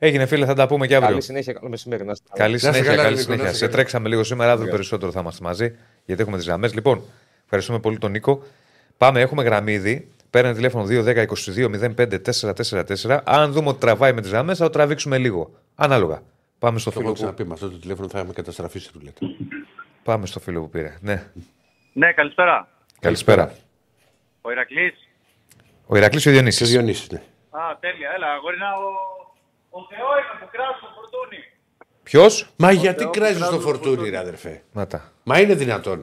Έγινε 0.05 0.27
φίλε, 0.27 0.47
θα 0.47 0.55
τα 0.55 0.67
πούμε 0.67 0.87
και 0.87 0.95
αύριο. 0.95 1.11
Καλή 1.11 1.23
συνέχεια, 1.23 1.53
καλό 1.53 1.69
μεσημέρι. 1.69 2.05
Να 2.05 2.13
είστε 2.13 2.25
καλά. 2.31 2.43
Καλή 2.45 2.55
είστε 2.55 2.67
συνέχεια, 2.73 2.91
καλά, 2.91 3.03
καλή 3.03 3.17
Νίκο, 3.17 3.29
να 3.29 3.35
συνέχεια. 3.35 3.45
είστε 3.53 3.59
Σε 3.59 3.65
καλά. 3.65 3.77
τρέξαμε 3.77 4.09
λίγο 4.09 4.25
σήμερα, 4.25 4.53
αύριο 4.53 4.71
περισσότερο 4.71 5.13
θα 5.13 5.21
είμαστε 5.21 5.45
μαζί, 5.45 5.77
γιατί 6.05 6.23
έχουμε 6.23 6.37
τις 6.37 6.47
γραμμές. 6.47 6.75
Λοιπόν, 6.75 7.03
ευχαριστούμε 7.45 7.79
πολύ 7.79 7.99
τον 7.99 8.11
Νίκο. 8.11 8.43
Πάμε, 8.97 9.21
έχουμε 9.21 9.43
γραμμή 9.43 9.73
ήδη. 9.73 10.09
Παίρνει 10.31 10.55
τηλέφωνο 10.55 10.85
2-10-22-05-444. 10.85 13.21
Αν 13.25 13.53
δούμε 13.53 13.69
ότι 13.69 13.81
τραβάει 13.81 14.13
με 14.13 14.21
τις 14.21 14.31
γραμμές, 14.31 14.59
θα 14.59 14.65
το 14.65 14.71
τραβήξουμε 14.71 15.19
λίγο. 15.19 15.51
Ανάλογα. 15.75 16.23
Πάμε 16.59 16.79
στο 16.79 16.91
Το 16.91 17.01
έχω 17.01 17.01
φίλο 17.01 17.13
που, 17.13 17.19
ξαναπεί 17.21 17.45
με 17.45 17.53
αυτό 17.53 17.71
το 17.71 17.79
τηλέφωνο 17.79 18.09
θα 18.09 18.21
είμαι 18.21 18.33
καταστραφή 18.33 18.79
στη 18.79 18.91
ρουλέτα. 18.95 19.19
πάμε 20.03 20.27
στο 20.27 20.41
φίλο 20.41 20.61
που 20.61 20.69
πήρε. 20.71 20.97
Ναι. 21.01 21.23
Ναι, 21.93 22.13
καλησπέρα. 22.13 22.69
Καλησπέρα. 23.01 23.53
Ο 24.41 24.51
Ηρακλής. 24.51 24.95
Ο 25.87 25.97
Ηρακλής 25.97 26.27
ο 26.27 26.29
Σε 26.29 26.35
Διονύσης. 26.35 26.71
Διονύσης, 26.71 27.11
ναι. 27.11 27.23
Α, 27.51 27.61
τέλεια. 27.81 28.11
Έλα, 28.17 28.27
αγόρινα, 28.33 28.67
ο, 28.67 28.81
ο 29.79 29.81
Θεός 29.91 30.19
είναι 30.25 30.37
που 30.41 30.49
κράζει 30.55 30.79
το 30.85 30.89
φορτούνι. 30.97 31.41
Ποιος; 32.03 32.33
Μα 32.57 32.71
γιατί 32.73 33.03
Θεός, 33.03 33.17
κράζει 33.17 33.37
κράζω 33.39 33.51
το 33.51 33.57
το 33.57 33.63
φορτούνι, 33.63 33.87
φορτούνι. 33.95 34.11
ρε 34.11 34.19
αδερφέ; 34.19 34.63
Μάτα. 34.73 35.01
Μα 35.25 35.41
είναι 35.41 35.55
δυνατόν. 35.55 35.99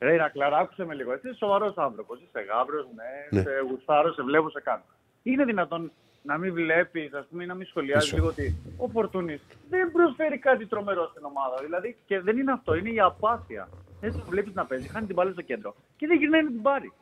Ρε 0.00 0.12
Ηρακλάρα, 0.12 0.56
άκουσε 0.58 0.84
με 0.84 0.94
λίγο. 0.94 1.12
Εσύ 1.12 1.26
είσαι 1.28 1.36
σοβαρός 1.36 1.76
άνθρωπος. 1.76 2.20
Είσαι 2.20 2.40
γάβρος, 2.48 2.86
ναι. 2.98 3.12
Ναι. 3.38 3.42
Σε 3.42 3.50
γουστάρω, 3.68 4.12
σε 4.12 4.22
βλέπω, 4.22 4.50
σε 4.50 4.60
κάνω. 4.60 4.82
Είναι 5.22 5.44
δυνατόν 5.44 5.92
να 6.22 6.38
μην 6.38 6.52
βλέπεις, 6.54 7.12
ας 7.14 7.26
πούμε, 7.30 7.42
ή 7.44 7.46
να 7.46 7.54
μην 7.54 7.66
σχολιάζεις 7.66 8.04
Πίσω. 8.10 8.16
λίγο 8.16 8.28
ότι 8.28 8.56
ο 8.76 8.88
Φορτούνης 8.88 9.40
δεν 9.68 9.92
προσφέρει 9.92 10.38
κάτι 10.38 10.66
τρομερό 10.66 11.08
στην 11.10 11.24
ομάδα. 11.24 11.56
Δηλαδή, 11.64 11.96
και 12.06 12.20
δεν 12.20 12.38
είναι 12.38 12.52
αυτό, 12.52 12.74
είναι 12.74 12.90
η 12.90 13.00
απάθεια. 13.00 13.68
Έτσι 14.00 14.18
το 14.18 14.24
βλέπεις 14.28 14.54
να 14.54 14.64
παίζει, 14.66 14.88
χάνει 14.88 15.06
την 15.06 15.14
μπάλα 15.14 15.32
στο 15.32 15.42
κέντρο 15.42 15.74
και 15.96 16.06
δεν 16.06 16.18
γυρνάει 16.18 16.42
να 16.42 16.50
την 16.50 16.62
πάρει. 16.62 16.92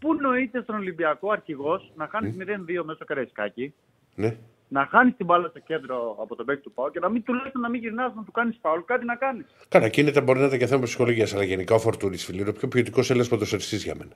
Πού 0.00 0.14
νοείται 0.14 0.60
στον 0.62 0.74
Ολυμπιακό 0.74 1.30
αρχηγός 1.30 1.92
να 1.96 2.08
χάνεις 2.08 2.34
0-2 2.38 2.82
μέσα 2.84 2.94
στο 2.94 3.04
Καραϊσκάκι, 3.04 3.74
Ναι. 4.14 4.36
Να 4.68 4.88
χάνεις 4.90 5.16
την 5.16 5.26
μπάλα 5.26 5.48
στο 5.48 5.58
κέντρο 5.58 6.16
από 6.22 6.36
τον 6.36 6.46
παίκτη 6.46 6.62
του 6.62 6.72
Πάου 6.72 6.90
και 6.90 6.98
να 6.98 7.08
μην 7.08 7.22
τουλάχιστον 7.22 7.60
να 7.60 7.68
μην 7.68 7.80
γυρνάς 7.80 8.12
να 8.14 8.22
του 8.24 8.32
κάνεις 8.32 8.58
φάουλ, 8.62 8.80
κάτι 8.84 9.04
να 9.04 9.14
κάνεις. 9.16 9.46
Καλά, 9.68 9.88
κίνητα 9.88 10.20
μπορεί 10.20 10.38
να 10.38 10.46
ήταν 10.46 10.58
και 10.58 10.66
θέμα 10.66 10.82
ψυχολογίας, 10.82 11.34
αλλά 11.34 11.42
γενικά 11.44 11.74
ο 11.74 11.78
Φορτούνης 11.78 12.24
φίλοι 12.24 12.40
είναι 12.40 12.48
ο 12.48 12.52
πιο 12.52 12.68
ποιοτικός 12.68 13.08
Έλληνας 13.10 13.28
ποδοσφαιριστής 13.28 13.84
για 13.84 13.94
μένα. 13.98 14.10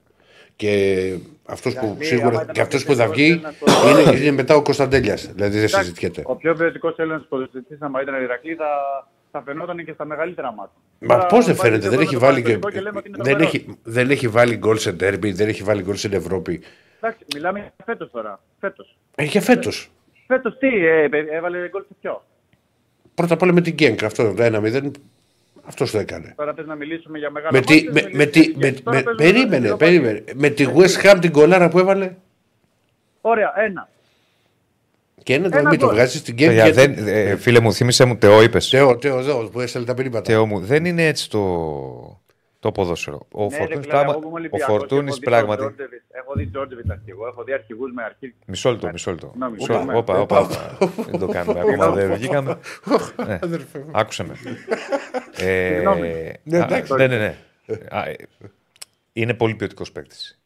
Και 0.57 1.15
αυτός 1.47 1.75
που, 1.75 1.81
Δηλαδή, 1.87 2.05
σίγουρα, 2.05 2.29
άμα 2.29 2.43
ήταν 2.43 2.55
και 2.55 2.61
ο 2.61 2.63
αυτός 2.63 2.85
που 2.85 2.95
θα 2.95 3.09
ποιοτικός 3.11 3.17
βγει 3.17 3.89
Έλληνας 3.89 4.13
είναι, 4.15 4.21
είναι 4.23 4.31
μετά 4.31 4.55
ο 4.55 4.63
Κωνσταντέλιας. 4.63 5.27
Δηλαδή 5.33 5.51
δεν 5.59 5.65
Εντάξει, 5.65 5.79
συζητιέται. 5.79 6.23
Ο 6.27 6.37
πιο 6.37 6.55
ποιοτικός 6.55 6.97
Έλληνας 6.99 7.27
ποδοσφαιριστής, 7.29 7.83
άμα 7.83 8.03
ήταν 8.03 8.23
Ηρακλή, 8.23 8.55
θα, 8.55 8.67
θα 9.31 9.43
φαινόταν 9.43 9.85
και 9.85 9.93
στα 9.93 10.05
μεγαλύτερα 10.05 10.53
μάτια. 10.53 10.75
Μα 10.99 11.15
Τώρα, 11.15 11.27
πώς 11.27 11.45
δεν 11.47 11.57
πάει 11.57 11.67
φαίνεται, 11.67 11.83
και 11.83 11.89
δεν 11.89 11.97
το 11.99 12.03
έχει 12.03 12.17
πρώτο 12.17 12.27
βάλει 12.27 12.43
και. 12.43 12.59
Παναθηναϊκό 12.59 12.81
λέμε 12.85 12.99
ότι 12.99 13.09
είναι 13.09 13.17
Δεν 13.23 13.27
τρομερός. 13.27 13.55
έχει, 13.55 13.79
δεν 13.83 14.11
έχει 14.11 14.29
βάλει 14.29 14.57
γκολ 14.57 14.77
σε 14.77 14.93
ντέρμπι, 14.93 15.33
δεν 15.33 15.49
έχει 15.49 15.63
βάλει 15.63 15.83
γκολ 15.83 15.97
στην 15.97 16.13
Ευρώπη. 16.13 16.61
Εντάξει, 17.01 17.25
μιλάμε 17.35 17.59
για 17.59 17.73
φέτος 17.85 18.11
τώρα. 18.11 18.41
Φέτος. 18.61 18.97
Ε, 19.15 19.25
για 19.25 19.41
φέτος. 19.41 19.91
Φέτος 20.33 20.59
τι, 20.59 20.67
ε, 20.87 21.05
ε, 21.05 21.09
έβαλε 21.37 21.69
γκολ 21.69 21.83
σε 21.83 21.95
ποιο; 22.01 22.23
Πρώτα 23.15 23.35
απ' 23.35 23.43
όλα 23.43 23.53
με 23.53 23.61
την 23.61 23.73
Γκένκ, 23.75 24.03
αυτό 24.03 24.35
το 24.35 24.43
1-0. 24.43 24.91
Αυτός 25.65 25.91
το 25.91 25.99
έκανε. 25.99 26.33
Τώρα 26.37 26.53
θες 26.55 26.67
να 26.67 26.75
μιλήσουμε 26.75 27.19
για 27.19 27.31
μεγάλα 27.31 27.53
Με 27.59 27.61
τη, 27.61 27.75
μάτια, 27.75 27.91
με, 27.93 28.01
θες 28.01 28.11
να 28.13 28.17
με, 28.19 28.27
τη, 28.27 28.39
μιλήσουμε 28.39 28.67
με, 28.67 28.69
για- 28.71 28.83
τώρα 28.83 28.97
με, 28.97 29.03
παίζουμε 29.03 29.25
ένα 29.25 29.33
περίμενε, 29.47 29.67
δύο 29.67 29.77
περίμενε. 29.77 30.21
πάλι. 30.21 30.39
Με 30.39 30.49
τη 30.49 30.67
West 30.75 31.07
Ham 31.15 31.19
την 31.21 31.33
κολάρα 31.33 31.69
που 31.69 31.79
έβαλε; 31.79 32.15
Ωραία, 33.21 33.53
ένα. 33.57 33.89
Και 35.23 35.35
ένα, 35.35 35.49
Ένα 35.59 35.69
μην 35.69 35.79
το 35.79 35.87
γκολ. 35.87 35.95
βγάζεις 35.95 36.21
στην 36.21 36.35
Γκένκ. 36.35 36.49
Παιδιά, 36.49 36.69
γιατί- 36.69 37.01
δεν, 37.03 37.09
ε, 37.09 37.37
φίλε 37.37 37.61
μου, 37.61 37.73
θύμισε 37.73 38.05
μου, 38.05 38.17
Τεό 38.17 38.43
είπες. 38.43 38.69
Θεό, 38.69 38.99
Θεό, 39.01 39.23
Θεό, 39.23 39.49
που 39.49 39.61
έστελνε 39.61 39.87
τα 39.87 39.95
περίπατα. 39.95 40.23
Τεό 40.23 40.47
μου, 40.47 40.61
δεν 40.61 40.85
είναι 40.85 41.07
έτσι 41.07 41.31
το, 41.31 41.41
το 42.61 42.73
ποδόσφαιρο. 42.73 43.27
Ο 43.33 43.45
Ναι, 43.45 43.49
ρε, 43.49 43.57
Φορτούνης 43.59 43.87
Κλάρα, 43.87 44.05
πράγμα, 44.05 44.11
εγώ 44.11 44.21
που 44.21 44.27
είμαι 44.27 44.35
ο 44.35 44.39
Ολυμπιακός, 44.41 44.77
Φορτούνης 44.77 45.11
έχω 45.13 45.15
δει 45.19 45.25
τον 45.25 45.33
πράγματι. 45.33 45.61
Τζόρτζεβιτς, 45.63 46.05
Έχω 46.11 46.33
δει 46.35 46.47
Τζόρτζεβιτς 46.47 46.91
αρχηγό, 46.91 47.27
έχω 47.27 47.43
δει 47.45 47.53
αρχηγούς 47.53 47.93
με 47.93 48.03
αρχή. 48.03 48.35
Μισό 48.47 48.71
λεπτό, 48.71 48.89
μισό 48.93 49.11
λεπτό. 49.11 49.27
Συγγνώμη, 49.27 49.53
Μισό- 49.53 49.73
συγγνώμη. 49.75 49.99
Όπα, 49.99 50.19
όπα, 50.21 50.39
όπα. 50.41 50.77
Δεν 51.11 51.21
το 51.21 51.27
κάνουμε 51.27 51.61
ακόμα, 51.61 51.91
δεν 51.91 52.13
βγήκαμε. 52.15 52.59
Ναι. 53.27 53.39
Άκουσε 53.93 54.25
με. 54.25 54.35
Ε, 55.43 55.69
Συγγνώμη. 55.73 56.09
α, 56.63 56.97
Ναι, 56.97 57.07
ναι, 57.07 57.19
ναι. 57.19 57.37
Α, 57.91 58.09
ε, 58.09 58.15
Είναι 59.13 59.35
πολύ 59.35 59.55
ποιοτικός 59.55 59.93
παίκτης. 59.93 60.39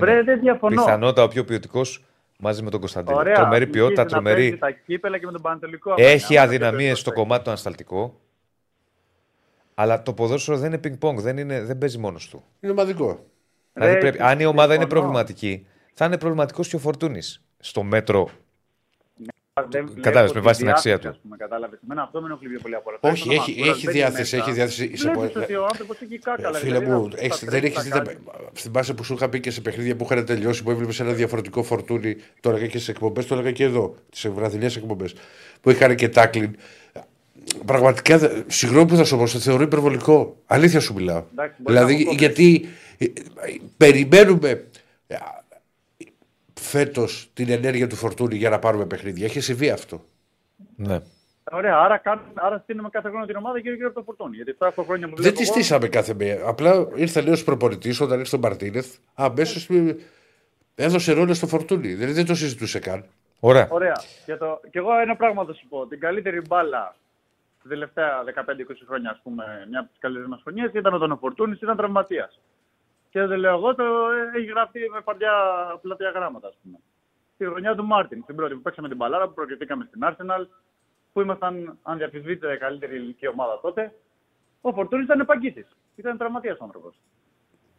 Βρε, 0.00 0.22
δεν 0.22 0.40
διαφωνώ. 0.40 0.82
Πιθανότατα 0.82 1.22
ο 1.22 1.28
πιο 1.28 1.44
ποιοτικός 1.44 2.04
μαζί 2.38 2.62
με 2.62 2.70
τον 2.70 2.80
Κωνσταντίνο. 2.80 3.16
Ωραία. 3.16 3.34
Τρομερή 3.34 3.66
ποιότητα, 3.66 4.08
συνεχίζει 4.08 4.28
να 4.28 4.34
παίζει 4.34 4.50
τρομερή. 4.56 4.74
Τα 4.76 4.82
κύπελα 4.86 5.18
και 5.18 5.26
με 5.26 5.32
τον 5.32 5.42
Πανατολικό. 5.42 5.94
Έχει 5.96 6.38
Άμα 6.38 6.46
δεν 6.46 6.56
αδυναμίες 6.56 6.84
παίζει 6.86 7.00
στο 7.00 7.10
το 7.10 7.16
κομμάτι 7.16 7.44
το 7.44 7.50
ανασταλτικό. 7.50 8.20
Αλλά 9.78 10.02
το 10.02 10.12
ποδόσφαιρο 10.12 10.56
δεν 10.58 10.66
είναι 10.66 10.78
πινκ-πονγκ, 10.78 11.18
δεν, 11.20 11.36
είναι, 11.38 11.62
δεν 11.62 11.78
παίζει 11.78 11.98
μόνος 11.98 12.28
του. 12.28 12.44
Είναι 12.60 12.72
ομαδικό. 12.72 13.24
Δηλαδή 13.72 13.92
Ρε, 13.94 13.98
πρέπει, 14.00 14.18
αν 14.22 14.40
η 14.40 14.44
ομάδα 14.44 14.74
είναι 14.74 14.82
συμφωνώ. 14.82 15.00
προβληματική, 15.00 15.66
θα 15.92 16.04
είναι 16.04 16.18
προβληματικός 16.18 16.68
και 16.68 16.76
ο 16.76 16.78
Φορτούνης. 16.78 17.42
Στο 17.58 17.82
μέτρο. 17.82 18.30
Δεν 19.68 19.84
βλέπω 19.86 20.00
Κατάλαβες, 20.00 20.32
με 20.32 20.40
τη 20.40 20.46
βάση 20.46 20.60
την 20.60 20.68
αξία 20.68 20.90
διάθεση, 20.96 21.08
του. 21.08 21.16
ας 21.16 21.22
πούμε, 21.22 21.36
Κατάλαβες. 21.36 21.78
Εμένα 21.84 22.02
αυτό 22.02 22.20
με 22.20 22.26
ενοχλεί 22.26 22.48
πιο 22.48 22.58
πολύ 22.60 22.74
από 22.74 22.90
όλα. 22.90 22.98
Όχι, 23.12 23.22
Θέλω 23.22 23.34
να 23.34 23.42
έχει, 23.42 23.58
μάθω, 23.60 23.70
έχει 23.70 23.84
μπαίνει 23.86 23.98
διάθεση. 23.98 24.36
μέσα. 24.36 24.36
Έχει 24.36 24.52
διάθεση. 24.56 24.84
Είσαι 24.84 25.10
Βλέπεις 25.10 25.32
πο- 25.32 25.40
ότι 25.40 25.54
ο 25.54 25.64
άνθρωπος 25.64 26.00
έχει 26.00 26.18
κάκαλα. 26.18 26.58
Φίλε 26.58 26.78
δηλαδή, 26.78 26.90
μου, 27.00 27.08
να- 27.08 27.18
έχεις, 27.20 27.38
θα 27.38 27.46
δεν 27.50 27.60
τρέχει, 27.60 27.78
έχει 27.78 27.88
θα 27.88 28.00
δει. 28.00 28.06
κάνει. 28.06 28.18
τα- 28.24 28.50
Θυμάσαι 28.54 28.94
που 28.94 29.04
σου 29.04 29.14
είχα 29.14 29.28
πει 29.28 29.40
και 29.40 29.50
σε 29.50 29.60
παιχνίδια 29.60 29.96
που 29.96 30.04
είχαν 30.10 30.24
τελειώσει 30.24 30.62
που 30.62 30.70
έβλεπες 30.70 31.00
ένα 31.00 31.12
διαφορετικό 31.12 31.62
φορτούνι. 31.62 32.16
Το 32.40 32.50
έλεγα 32.50 32.64
και 32.66 32.76
στις 32.76 32.88
εκπομπές, 32.88 33.26
το 33.26 33.34
έλεγα 33.34 33.50
και 33.52 33.64
εδώ. 33.64 33.94
Τις 34.10 34.28
βραδινές 34.28 34.76
εκπομπές. 34.76 35.14
Που 35.60 35.70
είχαν 35.70 35.94
και 35.96 36.08
τάκλιν. 36.08 36.56
Πραγματικά, 37.66 38.18
δε- 38.18 38.42
συγγνώμη 38.46 38.86
που 38.86 38.96
θα 38.96 39.04
σου 39.04 39.16
πω, 39.16 39.22
το 39.22 39.38
θεωρώ 39.38 39.62
υπερβολικό. 39.62 40.36
Αλήθεια 40.46 40.80
σου 40.80 40.94
μιλάω. 40.94 41.24
Εντάξει, 41.32 41.62
μπορεί 41.62 41.78
να 41.78 41.84
δηλαδή, 41.84 42.02
έχω 42.02 42.12
γιατί 42.18 42.66
ε, 42.98 43.04
ε, 43.04 43.10
περιμένουμε 43.76 44.66
ε, 45.06 45.16
φέτος 46.60 47.30
την 47.34 47.50
ενέργεια 47.50 47.86
του 47.86 47.96
φορτούνι 47.96 48.36
για 48.36 48.50
να 48.50 48.58
πάρουμε 48.58 48.86
παιχνίδια. 48.86 49.24
Έχει 49.24 49.40
συμβεί 49.40 49.70
αυτό. 49.70 50.04
Ναι. 50.76 50.98
Ωραία, 51.52 51.76
άρα, 51.78 51.96
κάνουμε- 51.98 52.28
άρα 52.34 52.58
στείλουμε 52.58 52.88
κάθε 52.88 53.08
χρόνο 53.08 53.26
την 53.26 53.36
ομάδα 53.36 53.58
γύρω 53.58 53.74
γύρω 53.74 53.86
από 53.88 53.96
το 53.98 54.02
φορτούνι. 54.04 54.36
Γιατί 54.36 54.54
7 54.58 54.70
χρόνια 54.84 55.08
που 55.08 55.14
Δεν 55.14 55.22
βλέπω 55.22 55.36
τη 55.36 55.42
εγώ, 55.42 55.52
στήσαμε 55.52 55.88
κάθε 55.88 56.14
μία. 56.14 56.38
Απλά 56.44 56.88
ήρθε 56.94 57.22
νέο 57.22 57.36
προπονητής 57.44 58.00
όταν 58.00 58.18
ήρθε 58.18 58.36
ο 58.36 58.38
Μαρτίνεθ. 58.38 58.94
Αμέσως 59.14 59.68
έδωσε 60.74 61.12
ρόλο 61.12 61.34
στο 61.34 61.46
φορτούνι. 61.46 61.88
Δηλαδή 61.94 62.12
δεν 62.12 62.26
το 62.26 62.34
συζητούσε 62.34 62.78
καν. 62.78 63.04
Ωραία. 63.40 63.68
Ωραία. 63.70 64.02
Και, 64.26 64.36
το, 64.36 64.60
και 64.70 64.78
εγώ 64.78 64.98
ένα 65.00 65.16
πράγμα 65.16 65.44
θα 65.44 65.52
σου 65.54 65.66
πω. 65.68 65.86
Την 65.86 66.00
καλύτερη 66.00 66.40
μπάλα 66.48 66.96
τα 67.66 67.74
τελευταία 67.74 68.24
15-20 68.24 68.86
χρόνια, 68.86 69.10
ας 69.10 69.20
πούμε, 69.22 69.44
μια 69.68 69.80
από 69.80 69.88
τις 69.88 69.98
καλύτερες 69.98 70.28
μας 70.28 70.40
χρονιές 70.42 70.70
ήταν 70.72 70.94
όταν 70.94 71.12
ο 71.12 71.16
Φορτούνης 71.16 71.60
ήταν 71.60 71.76
τραυματίας. 71.76 72.40
Και 73.10 73.26
δεν 73.26 73.38
λέω 73.38 73.54
εγώ, 73.54 73.74
το 73.74 73.84
ε, 73.84 74.38
έχει 74.38 74.46
γραφτεί 74.46 74.80
με 74.92 75.00
παντιά 75.00 75.32
πλατεία 75.82 76.10
γράμματα, 76.10 76.48
ας 76.48 76.58
πούμε. 76.62 76.78
Τη 77.36 77.44
χρονιά 77.44 77.74
του 77.74 77.84
Μάρτιν, 77.84 78.24
την 78.24 78.36
πρώτη 78.36 78.54
που 78.54 78.60
παίξαμε 78.60 78.88
την 78.88 78.96
μπαλάρα, 78.96 79.26
που 79.26 79.34
προκριθήκαμε 79.34 79.84
στην 79.88 80.00
Arsenal, 80.04 80.46
που 81.12 81.20
ήμασταν, 81.20 81.78
αν 81.82 81.98
διαφυσβείτε, 81.98 82.52
η 82.52 82.58
καλύτερη 82.58 82.96
ηλικία 82.96 83.30
ομάδα 83.30 83.60
τότε. 83.60 83.94
Ο 84.60 84.72
Φορτούνης 84.72 85.04
ήταν 85.04 85.20
επαγγίτη. 85.20 85.66
Ήταν 85.96 86.18
τραυματίας 86.18 86.58
άνθρωπος. 86.60 86.94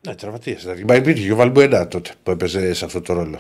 Ναι, 0.07 0.15
τραυματίας. 0.15 0.65
Μα 0.88 0.95
υπήρχε 0.95 1.26
και 1.26 1.31
ο 1.31 1.35
Βαλμπουενά 1.35 1.88
τότε 1.88 2.11
που 2.23 2.31
έπαιζε 2.31 2.73
σε 2.73 2.85
αυτό 2.85 3.01
το 3.01 3.14
ρόλο. 3.14 3.39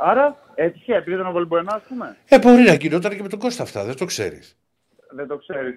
Άρα 0.00 0.36
έτυχε, 0.54 0.94
επειδή 0.94 1.16
ήταν 1.16 1.26
ο 1.26 1.32
Βολμποενά, 1.32 1.74
ας 1.74 1.82
πούμε. 1.88 2.16
Ε, 2.28 2.38
μπορεί 2.38 2.62
να 2.62 2.74
γινόταν 2.74 3.16
και 3.16 3.22
με 3.22 3.28
τον 3.28 3.38
Κώστα 3.38 3.62
αυτά, 3.62 3.84
δεν 3.84 3.96
το 3.96 4.04
ξέρεις. 4.04 4.56
Δεν 5.10 5.26
το 5.26 5.36
ξέρεις. 5.36 5.74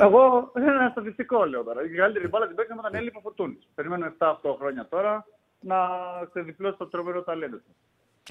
Εγώ 0.00 0.52
ένα 0.54 0.88
στατιστικό 0.90 1.44
λέω 1.44 1.62
τώρα. 1.62 1.84
Η 1.84 1.88
καλύτερη 1.88 2.28
μπάλα 2.28 2.46
την 2.46 2.56
παίξαμε 2.56 2.80
όταν 2.84 2.94
έλειπε 2.94 3.16
ο 3.16 3.20
Φορτούνης. 3.20 3.68
Περιμένω 3.74 4.12
7-8 4.18 4.32
χρόνια 4.58 4.86
τώρα 4.90 5.26
να 5.60 5.76
ξεδιπλώσει 6.30 6.76
το 6.78 6.86
τρομερό 6.86 7.22
ταλέντο 7.22 7.56
του. 7.56 7.74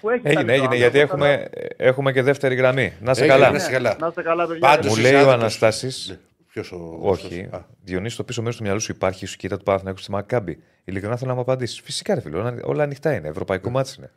Που 0.02 0.10
έχει 0.10 0.22
Έγινε, 0.28 0.42
ταλέντο, 0.42 0.64
έγινε, 0.64 0.76
γιατί 0.76 1.02
άνθρωπος, 1.02 1.28
έχουμε, 1.28 1.50
έχουμε 1.78 2.12
και 2.12 2.22
δεύτερη 2.22 2.56
γραμμή. 2.56 2.94
Να 3.02 3.14
σε 3.14 3.24
Έγινε, 3.24 3.38
καλά. 3.38 3.52
να 3.52 3.60
σε 3.60 3.72
καλά. 3.72 3.96
Να 4.00 4.08
είστε 4.08 4.22
καλά, 4.22 4.48
παιδιά. 4.48 4.68
Πάντως 4.68 4.86
Μου 4.86 4.92
είσαι 4.92 5.02
λέει 5.02 5.14
ο 5.14 5.18
άδικος. 5.18 5.34
Αναστάση. 5.34 6.12
Ναι. 6.12 6.18
Ποιος 6.48 6.72
ο. 6.72 6.98
Όχι. 7.02 7.50
Α, 7.52 7.66
Διονύση, 7.84 8.18
το 8.18 8.24
πίσω 8.24 8.42
μέρος 8.42 8.58
του 8.58 8.64
μυαλού 8.64 8.80
σου 8.80 8.92
υπάρχει 8.92 9.24
η 9.24 9.28
σκήτα 9.28 9.58
του 9.58 9.64
Παναθηναϊκού 9.64 10.00
στη 10.00 10.12
Μακάμπη. 10.12 10.64
Ειλικρινά 10.84 11.16
θέλω 11.18 11.30
να 11.30 11.36
μου 11.36 11.42
απαντήσεις. 11.42 11.82
Φυσικά, 11.82 12.14
ρε 12.16 12.22
φίλο, 12.22 12.40
όλα, 12.40 12.56
όλα 12.64 12.84
ανοιχτά 12.84 13.14
είναι. 13.14 13.28
Ευρωπαϊκό 13.28 13.68
Ναι. 13.70 13.74
μάτι 13.76 13.94
είναι. 13.98 14.12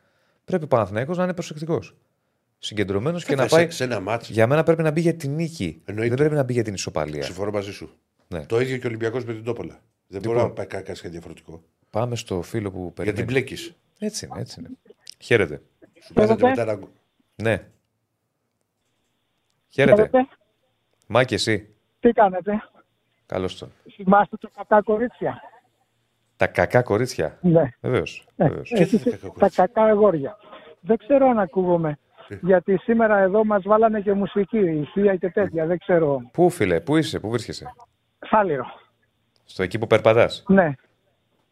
Πρέπει 0.45 0.65
ο 0.65 0.67
Παναθηναϊκός 0.67 1.17
να 1.17 1.25
είναι 1.25 1.35
προσεκτικός. 1.35 1.95
Συγκεντρωμένος 2.59 3.25
και 3.25 3.29
Βέβαια, 3.35 3.45
να 3.45 3.51
πάει. 3.51 3.65
σε, 3.65 3.71
σε 3.71 3.85
ένα 3.85 4.01
μάτσο. 4.01 4.33
Για 4.33 4.47
μένα 4.47 4.63
πρέπει 4.63 4.83
να 4.83 4.91
μπει 4.91 5.01
για 5.01 5.15
την 5.15 5.35
νίκη. 5.35 5.83
Εννοείται. 5.85 6.09
Δεν 6.09 6.19
πρέπει 6.19 6.35
να 6.35 6.43
μπει 6.43 6.53
για 6.53 6.63
την 6.65 6.75
ισοπαλία. 6.75 7.23
Συμφωνώ 7.23 7.51
μαζί 7.51 7.73
σου. 7.73 7.91
Ναι. 8.29 8.47
Το 8.47 8.61
ίδιο 8.61 8.77
και 8.79 8.87
ο 8.87 8.89
Ολυμπιακός 8.89 9.25
με 9.25 9.33
την 9.33 9.45
Τόπολα. 9.45 9.81
Δεν 10.07 10.21
μπορεί 10.21 10.35
Λοιπόν. 10.35 10.49
να 10.49 10.55
πάει 10.55 10.67
κάτι 10.67 10.85
κάτι 10.93 11.09
διαφορετικό. 11.09 11.63
Πάμε 11.91 12.17
στο 12.17 12.43
φίλο 12.43 12.71
που 12.71 12.79
Γιατί 12.79 12.95
περιμένει. 13.13 13.25
μπλέκει. 13.27 13.75
Έτσι 13.99 14.27
είναι, 14.27 14.41
έτσι 14.41 14.61
είναι. 14.61 14.69
Χαίρετε. 15.19 15.63
Σου 16.07 16.15
κάθεται 16.15 16.49
μετά 16.49 16.63
ένα. 16.63 16.79
Ναι. 17.35 17.67
Χαίρετε. 19.69 20.11
Μάκη, 21.07 21.35
εσύ. 21.35 21.75
Τι 22.01 22.13
κάνετε, 22.13 22.53
Καλώς 23.27 23.59
τον. 23.59 23.73
θυμάστε 23.95 24.37
τα 24.37 24.51
κακά 24.57 24.83
κορίτσια; 24.83 25.41
Τα 26.37 26.47
κακά 26.47 26.83
κορίτσια. 26.83 27.39
Ναι, 27.43 27.63
Βεβαίως. 27.81 28.27
ναι. 28.37 28.49
Βεβαίως. 28.49 28.73
εσείς 28.73 29.03
τα 29.39 29.49
κακά 29.55 29.83
αγόρια. 29.83 30.37
Δεν 30.81 30.97
ξέρω 30.97 31.27
αν 31.29 31.39
ακούγομαι. 31.39 31.99
Γιατί 32.41 32.77
σήμερα 32.77 33.19
εδώ 33.19 33.45
μας 33.45 33.63
βάλανε 33.65 34.01
και 34.01 34.13
μουσική, 34.13 34.59
ηχεία 34.59 35.17
και 35.17 35.31
τέτοια. 35.31 35.67
Δεν 35.67 35.79
ξέρω. 35.79 36.23
Πού, 36.33 36.51
φίλε, 36.51 36.81
πού 36.81 36.97
είσαι, 36.97 37.21
πού 37.21 37.31
βρίσκεσαι; 37.31 37.75
Φάληρο. 38.27 38.65
Στο 39.45 39.63
εκεί 39.63 39.79
που 39.79 39.87
περπατάς; 39.87 40.45
Ναι. 40.49 40.73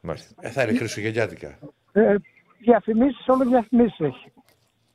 Μάλιστα. 0.00 0.34
Ε, 0.40 0.48
θα 0.50 0.62
είναι 0.62 0.78
χριστουγεννιάτικα. 0.78 1.58
Ε, 1.92 2.14
διαφημίσεις, 2.58 3.28
όλο 3.28 3.44
διαφημίσεις 3.44 4.00
έχει. 4.00 4.32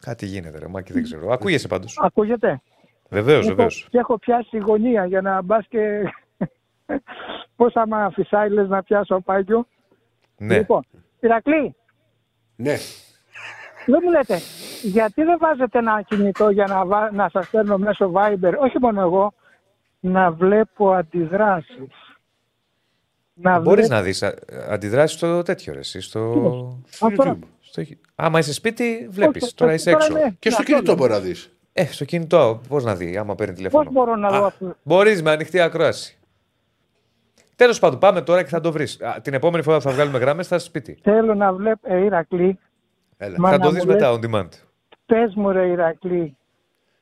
Κάτι 0.01 0.25
γίνεται, 0.25 0.59
ρε 0.59 0.67
Μάκη, 0.67 0.93
δεν 0.93 1.03
ξέρω. 1.03 1.31
Ακούγεσαι 1.31 1.67
πάντως; 1.67 1.99
Ακούγεται. 2.01 2.61
Βεβαίως, 3.09 3.45
Έχω- 3.45 3.55
βεβαίως. 3.55 3.87
Και 3.89 3.97
έχω 3.97 4.17
πιάσει 4.19 4.57
γωνία 4.57 5.05
για 5.05 5.21
να 5.21 5.41
μπας 5.41 5.65
και... 5.69 6.01
Πώς 7.55 7.75
άμα 7.75 8.09
φυσάει 8.13 8.49
λες 8.49 8.67
να 8.69 8.83
πιάσω 8.83 9.19
πάγιο. 9.19 9.67
Ναι. 10.37 10.57
Λοιπόν, 10.57 10.85
Ηρακλή, 11.19 11.75
Ναι. 12.55 12.75
Δεν 13.85 13.99
μου 14.03 14.09
λέτε, 14.11 14.39
γιατί 14.83 15.23
δεν 15.23 15.37
βάζετε 15.39 15.77
ένα 15.77 16.01
κινητό 16.01 16.49
για 16.49 16.65
να, 16.65 16.85
βα... 16.85 17.11
να 17.11 17.29
σας 17.29 17.45
στέλνω 17.45 17.77
μέσω 17.77 18.11
Viber, 18.15 18.53
όχι 18.59 18.79
μόνο 18.81 19.01
εγώ, 19.01 19.33
να 19.99 20.31
βλέπω 20.31 20.91
αντιδράσεις. 20.91 21.87
Να 23.33 23.59
Μπορείς 23.59 23.87
βλέπω- 23.87 23.93
να 23.95 24.01
δεις 24.01 24.23
αντιδράσεις 24.69 25.17
στο 25.17 25.41
τέτοιο 25.43 25.73
ρε, 25.73 25.79
εσύ, 25.79 26.01
στο. 26.01 26.21
Αυτό. 27.01 27.37
στο... 27.59 27.81
Άμα 28.15 28.39
είσαι 28.39 28.53
σπίτι, 28.53 29.07
βλέπεις. 29.11 29.43
Όχι, 29.43 29.53
Τώρα 29.55 29.71
όχι, 29.71 29.79
είσαι 29.79 29.91
τώρα 29.91 30.05
έξω. 30.05 30.17
ναι. 30.17 30.29
Και 30.39 30.49
στο 30.49 30.59
Να, 30.59 30.65
κινητό 30.65 30.85
θέλω. 30.85 30.97
μπορεί 30.97 31.11
να 31.11 31.19
δεις. 31.19 31.49
Ε, 31.73 31.85
στο 31.85 32.05
κινητό, 32.05 32.61
πώς 32.69 32.83
να 32.83 32.95
δει, 32.95 33.17
άμα 33.17 33.35
παίρνει 33.35 33.53
τηλέφωνο. 33.55 33.83
Πώς 33.83 33.93
μπορώ 33.93 34.15
να 34.15 34.29
δω 34.29 34.45
αυτό; 34.45 34.75
Μπορείς 34.83 35.21
με 35.23 35.31
ανοιχτή 35.31 35.59
ακρόαση. 35.59 36.17
Τέλος 37.55 37.79
πάντων, 37.79 37.99
πάμε 37.99 38.21
τώρα 38.21 38.43
και 38.43 38.49
θα 38.49 38.59
το 38.61 38.71
βρεις. 38.71 38.99
Την 39.21 39.33
επόμενη 39.33 39.63
φορά 39.63 39.77
που 39.77 39.83
θα 39.83 39.91
βγάλουμε 39.91 40.17
γράμμες 40.17 40.47
θα 40.47 40.55
είσαι 40.55 40.65
σπίτι. 40.65 40.97
Θέλω 41.01 41.33
να 41.35 41.53
βλέπω, 41.53 41.93
ε, 41.93 42.03
Ηρακλή, 42.03 42.59
Έλα. 43.17 43.35
Μα 43.39 43.49
θα 43.49 43.57
να 43.57 43.63
το 43.63 43.69
μου 43.71 43.79
δει 43.79 43.85
λες- 43.85 43.95
μετά 43.95 44.19
on 44.19 44.19
demand. 44.25 44.47
Πες 45.09 45.33
μου 45.35 45.51
ρε 45.51 45.67
Ηρακλή, 45.67 46.35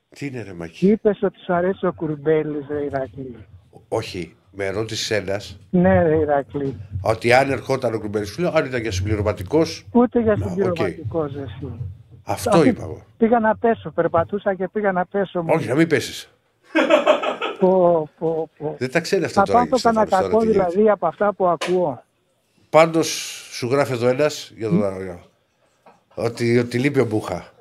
Τι 0.08 0.26
είναι 0.26 0.42
ρε 0.42 0.52
Μακή. 0.52 0.86
είπες 0.90 1.22
ότι 1.22 1.38
σου 1.44 1.52
αρέσει 1.54 1.86
ο 1.86 1.92
Κουρμπέλης 1.92 2.66
ρε 2.68 2.84
Ηρακλή. 2.84 3.36
Όχι, 3.88 4.36
με 4.50 4.68
ρώτησε 4.70 5.16
ένας 5.16 5.58
Ναι 5.70 6.02
ρε 6.02 6.16
Ηρακλή, 6.16 6.76
ότι 7.02 7.32
αν 7.32 7.50
ερχόταν 7.50 7.94
ο 7.94 7.98
Κρουμπέλη, 7.98 8.24
σου 8.26 8.40
λέω 8.42 8.50
αν 8.54 8.64
ήταν 8.66 8.80
για 8.80 8.92
συμπληρωματικός. 8.92 9.84
ούτε 9.92 10.20
για 10.20 10.36
Να, 10.36 10.46
συμπληρωματικός 10.48 11.34
εσύ. 11.34 11.72
Αυτό 12.24 12.50
Αυτή- 12.50 12.66
είπα 12.66 12.82
εγώ. 12.82 13.02
Πήγα 13.16 13.40
να 13.40 13.56
πέσω, 13.56 13.90
περπατούσα 13.90 14.54
και 14.54 14.68
πήγα 14.72 14.92
να 14.92 15.06
πέσω. 15.06 15.42
μόνο. 15.42 15.58
Όχι, 15.58 15.68
να 15.68 15.74
μην 15.74 15.88
πέσεις. 15.88 16.30
Πω, 17.60 18.08
πω, 18.18 18.50
πω. 18.58 18.74
Δεν 18.78 18.90
τα 18.90 19.00
ξέρει 19.00 19.24
αυτά 19.24 19.40
Θα 19.40 19.46
τώρα. 19.46 19.58
πάθω 19.58 19.76
οι 19.76 19.78
Στέφανος, 19.78 20.08
κανένα 20.08 20.22
τώρα, 20.22 20.22
κακό 20.32 20.38
τι 20.44 20.46
γίνεται. 20.50 20.68
δηλαδή 20.70 20.90
από 20.90 21.06
αυτά 21.06 21.32
που 21.32 21.46
ακούω. 21.46 22.02
Πάντως 22.70 23.08
σου 23.52 23.66
γράφει 23.66 23.92
εδώ 23.92 24.08
ένας 24.08 24.52
για 24.56 24.68
τον 24.68 24.82
ότι, 26.14 26.58
ότι 26.58 26.78
λείπει 26.78 27.00
ο 27.00 27.04
Μπούχα. 27.06 27.52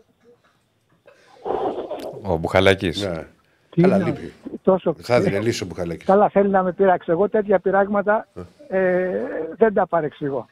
Ο 2.28 2.38
Μπουχαλάκης. 2.38 3.02
Ναι. 3.08 3.24
Τι 3.70 3.82
Καλά, 3.82 3.96
είναι, 3.96 4.06
λείπει. 4.06 4.34
Τόσο... 4.62 4.96
Θα 5.02 5.16
έδινε 5.16 5.40
λύση 5.40 5.64
ο 5.64 5.66
Μπουχαλάκης. 5.66 6.06
Καλά, 6.06 6.30
θέλει 6.30 6.50
να 6.50 6.64
με 6.64 6.72
πειράξει. 6.74 7.12
Εγώ 7.12 7.30
τέτοια 7.30 7.60
πειράγματα 7.60 8.28
ε, 8.68 9.10
δεν 9.58 9.74
τα 9.74 9.88
παρεξηγώ. 9.88 10.46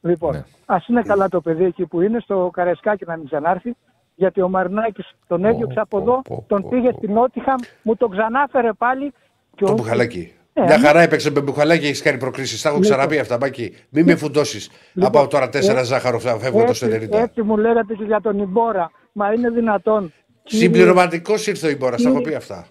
Λοιπόν, 0.00 0.32
Ναι. 0.32 0.42
ας 0.66 0.86
είναι 0.88 1.02
καλά 1.02 1.28
το 1.28 1.40
παιδί 1.40 1.64
εκεί 1.64 1.86
που 1.86 2.00
είναι, 2.00 2.18
στο 2.20 2.50
Καρεσκάκι 2.52 3.04
να 3.06 3.16
μην 3.16 3.26
ξανάρθει. 3.26 3.76
Γιατί 4.14 4.40
ο 4.42 4.48
Μαρινάκης 4.48 5.14
τον 5.26 5.44
έδιωξε 5.44 5.80
από 5.80 5.98
εδώ, 5.98 6.22
πω, 6.22 6.44
τον 6.48 6.62
πω, 6.62 6.68
πήγε 6.68 6.90
πω. 6.90 6.96
στην 6.96 7.12
Νότιχαμ, 7.12 7.56
μου 7.82 7.96
τον 7.96 8.10
ξανάφερε 8.10 8.72
πάλι. 8.78 9.12
Και 9.54 9.64
Το 9.64 9.70
ο- 9.72 9.74
Μπουχαλάκι. 9.74 10.32
Ε, 10.52 10.62
Μια 10.62 10.76
ναι. 10.78 10.86
χαρά 10.86 11.00
έπαιξε 11.00 11.30
με 11.30 11.40
Μπουχαλάκι, 11.40 11.84
έχεις 11.86 12.02
κάνει 12.02 12.18
προκρίσεις. 12.18 12.62
Τα 12.62 12.68
έχω 12.68 12.78
Λοιπόν. 12.78 12.92
ξαναπεί 12.96 13.18
αυτά, 13.18 13.36
Μπάκη. 13.36 13.74
Μην 13.88 14.04
με 14.04 14.14
φουντώσεις. 14.16 14.70
Λοιπόν, 14.92 15.02
Να 15.04 15.10
πάω 15.10 15.26
τώρα 15.26 15.48
τέσσερα 15.48 15.80
ε, 15.80 15.84
ζάχαρο, 15.84 16.18
θα 16.18 16.38
φεύγω 16.38 16.64
το 16.64 16.74
στο 16.74 16.86
έτσι, 16.86 17.08
90. 17.12 17.18
έτσι 17.18 17.42
μου 17.42 17.56
λέγατε 17.56 17.94
και 17.94 18.04
για 18.04 18.20
τον 18.20 18.38
Ιμπόρα. 18.38 18.90
Μα 19.12 19.32
είναι 19.32 19.50
δυνατόν. 19.50 20.12
Συμπληρωματικός 20.46 21.46
ήρθε 21.46 21.66
ο 21.66 21.70
Ιμπόρα, 21.70 21.96
τα 21.96 22.02
έχω 22.08 22.16
Κύριε- 22.18 22.28
πει 22.30 22.34
αυτά. 22.36 22.66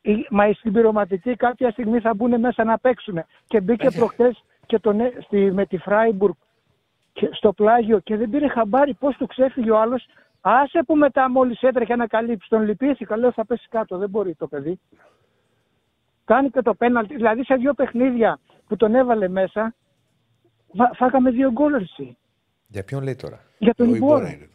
Η- 0.00 0.26
Μα 0.30 0.48
οι 0.48 0.52
συμπληρωματικοί 0.52 1.36
κάποια 1.36 1.70
στιγμή 1.70 2.00
θα 2.00 2.14
μπουν 2.14 2.40
μέσα 2.40 2.64
να 2.64 2.78
παίξουν. 2.78 3.24
Και 3.46 3.60
μπήκε 3.60 3.90
προχτές 3.90 4.44
και 4.66 4.78
τον, 4.78 5.00
έ- 5.00 5.22
στη, 5.22 5.52
με 5.52 5.66
τη 5.66 5.76
Φράιμπουργκ 5.78 6.34
και 7.12 7.28
στο 7.32 7.52
πλάγιο 7.52 7.98
και 7.98 8.16
δεν 8.16 8.30
πήρε 8.30 8.48
χαμπάρι 8.48 8.94
πώς 8.94 9.16
του 9.16 9.26
ξέφυγε 9.26 9.70
ο 9.70 9.80
άλλος. 9.80 10.06
Άσε 10.40 10.82
που 10.86 10.96
μετά 10.96 11.30
μόλις 11.30 11.60
έτρεχε 11.62 11.96
να 11.96 12.06
καλύψει, 12.06 12.48
τον 12.48 12.62
λυπήθηκα. 12.62 13.16
Λέω 13.16 13.32
θα 13.32 13.46
πέσει 13.46 13.66
κάτω. 13.70 13.98
Δεν 13.98 14.08
μπορεί 14.08 14.34
το 14.34 14.46
παιδί. 14.46 14.80
Κάνει 16.24 16.50
και 16.50 16.62
το 16.62 16.74
πέναλτι. 16.74 17.14
Δηλαδή 17.14 17.44
σε 17.44 17.54
δύο 17.54 17.74
παιχνίδια 17.74 18.38
που 18.66 18.76
τον 18.76 18.94
έβαλε 18.94 19.28
μέσα, 19.28 19.74
φά- 20.76 20.94
φάγαμε 20.96 21.30
δύο 21.30 21.50
γκολ 21.52 21.74
εσύ. 21.74 22.16
Για 22.66 22.84
ποιον 22.84 23.02
λέει 23.02 23.14
τώρα; 23.16 23.40
Για 23.58 23.74
τον 23.74 23.90
Ο 23.90 23.94
Ιμπόρα 23.94 24.14
Ιμπόρα. 24.16 24.32
είναι. 24.34 24.48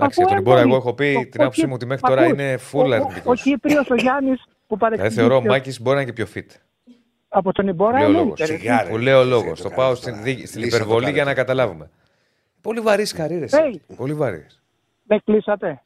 Εντάξει, 0.00 0.20
για 0.20 0.28
τον 0.28 0.38
Ιμπόρα, 0.38 0.60
εγώ 0.60 0.76
έχω 0.76 0.94
πει 0.94 1.28
την 1.30 1.40
άποψή 1.40 1.66
μου 1.66 1.72
ότι 1.74 1.86
μέχρι 1.86 2.02
τώρα 2.08 2.24
είναι 2.26 2.58
full 2.72 2.90
αρνητικός. 2.92 3.40
Ο 3.40 3.42
Κύπριος 3.50 3.90
ο 3.90 3.94
Γιάννης 3.94 4.44
που 4.66 4.76
Δηλαδή 4.76 4.96
παρεξηγήθηκε 4.96 5.20
θεωρώ 5.20 5.36
ο 5.36 5.42
Μάκης 5.52 5.80
μπορεί 5.80 5.96
να 5.96 6.02
είναι 6.02 6.10
και 6.12 6.24
πιο 6.24 6.32
fit. 6.34 6.56
από 7.28 7.52
τον 7.52 7.68
Ιμπόρα. 7.68 7.98
Λέω 7.98 8.06
εννοείται, 8.06 8.22
λόγος. 8.24 8.38
ρε. 8.38 8.46
Σιγά, 8.46 8.82
ρε. 8.82 8.88
Που 8.90 8.96
λέω 8.98 9.20
Εσύ 9.20 9.28
λόγος. 9.28 9.62
το 9.62 9.68
Το 9.68 9.74
κάνεις 9.74 9.76
πάω 9.76 9.86
τώρα. 9.86 9.96
στην, 9.96 10.22
δι- 10.22 10.46
στην 10.46 10.60
Λύσα 10.60 10.70
το 10.70 10.76
υπερβολή 10.76 11.00
κάνεις. 11.00 11.16
για 11.16 11.24
να 11.24 11.34
καταλάβουμε. 11.34 11.90
Πολύ 12.60 12.80
βαρύς 12.80 13.12
καρύρε. 13.12 13.46
Hey. 13.50 13.74
Πολύ 13.96 14.14
βαρύς. 14.14 14.62
Με 15.02 15.18
κλείσατε; 15.24 15.82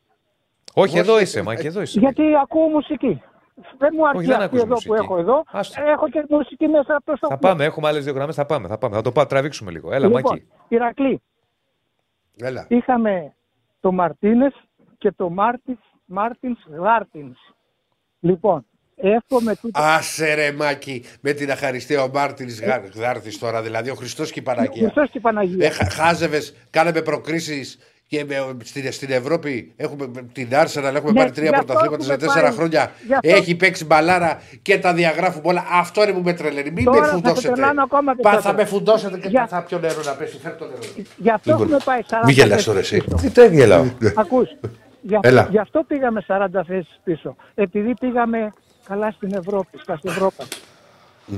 Όχι, 0.74 0.98
εδώ 0.98 1.20
είσαι, 1.20 1.42
Μάκη, 1.42 1.66
εδώ 1.66 1.80
είσαι. 1.82 1.98
Γιατί 2.00 2.22
ακούω 2.42 2.68
μουσική. 2.68 3.22
Δεν 3.78 3.90
μου 3.96 4.08
αρκεί 4.08 4.24
δεν 4.24 4.32
αυτή 4.32 4.44
ακούς 4.44 4.58
εδώ 4.58 4.66
που 4.74 4.80
μουσική. 4.86 4.94
έχω 5.04 5.18
εδώ. 5.18 5.42
Άστο. 5.52 5.82
Έχω 5.82 6.08
και 6.08 6.24
μουσική 6.28 6.66
μέσα 6.68 6.94
από 6.96 7.04
το 7.04 7.16
Θα 7.20 7.26
σοφό. 7.26 7.38
πάμε, 7.38 7.64
έχουμε 7.64 7.88
άλλες 7.88 8.04
δύο 8.04 8.12
γραμμές. 8.12 8.34
Θα 8.34 8.46
πάμε, 8.46 8.68
θα 8.68 8.78
πάμε. 8.78 8.94
Θα 8.96 9.02
το 9.02 9.12
πάω, 9.12 9.26
τραβήξουμε 9.26 9.70
λίγο. 9.70 9.92
Έλα, 9.92 10.06
Λοιπόν, 10.06 10.22
Μάκη. 10.24 10.46
Ηρακλή, 10.68 11.22
Έλα. 12.36 12.66
είχαμε 12.68 13.34
το 13.82 13.92
Μαρτίνες 13.92 14.52
και 14.98 15.12
το 15.12 15.30
Μάρτιν 15.30 15.78
Μάρτινς 16.04 16.58
Γάρτινς. 16.78 17.38
Λοιπόν, 18.20 18.66
εύχομαι 18.96 19.56
τούτο. 19.56 19.80
Άσε 19.82 20.34
ρε 20.34 20.52
Μάκη 20.52 21.04
με 21.20 21.32
την 21.32 21.50
αχαριστία 21.50 22.02
ο 22.02 22.08
Μάρτινς 22.08 22.60
Γάρθη 22.94 23.38
τώρα, 23.38 23.62
δηλαδή 23.62 23.90
ο 23.90 23.94
Χριστός 23.94 24.30
και 24.32 24.38
η 24.38 24.42
Παναγία. 24.42 24.82
Χριστός 24.82 25.10
και 25.10 25.18
η 25.18 25.20
Παναγία. 25.20 25.66
Ε, 25.66 25.70
χα- 25.70 25.90
χάζευες, 25.90 26.54
κάναμε 26.70 27.02
προκρίσεις 27.02 27.78
και 28.12 28.24
με- 28.24 28.56
στην, 28.64 28.92
στην 28.92 29.10
Ευρώπη 29.10 29.72
έχουμε 29.76 30.06
την 30.32 30.48
Arsenal, 30.52 30.92
έχουμε 30.94 31.12
Ναι, 31.12 31.18
πάρει 31.18 31.30
τρία 31.30 31.48
γι' 31.48 31.54
αυτό 31.54 31.64
πρωταθλήματα 31.64 32.02
σε 32.04 32.12
έχουμε 32.12 32.16
τέσσερα 32.16 32.46
πάει. 32.48 32.56
χρόνια. 32.56 32.92
Γι' 33.06 33.14
αυτό- 33.14 33.28
Έχει 33.28 33.54
παίξει 33.54 33.84
μπαλάρα 33.84 34.42
και 34.62 34.78
τα 34.78 34.94
διαγράφουμε 34.94 35.42
όλα. 35.48 35.64
Αυτό 35.72 36.02
είναι 36.02 36.12
που 36.12 36.20
με 36.24 36.32
τρελαίνει. 36.32 36.70
Μην 36.70 36.84
Τώρα 36.84 36.98
με 37.00 37.06
θα 37.06 37.10
σε 37.12 37.16
φουντώσετε. 37.16 37.52
τρελάνω 37.52 37.82
ακόμα 37.82 38.14
Πα, 38.14 38.20
περισσότερο. 38.22 38.42
θα 38.42 38.52
με 38.62 38.64
φουντώσετε 38.64 39.18
και 39.18 39.28
Για- 39.28 39.46
θα 39.46 39.62
πιω 39.62 39.78
νερό 39.78 40.02
να 40.04 40.12
πέσει. 40.12 40.38
Φέρ 40.38 40.52
το 40.56 40.64
νερό. 40.64 40.78
Γι' 41.16 41.30
αυτό 41.30 41.52
έχουμε 41.52 41.76
πάει 41.84 42.00
40 42.02 42.26
Μην 42.26 42.34
γελάς 42.34 42.50
θέσεις 42.50 42.64
τώρα 42.66 42.78
εσύ. 42.78 42.96
πίσω. 43.04 43.16
Τι 43.16 43.30
το 43.30 43.42
έγελαω. 43.42 43.84
Ακούς. 44.14 44.48
Γι' 45.00 45.14
αυτό, 45.14 45.28
Έλα. 45.28 45.48
γι' 45.50 45.58
αυτό 45.58 45.84
πήγαμε 45.88 46.24
40 46.26 46.64
θέσεις 46.66 47.00
πίσω. 47.04 47.36
Επειδή 47.54 47.94
πήγαμε 48.00 48.52
καλά 48.88 49.10
στην 49.10 49.34
Ευρώπη, 49.34 49.78
στα 49.82 50.00
Ευρώπη. 50.04 50.42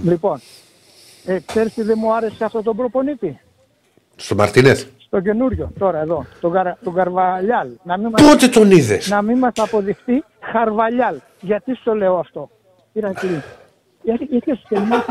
Λοιπόν, 0.05 0.40
ε, 1.26 1.38
ξέρεις 1.46 1.74
τι 1.74 1.82
δεν 1.82 1.96
μου 2.01 2.14
άρεσε 2.14 2.44
αυτό 2.44 2.62
τον 2.62 2.76
προπονήτη. 2.76 3.38
Στο 4.16 4.34
Μαρτίνεθ. 4.34 4.84
Στο 5.15 5.23
καινούριο, 5.23 5.70
τώρα 5.78 6.01
εδώ, 6.01 6.24
τον, 6.41 6.53
Καρα, 6.53 6.78
τον 6.85 6.95
Καρβαλιάλ. 6.95 7.69
Να 7.82 7.99
μην, 7.99 8.09
μας, 8.09 8.23
Πότε 8.31 8.49
τον 8.49 8.70
είδες; 8.70 9.09
να 9.09 9.23
μην 9.23 9.39
μας 9.39 9.53
αποδειχτεί 9.57 10.24
Χαρβαλιάλ. 10.41 11.16
Γιατί 11.41 11.74
στο 11.74 11.95
λέω 11.95 12.19
αυτό. 12.19 12.51
Ηρακλή, 12.93 13.43
έρχεσαι 14.05 14.62
σε 14.69 14.81
μια- 14.86 15.05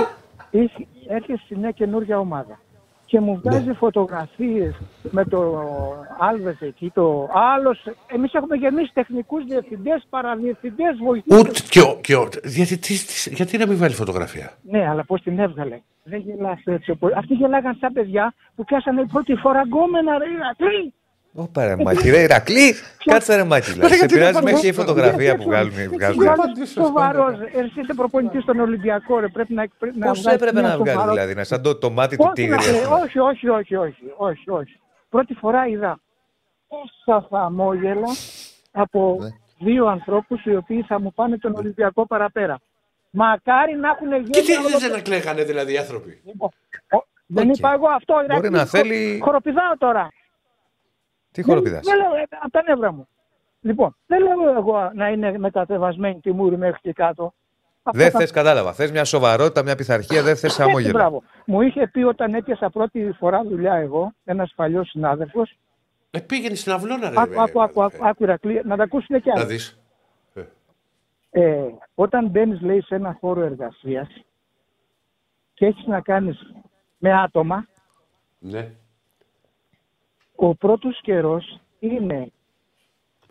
είσαι- 0.52 0.88
έρχεσαι 1.08 1.44
σε 1.48 1.58
μια 1.58 1.72
καινούργια 1.72 2.20
ομάδα 2.20 2.60
και 3.06 3.20
μου 3.20 3.42
βγάζει 3.44 3.74
φωτογραφίες 3.74 4.76
με 5.12 5.26
το 5.26 5.60
Άλβες 6.20 6.58
εκεί, 6.62 6.92
το 6.94 7.30
άλλος. 7.56 7.84
Εμείς 8.08 8.34
έχουμε 8.34 8.56
γεμίσει 8.56 8.92
τεχνικούς 8.94 9.44
διευθυντές, 9.46 10.06
παραδιευθυντές, 10.10 10.98
βοηθούς. 11.04 11.40
Ούτε 11.40 11.60
και 11.70 11.80
ο. 11.82 11.98
Και 12.02 12.16
ο 12.16 12.30
γιατί, 12.44 12.78
τι- 12.78 13.06
τι- 13.06 13.34
γιατί 13.36 13.58
να 13.58 13.68
μην 13.68 13.78
βάλει 13.78 13.94
φωτογραφία; 13.94 14.52
Ναι, 14.62 14.88
αλλά 14.90 15.04
πώς 15.06 15.22
την 15.22 15.40
έβγαλε; 15.40 15.82
Δεν 16.04 16.20
γελάς 16.20 16.62
έτσι. 16.66 16.92
όπως- 16.92 17.12
Αυτοί 17.16 17.34
γελάγαν 17.34 17.78
σαν 17.80 17.94
παιδιά 17.94 18.34
που 18.56 18.64
πιάσανε 18.64 19.06
πρώτη 19.12 19.36
φορά 19.36 19.62
γκόμενα, 19.62 20.18
ρε 20.18 20.26
Ηρακλή. 20.30 20.94
Ωπα 21.36 21.66
ρε 21.66 21.76
Μάκη, 21.84 22.10
ρε 22.10 22.22
Ηρακλή. 22.22 22.74
Κάτσε 23.06 23.36
ρε 23.36 23.44
Μάκη. 23.44 23.72
δηλαδή. 23.72 23.94
Σε 23.96 24.06
πειράζει 24.06 24.44
μέχρι 24.44 24.60
και 24.60 24.68
η 24.68 24.72
φωτογραφία 24.72 25.36
που 25.38 25.44
βγάλουν. 25.44 25.72
βγάζουν. 25.92 26.24
Σοβαρός. 26.74 27.34
Εσύ 27.54 27.80
είσαι 27.82 27.94
προπονητής 27.96 28.42
στον 28.44 28.60
Ολυμπιακό, 28.60 29.20
ρε. 29.20 29.28
Πρέπει 29.28 29.54
να, 29.54 29.68
πρέπει 29.80 29.98
να 30.00 30.08
Πώς 30.08 30.22
βγάλεις 30.22 30.42
έπρεπε 30.42 30.60
μια 30.60 30.70
να 30.70 30.78
βγάλει 30.78 30.90
σοβαρό- 30.90 31.14
δηλαδή, 31.14 31.34
να 31.36 31.44
σαν 31.44 31.62
το, 31.62 31.76
το 31.76 31.90
μάτι 31.90 32.16
του 32.18 32.24
Όχι, 32.26 32.34
τίγρη. 32.34 32.50
να- 32.50 32.58
ας 32.58 32.84
πούμε. 32.84 32.96
όχι, 33.04 33.20
όχι, 33.20 33.48
όχι, 33.50 33.76
όχι, 33.76 34.04
όχι, 34.18 34.50
όχι. 34.50 34.80
Πρώτη 35.10 35.34
φορά 35.34 35.68
είδα 35.68 36.00
τόσα 36.68 37.28
χαμόγελα 37.30 38.08
από 38.72 39.18
Ναι. 39.22 39.28
δύο 39.66 39.86
ανθρώπους 39.88 40.46
οι 40.46 40.56
οποίοι 40.56 40.82
θα 40.88 41.00
μου 41.00 41.14
πάνε 41.14 41.38
τον 41.38 41.54
Ολυμπιακό 41.56 42.08
παραπέρα. 42.08 42.60
Μακάρι 43.16 43.76
να 43.76 43.90
έχουν 43.90 44.08
γίνει. 44.14 44.30
Και 44.30 44.42
τι 44.42 44.56
όλο 44.58 44.70
το- 44.72 44.80
δεν 44.80 44.92
να 44.92 45.02
κλαίγανε 45.02 45.44
δηλαδή 45.44 45.74
οι 45.74 45.78
άνθρωποι; 45.78 46.22
Λοιπόν, 46.26 46.50
ο- 46.92 47.06
Δεν 47.26 47.50
Οκ. 47.50 47.58
είπα 47.58 47.74
εγώ 47.74 47.88
αυτό. 47.88 48.14
Μπορεί 48.14 48.26
Ηρακλή, 48.26 48.50
να 48.50 48.60
χο- 48.60 48.66
θέλει- 48.66 49.24
Χοροπηδάω 49.24 49.78
τώρα. 49.78 50.08
Τι 51.32 51.42
χοροπηδάς; 51.44 51.86
Δεν, 51.86 51.98
δεν 51.98 52.08
λέω, 52.08 52.16
ε, 52.22 52.24
από 52.42 52.52
τα 52.52 52.64
νεύρα 52.68 52.92
μου. 52.94 53.08
Λοιπόν, 53.62 53.96
δεν 54.08 54.22
λέω 54.24 54.56
εγώ 54.58 54.92
να 54.94 55.08
είναι 55.10 55.38
με 55.38 55.50
κατεβασμένη 55.50 56.20
τη 56.20 56.32
μούρη 56.32 56.58
μέχρι 56.58 56.80
και 56.82 56.94
κάτω. 56.94 57.34
Αυτό 57.84 58.00
Δεν 58.02 58.12
θα- 58.12 58.20
θες, 58.20 58.32
κατάλαβα. 58.32 58.74
Θες 58.74 58.92
μια 58.92 59.06
σοβαρότητα, 59.06 59.64
μια 59.64 59.76
πειθαρχία, 59.76 60.22
δεν 60.24 60.34
θες 60.36 60.44
Έτσι, 60.44 60.62
χαμόγελο. 60.62 60.92
μπράβο. 60.94 61.24
Μου 61.46 61.62
είχε 61.62 61.88
πει 61.88 62.04
όταν 62.04 62.34
έπιασα 62.34 62.70
πρώτη 62.70 63.16
φορά 63.20 63.44
δουλειά 63.44 63.74
εγώ, 63.74 64.14
ένας 64.26 64.54
παλιός 64.56 64.90
συνάδελφος. 64.90 65.58
Ε, 66.12 66.20
πήγαινε 66.20 66.56
στην 66.56 66.72
αυλώνα, 66.72 67.10
ρε. 67.10 67.16
Άκου, 67.18 67.42
άκου, 67.42 67.62
άκου, 67.62 67.84
άκου, 67.84 68.06
άκου, 68.08 68.24
Ηρακλή, 68.24 68.62
να 68.66 68.76
τα 68.78 68.84
ακούσουν 68.84 69.22
και 69.22 69.32
Να 69.36 69.42
άλλοι. 69.42 69.60
Δει. 71.34 71.42
Ε, 71.42 71.66
όταν 71.96 72.28
μπαίνεις, 72.28 72.62
λέει, 72.62 72.82
σε 72.82 72.96
ένα 72.96 73.18
χώρο 73.20 73.42
εργασίας 73.42 74.08
και 75.54 75.66
έχεις 75.66 75.86
να 75.86 76.02
κάνεις 76.02 76.54
με 76.98 77.14
άτομα, 77.14 77.68
Ναι. 78.40 78.72
ο 80.36 80.56
πρώτος 80.56 81.02
καιρός 81.02 81.60
είναι 81.80 82.32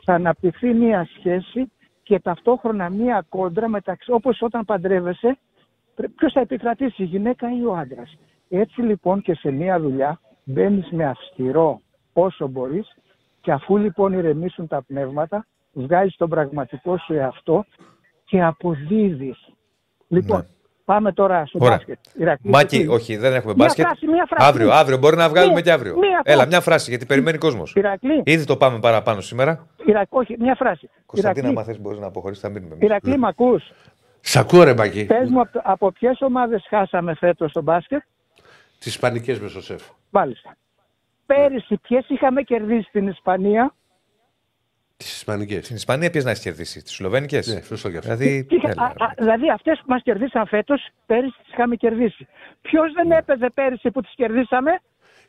θα 0.04 0.14
αναπτυχθεί 0.14 0.74
μία 0.74 1.08
σχέση 1.16 1.72
και 2.02 2.20
ταυτόχρονα 2.20 2.90
μία 2.90 3.24
κόντρα 3.28 3.68
μεταξύ, 3.68 4.12
όπως 4.12 4.42
όταν 4.42 4.64
παντρεύεσαι, 4.64 5.38
ποιος 6.16 6.32
θα 6.32 6.40
επικρατήσει, 6.40 7.02
η 7.02 7.06
γυναίκα 7.06 7.56
ή 7.56 7.64
ο 7.64 7.76
άντρας. 7.76 8.16
Έτσι 8.48 8.80
λοιπόν 8.80 9.22
και 9.22 9.34
σε 9.34 9.50
μία 9.50 9.80
δουλειά 9.80 10.20
μπαίνεις 10.44 10.90
με 10.90 11.04
αυστηρό 11.04 11.80
όσο 12.12 12.46
μπορείς 12.48 12.96
Και 13.40 13.52
αφού 13.52 13.76
λοιπόν 13.76 14.12
ηρεμήσουν 14.12 14.66
τα 14.66 14.82
πνεύματα, 14.82 15.46
βγάζεις 15.72 16.16
τον 16.16 16.28
πραγματικό 16.28 16.98
σου 16.98 17.12
εαυτό 17.12 17.64
και 18.32 18.42
αποδίδεις. 18.42 19.48
Λοιπόν, 20.08 20.46
πάμε 20.84 21.12
τώρα 21.12 21.46
στο 21.46 21.58
Ναι. 21.58 21.64
Ωραία. 21.64 21.76
μπάσκετ. 21.76 21.98
Ηρακλή, 22.14 22.50
Μάκη, 22.50 22.76
εσύ. 22.76 22.86
όχι, 22.86 23.16
δεν 23.16 23.34
έχουμε 23.34 23.54
Μία 23.56 23.64
μπάσκετ. 23.64 23.84
φράση, 23.86 24.06
μία 24.06 24.26
φράση. 24.28 24.48
Αύριο, 24.48 24.70
αύριο 24.72 24.98
μπορεί 24.98 25.16
να 25.16 25.28
βγάλουμε 25.28 25.52
Μία- 25.52 25.62
και 25.62 25.72
αύριο. 25.72 25.96
μία 25.98 26.20
Έλα, 26.24 26.34
φράση. 26.36 26.48
μια 26.48 26.60
φράση 26.60 26.90
γιατί 26.90 27.06
περιμένει 27.06 27.38
κόσμος. 27.38 27.72
Ηρακλή, 27.76 28.22
Ήδη 28.24 28.44
το 28.44 28.56
πάμε 28.56 28.78
παραπάνω 28.78 29.20
σήμερα. 29.20 29.66
Ηρα- 29.86 30.06
όχι, 30.08 30.36
μια 30.38 30.54
φράση. 30.54 30.90
Κωνσταντίνα, 31.06 31.46
Ηρακλή, 31.48 31.62
άμα 31.64 31.72
θε, 31.74 31.80
μπορείς 31.82 31.98
να 31.98 32.06
αποχωρήσεις, 32.06 32.42
θα 32.42 32.48
μείνουμε. 32.48 32.72
εμείς. 32.74 32.84
Ηρακλή, 32.84 33.18
μ' 33.18 33.24
ακούς; 33.26 33.70
Σ' 34.20 34.36
ακούω 34.36 34.62
ρε 34.62 34.74
Μάκη. 34.74 35.04
Πες 35.04 35.30
μου 35.30 35.40
από, 35.40 35.60
από 35.64 35.92
ποιες 35.92 36.20
ομάδες 36.20 36.64
χάσαμε 36.68 37.14
φέτος 37.14 37.50
στο 37.50 37.62
μπάσκετ; 37.62 38.02
Τις 38.78 38.86
Ισπανικές 38.86 39.40
με 39.40 39.48
στο 39.48 39.62
σεφ. 39.62 39.82
Μάλιστα. 40.10 40.56
Πέρυσι 41.26 41.78
ποιες 41.82 42.04
είχαμε 42.08 42.42
κερδίσει 42.42 42.88
στην 42.88 43.08
Ισπανία; 43.08 43.74
Τις 45.02 45.16
Ισπανικές. 45.16 45.64
Στην 45.64 45.76
Ισπανία 45.76 46.10
ποιε 46.10 46.22
να 46.22 46.30
έχεις 46.30 46.42
κερδίσει, 46.42 46.82
τις 46.82 46.92
Σλοβένικες. 46.94 47.46
Ναι, 47.46 47.60
σωστό 47.60 47.90
και 47.90 47.96
αυτό. 47.96 48.14
Δηλαδή. 48.16 48.46
Και 48.48 48.54
είχα- 48.54 48.68
έλα, 48.70 48.82
α, 48.82 49.04
α, 49.04 49.12
δηλαδή 49.18 49.50
αυτές 49.50 49.78
που 49.78 49.84
μας 49.88 50.02
κερδίσαν 50.02 50.46
φέτος, 50.46 50.88
πέρυσι 51.06 51.34
τις 51.42 51.52
είχαμε 51.52 51.76
κερδίσει. 51.76 52.26
Ποιος 52.62 52.92
δεν 52.92 53.10
έπαιζε 53.10 53.50
πέρυσι 53.54 53.90
που 53.90 54.00
τις 54.00 54.12
κερδίσαμε; 54.16 54.80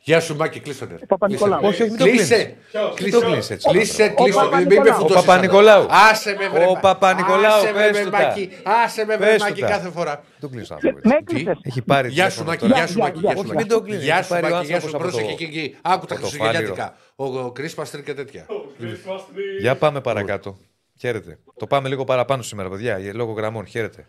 Γεια 0.06 0.20
σου 0.20 0.36
Μάκη, 0.36 0.60
κλείστο 0.60 0.86
ρε. 0.86 1.06
Παπα-Νικολάου. 1.08 1.60
Κλείσε. 1.60 1.74
Όχι, 1.74 1.82
όχι, 1.82 1.90
μην 1.92 2.00
το 2.00 2.06
Κλείσε. 2.06 2.36
κλείνεις. 2.36 2.94
Κλείσε. 2.96 3.20
το 3.20 3.26
κλείνεις 3.26 3.50
έτσι. 3.50 3.70
Κλείσε, 3.70 4.04
Ο 4.18 4.24
κλείσε. 4.24 4.40
Μην 4.40 4.50
με 4.50 4.52
Παπα-Νικολάου. 4.52 4.94
φουντώσεις 5.00 5.22
Ο 5.22 5.26
Παπα-Νικολάου. 5.26 5.86
ξανά. 5.86 6.02
Άσε 6.10 6.36
με 6.40 6.48
βρε. 6.48 6.66
Ο 6.66 6.78
Παπα-Νικολάου, 6.82 7.54
Άσε 7.62 7.72
με, 7.72 7.80
πες 7.82 7.92
βρε, 7.92 8.04
του 8.04 8.10
τα. 8.10 8.18
Μάκη. 8.28 8.50
Άσε 8.84 9.06
με 9.06 9.16
βρε 9.18 9.26
Πες 9.26 9.36
του 9.38 9.44
Μάκη 9.44 9.62
τα. 9.62 9.68
κάθε 9.68 9.90
φορά. 9.90 10.24
Το 10.40 10.48
κλείσω 10.50 10.74
άνθρωπο. 10.74 11.00
Με 11.04 11.16
έτσι. 11.16 11.36
έκλεισες. 11.36 11.58
Έχει 11.64 11.82
πάρει. 11.82 12.10
Γεια 12.10 12.30
σου 12.30 12.44
τηλέφωνο 12.44 12.50
Μάκη, 12.50 12.62
τώρα. 12.68 12.76
γεια 12.78 12.88
σου 12.88 12.94
Γεια, 12.94 13.04
Μάκη. 13.04 13.20
γεια, 13.20 13.30
γεια 13.30 13.36
σου, 13.38 13.44
όχι, 13.46 13.54
Μάκη. 13.56 13.58
μην 13.68 13.68
το 13.78 13.82
κλείνεις, 13.82 14.04
Γεια 14.04 14.16
έχει 14.16 14.24
σου 14.24 14.30
πάρει 14.30 14.46
ο 14.46 14.50
Μάκη, 14.56 14.66
γεια 14.66 14.80
σου. 14.80 14.86
άνθρωπος 14.86 15.10
από 15.10 15.18
το- 15.18 15.24
Πρόσεχε 15.24 15.46
και 15.46 15.60
εκεί. 15.60 15.76
Άκου 15.82 16.06
τα 16.06 16.14
από 16.16 16.24
το 16.24 16.30
Χριστουγεννιάτικα. 16.30 16.96
Ο 17.16 17.26
ο 17.40 17.52
Κρίσπαστρ 17.52 17.98
και 18.02 18.14
τέτοια. 18.14 18.46
Για 19.60 19.76
πάμε 19.76 20.02
παρακάτω. 20.02 20.58
Χαίρετε. 21.00 21.40
Το 21.58 21.68
πάμε 21.68 21.88
λίγο 21.90 22.04
παραπάνω 22.04 22.42
σήμερα, 22.42 22.70
παιδιά, 22.70 22.98
για 23.00 23.12
λόγω 23.16 23.32
γραμμών. 23.32 23.66
Χαίρετε. 23.66 24.06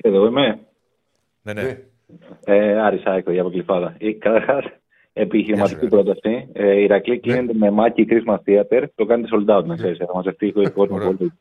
Εδώ 0.00 0.26
είμαι. 0.26 0.58
Ναι, 1.42 1.52
ναι. 1.52 1.62
Ναι. 1.62 1.78
Ε, 2.44 2.80
Άρης 2.80 3.04
Άικο 3.04 3.30
για 3.32 3.40
αποκλειφάδα. 3.40 3.94
Ε, 3.98 4.12
Καταρχάς, 4.12 4.64
επιχειρηματική 5.12 5.78
Γεια 5.80 5.88
σου, 5.88 6.02
πρόταση. 6.02 6.48
Ε, 6.52 6.72
η 6.78 6.82
Ηρακλή 6.82 7.18
κλείνεται 7.20 7.52
με 7.54 7.70
μάκι 7.70 8.06
Christmas 8.10 8.36
Theater. 8.46 8.82
Το 8.94 9.04
κάνετε 9.04 9.28
sold 9.32 9.56
out, 9.58 9.64
να 9.64 9.76
ξέρεις. 9.76 9.98
Θα 9.98 10.06
μαζευτεί 10.14 10.46
ο 10.56 10.70
κόσμο 10.70 10.96
Ωραία. 10.96 11.06
πολύ. 11.06 11.32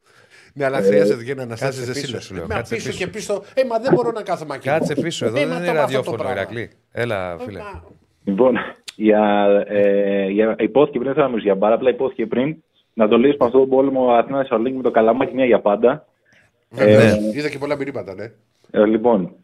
Ναι, 0.53 0.65
αλλά 0.65 0.81
χρειάζεται 0.81 1.23
και 1.23 1.35
να 1.35 1.43
αναστάσεις 1.43 1.75
κάτσε 1.85 1.91
εσύ. 1.91 2.01
πίσω, 2.01 2.13
λες. 2.15 2.23
σου 2.25 2.33
λέω, 2.35 2.45
Με 2.47 2.53
κάτσε 2.53 2.75
πίσω 2.75 2.87
πίσω. 2.89 2.99
και 3.05 3.07
πίσω. 3.11 3.43
Ε, 3.53 3.63
μα 3.63 3.79
δεν 3.79 3.93
μπορώ 3.93 4.11
να 4.11 4.21
κάθομαι 4.21 4.55
εκεί. 4.55 4.67
Κάτσε 4.67 4.93
πίσω 4.95 5.25
εδώ, 5.25 5.37
Ε, 5.37 5.39
δεν 5.39 5.49
μα 5.49 5.55
είναι 5.55 5.65
το 5.65 5.71
μάθω 5.71 5.81
το 5.81 5.81
ραδιόφωνο, 5.81 6.17
πράγμα. 6.17 6.33
Ηρακλή. 6.41 6.69
Έλα, 6.91 7.37
φίλε. 7.39 7.59
Μα- 7.59 7.83
Λοιπόν, 8.23 8.55
για, 8.95 9.45
ε, 9.67 10.27
για, 10.29 10.55
υπόθηκε 10.59 10.99
πριν, 10.99 11.13
δεν 11.13 11.21
θα 11.23 11.27
μιλήσω 11.29 11.45
για 11.45 11.55
μπάρα, 11.55 11.75
απλά 11.75 11.89
υπόθηκε 11.89 12.25
πριν 12.25 12.55
να 12.93 13.07
το 13.07 13.17
λύσουμε 13.17 13.45
αυτό 13.45 13.59
τον 13.59 13.69
πόλεμο 13.69 14.11
Αθήνα 14.11 14.37
Θεσσαλονίκη 14.41 14.75
με 14.75 14.83
το 14.83 14.91
καλαμάκι 14.91 15.33
μια 15.35 15.45
για 15.45 15.59
πάντα. 15.59 16.05
Βέβαια. 16.69 17.15
Ναι. 17.15 17.27
Είδα 17.33 17.49
και 17.49 17.57
πολλά 17.57 17.75
μηνύματα, 17.75 18.13
ναι. 18.15 18.31
Ε, 18.71 18.85
λοιπόν, 18.85 19.35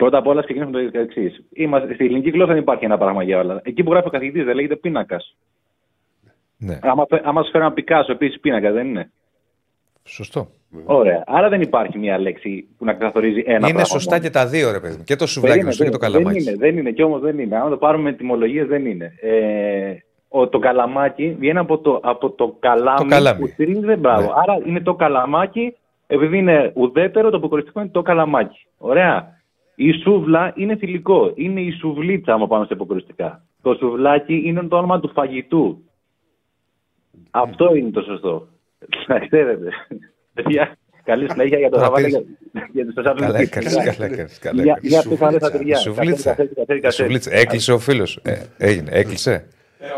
πρώτα 0.00 0.18
απ' 0.18 0.26
όλα 0.26 0.42
ξεκινήσουμε 0.42 0.82
με 0.82 0.90
το 0.90 0.98
εξής. 0.98 1.44
Στη 1.94 2.04
ελληνική 2.04 2.30
γλώσσα 2.30 2.52
δεν 2.52 2.62
υπάρχει 2.62 2.84
ένα 2.84 2.98
πράγμα 2.98 3.22
για 3.22 3.38
όλα. 3.38 3.60
Εκεί 3.64 3.82
που 3.82 3.90
γράφει 3.92 4.06
ο 4.06 4.10
καθηγητής 4.10 4.44
δεν 4.44 4.54
λέγεται 4.54 4.76
πίνακας. 4.76 5.36
Ναι, 6.56 6.78
Άμα, 6.82 7.06
φε- 7.08 7.26
άμα 7.26 7.42
σου 7.42 7.50
φέρει 7.50 7.64
ένα 7.64 7.72
Πικάσο, 7.72 8.12
επίσης 8.12 8.40
πίνακα 8.40 8.70
δεν 8.72 8.86
είναι; 8.86 9.10
σωστό. 10.04 10.48
Ωραία. 10.84 11.22
Άρα 11.26 11.48
δεν 11.48 11.60
υπάρχει 11.60 11.98
μια 11.98 12.18
λέξη 12.18 12.68
που 12.78 12.84
να 12.84 12.92
καθορίζει 12.94 13.38
ένα 13.38 13.58
πράγμα. 13.58 13.68
Είναι 13.68 13.84
σωστά 13.84 14.10
μόνο. 14.14 14.22
και 14.24 14.30
τα 14.30 14.46
δύο, 14.46 14.70
ρε 14.72 14.80
παιδί 14.80 14.96
μου. 14.96 15.04
Και 15.04 15.16
το 15.16 15.26
σουβλάκι 15.26 15.62
Δεν 15.62 15.72
σου 15.72 15.82
είναι, 15.82 15.90
και 15.92 15.98
το 15.98 16.02
δεν- 16.02 16.12
καλαμάκι. 16.12 16.44
Δεν 16.44 16.54
είναι, 16.54 16.64
δεν 16.66 16.76
είναι, 16.78 16.90
και 16.90 17.02
όμως 17.02 17.20
δεν 17.20 17.38
είναι. 17.38 17.56
Αν 17.56 17.70
το 17.70 17.76
πάρουμε 17.76 18.10
με 18.10 18.16
τιμολογίες, 18.16 18.66
δεν 18.66 18.86
είναι. 18.86 19.12
Ε, 19.20 19.94
ο, 20.28 20.48
το 20.48 20.58
καλαμάκι 20.58 21.36
βγαίνει 21.38 21.58
από 21.58 21.78
το, 21.78 22.00
από 22.02 22.30
το 22.30 22.56
καλάμι, 22.58 22.98
Το 22.98 23.04
καλάμι. 23.04 23.40
που 23.40 23.46
στηρίζεται. 23.46 23.96
Μπράβο. 23.96 24.20
Ναι. 24.26 24.32
Άρα 24.36 24.58
είναι 24.66 24.80
το 24.80 24.94
καλαμάκι, 24.94 25.76
επειδή 26.06 26.38
είναι 26.38 26.72
ουδέτερο, 26.74 27.30
το 27.30 27.36
αποκοριστικό 27.36 27.80
είναι 27.80 27.88
το 27.88 28.02
καλαμάκι. 28.02 28.66
Ωραία. 28.78 29.39
Η 29.82 29.92
σούβλα 30.02 30.52
είναι 30.56 30.76
θηλυκό. 30.76 31.32
Είναι 31.34 31.60
η 31.60 31.70
σουβλίτσα, 31.70 32.32
άμα 32.32 32.46
πάμε 32.46 32.64
σε 32.64 32.74
υποκοριστικά. 32.74 33.44
Το 33.62 33.74
σουβλάκι 33.74 34.42
είναι 34.44 34.62
το 34.62 34.76
όνομα 34.76 35.00
του 35.00 35.10
φαγητού. 35.14 35.82
Αυτό 37.30 37.74
είναι 37.74 37.90
το 37.90 38.00
σωστό. 38.02 38.48
Να 39.06 39.18
ξέρετε. 39.18 39.68
Παιδιά, 40.34 40.76
καλή 41.04 41.30
συνέχεια 41.30 41.58
για 41.58 41.70
το 41.70 41.76
Τώρα 41.76 41.86
Σαββάτο. 41.86 42.06
πήρες- 42.06 42.26
για- 42.52 42.68
Για 42.72 42.84
τις 42.84 42.94
Καλά 42.94 43.14
Θεσσαλονίκη. 43.14 43.42
έκανες, 43.42 43.74
καλά 43.74 44.04
έκανες, 44.12 44.38
καλά 44.38 44.62
Για- 44.62 44.78
έκανες. 44.82 44.90
Για 44.90 45.02
πες 45.08 45.20
άλλες 45.22 45.40
Σουβλίτσα. 45.42 45.46
ατυριά. 45.56 45.76
Η 45.76 45.80
σουβλίτσα. 45.80 46.30
Καφέ, 46.34 46.50
καφέ, 46.54 46.74
Η 46.74 46.80
καφέ. 46.80 46.94
σουβλίτσα. 47.02 47.30
Έκλεισε 47.34 47.72
ο 47.72 47.78
φίλος. 47.78 48.20
έγινε, 48.58 48.88
έκλεισε. 48.92 49.46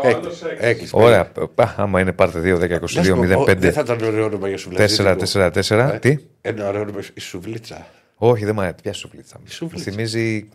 Έκλεισε. 0.03 0.55
Έκλεισε. 0.59 0.95
Ωραία. 0.97 1.31
Πα, 1.55 1.75
άμα 1.77 1.99
είναι 1.99 2.13
πάρτε 2.13 2.39
2, 2.39 2.57
10, 2.57 2.79
Να 2.81 2.87
σου 2.87 2.99
22, 2.99 3.15
πω, 3.15 3.43
05, 3.43 3.59
Δεν 3.59 3.71
θα 3.73 3.81
ήταν 3.85 4.07
ωραίο 4.07 4.25
όνομα 4.25 4.47
για 4.47 4.57
σουβλίτσα. 4.57 4.83
4, 5.03 5.15
4, 5.15 5.51
4. 5.51 5.99
Τι; 5.99 6.17
Ένα 6.41 6.67
ωραίο 6.67 6.81
όνομα. 6.81 6.99
Η 7.13 7.19
σουβλίτσα. 7.19 7.85
Όχι, 8.25 8.45
δεν 8.45 8.55
μου 8.55 8.61
αρέσει. 8.61 8.75
Ποια 8.81 8.93
σουβλίτσα. 8.93 9.39
Μου 9.39 9.47
σουβλίτσα. 9.47 9.91
θυμίζει 9.91 10.49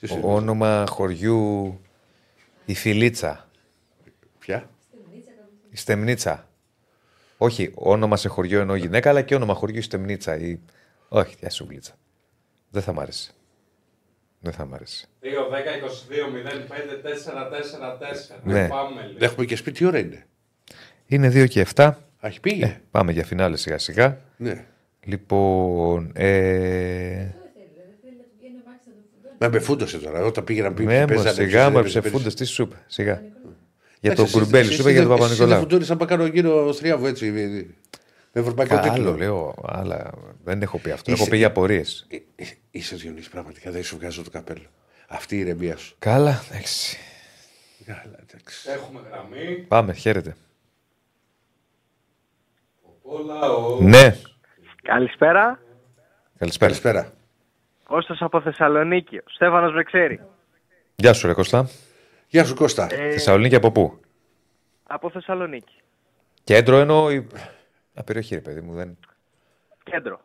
Τι 0.00 0.06
σουβλίτσα; 0.06 0.28
όνομα 0.28 0.84
χωριού 0.88 1.80
η 2.64 2.74
Φιλίτσα. 2.74 3.48
Ποια; 4.38 4.70
Η 5.70 5.76
Στεμνίτσα. 5.76 6.48
Όχι, 7.38 7.70
όνομα 7.74 8.16
σε 8.16 8.28
χωριό 8.28 8.60
εννοώ 8.60 8.76
γυναίκα, 8.76 9.08
αλλά 9.10 9.22
και 9.22 9.34
όνομα 9.34 9.54
χωριού 9.54 9.78
η 9.78 9.80
Στεμνίτσα. 9.80 10.36
Η... 10.36 10.58
Όχι, 11.08 11.36
ποια 11.38 11.50
σουβλίτσα. 11.50 11.94
Δεν 12.70 12.82
θα 12.82 12.92
μ' 12.92 13.00
άρεσε. 13.00 13.32
Δεν 14.40 14.52
θα 14.52 14.64
μ' 14.64 14.74
άρεσε. 14.74 15.06
2, 15.22 15.26
10, 15.26 15.30
22, 15.30 16.28
05, 16.32 17.00
4, 17.02 17.50
4, 17.50 18.36
4. 18.36 18.40
Ναι. 18.42 18.68
Πάμε 18.68 19.02
λίγο. 19.02 19.18
Δεν 19.18 19.28
έχουμε 19.28 19.46
και 19.46 19.56
σπίτι, 19.56 19.78
τι 19.78 19.84
ώρα 19.84 19.98
είναι; 19.98 20.26
Είναι 21.06 21.28
2 21.28 21.48
και 21.48 21.66
7. 21.74 21.84
Α, 21.84 21.96
έχει 22.20 22.40
πήγε; 22.40 22.80
Πάμε 22.90 23.12
για 23.12 23.24
φινάλε 23.24 23.56
σιγά 23.56 23.78
σιγά. 23.78 24.20
Ναι. 24.36 24.66
Λοιπόν, 25.04 26.10
ε... 26.14 27.28
Μα 29.38 29.48
με 29.48 29.58
φούντωσε 29.58 29.98
τώρα. 29.98 30.24
Όταν 30.24 30.44
πήγαινα 30.44 30.72
πει. 30.72 30.84
Ναι, 30.84 30.88
παίζανε, 31.06 31.14
μωρέ, 31.16 31.30
ξέρεις, 31.30 31.50
σιγά 31.50 31.62
δεν 31.62 31.72
μου 31.72 31.78
έπαιζε 31.78 32.00
φούντε, 32.00 32.16
πέρυσι. 32.18 32.36
τι 32.36 32.44
σου 32.44 32.62
είπε, 32.62 32.76
σιγά. 32.86 33.12
Για 33.12 33.32
Εντάξει, 34.12 34.16
τον 34.16 34.24
εσύ- 34.24 34.32
κουρμπέλι, 34.38 34.66
εσύ 34.66 34.74
σου 34.74 34.80
είπε 34.80 34.90
για 34.90 35.00
τον 35.02 35.08
δεν- 35.10 35.18
εσύ 35.18 35.26
δεν 35.28 35.36
Παπα-Νικολάου. 35.48 35.60
φουντώνεις, 35.60 35.86
θα 35.86 36.04
κάνω 36.04 36.26
γύρω 36.26 36.72
θρίαβο 36.72 37.06
έτσι. 37.06 37.30
Με 37.30 37.66
με 38.32 38.40
ευρωπαϊκό 38.40 38.76
Άλλο 38.76 38.92
τίτλο. 38.92 39.16
λέω, 39.16 39.54
αλλά 39.66 40.10
δεν 40.44 40.62
έχω 40.62 40.78
πει 40.78 40.90
αυτό. 40.90 41.10
Είσαι- 41.12 41.20
Έχω 41.22 41.30
πει 41.30 41.36
για 41.36 41.46
απορίες. 41.46 42.06
Ε, 42.08 42.16
ε, 42.36 42.44
Είσαι 42.70 42.96
Διονύσης, 42.96 43.28
πραγματικά 43.28 43.70
δεν 43.70 43.82
σου 43.84 43.96
βγάζω 43.96 44.22
το 44.22 44.30
καπέλο. 44.30 44.66
Αυτή 45.08 45.36
η 45.36 45.38
ηρεμία 45.38 45.76
σου. 45.76 45.94
Καλά, 45.98 46.42
εντάξει. 46.50 46.98
Καλά, 47.84 48.18
εντάξει. 48.28 48.68
Έχουμε 48.70 49.00
γραμμή. 49.10 49.54
Πάμε, 49.68 49.92
χαίρετε. 49.92 50.36
Ο 53.02 53.18
λαός. 53.26 53.80
Ναι, 53.80 54.16
Καλησπέρα. 54.84 55.58
καλησπέρα. 56.38 56.68
Καλησπέρα. 56.72 57.12
Κώστας 57.88 58.20
από 58.20 58.40
Θεσσαλονίκη. 58.40 59.16
Ο 59.18 59.24
Στέφανος 59.26 59.72
Βρεξέρη. 59.72 60.20
Γεια 60.96 61.12
σου, 61.12 61.26
ρε 61.26 61.32
Κώστα. 61.32 61.68
Γεια 62.28 62.44
σου 62.44 62.54
Κώστα. 62.54 62.88
Ε, 62.90 63.10
Θεσσαλονίκη 63.10 63.54
από 63.54 63.72
πού; 63.72 64.00
από 64.86 65.10
Θεσσαλονίκη. 65.10 65.74
Κέντρο 66.44 66.76
εννοώ 66.76 67.10
ή. 67.10 67.26
Α, 67.94 68.02
περιοχή, 68.02 68.34
ρε 68.34 68.40
παιδί 68.40 68.60
μου, 68.60 68.74
δεν. 68.74 68.98
Κέντρο. 69.82 70.20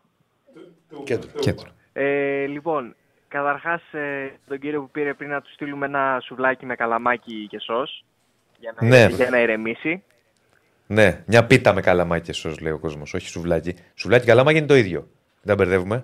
Κέντρο. 1.03 1.29
Κέντρο. 1.39 1.69
Ε, 1.93 2.45
λοιπόν, 2.45 2.95
καταρχάς 3.27 3.81
ε, 3.93 4.31
τον 4.47 4.59
κύριο 4.59 4.81
που 4.81 4.89
πήρε 4.89 5.13
πριν 5.13 5.29
να 5.29 5.41
του 5.41 5.51
στείλουμε 5.53 5.85
ένα 5.85 6.19
σουβλάκι 6.25 6.65
με 6.65 6.75
καλαμάκι 6.75 7.47
και 7.49 7.59
σος. 7.59 8.05
Για 8.59 8.73
να, 8.79 8.87
Ναι. 8.87 9.05
για 9.05 9.29
να 9.29 9.39
ηρεμήσει. 9.41 10.03
Ναι, 10.91 11.23
μια 11.27 11.45
πίτα 11.45 11.73
με 11.73 11.81
καλαμάκι 11.81 12.25
και 12.25 12.33
σως 12.33 12.59
λέει 12.59 12.71
ο 12.71 12.77
κόσμος, 12.79 13.13
όχι 13.13 13.27
σουβλάκι. 13.27 13.75
Σουβλάκι 13.95 14.23
και 14.23 14.29
καλαμάκι 14.29 14.57
είναι 14.57 14.67
το 14.67 14.75
ίδιο. 14.75 14.99
Δεν 15.41 15.45
τα 15.47 15.55
μπερδεύουμε. 15.55 15.95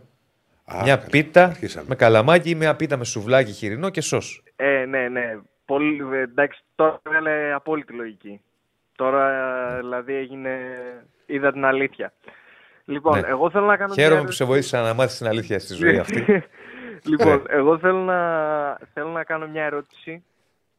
Α, 0.66 0.80
μια 0.84 0.96
καλά. 0.96 1.08
πίτα 1.10 1.44
Αρχίσαμε. 1.46 1.86
με 1.90 1.96
καλαμάκι 1.96 2.50
ή 2.50 2.56
μια 2.56 2.76
πίτα 2.76 2.98
με 2.98 3.04
σουβλάκι 3.06 3.52
χοιρινό 3.52 3.90
και 3.90 4.02
σως. 4.02 4.44
Ε, 4.56 4.86
ναι, 4.86 5.08
ναι. 5.08 5.38
Πολύ, 5.66 5.98
ε, 6.14 6.20
εντάξει, 6.22 6.62
τώρα 6.76 7.00
έβγαλε 7.06 7.54
απόλυτη 7.54 7.94
λογική. 7.94 8.42
Τώρα, 8.96 9.32
ε, 9.74 9.80
δηλαδή, 9.80 10.14
έγινε... 10.16 10.50
Είδα 11.26 11.52
την 11.52 11.66
αλήθεια. 11.66 12.14
Λοιπόν, 12.86 13.20
Ναι. 13.20 13.28
εγώ 13.28 13.50
θέλω 13.50 13.66
να 13.66 13.78
κάνω... 13.78 13.94
μια 13.94 14.04
Χαίρομαι 14.04 14.16
που 14.16 14.18
ερώτηση. 14.22 14.38
σε 14.38 14.46
βοήθησα 14.46 14.82
να 14.82 14.94
μάθεις 14.94 15.18
την 15.18 15.28
αλήθεια 15.28 15.60
στη 15.60 15.74
ζωή 15.74 15.98
αυτή. 15.98 16.26
λοιπόν, 17.12 17.36
Ναι. 17.38 17.42
εγώ 17.48 17.78
θέλω 17.80 17.98
να, 18.00 18.20
θέλω 18.94 19.10
να 19.10 19.24
κάνω 19.24 19.48
μια 19.48 19.64
ερώτηση 19.64 20.24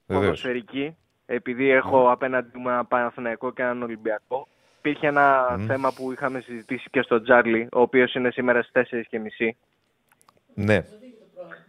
Βεβαίως. 0.06 0.24
ποδοσφαιρική, 0.26 0.96
επειδή 1.26 1.70
έχω 1.70 2.10
απέναντι 2.10 2.58
μου 2.58 2.68
ένα 2.68 2.84
Παναθηναϊκό 2.84 3.52
και 3.52 3.62
έναν 3.62 3.82
Ολυμπιακό. 3.82 4.48
Υπήρχε 4.78 5.06
ένα 5.06 5.56
Μμ. 5.58 5.66
θέμα 5.66 5.92
που 5.92 6.12
είχαμε 6.12 6.40
συζητήσει 6.40 6.88
και 6.90 7.02
στον 7.02 7.22
Τζάρλι, 7.22 7.68
ο 7.72 7.80
οποίος 7.80 8.14
είναι 8.14 8.30
σήμερα 8.30 8.62
στις 8.62 8.72
4.30. 9.10 9.56
Ναι. 10.54 10.84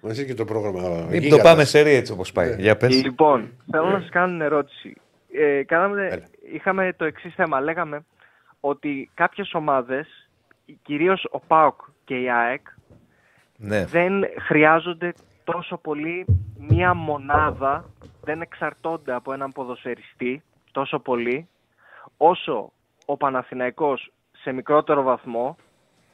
Μαζί 0.02 0.26
και 0.26 0.34
το 0.34 0.46
πρόγραμμα. 0.46 0.80
Μην 0.90 1.08
το 1.10 1.16
γίγαντας. 1.18 1.42
πάμε 1.44 1.64
σε 1.64 1.82
ρί 1.82 1.92
έτσι 1.94 2.12
όπως 2.12 2.32
πάει. 2.32 2.50
Ναι. 2.50 2.56
Για 2.56 2.78
πες. 2.78 3.04
Λοιπόν, 3.04 3.52
θέλω 3.72 3.90
να 3.90 4.00
σας 4.00 4.10
κάνω 4.10 4.34
μια 4.36 4.46
ερώτηση. 4.46 4.94
Ε, 5.32 5.64
κάναμε, 5.64 6.08
Έλα. 6.08 6.24
είχαμε 6.54 6.94
το 6.98 7.06
εξής 7.06 7.34
θέμα. 7.34 7.60
Λέγαμε 7.62 8.06
ότι 8.60 9.10
κάποιες 9.14 9.54
ομάδες, 9.54 10.30
κυρίως 10.82 11.28
ο 11.32 11.40
ΠΑΟΚ 11.40 11.82
και 12.06 12.16
η 12.22 12.30
ΑΕΚ, 12.32 12.62
Ναι. 13.58 13.86
δεν 13.86 14.12
χρειάζονται 14.48 15.14
τόσο 15.44 15.78
πολύ 15.78 16.26
μία 16.70 16.94
μονάδα, 16.94 17.86
δεν 18.28 18.42
εξαρτώνται 18.42 19.14
από 19.14 19.34
έναν 19.34 19.52
ποδοσφαιριστή 19.52 20.44
τόσο 20.72 21.00
πολύ, 21.00 21.48
όσο 22.18 22.72
ο 23.06 23.18
Παναθηναϊκός 23.18 24.12
σε 24.42 24.52
μικρότερο 24.52 25.04
βαθμό 25.04 25.56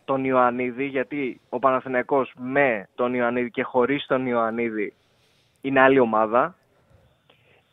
τον 0.05 0.23
Ιωαννίδη, 0.25 0.85
γιατί 0.85 1.39
ο 1.49 1.59
Παναθηναϊκός 1.59 2.33
με 2.37 2.87
τον 2.95 3.13
Ιωαννίδη 3.13 3.51
και 3.51 3.63
χωρίς 3.63 4.05
τον 4.05 4.25
Ιωαννίδη 4.27 4.93
είναι 5.61 5.79
άλλη 5.79 5.99
ομάδα 5.99 6.55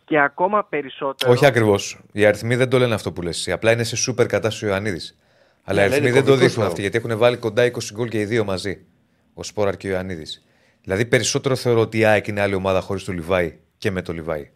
και 0.04 0.20
ακόμα 0.20 0.64
περισσότερο... 0.64 1.32
Όχι 1.32 1.46
ακριβώς. 1.46 2.00
Οι 2.12 2.24
αριθμοί 2.26 2.56
δεν 2.56 2.68
το 2.68 2.78
λένε 2.78 2.94
αυτό 2.94 3.12
που 3.12 3.22
λες. 3.22 3.48
Απλά 3.48 3.72
είναι 3.72 3.84
σε 3.84 3.96
σούπερ 3.96 4.26
κατάσταση 4.26 4.64
ο 4.64 4.68
Ιωαννίδης. 4.68 5.18
Αλλά 5.64 5.84
οι 5.84 5.88
Ναι, 5.88 5.94
αριθμοί 5.94 6.06
είναι 6.08 6.14
δεν 6.14 6.24
το 6.24 6.28
κομβικός 6.30 6.48
δείχνουν 6.48 6.66
ο- 6.66 6.68
αυτοί 6.70 6.80
γιατί 6.80 6.96
έχουν 6.98 7.18
βάλει 7.18 7.36
κοντά 7.36 7.64
20 7.64 7.92
γκολ 7.94 8.08
και 8.08 8.20
οι 8.20 8.24
δύο 8.24 8.44
μαζί. 8.44 8.86
Ο 9.34 9.42
Σπόραρ 9.42 9.76
και 9.76 9.86
ο 9.86 9.90
Ιωαννίδης. 9.90 10.44
Δηλαδή 10.82 11.06
περισσότερο 11.06 11.56
θεωρώ 11.56 11.80
ότι 11.80 11.98
η 11.98 12.04
ΑΕΚ 12.04 12.26
είναι 12.26 12.40
άλλη 12.40 12.54
ομάδα 12.54 12.80
χωρίς 12.80 13.04
το 13.04 13.12
Λιβάγια 13.12 13.58
και 13.80 13.90
με 13.90 14.02
το 14.02 14.12
Λιβάγια. 14.12 14.50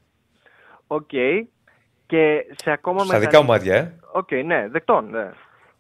Οκ. 0.87 1.09
Και 2.07 2.47
σε 2.63 2.71
ακόμα 2.71 3.05
Στα 3.05 3.19
δικά 3.19 3.43
μεγαλύτερο- 3.43 3.43
μου 3.43 3.49
μάτια, 3.49 3.75
ε. 3.77 3.95
Οκ, 4.13 4.31
ναι, 4.45 4.69
δεκτόν, 4.69 5.11
ναι. 5.11 5.31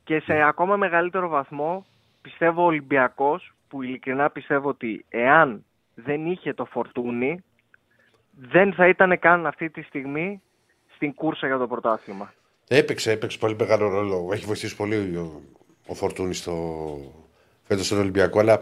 Και 0.05 0.21
σε 0.21 0.33
ακόμα 0.43 0.77
μεγαλύτερο 0.77 1.29
βαθμό 1.29 1.87
πιστεύω 2.23 2.63
ο 2.63 2.67
Ολυμπιακός, 2.67 3.55
που 3.69 3.83
ειλικρινά 3.83 4.31
πιστεύω 4.31 4.69
ότι 4.69 5.05
εάν 5.09 5.65
δεν 5.95 6.27
είχε 6.27 6.53
το 6.55 6.65
Φορτούνη, 6.65 7.45
δεν 8.31 8.73
θα 8.75 8.89
ήταν 8.89 9.19
καν 9.19 9.47
αυτή 9.47 9.71
τη 9.71 9.83
στιγμή 9.83 10.43
στην 10.95 11.15
κούρσα 11.15 11.47
για 11.47 11.59
το 11.59 11.67
πρωτάθλημα. 11.67 12.33
Έπαιξε, 12.69 13.11
έπαιξε 13.11 13.39
πολύ 13.39 13.57
μεγάλο 13.59 13.89
ρόλο. 13.89 14.29
Έχει 14.33 14.45
βοηθήσει 14.47 14.77
πολύ 14.77 15.17
ο, 15.17 15.43
ο 15.87 15.95
Φορτούνης 15.95 16.39
στο 16.39 16.55
φέτος 17.63 17.87
στον 17.87 17.99
Ολυμπιακό. 17.99 18.39
Αλλά 18.39 18.61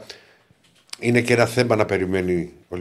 είναι 1.00 1.20
και 1.20 1.32
ένα 1.32 1.46
θέμα 1.46 1.76
να 1.76 1.84
περιμένει 1.84 2.52
ο 2.68 2.76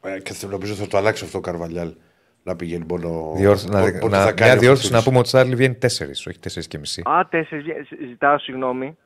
Ολυμπιακό. 0.00 0.24
Και 0.24 0.32
θε- 0.32 0.50
νομίζω 0.50 0.74
θα 0.74 0.86
το 0.86 0.96
αλλάξει 0.96 1.24
αυτό 1.24 1.38
ο 1.38 1.40
Καρβαλιάλ. 1.40 1.94
Να 2.42 2.56
πηγαίνει 2.56 2.84
μόνο. 2.88 3.32
Διόρθω- 3.36 3.70
να, 3.72 3.80
πότε 3.80 4.08
να, 4.16 4.22
θα 4.24 4.32
κάνει 4.32 4.50
μια 4.50 4.58
ο 4.58 4.60
διόρθωση 4.60 4.92
να 4.92 5.00
Φορτούνης. 5.00 5.04
πούμε 5.04 5.18
ότι 5.18 5.28
ο 5.28 5.30
Τσάρλι 5.30 5.54
βγαίνει 5.54 5.74
4, 5.74 6.10
όχι 6.28 6.38
4 6.38 6.66
και 6.68 6.78
μισή. 6.78 7.02
Α, 7.08 7.26
τέσσερις, 7.30 7.64
ζητάω 8.08 8.38
συγγνώμη. 8.38 8.96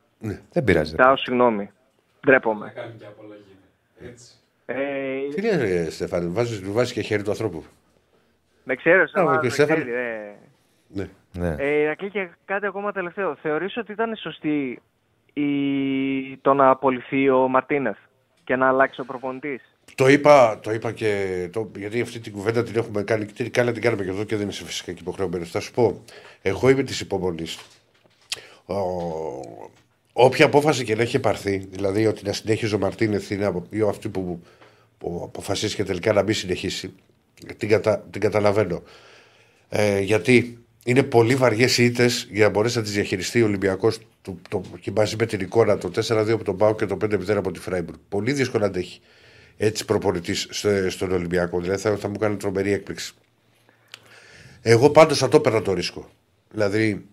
Δεν 0.51 0.63
πειράζει. 0.63 0.89
Ζητάω 0.89 1.17
συγγνώμη. 1.17 1.69
Ντρέπομαι. 2.25 2.73
Ε, 4.65 4.75
Τι 5.35 5.41
λέει, 5.41 5.57
ρε, 5.57 5.89
Στέφανε, 5.89 6.27
βάζεις, 6.27 6.71
βάζεις 6.71 6.93
και 6.93 7.01
χέρι 7.01 7.23
του 7.23 7.29
ανθρώπου. 7.29 7.63
με 8.63 8.75
ξέρεις, 8.75 9.11
Μπράβο, 9.11 9.29
άμα 9.29 9.39
και 9.39 9.45
με 9.47 9.51
Στέφανε. 9.53 9.81
ξέρει, 9.81 9.95
ε. 9.97 10.33
Ναι. 10.87 11.09
Ναι. 11.31 11.55
Ε, 11.59 11.67
Ηρακλή, 11.81 12.09
και 12.09 12.27
κάτι 12.45 12.65
ακόμα 12.65 12.91
τελευταίο. 12.91 13.35
Θεωρείς 13.35 13.77
ότι 13.77 13.91
ήταν 13.91 14.15
σωστή 14.15 14.81
η... 15.33 15.43
το 16.37 16.53
να 16.53 16.69
απολυθεί 16.69 17.29
ο 17.29 17.47
Μαρτίνεθ 17.47 17.97
και 18.43 18.55
να 18.55 18.67
αλλάξει 18.67 19.01
ο 19.01 19.05
προπονητής; 19.05 19.72
Το 19.95 20.07
είπα, 20.07 20.59
το 20.59 20.73
είπα 20.73 20.91
και. 20.91 21.49
Το, 21.51 21.71
γιατί 21.77 22.01
αυτή 22.01 22.19
την 22.19 22.31
κουβέντα 22.31 22.63
την 22.63 22.75
έχουμε 22.75 23.03
κάνει. 23.03 23.25
Την, 23.25 23.51
καλά 23.51 23.71
την 23.71 23.81
κάναμε 23.81 24.03
και 24.03 24.09
εδώ 24.09 24.23
και 24.23 24.35
δεν 24.35 24.49
είσαι 24.49 24.65
φυσικά 24.65 24.91
και 24.91 24.99
υποχρεωμένος. 25.01 25.49
Θα 25.49 25.59
σου 25.59 25.71
πω, 25.71 26.03
εγώ 26.41 26.69
είμαι 26.69 26.83
της 26.83 26.99
υπομονής. 26.99 27.57
Όποια 30.13 30.45
απόφαση 30.45 30.83
και 30.83 30.95
να 30.95 31.01
έχει 31.01 31.19
πάρθει, 31.19 31.67
δηλαδή 31.71 32.05
ότι 32.05 32.25
να 32.25 32.33
συνέχιζε 32.33 32.75
ο 32.75 32.77
Μαρτίνεθ 32.77 33.29
είναι 33.29 33.45
από, 33.45 33.65
ή 33.69 33.81
αυτή 33.81 34.09
που, 34.09 34.43
που 34.97 35.21
αποφασίστηκε 35.23 35.83
τελικά 35.83 36.13
να 36.13 36.23
μην 36.23 36.33
συνεχίσει, 36.33 36.93
την, 37.57 37.69
κατα, 37.69 37.99
την 38.11 38.21
καταλαβαίνω. 38.21 38.81
Ε, 39.69 39.99
γιατί 39.99 40.57
είναι 40.85 41.03
πολύ 41.03 41.35
βαριές 41.35 41.77
ήττες 41.77 42.27
για 42.31 42.45
να 42.45 42.51
μπορέσει 42.51 42.77
να 42.77 42.83
τις 42.83 42.91
διαχειριστεί 42.91 43.41
ο 43.41 43.45
Ολυμπιακός 43.45 43.99
και 44.79 44.91
μαζί 44.91 45.15
με 45.19 45.25
την 45.25 45.39
εικόνα 45.39 45.77
το 45.77 45.91
4-2 45.95 46.29
από 46.31 46.43
τον 46.43 46.57
Πάο 46.57 46.75
και 46.75 46.85
το 46.85 46.97
5-0 47.01 47.29
από 47.29 47.51
τη 47.51 47.59
Φράιμπουργκ. 47.59 47.97
Πολύ 48.09 48.31
δύσκολο 48.31 48.61
να 48.63 48.69
αντέχει 48.69 49.01
έτσι 49.57 49.85
προπονητής 49.85 50.47
στον 50.87 51.11
Ολυμπιακό. 51.11 51.59
Δηλαδή 51.59 51.81
θα, 51.81 51.95
θα 51.95 52.07
μου 52.07 52.17
κάνει 52.17 52.35
τρομερή 52.35 52.71
έκπληξη. 52.71 53.13
Εγώ 54.61 54.89
πάντως 54.89 55.17
θα 55.17 55.27
το 55.27 55.37
έπαιρνα 55.37 55.61
το 55.61 55.73
ρίσκο. 55.73 56.09
Δηλαδή 56.49 57.05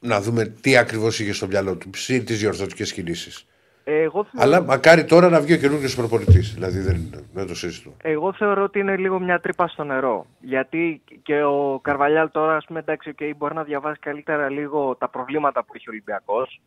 να 0.00 0.20
δούμε 0.20 0.44
τι 0.44 0.76
ακριβώς 0.76 1.20
είχε 1.20 1.32
στο 1.32 1.46
μυαλό 1.46 1.76
του, 1.76 1.90
ψή 1.90 2.24
τις 2.24 2.38
διορθωτικές 2.38 2.92
κινήσεις. 2.92 3.46
Ε, 3.84 4.02
Εγώ, 4.02 4.24
θεωρώ, 4.24 4.28
Αλλά 4.38 4.62
μακάρι 4.62 5.04
τώρα 5.04 5.28
να 5.28 5.40
βγει 5.40 5.52
ο 5.52 5.56
καινούριο 5.56 5.88
προπονητής. 5.96 6.54
Δηλαδή 6.54 6.78
δεν, 6.78 7.26
δεν 7.32 7.46
το 7.46 7.54
συζητώ. 7.54 7.94
εγώ 8.02 8.32
θεωρώ 8.32 8.62
ότι 8.62 8.78
είναι 8.78 8.96
λίγο 8.96 9.20
μια 9.20 9.40
τρύπα 9.40 9.68
στο 9.68 9.84
νερό. 9.84 10.26
Γιατί 10.40 11.02
και 11.22 11.42
ο 11.42 11.80
Καρβαλιάλ 11.82 12.30
τώρα, 12.30 12.56
ας 12.56 12.64
πούμε, 12.64 12.78
εντάξει, 12.78 13.14
okay, 13.18 13.30
μπορεί 13.36 13.54
να 13.54 13.62
διαβάσει 13.64 13.98
καλύτερα 14.00 14.50
λίγο 14.50 14.96
τα 14.98 15.08
προβλήματα 15.08 15.64
που 15.64 15.72
έχει 15.74 15.88
ο 15.88 15.92
Ολυμπιακός 15.92 16.60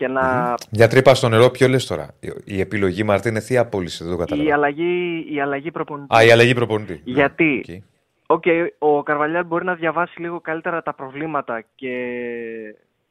και 0.00 0.08
να 0.08 0.54
Για 0.70 0.88
τρύπα 0.88 1.14
στο 1.14 1.28
νερό, 1.28 1.50
ποιο 1.50 1.68
λες 1.68 1.86
τώρα; 1.86 2.08
Η- 2.20 2.32
Η 2.44 2.60
επιλογή 2.60 3.02
Μαρτίνεθ 3.02 3.50
ή 3.50 3.54
η 3.54 3.56
απόλυση, 3.56 4.04
δεν 4.04 4.12
το 4.12 4.18
η 4.18 4.24
καταλαβαίνω. 4.24 4.54
αλλαγή, 4.54 5.26
η 5.32 5.40
αλλαγή 5.40 5.70
προπονητή. 5.70 6.16
Α, 6.16 6.24
η 6.24 6.30
αλλαγή 6.30 6.54
προπονητή. 6.54 7.00
Γιατί; 7.04 7.64
OK. 8.26 8.44
OK, 8.44 8.44
ο 8.78 9.02
Καρβαλιάλ 9.02 9.44
μπορεί 9.44 9.64
να 9.64 9.74
διαβάσει 9.74 10.20
λίγο 10.20 10.40
καλύτερα 10.40 10.82
τα 10.82 10.94
προβλήματα 10.94 11.64
και 11.74 11.94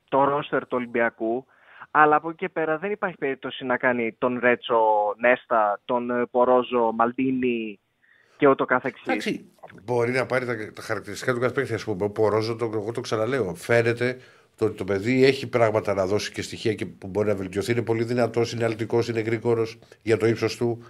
το 0.10 0.24
ρόστερ 0.24 0.62
του 0.62 0.78
Ολυμπιακού, 0.78 1.46
αλλά 1.92 2.16
από 2.16 2.30
εκεί 2.30 2.38
και 2.38 2.50
πέρα 2.50 2.78
δεν 2.78 2.92
υπάρχει 2.92 3.18
περίπτωση 3.18 3.66
να 3.66 3.78
κάνει 3.78 4.16
τον 4.18 4.40
Ρέτσο 4.42 4.80
Νέστα, 5.18 5.80
τον 5.86 6.10
ε, 6.10 6.26
Πορόζο 6.32 6.92
Μαλτίνι 6.96 7.80
και 8.38 8.48
ούτω 8.48 8.66
καθεξής. 8.66 9.04
Εντάξει, 9.08 9.46
μπορεί 9.86 10.12
να 10.12 10.26
πάρει 10.26 10.46
τα, 10.46 10.56
τα 10.74 10.82
χαρακτηριστικά 10.82 11.34
του 11.34 11.40
κάθε 11.40 11.54
παίκτη. 11.54 11.74
Α 11.74 11.80
πούμε, 11.86 12.06
ο 12.06 12.10
Πορόζο, 12.10 12.56
το, 12.56 12.70
εγώ 12.74 12.92
το 12.92 13.02
ξαναλέω. 13.02 13.56
Φαίνεται 13.56 14.18
το 14.60 14.66
ότι 14.66 14.78
το 14.78 14.84
παιδί 14.84 15.26
έχει 15.26 15.48
πράγματα 15.48 15.94
να 15.94 16.06
δώσει 16.06 16.32
και 16.32 16.42
στοιχεία 16.42 16.74
και 16.74 16.86
που 16.86 17.08
μπορεί 17.08 17.28
να 17.28 17.36
βελτιωθεί. 17.36 17.72
Είναι 17.72 17.82
πολύ 17.82 18.04
δυνατός, 18.04 18.54
είναι 18.54 18.64
αλτικός, 18.64 19.08
είναι 19.08 19.20
γρήγορος 19.20 19.80
για 20.02 20.18
το 20.18 20.28
ύψος 20.28 20.56
του. 20.58 20.84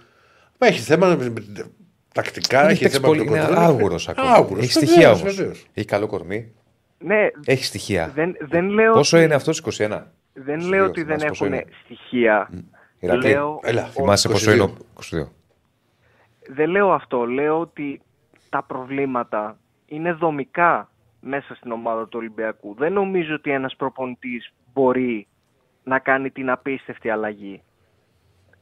Μα 0.58 0.66
έχει 0.66 0.80
θέμα 0.80 1.06
με, 1.16 1.28
με- 1.30 1.70
τακτικά, 2.14 2.62
Είναι 2.62 2.72
έχει 2.72 2.82
παίκτης 2.82 2.98
θέμα 3.00 3.12
με 3.12 3.16
πολύ- 3.18 3.28
το 3.30 3.34
είναι 3.36 3.44
κοντρόλ. 3.46 3.64
άγουρος 3.64 4.08
ακόμα. 4.08 4.32
Άγουρος, 4.32 4.62
Έχει 4.62 4.72
στοιχεία 4.72 4.96
βεβαίως, 4.96 5.20
όμως. 5.20 5.34
βεβαίως. 5.34 5.66
Έχει 5.74 5.86
καλό 5.86 6.06
κορμί. 6.06 6.52
Ναι, 6.98 7.26
Έχει 7.44 7.64
στοιχεία. 7.64 8.10
δεν, 8.14 8.36
δεν 8.40 8.68
λέω, 8.68 8.92
Πόσο 8.92 9.16
ότι, 9.16 9.26
είναι 9.26 9.34
αυτός, 9.34 9.58
21. 9.58 10.12
δεν 10.32 10.60
λέω 10.60 10.84
ότι 10.84 11.02
δεν 11.02 11.18
θυμάσαι 11.18 11.26
πόσο 11.28 11.44
έχουν 11.44 11.56
είναι; 11.56 11.66
στοιχεία. 11.84 12.50
Ηρακλή, 12.98 13.28
Λέω, 13.30 13.60
Έλα, 13.62 13.82
θυμάσαι 13.84 14.28
22. 14.28 14.32
πόσο 14.32 14.52
είναι. 14.52 14.62
ο- 14.62 14.76
22. 14.94 15.28
δεν 16.54 16.70
λέω 16.70 16.92
αυτό. 16.92 17.24
Λέω 17.26 17.60
ότι 17.60 18.00
τα 18.48 18.62
προβλήματα 18.62 19.58
είναι 19.86 20.12
δομικά 20.12 20.89
μέσα 21.20 21.54
στην 21.54 21.72
ομάδα 21.72 22.02
του 22.02 22.18
Ολυμπιακού. 22.18 22.74
Δεν 22.78 22.92
νομίζω 22.92 23.34
ότι 23.34 23.50
ένας 23.50 23.76
προπονητής 23.76 24.52
μπορεί 24.72 25.26
να 25.82 25.98
κάνει 25.98 26.30
την 26.30 26.50
απίστευτη 26.50 27.10
αλλαγή. 27.10 27.62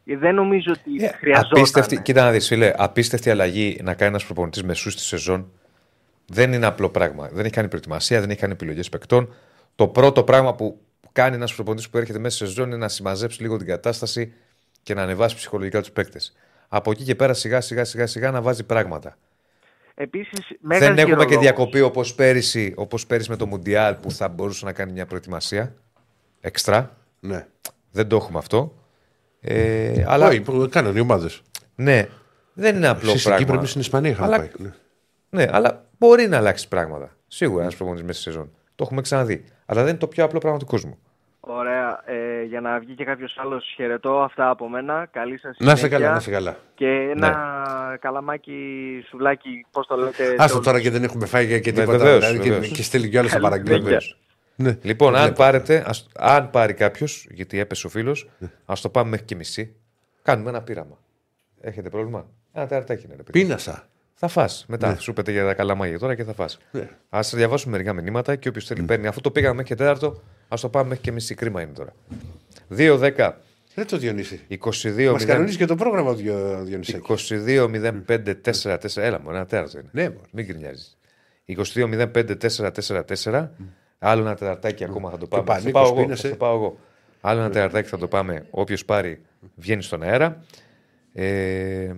Δεν 0.04 0.34
νομίζω 0.34 0.72
ότι 0.72 1.08
χρειαζόταν. 1.08 1.58
Απίστευτη, 1.58 2.02
κοίτα 2.02 2.24
να 2.24 2.30
δεις, 2.30 2.46
φίλε, 2.46 2.72
απίστευτη 2.76 3.30
αλλαγή 3.30 3.80
να 3.82 3.94
κάνει 3.94 4.10
ένας 4.10 4.24
προπονητής 4.24 4.62
μεσού 4.64 4.90
στη 4.90 5.02
σεζόν 5.02 5.50
δεν 6.30 6.52
είναι 6.52 6.66
απλό 6.66 6.88
πράγμα. 6.88 7.28
Δεν 7.32 7.44
έχει 7.44 7.54
κάνει 7.54 7.68
προετοιμασία, 7.68 8.20
δεν 8.20 8.30
έχει 8.30 8.40
κάνει 8.40 8.52
επιλογές 8.52 8.88
παικτών. 8.88 9.34
Το 9.74 9.88
πρώτο 9.88 10.24
πράγμα 10.24 10.54
που 10.54 10.80
κάνει 11.12 11.34
ένας 11.34 11.54
προπονητής 11.54 11.88
που 11.90 11.98
έρχεται 11.98 12.18
μέσα 12.18 12.36
στη 12.36 12.46
σεζόν 12.46 12.66
είναι 12.66 12.76
να 12.76 12.88
συμμαζέψει 12.88 13.42
λίγο 13.42 13.56
την 13.56 13.66
κατάσταση 13.66 14.32
και 14.82 14.94
να 14.94 15.02
ανεβάσει 15.02 15.36
ψυχολογικά 15.36 15.80
τους 15.80 15.90
παίκτες. 15.90 16.36
Από 16.68 16.90
εκεί 16.90 17.04
και 17.04 17.14
πέρα 17.14 17.34
σιγά 17.34 17.60
σιγά 17.60 17.84
σιγά 17.84 18.06
σιγά 18.06 18.30
να 18.30 18.42
βάζει 18.42 18.64
πράγματα. 18.64 19.16
Επίσης, 20.00 20.46
δεν 20.48 20.58
μέγας 20.60 20.82
έχουμε 20.88 21.00
και 21.00 21.04
γυρολόγος. 21.04 21.38
διακοπή 21.40 21.80
όπως 21.80 22.14
πέρυσι, 22.14 22.72
όπως 22.76 23.06
πέρυσι 23.06 23.30
με 23.30 23.36
το 23.36 23.46
Μουντιάλ 23.46 23.94
που 23.94 24.10
θα 24.10 24.28
μπορούσε 24.28 24.64
να 24.64 24.72
κάνει 24.72 24.92
μια 24.92 25.06
προετοιμασία. 25.06 25.74
Εξτρά. 26.40 26.96
Ναι. 27.20 27.46
Δεν 27.90 28.08
το 28.08 28.16
έχουμε 28.16 28.38
αυτό. 28.38 28.74
Ε, 29.40 30.04
αλλά 30.06 30.26
Όχι, 30.28 30.40
που 30.40 30.68
κάνανε 30.70 30.98
οι 30.98 31.02
ομάδες. 31.02 31.42
ναι, 31.74 32.06
δεν 32.52 32.76
είναι 32.76 32.88
απλό 32.88 33.08
Στην 33.10 33.22
πράγμα. 33.22 33.38
Κύπρο, 33.40 33.56
εμεί 33.58 33.66
στην 33.66 33.80
Ισπανία 33.80 34.10
είχαμε 34.10 34.26
Αλλά- 34.26 34.36
πάει. 34.38 34.48
Ναι. 34.58 34.72
Ναι, 35.30 35.46
αλλά 35.52 35.84
μπορεί 35.98 36.28
να 36.28 36.36
αλλάξει 36.36 36.68
πράγματα. 36.68 37.16
Σίγουρα 37.26 37.62
ένας 37.62 37.76
προπονητής 37.76 38.06
μέσα 38.06 38.20
στη 38.20 38.30
σεζόν. 38.30 38.50
Το 38.74 38.84
έχουμε 38.84 39.00
ξαναδεί. 39.00 39.44
Αλλά 39.66 39.80
δεν 39.80 39.90
είναι 39.90 39.98
το 39.98 40.06
πιο 40.08 40.24
απλό 40.24 40.38
πράγμα 40.38 40.58
του 40.58 40.66
κόσμου. 40.66 40.98
Ωραία. 41.50 42.02
Ε, 42.04 42.42
για 42.42 42.60
να 42.60 42.78
βγει 42.78 42.94
και 42.94 43.04
κάποιος 43.04 43.36
άλλος 43.38 43.72
χαιρετώ 43.76 44.20
αυτά 44.22 44.50
από 44.50 44.68
μένα. 44.68 45.08
Καλή 45.10 45.38
σας 45.38 45.56
Να 45.58 45.72
είστε 45.72 45.76
συνέχεια. 45.76 45.98
καλά, 45.98 46.10
να 46.10 46.16
είστε 46.16 46.30
καλά. 46.30 46.56
Και 46.74 46.86
ένα 46.88 47.98
καλαμάκι, 48.00 48.54
σουβλάκι, 49.08 49.66
πώς 49.70 49.86
το 49.86 49.96
λέτε. 49.96 50.34
Άστο 50.38 50.56
το- 50.58 50.64
τώρα 50.64 50.80
και 50.80 50.90
δεν 50.90 51.02
έχουμε 51.04 51.26
φάει 51.26 51.46
και 51.60 51.72
τίποτα. 51.72 51.92
Ναι, 51.92 51.98
βεβαίως, 51.98 52.18
δηλαδή, 52.26 52.38
και, 52.48 52.50
βεβαίως. 52.52 52.72
και 52.72 52.82
στέλνει 52.82 53.08
κι 53.08 53.18
άλλος 53.18 53.30
στα 53.30 53.40
Καλή 53.40 53.50
παραγγέλνια. 53.50 54.00
συνέχεια. 54.00 54.16
Ναι. 54.56 54.78
Λοιπόν, 54.82 55.14
αν, 55.16 55.20
Βλέπω. 55.22 55.36
πάρετε, 55.36 55.84
ας, 55.86 56.08
αν 56.18 56.50
πάρει 56.50 56.74
κάποιος, 56.74 57.26
γιατί 57.30 57.58
έπεσε 57.58 57.86
ο 57.86 57.90
φίλος, 57.90 58.28
ας 58.66 58.80
το 58.80 58.88
πάμε 58.88 59.08
μέχρι 59.10 59.24
και 59.26 59.34
μισή. 59.34 59.74
Κάνουμε 60.22 60.48
ένα 60.50 60.62
πείραμα. 60.62 60.98
Έχετε 61.60 61.88
πρόβλημα; 61.88 62.26
Ένα 62.52 62.66
τερατάκι 62.66 63.04
είναι. 63.06 63.14
ρε 63.16 63.22
παιδί. 63.22 63.40
Πίνασα. 63.42 63.88
Θα 64.20 64.28
φας 64.28 64.64
μετά. 64.68 64.96
Σου 64.98 65.12
πέτε 65.12 65.32
για 65.32 65.44
τα 65.44 65.54
καλαμάγια 65.54 65.98
τώρα 65.98 66.14
και 66.14 66.24
θα 66.24 66.32
φας. 66.32 66.58
Ναι. 66.70 66.88
Α 67.08 67.20
διαβάσουμε 67.32 67.72
μερικά 67.72 67.92
μηνύματα 67.92 68.36
και 68.36 68.48
όποιος 68.48 68.64
θέλει 68.66 68.82
παίρνει. 68.82 69.06
Αφού 69.06 69.20
το 69.20 69.30
πήγαμε 69.30 69.54
μέχρι 69.54 69.68
και 69.68 69.74
τέταρτο, 69.74 70.22
ας 70.48 70.60
το 70.60 70.68
πάμε 70.68 70.88
μέχρι 70.88 71.02
και 71.02 71.12
μισή. 71.12 71.34
Κρίμα 71.34 71.62
είναι 71.62 71.72
τώρα. 71.72 71.92
2-10. 72.76 73.32
Δεν 73.74 73.86
το 73.86 73.96
Διονύση. 73.98 74.40
22 74.48 75.12
Μας 75.12 75.24
κανονίζει 75.24 75.56
και 75.56 75.64
το 75.66 75.74
πρόγραμμα 75.74 76.10
ο 76.10 76.14
Διο- 76.14 76.62
Διονυσάκη. 76.64 77.02
22-05-4-4. 77.08 79.02
Έλα 79.02 79.20
μου, 79.20 79.30
ένα 79.30 79.46
τέρατο 79.46 79.78
είναι. 79.78 79.88
Ναι, 79.92 80.02
μωρέ. 80.08 80.26
Μην 80.30 80.44
γκρινιάζεις. 80.46 80.96
22-05-4-4-4. 81.44 83.50
Άλλο 83.98 84.20
ένα 84.22 84.34
τεταρτάκι 84.34 84.84
ακόμα 84.84 85.10
θα 85.10 85.18
το 85.18 85.26
πάμε. 85.26 85.44
Θα 85.46 85.52
πανίκος 85.52 85.72
πάω, 85.72 85.84
εγώ, 85.92 86.02
πίνεσαι. 86.02 86.28
θα 86.28 86.36
πάω 86.36 86.54
εγώ. 86.54 86.78
Άλλο 87.20 87.40
ένα 87.40 87.50
τεταρτάκι 87.50 87.88
θα 87.88 87.98
το 87.98 88.08
πάμε. 88.08 88.46
Όποιος 88.50 88.84
πάρει 88.84 89.20
βγαίνει 89.54 89.82
στον 89.82 90.02
αέρα. 90.02 90.44
Ε, 91.12 91.92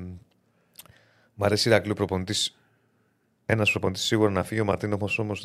μ' 1.40 1.44
αρέσει 1.44 1.68
η 1.68 1.72
Ρακλού 1.72 1.94
προπονητής. 1.94 2.58
Ένας 3.46 3.70
προπονητής 3.70 4.02
σίγουρα 4.02 4.30
να 4.30 4.42
φύγει. 4.42 4.60
Ο 4.60 4.64
Μαρτίνο 4.64 4.98
όμω 5.18 5.36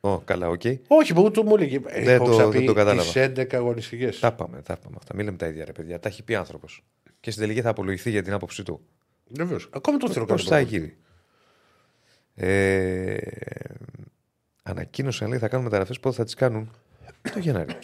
Ω, 0.00 0.18
καλά, 0.20 0.48
οκ. 0.48 0.60
Όχι, 0.86 1.14
μου 1.14 1.30
το 1.30 1.42
μου 1.42 1.54
έλεγε. 1.54 1.78
Δεν 1.78 2.08
Έχω 2.08 2.24
το- 2.24 2.30
ξαναπεί 2.30 2.56
δεν 2.56 2.66
το 2.66 2.72
κατάλαβα. 2.72 3.02
τις 3.02 3.14
11 3.16 3.56
αγωνιστικές. 3.56 4.18
Τα 4.18 4.32
πάμε, 4.32 4.62
τα 4.62 4.76
πάμε 4.76 4.94
αυτά. 4.98 5.14
Μην 5.14 5.24
λέμε 5.24 5.36
τα 5.36 5.46
ίδια, 5.46 5.64
ρε 5.64 5.72
παιδιά. 5.72 5.98
Τα 6.00 6.08
έχει 6.08 6.22
πει 6.22 6.34
άνθρωπος. 6.34 6.84
Και 7.20 7.30
στην 7.30 7.42
τελική 7.42 7.60
θα 7.62 7.68
απολογηθεί 7.70 8.10
για 8.10 8.22
την 8.22 8.32
άποψή 8.32 8.62
του. 8.62 8.80
Βεβαίως. 9.28 9.68
Ακόμα 9.72 9.96
το 9.98 10.10
θέλω 10.10 10.24
Πώς 10.24 10.42
κάτω. 10.44 10.54
θα 10.54 10.60
γίνει. 10.60 10.96
Ε, 12.34 13.16
ανακοίνωσαν 14.62 15.28
λέει 15.28 15.38
θα 15.38 15.48
κάνουν 15.48 15.64
μεταγραφές 15.64 16.00
πότε 16.00 16.16
θα 16.16 16.24
τις 16.24 16.34
κάνουν; 16.34 16.70
το 17.32 17.38
Γενάρη. 17.38 17.78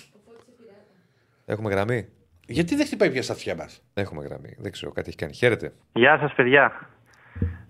Έχουμε 1.45 1.71
γραμμή; 1.71 2.09
Γιατί 2.47 2.75
δεν 2.77 2.87
χτυπάει 2.87 3.11
πια 3.11 3.23
στα 3.23 3.33
αυτιά 3.33 3.55
μας; 3.55 3.83
Έχουμε 3.95 4.25
γραμμή. 4.25 4.55
Δεν 4.59 4.73
ξέρω, 4.73 4.93
κάτι 4.93 5.09
έχει 5.09 5.17
κάνει. 5.19 5.33
Χαίρετε. 5.33 5.73
Γεια 5.93 6.19
σας 6.19 6.33
παιδιά. 6.35 6.91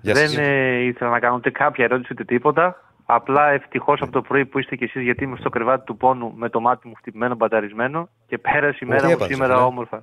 Γεια 0.02 0.14
Δεν 0.14 0.28
σας. 0.28 0.38
ε, 0.38 0.78
ήθελα 0.82 1.10
να 1.10 1.18
κάνω 1.20 1.34
ούτε 1.34 1.50
κάποια 1.50 1.84
ερώτηση 1.84 2.08
ούτε 2.12 2.24
τίποτα. 2.24 2.82
Απλά 3.06 3.50
ευτυχώς 3.50 4.00
από 4.02 4.12
το 4.12 4.22
πρωί 4.22 4.46
που 4.46 4.58
είστε 4.58 4.76
κι 4.76 4.84
εσείς, 4.84 5.02
γιατί 5.02 5.24
είμαι 5.24 5.36
στο 5.36 5.48
κρεβάτι 5.48 5.84
του 5.84 5.96
πόνου 5.96 6.32
με 6.36 6.48
το 6.48 6.60
μάτι 6.60 6.88
μου 6.88 6.94
χτυπημένο, 6.94 7.34
μπαταρισμένο 7.34 8.08
και 8.26 8.38
πέρασε 8.38 8.78
η 8.80 8.84
Ω, 8.84 8.88
μέρα 8.88 9.00
τι 9.00 9.06
μου 9.06 9.12
έπαθες, 9.12 9.34
σήμερα 9.34 9.54
φίλε; 9.54 9.66
όμορφα. 9.66 10.02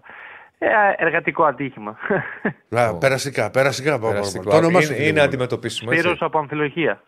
Ε, 0.58 0.68
εργατικό 0.98 1.44
ατύχημα. 1.44 1.98
Α, 2.80 2.94
περαστικά, 2.98 3.52
περαστικά. 3.52 4.00
πάμε, 4.00 4.12
Περαστικό. 4.14 4.44
πάμε. 4.44 4.60
Το 4.60 4.66
όνομά 4.66 4.82
σου 4.82 4.88
Είναι, 4.88 4.96
τι 4.96 5.02
είναι 5.02 5.12
είναι. 5.12 5.22
αντιμετωπίσιμο. 5.22 5.90
Έτσι. 5.94 6.04
Σπύρος 6.04 6.22
από 6.22 6.38
Αμφιλοχία. 6.40 7.02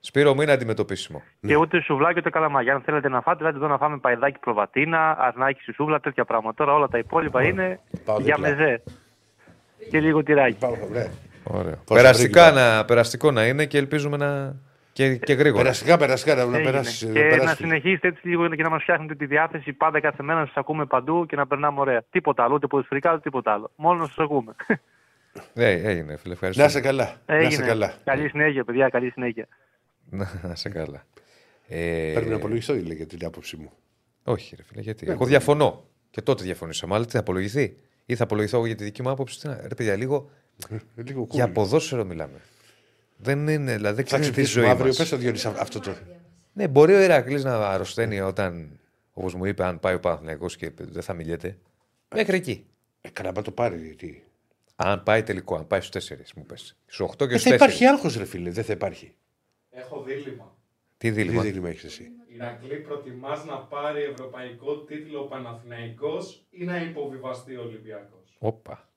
Σπύρο 0.00 0.34
μου 0.34 0.40
είναι 0.42 0.52
αντιμετωπίσιμο. 0.52 1.22
Και 1.40 1.56
ούτε 1.56 1.80
σουβλάκι 1.80 2.18
ούτε 2.18 2.30
καλαμάγια. 2.30 2.74
Αν 2.74 2.80
θέλετε 2.80 3.08
να 3.08 3.20
φάτε, 3.20 3.44
λέτε 3.44 3.56
εδώ 3.56 3.66
να 3.66 3.76
φάμε 3.78 3.98
παϊδάκι 3.98 4.38
προβατίνα, 4.38 5.16
αρνάκι 5.18 5.62
στη 5.62 5.72
σούβλα, 5.72 6.00
τέτοια 6.00 6.24
πράγματα. 6.24 6.54
Τώρα 6.64 6.72
όλα 6.76 6.88
τα 6.88 6.98
υπόλοιπα 6.98 7.42
είναι 7.42 7.80
Πάω 8.04 8.20
για 8.20 8.34
δίπλα. 8.34 8.50
μεζέ. 8.56 8.82
Και 9.90 10.00
λίγο 10.00 10.22
τυράκι. 10.22 10.56
Ωραίο. 11.44 11.82
Πώς 11.84 11.96
Περαστικά 11.96 12.52
θα 12.52 12.76
να, 12.76 12.84
περαστικό 12.84 13.30
να 13.30 13.46
είναι 13.46 13.66
και 13.66 13.78
ελπίζουμε 13.78 14.16
να. 14.16 14.56
και, 14.92 15.16
και 15.16 15.32
γρήγορα. 15.32 15.62
Περαστικά, 15.62 15.96
περαστικά, 15.96 16.34
να, 16.34 16.44
να 16.44 16.56
Έγινε. 16.56 16.70
περάσεις. 16.70 16.98
Και 17.12 17.40
να 17.44 17.54
συνεχίσετε 17.54 18.08
έτσι 18.08 18.28
λίγο 18.28 18.48
και 18.48 18.62
να 18.62 18.70
μας 18.70 18.82
φτιάχνετε 18.82 19.14
τη 19.14 19.26
διάθεση 19.26 19.72
πάντα 19.72 20.00
κάθε 20.00 20.22
μέρα 20.22 20.40
να 20.40 20.46
σας 20.46 20.56
ακούμε 20.56 20.86
παντού 20.86 21.26
και 21.26 21.36
να 21.36 21.46
περνάμε 21.46 21.80
ωραία. 21.80 22.02
Τίποτα 22.10 22.44
άλλο, 22.44 22.54
ούτε 22.54 22.66
ποδοσφαιρικά 22.66 23.10
ούτε 23.12 23.20
τίποτα 23.20 23.52
άλλο. 23.52 23.70
Μόνο 23.76 23.98
να 23.98 24.06
σας 24.06 24.18
ακούμε. 24.18 24.54
Ε, 25.54 25.70
έγινε, 25.90 26.16
φίλε. 26.16 26.32
Ευχαριστώ. 26.32 26.62
Να 26.62 26.68
είσαι 26.68 26.80
καλά. 26.80 27.16
Να 27.26 27.36
είσαι 27.36 27.46
Έγινε. 27.46 27.66
καλά. 27.66 27.94
Καλή 28.04 28.28
συνέχεια, 28.28 28.64
παιδιά, 28.64 28.88
καλή 28.88 29.10
συνέχεια. 29.10 29.48
Να 30.10 30.50
είσαι 30.52 30.68
καλά. 30.68 31.04
Ε, 31.68 32.10
Πρέπει 32.14 32.28
να 32.30 32.36
απολογηθώ, 32.36 32.74
για 32.74 33.06
την 33.06 33.26
άποψή 33.26 33.56
μου. 33.56 33.72
Όχι, 34.24 34.54
ρε 34.56 34.62
φίλε, 34.62 34.80
γιατί; 34.80 35.06
Ναι, 35.06 35.12
Εγώ 35.12 35.24
διαφωνώ. 35.24 35.84
Και 36.10 36.22
τότε 36.22 36.44
διαφωνήσαμε. 36.44 36.94
Αλλά 36.94 37.04
τι 37.04 37.10
θα 37.10 37.18
απολογηθεί; 37.18 37.76
Ή 38.06 38.16
θα 38.16 38.24
απολογηθώ 38.24 38.56
εγώ 38.56 38.66
για 38.66 38.74
τη 38.74 38.84
δική 38.84 39.02
μου 39.02 39.10
άποψη; 39.10 39.40
Τι 39.40 39.48
να- 39.48 39.60
Ρε 39.68 39.74
παιδιά, 39.74 39.96
λίγο. 39.96 40.30
Λίγο 40.94 41.26
για 41.30 41.50
ποδόσφαιρο 41.52 42.04
μιλάμε. 42.04 42.40
Δεν 43.16 43.48
είναι, 43.48 43.74
δηλαδή 43.76 43.94
δεν 43.94 43.94
Θα 43.94 44.02
ξέρεις 44.02 44.26
τη 44.26 44.30
ξυπνήσουμε 44.32 44.62
ζωή 44.64 44.72
αύριο. 44.72 44.86
μας. 44.86 44.96
Πες 44.96 45.08
το 45.08 45.16
Διονύση 45.16 45.46
αυτό 45.58 45.80
το. 45.80 45.94
Ναι, 46.52 46.68
μπορεί 46.68 46.94
ο 46.94 47.00
Ηρακλής 47.02 47.44
να 47.44 47.68
αρρωσταίνει 47.68 48.20
όταν, 48.20 48.78
όπως 49.12 49.34
μου 49.34 49.44
είπε, 49.44 49.64
αν 49.64 49.80
πάει 49.80 49.94
ο 49.94 50.00
Παναθηναϊκός 50.00 50.56
και 50.56 50.70
δεν 50.78 51.02
θα 51.02 51.12
μιλιέται. 51.14 51.56
Μέχρι 52.14 52.36
εκεί. 52.36 52.66
Ε, 53.00 53.08
καλά, 53.08 53.32
μα 53.34 53.42
το 53.42 53.50
πάρει. 53.50 53.94
Τι. 53.98 54.22
Αν 54.76 55.02
πάει 55.02 55.22
τελικό, 55.22 55.56
αν 55.56 55.66
πάει 55.66 55.80
στους 55.80 56.08
4, 56.08 56.16
μου 56.36 56.44
πες. 56.46 56.76
Στους 56.86 57.00
8 57.00 57.26
και 57.28 57.34
Ε, 57.34 57.38
στους 57.38 57.42
θα 57.42 57.50
4. 57.50 57.54
υπάρχει 57.54 57.86
άγχος, 57.86 58.16
ρε 58.16 58.24
φίλε. 58.24 58.50
Δεν 58.50 58.64
θα 58.64 58.72
υπάρχει. 58.72 59.14
Έχω 59.70 60.02
δίλημα. 60.02 60.56
Τι 60.96 61.10
δίλημα; 61.10 61.42
Τι 61.42 61.48
δίλημα 61.48 61.68
έχεις 61.68 61.84
εσύ; 61.84 62.08
Ηρακλή, 62.34 62.76
προτιμάς 62.76 63.44
να 63.44 63.56
πάρει 63.58 64.02
ευρωπαϊκό 64.02 64.76
τίτλο 64.78 65.20
ο 65.20 65.24
Παναθηναϊκός 65.24 66.46
ή 66.50 66.64
να 66.64 66.80
υποβιβαστεί 66.82 67.56
ο 67.56 67.62
Ολυμπιακός; 67.62 68.36
Όπα. 68.38 68.89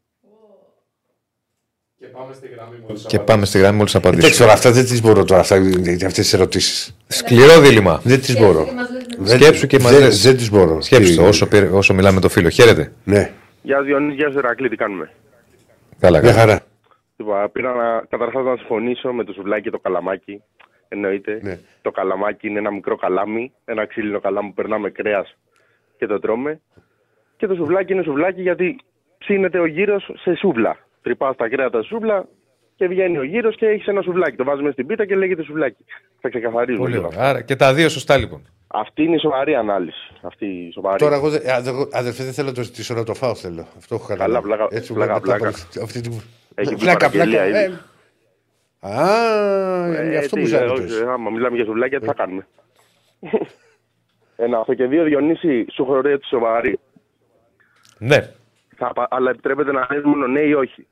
Και 1.97 2.05
πάμε 2.07 2.33
στη 2.33 2.47
γραμμή 2.47 2.75
μόλις 2.87 3.05
Και 3.05 3.19
πάμε 3.19 3.45
στη 3.45 3.57
γραμμή 3.59 3.77
μόλις 3.77 3.95
απαντήσουμε. 3.95 4.23
Εντάξει, 4.25 4.39
τώρα 4.41 4.53
αυτά 4.53 4.71
δεν 4.71 4.83
τις 4.85 5.01
μπορώ 5.01 5.23
τώρα, 5.25 5.39
αυτές 5.41 6.13
τις 6.13 6.33
ερωτήσεις. 6.33 6.97
Σκληρό 7.07 7.59
δίλημα. 7.59 8.01
Δεν 8.03 8.19
τις 8.21 8.37
μπορώ. 8.39 8.67
Δεν- 9.17 9.39
Σκέψου 9.39 9.67
και 9.67 9.79
μας 9.79 9.91
δεν- 9.97 10.11
δεν 10.11 10.37
τις 10.37 10.49
μπορώ. 10.49 10.81
Σκέψου 10.81 11.09
Τι- 11.11 11.17
το, 11.17 11.27
όσο, 11.27 11.47
πήρε- 11.47 11.71
όσο 11.73 11.93
μιλάμε 11.93 12.15
με 12.15 12.21
το 12.21 12.29
φίλο. 12.29 12.49
Χαίρετε. 12.49 12.91
Ναι. 13.03 13.31
Γεια 13.61 13.77
σου 13.77 13.83
Διονύση, 13.83 14.15
γεια 14.15 14.31
σου 14.31 14.37
Ηρακλή, 14.37 14.69
τι 14.69 14.75
κάνουμε; 14.75 15.11
Καλά, 15.99 16.19
Μια 16.21 16.29
καλά. 16.31 16.39
χαρά. 16.41 16.61
Λοιπόν, 17.17 17.51
πήρα 17.51 17.73
να, 17.73 18.03
καταρχάς 18.09 18.43
να 18.45 18.55
συμφωνήσω 18.57 19.11
με 19.13 19.23
το 19.23 19.33
σουβλάκι 19.33 19.61
και 19.63 19.69
το 19.69 19.79
καλαμάκι. 19.79 20.41
Εννοείται. 20.87 21.39
Ναι. 21.41 21.59
Το 21.81 21.91
καλαμάκι 21.91 22.47
είναι 22.47 22.59
ένα 22.59 22.71
μικρό 22.71 22.95
καλάμι, 22.95 23.51
ένα 23.65 23.85
ξύλινο 23.85 24.19
καλάμι 24.19 24.47
που 24.47 24.53
περνάμε 24.53 24.89
κρέας 24.89 25.35
και 25.97 26.05
το 26.05 26.19
τρώμε. 26.19 26.61
Και 27.37 27.47
το 27.47 27.55
σουβλάκι 27.55 27.93
είναι 27.93 28.03
σουβλάκι 28.03 28.41
γιατί 28.41 28.79
ψήνεται 29.17 29.59
ο 29.59 29.65
γύρος 29.65 30.11
σε 30.21 30.35
σούβλα. 30.35 30.77
Τρυπάς 31.03 31.35
τα 31.35 31.47
κρέατα 31.49 31.77
στη 31.79 31.87
σούβλα 31.87 32.25
και 32.75 32.87
βγαίνει 32.87 33.17
ο 33.17 33.23
γύρος 33.23 33.55
και 33.55 33.65
έχεις 33.67 33.87
ένα 33.87 34.01
σουβλάκι. 34.01 34.35
Το 34.35 34.43
βάζουμε 34.43 34.71
στην 34.71 34.85
πίτα 34.87 35.05
και 35.05 35.15
λέγεται 35.15 35.43
σουβλάκι. 35.43 35.85
Θα 36.21 36.29
ξεκαθαρίζουμε 36.29 36.83
Πολύ 36.83 36.93
λίγο. 36.95 37.07
ωραία. 37.07 37.29
Άρα 37.29 37.41
και 37.41 37.55
τα 37.55 37.73
δύο 37.73 37.89
σωστά 37.89 38.17
λοιπόν. 38.17 38.47
Αυτή 38.67 39.03
είναι 39.03 39.15
η 39.15 39.19
σοβαρή 39.19 39.55
ανάλυση. 39.55 40.13
Αυτή 40.21 40.45
η 40.45 40.71
σοβαρή. 40.71 40.97
Τώρα, 40.97 41.15
εγώ, 41.15 41.29
δεν- 41.29 41.49
αδε- 41.49 41.87
αδερφέ, 41.95 42.23
δεν 42.23 42.33
θέλω 42.33 42.47
να 42.47 42.53
το 42.53 42.61
ζητήσω 42.63 42.93
να 42.93 43.03
το 43.03 43.13
φάω. 43.13 43.35
Θέλω. 43.35 43.67
Αυτό 43.77 43.95
έχω 43.95 44.07
Καλά, 44.07 44.19
καταλάβει. 44.19 44.47
πλάκα, 44.47 44.67
Έτσι, 44.71 44.93
πλάκα, 44.93 45.13
μετά 45.13 45.25
πλάκα. 45.25 45.47
από 45.75 45.83
αυτή 45.83 46.01
την- 46.01 46.21
Έχει 46.55 46.73
βγει 46.75 46.83
Πλάκα, 46.83 47.09
πλάκα. 47.09 47.29
παραγγελία 47.31 47.59
Ε, 47.59 47.63
ήδη. 47.65 47.77
Α, 48.79 49.95
Ε, 49.95 50.09
γι' 50.09 50.15
αυτό 50.17 50.35
τι, 50.35 50.39
μου 50.41 50.45
ε, 50.45 50.49
ζητάει. 50.49 50.67
όχι, 50.67 51.03
Άμα 51.07 51.29
μιλάμε 51.29 51.55
για 51.55 51.65
σουβλάκια, 51.65 51.99
τι 51.99 52.05
θα 52.05 52.13
κάνουμε; 52.13 52.47
Ένα 54.35 54.59
αυτό 54.59 54.73
και 54.73 54.85
δύο, 54.85 55.03
Διονύση, 55.03 55.65
σου 55.71 55.81
έχω 55.83 55.95
ερώτηση 55.97 56.29
σοβαρή. 56.29 56.79
Ναι. 57.97 58.29
Θα, 58.75 58.93
πα- 58.93 59.07
αλλά 59.09 59.29
επιτρέπεται 59.29 59.71
να 59.71 59.87
λες 59.91 60.03
μόνο 60.03 60.27
ναι 60.27 60.39
ή 60.39 60.53
όχι. 60.53 60.87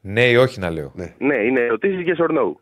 Ναι 0.00 0.24
ή 0.24 0.36
όχι 0.36 0.60
να 0.60 0.70
λέω. 0.70 0.92
Ναι, 1.18 1.34
είναι 1.34 1.60
ερωτήσεις 1.60 2.04
και 2.04 2.16
or 2.18 2.30
no. 2.30 2.52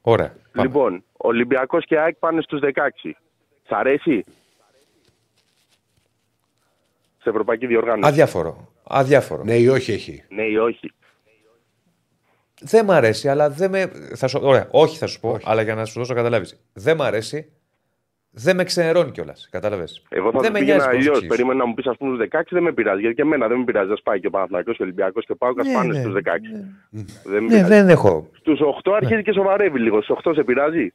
Ωραία. 0.00 0.34
Λοιπόν, 0.52 1.04
Ολυμπιακός 1.12 1.84
και 1.84 1.98
ΑΕΚ 1.98 2.16
πάνε 2.16 2.42
στους 2.42 2.60
16. 2.60 3.10
Σ' 3.66 3.72
αρέσει; 3.72 4.24
Σε 7.22 7.28
ευρωπαϊκή 7.28 7.66
διοργάνωση. 7.66 8.08
Αδιάφορο. 8.08 8.72
Αδιάφορο. 8.82 9.44
Ναι 9.44 9.54
ή 9.56 9.68
όχι 9.68 9.92
έχει. 9.92 10.24
Ναι 10.28 10.42
ή 10.42 10.56
όχι. 10.56 10.92
Δεν 12.60 12.84
μ' 12.84 12.90
αρέσει, 12.90 13.28
αλλά 13.28 13.50
δεν 13.50 13.70
με. 13.70 13.86
Θα 14.14 14.26
σου... 14.26 14.40
Ωραία, 14.42 14.68
όχι 14.70 14.98
θα 14.98 15.06
σου 15.06 15.20
πω, 15.20 15.38
αλλά 15.44 15.62
για 15.62 15.74
να 15.74 15.84
σου 15.84 15.98
δώσω 15.98 16.12
να 16.12 16.18
καταλάβεις. 16.18 16.60
Δεν 16.72 16.96
μ' 16.96 17.02
αρέσει, 17.02 17.52
δεν 18.30 18.56
με 18.56 18.64
ξενερώνει 18.64 19.10
κιόλας. 19.10 19.48
Κατάλαβες. 19.50 20.02
Εγώ 20.08 20.30
θα 20.30 20.38
δεν 20.38 20.44
σου 20.46 20.52
με 20.52 20.58
πήγαινα 20.58 20.76
νοιάζει 20.76 20.88
πώς 20.88 20.96
αλλιώς. 20.98 21.06
εξηγήσω. 21.16 21.28
Περίμενα 21.34 21.58
να 21.58 21.66
μου 21.66 21.74
πεις, 21.74 21.86
ας 21.86 21.96
πούμε, 21.96 22.14
στους 22.16 22.28
16 22.28 22.42
δεν 22.50 22.62
με 22.62 22.72
πειράζει. 22.72 23.00
Γιατί 23.00 23.16
και 23.16 23.22
εμένα 23.22 23.48
δεν 23.48 23.58
με 23.58 23.64
πειράζει. 23.64 23.92
Α 23.92 23.96
πάει 24.02 24.20
και 24.20 24.26
ο 24.26 24.30
Παναθηναϊκός 24.30 24.76
και 24.76 24.82
ο 24.82 24.84
Ολυμπιακός 24.84 25.26
και 25.26 25.32
ο 25.32 25.36
Πάουκα 25.36 25.62
Ναι, 25.62 25.72
πάνε 25.72 25.92
ναι, 25.92 26.00
στους 26.00 26.12
16. 26.12 26.18
Δεν 26.90 27.02
με 27.32 27.40
Ναι, 27.40 27.46
πειράζει. 27.46 27.68
δεν 27.68 27.88
έχω. 27.88 28.30
Στους 28.38 28.60
8 28.60 28.92
αρχίζει 28.94 29.22
και 29.22 29.32
σοβαρεύει 29.32 29.78
λίγο. 29.78 30.02
Στους 30.02 30.16
8 30.24 30.32
σε 30.34 30.42
πειράζει; 30.44 30.92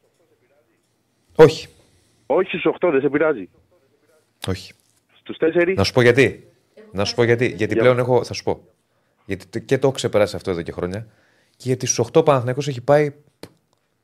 Όχι. 1.35 1.67
Όχι 2.25 2.47
στους 2.57 2.65
8 2.79 2.89
δεν 2.91 3.01
σε 3.01 3.09
πειράζει; 3.09 3.49
Όχι. 4.47 4.73
Στους 5.19 5.37
4. 5.37 5.73
Να 5.75 5.83
σου 5.83 5.93
πω 5.93 6.01
γιατί. 6.01 6.47
Να 6.91 7.05
σου 7.05 7.15
πω 7.15 7.23
γιατί. 7.23 7.45
Γιατί 7.47 7.73
Για- 7.73 7.81
πλέον 7.81 7.97
έχω. 7.99 8.23
Θα 8.23 8.33
σου 8.33 8.43
πω. 8.43 8.67
Γιατί 9.25 9.45
το- 9.47 9.59
και 9.59 9.77
το 9.77 9.87
έχω 9.87 9.95
ξεπεράσει 9.95 10.35
αυτό 10.35 10.51
εδώ 10.51 10.61
και 10.61 10.71
χρόνια. 10.71 11.07
Και 11.49 11.63
γιατί 11.67 11.85
στους 11.85 11.99
8 11.99 12.23
Παναθηναϊκός 12.23 12.67
έχει 12.67 12.81
πάει 12.81 13.13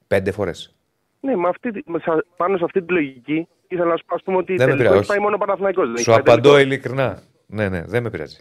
πέντε 0.08 0.32
φορές. 0.32 0.76
Ναι, 1.24 1.36
με 1.36 1.48
αυτή, 1.48 1.72
τη- 1.72 1.90
με 1.92 2.00
σα- 2.00 2.24
πάνω 2.36 2.58
σε 2.58 2.64
αυτή 2.64 2.82
τη 2.84 2.94
λογική 2.94 3.48
ήθελα 3.68 3.86
να 3.90 3.98
σου 3.98 4.06
πω 4.06 4.16
ας 4.16 4.24
πούμε, 4.24 4.38
ότι 4.38 4.56
Δεν 4.56 4.70
με 4.70 4.72
τελικό 4.72 4.78
πειράζει, 4.84 4.98
έχει 4.98 5.08
πάει 5.08 5.18
όχι. 5.18 5.26
μόνο 5.26 5.36
ο 5.36 5.46
Παναθηναϊκός. 5.46 5.86
δεν 5.86 5.94
έχει 5.94 6.04
Σου 6.04 6.10
πάει 6.10 6.20
απαντώ 6.20 6.42
τελικό. 6.54 6.60
ειλικρινά. 6.60 7.22
Ναι, 7.46 7.70
ναι, 7.70 7.82
δεν 7.86 8.04
με 8.04 8.10
πειράζει. 8.10 8.38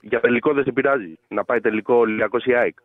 Για 0.00 0.20
τελικό 0.20 0.52
δεν 0.52 0.64
σε 0.64 0.72
πειράζει. 0.72 1.18
Να 1.28 1.44
πάει 1.44 1.60
τελικό 1.60 1.94
Ολυμπιακός 1.94 2.44
ή 2.44 2.54
ΑΕΚ; 2.54 2.78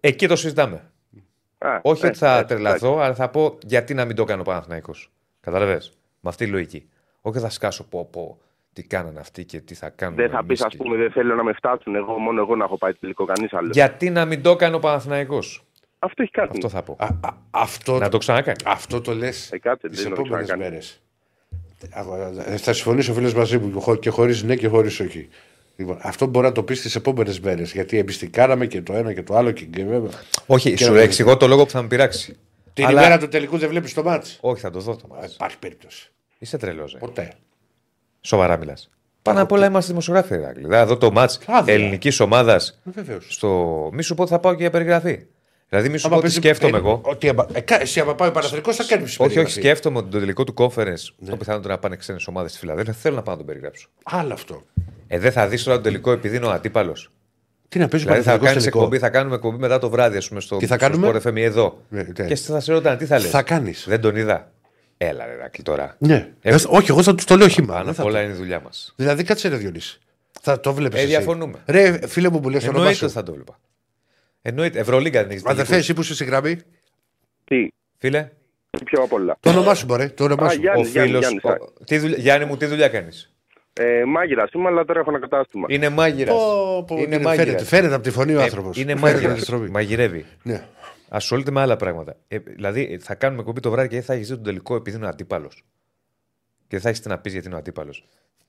Εκεί 0.00 0.26
το 0.28 0.36
συζητάμε. 0.36 0.90
Α, 1.58 1.78
Όχι 1.82 2.04
ε, 2.04 2.08
ότι 2.08 2.18
θα 2.18 2.36
ε, 2.38 2.44
τρελαθώ, 2.44 2.98
αλλά 2.98 3.14
θα 3.14 3.28
πω 3.30 3.58
γιατί 3.62 3.94
να 3.94 4.04
μην 4.04 4.16
το 4.16 4.24
κάνει 4.24 4.40
ο 4.40 4.44
Παναθηναϊκός. 4.44 5.10
Καταλαβες; 5.40 5.98
Με 6.20 6.28
αυτή 6.30 6.44
τη 6.44 6.50
λογική. 6.50 6.88
Όχι 7.20 7.38
θα 7.38 7.50
σκάσω 7.50 7.88
πω, 7.88 8.08
πω 8.12 8.38
τι 8.72 8.82
κάνανε 8.86 9.20
αυτοί 9.20 9.44
και 9.44 9.60
τι 9.60 9.74
θα 9.74 9.90
κάνουν. 9.90 10.16
Δεν 10.16 10.30
θα 10.30 10.38
πεις, 10.38 10.46
εμείς 10.46 10.62
ας 10.62 10.70
και- 10.70 10.76
πούμε, 10.76 10.96
δεν 10.96 11.10
θέλω 11.10 11.34
να 11.34 11.42
με 11.44 11.52
φτάσουν. 11.52 11.94
Εγώ, 11.94 12.18
μόνο 12.18 12.40
εγώ 12.40 12.56
να 12.56 12.64
έχω 12.64 12.78
πάει 12.78 12.94
τελικό, 12.94 13.24
κανείς 13.24 13.52
άλλο. 13.52 13.68
Γιατί 13.72 14.10
να 14.10 14.24
μην 14.24 14.42
το 14.42 14.56
κάνει 14.56 14.74
ο 14.74 14.78
Παναθηναϊκός; 14.78 15.64
Αυτό 16.02 16.22
έχει 16.22 16.30
κάνει. 16.30 16.50
Αυτό 16.52 16.68
θα 16.68 16.82
πω. 16.82 16.96
Αυτό, 17.50 17.98
Να 17.98 18.08
το 18.08 18.18
ξανακάνει. 18.18 18.56
Αυτό 18.64 19.00
το 19.00 19.14
λες 19.14 19.52
Ε, 19.52 19.58
κάτσε, 19.58 19.88
τις 19.88 19.96
δεν 19.96 20.06
είναι 20.06 20.14
το 20.14 20.20
επόμενες 20.20 20.46
ξανακάνει. 20.46 20.70
μέρες. 20.70 21.00
Θα 22.62 22.72
συμφωνήσει 22.72 23.10
ο 23.10 23.14
φίλος 23.14 23.34
μαζί 23.34 23.58
μου 23.58 23.72
και 23.72 23.80
χω- 23.80 23.96
και 23.98 24.10
χωρίς 24.10 24.42
ναι 24.42 24.56
και 24.56 24.68
χωρίς 24.68 25.00
όχι. 25.00 25.28
Λοιπόν, 25.76 25.98
αυτό 26.02 26.26
μπορεί 26.26 26.46
να 26.46 26.52
το 26.52 26.62
πεις 26.62 26.80
τις 26.80 26.94
επόμενες 26.94 27.40
μέρες. 27.40 27.72
Γιατί 27.72 27.98
εμεί 27.98 28.12
τι 28.12 28.28
κάναμε 28.28 28.66
και 28.66 28.82
το 28.82 28.92
ένα 28.92 29.12
και 29.12 29.22
το 29.22 29.36
άλλο. 29.36 29.50
Και, 29.50 29.64
και 29.64 29.84
βέβαια. 29.84 30.10
Όχι, 30.46 30.74
Και 30.74 30.84
σου 30.84 30.92
να- 30.92 31.00
εξηγώ 31.00 31.36
το 31.36 31.46
λόγο 31.46 31.64
που 31.64 31.70
θα 31.70 31.82
με 31.82 31.88
πειράξει. 31.88 32.36
Την 32.72 32.84
Αλλά- 32.86 33.00
ημέρα 33.00 33.18
του 33.18 33.28
τελικού 33.28 33.58
δεν 33.58 33.68
βλέπεις 33.68 33.94
το 33.94 34.02
μάτι. 34.02 34.30
Όχι, 34.40 34.60
θα 34.60 34.70
το 34.70 34.80
δω 34.80 34.96
το 34.96 35.06
μάτς. 35.10 35.34
Υπάρχει 35.34 35.58
περίπτωση. 35.58 36.10
Είσαι 36.38 36.56
τρελός. 36.58 36.94
Ε. 36.94 36.98
Ποτέ. 36.98 37.32
Σοβαρά 38.20 38.56
μιλάς. 38.56 38.90
Πάνω 39.22 39.42
απ' 39.42 39.52
όλα 39.52 39.66
είμαστε 39.66 39.88
δημοσιογράφοι, 39.90 40.34
Ηράκλη. 40.34 40.62
Δηλαδή, 40.62 40.82
εδώ 40.82 40.96
το 40.96 41.10
μάτς 41.12 41.40
Άδεια. 41.46 41.74
ελληνικής 41.74 42.20
ομάδας. 42.20 42.80
Βεβαίως. 42.84 43.26
Στο... 43.28 43.48
Μη 43.92 44.02
σου 44.02 44.14
πω 44.14 44.22
ότι 44.22 44.30
θα 44.30 44.38
πάω 44.38 44.52
και 44.54 44.60
για 44.60 44.70
περιγραφή. 44.70 45.22
Δηλαδή, 45.72 45.88
μη 45.88 45.98
σου 45.98 46.06
Άμα 46.06 46.16
πω 46.16 46.22
ότι 46.22 46.32
παίζει- 46.34 46.36
σκέφτομαι 46.48 46.76
ε, 46.76 46.80
εγώ. 46.80 47.00
Ότι, 47.04 47.28
άμα- 47.28 47.46
ε, 47.52 47.60
κα- 47.60 47.80
εσύ, 47.80 48.00
άμα 48.00 48.14
πάει 48.14 48.28
ο 48.28 48.32
Παναθηναϊκός 48.32 48.76
θα 48.76 48.84
κάνει 48.88 49.02
Όχι, 49.18 49.38
όχι, 49.38 49.50
σκέφτομαι 49.50 49.98
ότι 49.98 50.10
το 50.10 50.18
τελικό 50.18 50.44
του 50.44 50.54
conference, 50.56 51.04
το 51.28 51.36
πιθανότερο 51.36 51.72
να 51.74 51.78
πάνε 51.78 51.96
ξένες 51.96 52.26
ομάδες 52.26 52.50
στη 52.50 52.60
Φιλαδέλφια, 52.60 52.92
θέλω 52.92 53.14
να 53.16 53.22
πάω 53.22 53.32
να 53.34 53.38
τον 53.38 53.46
περιγράψω. 53.46 53.88
Άλλο 54.04 54.32
αυτό. 54.32 54.62
Ε, 55.06 55.18
δεν 55.18 55.32
θα 55.32 55.48
δεις 55.48 55.62
τώρα 55.62 55.76
το 55.76 55.82
τελικό 55.82 56.10
επειδή 56.12 56.36
είναι 56.36 56.46
ο 56.46 56.50
αντίπαλος. 56.50 57.10
Τι 57.68 57.78
να 57.78 57.88
παίζει 57.88 58.06
ο 58.06 58.08
Δηλαδή 58.08 58.24
θα 58.28 58.30
Παναθηναϊκός 58.38 58.46
κάνεις 58.48 58.62
τελικό; 58.62 58.78
εκπομπή, 58.78 58.98
θα 58.98 59.10
κάνουμε 59.10 59.34
εκπομπή 59.34 59.56
μετά 59.58 59.78
το 59.78 59.90
βράδυ, 59.90 60.16
ας 60.16 60.28
πούμε, 60.28 60.40
στο, 60.40 60.56
Τι 60.56 60.66
θα 60.66 60.76
στο 60.76 60.86
κάνουμε; 60.88 61.08
Sport 61.24 61.26
FM 61.28 61.36
εδώ. 61.36 61.82
Ναι, 61.88 62.02
ναι. 62.18 62.26
Και 62.26 62.36
θα 62.36 62.60
σε 62.60 62.72
ρωτάνε, 62.72 62.96
τι 62.96 63.04
θα 63.06 63.18
λες; 63.18 63.30
Θα 63.30 63.42
κάνεις. 63.42 63.84
Δεν 63.88 64.00
τον 64.00 64.16
είδα. 64.16 64.50
Έλα, 64.96 65.26
ρε, 65.26 65.36
Ρακλή, 65.36 65.64
τώρα. 65.64 65.94
Ναι. 65.98 66.28
Ε, 66.40 66.50
Ε, 66.54 66.56
όχι, 66.68 66.90
εγώ 66.90 67.02
θα 67.02 67.14
του 67.14 67.24
το 67.24 67.36
λέω 67.36 67.48
χήμα. 67.48 67.66
Πάνω 67.72 67.80
δεν 67.80 67.88
απ' 67.90 67.96
θα 67.96 68.02
όλα 68.04 68.18
το- 68.18 68.24
είναι 68.24 68.32
η 68.32 68.36
δουλειά 68.36 68.60
μας. 68.60 68.92
Δηλαδή, 68.96 69.22
κάτσε 69.24 69.48
ρε 69.48 69.56
Διονύση. 69.56 70.00
Θα 70.40 70.60
το 70.60 70.74
βλέπεις. 70.74 71.02
Ε, 71.02 71.04
διαφωνούμε. 71.06 71.58
Ρε, 71.66 72.06
φίλε 72.06 72.28
μου 72.30 72.40
που 72.40 72.48
λες 72.50 72.62
το 72.64 72.68
όνομά 72.68 72.78
Εννοείται 72.84 72.98
σου. 72.98 73.04
ότι 73.04 73.14
θα 73.14 73.22
το 73.22 73.32
βλέπα. 73.32 73.58
Εννοείται. 74.42 74.78
Ευρωλίγκα 74.78 75.20
δεν 75.22 75.30
έχεις 75.30 75.44
Αδερφέ, 75.44 75.76
εσύ 75.76 75.94
που 75.94 76.00
είσαι 76.00 76.14
στη 76.14 76.24
γραμμή, 76.24 76.56
Τι, 77.44 77.68
Φίλε, 77.98 78.30
πιο 78.84 79.02
απ' 79.02 79.12
όλα. 79.12 79.36
το 79.40 79.50
όνομά 79.50 79.74
σου 79.74 79.86
μπορεί. 79.86 80.10
Το 80.10 80.24
όνομά 80.24 80.46
Α, 80.46 80.50
σου. 80.50 80.60
Γιάννης, 80.60 80.88
ο 80.88 80.90
Γιάννης, 80.90 81.10
φίλο. 81.18 81.18
Γιάννης, 81.86 82.18
α. 82.18 82.20
Γιάννη 82.20 82.46
μου, 82.46 82.56
τι 82.56 82.66
δουλειά 82.66 82.88
κάνεις; 82.88 83.34
Ε, 83.72 84.04
μάγειρας 84.04 84.50
είμαι, 84.52 84.68
αλλά 84.68 84.84
τώρα 84.84 85.00
έχω 85.00 85.10
ένα 85.10 85.20
κατάστημα. 85.20 85.66
Είναι 85.70 85.88
μάγειρας. 85.88 86.34
Πω, 86.34 86.84
πω, 86.86 86.94
Είναι 86.94 87.04
κύριε, 87.06 87.22
μάγειρας. 87.22 87.46
Φαίνεται, 87.46 87.64
φαίνεται 87.64 87.94
από 87.94 88.02
τη 88.02 88.10
φωνή 88.10 88.34
ο 88.34 88.40
Ε, 88.40 88.42
άνθρωπος. 88.42 88.76
Είναι 88.78 88.94
μάγειρας. 88.94 89.48
Μαγειρεύει. 89.70 90.26
Ναι. 90.42 90.66
Ασχολείται 91.08 91.50
με 91.50 91.60
άλλα 91.60 91.76
πράγματα. 91.76 92.16
Ε, 92.28 92.38
δηλαδή, 92.38 92.88
ε, 92.92 92.98
θα 92.98 93.14
κάνουμε 93.14 93.42
κομπή 93.42 93.60
το 93.60 93.70
βράδυ 93.70 93.88
και 93.88 93.94
δεν 93.94 94.04
θα 94.04 94.12
έχεις 94.12 94.28
δει 94.28 94.34
τον 94.34 94.44
τελικό 94.44 94.74
επειδή 94.74 94.96
είναι 94.96 95.06
ο 95.06 95.08
αντίπαλος. 95.08 95.64
Και 96.60 96.66
δεν 96.76 96.80
θα 96.80 96.88
έχεις 96.88 97.00
τι 97.00 97.08
να 97.08 97.18
πεις 97.18 97.32
γιατί 97.32 97.46
είναι 97.46 97.56
ο 97.56 97.58
αντίπαλος. 97.58 98.04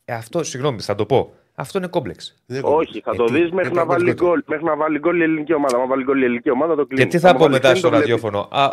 Ε, 0.05 0.13
αυτό, 0.13 0.43
συγγνώμη, 0.43 0.79
θα 0.81 0.95
το 0.95 1.05
πω. 1.05 1.33
Αυτό 1.55 1.77
είναι 1.77 1.87
κόμπλεξ. 1.87 2.35
Όχι, 2.61 3.01
θα 3.01 3.15
το 3.15 3.25
δεις 3.25 3.51
μέχρι, 3.51 3.73
να 3.73 3.85
βάλει 3.85 4.13
γκολ- 4.13 4.43
μέχρι 4.47 4.63
να 4.65 4.75
βάλει 4.75 4.99
γκολ 4.99 5.19
η 5.19 5.23
ελληνική 5.23 5.53
ομάδα. 5.53 5.77
Αν 5.77 5.87
βάλει 5.87 6.03
γκολ 6.03 6.21
η 6.21 6.23
ελληνική 6.23 6.49
ομάδα, 6.51 6.75
το 6.75 6.85
κλείνει. 6.85 7.03
Και 7.03 7.09
τι 7.09 7.19
θα 7.19 7.29
Άμα 7.29 7.37
πω 7.37 7.43
βάλει 7.43 7.53
μετά 7.55 7.67
δεν 7.67 7.77
στο 7.77 7.89
το 7.89 7.95
βλέπει. 7.95 8.11
ραδιόφωνο; 8.11 8.47
Α, 8.51 8.71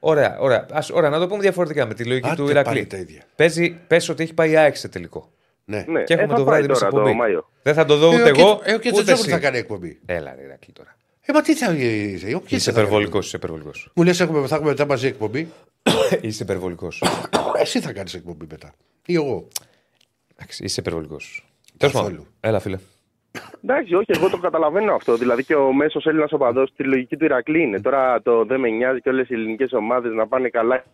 ωραία, 0.00 0.36
ωραία. 0.40 0.66
Ας, 0.72 0.90
ωραία, 0.90 1.10
να 1.10 1.18
το 1.18 1.26
πούμε 1.26 1.40
διαφορετικά 1.40 1.86
με 1.86 1.94
τη 1.94 2.04
λογική 2.04 2.26
Άντε 2.26 2.36
του 2.36 2.42
πάλι 2.42 2.50
Ηρακλή. 2.58 2.86
τα 2.86 2.96
ίδια. 2.96 3.22
Παίζει, 3.36 3.78
πες 3.86 4.08
ότι 4.08 4.22
έχει 4.22 4.34
πάει 4.34 4.50
η 4.50 4.56
ΑΕΚ 4.56 4.76
σε 4.76 4.88
τελικό. 4.88 5.30
Ναι. 5.64 5.84
Ναι, 5.88 6.02
Και 6.02 6.14
ε, 6.14 6.16
έχουμε 6.16 6.32
θα 6.32 6.38
το 6.38 6.44
πάει 6.44 6.52
βράδυ 6.52 6.64
εμείς 6.64 6.78
τώρα, 6.78 6.90
εκπομπή. 6.90 7.10
το 7.10 7.16
Μάιο. 7.16 7.50
Δεν 7.62 7.74
θα 7.74 7.84
το 7.84 7.96
δω 7.96 8.10
Ε, 8.12 8.14
ούτε 8.14 8.22
ο 8.30 8.32
Κε- 8.32 8.38
εγώ. 8.44 8.50
ε, 8.64 8.72
ο 8.72 8.74
ούτε 8.74 8.78
Κετζετζόγλου 8.78 9.20
εσύ. 9.20 9.30
θα 9.30 9.38
κάνει 9.38 9.58
εκπομπή. 9.58 10.00
Έλα, 10.06 10.34
ρε 10.36 10.42
Ηρακλή 10.42 10.72
τώρα. 10.72 10.96
Ε, 11.20 11.32
μα 11.32 11.40
τι 11.40 11.54
θα 11.54 11.72
γίνει. 11.72 12.34
ο 12.34 12.40
Κετζε 12.40 12.54
Είσαι 12.56 12.70
θα 12.70 12.72
κάνει. 12.72 12.86
υπερβολικός, 12.86 13.26
είσαι 13.26 13.36
υπερβολικός. 13.36 13.90
Μου 13.94 14.02
λες, 14.02 14.16
θα 14.16 14.24
έχουμε 14.24 14.40
μετά 14.62 14.86
μαζί 14.86 15.06
εκπομπή. 15.06 15.48
είσαι 16.20 16.42
υπερβολικός. 16.42 17.02
Εσύ 17.62 17.80
θα 17.80 17.92
κάνεις 17.92 18.14
εκπομπή 18.14 18.46
μετά. 18.50 18.74
Ή 19.06 19.14
εγώ. 19.14 19.48
Είσαι 20.58 20.80
υπερβολικός. 20.80 21.44
Τέλος 21.76 21.94
πάντων. 21.94 22.26
Έλα, 22.40 22.60
φίλε. 22.60 22.78
Εντάξει, 23.64 23.94
όχι, 23.94 24.10
εγώ 24.14 24.30
το 24.30 24.38
καταλαβαίνω 24.38 24.94
αυτό. 24.94 25.16
Δηλαδή 25.16 25.44
και 25.44 25.54
ο 25.54 25.72
μέσος 25.72 26.06
Έλληνας 26.06 26.32
οπαδός 26.32 26.72
τη 26.76 26.84
λογική 26.84 27.16
του 27.16 27.24
Ηρακλή 27.24 27.62
είναι. 27.62 27.80
Τώρα 27.80 28.22
το 28.22 28.44
δεν 28.44 28.60
με 28.60 28.68
νοιάζει 28.68 29.00
και 29.00 29.08
όλες 29.08 29.28
οι 29.28 29.34
ελληνικές 29.34 29.72
ομάδες 29.72 30.12
να 30.12 30.26
πάνε 30.26 30.48
καλά. 30.48 30.84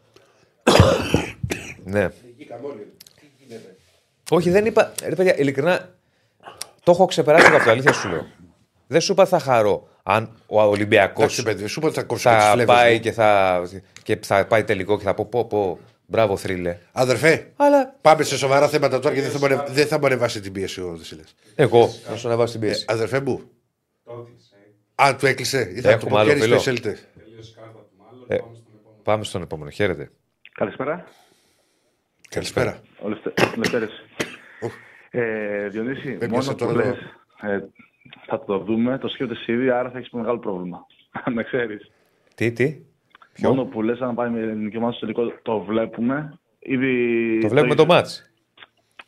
Ναι. 1.84 2.08
Όχι, 4.30 4.50
δεν 4.50 4.66
είπα. 4.66 4.92
Ρε 5.08 5.14
παιδιά, 5.14 5.38
ειλικρινά 5.38 5.88
το 6.84 6.90
έχω 6.90 7.04
ξεπεράσει 7.04 7.46
από 7.46 7.56
αυτό. 7.56 7.70
Αλήθεια 7.70 7.92
σου 7.92 8.08
λέω. 8.08 8.26
Δεν 8.86 9.00
σου 9.00 9.12
είπα 9.12 9.26
θα 9.26 9.38
χαρώ 9.38 9.88
αν 10.02 10.36
ο 10.46 10.62
Ολυμπιακός 10.62 11.38
Εντάξει, 11.38 11.42
παιδί, 11.42 11.66
σου 11.66 11.78
είπα 11.78 11.88
ότι 11.88 11.96
θα 11.96 12.02
κόψω 12.02 12.28
τις 12.28 12.38
θα 12.38 12.50
φλέβες 12.50 12.74
πάει 12.74 12.94
μου. 12.94 13.00
και 13.00 13.12
θα, 13.12 13.62
και 14.02 14.18
θα 14.22 14.46
πάει 14.46 14.64
τελικό 14.64 14.98
και 14.98 15.04
θα 15.04 15.14
πω 15.14 15.24
πω, 15.24 15.44
πω 15.44 15.78
μπράβο 16.12 16.36
θρύλε. 16.36 16.78
Αδερφέ, 16.92 17.52
Αλλά- 17.56 17.94
πάμε 18.00 18.22
σε 18.22 18.36
σοβαρά 18.36 18.68
θέματα 18.68 18.98
τώρα 18.98 19.14
και 19.14 19.20
δεν 19.20 19.30
θα, 19.30 19.38
μου 19.38 19.44
ανεβ- 19.44 19.68
δεν 19.70 19.86
θα 19.86 19.98
μου 19.98 20.06
ανεβάσει 20.06 20.40
την 20.40 20.52
πίεση 20.52 20.80
ο 20.80 20.96
Δεσίλε. 20.96 21.22
Εγώ, 21.54 21.88
να 22.10 22.16
σου 22.16 22.26
ανεβάσω 22.28 22.52
την 22.52 22.60
πίεση. 22.60 22.84
αδερφέ 22.88 23.20
μου. 23.20 23.50
Α, 25.02 25.16
του 25.18 25.26
έκλεισε. 25.26 25.72
Ή 25.76 25.80
θα 25.80 25.88
του 25.88 25.94
Έχουμε 25.94 26.10
πω 26.10 26.16
άλλο 26.16 26.32
ποια 26.34 26.44
είναι 26.46 26.54
η 26.54 26.58
φίλο. 26.58 26.74
specialty. 26.76 26.94
Ε, 28.28 28.36
πάμε 29.02 29.24
στον 29.24 29.42
επόμενο. 29.42 29.70
Χαίρετε. 29.70 30.10
Καλησπέρα. 30.52 31.04
Καλησπέρα. 32.28 32.80
Ο 33.02 33.08
Λευτε- 33.08 33.56
Λευτέρης. 33.56 33.90
Ε, 35.10 35.68
Διονύση, 35.68 36.08
Με 36.08 36.14
μόνο 36.28 36.28
πιάσε 36.30 36.50
που 36.50 36.56
τώρα 36.56 36.72
λες, 36.74 36.86
εδώ. 36.86 37.52
ε, 37.52 37.64
θα 38.26 38.44
το 38.44 38.58
δούμε, 38.58 38.98
το 38.98 39.08
σκέφτεσαι 39.08 39.52
ήδη, 39.52 39.70
άρα 39.70 39.90
θα 39.90 39.98
έχεις 39.98 40.10
μεγάλο 40.10 40.38
πρόβλημα. 40.38 40.86
Με 41.34 41.42
ξέρεις. 41.42 41.90
Τι, 42.34 42.52
τι; 42.52 42.76
Μόνο 43.38 43.64
που 43.64 43.82
λες 43.82 44.00
αν 44.00 44.14
πάει 44.14 44.30
με 44.30 44.40
ελληνική 44.40 44.76
ομάδα 44.76 44.92
στο 44.92 45.00
τελικό, 45.00 45.32
το 45.42 45.60
βλέπουμε. 45.60 46.38
Ήδη 46.58 47.38
Το 47.42 47.48
βλέπουμε 47.48 47.74
το 47.74 47.86
μάτς. 47.86 48.30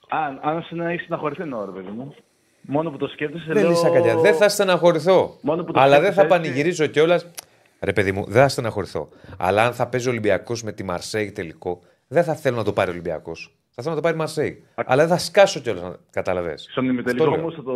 Αν, 0.09 0.39
αν 0.43 0.63
συνα, 0.63 0.89
έχεις 0.89 1.03
συναχωρηθεί, 1.05 1.45
ναι, 1.45 1.57
ρε 1.65 1.71
παιδί 1.71 1.91
μου. 1.97 2.15
Μόνο 2.61 2.91
που 2.91 2.97
το 2.97 3.07
σκέφτεσαι, 3.07 3.45
Δεν 3.47 3.57
λέω... 3.63 3.69
λύσα 3.71 3.91
καλιά. 3.91 4.17
Δεν 4.17 4.35
θα 4.35 4.49
στεναχωρηθώ. 4.49 5.39
Μόνο 5.43 5.65
που 5.65 5.73
το 5.73 5.81
Αλλά 5.81 6.01
δεν 6.01 6.13
θα 6.13 6.21
σκέφτεσαι 6.21 6.37
έτσι. 6.41 6.49
πανηγυρίζω 6.51 6.87
κιόλας. 6.87 7.31
Ρε 7.81 7.93
παιδί 7.93 8.13
μου, 8.13 8.25
δεν 8.29 8.43
θα 8.43 8.49
στεναχωρηθώ. 8.49 9.09
Αλλά 9.39 9.65
αν 9.67 9.73
θα 9.73 9.87
παίζει 9.89 10.07
ο 10.09 10.11
Ολυμπιακός 10.11 10.63
με 10.63 10.73
τη 10.73 10.85
Μαρσέη 10.85 11.33
τελικό, 11.33 11.81
δεν 12.09 12.25
θα 12.25 12.35
θέλω 12.35 12.57
να 12.57 12.65
το 12.65 12.73
πάρει 12.73 12.89
ο 12.89 12.93
Ολυμπιακός. 12.93 13.55
Θα 13.71 13.83
θέλω 13.83 13.95
να 13.95 14.01
το 14.01 14.07
πάρει 14.07 14.15
η 14.15 14.19
Μαρσέη. 14.19 14.65
Αλλά 14.75 15.07
δεν 15.07 15.17
θα 15.17 15.19
σκάσω 15.25 15.61
κιόλας, 15.61 15.99
κατάλαβες. 16.11 16.69
Στον 16.71 16.89
ημιτελικό 16.89 17.25
όμως 17.25 17.55
θα 17.55 17.63
το, 17.63 17.73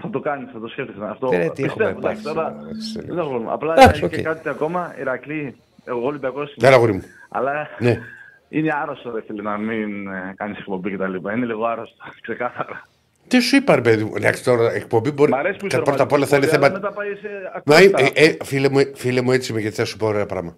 θα 0.00 0.10
το 0.10 0.20
κάνεις, 0.20 0.48
θα 0.52 0.60
το 0.60 0.68
σκέφτεσαι. 0.68 0.98
Αυτό 1.10 1.28
Δεν, 1.28 1.38
ρε, 1.38 1.48
τι 1.50 1.62
πιστεύω, 1.62 1.88
έχουμε 1.88 1.98
εντάξει, 1.98 2.22
πάθει 2.22 2.34
τώρα, 2.36 2.48
σήμερα, 2.48 2.68
έτσι, 2.70 3.00
δεν 3.06 3.18
έχω 3.18 3.28
πρόβλημα. 3.28 3.52
Απλά 3.52 3.72
Εντάξει, 3.72 4.04
έχει 4.04 4.14
και 4.14 4.28
οκ. 4.28 4.34
κάτι 4.34 4.48
ακόμα, 4.48 4.94
Ηρακλή, 5.00 5.56
εγώ 5.84 6.00
Ολυμπιακός 6.06 6.54
είμαι. 6.54 6.66
Έλα, 6.68 6.76
αγόρι 6.76 6.92
μου. 6.92 7.02
Αλλά 7.30 7.52
Ναι. 7.78 7.98
είναι 8.48 8.70
άρρωστο, 8.82 9.10
ρε 9.10 9.22
φίλε, 9.26 9.42
να 9.42 9.56
μην 9.56 10.06
ε, 10.08 10.34
κάνεις 10.36 10.58
εκπομπή 10.58 10.90
κτλ. 10.90 11.14
Είναι 11.14 11.46
λίγο 11.46 11.64
άρρωστο, 11.66 11.96
ξεκάθαρα. 12.22 12.88
Τι 13.28 13.40
σου 13.40 13.56
είπα, 13.56 13.74
ρε 13.74 13.80
παιδί 13.80 14.04
μου; 14.04 14.12
Εντάξει, 14.16 14.44
τώρα 14.44 14.72
εκπομπή 14.72 15.10
μπορεί. 15.10 15.30
Μ' 15.30 15.34
αρέσει 15.34 15.58
που 15.58 15.66
είσαι 15.66 15.76
Κα- 15.76 15.82
Πρώτα 15.82 16.02
απ' 16.02 16.12
όλα 16.12 16.26
θα 16.26 16.36
είναι 16.36 16.46
ρομαντικός, 16.46 16.70
θέμα. 16.70 16.92
αλλά 16.92 16.92
μετά 16.92 16.92
πάει 16.92 17.14
σε 17.14 17.62
Μα, 17.64 17.76
ακρότητα. 17.76 18.20
ε, 18.20 18.26
ε, 18.26 18.36
φίλε, 18.44 18.68
μου, 18.68 18.80
φίλε 18.94 19.20
μου, 19.20 19.32
έτσι 19.32 19.52
είμαι 19.52 19.60
γιατί 19.60 19.76
θα 19.76 19.84
σου 19.84 19.96
πω 19.96 20.06
ωραία 20.06 20.26
πράγμα. 20.26 20.56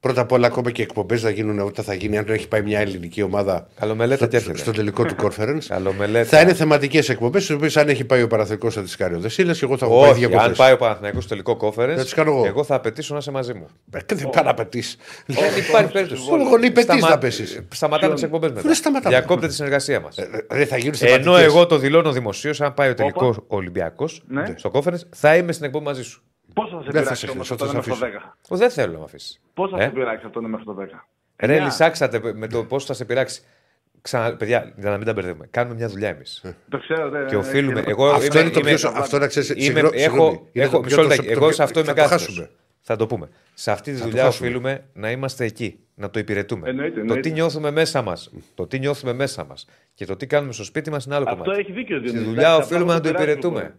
Πρώτα 0.00 0.20
απ' 0.20 0.32
όλα, 0.32 0.46
ακόμα 0.46 0.70
και 0.70 0.82
εκπομπές 0.82 1.20
θα 1.20 1.30
γίνουν 1.30 1.58
όταν 1.60 1.84
θα 1.84 1.94
γίνει, 1.94 2.18
αν 2.18 2.24
έχει 2.28 2.48
πάει 2.48 2.62
μια 2.62 2.80
ελληνική 2.80 3.22
ομάδα 3.22 3.68
Καλομελέτα 3.80 4.16
στο, 4.16 4.26
και 4.26 4.36
έρχεται; 4.36 4.58
στο 4.58 4.72
τελικό 4.72 5.04
του 5.04 5.14
conference. 5.24 5.58
Καλομελέτα. 5.68 6.28
θα 6.28 6.40
είναι 6.40 6.54
θεματικές 6.54 7.08
εκπομπές, 7.08 7.46
τι 7.46 7.52
οποίες 7.52 7.76
αν 7.76 7.88
έχει 7.88 8.04
πάει 8.04 8.22
ο 8.22 8.26
Παραθυρικό 8.26 8.70
θα 8.70 8.82
τις 8.82 8.96
κάνει 8.96 9.16
ο 9.16 9.20
Δεσίλας 9.20 9.58
και 9.58 9.64
εγώ 9.64 9.76
θα 9.76 9.86
έχω 9.86 10.00
πάει 10.00 10.10
Όχι, 10.10 10.18
διακοπέ. 10.18 10.42
αν 10.42 10.52
πάει 10.56 10.72
ο 10.72 10.76
Παναθηναϊκός 10.76 11.24
στο 11.24 11.28
τελικό 11.36 11.58
conference, 11.60 11.94
Θα 11.96 12.02
τις 12.02 12.14
κάνω 12.14 12.30
εγώ. 12.30 12.46
εγώ 12.46 12.64
θα 12.64 12.74
απαιτήσω 12.74 13.12
να 13.12 13.18
είσαι 13.18 13.30
μαζί 13.30 13.54
μου. 13.54 13.66
Δεν 13.86 14.28
πάει 14.32 14.44
να 14.44 14.54
πετύσει. 14.54 14.96
Δεν 15.26 15.44
υπάρχει 15.68 15.92
περίπτωση. 15.92 16.22
Στον 16.22 16.42
γονεί 16.42 16.70
πετύχει 16.70 16.98
Σταμα- 16.98 17.08
να 17.14 17.18
πέσεις. 17.18 17.62
Σταματάμε 17.72 18.14
τις 18.14 18.22
εκπομπές 18.22 18.50
μετά. 18.50 18.62
Δεν 18.62 18.74
σταματάμε. 18.74 19.16
Διακόπτε 19.16 19.46
τη 19.46 19.54
συνεργασία 19.54 20.00
μας. 20.00 20.16
Ρε, 20.50 20.64
θα 20.64 20.76
γίνουν 20.76 20.94
Ενώ 21.00 21.12
θεματικές. 21.22 21.42
εγώ 21.44 21.66
το 21.66 21.78
δηλώνω 21.78 22.12
δημοσίως, 22.12 22.60
αν 22.60 22.74
πάει 22.74 22.90
ο 22.90 22.94
τελικός 22.94 23.38
Ολυμπιακός 23.46 24.22
Ναι. 24.28 24.54
στο 24.56 24.70
conference, 24.74 25.00
θα 25.16 25.36
είμαι 25.36 25.52
στην 25.52 25.64
εκπομπή 25.64 25.84
μαζί 25.84 26.02
σου. 26.02 26.22
Πόσο 26.60 26.76
θα 26.76 26.82
σε 26.82 26.90
Δεν 26.90 26.92
θα 26.92 27.00
πειράξει 27.00 27.26
σε 27.26 27.30
όμως 27.32 27.50
αφήσω, 27.50 27.54
αυτό 27.54 27.66
θα 27.66 27.72
είναι 27.72 27.82
σε 27.82 27.88
μέχρι 27.88 28.00
το 28.12 28.18
αφήσω. 28.18 28.34
10. 28.48 28.54
Ο, 28.54 28.56
δεν 28.56 28.70
θέλω 28.70 28.92
να 28.92 28.98
με 28.98 29.04
αφήσεις. 29.04 29.40
Πώς 29.54 29.70
θα 29.70 29.76
Ε; 29.82 29.84
σε 29.84 29.90
πειράξει 29.90 30.26
αυτό 30.26 30.40
είναι 30.40 30.48
μέχρι 30.48 30.64
το 30.64 30.74
10. 30.80 31.06
Ρε, 31.36 31.52
Εννιά. 31.52 31.64
λυσάξατε 31.64 32.32
με 32.34 32.46
το 32.48 32.64
πώς 32.64 32.84
θα 32.84 32.94
σε 32.94 33.04
πειράξει. 33.04 33.42
Ξανα, 34.02 34.36
παιδιά, 34.36 34.72
για 34.76 34.90
να 34.90 34.96
μην 34.96 35.06
τα 35.06 35.12
μπερδεύουμε. 35.12 35.46
Κάνουμε 35.50 35.74
μια 35.74 35.88
δουλειά 35.88 36.08
εμείς. 36.08 36.44
Το 36.68 36.78
ξέρω, 36.78 37.08
δεν 37.10 37.26
Και 37.26 37.36
οφείλουμε. 37.36 37.82
Εγώ 37.86 38.08
Αυτό 38.10 38.24
είμαι- 38.26 38.40
είναι 38.40 38.50
το 38.50 38.58
είμαι- 38.58 38.68
πιο 38.68 38.78
σο- 38.78 38.92
αυτό 38.96 39.18
να 39.18 39.26
ξέρεις, 39.26 39.48
είμαι- 39.48 39.60
συγγνώ- 39.60 39.92
έχω- 39.94 39.98
συγγνώμη, 40.02 40.40
είναι 40.52 40.64
έχω- 40.64 40.76
το 40.76 40.82
μισό 40.82 40.94
πιο- 40.94 41.02
λεπτάκι. 41.02 41.20
το- 41.22 41.26
το 41.26 41.32
Εγώ 41.38 41.46
πιο- 41.46 41.54
σε 41.54 41.62
αυτό 41.62 41.78
είμαι 41.80 41.88
θα 41.88 41.94
το 41.94 42.00
κάθετος. 42.00 42.24
χάσουμε. 42.26 42.50
Θα 42.80 42.96
το 42.96 43.06
πούμε. 43.06 43.28
Σε 43.54 43.70
αυτή 43.70 43.90
τη 43.90 43.96
Θα 43.96 44.02
το 44.02 44.08
δουλειά 44.08 44.24
χάσουμε. 44.24 44.48
οφείλουμε 44.48 44.84
να 44.92 45.10
είμαστε 45.10 45.44
εκεί. 45.44 45.78
Να 45.94 46.10
το 46.10 46.18
υπηρετούμε. 46.18 46.68
Εννοείται, 46.68 46.94
Το 46.94 47.00
εννοείται. 47.00 47.20
τι 47.28 47.30
νιώθουμε 47.34 47.70
μέσα 47.70 48.02
μας. 48.02 48.30
Το 48.54 48.66
τι 48.66 48.78
νιώθουμε 48.78 49.12
μέσα 49.12 49.44
μας. 49.44 49.66
Και 49.94 50.04
το 50.06 50.16
τι 50.16 50.26
κάνουμε 50.26 50.52
στο 50.52 50.64
σπίτι 50.64 50.90
μας 50.90 51.04
είναι 51.04 51.14
άλλο 51.14 51.24
Αυτό 51.28 51.42
κομμάτι. 51.42 51.60
έχει 51.60 51.72
δίκιο 51.72 51.96
ο 51.96 51.98
Στη 51.98 52.08
Διονύσης. 52.08 52.28
δουλειά 52.32 52.48
Εντάξει, 52.48 52.66
οφείλουμε 52.72 52.92
αυτό 52.94 53.08
να 53.08 53.12
το 53.12 53.16
το 53.16 53.24
πειράζει 53.24 53.38
υπηρετούμε. 53.38 53.76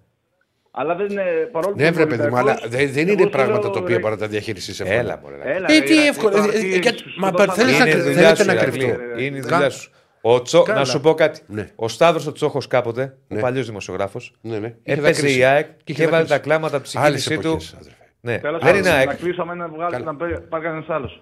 Λίγο. 0.77 0.87
Αλλά 0.87 0.95
δεν 0.95 1.07
είναι 1.09 1.23
παρόλο 1.51 1.75
Ναι, 1.77 1.87
που 1.87 1.93
βρε 1.93 2.03
είναι 2.03 2.15
παιδί 2.15 2.29
μου, 2.29 2.37
αλλά 2.37 2.51
Ολυμπιακός, 2.51 2.69
δεν, 2.77 2.87
δεν 2.91 3.03
εγώ 3.03 3.11
είναι 3.11 3.17
θέλω 3.17 3.29
πράγματα 3.29 3.69
τα 3.69 3.79
οποία 3.79 3.95
ρε- 3.95 4.01
μπορεί 4.01 4.13
να 4.13 4.19
τα 4.19 4.27
διαχειριστείς 4.27 4.79
εύκολα. 4.79 4.99
Έλα, 4.99 5.19
μωρέ. 5.23 5.35
Έλα, 5.43 5.65
Ε, 5.71 5.73
ρε, 5.73 5.79
τι 5.79 5.93
Ηρακλή, 5.93 6.07
εύκολο. 6.07 6.31
τώρα 6.31 6.43
ε, 6.45 6.49
τι 6.49 6.55
ε, 6.57 6.59
έχεις 6.59 6.77
γιατί- 6.79 6.97
σου 6.97 7.19
Μα 7.19 7.29
δώσαμε- 7.31 7.53
θέλει 7.53 7.71
να 7.71 7.77
Είναι 7.77 7.89
η 7.89 7.91
κρυ- 7.91 8.03
δουλειά 8.03 8.19
θέλετε 8.21 8.41
σου, 8.41 8.47
να 8.47 8.53
Ηρακλή. 8.53 8.79
κρυφτώ. 8.79 9.19
Είναι 9.19 9.37
η 9.37 9.41
Κα- 9.41 9.47
δουλειά 9.55 9.69
σου. 9.69 9.91
Ο 10.21 10.41
Τσο... 10.41 10.61
Καλά. 10.63 10.79
Να 10.79 10.85
σου 10.85 10.99
πω 11.01 11.13
κάτι. 11.13 11.41
Ναι. 11.47 11.69
Ο 11.75 11.87
Σταύρος 11.87 12.27
ο 12.27 12.31
Τσόχος 12.31 12.67
κάποτε, 12.67 13.01
ο 13.31 13.35
Ναι. 13.35 13.39
παλιός 13.39 13.65
δημοσιογράφος, 13.65 14.33
Ναι, 14.41 14.57
ναι. 14.59 14.67
Είχε 14.67 14.75
έπαιζε 14.83 15.01
δακρύσει. 15.01 15.39
η 15.39 15.43
ΑΕΚ 15.43 15.65
Και 15.67 15.73
και 15.83 15.91
είχε 15.91 16.03
έβαλε 16.03 16.17
δακρύσει. 16.23 16.39
τα 16.39 16.47
κλάματα 16.47 16.77
από 16.77 16.87
τη 16.87 16.91
Άλλες 16.95 17.21
συγκίνησή 17.21 17.47
του. 17.47 17.53
εποχές, 17.53 17.73
αδερφέ. 17.79 17.97
Ναι, 18.21 18.37
Τέλος 18.37 18.61
δεν 18.63 18.73
είναι 18.75 18.83
πάντων, 18.83 18.97
ΑΕΚ. 18.99 19.07
Να 19.07 19.13
κλείσω 19.13 19.45
με 19.45 19.53
να 19.53 19.67
βγάλει 19.67 19.91
Καλά. 19.91 20.05
να 20.05 20.15
πέ- 20.15 20.39
πάρει 20.39 20.63
κανένας 20.63 20.89
άλλος. 20.89 21.21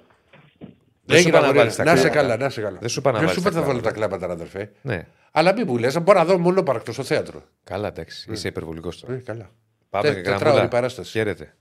Δεν 1.10 1.18
σου 1.20 1.28
Έγινε 1.28 1.30
είπα 1.30 1.40
να 1.40 1.44
αγόρι, 1.44 1.58
βάλεις 1.58 1.76
τα 1.76 1.84
να 1.84 1.96
σε 1.96 2.10
κλάματα. 2.10 2.22
καλά, 2.22 2.38
να 2.44 2.50
σε 2.50 2.62
καλά. 2.62 2.78
Δεν 2.80 2.90
σου 2.90 3.00
είπα 3.00 3.12
να 3.12 3.18
Δεν 3.18 3.28
βάλεις 3.28 3.42
σου 3.42 3.48
είπα 3.50 3.58
τα 3.58 3.62
θα 3.66 3.72
βάλω 3.72 3.82
τα 3.82 3.92
κλάματα. 3.92 4.18
κλάματα, 4.26 4.44
αδερφέ. 4.44 4.72
Ναι. 4.82 5.06
Αλλά 5.32 5.54
μην 5.54 5.66
μου 5.68 5.78
λε, 5.78 6.00
μπορώ 6.00 6.20
να 6.20 6.26
δω 6.26 6.38
μόνο 6.38 6.64
παρακτός 6.64 6.94
στο 6.94 7.04
θέατρο. 7.04 7.42
Καλά, 7.64 7.88
εντάξει. 7.88 8.32
Είσαι 8.32 8.48
υπερβολικός 8.48 9.00
τώρα. 9.00 9.14
Ε, 9.14 9.18
καλά. 9.18 9.50
Πάμε 9.90 10.08
Τε- 10.08 10.16
και 10.16 10.22
τετράωρη 10.22 10.44
γραμμούλα. 10.44 10.68
παράσταση. 10.68 11.12
Χαίρετε. 11.12 11.54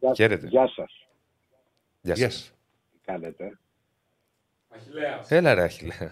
Γεια, 0.00 0.14
Χαίρετε. 0.14 0.46
γεια 0.46 0.68
σας. 0.76 1.06
Γεια 2.00 2.14
Γεια 2.14 2.30
σας. 2.30 2.38
σας. 2.40 2.52
Τι 2.92 2.98
κάνετε; 3.04 3.58
Αχιλέας. 4.76 5.30
Έλα 5.30 5.54
ρε 5.54 5.62
Αχιλέα. 5.62 6.10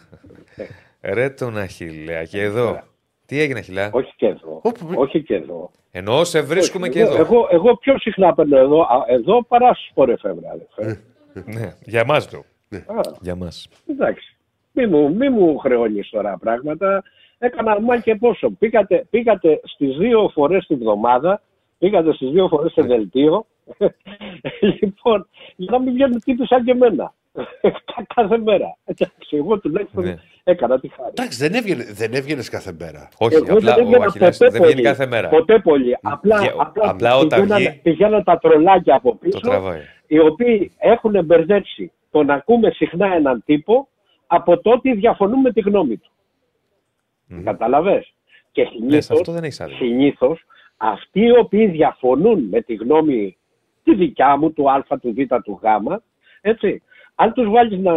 Ρε 1.01 1.31
τον 1.31 1.57
Αχιλέα 1.59 2.25
και 2.25 2.43
εδώ. 2.43 2.83
Τι 3.27 3.41
έγινε 3.41 3.59
Αχιλέα. 3.59 3.91
Όχι 3.93 4.13
και 4.17 4.27
εδώ. 4.27 4.61
Όχι 4.95 5.23
και 5.23 5.35
εδώ. 5.35 5.71
Εννοώ 5.91 6.25
σε 6.25 6.41
βρίσκουμε 6.41 6.85
Όχι, 6.89 6.93
και 6.97 7.01
εγώ, 7.01 7.13
εδώ. 7.15 7.23
Εγώ, 7.23 7.49
εγώ 7.51 7.77
πιο 7.77 7.99
συχνά 7.99 8.35
παίρνω 8.35 8.57
εδώ, 8.59 8.81
α, 8.83 9.05
εδώ 9.09 9.45
παρά 9.45 9.75
στους 9.75 9.91
πορεφεύρα, 9.95 10.51
αδερφέ. 10.51 11.03
Ναι, 11.45 11.73
για 11.85 12.05
μας 12.05 12.29
το. 12.31 12.39
Α, 12.87 13.01
Για 13.21 13.35
μας. 13.35 13.69
εντάξει. 13.91 14.37
Μη 14.73 14.87
μου, 14.87 15.15
μη 15.15 15.29
μου 15.31 15.59
χρεώνεις 15.59 16.09
τώρα 16.11 16.37
πράγματα. 16.41 17.03
Έκανα 17.39 17.81
μα 17.81 17.97
και 17.99 18.15
πόσο. 18.15 18.51
Πήγατε, 18.51 19.07
πήγατε 19.11 19.61
στις 19.65 19.97
δύο 19.97 20.31
φορές 20.35 20.67
την 20.67 20.77
εβδομάδα, 20.77 21.41
πήγατε 21.79 22.13
στις 22.13 22.31
δύο 22.31 22.49
φορές 22.49 22.73
σε 22.73 22.83
δελτίο. 22.83 23.47
λοιπόν, 24.81 25.29
για 25.57 25.71
να 25.71 25.79
μην 25.81 25.93
βγαίνουν 25.93 26.21
τύποι 26.25 26.47
σαν 26.47 26.65
και 26.65 26.71
εμένα. 26.71 27.15
Κα- 27.95 28.07
Κάθε 28.15 28.39
μέρα. 28.39 28.77
Εντάξει, 28.85 29.37
εγώ 29.37 29.59
τουλάχιστον 29.59 30.05
Ναι. 30.05 30.15
Έκανα 30.45 30.81
τη 30.81 30.89
χάρη. 30.89 31.11
Εντάξει, 31.15 31.39
δεν 31.39 31.55
έβγαινε, 31.55 31.85
δεν 31.93 32.13
έβγαινες 32.15 32.49
κάθε 32.49 32.73
μέρα. 32.81 33.09
Όχι, 33.19 33.35
Εγώ 33.35 33.45
απλά 33.57 33.75
δεν 33.75 33.85
ο 33.85 33.87
έβγαινα 33.87 34.05
Αχιλέας 34.05 34.37
ποτέ 34.39 34.51
δεν 34.51 34.61
βγαίνει 34.61 34.75
πολύ. 34.75 34.85
κάθε 34.87 35.07
μέρα. 35.07 35.29
Ποτέ 35.29 35.59
πολύ. 35.59 35.99
Απλά, 36.03 36.37
Βγε- 36.37 36.53
απλά, 36.57 36.91
απλά 36.91 37.17
όταν 37.17 37.41
πηγαίνανε- 37.41 37.69
βγει- 37.71 37.83
πηγαίναν 37.83 38.25
τα 38.25 38.39
τρολάκια 38.39 38.95
από 38.95 39.11
Το 39.11 39.17
πίσω, 39.21 39.39
τραβάει. 39.41 39.81
Οι 40.13 40.19
οποίοι 40.19 40.73
έχουν 40.79 41.25
μπερδέψει 41.25 41.93
το 42.11 42.23
να 42.23 42.35
ακούμε 42.35 42.71
συχνά 42.71 43.15
έναν 43.15 43.43
τύπο 43.45 43.89
από 44.27 44.61
το 44.61 44.71
ότι 44.71 44.93
διαφωνούμε 44.93 45.41
με 45.41 45.53
τη 45.53 45.61
γνώμη 45.61 45.97
του. 45.97 46.11
Καταλαβες; 47.45 48.15
Και 48.53 48.63
Ναι, 48.63 48.69
σε 48.69 48.73
συνήθως, 48.77 49.11
αυτό 49.11 49.33
δεν 49.33 49.45
έχεις 49.45 49.61
άδικο. 49.61 49.77
συνήθως 49.79 50.45
αυτοί 50.77 51.21
οι 51.21 51.39
οποίοι 51.39 51.67
διαφωνούν 51.67 52.41
με 52.51 52.61
τη 52.61 52.75
γνώμη 52.75 53.37
τη 53.85 53.95
δικιά 53.95 54.37
μου, 54.37 54.53
του 54.53 54.71
Α, 54.71 54.83
του 55.01 55.15
Β, 55.15 55.35
του 55.45 55.61
Γ, 55.63 55.67
έτσι, 56.41 56.83
αν 57.15 57.33
τους 57.33 57.49
βάλεις 57.51 57.79
να 57.79 57.95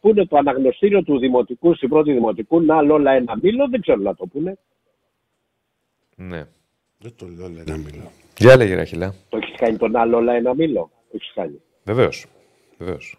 πούνε 0.00 0.26
το 0.26 0.36
αναγνωστήριο 0.36 1.02
του 1.02 1.18
δημοτικού 1.18 1.74
στην 1.74 1.88
πρώτη 1.88 2.12
δημοτικού, 2.12 2.60
να 2.60 2.76
άλλο 2.76 2.94
όλα 2.94 3.12
ένα 3.12 3.38
μήλο, 3.42 3.68
δεν 3.68 3.80
ξέρω 3.80 4.00
να 4.00 4.14
το 4.14 4.26
πούνε. 4.26 4.58
Ναι. 6.16 6.44
Δεν 6.98 7.12
το 7.16 7.26
λέω, 7.26 7.48
λέει 7.48 7.64
να 7.66 7.76
μιλάω. 7.76 8.08
Για 8.38 8.56
λέγε, 8.56 8.74
Ραχιλά. 8.74 9.14
Το 9.28 9.36
έχεις 9.36 9.54
κάνει 9.56 9.76
τον 9.76 9.96
άλλο 9.96 10.16
όλα 10.16 10.32
ένα 10.32 10.54
μήλο. 10.54 10.90
Το 11.12 11.18
έχει 11.20 11.32
κάνει. 11.34 11.60
Βεβαίως. 11.84 12.26
Βεβαίως. 12.78 13.16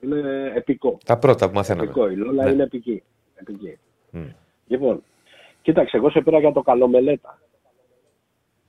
Είναι 0.00 0.52
επικό. 0.54 0.98
Τα 1.04 1.18
πρώτα 1.18 1.46
που 1.48 1.54
μαθαίναμε. 1.54 1.84
Επικό. 1.84 2.10
Η 2.10 2.16
Λόλα 2.16 2.44
Ναι. 2.44 2.50
είναι 2.50 2.62
επική. 2.62 3.02
επική. 3.34 3.78
Μμ. 4.10 4.24
Λοιπόν, 4.66 5.02
κοίταξε, 5.62 5.96
εγώ 5.96 6.10
σε 6.10 6.20
πήρα 6.20 6.38
για 6.38 6.52
το 6.52 6.62
καλό 6.62 6.88
μελέτα. 6.88 7.38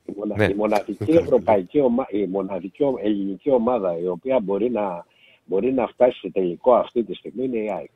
Η, 0.05 0.13
μονα... 0.17 0.35
Ναι. 0.37 0.45
η 0.45 0.53
μοναδική 0.53 1.05
Καλά, 1.05 1.19
ευρωπαϊκή 1.25 1.79
ομα... 1.79 2.05
η 2.09 2.25
μοναδική 2.25 2.83
ο- 2.83 2.95
ελληνική 3.01 3.49
ομάδα 3.49 3.97
η 3.97 4.07
οποία 4.07 4.39
μπορεί 4.39 4.69
να, 4.69 5.05
μπορεί 5.45 5.73
να 5.73 5.87
φτάσει 5.87 6.19
σε 6.19 6.29
τελικό 6.29 6.73
αυτή 6.73 7.03
τη 7.03 7.13
στιγμή 7.13 7.43
είναι 7.43 7.57
η 7.57 7.71
ΑΕΚ. 7.71 7.89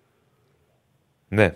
Ναι. 1.30 1.56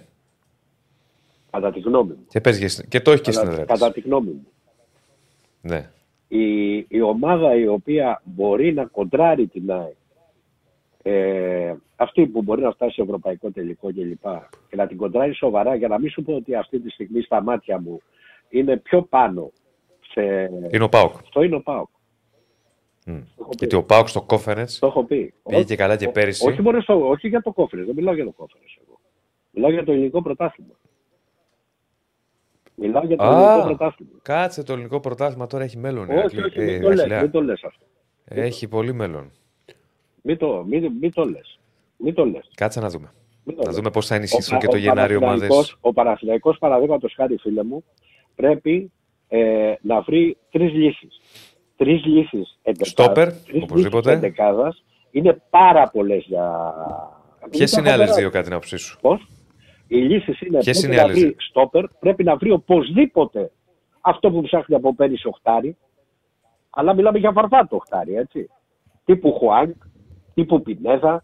Κατά 1.52 1.72
τη 1.72 1.80
γνώμη 1.80 2.10
μου. 2.14 2.26
Και, 2.28 2.42
παίζει, 2.42 2.88
και 2.88 3.00
το 3.02 3.12
έχει 3.12 3.22
και 3.22 3.32
στην 3.32 3.44
Κατά, 3.48 3.62
έδρα 3.62 3.74
της. 3.74 3.80
κατά 3.82 3.94
τη 3.94 4.00
γνώμη 4.00 4.30
μου. 4.30 4.48
Ναι. 5.62 5.90
Η, 6.38 6.76
η 6.88 7.02
ομάδα 7.02 7.56
η 7.56 7.68
οποία 7.68 8.22
μπορεί 8.26 8.74
να 8.74 8.86
κοντράρει 8.86 9.48
την 9.48 9.72
ΑΕΚ, 9.72 9.96
ε, 11.02 11.74
αυτή 11.96 12.28
που 12.28 12.42
μπορεί 12.42 12.62
να 12.62 12.72
φτάσει 12.72 12.94
σε 12.94 13.02
ευρωπαϊκό 13.02 13.52
τελικό 13.52 13.88
κλπ. 13.94 14.24
Και 14.70 14.76
να 14.76 14.88
την 14.88 14.98
κοντράρει 14.98 15.34
σοβαρά, 15.36 15.76
για 15.76 15.88
να 15.88 16.00
μην 16.00 16.10
σου 16.10 16.24
πω 16.24 16.34
ότι 16.36 16.56
αυτή 16.56 16.80
τη 16.80 16.90
στιγμή 16.90 17.22
στα 17.22 17.42
μάτια 17.44 17.80
μου 17.82 18.02
είναι 18.50 18.78
πιο 18.78 19.02
πάνω 19.02 19.52
σε... 20.14 20.22
Είναι 20.72 20.84
ο 20.84 20.90
Πάοκ. 20.90 21.14
Αυτό 21.22 21.44
είναι 21.44 21.56
ο 21.56 21.62
ΠΑΟΚ. 21.62 21.90
Μμ. 23.06 23.18
Γιατί 23.58 23.76
ο 23.76 23.84
Πάοκ 23.84 24.08
στο 24.08 24.26
conference 24.30 24.78
Το 24.80 24.88
έχω 24.88 25.04
πει. 25.04 25.34
πήγε 25.44 25.64
και 25.64 25.76
καλά 25.76 25.98
και 25.98 26.08
Ο- 26.08 26.12
πέρυσι. 26.12 26.48
Όχι, 26.48 26.62
μόνο 26.62 26.82
στο, 26.82 27.10
όχι 27.10 27.28
για 27.28 27.42
το 27.42 27.52
κόφερες, 27.52 27.86
δεν 27.86 27.96
μιλάω 27.96 28.14
για 28.14 28.26
το 28.26 28.32
κόφερες 28.32 28.78
εγώ. 28.86 29.00
Μιλάω 29.52 29.72
για 29.72 29.84
το 29.84 29.92
ελληνικό 29.92 30.22
πρωτάθλημα. 30.22 30.74
Μιλάω 32.76 33.06
για 33.06 33.18
το 33.18 33.24
ελληνικό 33.24 33.46
Α, 33.50 33.66
πρωτάθλημα. 33.66 34.12
κάτσε 34.22 34.64
το 34.64 34.74
ελληνικό 34.74 35.00
πρωτάθλημα 35.00 35.48
τώρα 35.48 35.64
έχει 35.64 35.78
μέλλον. 35.78 36.10
Όχι, 36.10 36.18
Ηρακλή. 36.38 36.42
όχι, 36.44 36.60
Ε, 36.60 36.64
μην 36.72 36.82
το 36.82 36.88
λες, 36.88 36.98
Ραχιλέα. 36.98 37.22
μην 37.22 37.32
το 37.32 37.42
λες 37.42 37.64
αυτό. 37.64 37.86
Έχει 38.26 38.68
πολύ 38.68 38.94
μέλλον. 38.94 39.32
Μην 40.22 40.38
το, 40.38 40.64
μην, 40.68 40.92
μην 41.02 41.14
το 41.14 41.26
λες. 41.26 41.60
Μην 41.98 42.14
το 42.14 42.26
λες. 42.26 42.52
Κάτσε 42.56 42.80
να 42.80 42.90
δούμε. 42.90 43.12
Μην 43.44 43.56
το 43.56 43.62
Να 43.62 43.68
λες. 43.68 43.76
δούμε 43.78 43.90
πώς 43.92 44.08
θα 44.08 44.16
Ο 44.16 44.18
ενισχυθούν 44.18 44.58
Πα- 44.58 44.64
και 44.66 44.68
το 44.68 44.76
ο 44.76 44.80
Γενάρη 44.80 45.16
ομάδε. 45.16 45.28
Παναθηναϊκός- 45.48 45.78
Ο 45.82 45.94
Παναθηναϊκός 45.94 46.58
παραδείγματος 46.58 47.14
χάρη, 47.16 47.38
φίλε 47.38 47.64
μου, 47.64 47.84
πρέπει 48.36 48.92
ε, 49.28 49.74
να 49.82 50.02
βρει 50.02 50.38
τρεις 50.52 50.74
λύσεις. 50.74 51.22
Τρεις 51.76 52.06
λύσεις 52.06 52.60
Στόπερ, 52.82 53.30
οπωσδήποτε. 53.64 54.12
εντεκάδας 54.12 54.84
είναι 55.12 55.42
πάρα 55.50 55.90
πολλές 55.90 56.24
για. 56.28 56.74
Ποιες 57.50 57.72
είναι 57.72 57.90
οι 57.90 57.92
άλλες 57.92 58.16
δύο 58.16 58.30
κατά 58.30 58.44
την 58.44 58.52
άποψή 58.54 58.78
σου. 58.78 58.98
Πώς; 59.02 59.28
Οι 59.92 59.98
λύσει 59.98 60.38
είναι, 60.46 60.58
Ποιες 60.58 60.80
πρέπει 60.80 60.86
είναι 60.86 60.94
οι 60.94 60.98
να 60.98 61.04
άλλες; 61.04 61.16
βρει 61.20 61.26
δύο; 61.26 61.36
στόπερ, 61.38 61.88
πρέπει 61.88 62.24
να 62.24 62.36
βρει 62.36 62.52
οπωσδήποτε 62.52 63.52
αυτό 64.02 64.32
που 64.32 64.42
ψάχνει 64.42 64.76
από 64.76 64.96
πέρυσι 64.96 65.28
οχτάρι. 65.28 65.78
Αλλά 66.70 66.94
μιλάμε 66.94 67.18
για 67.18 67.32
βαρβάτο 67.32 67.76
οχτάρι, 67.76 68.16
έτσι. 68.16 68.50
Τύπου 69.06 69.34
Χουάνκ, 69.34 69.76
τύπου 70.34 70.62
Πινέδα, 70.62 71.24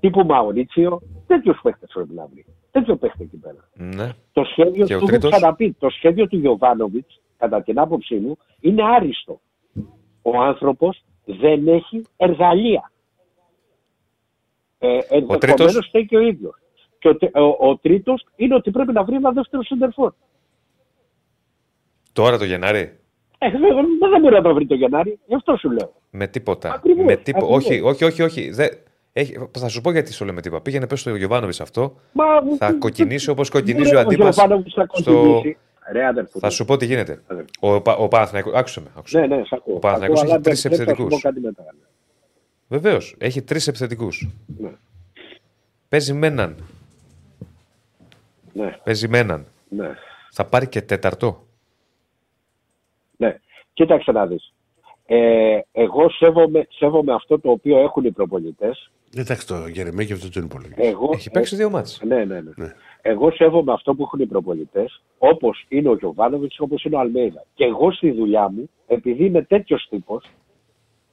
τύπου 0.00 0.24
Μαουρίτσιο. 0.26 1.00
Τέτοιους 1.26 1.58
παίχτε 1.62 1.86
πρέπει 1.92 2.14
να 2.14 2.26
βρει. 2.26 2.44
Τέτοιο 2.70 2.96
παίχτε 2.96 3.22
εκεί 3.22 3.36
πέρα. 3.36 3.68
Ναι. 3.74 4.12
Το 4.32 4.44
σχέδιο 4.44 4.86
Και 4.86 4.94
ο 4.94 4.98
του 4.98 5.04
έχω 5.04 5.06
τρίτος; 5.06 5.30
ξαναπεί, 5.30 5.76
το 5.78 5.90
σχέδιο 5.90 6.26
του 6.26 6.36
Γιωβάνοβιτς, 6.36 7.20
κατά 7.36 7.62
την 7.62 7.78
άποψή 7.78 8.14
μου, 8.14 8.36
είναι 8.60 8.82
άριστο. 8.82 9.40
Ο 10.22 10.40
άνθρωπος 10.40 11.04
δεν 11.24 11.68
έχει 11.68 12.02
εργαλεία. 12.16 12.92
Ε, 14.78 14.98
ενδεχομένως 15.08 15.38
τρίτος; 15.38 15.86
φταίει 15.88 16.06
και 16.06 16.16
ο 16.16 16.20
ίδιος. 16.20 16.60
Και 16.98 17.08
ο, 17.08 17.16
τε- 17.16 17.36
ο, 17.36 17.68
ο 17.68 17.76
τρίτος 17.76 18.26
είναι 18.36 18.54
ότι 18.54 18.70
πρέπει 18.70 18.92
να 18.92 19.04
βρει 19.04 19.14
ένα 19.14 19.30
δεύτερο 19.30 19.62
σεντερφόρ. 19.64 20.12
Τώρα 22.12 22.38
το 22.38 22.44
Γενάρη; 22.44 22.98
Ε, 23.38 23.50
δεν, 23.50 23.60
δεν 24.10 24.20
μπορεί 24.20 24.34
να 24.34 24.42
το 24.42 24.54
βρει 24.54 24.66
το 24.66 24.74
Γενάρη, 24.74 25.18
γι' 25.26 25.34
αυτό 25.34 25.56
σου 25.56 25.70
λέω. 25.70 25.92
Με 26.10 26.26
τίποτα. 26.26 26.72
Ακριβώς, 26.74 27.04
με 27.04 27.16
τίπο... 27.16 27.38
ακριβώς. 27.54 27.64
Όχι, 27.64 27.80
όχι, 27.80 28.04
όχι. 28.04 28.22
όχι. 28.22 28.50
Δε... 28.50 28.68
Έχει... 29.12 29.48
Θα 29.58 29.68
σου 29.68 29.80
πω 29.80 29.90
γιατί 29.90 30.12
σου 30.12 30.24
λέμε 30.24 30.40
τίποτα. 30.40 30.62
Πήγαινε 30.62 30.86
πες 30.86 31.00
στο 31.00 31.16
Γιωβάνοβιτς 31.16 31.60
αυτό. 31.60 31.94
Μα, 32.12 32.24
Θα 32.58 32.72
κοκκινήσει 32.72 33.30
όπως 33.30 33.50
κοκκινίζει 33.50 33.82
Μπορεί 33.84 33.96
ο 33.96 33.98
ο 33.98 34.02
αντίπαλο. 34.02 34.30
Γιωβάνοβιτς 34.30 34.74
να 34.76 34.86
κοκκινήσει; 34.86 35.56
Ρε, 35.92 36.06
αδερφέ. 36.06 36.38
Θα 36.38 36.50
σου 36.50 36.64
πω 36.64 36.76
τι 36.76 36.86
γίνεται. 36.86 37.22
Ο, 37.60 37.80
Πα- 37.80 37.96
ο 37.96 38.08
Παναθηναϊκός- 38.08 38.54
Άκουσε 38.54 38.80
με. 38.80 38.86
Άκουσε. 38.96 39.20
Ναι, 39.20 39.26
ναι, 39.36 39.42
σ' 39.44 39.52
ακούω. 39.52 39.74
Ο 39.74 39.78
Παναθηναϊκός 39.78 40.18
Ακούω, 40.20 40.30
έχει 40.32 40.34
αλλά 40.34 40.44
τρεις 40.50 40.62
δεν- 40.62 40.70
δεν 40.76 40.78
θα 40.78 40.84
σου 40.84 40.90
επιθετικούς. 40.90 41.22
πω 41.22 41.28
κάτι 41.28 41.40
μετά. 41.40 41.64
Βεβαίως. 42.68 43.14
Έχει 43.18 43.42
τρεις 43.42 43.66
επιθετικούς. 43.66 44.28
Ναι. 44.58 44.70
Παίζει 45.88 46.12
με 46.12 46.26
έναν. 46.26 46.56
Ναι. 48.56 48.78
Παίζει 48.84 49.08
με 49.08 49.18
έναν. 49.18 49.46
Ναι. 49.68 49.90
Θα 50.30 50.44
πάρει 50.44 50.68
και 50.68 50.82
τέταρτο. 50.82 51.46
Ναι. 53.16 53.38
Κοίταξε 53.72 54.12
να 54.12 54.26
δεις. 54.26 54.52
Ε, 55.06 55.58
εγώ 55.72 56.10
σέβομαι, 56.10 56.66
σέβομαι 56.70 57.12
αυτό 57.12 57.40
το 57.40 57.50
οποίο 57.50 57.78
έχουν 57.78 58.04
οι 58.04 58.10
προπονητές. 58.10 58.90
Εντάξει, 59.16 59.46
το 59.46 59.66
Γερεμέγι 59.66 60.12
αυτό 60.12 60.30
το 60.30 60.40
είναι 60.40 60.48
πολύ. 60.48 60.72
Εγώ, 60.76 61.10
Έχει 61.12 61.30
παίξει 61.30 61.56
δύο 61.56 61.70
μάτς. 61.70 62.00
Ναι, 62.04 62.24
ναι, 62.24 62.40
ναι. 62.40 62.72
Εγώ 63.02 63.30
σέβομαι 63.30 63.72
αυτό 63.72 63.94
που 63.94 64.02
έχουν 64.02 64.20
οι 64.20 64.26
προπονητές, 64.26 65.02
όπως 65.18 65.64
είναι 65.68 65.88
ο 65.88 65.94
Γιωβάνοβιτς, 65.94 66.60
όπως 66.60 66.84
είναι 66.84 66.96
ο 66.96 66.98
Αλμέιδα. 66.98 67.44
Και 67.54 67.64
εγώ 67.64 67.92
στη 67.92 68.10
δουλειά 68.10 68.48
μου, 68.48 68.70
επειδή 68.86 69.24
είμαι 69.24 69.42
τέτοιος 69.42 69.86
τύπος, 69.90 70.24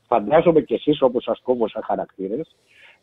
φαντάζομαι 0.07 0.61
κι 0.61 0.73
εσείς 0.73 1.01
όπως 1.01 1.23
σας 1.23 1.39
κόβω 1.43 1.67
σαν 1.67 1.83
χαρακτήρες, 1.83 2.55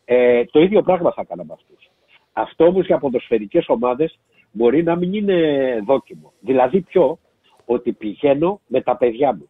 ε, 0.05 0.45
το 0.45 0.59
ίδιο 0.61 0.81
πράγμα 0.81 1.11
θα 1.11 1.21
έκανα 1.21 1.43
με 1.43 1.53
αυτούς. 1.53 1.89
Αυτό 2.33 2.65
όμως 2.65 2.85
για 2.85 2.97
ποδοσφαιρικές 2.97 3.65
ομάδες 3.67 4.19
μπορεί 4.51 4.83
να 4.83 4.95
μην 4.95 5.13
είναι 5.13 5.79
δόκιμο. 5.85 6.33
Δηλαδή 6.39 6.81
ποιο, 6.81 7.19
ότι 7.65 7.91
πηγαίνω 7.91 8.59
με 8.67 8.81
τα 8.81 8.97
παιδιά 8.97 9.35
μου. 9.35 9.49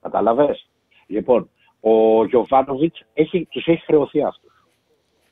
Καταλαβες; 0.00 0.68
Λοιπόν, 1.06 1.48
ο 1.80 2.24
Γιωβάνοβιτς 2.24 3.04
έχει, 3.14 3.46
τους 3.50 3.66
έχει 3.66 3.84
χρεωθεί 3.84 4.22
αυτούς. 4.22 4.52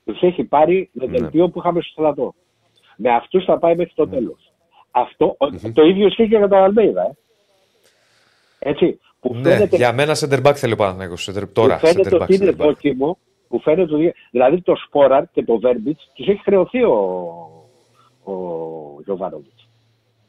Τους 0.05 0.21
έχει 0.23 0.45
πάρει 0.45 0.91
με 0.93 1.07
Ναι. 1.07 1.19
δελτίο 1.19 1.49
που 1.49 1.59
είχαμε 1.59 1.81
στο 1.81 1.91
στρατό. 1.91 2.35
Με 2.97 3.11
αυτούς 3.15 3.45
θα 3.45 3.59
πάει 3.59 3.77
μέχρι 3.77 3.93
το 3.95 4.09
τέλος. 4.09 4.53
Αυτό, 4.91 5.37
το 5.75 5.83
ίδιο 5.83 6.07
ισχύει 6.07 6.29
και 6.29 6.37
για 6.37 6.49
τον 6.49 6.59
Αλμέιδα. 6.59 7.03
Ε. 7.03 7.11
Έτσι. 8.59 9.01
Που 9.21 9.35
Ναι, 9.35 9.43
φαίνεται, 9.51 9.77
για 9.77 9.93
μένα 9.93 10.17
center 10.17 10.43
back 10.47 10.53
θέλει 10.55 10.73
ο 10.73 10.77
Παναθηναϊκός. 10.77 11.31
Center- 11.31 11.49
Τώρα 11.53 11.79
που 11.79 11.87
φαίνεται 11.87 12.09
center 12.13 12.19
back. 12.19 12.23
ότι 12.23 12.35
είναι 12.35 12.45
center 12.51 12.55
back. 12.55 12.65
δόκιμο, 12.67 13.19
που 13.49 13.61
φαίνεται 13.61 13.95
ότι, 13.95 14.15
δηλαδή 14.31 14.61
το 14.63 14.75
Σπόραρ 14.87 15.25
και 15.31 15.45
το 15.45 15.59
Βέρμπιτς 15.59 16.11
τους 16.15 16.27
έχει 16.27 16.43
χρεωθεί 16.43 16.83
ο, 16.85 17.62
ο 18.25 18.33
Γιωβάνοβιτς. 19.05 19.69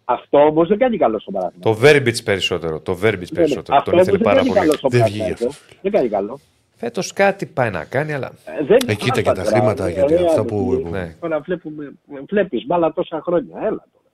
Αυτό 0.05 0.37
όμως 0.45 0.67
δεν 0.67 0.77
κάνει 0.77 0.97
καλό 0.97 1.19
στον 1.19 1.33
Παναθηναϊκό. 1.33 1.69
Το 1.81 1.87
Verbitz 1.87 2.23
περισσότερο. 2.23 2.79
Το 2.79 2.91
Verbitz 2.93 2.99
Δεν 2.99 3.11
είναι. 3.13 3.27
περισσότερο. 3.33 3.77
Αυτό 3.77 3.91
Τον 3.91 3.99
ήθελε 3.99 4.17
όμως 4.17 4.33
πάρα 4.33 4.41
δεν 4.43 4.53
κάνει 4.53 4.67
πολύ. 4.67 4.67
καλό 4.67 4.73
στον 4.77 4.89
Παναθηναϊκό. 4.91 5.47
Δεν 5.81 5.91
κάνει 5.91 6.09
καλό. 6.09 6.39
Φέτος 6.75 7.13
κάτι 7.13 7.45
πάει 7.45 7.69
να 7.69 7.85
κάνει, 7.85 8.13
αλλά. 8.13 8.31
Ε, 8.59 8.63
δεν 8.63 8.77
Ε, 8.87 8.93
κοίτα 8.95 9.15
και 9.21 9.31
τα 9.31 9.33
τώρα, 9.33 9.45
χρήματα, 9.45 9.87
ε, 9.87 9.91
γιατί 9.91 10.13
ε, 10.13 10.25
αυτά 10.25 10.41
ε, 10.41 10.43
που- 10.43 10.87
Ναι. 10.91 11.15
Τώρα 11.19 11.39
βλέπουμε, 11.39 11.93
βλέπεις 12.29 12.65
μπάλα 12.65 12.93
τόσα 12.93 13.21
χρόνια. 13.21 13.55
Έλα 13.57 13.85
τώρα. 13.93 14.05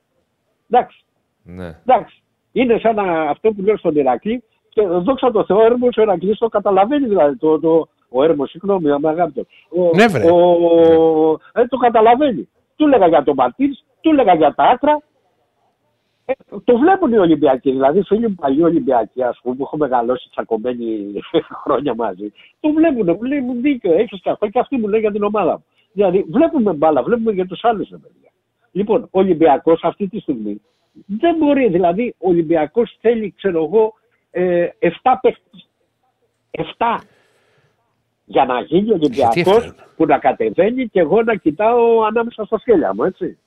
Εντάξει. 0.70 1.04
Ναι. 1.44 1.76
Εντάξει. 1.86 2.22
Είναι 2.52 2.78
σαν 2.80 2.96
να, 2.96 3.22
αυτό 3.22 3.52
που 3.52 3.62
λέω 3.62 3.78
στον 3.78 3.96
Ηρακλή 3.96 4.44
και 4.70 4.82
δόξα 4.82 5.32
τω 5.32 5.46
Θεώ, 5.46 5.58
ο 5.58 5.64
Έρμος 5.64 5.98
ο 5.98 6.02
Ηρακλής 6.02 6.38
το 6.38 6.48
καταλαβαίνει 6.48 7.08
δηλαδή. 7.08 7.36
Το, 7.38 7.60
το, 7.60 7.88
ο 8.10 8.24
Έρμος, 8.24 8.50
συγγνώμη, 8.50 9.00
με 9.00 9.10
αγάπη 9.10 9.32
του. 9.32 9.48
Ο, 9.70 9.96
Ναι, 9.96 10.08
βρε. 10.08 10.32
ο, 10.32 10.38
ε, 11.54 11.66
το 11.68 11.78
καταλαβαίνει. 11.78 12.50
Του 12.80 12.86
έλεγα 12.86 13.08
για 13.08 13.24
τον 13.24 13.34
Μαρτίνς, 13.36 13.84
του 14.02 14.10
έλεγα 14.10 14.34
για 14.34 14.54
τα 14.56 14.64
άκρα. 14.64 15.02
Ε, 16.26 16.34
το 16.64 16.78
βλέπουν 16.78 17.12
οι 17.14 17.18
Ολυμπιακοί. 17.18 17.72
Δηλαδή, 17.72 18.02
φίλοι 18.04 18.28
μου 18.28 18.36
παλιοί 18.36 18.62
Ολυμπιακοί, 18.64 19.24
ας 19.24 19.40
πούμε, 19.42 19.56
που 19.56 19.64
έχω 19.64 19.78
μεγαλώσει 19.78 20.30
τσακωμένοι 20.30 21.14
χρόνια 21.64 21.96
μαζί, 21.96 22.32
το 22.60 22.72
βλέπουν. 22.72 23.10
Μου 23.10 23.24
λέει, 23.24 23.40
μου 23.40 23.54
δίκιο, 23.62 23.94
έχεις 23.94 24.22
και 24.22 24.30
αυτό 24.30 24.48
και 24.48 24.60
αυτοί 24.60 24.78
μου 24.78 24.88
λέει 24.88 25.00
για 25.00 25.12
την 25.12 25.24
ομάδα 25.24 25.52
μου. 25.52 25.66
Δηλαδή, 25.92 26.26
βλέπουμε 26.30 26.74
μπάλα, 26.74 27.04
βλέπουμε 27.04 27.32
για 27.32 27.48
τους 27.48 27.64
άλλους, 27.64 27.90
παιδιά. 27.90 28.32
Λοιπόν, 28.72 29.02
ο 29.04 29.20
Ολυμπιακός 29.20 29.84
αυτή 29.84 30.08
τη 30.08 30.20
στιγμή 30.20 30.62
δεν 31.06 31.36
μπορεί. 31.36 31.70
Δηλαδή, 31.70 32.16
ο 32.18 32.30
Ολυμπιακός 32.30 32.98
θέλει, 33.02 33.34
ξέρω 33.38 33.64
εγώ, 33.64 33.94
ε, 34.32 34.68
7 34.80 35.20
παίχτε. 35.22 35.50
7. 36.52 37.00
Για 38.32 38.46
να 38.46 38.60
γίνει 38.62 38.92
Ολυμπιακός 38.92 39.38
έφτανε. 39.38 39.74
που 39.96 40.06
να 40.06 40.18
κατεβαίνει 40.20 40.88
και 40.88 41.00
εγώ 41.00 41.24
να 41.24 41.36
κοιτάω 41.36 42.04
ανάμεσα 42.04 42.46
στα 42.46 42.58
σκέλια 42.60 42.94
μου, 42.96 43.04
έτσι. 43.04 43.38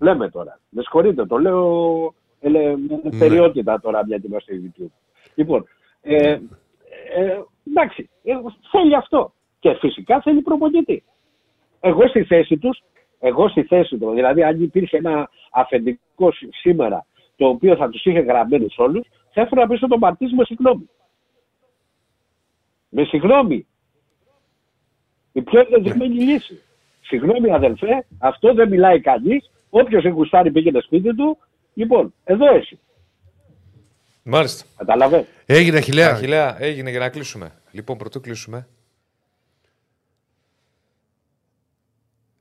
Λέμε 0.00 0.30
τώρα. 0.30 0.58
Με 0.68 0.82
συγχωρείτε, 0.82 1.26
το 1.26 1.36
λέω 1.38 2.14
ελε, 2.40 2.76
με 2.76 3.00
Ναι. 3.02 3.18
περιότητα 3.18 3.80
τώρα 3.80 4.06
μια 4.06 4.16
και 4.18 4.26
είμαστε 4.26 4.52
YouTube. 4.64 4.90
Λοιπόν, 5.34 5.66
ε, 6.02 6.30
ε, 7.14 7.40
εντάξει, 7.68 8.08
ε, 8.24 8.32
θέλει 8.70 8.96
αυτό. 8.96 9.32
Και 9.58 9.74
φυσικά 9.74 10.20
θέλει 10.20 10.40
προπονητή. 10.40 11.04
Εγώ 11.80 12.08
στη 12.08 12.24
θέση 12.24 12.56
τους, 12.58 12.82
εγώ 13.20 13.48
στη 13.48 13.62
θέση 13.62 13.98
τους, 13.98 14.14
δηλαδή 14.14 14.42
αν 14.42 14.62
υπήρχε 14.62 14.96
ένα 14.96 15.30
αφεντικό 15.52 16.32
σ- 16.32 16.54
σήμερα 16.54 17.06
το 17.36 17.46
οποίο 17.48 17.76
θα 17.76 17.88
τους 17.88 18.04
είχε 18.04 18.18
γραμμένους 18.20 18.78
όλους, 18.78 19.06
θα 19.32 19.40
έφερα 19.40 19.66
πίσω 19.66 19.86
τον 19.88 19.98
Μαρτής 19.98 20.32
με 20.32 20.44
συγγνώμη. 20.44 20.88
Με 22.88 23.04
συγγνώμη. 23.04 23.66
Η 25.32 25.42
πιο 25.42 25.60
ενδεδειγμένη 25.60 26.14
λύση. 26.14 26.60
Συγγνώμη 27.00 27.52
αδελφέ, 27.52 28.06
αυτό 28.18 28.54
δεν 28.54 28.68
μιλάει 28.68 29.00
κανείς. 29.00 29.50
Όποιος 29.70 30.04
έχει 30.04 30.14
γουστάρει 30.14 30.50
πήγαινε 30.50 30.80
σπίτι 30.80 31.14
του. 31.14 31.38
Λοιπόν, 31.74 32.14
εδώ 32.24 32.54
εσύ. 32.54 32.78
Μάλιστα. 34.22 34.64
Καταλαβαίνω. 34.76 35.24
Έγινε 35.46 35.78
Αχιλέα. 35.78 36.10
Αχιλέα, 36.10 36.62
έγινε 36.62 36.90
για 36.90 36.98
να 36.98 37.08
κλείσουμε. 37.08 37.52
Λοιπόν, 37.70 37.98
πρωτού 37.98 38.20
κλείσουμε. 38.20 38.68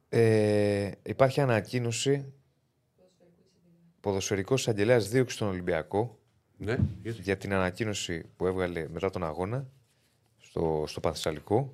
Ε, 0.10 0.92
υπάρχει 1.04 1.42
ανακοίνωση 1.42 2.34
ποδοσφαιρικός 4.02 4.62
εισαγγελέας 4.62 5.10
δίωξη 5.10 5.36
στον 5.36 5.48
Ολυμπιακό 5.48 6.20
Ναι, 6.58 6.78
για 7.02 7.38
την 7.38 7.54
ανακοίνωση 7.54 8.30
που 8.38 8.48
έβγαλε 8.48 8.88
μετά 8.90 9.10
τον 9.10 9.24
αγώνα 9.24 9.68
στο, 10.56 10.84
στο 10.88 11.00
Παθησαλικό. 11.00 11.74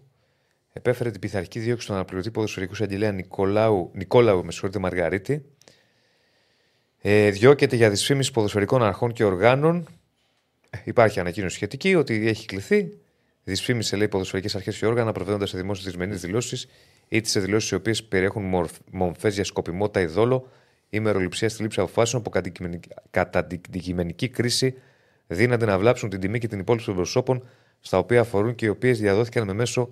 Επέφερε 0.73 1.11
την 1.11 1.19
πειθαρχική 1.19 1.59
δίωξη 1.59 1.83
στον 1.83 1.95
αναπληρωτή 1.95 2.31
ποδοσφαιρικού 2.31 2.73
εισαγγελέα 2.73 3.11
Νικολάου, 3.11 3.91
Νικόλαου 3.93 4.45
με 4.45 4.51
συγχωρείτε, 4.51 4.79
Μαργαρίτη. 4.79 5.45
Ε, 7.01 7.29
διώκεται 7.29 7.75
για 7.75 7.89
δυσφήμιση 7.89 8.31
ποδοσφαιρικών 8.31 8.83
αρχών 8.83 9.13
και 9.13 9.23
οργάνων. 9.23 9.87
Ε, 10.69 10.77
Υπάρχει 10.83 11.19
ανακοίνωση 11.19 11.55
σχετική 11.55 11.95
ότι 11.95 12.27
έχει 12.27 12.45
κληθεί. 12.45 12.97
Δυσφήμισε, 13.43 13.95
λέει, 13.95 14.07
ποδοσφαιρικές 14.07 14.55
αρχές 14.55 14.77
και 14.77 14.85
όργανα 14.85 15.11
προβαίνοντας 15.11 15.49
σε 15.49 15.57
δημόσιες 15.57 15.85
δυσμενείς 15.85 16.21
δηλώσεις 16.21 16.67
είτε 17.07 17.29
σε 17.29 17.39
δηλώσεις 17.39 17.69
οι 17.71 17.75
οποίες 17.75 18.03
περιέχουν 18.03 18.71
μορφέ 18.91 19.29
για 19.29 19.43
σκοπιμότητα 19.43 20.01
ή 20.01 20.05
δόλο 20.05 20.47
ή 20.89 20.99
μεροληψία 20.99 21.49
στη 21.49 21.61
λήψη 21.61 21.79
αποφάσεων 21.79 22.21
που 22.21 22.29
κατά 22.29 22.47
αντικειμενικ- 22.47 22.91
κατά 23.11 23.39
αντικειμενική 23.39 24.29
κρίση 24.29 24.73
δύναται 25.27 25.65
να 25.65 25.77
βλάψουν 25.79 26.09
την 26.09 26.19
τιμή 26.19 26.39
και 26.39 26.47
την 26.47 26.59
υπόλοιψη 26.59 26.87
των 26.87 26.95
προσώπων 26.95 27.43
στα 27.81 27.97
οποία 27.97 28.19
αφορούν 28.21 28.55
και 28.55 28.65
οι 28.65 28.69
οποίες 28.69 28.99
διαδόθηκαν 28.99 29.45
με 29.45 29.53
μέσο 29.53 29.89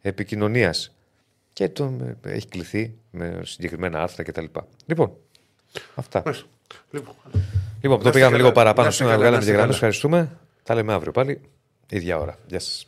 επικοινωνίας. 0.00 0.94
Και 1.52 1.68
τον 1.68 2.18
ε, 2.24 2.30
έχει 2.32 2.48
κληθεί 2.48 2.94
με 3.10 3.40
συγκεκριμένα 3.44 4.02
άρθρα 4.02 4.22
κτλ. 4.22 4.44
Λοιπόν, 4.86 5.12
αυτά. 5.94 6.22
Λοιπόν, 6.90 7.14
Λοιπόν, 7.80 7.96
Να 7.96 8.02
το 8.02 8.08
είστε 8.08 8.10
πήγαμε 8.10 8.30
καλά. 8.30 8.36
λίγο 8.36 8.52
παραπάνω 8.52 8.82
Να 8.82 8.88
είστε 8.92 9.04
σήμερα. 9.04 9.22
καλά, 9.22 9.30
Βγάλαμε 9.30 9.36
να 9.36 9.40
είστε 9.40 9.50
και 9.50 9.56
γραμμέ. 9.56 9.72
καλά. 9.72 9.74
Ευχαριστούμε. 9.74 10.38
Τα 10.62 10.74
λέμε 10.74 10.92
αύριο 10.92 11.12
πάλι. 11.12 11.40
ίδια 11.88 12.18
ώρα. 12.18 12.38
Γεια 12.46 12.60
σας. 12.60 12.86